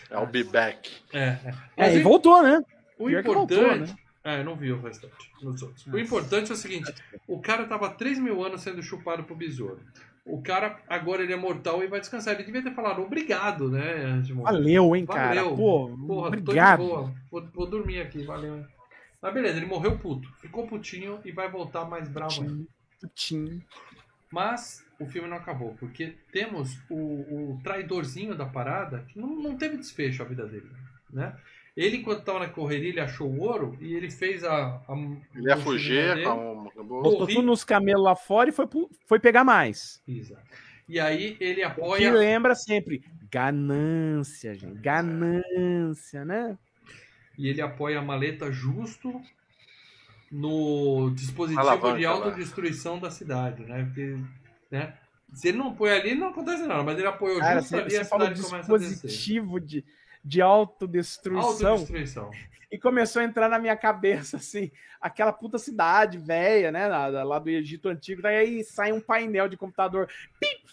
É 0.09 0.17
o 0.17 0.25
Be 0.25 0.43
Back. 0.43 0.91
É, 1.13 1.19
é. 1.19 1.53
É, 1.77 1.95
e 1.95 2.01
voltou, 2.01 2.41
né? 2.43 2.63
O 2.97 3.07
Pior 3.07 3.19
importante. 3.21 3.59
voltou, 3.59 3.77
né? 3.77 3.95
É, 4.23 4.39
eu 4.39 4.43
não 4.43 4.55
vi 4.55 4.71
o 4.71 4.81
restante. 4.81 5.13
nos 5.41 5.61
outros. 5.61 5.85
O 5.87 5.97
importante 5.97 6.51
é 6.51 6.53
o 6.53 6.57
seguinte: 6.57 6.93
o 7.27 7.39
cara 7.39 7.65
tava 7.65 7.89
3 7.89 8.19
mil 8.19 8.43
anos 8.43 8.61
sendo 8.61 8.83
chupado 8.83 9.23
pro 9.23 9.35
besouro. 9.35 9.79
O 10.25 10.41
cara, 10.41 10.79
agora 10.87 11.23
ele 11.23 11.33
é 11.33 11.37
mortal 11.37 11.83
e 11.83 11.87
vai 11.87 11.99
descansar. 11.99 12.35
Ele 12.35 12.43
devia 12.43 12.61
ter 12.61 12.73
falado 12.75 13.01
obrigado, 13.01 13.69
né? 13.69 14.21
Tipo, 14.23 14.43
Valeu, 14.43 14.95
hein, 14.95 15.05
cara? 15.05 15.27
Valeu. 15.41 15.55
Pô, 15.55 15.97
Porra, 16.05 16.27
obrigado. 16.27 16.77
tô 16.77 16.83
de 16.83 16.89
boa. 16.89 17.13
Vou, 17.31 17.47
vou 17.53 17.65
dormir 17.65 18.01
aqui, 18.01 18.23
valeu. 18.23 18.63
Mas 19.21 19.33
beleza, 19.33 19.57
ele 19.57 19.65
morreu 19.65 19.97
puto. 19.97 20.29
Ficou 20.39 20.67
putinho 20.67 21.19
e 21.25 21.31
vai 21.31 21.49
voltar 21.49 21.85
mais 21.85 22.07
bravo 22.07 22.41
ainda. 22.41 22.65
Putinho. 23.01 23.61
Mas 24.31 24.85
o 24.99 25.05
filme 25.05 25.27
não 25.27 25.37
acabou, 25.37 25.75
porque 25.79 26.15
temos 26.31 26.77
o, 26.89 26.95
o 27.53 27.59
traidorzinho 27.63 28.35
da 28.35 28.45
parada 28.45 29.05
que 29.07 29.19
não, 29.19 29.27
não 29.27 29.57
teve 29.57 29.77
desfecho 29.77 30.21
a 30.21 30.25
vida 30.25 30.45
dele, 30.45 30.69
né? 31.11 31.35
Ele, 31.75 31.97
enquanto 31.97 32.19
estava 32.19 32.39
na 32.39 32.49
correria, 32.49 32.89
ele 32.89 32.99
achou 32.99 33.29
o 33.29 33.39
ouro 33.39 33.77
e 33.79 33.93
ele 33.93 34.11
fez 34.11 34.43
a... 34.43 34.81
a 34.85 34.93
Ele 35.33 35.47
ia 35.47 35.55
fugir. 35.55 36.23
Pô, 36.23 36.83
Botou 36.83 37.25
tudo 37.27 37.41
nos 37.41 37.63
camelos 37.63 38.03
lá 38.03 38.15
fora 38.15 38.49
e 38.49 38.51
foi, 38.51 38.67
foi 39.05 39.19
pegar 39.19 39.45
mais. 39.45 40.01
Exato. 40.05 40.43
E 40.89 40.99
aí 40.99 41.37
ele 41.39 41.55
Que 41.55 41.63
apoia... 41.63 42.11
lembra 42.11 42.53
sempre. 42.53 43.03
Ganância, 43.31 44.53
gente. 44.55 44.79
Ganância, 44.79 46.25
né? 46.25 46.57
E 47.37 47.47
ele 47.47 47.61
apoia 47.61 47.99
a 47.99 48.01
maleta 48.01 48.51
justo 48.51 49.21
no 50.31 51.11
dispositivo 51.15 51.61
Alavanca 51.61 51.97
de 51.97 52.05
lá. 52.05 52.11
autodestruição 52.11 52.99
da 52.99 53.09
cidade, 53.09 53.63
né? 53.63 53.83
Porque, 53.85 54.17
né? 54.71 54.93
Se 55.33 55.49
ele 55.49 55.57
não 55.57 55.75
põe 55.75 55.91
ali, 55.91 56.15
não 56.15 56.29
acontece 56.29 56.63
nada, 56.65 56.81
mas 56.83 56.97
ele 56.97 57.07
apoiou 57.07 57.39
Cara, 57.39 57.59
justo 57.59 57.69
você, 57.69 57.81
ali 57.81 57.91
você 57.91 57.97
a 57.97 58.05
falou 58.05 58.27
cidade 58.27 58.41
começa 58.49 58.73
a 58.73 58.77
descer. 58.77 58.93
dispositivo 58.93 59.59
de, 59.59 59.85
de 60.23 60.41
autodestruição 60.41 61.71
Autodestruição. 61.71 62.31
e 62.71 62.77
começou 62.77 63.21
a 63.21 63.25
entrar 63.25 63.49
na 63.49 63.59
minha 63.59 63.75
cabeça, 63.75 64.37
assim, 64.37 64.71
aquela 65.01 65.31
puta 65.33 65.57
cidade 65.57 66.17
velha, 66.17 66.71
né? 66.71 66.87
lá- 66.87 67.39
do 67.39 67.49
Egito 67.49 67.87
Antigo. 67.89 68.21
Daí 68.21 68.35
aí 68.35 68.63
sai 68.63 68.91
um 68.91 68.99
painel 69.01 69.47
de 69.47 69.57
computador. 69.57 70.07
Pip! 70.39 70.69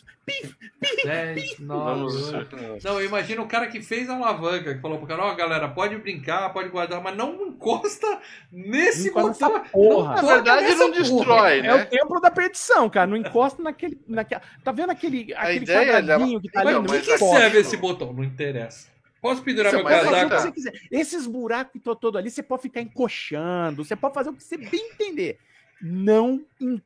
10, 1.05 1.61
9, 1.61 1.85
Vamos. 2.01 2.33
8. 2.33 2.57
Não, 2.83 3.01
eu 3.01 3.07
imagino 3.07 3.43
o 3.43 3.47
cara 3.47 3.69
que 3.69 3.81
fez 3.81 4.11
a 4.11 4.15
alavanca, 4.17 4.75
que 4.75 4.81
falou 4.81 4.99
pro 4.99 5.07
cara, 5.07 5.23
ó, 5.25 5.33
galera, 5.37 5.69
pode 5.69 5.97
brincar, 5.99 6.53
pode 6.53 6.69
guardar, 6.69 7.01
mas 7.01 7.17
não 7.17 7.47
encosta 7.47 8.21
nesse 8.51 9.09
Encosta 9.11 9.49
botão. 9.49 9.65
porra. 9.71 10.17
Não 10.17 10.23
Na 10.29 10.35
verdade, 10.35 10.75
não 10.75 10.91
destrói, 10.91 11.61
É 11.61 11.73
o 11.75 11.77
né? 11.77 11.85
templo 11.85 12.21
da 12.21 12.29
perdição, 12.33 12.91
cara. 12.91 13.07
Não 13.07 13.17
encosta 13.17 13.63
naquele. 13.63 14.01
naquela... 14.09 14.43
Tá 14.65 14.73
vendo 14.73 14.91
aquele, 14.91 15.33
aquele 15.33 15.59
ideia 15.65 15.79
é 15.79 15.93
quadradinho 16.01 16.41
que 16.41 16.51
tá 16.51 16.61
ali? 16.61 16.73
Não, 16.73 16.83
Não 16.83 16.89
Mas 16.89 16.91
o 16.91 16.95
mas 16.97 17.07
que 17.07 17.15
encosta. 17.15 17.41
serve 17.41 17.59
esse 17.61 17.77
botão? 17.77 18.13
Não 18.13 18.25
interessa. 18.25 18.89
Posso 19.27 19.43
pendurar 19.43 19.73
Isso, 19.73 19.83
meu 19.83 19.91
casaco? 19.91 20.31
que 20.31 20.41
você 20.41 20.53
quiser. 20.53 20.73
Esses 20.91 21.27
buracos 21.27 21.73
que 21.73 21.79
estão 21.79 21.97
todos 21.97 22.19
ali, 22.19 22.31
você 22.31 22.43
pode 22.43 22.63
ficar 22.63 22.81
encoxando, 22.81 23.85
você 23.85 23.97
pode 23.97 24.15
fazer 24.15 24.31
o 24.31 24.35
que 24.35 24.43
você 24.43 24.57
bem 24.57 24.91
entender. 24.93 25.39
Não, 25.83 26.45
não, 26.61 26.81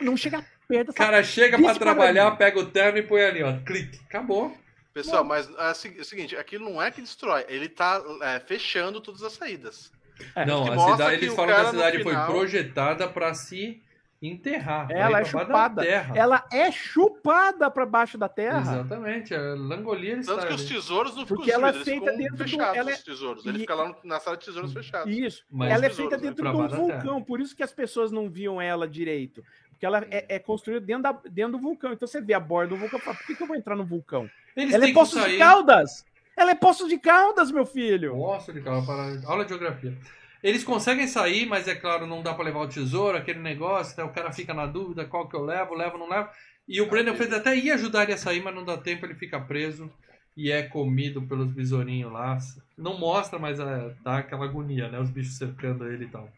não 0.00 0.16
chega 0.16 0.44
perto 0.66 0.92
cara 0.94 1.22
chega 1.22 1.58
pra 1.58 1.68
Desse 1.68 1.78
trabalhar, 1.80 2.30
pega 2.32 2.58
o 2.58 2.66
terno 2.66 2.98
e 2.98 3.02
põe 3.02 3.22
ali, 3.22 3.42
ó. 3.42 3.58
Clique. 3.58 4.00
Acabou. 4.08 4.56
Pessoal, 4.94 5.24
mas 5.24 5.48
é 5.48 5.52
o 5.52 5.98
é 5.98 6.00
o 6.00 6.04
seguinte, 6.04 6.36
aquilo 6.36 6.68
não 6.68 6.82
é 6.82 6.90
que 6.90 7.00
destrói, 7.00 7.46
ele 7.48 7.68
tá 7.68 8.02
é, 8.22 8.40
fechando 8.40 9.00
todas 9.00 9.22
as 9.22 9.32
saídas. 9.32 9.90
É, 10.36 10.44
não, 10.44 10.70
a 10.70 10.92
cidade, 10.92 11.24
eles 11.24 11.34
falam 11.34 11.54
que 11.54 11.60
a 11.60 11.70
cidade 11.70 12.02
foi 12.02 12.12
final- 12.12 12.26
projetada 12.30 13.08
pra 13.08 13.32
se 13.32 13.80
enterrar. 14.22 14.86
pra 14.86 14.96
Ela 14.96 15.04
é 15.04 15.10
pra 15.10 15.20
baixo 15.20 15.32
da 15.36 15.44
chupada. 15.44 15.82
terra. 15.82 16.16
Ela 16.16 16.44
é 16.52 16.70
chupada 16.70 17.70
pra 17.70 17.84
baixo 17.84 18.16
da 18.16 18.28
terra. 18.28 18.60
Exatamente. 18.60 19.34
A 19.34 19.40
Langolia 19.54 20.18
está 20.18 20.34
Tanto 20.36 20.46
que 20.46 20.54
os 20.54 20.64
tesouros 20.64 21.16
não 21.16 21.22
ficam 21.22 21.36
Porque 21.36 21.50
ela 21.52 21.68
é 21.68 21.72
destruídos, 21.72 22.06
eles 22.06 22.06
feita 22.06 22.12
ficam 22.12 22.18
dentro 22.18 22.36
do- 22.44 22.50
fechados, 22.50 22.76
ela 22.78 22.90
é- 22.90 22.94
os 22.94 23.02
tesouros. 23.02 23.46
Ele 23.46 23.56
e- 23.58 23.60
fica 23.60 23.74
lá 23.74 23.94
na 24.04 24.20
sala 24.20 24.36
de 24.36 24.44
tesouros 24.44 24.72
fechados. 24.72 25.12
Isso. 25.12 25.44
Mas 25.50 25.72
ela 25.72 25.86
é 25.86 25.90
feita 25.90 26.16
dentro 26.16 26.42
de 26.50 26.56
um 26.56 26.68
vulcão, 26.68 27.22
por 27.22 27.40
isso 27.40 27.56
que 27.56 27.62
as 27.62 27.72
pessoas 27.72 28.12
não 28.12 28.30
viam 28.30 28.60
ela 28.60 28.86
direito. 28.88 29.44
Porque 29.70 29.84
ela 29.84 30.06
é, 30.10 30.36
é 30.36 30.38
construída 30.38 30.80
dentro, 30.86 31.02
da- 31.02 31.20
dentro 31.28 31.52
do 31.52 31.58
vulcão. 31.58 31.92
Então 31.92 32.06
você 32.06 32.20
vê 32.20 32.34
a 32.34 32.40
borda 32.40 32.68
do 32.74 32.76
vulcão 32.76 32.98
e 33.00 33.02
fala, 33.02 33.16
por 33.16 33.26
que, 33.26 33.34
que 33.34 33.42
eu 33.42 33.46
vou 33.48 33.56
entrar 33.56 33.74
no 33.74 33.84
vulcão? 33.84 34.30
Eles 34.56 34.72
ela 34.74 34.86
é 34.88 34.92
Poços 34.92 35.20
sair. 35.20 35.32
de 35.32 35.38
Caldas! 35.38 36.04
Ela 36.36 36.52
é 36.52 36.54
Poços 36.54 36.88
de 36.88 36.98
Caldas, 36.98 37.50
meu 37.50 37.66
filho! 37.66 38.16
Nossa, 38.16 38.52
de 38.52 38.60
cara, 38.60 38.80
para 38.82 39.20
aula 39.26 39.42
de 39.44 39.48
geografia. 39.50 39.98
Eles 40.42 40.64
conseguem 40.64 41.06
sair, 41.06 41.46
mas 41.46 41.68
é 41.68 41.74
claro, 41.74 42.06
não 42.06 42.22
dá 42.22 42.34
pra 42.34 42.44
levar 42.44 42.60
o 42.60 42.68
tesouro, 42.68 43.16
aquele 43.16 43.38
negócio, 43.38 43.96
né? 43.96 44.02
o 44.04 44.12
cara 44.12 44.32
fica 44.32 44.52
na 44.52 44.66
dúvida 44.66 45.04
qual 45.04 45.28
que 45.28 45.36
eu 45.36 45.44
levo, 45.44 45.74
levo, 45.74 45.98
não 45.98 46.08
levo. 46.08 46.28
E 46.66 46.80
o 46.80 46.88
Brandon 46.88 47.14
Fraser 47.14 47.38
até 47.38 47.56
ia 47.56 47.74
ajudar 47.74 48.04
ele 48.04 48.12
a 48.14 48.18
sair, 48.18 48.42
mas 48.42 48.54
não 48.54 48.64
dá 48.64 48.76
tempo, 48.76 49.06
ele 49.06 49.14
fica 49.14 49.40
preso 49.40 49.90
e 50.36 50.50
é 50.50 50.62
comido 50.62 51.22
pelos 51.22 51.48
besourinhos 51.52 52.12
lá. 52.12 52.38
Não 52.76 52.98
mostra, 52.98 53.38
mas 53.38 53.60
é, 53.60 53.94
dá 54.02 54.18
aquela 54.18 54.44
agonia, 54.44 54.88
né? 54.88 54.98
Os 54.98 55.10
bichos 55.10 55.36
cercando 55.36 55.86
ele 55.86 56.04
e 56.04 56.08
tal. 56.08 56.28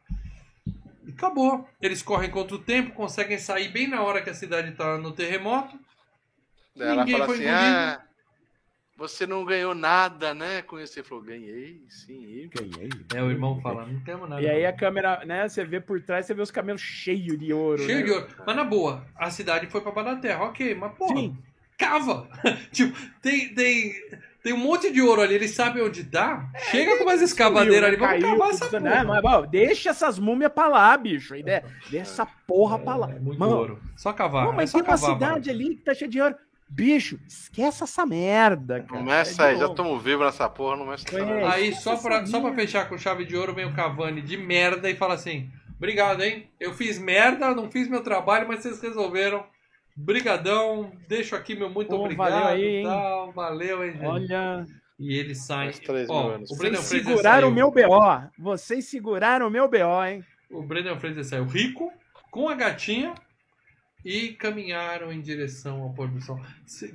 E 1.06 1.10
acabou. 1.10 1.68
Eles 1.80 2.02
correm 2.02 2.30
contra 2.30 2.56
o 2.56 2.58
tempo, 2.58 2.92
conseguem 2.92 3.38
sair 3.38 3.68
bem 3.68 3.86
na 3.88 4.02
hora 4.02 4.20
que 4.22 4.30
a 4.30 4.34
cidade 4.34 4.72
tá 4.72 4.98
no 4.98 5.12
terremoto. 5.12 5.78
Ela 6.78 7.04
Ninguém 7.04 7.12
fala 7.12 7.26
foi 7.26 7.34
assim, 7.36 7.44
engolido. 7.44 7.76
ah, 7.76 8.02
você 8.96 9.26
não 9.26 9.44
ganhou 9.44 9.74
nada, 9.74 10.32
né? 10.32 10.62
Com 10.62 10.78
isso. 10.78 10.98
Ele 10.98 11.06
falou, 11.06 11.24
ganhei, 11.24 11.82
sim. 11.88 12.48
Ganhei. 12.54 12.90
É, 13.14 13.22
o 13.22 13.30
irmão 13.30 13.60
fala, 13.60 13.86
não 13.86 14.00
temos 14.00 14.28
nada. 14.28 14.40
E 14.40 14.48
aí 14.48 14.64
a 14.64 14.72
câmera, 14.72 15.24
né, 15.24 15.48
você 15.48 15.64
vê 15.64 15.80
por 15.80 16.00
trás, 16.00 16.26
você 16.26 16.34
vê 16.34 16.42
os 16.42 16.50
camelos 16.50 16.80
cheios 16.80 17.38
de 17.38 17.52
ouro. 17.52 17.82
Cheio 17.82 17.98
né? 17.98 18.04
de 18.04 18.10
ouro. 18.12 18.28
Mas 18.46 18.56
na 18.56 18.64
boa, 18.64 19.04
a 19.16 19.30
cidade 19.30 19.66
foi 19.66 19.80
pra 19.80 19.92
baixo 19.92 20.14
da 20.14 20.20
terra, 20.20 20.44
ok, 20.44 20.74
mas 20.74 20.94
porra, 20.94 21.16
Sim. 21.16 21.36
cava! 21.76 22.28
tipo, 22.70 22.96
tem, 23.20 23.52
tem, 23.54 23.94
tem 24.42 24.52
um 24.52 24.58
monte 24.58 24.92
de 24.92 25.02
ouro 25.02 25.22
ali, 25.22 25.34
eles 25.34 25.50
sabem 25.50 25.82
onde 25.82 26.04
tá. 26.04 26.48
Chega 26.70 26.96
com 26.96 27.02
umas 27.02 27.20
escavadeiras 27.20 27.88
ali, 27.88 27.96
vamos 27.96 28.20
Caiu, 28.20 28.38
cavar 28.38 28.50
essa 28.50 28.80
né? 28.80 28.90
porra. 28.90 29.04
Mas, 29.04 29.22
bom, 29.22 29.46
deixa 29.46 29.90
essas 29.90 30.18
múmias 30.20 30.52
pra 30.52 30.68
lá, 30.68 30.96
bicho. 30.96 31.34
Ideia, 31.34 31.64
deixa 31.90 32.10
essa 32.10 32.26
porra 32.46 32.78
pra 32.78 32.94
lá. 32.94 33.10
É, 33.10 33.18
muito 33.18 33.40
Mano, 33.40 33.56
ouro. 33.56 33.82
Só 33.96 34.12
cavar. 34.12 34.44
Não, 34.44 34.52
é 34.52 34.56
mas 34.56 34.70
só 34.70 34.78
tem 34.78 34.88
uma 34.88 34.96
cavar, 34.96 35.14
cidade 35.14 35.50
ali 35.50 35.74
que 35.74 35.82
tá 35.82 35.94
cheia 35.94 36.10
de 36.10 36.20
ouro. 36.20 36.36
Bicho, 36.68 37.18
esquece 37.28 37.84
essa 37.84 38.04
merda, 38.04 38.80
cara. 38.80 38.98
Começa 39.00 39.42
É 39.42 39.50
aí, 39.50 39.58
já 39.58 39.66
estamos 39.66 40.02
vivos 40.02 40.26
nessa 40.26 40.48
porra, 40.48 40.76
não 40.76 40.86
mexe 40.86 41.04
É. 41.14 41.46
Aí, 41.46 41.74
só 41.74 41.96
pra, 41.96 42.26
só 42.26 42.40
pra 42.40 42.52
fechar 42.54 42.88
com 42.88 42.98
chave 42.98 43.24
de 43.24 43.36
ouro, 43.36 43.54
vem 43.54 43.66
o 43.66 43.74
Cavani 43.74 44.20
de 44.20 44.36
merda 44.36 44.90
e 44.90 44.96
fala 44.96 45.14
assim: 45.14 45.50
Obrigado, 45.76 46.22
hein? 46.22 46.48
Eu 46.58 46.72
fiz 46.72 46.98
merda, 46.98 47.54
não 47.54 47.70
fiz 47.70 47.88
meu 47.88 48.02
trabalho, 48.02 48.48
mas 48.48 48.60
vocês 48.60 48.80
resolveram. 48.80 49.44
Brigadão, 49.96 50.90
deixo 51.08 51.36
aqui 51.36 51.54
meu 51.54 51.70
muito 51.70 51.90
Pô, 51.90 52.02
obrigado. 52.02 52.30
valeu 52.32 52.48
aí, 52.48 52.76
hein? 52.78 52.84
tal, 52.84 53.32
valeu, 53.32 53.84
hein, 53.84 53.92
gente? 53.92 54.06
Olha, 54.06 54.66
E 54.98 55.16
ele 55.16 55.34
sai. 55.34 55.70
Ó, 56.08 56.26
o 56.26 56.30
Brandon 56.30 56.46
vocês 56.46 56.88
Fraser 56.88 57.04
seguraram 57.04 57.48
o 57.48 57.52
meu 57.52 57.70
BO. 57.70 58.30
Vocês 58.36 58.86
seguraram 58.86 59.46
o 59.46 59.50
meu 59.50 59.68
BO, 59.68 60.04
hein? 60.04 60.24
O 60.50 60.62
Brandon 60.62 60.98
Fraser 60.98 61.24
saiu 61.24 61.44
rico, 61.44 61.92
com 62.30 62.48
a 62.48 62.54
gatinha 62.54 63.14
e 64.04 64.34
caminharam 64.34 65.10
em 65.12 65.20
direção 65.20 65.80
ao 65.82 65.92
pôr 65.94 66.08
do 66.08 66.20
sol. 66.20 66.38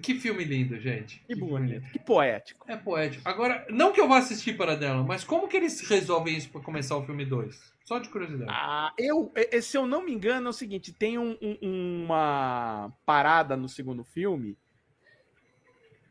Que 0.01 0.13
filme 0.15 0.43
lindo, 0.43 0.79
gente. 0.79 1.19
Que 1.27 1.35
filme 1.35 1.49
bonito, 1.51 1.81
lindo. 1.81 1.91
que 1.91 1.99
poético. 1.99 2.65
É 2.69 2.75
poético. 2.77 3.27
Agora, 3.27 3.65
não 3.69 3.91
que 3.91 3.99
eu 3.99 4.07
vá 4.07 4.19
assistir 4.19 4.55
para 4.55 4.75
dela, 4.75 5.03
mas 5.03 5.23
como 5.23 5.47
que 5.47 5.57
eles 5.57 5.81
resolvem 5.81 6.37
isso 6.37 6.49
para 6.49 6.61
começar 6.61 6.95
o 6.97 7.05
filme 7.05 7.25
2? 7.25 7.73
Só 7.85 7.97
de 7.97 8.07
curiosidade. 8.09 8.51
Ah, 8.53 8.93
eu, 8.99 9.31
se 9.63 9.75
eu 9.75 9.87
não 9.87 10.05
me 10.05 10.13
engano, 10.13 10.45
é 10.47 10.49
o 10.51 10.53
seguinte: 10.53 10.93
tem 10.93 11.17
um- 11.17 11.35
um- 11.41 12.03
uma 12.05 12.93
parada 13.03 13.57
no 13.57 13.67
segundo 13.67 14.03
filme 14.03 14.55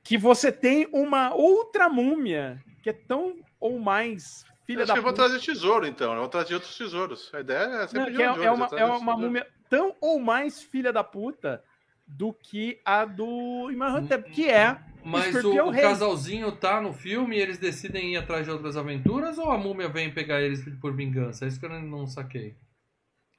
que 0.03 0.19
você 0.19 0.51
tem 0.51 0.89
uma 0.93 1.33
outra 1.35 1.89
múmia 1.89 2.61
que 2.83 2.91
é 2.91 2.93
tão 2.93 3.37
ou 3.61 3.79
mais 3.79 4.45
filha 4.65 4.81
Acho 4.83 4.89
da 4.89 4.95
que 4.95 5.01
vão 5.01 5.13
puta. 5.13 5.29
trazer 5.29 5.41
tesouro, 5.45 5.87
então. 5.87 6.15
Vão 6.17 6.29
trazer 6.29 6.55
outros 6.55 6.77
tesouros. 6.77 7.31
A 7.35 7.41
ideia 7.41 7.65
é 7.83 7.87
sempre 7.87 7.99
Não, 8.01 8.11
de 8.11 8.17
que 8.17 8.23
é, 8.23 8.27
é 8.47 8.51
uma, 8.51 8.67
é 8.73 8.85
uma 8.85 9.17
múmia 9.17 9.47
tão 9.69 9.95
ou 10.01 10.19
mais 10.19 10.63
filha 10.63 10.93
da 10.93 11.03
puta 11.05 11.63
do 12.07 12.33
que 12.33 12.81
a 12.85 13.05
do 13.05 13.71
Imhotep, 13.71 14.31
que 14.31 14.49
é 14.49 14.79
Mas 15.05 15.35
o, 15.35 15.39
Escorpião 15.39 15.69
o 15.69 15.73
casalzinho 15.73 16.53
tá 16.53 16.81
no 16.81 16.93
filme 16.93 17.37
e 17.37 17.41
eles 17.41 17.59
decidem 17.59 18.15
ir 18.15 18.17
atrás 18.17 18.45
de 18.47 18.51
outras 18.51 18.77
aventuras 18.77 19.37
ou 19.39 19.51
a 19.51 19.59
múmia 19.59 19.89
vem 19.89 20.11
pegar 20.13 20.41
eles 20.41 20.65
por 20.81 20.95
vingança? 20.95 21.45
É 21.45 21.49
isso 21.49 21.61
que 21.61 21.67
eu 21.67 21.81
não 21.83 22.07
saquei. 22.07 22.55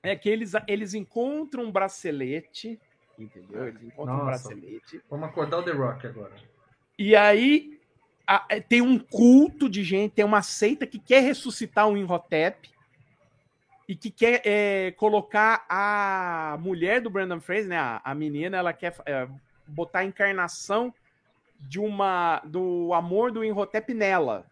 é 0.04 0.16
que 0.16 0.30
eles, 0.30 0.54
eles 0.68 0.94
encontram 0.94 1.64
um 1.66 1.72
bracelete, 1.72 2.80
entendeu? 3.18 3.68
Eles 3.68 3.82
encontram 3.84 4.16
um 4.16 4.26
Nossa. 4.26 4.50
bracelete. 4.50 5.02
Vamos 5.10 5.28
acordar 5.30 5.58
o 5.58 5.64
The 5.64 5.72
Rock 5.72 6.08
agora. 6.08 6.36
E 6.98 7.16
aí 7.16 7.80
a- 8.28 8.46
é, 8.50 8.60
tem 8.62 8.82
um 8.82 9.00
culto 9.00 9.68
de 9.68 9.84
gente, 9.84 10.12
tem 10.14 10.24
uma 10.26 10.44
seita 10.44 10.86
que 10.86 11.00
quer 11.00 11.22
ressuscitar 11.24 11.88
o 11.90 11.98
Imhotep 11.98 12.70
e 13.90 13.96
que 13.96 14.12
quer 14.12 14.44
é, 14.46 14.92
colocar 14.92 15.66
a 15.68 16.56
mulher 16.60 17.02
do 17.02 17.10
Brandon 17.10 17.42
Fraser, 17.42 17.70
né, 17.70 17.78
a, 17.80 18.00
a 18.04 18.14
menina, 18.14 18.56
ela 18.58 18.72
quer 18.72 18.94
é, 19.04 19.28
botar 19.66 20.00
a 20.00 20.06
encarnação 20.06 20.94
de 21.60 21.80
uma 21.80 22.40
do 22.46 22.94
amor 22.94 23.32
do 23.32 23.44
Imhotep 23.44 23.92
nela. 23.96 24.46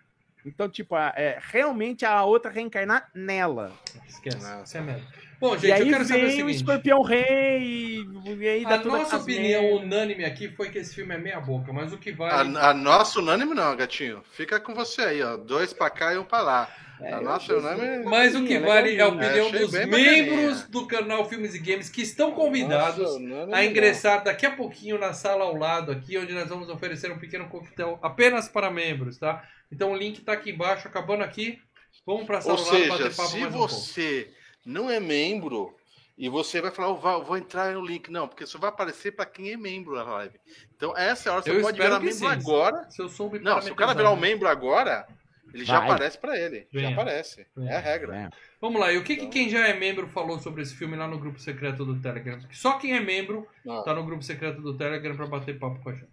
Então, 0.44 0.68
tipo, 0.68 0.96
a- 0.96 1.14
é, 1.16 1.38
realmente 1.40 2.04
a 2.04 2.24
outra 2.24 2.50
reencarnar 2.50 3.12
nela. 3.14 3.72
Esquece. 4.08 4.38
Nossa. 4.38 4.64
Isso 4.64 4.78
é 4.78 4.82
merda. 4.82 5.04
Bom, 5.40 5.56
e 5.56 5.60
gente, 5.60 5.72
aí 5.72 5.82
eu 5.82 5.88
quero 5.90 6.06
saber 6.06 6.18
o 6.18 6.26
vem 6.26 6.30
o, 6.34 6.36
seguinte. 6.38 6.56
Escorpião 6.56 7.02
Rei 7.04 7.60
e, 7.62 8.34
e 8.40 8.48
aí 8.50 8.66
A 8.66 8.78
nossa 8.84 9.18
opinião 9.18 9.62
merda. 9.62 9.86
unânime 9.86 10.26
aqui 10.26 10.50
foi 10.50 10.72
que 10.72 10.80
esse 10.80 10.96
filme 10.96 11.14
é 11.14 11.18
meia 11.20 11.40
boca, 11.40 11.72
mas 11.72 11.94
o 11.94 11.98
que 12.00 12.12
vale... 12.12 12.58
A, 12.58 12.70
a 12.70 12.74
nossa 12.74 13.20
unânime 13.20 13.54
não, 13.54 13.76
gatinho. 13.76 14.24
Fica 14.32 14.60
com 14.60 14.74
você 14.74 15.02
aí, 15.04 15.22
ó. 15.22 15.38
Dois 15.38 15.74
pra 15.74 15.92
cá 15.92 16.12
e 16.12 16.18
um 16.18 16.24
pra 16.24 16.42
lá. 16.42 16.68
É, 17.00 17.14
a 17.14 17.22
nossa 17.22 17.54
achei 17.54 17.56
unânime. 17.56 18.06
Mas 18.06 18.34
o 18.36 18.44
que 18.44 18.58
Legalzinho, 18.58 18.66
vale 18.66 18.96
é 18.96 19.02
a 19.02 19.08
opinião 19.08 19.52
dos 19.52 19.72
membros 19.72 20.64
do 20.64 20.88
canal 20.88 21.28
Filmes 21.30 21.54
e 21.54 21.60
Games 21.60 21.90
que 21.90 22.02
estão 22.02 22.32
convidados 22.32 23.00
Nossa, 23.00 23.18
unânime 23.18 23.54
a 23.54 23.64
ingressar 23.66 24.24
daqui 24.24 24.46
a 24.46 24.56
pouquinho 24.56 24.98
na 24.98 25.14
sala 25.14 25.44
ao 25.44 25.56
lado 25.56 25.92
aqui, 25.92 26.18
onde 26.18 26.34
nós 26.34 26.50
vamos 26.50 26.70
oferecer 26.70 27.12
um 27.12 27.20
pequeno 27.20 27.48
coquetel 27.50 28.00
apenas 28.02 28.48
para 28.48 28.72
membros, 28.72 29.18
tá? 29.18 29.44
Então 29.72 29.92
o 29.92 29.96
link 29.96 30.22
tá 30.22 30.34
aqui 30.34 30.52
embaixo, 30.52 30.88
acabando 30.88 31.24
aqui. 31.24 31.60
Vamos 32.06 32.26
pra 32.26 32.42
sala 32.42 32.58
Ou 32.60 32.66
ao 32.66 32.72
lado 32.72 32.78
seja, 32.78 32.90
bater 32.90 33.16
papo 33.16 33.30
se 33.30 33.38
mais 33.38 33.54
um 33.54 33.58
pouco. 33.58 33.74
você 33.74 34.34
não 34.66 34.90
é 34.90 35.00
membro 35.00 35.76
e 36.18 36.30
você 36.30 36.62
vai 36.62 36.72
falar, 36.72 36.90
"Eu 36.90 36.98
vou, 36.98 37.24
vou 37.24 37.38
entrar 37.38 37.74
no 37.74 37.86
link. 37.86 38.10
Não, 38.10 38.28
porque 38.28 38.46
só 38.46 38.58
vai 38.58 38.70
aparecer 38.70 39.12
para 39.12 39.26
quem 39.26 39.52
é 39.52 39.58
membro 39.58 39.94
na 39.94 40.04
live. 40.04 40.40
Então, 40.76 40.98
essa 40.98 41.30
é 41.30 41.32
a 41.32 41.36
hora. 41.36 41.44
Você 41.44 41.52
Eu 41.52 41.62
pode 41.62 41.78
virar 41.80 42.00
membro 42.00 42.16
sim. 42.16 42.26
agora. 42.26 42.90
Se 42.90 43.02
eu 43.02 43.08
soube 43.10 43.40
Não, 43.40 43.62
se 43.62 43.72
o 43.72 43.76
cara 43.76 43.94
virar 43.94 44.12
um 44.12 44.16
membro 44.16 44.48
agora, 44.48 45.08
ele 45.54 45.66
já 45.66 45.80
Vai. 45.80 45.90
aparece 45.90 46.18
para 46.18 46.38
ele. 46.38 46.68
Venha. 46.72 46.88
Já 46.90 46.94
aparece. 46.94 47.48
Venha. 47.56 47.72
É 47.72 47.76
a 47.76 47.80
regra. 47.80 48.16
É. 48.16 48.30
Vamos 48.60 48.80
lá, 48.82 48.92
e 48.92 48.98
o 48.98 49.04
que, 49.04 49.16
que 49.16 49.22
Então- 49.22 49.30
quem 49.32 49.50
já 49.50 49.68
é 49.68 49.74
membro 49.74 50.08
falou 50.08 50.40
sobre 50.40 50.62
esse 50.64 50.76
filme 50.76 50.96
lá 50.96 51.08
no 51.08 51.20
grupo 51.20 51.40
secreto 51.40 51.86
do 51.86 52.00
Telegram? 52.00 52.40
Só 52.52 52.78
quem 52.80 52.94
é 52.96 53.00
membro 53.00 53.48
Ó, 53.66 53.82
tá 53.84 53.94
no 53.94 54.04
grupo 54.06 54.24
secreto 54.24 54.62
do 54.62 54.76
Telegram 54.78 55.16
pra 55.16 55.28
bater 55.28 55.58
papo 55.60 55.80
com 55.82 55.90
a 55.90 55.94
gente. 55.94 56.08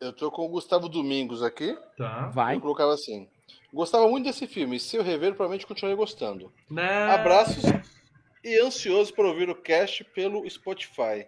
Eu 0.00 0.12
tô 0.12 0.30
com 0.30 0.42
o 0.42 0.48
Gustavo 0.48 0.88
Domingos 0.88 1.42
aqui. 1.42 1.76
Tá? 1.96 2.28
Vai. 2.28 2.56
Eu 2.56 2.60
colocava 2.60 2.92
assim. 2.94 3.28
Gostava 3.72 4.06
muito 4.08 4.26
desse 4.26 4.46
filme. 4.46 4.78
Se 4.78 4.96
eu 4.96 5.02
rever, 5.02 5.30
provavelmente 5.34 5.66
continuarei 5.66 5.96
gostando. 5.96 6.52
Não. 6.70 7.10
Abraços 7.10 7.64
e 8.44 8.60
ansioso 8.60 9.12
para 9.14 9.26
ouvir 9.26 9.48
o 9.48 9.54
cast 9.54 10.04
pelo 10.04 10.48
Spotify. 10.48 11.26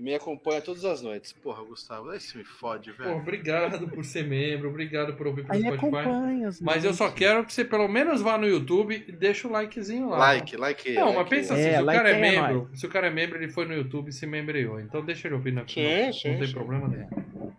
Me 0.00 0.14
acompanha 0.14 0.62
todas 0.62 0.82
as 0.86 1.02
noites. 1.02 1.30
Porra, 1.30 1.62
Gustavo, 1.62 2.08
aí 2.08 2.18
você 2.18 2.38
me 2.38 2.44
fode, 2.44 2.90
Pô, 2.92 3.04
velho. 3.04 3.16
obrigado 3.18 3.86
por 3.88 4.02
ser 4.02 4.26
membro, 4.26 4.70
obrigado 4.70 5.14
por 5.14 5.26
ouvir 5.26 5.44
pelo 5.44 5.54
Aí 5.54 5.76
Spotify. 5.76 6.64
Mas 6.64 6.84
eu 6.86 6.94
só 6.94 7.10
quero 7.10 7.44
que 7.44 7.52
você 7.52 7.66
pelo 7.66 7.86
menos 7.86 8.22
vá 8.22 8.38
no 8.38 8.46
YouTube 8.46 9.04
e 9.06 9.12
deixa 9.12 9.46
o 9.46 9.50
likezinho 9.50 10.08
lá. 10.08 10.16
Like, 10.18 10.56
like. 10.56 10.92
Não, 10.94 11.04
like. 11.04 11.18
mas 11.18 11.28
pensa 11.28 11.52
assim, 11.52 11.62
É, 11.64 11.76
se 11.76 11.82
o 11.82 11.84
like 11.84 11.98
cara 11.98 12.10
é 12.10 12.14
é 12.14 12.20
membro, 12.20 12.70
se 12.74 12.86
o 12.86 12.88
cara 12.88 13.06
é 13.08 13.10
membro, 13.10 13.36
ele 13.38 13.52
foi 13.52 13.66
no 13.66 13.74
YouTube 13.74 14.08
e 14.08 14.12
se 14.12 14.26
membreou. 14.26 14.80
Então 14.80 15.04
deixa 15.04 15.28
ele 15.28 15.34
ouvir 15.34 15.52
na 15.52 15.66
Sim, 15.68 15.82
não, 15.82 16.32
não 16.32 16.40
tem 16.40 16.52
problema 16.52 16.88
nenhum. 16.88 17.52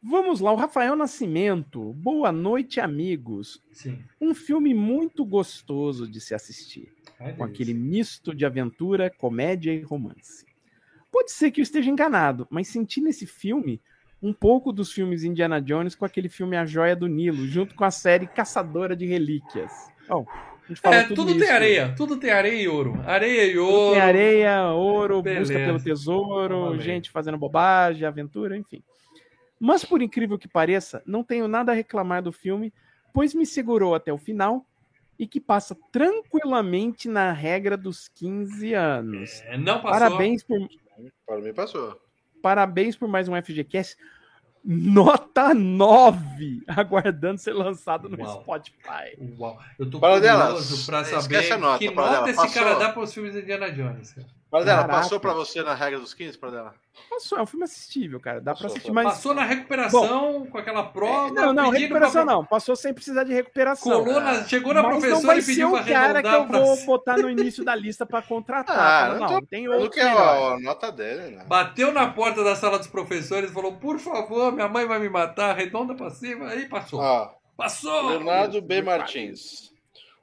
Vamos 0.00 0.38
lá, 0.38 0.52
o 0.52 0.56
Rafael 0.56 0.94
Nascimento. 0.94 1.92
Boa 1.94 2.30
noite, 2.30 2.78
amigos. 2.78 3.60
Sim. 3.72 3.98
Um 4.20 4.32
filme 4.32 4.72
muito 4.72 5.24
gostoso 5.24 6.06
de 6.06 6.20
se 6.20 6.32
assistir. 6.32 6.92
Ai, 7.18 7.32
com 7.32 7.44
delícia. 7.44 7.44
aquele 7.46 7.74
misto 7.74 8.32
de 8.32 8.46
aventura, 8.46 9.10
comédia 9.10 9.72
e 9.72 9.82
romance. 9.82 10.46
Pode 11.10 11.32
ser 11.32 11.50
que 11.50 11.60
eu 11.60 11.62
esteja 11.62 11.90
enganado, 11.90 12.46
mas 12.50 12.68
senti 12.68 13.00
nesse 13.00 13.26
filme 13.26 13.80
um 14.22 14.32
pouco 14.32 14.72
dos 14.72 14.92
filmes 14.92 15.22
Indiana 15.24 15.60
Jones 15.60 15.94
com 15.94 16.04
aquele 16.04 16.28
filme 16.28 16.56
A 16.56 16.66
Joia 16.66 16.96
do 16.96 17.06
Nilo, 17.06 17.46
junto 17.46 17.74
com 17.74 17.84
a 17.84 17.90
série 17.90 18.26
Caçadora 18.26 18.96
de 18.96 19.06
Relíquias. 19.06 19.72
Ó, 20.08 20.22
a 20.22 20.68
gente 20.68 20.80
falou 20.80 20.98
É, 20.98 21.04
tudo, 21.04 21.26
tem 21.32 21.36
isso. 21.42 21.52
areia, 21.52 21.94
tudo 21.96 22.16
tem 22.16 22.30
areia 22.30 22.62
e 22.62 22.68
ouro. 22.68 23.00
Areia 23.06 23.44
e 23.46 23.52
Tudo 23.54 23.64
ouro. 23.64 23.92
Tem 23.94 24.02
areia, 24.02 24.70
ouro, 24.72 25.22
Beleza. 25.22 25.52
busca 25.52 25.66
pelo 25.66 25.82
tesouro, 25.82 26.60
Valeu. 26.64 26.80
gente 26.80 27.10
fazendo 27.10 27.38
bobagem, 27.38 28.04
aventura, 28.06 28.56
enfim. 28.56 28.82
Mas 29.60 29.84
por 29.84 30.02
incrível 30.02 30.38
que 30.38 30.48
pareça, 30.48 31.02
não 31.06 31.22
tenho 31.24 31.46
nada 31.48 31.72
a 31.72 31.74
reclamar 31.74 32.22
do 32.22 32.32
filme, 32.32 32.72
pois 33.14 33.34
me 33.34 33.46
segurou 33.46 33.94
até 33.94 34.12
o 34.12 34.18
final 34.18 34.64
e 35.18 35.26
que 35.26 35.40
passa 35.40 35.76
tranquilamente 35.92 37.08
na 37.08 37.32
regra 37.32 37.76
dos 37.76 38.08
15 38.08 38.74
anos. 38.74 39.42
É, 39.46 39.56
não 39.56 39.80
passou. 39.80 39.90
Parabéns 39.98 40.42
por, 40.44 40.58
Para 41.26 41.40
mim 41.40 41.52
passou. 41.52 42.00
parabéns 42.42 42.96
por 42.96 43.08
mais 43.08 43.28
um 43.28 43.34
FGCast. 43.40 43.96
Nota 44.64 45.54
9, 45.54 46.62
aguardando 46.68 47.38
ser 47.38 47.52
lançado 47.52 48.08
no 48.08 48.18
Uau. 48.18 48.40
Spotify. 48.42 49.16
Uau. 49.38 49.58
Eu 49.78 49.88
tô 49.88 50.00
Para 50.00 50.14
curioso 50.20 50.84
pra 50.84 51.04
saber 51.04 51.52
a 51.52 51.58
nota, 51.58 51.78
que 51.78 51.90
para 51.90 52.20
nota 52.20 52.30
esse 52.30 52.54
cara 52.54 52.74
dá 52.74 52.92
pros 52.92 53.14
filmes 53.14 53.32
de 53.34 53.40
Indiana 53.40 53.70
Jones. 53.70 54.12
cara. 54.12 54.26
Para 54.50 54.64
dela, 54.64 54.80
Caraca. 54.82 55.00
passou 55.02 55.20
pra 55.20 55.34
você 55.34 55.62
na 55.62 55.74
regra 55.74 56.00
dos 56.00 56.14
15, 56.14 56.38
para 56.38 56.50
dela? 56.50 56.74
Passou, 57.10 57.38
é 57.38 57.42
um 57.42 57.46
filme 57.46 57.64
assistível, 57.64 58.18
cara. 58.18 58.40
Dá 58.40 58.52
pra 58.54 58.62
Passou, 58.62 58.66
assistir, 58.68 58.88
passou. 58.88 58.94
mas. 58.94 59.14
Passou 59.14 59.34
na 59.34 59.44
recuperação 59.44 60.46
com 60.46 60.58
aquela 60.58 60.82
prova. 60.84 61.34
Não, 61.34 61.52
não, 61.52 61.68
recuperação 61.70 62.24
pra- 62.24 62.34
não. 62.34 62.44
Passou 62.46 62.74
sem 62.74 62.94
precisar 62.94 63.24
de 63.24 63.32
recuperação. 63.34 64.02
Colou 64.04 64.20
na- 64.20 64.44
chegou 64.44 64.72
na 64.72 64.82
Mas 64.82 64.92
não 64.92 65.00
professora 65.00 65.26
vai 65.26 65.38
e 65.38 65.42
ser 65.42 65.50
pediu 65.52 65.68
o 65.68 65.72
pra 65.72 65.84
cara 65.84 66.22
que 66.22 66.28
eu 66.28 66.46
pra 66.46 66.58
vou 66.60 66.76
botar 66.86 67.18
no 67.18 67.28
início 67.30 67.62
da 67.62 67.74
lista 67.74 68.06
pra 68.06 68.22
contratar. 68.22 68.74
Ah, 68.76 69.00
Fala, 69.06 69.14
não 69.20 69.26
não, 69.34 69.40
tô- 69.40 69.46
tem 69.46 69.66
não 69.66 69.74
outros 69.74 69.94
quero 69.94 70.08
melhores. 70.18 70.42
a, 70.42 70.54
a 70.54 70.60
nota 70.60 70.90
dele, 70.92 71.36
né? 71.36 71.44
Bateu 71.46 71.92
na 71.92 72.08
porta 72.10 72.42
da 72.42 72.56
sala 72.56 72.78
dos 72.78 72.88
professores 72.88 73.50
e 73.50 73.54
falou: 73.54 73.74
Por 73.74 73.98
favor, 73.98 74.50
minha 74.52 74.68
mãe 74.68 74.86
vai 74.86 74.98
me 74.98 75.10
matar, 75.10 75.50
arredonda 75.50 75.94
pra 75.94 76.08
cima. 76.10 76.48
Aí 76.48 76.66
passou. 76.68 77.00
Ó, 77.00 77.30
Passou! 77.56 78.08
Leonardo 78.10 78.62
B. 78.62 78.80
Martins. 78.82 79.72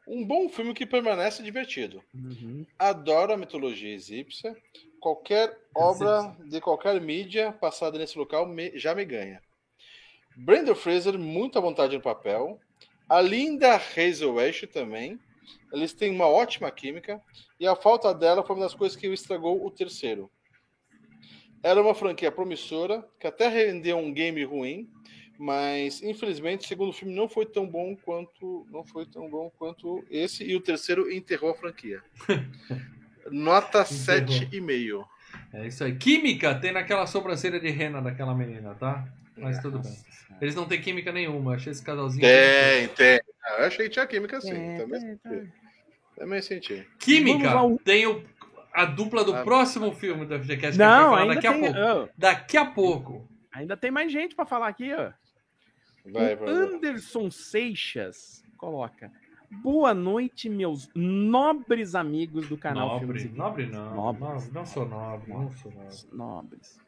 Um 0.07 0.25
bom 0.25 0.47
filme 0.49 0.73
que 0.73 0.85
permanece 0.85 1.41
divertido. 1.41 2.03
Uhum. 2.13 2.65
Adoro 2.77 3.33
a 3.33 3.37
mitologia 3.37 3.93
egípcia. 3.93 4.55
Qualquer 4.99 5.57
obra 5.75 6.35
de 6.45 6.59
qualquer 6.61 6.99
mídia 7.01 7.51
passada 7.51 7.97
nesse 7.97 8.17
local 8.17 8.47
me- 8.47 8.77
já 8.77 8.93
me 8.93 9.03
ganha. 9.05 9.41
Brandon 10.35 10.75
Fraser, 10.75 11.17
muito 11.17 11.57
à 11.57 11.61
vontade 11.61 11.95
no 11.95 12.01
papel. 12.03 12.59
A 13.09 13.21
linda 13.21 13.75
Hazel 13.75 14.39
Ash 14.39 14.61
também. 14.71 15.19
Eles 15.71 15.93
têm 15.93 16.11
uma 16.11 16.27
ótima 16.27 16.69
química. 16.71 17.21
E 17.59 17.67
a 17.67 17.75
falta 17.75 18.13
dela 18.13 18.43
foi 18.43 18.55
uma 18.55 18.65
das 18.65 18.73
coisas 18.75 18.97
que 18.97 19.07
estragou 19.07 19.65
o 19.65 19.71
terceiro. 19.71 20.29
Era 21.63 21.81
uma 21.81 21.95
franquia 21.95 22.31
promissora, 22.31 23.07
que 23.19 23.25
até 23.25 23.47
rendeu 23.47 23.97
um 23.97 24.13
game 24.13 24.43
ruim, 24.43 24.87
mas 25.37 26.01
infelizmente 26.01 26.65
o 26.65 26.67
segundo 26.67 26.93
filme 26.93 27.13
não 27.13 27.27
foi 27.27 27.45
tão 27.45 27.65
bom 27.67 27.95
quanto 27.95 28.65
não 28.71 28.83
foi 28.85 29.05
tão 29.05 29.29
bom 29.29 29.51
quanto 29.57 30.03
esse 30.09 30.43
e 30.43 30.55
o 30.55 30.61
terceiro 30.61 31.11
enterrou 31.11 31.51
a 31.51 31.55
franquia. 31.55 32.01
Nota 33.31 33.83
7,5. 33.83 35.05
É 35.53 35.67
isso 35.67 35.83
aí. 35.83 35.95
Química 35.95 36.53
tem 36.55 36.71
naquela 36.71 37.07
sobrancelha 37.07 37.59
de 37.59 37.69
rena 37.69 38.01
daquela 38.01 38.35
menina, 38.35 38.75
tá? 38.75 39.05
Mas 39.37 39.59
tudo 39.59 39.79
bem. 39.79 39.89
Nossa 39.91 40.03
Senhora. 40.03 40.37
Eles 40.41 40.55
não 40.55 40.65
têm 40.65 40.79
química 40.81 41.11
nenhuma. 41.11 41.55
Achei 41.55 41.71
esse 41.71 41.83
casalzinho. 41.83 42.21
Tem, 42.21 42.87
tem. 42.89 43.19
Ah, 43.43 43.55
Eu 43.59 43.65
achei 43.65 43.85
que 43.87 43.91
tinha 43.93 44.05
química 44.07 44.39
sim. 44.41 44.53
É, 44.53 44.77
também, 44.77 44.99
senti. 45.01 45.51
também 46.17 46.41
senti. 46.41 46.87
Química 46.99 47.49
ao- 47.51 47.77
tem 47.79 48.05
o, 48.07 48.23
a 48.73 48.85
dupla 48.85 49.23
do 49.23 49.35
Ah. 49.35 49.43
próximo 49.43 49.91
filme 49.93 50.25
da 50.25 50.37
FGCast 50.39 50.59
que 50.59 50.65
a 50.65 50.71
gente 50.71 50.77
vai 50.77 50.87
Não, 50.87 51.09
falar 51.09 51.21
ainda 51.21 51.33
daqui 51.35 51.47
a 51.47 51.51
tem, 51.53 51.61
pouco. 51.61 51.79
oh, 51.79 52.09
Daqui 52.17 52.57
a 52.57 52.65
pouco. 52.65 53.27
ainda 53.51 53.75
tem 53.77 53.91
mais 53.91 54.11
gente 54.11 54.35
pra 54.35 54.45
falar 54.45 54.67
aqui, 54.67 54.93
ó. 54.93 55.11
Vai, 56.05 56.35
vai, 56.35 56.35
vai. 56.35 56.49
Anderson 56.49 57.29
Seixas 57.31 58.43
coloca. 58.57 59.11
Boa 59.63 59.93
noite, 59.93 60.49
meus 60.49 60.89
nobres 60.95 61.95
amigos 61.95 62.47
do 62.49 62.57
canal 62.57 62.87
Nobre. 62.99 63.05
Filmes 63.19 63.23
e 63.23 63.29
Nobre 63.37 63.65
não. 63.67 63.95
Nobre. 63.95 64.21
Não, 64.21 64.37
não 64.53 64.65
sou 64.65 64.85
nobre. 64.87 65.31
Não 65.31 65.49
sou 65.51 65.71
nobre. 65.71 65.95
nobres. 66.11 66.79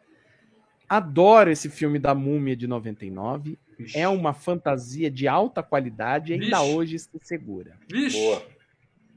Adoro 0.90 1.50
esse 1.52 1.70
filme 1.70 2.00
da 2.00 2.16
Múmia 2.16 2.56
de 2.56 2.66
99. 2.68 3.60
Vixe. 3.78 3.98
É 3.98 4.08
uma 4.08 4.34
fantasia 4.34 5.12
de 5.12 5.28
alta 5.28 5.62
qualidade 5.62 6.32
e 6.32 6.36
ainda 6.36 6.60
Vixe. 6.60 6.74
hoje 6.76 7.00
se 7.00 7.10
segura. 7.22 7.78
Vixe. 7.90 8.18
Boa. 8.20 8.42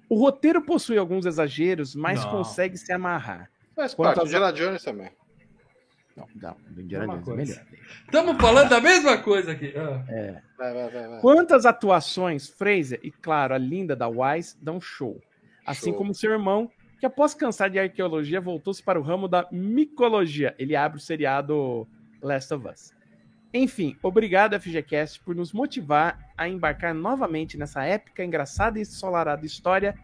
O 0.08 0.16
roteiro 0.18 0.60
possui 0.62 0.98
alguns 0.98 1.24
exageros, 1.24 1.94
mas 1.94 2.24
Não. 2.24 2.30
consegue 2.32 2.76
se 2.76 2.92
amarrar. 2.92 3.48
Faz 3.74 3.94
Quantas- 3.94 4.16
parte. 4.16 4.26
Indiana 4.28 4.52
Jones 4.52 4.82
também. 4.82 5.10
Não, 6.16 6.26
não, 6.34 6.56
do 6.68 6.82
Indiana 6.82 7.06
Mesma 7.06 7.22
Jones 7.22 7.50
é 7.50 7.54
melhor. 7.54 7.66
Estamos 8.04 8.36
falando 8.36 8.68
da 8.68 8.80
mesma 8.80 9.18
coisa 9.18 9.52
aqui. 9.52 9.72
Ah. 9.76 10.04
Vai, 10.58 10.74
vai, 10.74 10.90
vai, 10.90 11.08
vai. 11.08 11.20
Quantas 11.20 11.64
atuações, 11.64 12.48
Fraser 12.48 13.00
e, 13.02 13.10
claro, 13.10 13.54
a 13.54 13.58
linda 13.58 13.96
da 13.96 14.08
Wise 14.08 14.56
dão 14.60 14.80
show. 14.80 15.20
Assim 15.64 15.90
Show. 15.90 15.98
como 15.98 16.14
seu 16.14 16.32
irmão, 16.32 16.70
que 16.98 17.06
após 17.06 17.32
cansar 17.32 17.70
de 17.70 17.78
arqueologia, 17.78 18.40
voltou-se 18.40 18.82
para 18.82 18.98
o 18.98 19.02
ramo 19.02 19.28
da 19.28 19.46
micologia. 19.50 20.54
Ele 20.58 20.76
abre 20.76 20.98
o 20.98 21.00
seriado 21.00 21.88
Last 22.20 22.52
of 22.52 22.68
Us. 22.68 22.92
Enfim, 23.52 23.96
obrigado, 24.02 24.58
FGCast, 24.60 25.20
por 25.20 25.34
nos 25.34 25.52
motivar 25.52 26.18
a 26.36 26.48
embarcar 26.48 26.94
novamente 26.94 27.58
nessa 27.58 27.84
épica, 27.84 28.24
engraçada 28.24 28.78
e 28.78 28.82
ensolarada 28.82 29.44
história. 29.44 29.96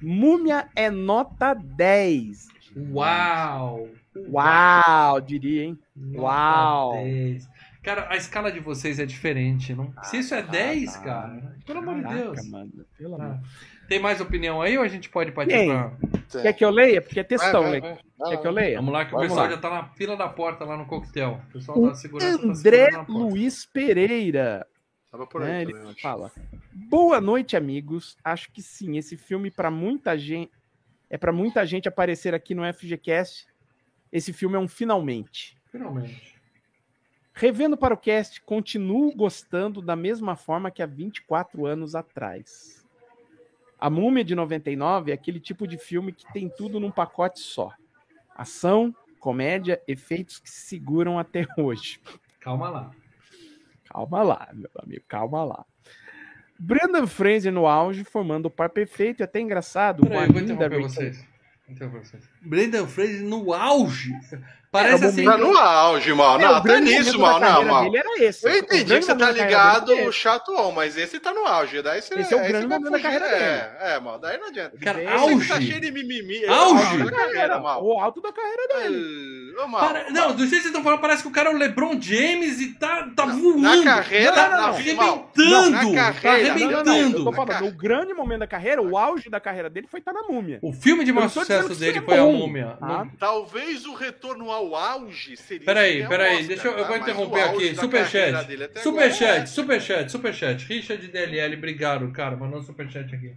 Múmia 0.00 0.68
é 0.74 0.90
nota 0.90 1.52
10. 1.52 2.48
Uau! 2.76 3.88
Uau, 4.30 5.20
diria, 5.20 5.64
hein? 5.64 5.78
Nota 5.94 6.20
Uau. 6.22 6.92
10. 7.04 7.48
Cara, 7.82 8.06
a 8.10 8.16
escala 8.16 8.50
de 8.50 8.60
vocês 8.60 8.98
é 8.98 9.04
diferente. 9.04 9.74
Não... 9.74 9.92
Se 10.04 10.18
isso 10.18 10.34
é 10.34 10.42
10, 10.42 10.92
tá. 10.94 11.00
cara, 11.00 11.56
pelo 11.66 11.78
amor 11.80 11.96
de 11.96 12.02
Caraca, 12.02 12.22
Deus. 12.22 12.48
mano, 12.48 12.72
pelo 12.96 13.20
Ah. 13.20 13.24
amor. 13.24 13.40
Tem 13.86 14.00
mais 14.00 14.18
opinião 14.18 14.62
aí 14.62 14.78
ou 14.78 14.82
a 14.84 14.88
gente 14.88 15.10
pode 15.10 15.30
partir 15.32 15.52
Tem. 15.52 15.68
pra... 15.68 15.92
Quer 16.40 16.52
que 16.54 16.64
eu 16.64 16.70
leia? 16.70 17.02
Porque 17.02 17.20
é 17.20 17.24
textão, 17.24 17.64
vai, 17.64 17.80
né? 17.82 17.98
vai. 18.18 18.30
Quer 18.30 18.40
que 18.40 18.46
eu 18.46 18.50
leia? 18.50 18.76
Vamos 18.76 18.92
lá 18.94 19.04
que 19.04 19.10
o 19.10 19.16
Vamos 19.18 19.28
pessoal 19.28 19.46
lá. 19.46 19.52
já 19.52 19.58
tá 19.60 19.68
na 19.70 19.84
fila 19.90 20.16
da 20.16 20.26
porta 20.26 20.64
lá 20.64 20.76
no 20.78 20.86
coquetel. 20.86 21.38
O 21.50 21.52
pessoal 21.52 21.78
O 21.78 21.88
da 21.88 21.94
segurança 21.94 22.38
tá 22.38 22.44
André 22.46 22.54
segurando 22.54 22.92
na 22.92 23.04
porta. 23.04 23.12
Luiz 23.12 23.66
Pereira. 23.66 24.66
Tava 25.10 25.26
por 25.26 25.42
aí 25.42 25.48
né, 25.48 25.62
ele 25.62 25.72
também, 25.72 25.86
eu 25.86 25.90
acho. 25.92 26.00
fala: 26.00 26.32
Boa 26.72 27.20
noite, 27.20 27.56
amigos. 27.58 28.16
Acho 28.24 28.50
que 28.50 28.62
sim, 28.62 28.96
esse 28.96 29.18
filme 29.18 29.50
para 29.50 29.70
muita 29.70 30.16
gente 30.16 30.50
é 31.14 31.16
para 31.16 31.32
muita 31.32 31.64
gente 31.64 31.86
aparecer 31.86 32.34
aqui 32.34 32.56
no 32.56 32.64
FGCast. 32.74 33.46
Esse 34.10 34.32
filme 34.32 34.56
é 34.56 34.58
um 34.58 34.66
finalmente. 34.66 35.56
Finalmente. 35.70 36.34
Revendo 37.32 37.76
para 37.76 37.94
o 37.94 37.96
cast, 37.96 38.42
continuo 38.42 39.14
gostando 39.14 39.80
da 39.80 39.94
mesma 39.94 40.34
forma 40.34 40.72
que 40.72 40.82
há 40.82 40.86
24 40.86 41.66
anos 41.66 41.94
atrás. 41.94 42.84
A 43.78 43.88
Múmia 43.88 44.24
de 44.24 44.34
99 44.34 45.12
é 45.12 45.14
aquele 45.14 45.38
tipo 45.38 45.68
de 45.68 45.78
filme 45.78 46.12
que 46.12 46.32
tem 46.32 46.48
tudo 46.48 46.80
num 46.80 46.90
pacote 46.90 47.38
só. 47.38 47.72
Ação, 48.34 48.92
comédia, 49.20 49.80
efeitos 49.86 50.40
que 50.40 50.50
se 50.50 50.62
seguram 50.62 51.16
até 51.16 51.46
hoje. 51.56 52.00
Calma 52.40 52.68
lá. 52.68 52.90
Calma 53.84 54.20
lá, 54.24 54.48
meu 54.52 54.70
amigo, 54.82 55.04
calma 55.06 55.44
lá. 55.44 55.64
Brandon 56.58 57.06
Fraser 57.06 57.52
no 57.52 57.66
auge, 57.66 58.04
formando 58.04 58.46
o 58.46 58.50
par 58.50 58.70
perfeito 58.70 59.20
e 59.20 59.24
até 59.24 59.40
engraçado. 59.40 60.02
Peraí, 60.06 60.26
eu 60.26 60.32
vou 60.32 60.42
interromper 60.42 60.80
vocês. 60.82 61.24
Interromper 61.68 62.00
vocês. 62.04 62.22
Brendan 62.42 62.86
Fraser 62.86 63.22
no 63.22 63.52
auge. 63.54 64.12
Parece 64.70 65.04
É, 65.04 65.06
assim. 65.06 65.24
Tá 65.24 65.38
no 65.38 65.56
auge, 65.56 66.12
mal. 66.12 66.38
É, 66.38 66.42
Não, 66.42 66.58
o 66.58 66.62
tá 66.62 66.80
nisso, 66.80 67.18
mal. 67.18 67.38
Não, 67.40 67.64
mal. 67.64 67.84
dele 67.84 67.98
era 67.98 68.24
esse. 68.24 68.44
Eu 68.46 68.58
entendi 68.58 68.98
que 68.98 69.02
você 69.02 69.14
tá 69.14 69.30
ligado 69.30 69.86
dele 69.86 70.08
o 70.08 70.12
chato 70.12 70.52
on, 70.52 70.72
mas 70.72 70.96
esse 70.96 71.20
tá 71.20 71.32
no 71.32 71.46
auge. 71.46 71.80
Daí 71.80 72.02
você, 72.02 72.14
Esse 72.18 72.34
é 72.34 72.36
o 72.36 72.40
aí 72.40 72.48
grande 72.48 72.66
momento 72.66 72.90
da 72.90 73.00
carreira 73.00 73.24
É, 73.26 73.94
é, 73.94 74.00
mal. 74.00 74.18
Daí 74.18 74.36
não 74.36 74.48
adianta. 74.48 74.76
Cara, 74.78 75.02
Esse 75.02 75.12
auge. 75.12 75.48
tá 75.48 75.60
cheio 75.60 75.80
de 75.80 75.90
mimimi. 75.92 76.44
Auge. 76.44 76.74
o 76.74 76.86
auge 76.88 77.04
da 77.04 77.10
carreira, 77.12 77.60
mal. 77.60 77.84
O 77.84 77.98
alto 78.00 78.20
da 78.20 78.32
carreira 78.32 78.68
dele. 78.68 79.33
É, 79.56 79.62
Ô, 79.64 79.68
Mal, 79.68 79.80
Para- 79.88 80.10
Não, 80.10 80.32
do 80.34 80.38
jeito 80.38 80.44
que 80.44 80.48
vocês 80.50 80.64
estão 80.66 80.82
falando, 80.82 81.00
parece 81.00 81.22
que 81.22 81.28
o 81.28 81.32
cara 81.32 81.50
é 81.50 81.54
o 81.54 81.56
LeBron 81.56 82.00
James 82.00 82.60
e 82.60 82.74
tá, 82.74 83.08
tá 83.14 83.26
voando. 83.26 83.60
na 83.60 83.82
carreira- 83.84 84.32
tá 84.32 84.50
não, 84.50 84.56
não, 84.58 84.66
arrebentando. 84.68 85.70
não, 85.70 85.92
na 85.92 86.12
tá 86.12 86.20
carreira- 86.20 86.54
Não, 86.54 86.58
não, 86.58 86.70
não, 86.70 86.76
eu 86.76 86.78
arrebentando. 86.92 87.24
tô 87.24 87.32
falando, 87.32 87.66
o 87.68 87.72
grande 87.72 88.14
momento 88.14 88.40
da 88.40 88.46
carreira, 88.46 88.82
o 88.82 88.96
auge 88.98 89.28
da 89.30 89.40
carreira 89.40 89.70
dele 89.70 89.86
foi 89.90 90.00
estar 90.00 90.12
na 90.12 90.22
múmia. 90.22 90.58
O 90.62 90.72
filme 90.72 91.04
de 91.04 91.12
maior 91.12 91.24
não 91.24 91.30
sucesso 91.30 91.74
dele 91.78 91.98
isso 91.98 92.04
foi 92.06 92.14
é 92.14 92.18
A 92.18 92.22
bom, 92.22 92.32
Múmia. 92.32 92.76
tá? 92.80 92.86
Não- 92.86 93.08
Talvez 93.18 93.86
o 93.86 93.94
retorno 93.94 94.50
ao 94.50 94.74
auge 94.74 95.36
seria. 95.36 95.64
Peraí, 95.64 96.06
peraí, 96.06 96.32
Oscar, 96.34 96.46
deixa 96.48 96.68
eu, 96.68 96.72
eu 96.72 96.78
tá? 96.82 96.88
vou 96.88 96.96
interromper 96.96 97.40
aqui. 97.40 97.74
carreira 97.74 97.74
Superchat. 97.80 98.80
Superchat, 98.82 99.40
é- 99.42 99.46
superchat, 99.46 100.10
superchat. 100.12 100.64
Richard 100.66 101.06
DLL, 101.08 101.56
obrigado, 101.56 102.10
cara, 102.12 102.36
mandou 102.36 102.60
um 102.60 102.62
superchat 102.62 103.14
aqui. 103.14 103.32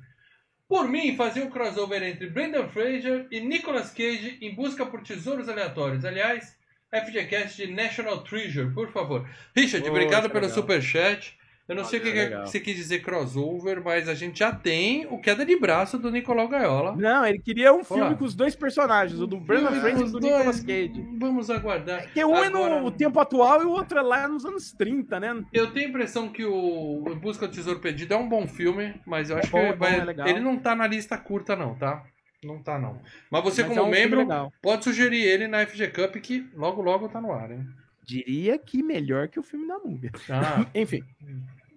Por 0.67 0.89
mim, 0.89 1.15
fazia 1.15 1.45
um 1.45 1.49
crossover 1.49 2.03
entre 2.03 2.29
Brendan 2.29 2.67
Fraser 2.67 3.27
e 3.31 3.39
Nicolas 3.39 3.91
Cage 3.91 4.37
em 4.41 4.53
busca 4.53 4.85
por 4.85 5.01
tesouros 5.01 5.47
aleatórios. 5.47 6.03
Aliás, 6.03 6.57
FGCast 6.91 7.65
de 7.65 7.71
National 7.71 8.23
Treasure, 8.23 8.73
por 8.73 8.91
favor. 8.91 9.29
Richard, 9.55 9.87
obrigado 9.87 10.29
pelo 10.29 10.45
legal. 10.45 10.55
superchat. 10.55 11.36
Eu 11.67 11.75
não 11.75 11.83
sei 11.83 11.99
o 11.99 12.01
que, 12.01 12.11
que 12.11 12.17
legal. 12.17 12.45
você 12.47 12.59
quis 12.61 12.75
dizer 12.77 12.99
crossover, 13.01 13.83
mas 13.83 14.07
a 14.07 14.13
gente 14.13 14.39
já 14.39 14.53
tem 14.53 15.05
o 15.07 15.19
queda 15.19 15.45
de 15.45 15.59
braço 15.59 15.97
do 15.97 16.09
Nicolau 16.09 16.47
Gaiola. 16.47 16.95
Não, 16.95 17.25
ele 17.25 17.39
queria 17.39 17.73
um 17.73 17.83
filme 17.83 18.03
Olá. 18.03 18.15
com 18.15 18.23
os 18.23 18.33
dois 18.33 18.55
personagens, 18.55 19.19
o 19.19 19.27
do 19.27 19.37
Brandon 19.37 19.67
Filme 19.71 19.81
Fraser 19.81 19.99
e 20.07 20.11
do 20.11 20.17
os 20.17 20.23
Nicolas 20.23 20.63
dois. 20.63 20.87
Cage. 20.93 21.07
Vamos 21.19 21.49
aguardar. 21.49 22.09
Que 22.13 22.23
um 22.23 22.35
é 22.37 22.47
Agora- 22.47 22.79
no 22.81 22.89
tempo 22.89 23.19
atual 23.19 23.61
e 23.61 23.65
o 23.65 23.71
outro 23.71 23.99
é 23.99 24.01
lá 24.01 24.27
nos 24.29 24.45
anos 24.45 24.71
30, 24.71 25.19
né? 25.19 25.43
Eu 25.51 25.71
tenho 25.73 25.87
a 25.87 25.89
impressão 25.89 26.29
que 26.29 26.45
o 26.45 27.03
Em 27.09 27.15
Busca 27.15 27.47
do 27.47 27.53
Tesouro 27.53 27.79
Perdido 27.81 28.13
é 28.13 28.17
um 28.17 28.29
bom 28.29 28.47
filme, 28.47 28.95
mas 29.05 29.29
eu 29.29 29.37
acho 29.37 29.51
bom, 29.51 29.59
que 29.59 29.65
é 29.65 29.73
vai- 29.75 29.99
é 29.99 30.29
ele 30.29 30.39
não 30.39 30.57
tá 30.57 30.73
na 30.73 30.87
lista 30.87 31.17
curta, 31.17 31.53
não, 31.55 31.75
tá? 31.75 32.01
Não 32.43 32.63
tá, 32.63 32.79
não. 32.79 33.01
Mas 33.29 33.43
você, 33.43 33.63
Mas 33.63 33.69
como 33.75 33.79
é 33.87 33.89
um 33.89 33.93
filme 33.93 34.15
membro, 34.25 34.53
pode 34.61 34.83
sugerir 34.85 35.21
ele 35.23 35.47
na 35.47 35.65
FG 35.65 35.87
Cup, 35.89 36.15
que 36.17 36.47
logo, 36.55 36.81
logo 36.81 37.09
tá 37.09 37.19
no 37.19 37.33
ar, 37.33 37.51
hein? 37.51 37.67
Diria 38.05 38.57
que 38.57 38.81
melhor 38.81 39.27
que 39.27 39.37
o 39.37 39.43
filme 39.43 39.67
da 39.67 39.77
múmia. 39.79 40.11
Ah, 40.29 40.65
Enfim, 40.73 41.03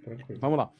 tranquilo. 0.03 0.41
vamos 0.41 0.59
lá. 0.59 0.71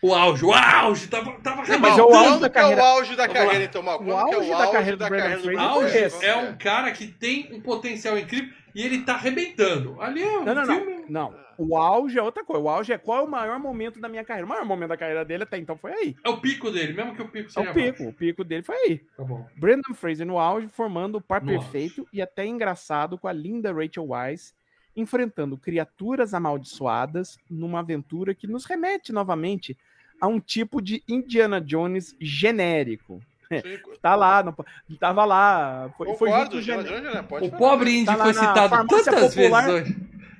O 0.00 0.14
auge, 0.14 0.44
o 0.44 0.52
auge! 0.52 1.08
Tava, 1.08 1.32
tava 1.40 1.56
Não, 1.66 1.78
mas 1.80 1.98
arrebentando. 1.98 2.00
é 2.00 2.04
o 2.04 2.14
auge 2.16 2.28
Quando 2.30 2.40
da 2.40 2.48
que 2.50 2.58
é 2.58 2.60
carreira. 2.60 2.82
o 2.82 2.84
auge 2.86 3.16
da 3.16 3.28
carreira, 3.28 3.64
então, 3.64 3.82
Mal? 3.82 4.00
O 4.00 4.04
que 4.04 4.10
é 4.10 4.14
auge 4.14 4.50
da 4.50 4.70
carreira 4.70 4.96
do 4.96 5.04
Brandon 5.08 5.18
carreira 5.22 5.40
Fraser 5.42 5.60
Auge 5.60 5.90
foi 5.92 6.00
esse. 6.02 6.24
é 6.24 6.36
um 6.36 6.56
cara 6.56 6.92
que 6.92 7.06
tem 7.08 7.48
um 7.52 7.60
potencial 7.60 8.16
incrível 8.16 8.54
e 8.74 8.82
ele 8.84 9.02
tá 9.02 9.14
arrebentando. 9.14 10.00
Ali 10.00 10.22
é 10.22 10.38
um 10.38 10.44
Não, 10.44 10.54
não, 10.54 10.64
filme... 10.66 11.04
não. 11.08 11.30
Não. 11.32 11.48
O 11.58 11.76
auge 11.76 12.16
é 12.16 12.22
outra 12.22 12.44
coisa. 12.44 12.62
O 12.62 12.68
auge 12.68 12.92
é 12.92 12.98
qual 12.98 13.18
é 13.18 13.22
o 13.22 13.28
maior 13.28 13.58
momento 13.58 13.98
da 14.00 14.08
minha 14.08 14.22
carreira. 14.24 14.46
O 14.46 14.48
maior 14.48 14.64
momento 14.64 14.90
da 14.90 14.96
carreira 14.96 15.24
dele 15.24 15.42
até 15.42 15.58
então 15.58 15.76
foi 15.76 15.92
aí. 15.92 16.16
É 16.24 16.28
o 16.28 16.36
pico 16.40 16.70
dele, 16.70 16.92
mesmo 16.92 17.16
que 17.16 17.22
o 17.22 17.26
pico 17.26 17.48
É 17.48 17.52
seja 17.52 17.70
o 17.70 17.74
pico. 17.74 17.98
baixo. 17.98 18.08
O 18.08 18.12
pico 18.12 18.44
dele 18.44 18.62
foi 18.62 18.76
aí. 18.76 18.98
Tá 19.16 19.24
bom. 19.24 19.44
Brandon 19.56 19.92
Fraser 19.94 20.24
no 20.24 20.38
auge, 20.38 20.68
formando 20.68 21.16
o 21.16 21.20
par 21.20 21.42
No 21.42 21.48
perfeito 21.48 22.06
e 22.12 22.22
até 22.22 22.46
engraçado 22.46 23.18
com 23.18 23.26
a 23.26 23.32
linda 23.32 23.72
Rachel 23.72 24.06
Weisz, 24.06 24.54
enfrentando 24.98 25.56
criaturas 25.56 26.34
amaldiçoadas 26.34 27.38
numa 27.48 27.78
aventura 27.78 28.34
que 28.34 28.46
nos 28.46 28.64
remete 28.64 29.12
novamente 29.12 29.76
a 30.20 30.26
um 30.26 30.40
tipo 30.40 30.82
de 30.82 31.02
Indiana 31.08 31.60
Jones 31.60 32.14
genérico. 32.20 33.22
Sim, 33.48 33.62
Tá 34.02 34.14
lá, 34.14 34.42
no, 34.42 34.54
tava 34.98 35.24
lá. 35.24 35.90
Foi, 35.96 36.14
foi 36.14 36.28
Concordo, 36.30 36.58
Indiana 36.58 36.84
Jones, 36.84 37.02
né? 37.02 37.22
Pode 37.22 37.46
O 37.46 37.50
pobre 37.52 37.98
índio 37.98 38.16
Tá 38.16 38.24
foi 38.24 38.34
citado 38.34 38.86
tantas 38.88 39.34
popular. 39.34 39.66
vezes 39.66 39.82
hoje. 39.86 39.96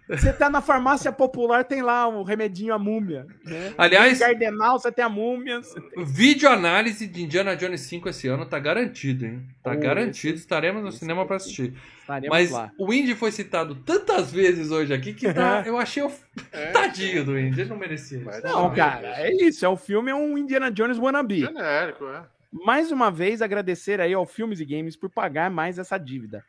Você 0.09 0.33
tá 0.33 0.49
na 0.49 0.61
farmácia 0.63 1.13
popular, 1.13 1.65
tem 1.65 1.83
lá 1.83 2.09
o 2.09 2.23
remedinho 2.23 2.73
à 2.73 2.79
múmia. 2.79 3.27
Né? 3.45 3.75
Aliás, 3.77 4.19
Cardenal, 4.19 4.79
você 4.79 4.91
tem 4.91 5.05
a 5.05 5.09
múmia. 5.09 5.61
tem- 5.61 6.05
Vídeo 6.05 6.49
análise 6.49 7.07
de 7.07 7.23
Indiana 7.23 7.55
Jones 7.55 7.83
5 7.83 8.09
esse 8.09 8.27
ano 8.27 8.47
tá 8.47 8.59
garantido, 8.59 9.27
hein? 9.27 9.47
Tá 9.63 9.73
Oh, 9.73 9.79
garantido, 9.79 10.35
esse- 10.35 10.45
estaremos 10.45 10.83
no 10.83 10.89
esse 10.89 10.99
cinema 10.99 11.27
pra 11.27 11.37
esse- 11.37 11.45
assistir. 11.47 11.75
Estaremos 12.01 12.31
Mas 12.31 12.51
lá. 12.51 12.73
o 12.79 12.93
Indy 12.93 13.15
foi 13.15 13.31
citado 13.31 13.75
tantas 13.75 14.33
vezes 14.33 14.71
hoje 14.71 14.95
aqui 14.95 15.13
que 15.13 15.31
tá, 15.33 15.63
eu 15.67 15.77
achei 15.77 16.03
o 16.03 16.11
É, 16.53 16.67
tadinho 16.71 17.25
do 17.25 17.39
Indy, 17.39 17.61
ele 17.61 17.71
não 17.71 17.77
merecia 17.77 18.21
Mas 18.25 18.37
isso. 18.39 18.47
Não, 18.47 18.63
Não, 18.69 18.75
cara, 18.75 19.09
é 19.21 19.31
isso. 19.35 19.65
É 19.65 19.69
o 19.69 19.77
filme, 19.77 20.11
é 20.11 20.15
um 20.15 20.39
Indiana 20.39 20.71
Jones 20.71 20.99
wannabe. 20.99 21.41
Genérico, 21.41 22.07
é. 22.07 22.23
Mais 22.65 22.91
uma 22.91 23.11
vez, 23.11 23.43
agradecer 23.43 24.01
aí 24.01 24.15
ao 24.15 24.25
Filmes 24.25 24.59
e 24.59 24.65
Games 24.65 24.97
por 24.97 25.11
pagar 25.11 25.51
mais 25.51 25.79
essa 25.79 25.99
dívida. 25.99 26.43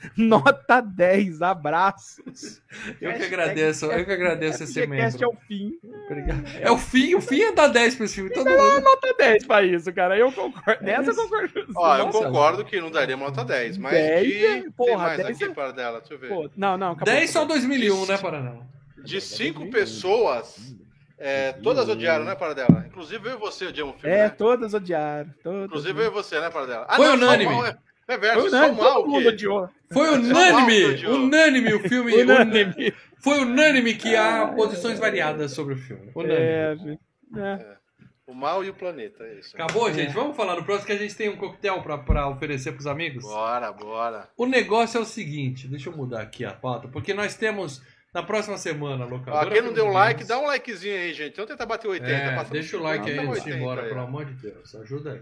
Nota 0.16 0.80
10, 0.80 1.42
abraços. 1.42 2.62
Eu 3.00 3.12
que 3.14 3.24
agradeço, 3.24 3.86
eu 3.86 4.04
que 4.04 4.12
agradeço 4.12 4.62
esse 4.62 4.86
membro. 4.86 5.24
é 5.24 5.26
o 5.26 5.34
fim. 5.48 5.72
Obrigado. 6.06 6.44
É 6.60 6.70
o 6.70 6.78
fim, 6.78 7.14
o 7.16 7.20
fim 7.20 7.40
é 7.42 7.52
dar 7.52 7.66
10 7.68 7.96
pra 7.96 8.04
esse 8.04 8.14
filme. 8.14 8.30
Todo 8.30 8.48
mundo. 8.48 8.80
Nota 8.80 9.14
10 9.18 9.44
pra 9.46 9.62
isso, 9.64 9.92
cara. 9.92 10.16
Eu 10.16 10.30
concordo. 10.30 10.84
Nessa 10.84 11.10
eu 11.10 11.16
concordo. 11.16 11.64
Ó, 11.74 11.96
eu 11.98 12.08
concordo 12.10 12.64
que 12.64 12.80
não 12.80 12.90
daria 12.90 13.16
uma 13.16 13.26
nota 13.26 13.44
10, 13.44 13.76
mas 13.78 13.92
10 13.92 14.26
de... 14.26 14.46
é- 14.46 14.60
tem 14.62 14.70
porra, 14.70 14.96
mais 15.04 15.16
10 15.18 15.30
aqui 15.30 15.44
é- 15.44 15.54
para 15.54 15.72
dela, 15.72 15.98
deixa 15.98 16.14
eu 16.14 16.18
ver. 16.18 16.28
Pô, 16.28 16.50
não, 16.56 16.76
não, 16.78 16.92
acabou. 16.92 17.14
10 17.14 17.30
só 17.30 17.38
acabou. 17.40 17.56
2001, 17.56 18.06
né, 18.06 18.18
Paraná? 18.18 18.56
De 19.04 19.20
cinco 19.20 19.68
pessoas, 19.70 20.76
é, 21.18 21.52
todas 21.54 21.88
odiaram, 21.88 22.24
né, 22.24 22.34
para 22.34 22.54
dela? 22.54 22.84
Inclusive 22.86 23.28
eu 23.30 23.34
e 23.34 23.38
você 23.38 23.66
odiamos 23.66 23.96
o 23.96 23.98
filme, 23.98 24.14
É, 24.14 24.24
né? 24.24 24.28
todas 24.28 24.74
odiaram. 24.74 25.30
Todas, 25.42 25.64
Inclusive 25.66 26.00
eu 26.02 26.06
e 26.06 26.10
você, 26.10 26.40
né, 26.40 26.50
para 26.50 26.66
dela? 26.66 26.86
Ah, 26.88 26.96
Foi 26.96 27.06
não, 27.06 27.18
só 27.18 27.24
unânime. 27.24 27.52
o 27.52 27.87
mal 28.16 28.24
é- 28.24 28.28
É 28.28 28.38
unânime, 28.38 28.80
o 28.80 29.06
mundo 29.06 29.22
que... 29.22 29.28
odiou. 29.28 29.68
Foi 29.92 30.08
unânime, 30.10 31.06
unânime 31.06 31.74
o 31.74 31.80
filme. 31.88 32.22
Unânime. 32.22 32.94
Foi 33.20 33.38
unânime 33.40 33.94
que 33.94 34.14
há 34.16 34.46
posições 34.48 34.98
variadas 34.98 35.52
sobre 35.52 35.74
o 35.74 35.76
filme. 35.76 36.10
Unânime. 36.14 36.98
É. 37.36 37.40
É. 37.40 37.78
O 38.26 38.34
mal 38.34 38.62
e 38.62 38.68
o 38.68 38.74
planeta, 38.74 39.24
é 39.24 39.38
isso. 39.38 39.56
Acabou, 39.56 39.90
gente? 39.92 40.12
Vamos 40.12 40.36
falar 40.36 40.54
no 40.54 40.62
próximo 40.62 40.86
que 40.86 40.92
a 40.92 40.98
gente 40.98 41.16
tem 41.16 41.30
um 41.30 41.36
coquetel 41.36 41.80
pra, 41.82 41.96
pra 41.96 42.28
oferecer 42.28 42.72
pros 42.72 42.86
amigos? 42.86 43.24
Bora, 43.24 43.72
bora. 43.72 44.28
O 44.36 44.44
negócio 44.44 44.98
é 44.98 45.00
o 45.00 45.04
seguinte, 45.06 45.66
deixa 45.66 45.88
eu 45.88 45.96
mudar 45.96 46.20
aqui 46.20 46.44
a 46.44 46.52
pauta, 46.52 46.88
porque 46.88 47.14
nós 47.14 47.34
temos 47.34 47.80
na 48.12 48.22
próxima 48.22 48.58
semana, 48.58 49.06
locadora. 49.06 49.50
quem 49.50 49.62
não 49.62 49.72
deu 49.72 49.88
like, 49.88 50.24
dá 50.24 50.38
um 50.38 50.46
likezinho 50.46 50.94
aí, 50.94 51.14
gente. 51.14 51.36
Vamos 51.36 51.50
tentar 51.50 51.64
bater 51.64 51.88
80. 51.88 52.12
É, 52.12 52.44
deixa 52.50 52.76
o 52.76 52.80
50, 52.80 52.84
like 52.84 53.04
aí 53.04 53.10
estamos 53.16 53.30
antes 53.30 53.44
de 53.44 53.48
ir 53.48 53.52
80 53.54 53.58
embora, 53.62 53.82
aí, 53.82 53.88
pelo 53.88 54.00
amor 54.00 54.24
de 54.26 54.32
Deus. 54.34 54.74
Ajuda 54.74 55.12
aí. 55.12 55.20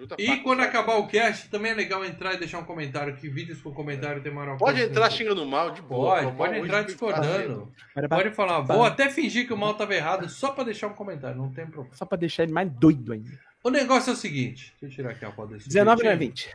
Ajuda 0.00 0.16
E 0.18 0.26
pra- 0.26 0.36
quando 0.38 0.60
acabar 0.60 0.96
o 0.96 1.06
cast, 1.06 1.50
também 1.50 1.72
é 1.72 1.74
legal 1.74 2.02
entrar 2.04 2.34
e 2.34 2.38
deixar 2.38 2.58
um 2.58 2.64
comentário, 2.64 3.14
que 3.16 3.28
vídeos 3.28 3.60
com 3.60 3.70
comentário 3.72 4.22
tem 4.22 4.32
maior 4.32 4.56
Pode 4.56 4.80
entrar 4.80 5.10
xingando 5.10 5.44
mal, 5.44 5.70
de 5.72 5.82
boa. 5.82 6.22
Pode, 6.22 6.36
pode 6.36 6.58
entrar 6.58 6.82
discordando. 6.82 7.70
Pode 8.08 8.30
falar, 8.30 8.60
vou 8.60 8.84
até 8.84 9.10
fingir 9.10 9.46
que 9.46 9.52
o 9.52 9.56
mal 9.58 9.72
estava 9.72 9.94
errado 9.94 10.28
só 10.28 10.52
pra 10.52 10.64
deixar 10.64 10.86
um 10.88 10.94
comentário, 10.94 11.36
não 11.36 11.50
tem 11.52 11.66
problema. 11.66 11.94
Só 11.94 12.04
pra 12.06 12.16
deixar 12.16 12.44
ele 12.44 12.52
mais 12.52 12.70
doido 12.70 13.12
ainda. 13.12 13.38
O 13.62 13.68
negócio 13.68 14.10
é 14.10 14.12
o 14.14 14.16
seguinte, 14.16 14.74
deixa 14.80 14.94
eu 14.94 14.96
tirar 15.04 15.10
aqui 15.10 15.24
a 15.24 15.32
foto 15.32 15.52
desse 15.52 15.68
19 15.68 16.02
não 16.02 16.10
é 16.10 16.14
sujeito. 16.14 16.30
20. 16.30 16.54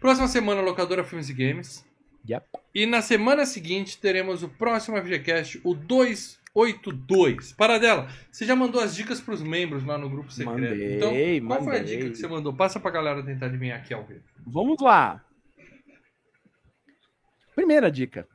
Próxima 0.00 0.26
semana, 0.28 0.60
locadora 0.60 1.04
Filmes 1.04 1.28
e 1.28 1.34
Games. 1.34 1.84
Yep. 2.28 2.44
E 2.74 2.84
na 2.84 3.00
semana 3.00 3.46
seguinte 3.46 3.96
teremos 3.98 4.42
o 4.42 4.48
próximo 4.48 4.96
FGCast, 4.98 5.60
o 5.64 5.74
282. 6.54 7.52
Paradela, 7.52 8.08
você 8.30 8.44
já 8.44 8.56
mandou 8.56 8.80
as 8.80 8.94
dicas 8.94 9.20
pros 9.20 9.42
membros 9.42 9.84
lá 9.84 9.96
no 9.96 10.08
grupo 10.10 10.30
secreto. 10.32 10.60
Mandei, 10.60 10.96
então, 10.96 11.46
qual 11.46 11.64
foi 11.64 11.76
a 11.76 11.78
mandei. 11.80 11.96
dica 11.96 12.10
que 12.10 12.16
você 12.16 12.26
mandou? 12.26 12.52
Passa 12.54 12.80
pra 12.80 12.90
galera 12.90 13.24
tentar 13.24 13.46
adivinhar 13.46 13.78
aqui 13.78 13.94
ao 13.94 14.04
vivo. 14.04 14.22
Vamos 14.46 14.80
lá. 14.80 15.24
Primeira 17.54 17.90
dica. 17.90 18.26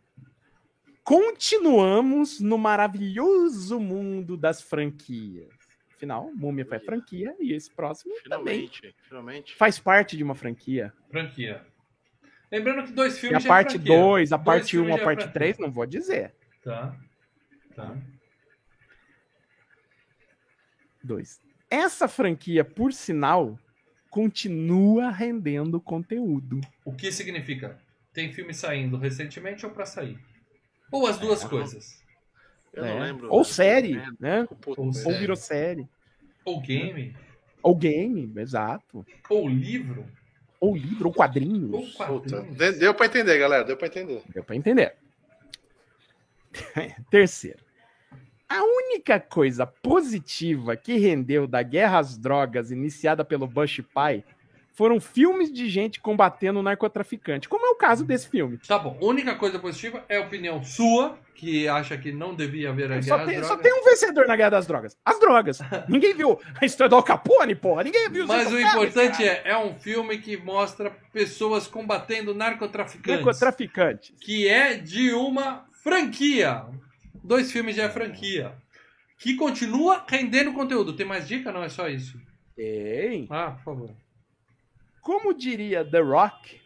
Continuamos 1.04 2.40
no 2.40 2.58
maravilhoso 2.58 3.80
mundo 3.80 4.36
das 4.36 4.62
franquias. 4.62 5.50
Afinal, 5.96 6.32
Múmia 6.36 6.66
foi 6.66 6.80
franquia 6.80 7.34
e 7.40 7.54
esse 7.54 7.74
próximo 7.74 8.14
também 8.28 8.68
Finalmente, 8.68 8.96
finalmente. 9.08 9.56
faz 9.56 9.80
parte 9.80 10.18
de 10.18 10.24
uma 10.24 10.36
franquia. 10.36 10.92
Franquia. 11.10 11.66
Lembrando 12.52 12.84
que 12.86 12.92
dois 12.92 13.18
E 13.18 13.20
filmes 13.22 13.38
a 13.38 13.40
já 13.40 13.46
é 13.46 13.50
parte 13.50 13.76
franquia. 13.76 13.98
2, 13.98 14.32
a 14.32 14.38
Dois 14.38 14.46
parte 14.46 14.66
1, 14.66 14.68
filmes 14.82 14.96
a 14.96 14.98
é 15.00 15.04
parte 15.04 15.24
franquia. 15.24 15.34
3, 15.40 15.58
não 15.60 15.72
vou 15.72 15.86
dizer. 15.86 16.34
Tá. 16.64 16.96
Tá. 17.76 17.96
2. 21.04 21.42
Essa 21.70 22.08
franquia, 22.08 22.64
por 22.64 22.94
sinal, 22.94 23.60
continua 24.10 25.10
rendendo 25.12 25.80
conteúdo. 25.80 26.62
O 26.84 26.94
que 26.94 27.12
significa? 27.12 27.80
Tem 28.14 28.32
filme 28.32 28.54
saindo 28.54 28.98
recentemente 28.98 29.66
ou 29.66 29.72
pra 29.72 29.86
sair? 29.86 30.18
Ou 30.92 31.06
as 31.06 31.18
duas 31.20 31.44
É, 31.44 31.48
coisas? 31.50 32.02
Eu 32.74 32.84
né? 32.84 32.94
não 32.94 33.00
lembro. 33.02 33.28
Ou 33.32 33.40
né? 33.40 33.44
série, 33.46 33.98
É, 33.98 34.08
né? 34.20 34.48
puta, 34.62 34.82
Ou 34.82 34.88
Ou 34.88 34.94
série. 34.94 35.18
virou 35.18 35.36
série. 35.36 35.88
Ou 36.46 36.62
game? 36.62 37.16
Ou 37.62 37.76
game, 37.76 38.32
exato. 38.40 39.06
Ou 39.30 39.48
livro? 39.50 40.06
Ou 40.60 40.76
livro, 40.76 41.06
ou 41.06 41.08
Ou 41.08 41.14
quadrinhos. 41.14 41.72
Puta, 41.96 41.98
quadrinhos? 41.98 42.56
de- 42.58 42.72
deu 42.74 42.94
pra 42.94 43.06
entender, 43.08 43.38
galera. 43.38 43.64
Deu 43.64 43.76
pra 43.76 43.88
entender. 43.88 44.22
Deu 44.30 44.44
pra 44.44 44.56
entender. 44.56 44.96
Terceiro. 47.10 47.65
A 48.48 48.64
única 48.64 49.20
coisa 49.20 49.66
positiva 49.66 50.76
que 50.76 50.98
rendeu 50.98 51.48
da 51.48 51.64
guerra 51.64 52.00
às 52.00 52.18
drogas 52.18 52.72
iniciada 52.72 53.26
pelo 53.26 53.48
Bush 53.48 53.82
pai 53.94 54.24
foram 54.76 55.00
filmes 55.00 55.52
de 55.52 55.70
gente 55.70 56.02
combatendo 56.02 56.60
o 56.60 56.64
narcotraficante, 56.64 57.48
como 57.48 57.66
é 57.66 57.70
o 57.70 57.76
caso 57.76 58.04
desse 58.04 58.28
filme. 58.28 58.58
Tá 58.58 58.78
bom. 58.78 58.98
Única 59.02 59.34
coisa 59.36 59.58
positiva 59.58 60.04
é 60.10 60.18
a 60.18 60.22
opinião 60.22 60.62
sua, 60.64 61.18
que 61.34 61.66
acha 61.66 61.98
que 61.98 62.12
não 62.12 62.36
devia 62.36 62.70
haver 62.70 62.92
a 62.92 63.02
Só 63.02 63.16
guerra 63.16 63.26
tem, 63.26 63.38
às 63.38 63.48
só 63.48 63.58
tem 63.58 63.74
um 63.74 63.84
vencedor 63.86 64.28
na 64.28 64.36
Guerra 64.36 64.50
das 64.50 64.68
Drogas. 64.68 64.98
As 65.06 65.18
drogas. 65.18 65.60
Ninguém 65.88 66.14
viu 66.14 66.40
a 66.60 66.66
história 66.66 66.90
do 66.90 66.96
Al 66.98 67.04
Capone, 67.04 67.56
porra. 67.56 67.84
Ninguém 67.84 68.10
viu 68.10 68.28
Mas 68.28 68.52
o 68.52 68.60
importante 68.60 69.24
cara. 69.24 69.42
é, 69.46 69.52
é 69.52 69.58
um 69.58 69.74
filme 69.76 70.18
que 70.18 70.36
mostra 70.36 70.92
pessoas 71.12 71.68
combatendo 71.68 72.36
narcotraficantes. 72.36 73.26
Narcotraficantes. 73.26 74.14
Que 74.20 74.48
é 74.50 74.74
de 74.74 75.14
uma 75.14 75.66
franquia. 75.72 76.66
Dois 77.26 77.52
filmes 77.52 77.76
já 77.76 77.84
é 77.84 77.90
franquia. 77.90 78.54
Que 79.18 79.36
continua 79.36 80.04
rendendo 80.08 80.54
conteúdo. 80.54 80.94
Tem 80.96 81.06
mais 81.06 81.28
dica? 81.28 81.52
Não, 81.52 81.64
é 81.64 81.70
só 81.70 81.88
isso. 81.90 82.20
Tem. 82.56 83.28
Ah, 83.30 83.52
por 83.52 83.64
favor. 83.64 83.92
Como 85.02 85.34
diria 85.34 85.84
The 85.86 86.00
Rock, 86.00 86.60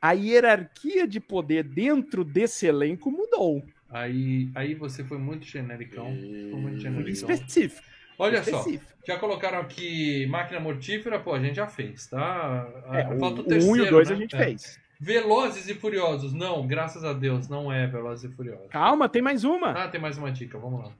a 0.00 0.12
hierarquia 0.12 1.06
de 1.06 1.20
poder 1.20 1.62
dentro 1.64 2.24
desse 2.24 2.66
elenco 2.66 3.10
mudou. 3.10 3.62
Aí, 3.88 4.50
aí 4.54 4.74
você 4.74 5.02
foi 5.04 5.18
muito 5.18 5.44
genericão. 5.46 6.06
Foi 6.06 6.60
muito 6.60 6.78
genericão. 6.78 7.12
específico. 7.30 7.86
Olha 8.18 8.42
só. 8.44 8.58
específico. 8.58 8.90
Já 9.06 9.18
colocaram 9.18 9.58
aqui 9.58 10.26
máquina 10.26 10.60
mortífera, 10.60 11.18
pô, 11.18 11.34
a 11.34 11.40
gente 11.40 11.56
já 11.56 11.66
fez, 11.66 12.06
tá? 12.06 12.68
É, 12.92 13.00
Ah, 13.02 13.16
Falta 13.18 13.40
o 13.40 13.44
o 13.44 13.46
terceiro. 13.46 13.72
1 13.72 13.76
e 13.76 13.80
o 13.80 13.90
2 13.90 14.08
né? 14.10 14.14
a 14.14 14.18
gente 14.18 14.36
É. 14.36 14.44
fez. 14.44 14.78
Velozes 15.00 15.66
e 15.68 15.74
Furiosos. 15.74 16.32
Não, 16.34 16.66
graças 16.66 17.02
a 17.04 17.12
Deus, 17.14 17.48
não 17.48 17.72
é 17.72 17.86
Velozes 17.86 18.30
e 18.30 18.34
Furiosos. 18.36 18.66
Calma, 18.70 19.08
tem 19.08 19.22
mais 19.22 19.44
uma. 19.44 19.70
Ah, 19.72 19.88
tem 19.88 20.00
mais 20.00 20.18
uma 20.18 20.30
dica, 20.30 20.58
vamos 20.58 20.84
lá. 20.84 20.92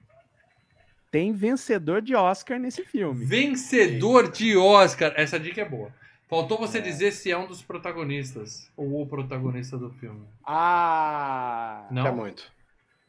Tem 1.11 1.33
vencedor 1.33 2.01
de 2.01 2.15
Oscar 2.15 2.59
nesse 2.59 2.85
filme. 2.85 3.25
Vencedor 3.25 4.31
de 4.31 4.57
Oscar. 4.57 5.13
Essa 5.17 5.39
dica 5.39 5.61
é 5.61 5.65
boa. 5.65 5.93
Faltou 6.29 6.57
você 6.57 6.81
dizer 6.81 7.11
se 7.11 7.31
é 7.31 7.37
um 7.37 7.47
dos 7.47 7.61
protagonistas 7.61 8.71
ou 8.77 9.03
o 9.03 9.07
protagonista 9.07 9.77
do 9.77 9.91
filme. 9.91 10.23
Ah! 10.47 11.87
Não? 11.91 12.07
É 12.07 12.11
muito. 12.13 12.45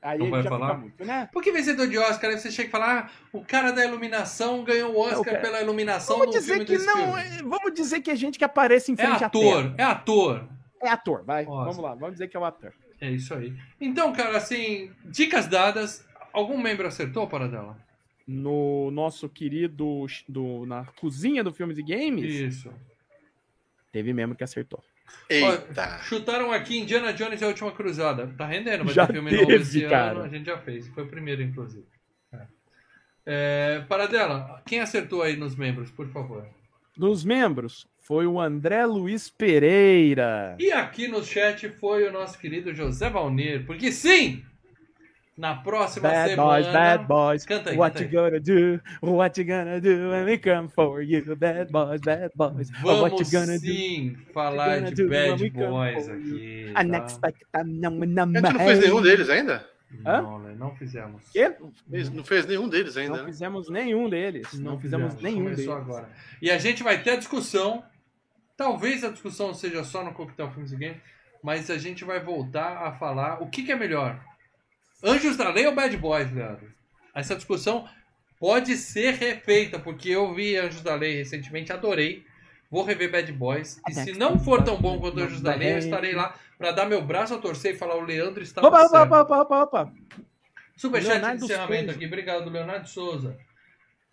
Aí 0.02 0.18
Não 0.18 0.26
ele 0.26 0.32
vai 0.32 0.44
falar? 0.44 0.68
fica 0.70 0.78
muito, 0.80 1.06
né? 1.06 1.30
Por 1.32 1.44
que 1.44 1.52
vencedor 1.52 1.88
de 1.88 1.96
Oscar? 2.00 2.32
Aí 2.32 2.40
você 2.40 2.50
chega 2.50 2.70
e 2.70 2.72
fala, 2.72 3.02
ah, 3.02 3.10
o 3.32 3.46
cara 3.46 3.70
da 3.72 3.86
iluminação 3.86 4.64
ganhou 4.64 4.92
o 4.96 5.00
Oscar 5.00 5.40
pela 5.40 5.62
iluminação 5.62 6.18
Vamos 6.18 6.34
no 6.34 6.42
dizer 6.42 6.54
filme 6.54 6.66
que 6.66 6.74
desse 6.74 6.88
não. 6.88 7.14
filme. 7.14 7.38
é- 7.38 7.44
Vamos 7.44 7.74
dizer 7.76 8.02
que 8.02 8.10
é 8.10 8.16
gente 8.16 8.40
que 8.40 8.44
aparece 8.44 8.92
em 8.92 8.96
É 8.96 8.98
frente 8.98 9.24
à 9.24 9.28
ator, 9.28 9.42
tela. 9.44 9.76
é 9.78 9.84
ator. 9.84 10.38
É 10.38 10.42
ator, 10.42 10.50
vai. 11.26 11.46
Oscar. 11.46 11.66
Vamos 11.66 11.78
lá, 11.78 11.96
vamos 11.96 12.14
dizer 12.14 12.28
que 12.28 12.38
é 12.38 12.40
o 12.40 12.46
ator. 12.46 12.74
É 13.00 13.10
isso 13.10 13.34
aí. 13.34 13.54
Então, 13.80 14.14
cara, 14.14 14.38
assim, 14.38 14.92
dicas 15.06 15.48
dadas. 15.48 16.08
Algum 16.32 16.58
membro 16.58 16.88
acertou 16.88 17.28
para 17.28 17.48
dela? 17.48 17.78
No 18.28 18.90
nosso 18.92 19.28
querido. 19.28 20.06
Do, 20.28 20.66
na 20.66 20.86
cozinha 20.86 21.44
do 21.44 21.52
Filmes 21.52 21.78
e 21.78 21.84
Games, 21.84 22.34
Isso. 22.34 22.72
teve 23.92 24.14
mesmo 24.14 24.36
que 24.36 24.44
acertou. 24.44 24.82
Eita. 25.30 26.00
Chutaram 26.04 26.52
aqui 26.52 26.78
Indiana 26.78 27.12
Jones 27.12 27.42
e 27.42 27.44
a 27.44 27.48
Última 27.48 27.72
Cruzada. 27.72 28.28
Tá 28.38 28.46
rendendo, 28.46 28.86
vai 28.86 28.94
Já 28.94 29.08
filme 29.08 29.30
teve, 29.30 29.42
novo 29.42 29.54
esse 29.56 29.82
cara. 29.88 30.12
ano. 30.12 30.22
A 30.24 30.30
gente 30.30 30.46
já 30.46 30.58
fez. 30.58 30.88
Foi 30.90 31.04
o 31.04 31.08
primeiro, 31.08 31.42
inclusive. 31.42 31.86
É. 32.32 32.48
É, 33.26 33.86
Paradela, 33.90 34.62
quem 34.66 34.80
acertou 34.80 35.22
aí 35.22 35.36
nos 35.36 35.56
membros, 35.56 35.92
por 35.92 36.08
favor? 36.10 36.48
Dos 36.96 37.24
membros, 37.24 37.88
foi 38.02 38.26
o 38.26 38.40
André 38.40 38.86
Luiz 38.86 39.30
Pereira. 39.30 40.56
E 40.60 40.72
aqui 40.72 41.08
no 41.08 41.24
chat 41.24 41.70
foi 41.70 42.08
o 42.08 42.12
nosso 42.12 42.38
querido 42.38 42.74
José 42.74 43.10
Valnir. 43.10 43.66
Porque 43.66 43.92
sim! 43.92 44.44
Na 45.38 45.56
próxima 45.56 46.10
Bad 46.10 46.30
semana. 46.32 46.52
boys, 46.52 46.68
bad 46.68 47.06
boys. 47.06 47.46
Canta 47.46 47.70
aí, 47.70 47.78
What 47.78 47.98
canta 47.98 48.06
you 48.06 48.22
gonna 48.22 48.40
do? 48.40 48.82
What 49.02 49.40
you 49.40 49.48
gonna 49.48 49.80
do 49.80 50.10
when 50.12 50.26
we 50.26 50.38
come 50.38 50.68
for 50.68 51.02
you? 51.02 51.36
Bad 51.36 51.72
boys, 51.72 52.02
bad 52.02 52.32
boys. 52.36 52.70
Vamos 52.82 53.02
what 53.02 53.24
you 53.24 53.32
gonna 53.32 53.58
do? 53.58 53.66
sim 53.66 54.18
falar 54.34 54.80
gonna 54.80 54.92
de 54.92 55.04
do 55.04 55.10
bad 55.10 55.50
boys 55.50 56.10
aqui. 56.10 56.72
A 56.76 56.84
tá? 56.84 57.06
a 57.26 57.32
gente 57.32 58.42
não 58.42 58.60
fez 58.60 58.80
nenhum 58.80 59.02
deles 59.02 59.30
ainda? 59.30 59.66
Hã? 60.06 60.22
Não, 60.22 60.40
né? 60.40 60.56
Não 60.58 60.76
fizemos. 60.76 61.24
Quê? 61.32 61.54
Não 62.14 62.24
fez 62.24 62.46
nenhum 62.46 62.68
deles 62.68 62.98
ainda, 62.98 63.18
Não 63.18 63.24
né? 63.24 63.32
fizemos 63.32 63.70
nenhum 63.70 64.10
deles. 64.10 64.54
Não, 64.54 64.80
fizemos 64.80 65.16
nenhum 65.22 65.46
deles. 65.46 65.68
Agora. 65.68 66.10
E 66.42 66.50
a 66.50 66.58
gente 66.58 66.84
vai 66.84 67.02
ter 67.02 67.12
a 67.12 67.16
discussão. 67.16 67.84
Talvez 68.62 69.04
a 69.04 69.10
discussão 69.10 69.56
seja 69.56 69.84
só 69.84 70.04
no 70.04 70.14
Coquetel 70.14 70.52
Filmes 70.52 70.72
e 70.72 70.76
Games, 70.76 71.02
mas 71.42 71.72
a 71.72 71.80
gente 71.80 72.06
vai 72.06 72.20
voltar 72.20 72.86
a 72.86 72.92
falar 72.92 73.42
o 73.42 73.50
que, 73.50 73.64
que 73.64 73.72
é 73.72 73.76
melhor. 73.76 74.24
Anjos 75.04 75.36
da 75.36 75.50
Lei 75.50 75.66
ou 75.66 75.74
Bad 75.74 75.98
Boys, 75.98 76.32
Leandro? 76.32 76.72
Essa 77.16 77.36
discussão 77.36 77.90
pode 78.40 78.78
ser 78.78 79.16
refeita, 79.16 79.80
porque 79.80 80.10
eu 80.10 80.32
vi 80.36 80.58
Anjos 80.58 80.84
da 80.84 80.94
Lei 80.94 81.16
recentemente, 81.16 81.74
adorei. 81.74 82.24
Vou 82.70 82.84
rever 82.84 83.12
Bad 83.12 83.32
Boys. 83.32 83.82
E 83.90 83.94
se 83.96 84.12
não 84.12 84.38
for 84.38 84.64
tão 84.64 84.80
bom 84.80 85.00
quanto 85.00 85.20
Anjos 85.20 85.42
da 85.42 85.56
Lei, 85.56 85.74
eu 85.74 85.80
estarei 85.80 86.14
lá 86.14 86.36
para 86.56 86.72
dar 86.72 86.86
meu 86.86 87.02
braço 87.02 87.34
a 87.34 87.40
torcer 87.40 87.74
e 87.74 87.78
falar 87.80 87.96
o 87.96 88.02
Leandro 88.02 88.44
estava 88.44 88.68
Opa, 88.68 88.86
opa, 88.86 89.02
opa, 89.02 89.22
opa, 89.22 89.42
opa, 89.42 89.64
opa. 89.64 89.94
Superchat 90.78 91.20
de 91.20 91.46
encerramento 91.46 91.90
aqui. 91.90 92.06
Obrigado, 92.06 92.48
Leonardo 92.48 92.88
Souza. 92.88 93.36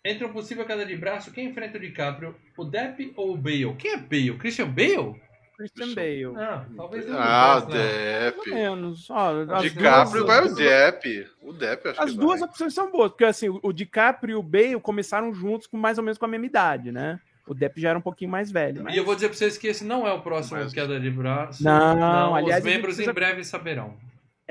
Entre 0.03 0.25
um 0.25 0.31
possível 0.31 0.65
queda 0.65 0.85
de 0.85 0.95
braço, 0.95 1.31
quem 1.31 1.47
enfrenta 1.49 1.77
o 1.77 1.81
DiCaprio? 1.81 2.33
O 2.57 2.63
Depp 2.63 3.11
ou 3.17 3.33
o 3.33 3.37
Bale? 3.37 3.73
Quem 3.77 3.91
é 3.91 3.97
Bale? 3.97 4.37
Christian 4.37 4.67
Bale? 4.69 5.21
Christian 5.57 5.93
Bale. 5.93 6.33
Ah, 6.37 6.65
talvez 6.77 7.05
ele 7.05 7.15
Ah, 7.17 7.57
o 7.57 7.59
não 7.59 7.67
né? 7.67 8.31
Pelo 8.31 8.43
Depp. 8.45 8.49
menos. 8.51 9.09
Ó, 9.09 9.33
O 9.33 9.45
DiCaprio 9.59 10.23
duas- 10.23 10.25
vai 10.25 10.45
o 10.45 10.55
Depp. 10.55 11.27
O 11.41 11.51
Depp, 11.51 11.89
acho 11.89 12.01
As 12.01 12.11
que 12.11 12.17
duas 12.17 12.39
vai. 12.39 12.47
opções 12.47 12.73
são 12.73 12.89
boas, 12.89 13.11
porque 13.11 13.25
assim, 13.25 13.49
o 13.61 13.73
DiCaprio 13.73 14.31
e 14.31 14.35
o 14.35 14.41
Bale 14.43 14.79
começaram 14.79 15.33
juntos 15.33 15.67
com 15.67 15.75
mais 15.75 15.97
ou 15.97 16.03
menos 16.03 16.17
com 16.17 16.23
a 16.23 16.29
mesma 16.29 16.45
idade, 16.45 16.93
né? 16.93 17.19
O 17.45 17.53
Depp 17.53 17.81
já 17.81 17.89
era 17.89 17.97
um 17.99 18.01
pouquinho 18.01 18.31
mais 18.31 18.49
velho. 18.49 18.83
Mas... 18.83 18.95
E 18.95 18.97
eu 18.97 19.03
vou 19.03 19.15
dizer 19.15 19.27
pra 19.27 19.35
vocês 19.37 19.57
que 19.57 19.67
esse 19.67 19.83
não 19.83 20.07
é 20.07 20.13
o 20.13 20.21
próximo 20.21 20.59
Mas- 20.59 20.71
queda 20.71 20.97
de 20.97 21.09
braço. 21.11 21.61
Não, 21.61 22.35
aliás, 22.35 22.63
os 22.63 22.69
membros 22.71 22.95
precisa- 22.95 23.11
em 23.11 23.13
breve 23.13 23.43
saberão. 23.43 23.95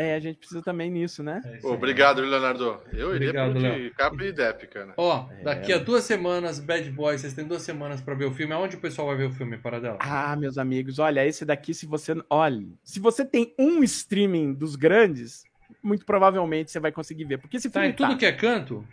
É, 0.01 0.15
a 0.15 0.21
gente 0.21 0.39
precisa 0.39 0.63
também 0.63 0.89
nisso, 0.93 1.25
né? 1.25 1.43
É. 1.45 1.67
Obrigado, 1.67 2.21
Leonardo. 2.21 2.81
Eu 2.93 3.17
iria 3.17 3.31
Obrigado, 3.31 3.51
pro 3.51 3.61
Léo. 3.61 3.83
DiCaprio 3.83 4.29
e 4.29 4.33
Depp, 4.33 4.67
cara. 4.69 4.95
Ó, 4.97 5.29
É. 5.33 5.43
daqui 5.43 5.73
a 5.73 5.79
duas 5.79 6.05
semanas, 6.05 6.61
Bad 6.61 6.89
Boys, 6.93 7.21
vocês 7.21 7.35
têm 7.35 7.45
duas 7.45 7.63
semanas 7.63 8.01
pra 8.01 8.15
ver 8.15 8.27
o 8.27 8.33
filme. 8.33 8.53
Aonde 8.55 8.77
o 8.77 8.81
pessoal 8.81 9.09
vai 9.09 9.17
ver 9.17 9.25
o 9.25 9.33
filme, 9.33 9.59
para 9.59 9.81
dela? 9.81 9.99
Ah, 10.01 10.37
meus 10.37 10.57
amigos, 10.57 11.01
olha, 11.01 11.27
esse 11.27 11.45
daqui, 11.45 11.75
se 11.75 11.85
você. 11.85 12.15
Olha, 12.31 12.65
se 12.85 13.01
você 13.01 13.25
tem 13.25 13.53
um 13.59 13.83
streaming 13.83 14.55
dos 14.55 14.77
grandes, 14.77 15.43
muito 15.83 16.07
provavelmente 16.07 16.71
você 16.71 16.79
vai 16.79 16.93
conseguir 16.93 17.25
ver. 17.25 17.39
Porque 17.39 17.57
esse 17.57 17.69
Tá 17.69 17.81
filme 17.81 17.93
em 17.93 17.97
tudo 17.97 18.13
tá 18.13 18.17
que 18.19 18.27
é 18.27 18.31
canto? 18.33 18.87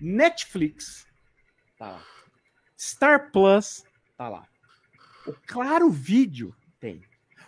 Netflix, 0.00 1.06
tá 1.78 1.90
lá. 1.92 2.02
Star 2.76 3.30
Plus, 3.30 3.84
tá 4.16 4.28
lá. 4.28 4.44
O 5.26 5.32
Claro 5.46 5.88
Vídeo 5.90 6.52
tem. 6.80 7.02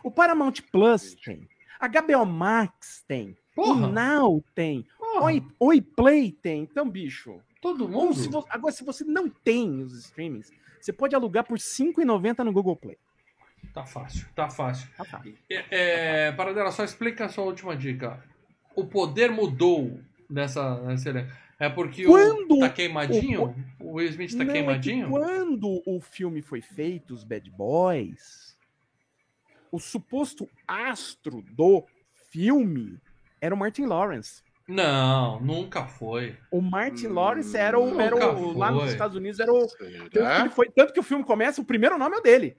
O 0.04 0.10
Paramount 0.10 0.54
Plus 0.70 1.14
tem. 1.24 1.48
A 1.80 1.88
HBO 1.88 2.26
Max 2.26 3.02
tem. 3.08 3.36
Porra! 3.54 3.86
O 3.88 3.92
Now 3.92 4.44
tem. 4.54 4.86
Oi, 5.22 5.42
Oi 5.58 5.80
Play 5.80 6.30
tem. 6.32 6.62
Então, 6.62 6.88
bicho. 6.88 7.40
todo 7.60 7.88
mundo? 7.88 8.14
se 8.14 8.28
vo- 8.28 8.46
agora, 8.48 8.72
se 8.72 8.84
você 8.84 9.04
não 9.04 9.28
tem 9.28 9.80
os 9.82 9.92
streamings, 10.04 10.50
você 10.80 10.92
pode 10.92 11.14
alugar 11.14 11.44
por 11.44 11.54
R$ 11.58 11.60
5,90 11.62 12.44
no 12.44 12.52
Google 12.52 12.76
Play. 12.76 12.96
Tá 13.74 13.84
fácil, 13.84 14.26
tá 14.34 14.48
fácil. 14.48 14.88
Tá, 14.96 15.04
tá. 15.04 15.22
É, 15.48 16.26
é, 16.28 16.32
Paradela, 16.32 16.70
só 16.70 16.82
explica 16.84 17.26
a 17.26 17.28
sua 17.28 17.44
última 17.44 17.76
dica. 17.76 18.22
O 18.74 18.86
poder 18.86 19.30
mudou 19.30 20.00
nessa, 20.28 20.80
nessa 20.82 21.28
É 21.58 21.68
porque 21.68 22.04
Quando 22.04 22.56
o 22.56 22.60
tá 22.60 22.70
queimadinho? 22.70 23.54
O, 23.78 23.94
Will 23.94 24.08
Smith 24.08 24.30
tá 24.32 24.38
Não, 24.38 24.44
é 24.44 24.46
que 24.46 24.52
queimadinho? 24.52 25.08
quando 25.10 25.82
o 25.86 26.00
filme 26.00 26.40
foi 26.40 26.60
feito, 26.62 27.12
os 27.12 27.22
Bad 27.22 27.50
Boys, 27.50 28.49
o 29.72 29.78
suposto 29.78 30.48
astro 30.66 31.42
do 31.52 31.84
filme 32.30 32.98
era 33.40 33.54
o 33.54 33.58
Martin 33.58 33.86
Lawrence. 33.86 34.42
Não, 34.68 35.40
nunca 35.40 35.84
foi. 35.86 36.36
O 36.50 36.60
Martin 36.60 37.08
Hum, 37.08 37.14
Lawrence 37.14 37.56
era 37.56 37.78
o, 37.78 38.00
era 38.00 38.14
o- 38.14 38.56
lá 38.56 38.70
nos. 38.70 38.90
Estados 38.92 39.16
Unidos 39.16 39.40
era 39.40 39.52
o 39.52 39.66
tanto 40.12 40.42
que, 40.48 40.54
foi, 40.54 40.70
tanto 40.70 40.92
que 40.92 41.00
o 41.00 41.02
filme 41.02 41.24
começa, 41.24 41.60
o 41.60 41.64
primeiro 41.64 41.98
nome 41.98 42.16
é 42.16 42.18
o 42.18 42.22
dele. 42.22 42.56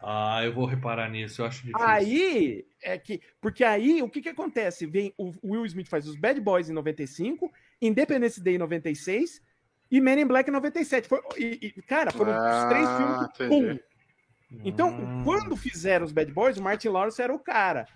Ah, 0.00 0.42
eu 0.44 0.52
vou 0.52 0.66
reparar 0.66 1.08
nisso, 1.08 1.40
eu 1.42 1.46
acho 1.46 1.64
difícil. 1.64 1.86
Aí 1.88 2.66
é 2.82 2.98
que 2.98 3.20
porque 3.40 3.64
aí 3.64 4.02
o 4.02 4.08
que 4.08 4.20
que 4.20 4.28
acontece? 4.28 4.86
Vem 4.86 5.12
o 5.16 5.32
Will 5.42 5.64
Smith 5.66 5.88
faz 5.88 6.06
os 6.06 6.14
Bad 6.14 6.38
Boys 6.40 6.68
em 6.68 6.72
95, 6.74 7.50
Independence 7.80 8.40
Day 8.40 8.56
em 8.56 8.58
96 8.58 9.40
e 9.90 10.00
Men 10.00 10.20
in 10.20 10.26
Black 10.26 10.48
em 10.48 10.52
97. 10.52 11.08
Foi, 11.08 11.20
e, 11.38 11.72
e, 11.76 11.82
cara, 11.82 12.12
foram 12.12 12.32
os 12.32 12.64
três 12.66 12.86
Ah, 12.86 12.96
filmes. 12.96 13.32
que- 13.32 13.48
pum. 13.48 13.78
Então, 14.64 14.88
Hum. 14.90 15.22
quando 15.24 15.56
fizeram 15.56 16.04
os 16.04 16.12
Bad 16.12 16.30
Boys, 16.32 16.56
o 16.56 16.62
Martin 16.62 16.88
Lawrence 16.88 17.20
era 17.20 17.34
o 17.34 17.38
cara. 17.38 17.86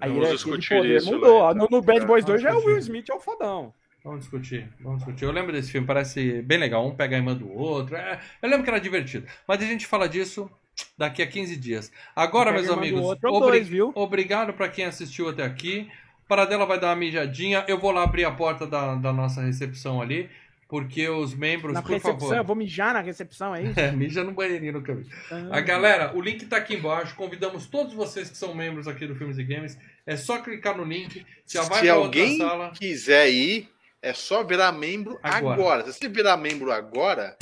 Aí 0.00 0.10
Vamos 0.10 0.26
ele, 0.28 0.34
aquele 0.34 0.36
discutir 0.36 0.76
poder 0.76 0.96
isso, 0.96 1.12
mudou. 1.12 1.54
No, 1.54 1.68
no 1.70 1.82
Bad 1.82 2.06
Boys 2.06 2.24
Vamos 2.24 2.42
2 2.42 2.42
já 2.42 2.50
é 2.50 2.54
o 2.54 2.64
Will. 2.64 2.78
Smith, 2.78 3.08
é 3.08 3.14
o 3.14 3.20
fodão. 3.20 3.72
Vamos 4.02 4.20
discutir, 4.20 4.68
vamos 4.80 4.98
discutir. 4.98 5.24
Eu 5.24 5.32
lembro 5.32 5.52
desse 5.52 5.70
filme, 5.72 5.86
parece 5.86 6.42
bem 6.42 6.58
legal. 6.58 6.86
Um 6.86 6.94
pega 6.94 7.16
a 7.16 7.18
irmã 7.18 7.34
do 7.34 7.50
outro. 7.50 7.96
É, 7.96 8.20
eu 8.42 8.48
lembro 8.48 8.64
que 8.64 8.70
era 8.70 8.78
divertido. 8.80 9.26
Mas 9.48 9.62
a 9.62 9.64
gente 9.66 9.86
fala 9.86 10.06
disso 10.08 10.50
daqui 10.98 11.22
a 11.22 11.26
15 11.26 11.56
dias. 11.56 11.90
Agora, 12.14 12.52
meus 12.52 12.68
amigos, 12.68 13.00
outro, 13.00 13.28
é 13.28 13.32
obri- 13.32 13.64
dois, 13.64 13.92
obrigado 13.94 14.52
para 14.52 14.68
quem 14.68 14.84
assistiu 14.84 15.28
até 15.28 15.42
aqui. 15.42 15.88
Paradela 16.28 16.66
vai 16.66 16.78
dar 16.78 16.88
uma 16.88 16.96
mijadinha. 16.96 17.64
Eu 17.68 17.78
vou 17.78 17.92
lá 17.92 18.02
abrir 18.02 18.24
a 18.24 18.30
porta 18.32 18.66
da, 18.66 18.94
da 18.94 19.12
nossa 19.12 19.40
recepção 19.42 20.02
ali. 20.02 20.28
Porque 20.68 21.08
os 21.08 21.34
membros, 21.34 21.72
Na 21.74 21.82
por 21.82 21.90
recepção, 21.92 22.18
favor. 22.20 22.36
eu 22.36 22.44
vou 22.44 22.56
mijar 22.56 22.94
na 22.94 23.00
recepção, 23.00 23.54
é 23.54 23.62
isso? 23.62 23.74
É, 23.80 23.90
mija 23.92 24.24
no 24.24 24.32
banheirinho 24.32 24.72
no 24.74 24.82
caminho. 24.82 25.06
Ah. 25.30 25.58
A 25.58 25.60
galera, 25.60 26.16
o 26.16 26.20
link 26.20 26.46
tá 26.46 26.56
aqui 26.56 26.74
embaixo. 26.74 27.14
Convidamos 27.14 27.66
todos 27.66 27.92
vocês 27.94 28.30
que 28.30 28.36
são 28.36 28.54
membros 28.54 28.88
aqui 28.88 29.06
do 29.06 29.14
Filmes 29.14 29.38
e 29.38 29.44
Games. 29.44 29.76
É 30.06 30.16
só 30.16 30.40
clicar 30.40 30.76
no 30.76 30.84
link. 30.84 31.24
Já 31.46 31.62
vai 31.62 31.80
Se 31.82 31.88
alguém 31.88 32.32
outra 32.32 32.48
sala. 32.48 32.72
quiser 32.72 33.30
ir, 33.30 33.68
é 34.02 34.12
só 34.12 34.42
virar 34.42 34.72
membro 34.72 35.18
Agora. 35.22 35.54
agora. 35.60 35.92
Se 35.92 35.98
você 35.98 36.08
virar 36.08 36.36
membro 36.36 36.70
agora, 36.72 37.36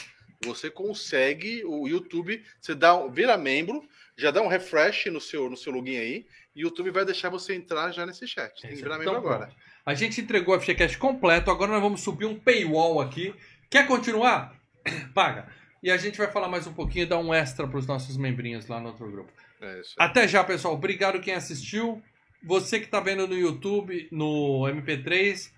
você 0.44 0.70
consegue 0.70 1.64
o 1.64 1.88
YouTube. 1.88 2.42
Você 2.60 2.74
dá 2.74 2.94
um, 2.96 3.10
vira 3.10 3.36
membro, 3.36 3.82
já 4.16 4.30
dá 4.30 4.42
um 4.42 4.48
refresh 4.48 5.06
no 5.06 5.20
seu, 5.20 5.48
no 5.48 5.56
seu 5.56 5.72
login 5.72 5.96
aí. 5.96 6.26
E 6.54 6.62
o 6.62 6.66
YouTube 6.68 6.90
vai 6.90 7.04
deixar 7.04 7.30
você 7.30 7.54
entrar 7.54 7.90
já 7.92 8.04
nesse 8.04 8.26
chat. 8.26 8.60
Tem 8.60 8.70
que 8.70 8.76
virar 8.76 8.98
membro 8.98 9.14
Então, 9.14 9.16
agora. 9.16 9.46
pronto. 9.46 9.56
A 9.84 9.94
gente 9.94 10.20
entregou 10.20 10.56
o 10.56 10.60
FGCast 10.60 10.96
completo. 10.98 11.50
Agora 11.50 11.72
nós 11.72 11.82
vamos 11.82 12.00
subir 12.00 12.26
um 12.26 12.38
paywall 12.38 13.00
aqui. 13.00 13.34
Quer 13.68 13.86
continuar? 13.86 14.54
Paga. 15.14 15.48
E 15.82 15.90
a 15.90 15.96
gente 15.96 16.16
vai 16.16 16.30
falar 16.30 16.48
mais 16.48 16.66
um 16.66 16.72
pouquinho 16.72 17.02
e 17.02 17.08
dar 17.08 17.18
um 17.18 17.34
extra 17.34 17.66
para 17.66 17.78
os 17.78 17.86
nossos 17.86 18.16
membrinhos 18.16 18.68
lá 18.68 18.80
no 18.80 18.88
outro 18.88 19.10
grupo. 19.10 19.32
É. 19.60 19.80
Até 19.98 20.28
já, 20.28 20.44
pessoal. 20.44 20.74
Obrigado 20.74 21.20
quem 21.20 21.34
assistiu. 21.34 22.00
Você 22.44 22.78
que 22.78 22.86
está 22.86 23.00
vendo 23.00 23.26
no 23.26 23.36
YouTube, 23.36 24.08
no 24.10 24.62
MP3, 24.62 25.50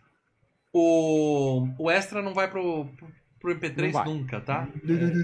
o, 0.73 1.69
o 1.79 1.91
extra 1.91 2.21
não 2.21 2.35
vai 2.35 2.51
pro, 2.51 2.87
pro 3.41 3.55
MP3 3.55 3.85
Não 3.85 3.93
vai. 3.93 4.05
nunca, 4.07 4.41
tá? 4.41 4.69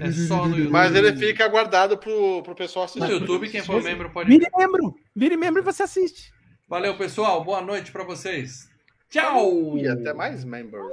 É, 0.03 0.07
é 0.07 0.11
só 0.11 0.47
no 0.47 0.55
YouTube. 0.55 0.69
Mas 0.73 0.95
ele 0.95 1.15
fica 1.17 1.47
guardado 1.47 1.97
pro, 1.97 2.41
pro 2.43 2.55
pessoal 2.55 2.85
assistir. 2.85 3.07
No 3.07 3.11
YouTube, 3.11 3.49
quem 3.49 3.63
for 3.63 3.83
membro 3.83 4.09
pode. 4.11 4.29
Vire 4.29 4.47
membro! 4.55 4.95
Vire 5.15 5.37
membro 5.37 5.61
e 5.61 5.65
você 5.65 5.83
assiste. 5.83 6.31
Valeu, 6.69 6.95
pessoal. 6.95 7.43
Boa 7.43 7.61
noite 7.61 7.91
para 7.91 8.03
vocês. 8.03 8.70
Tchau! 9.11 9.77
E 9.77 9.89
até 9.89 10.13
mais 10.13 10.45
membros. 10.45 10.89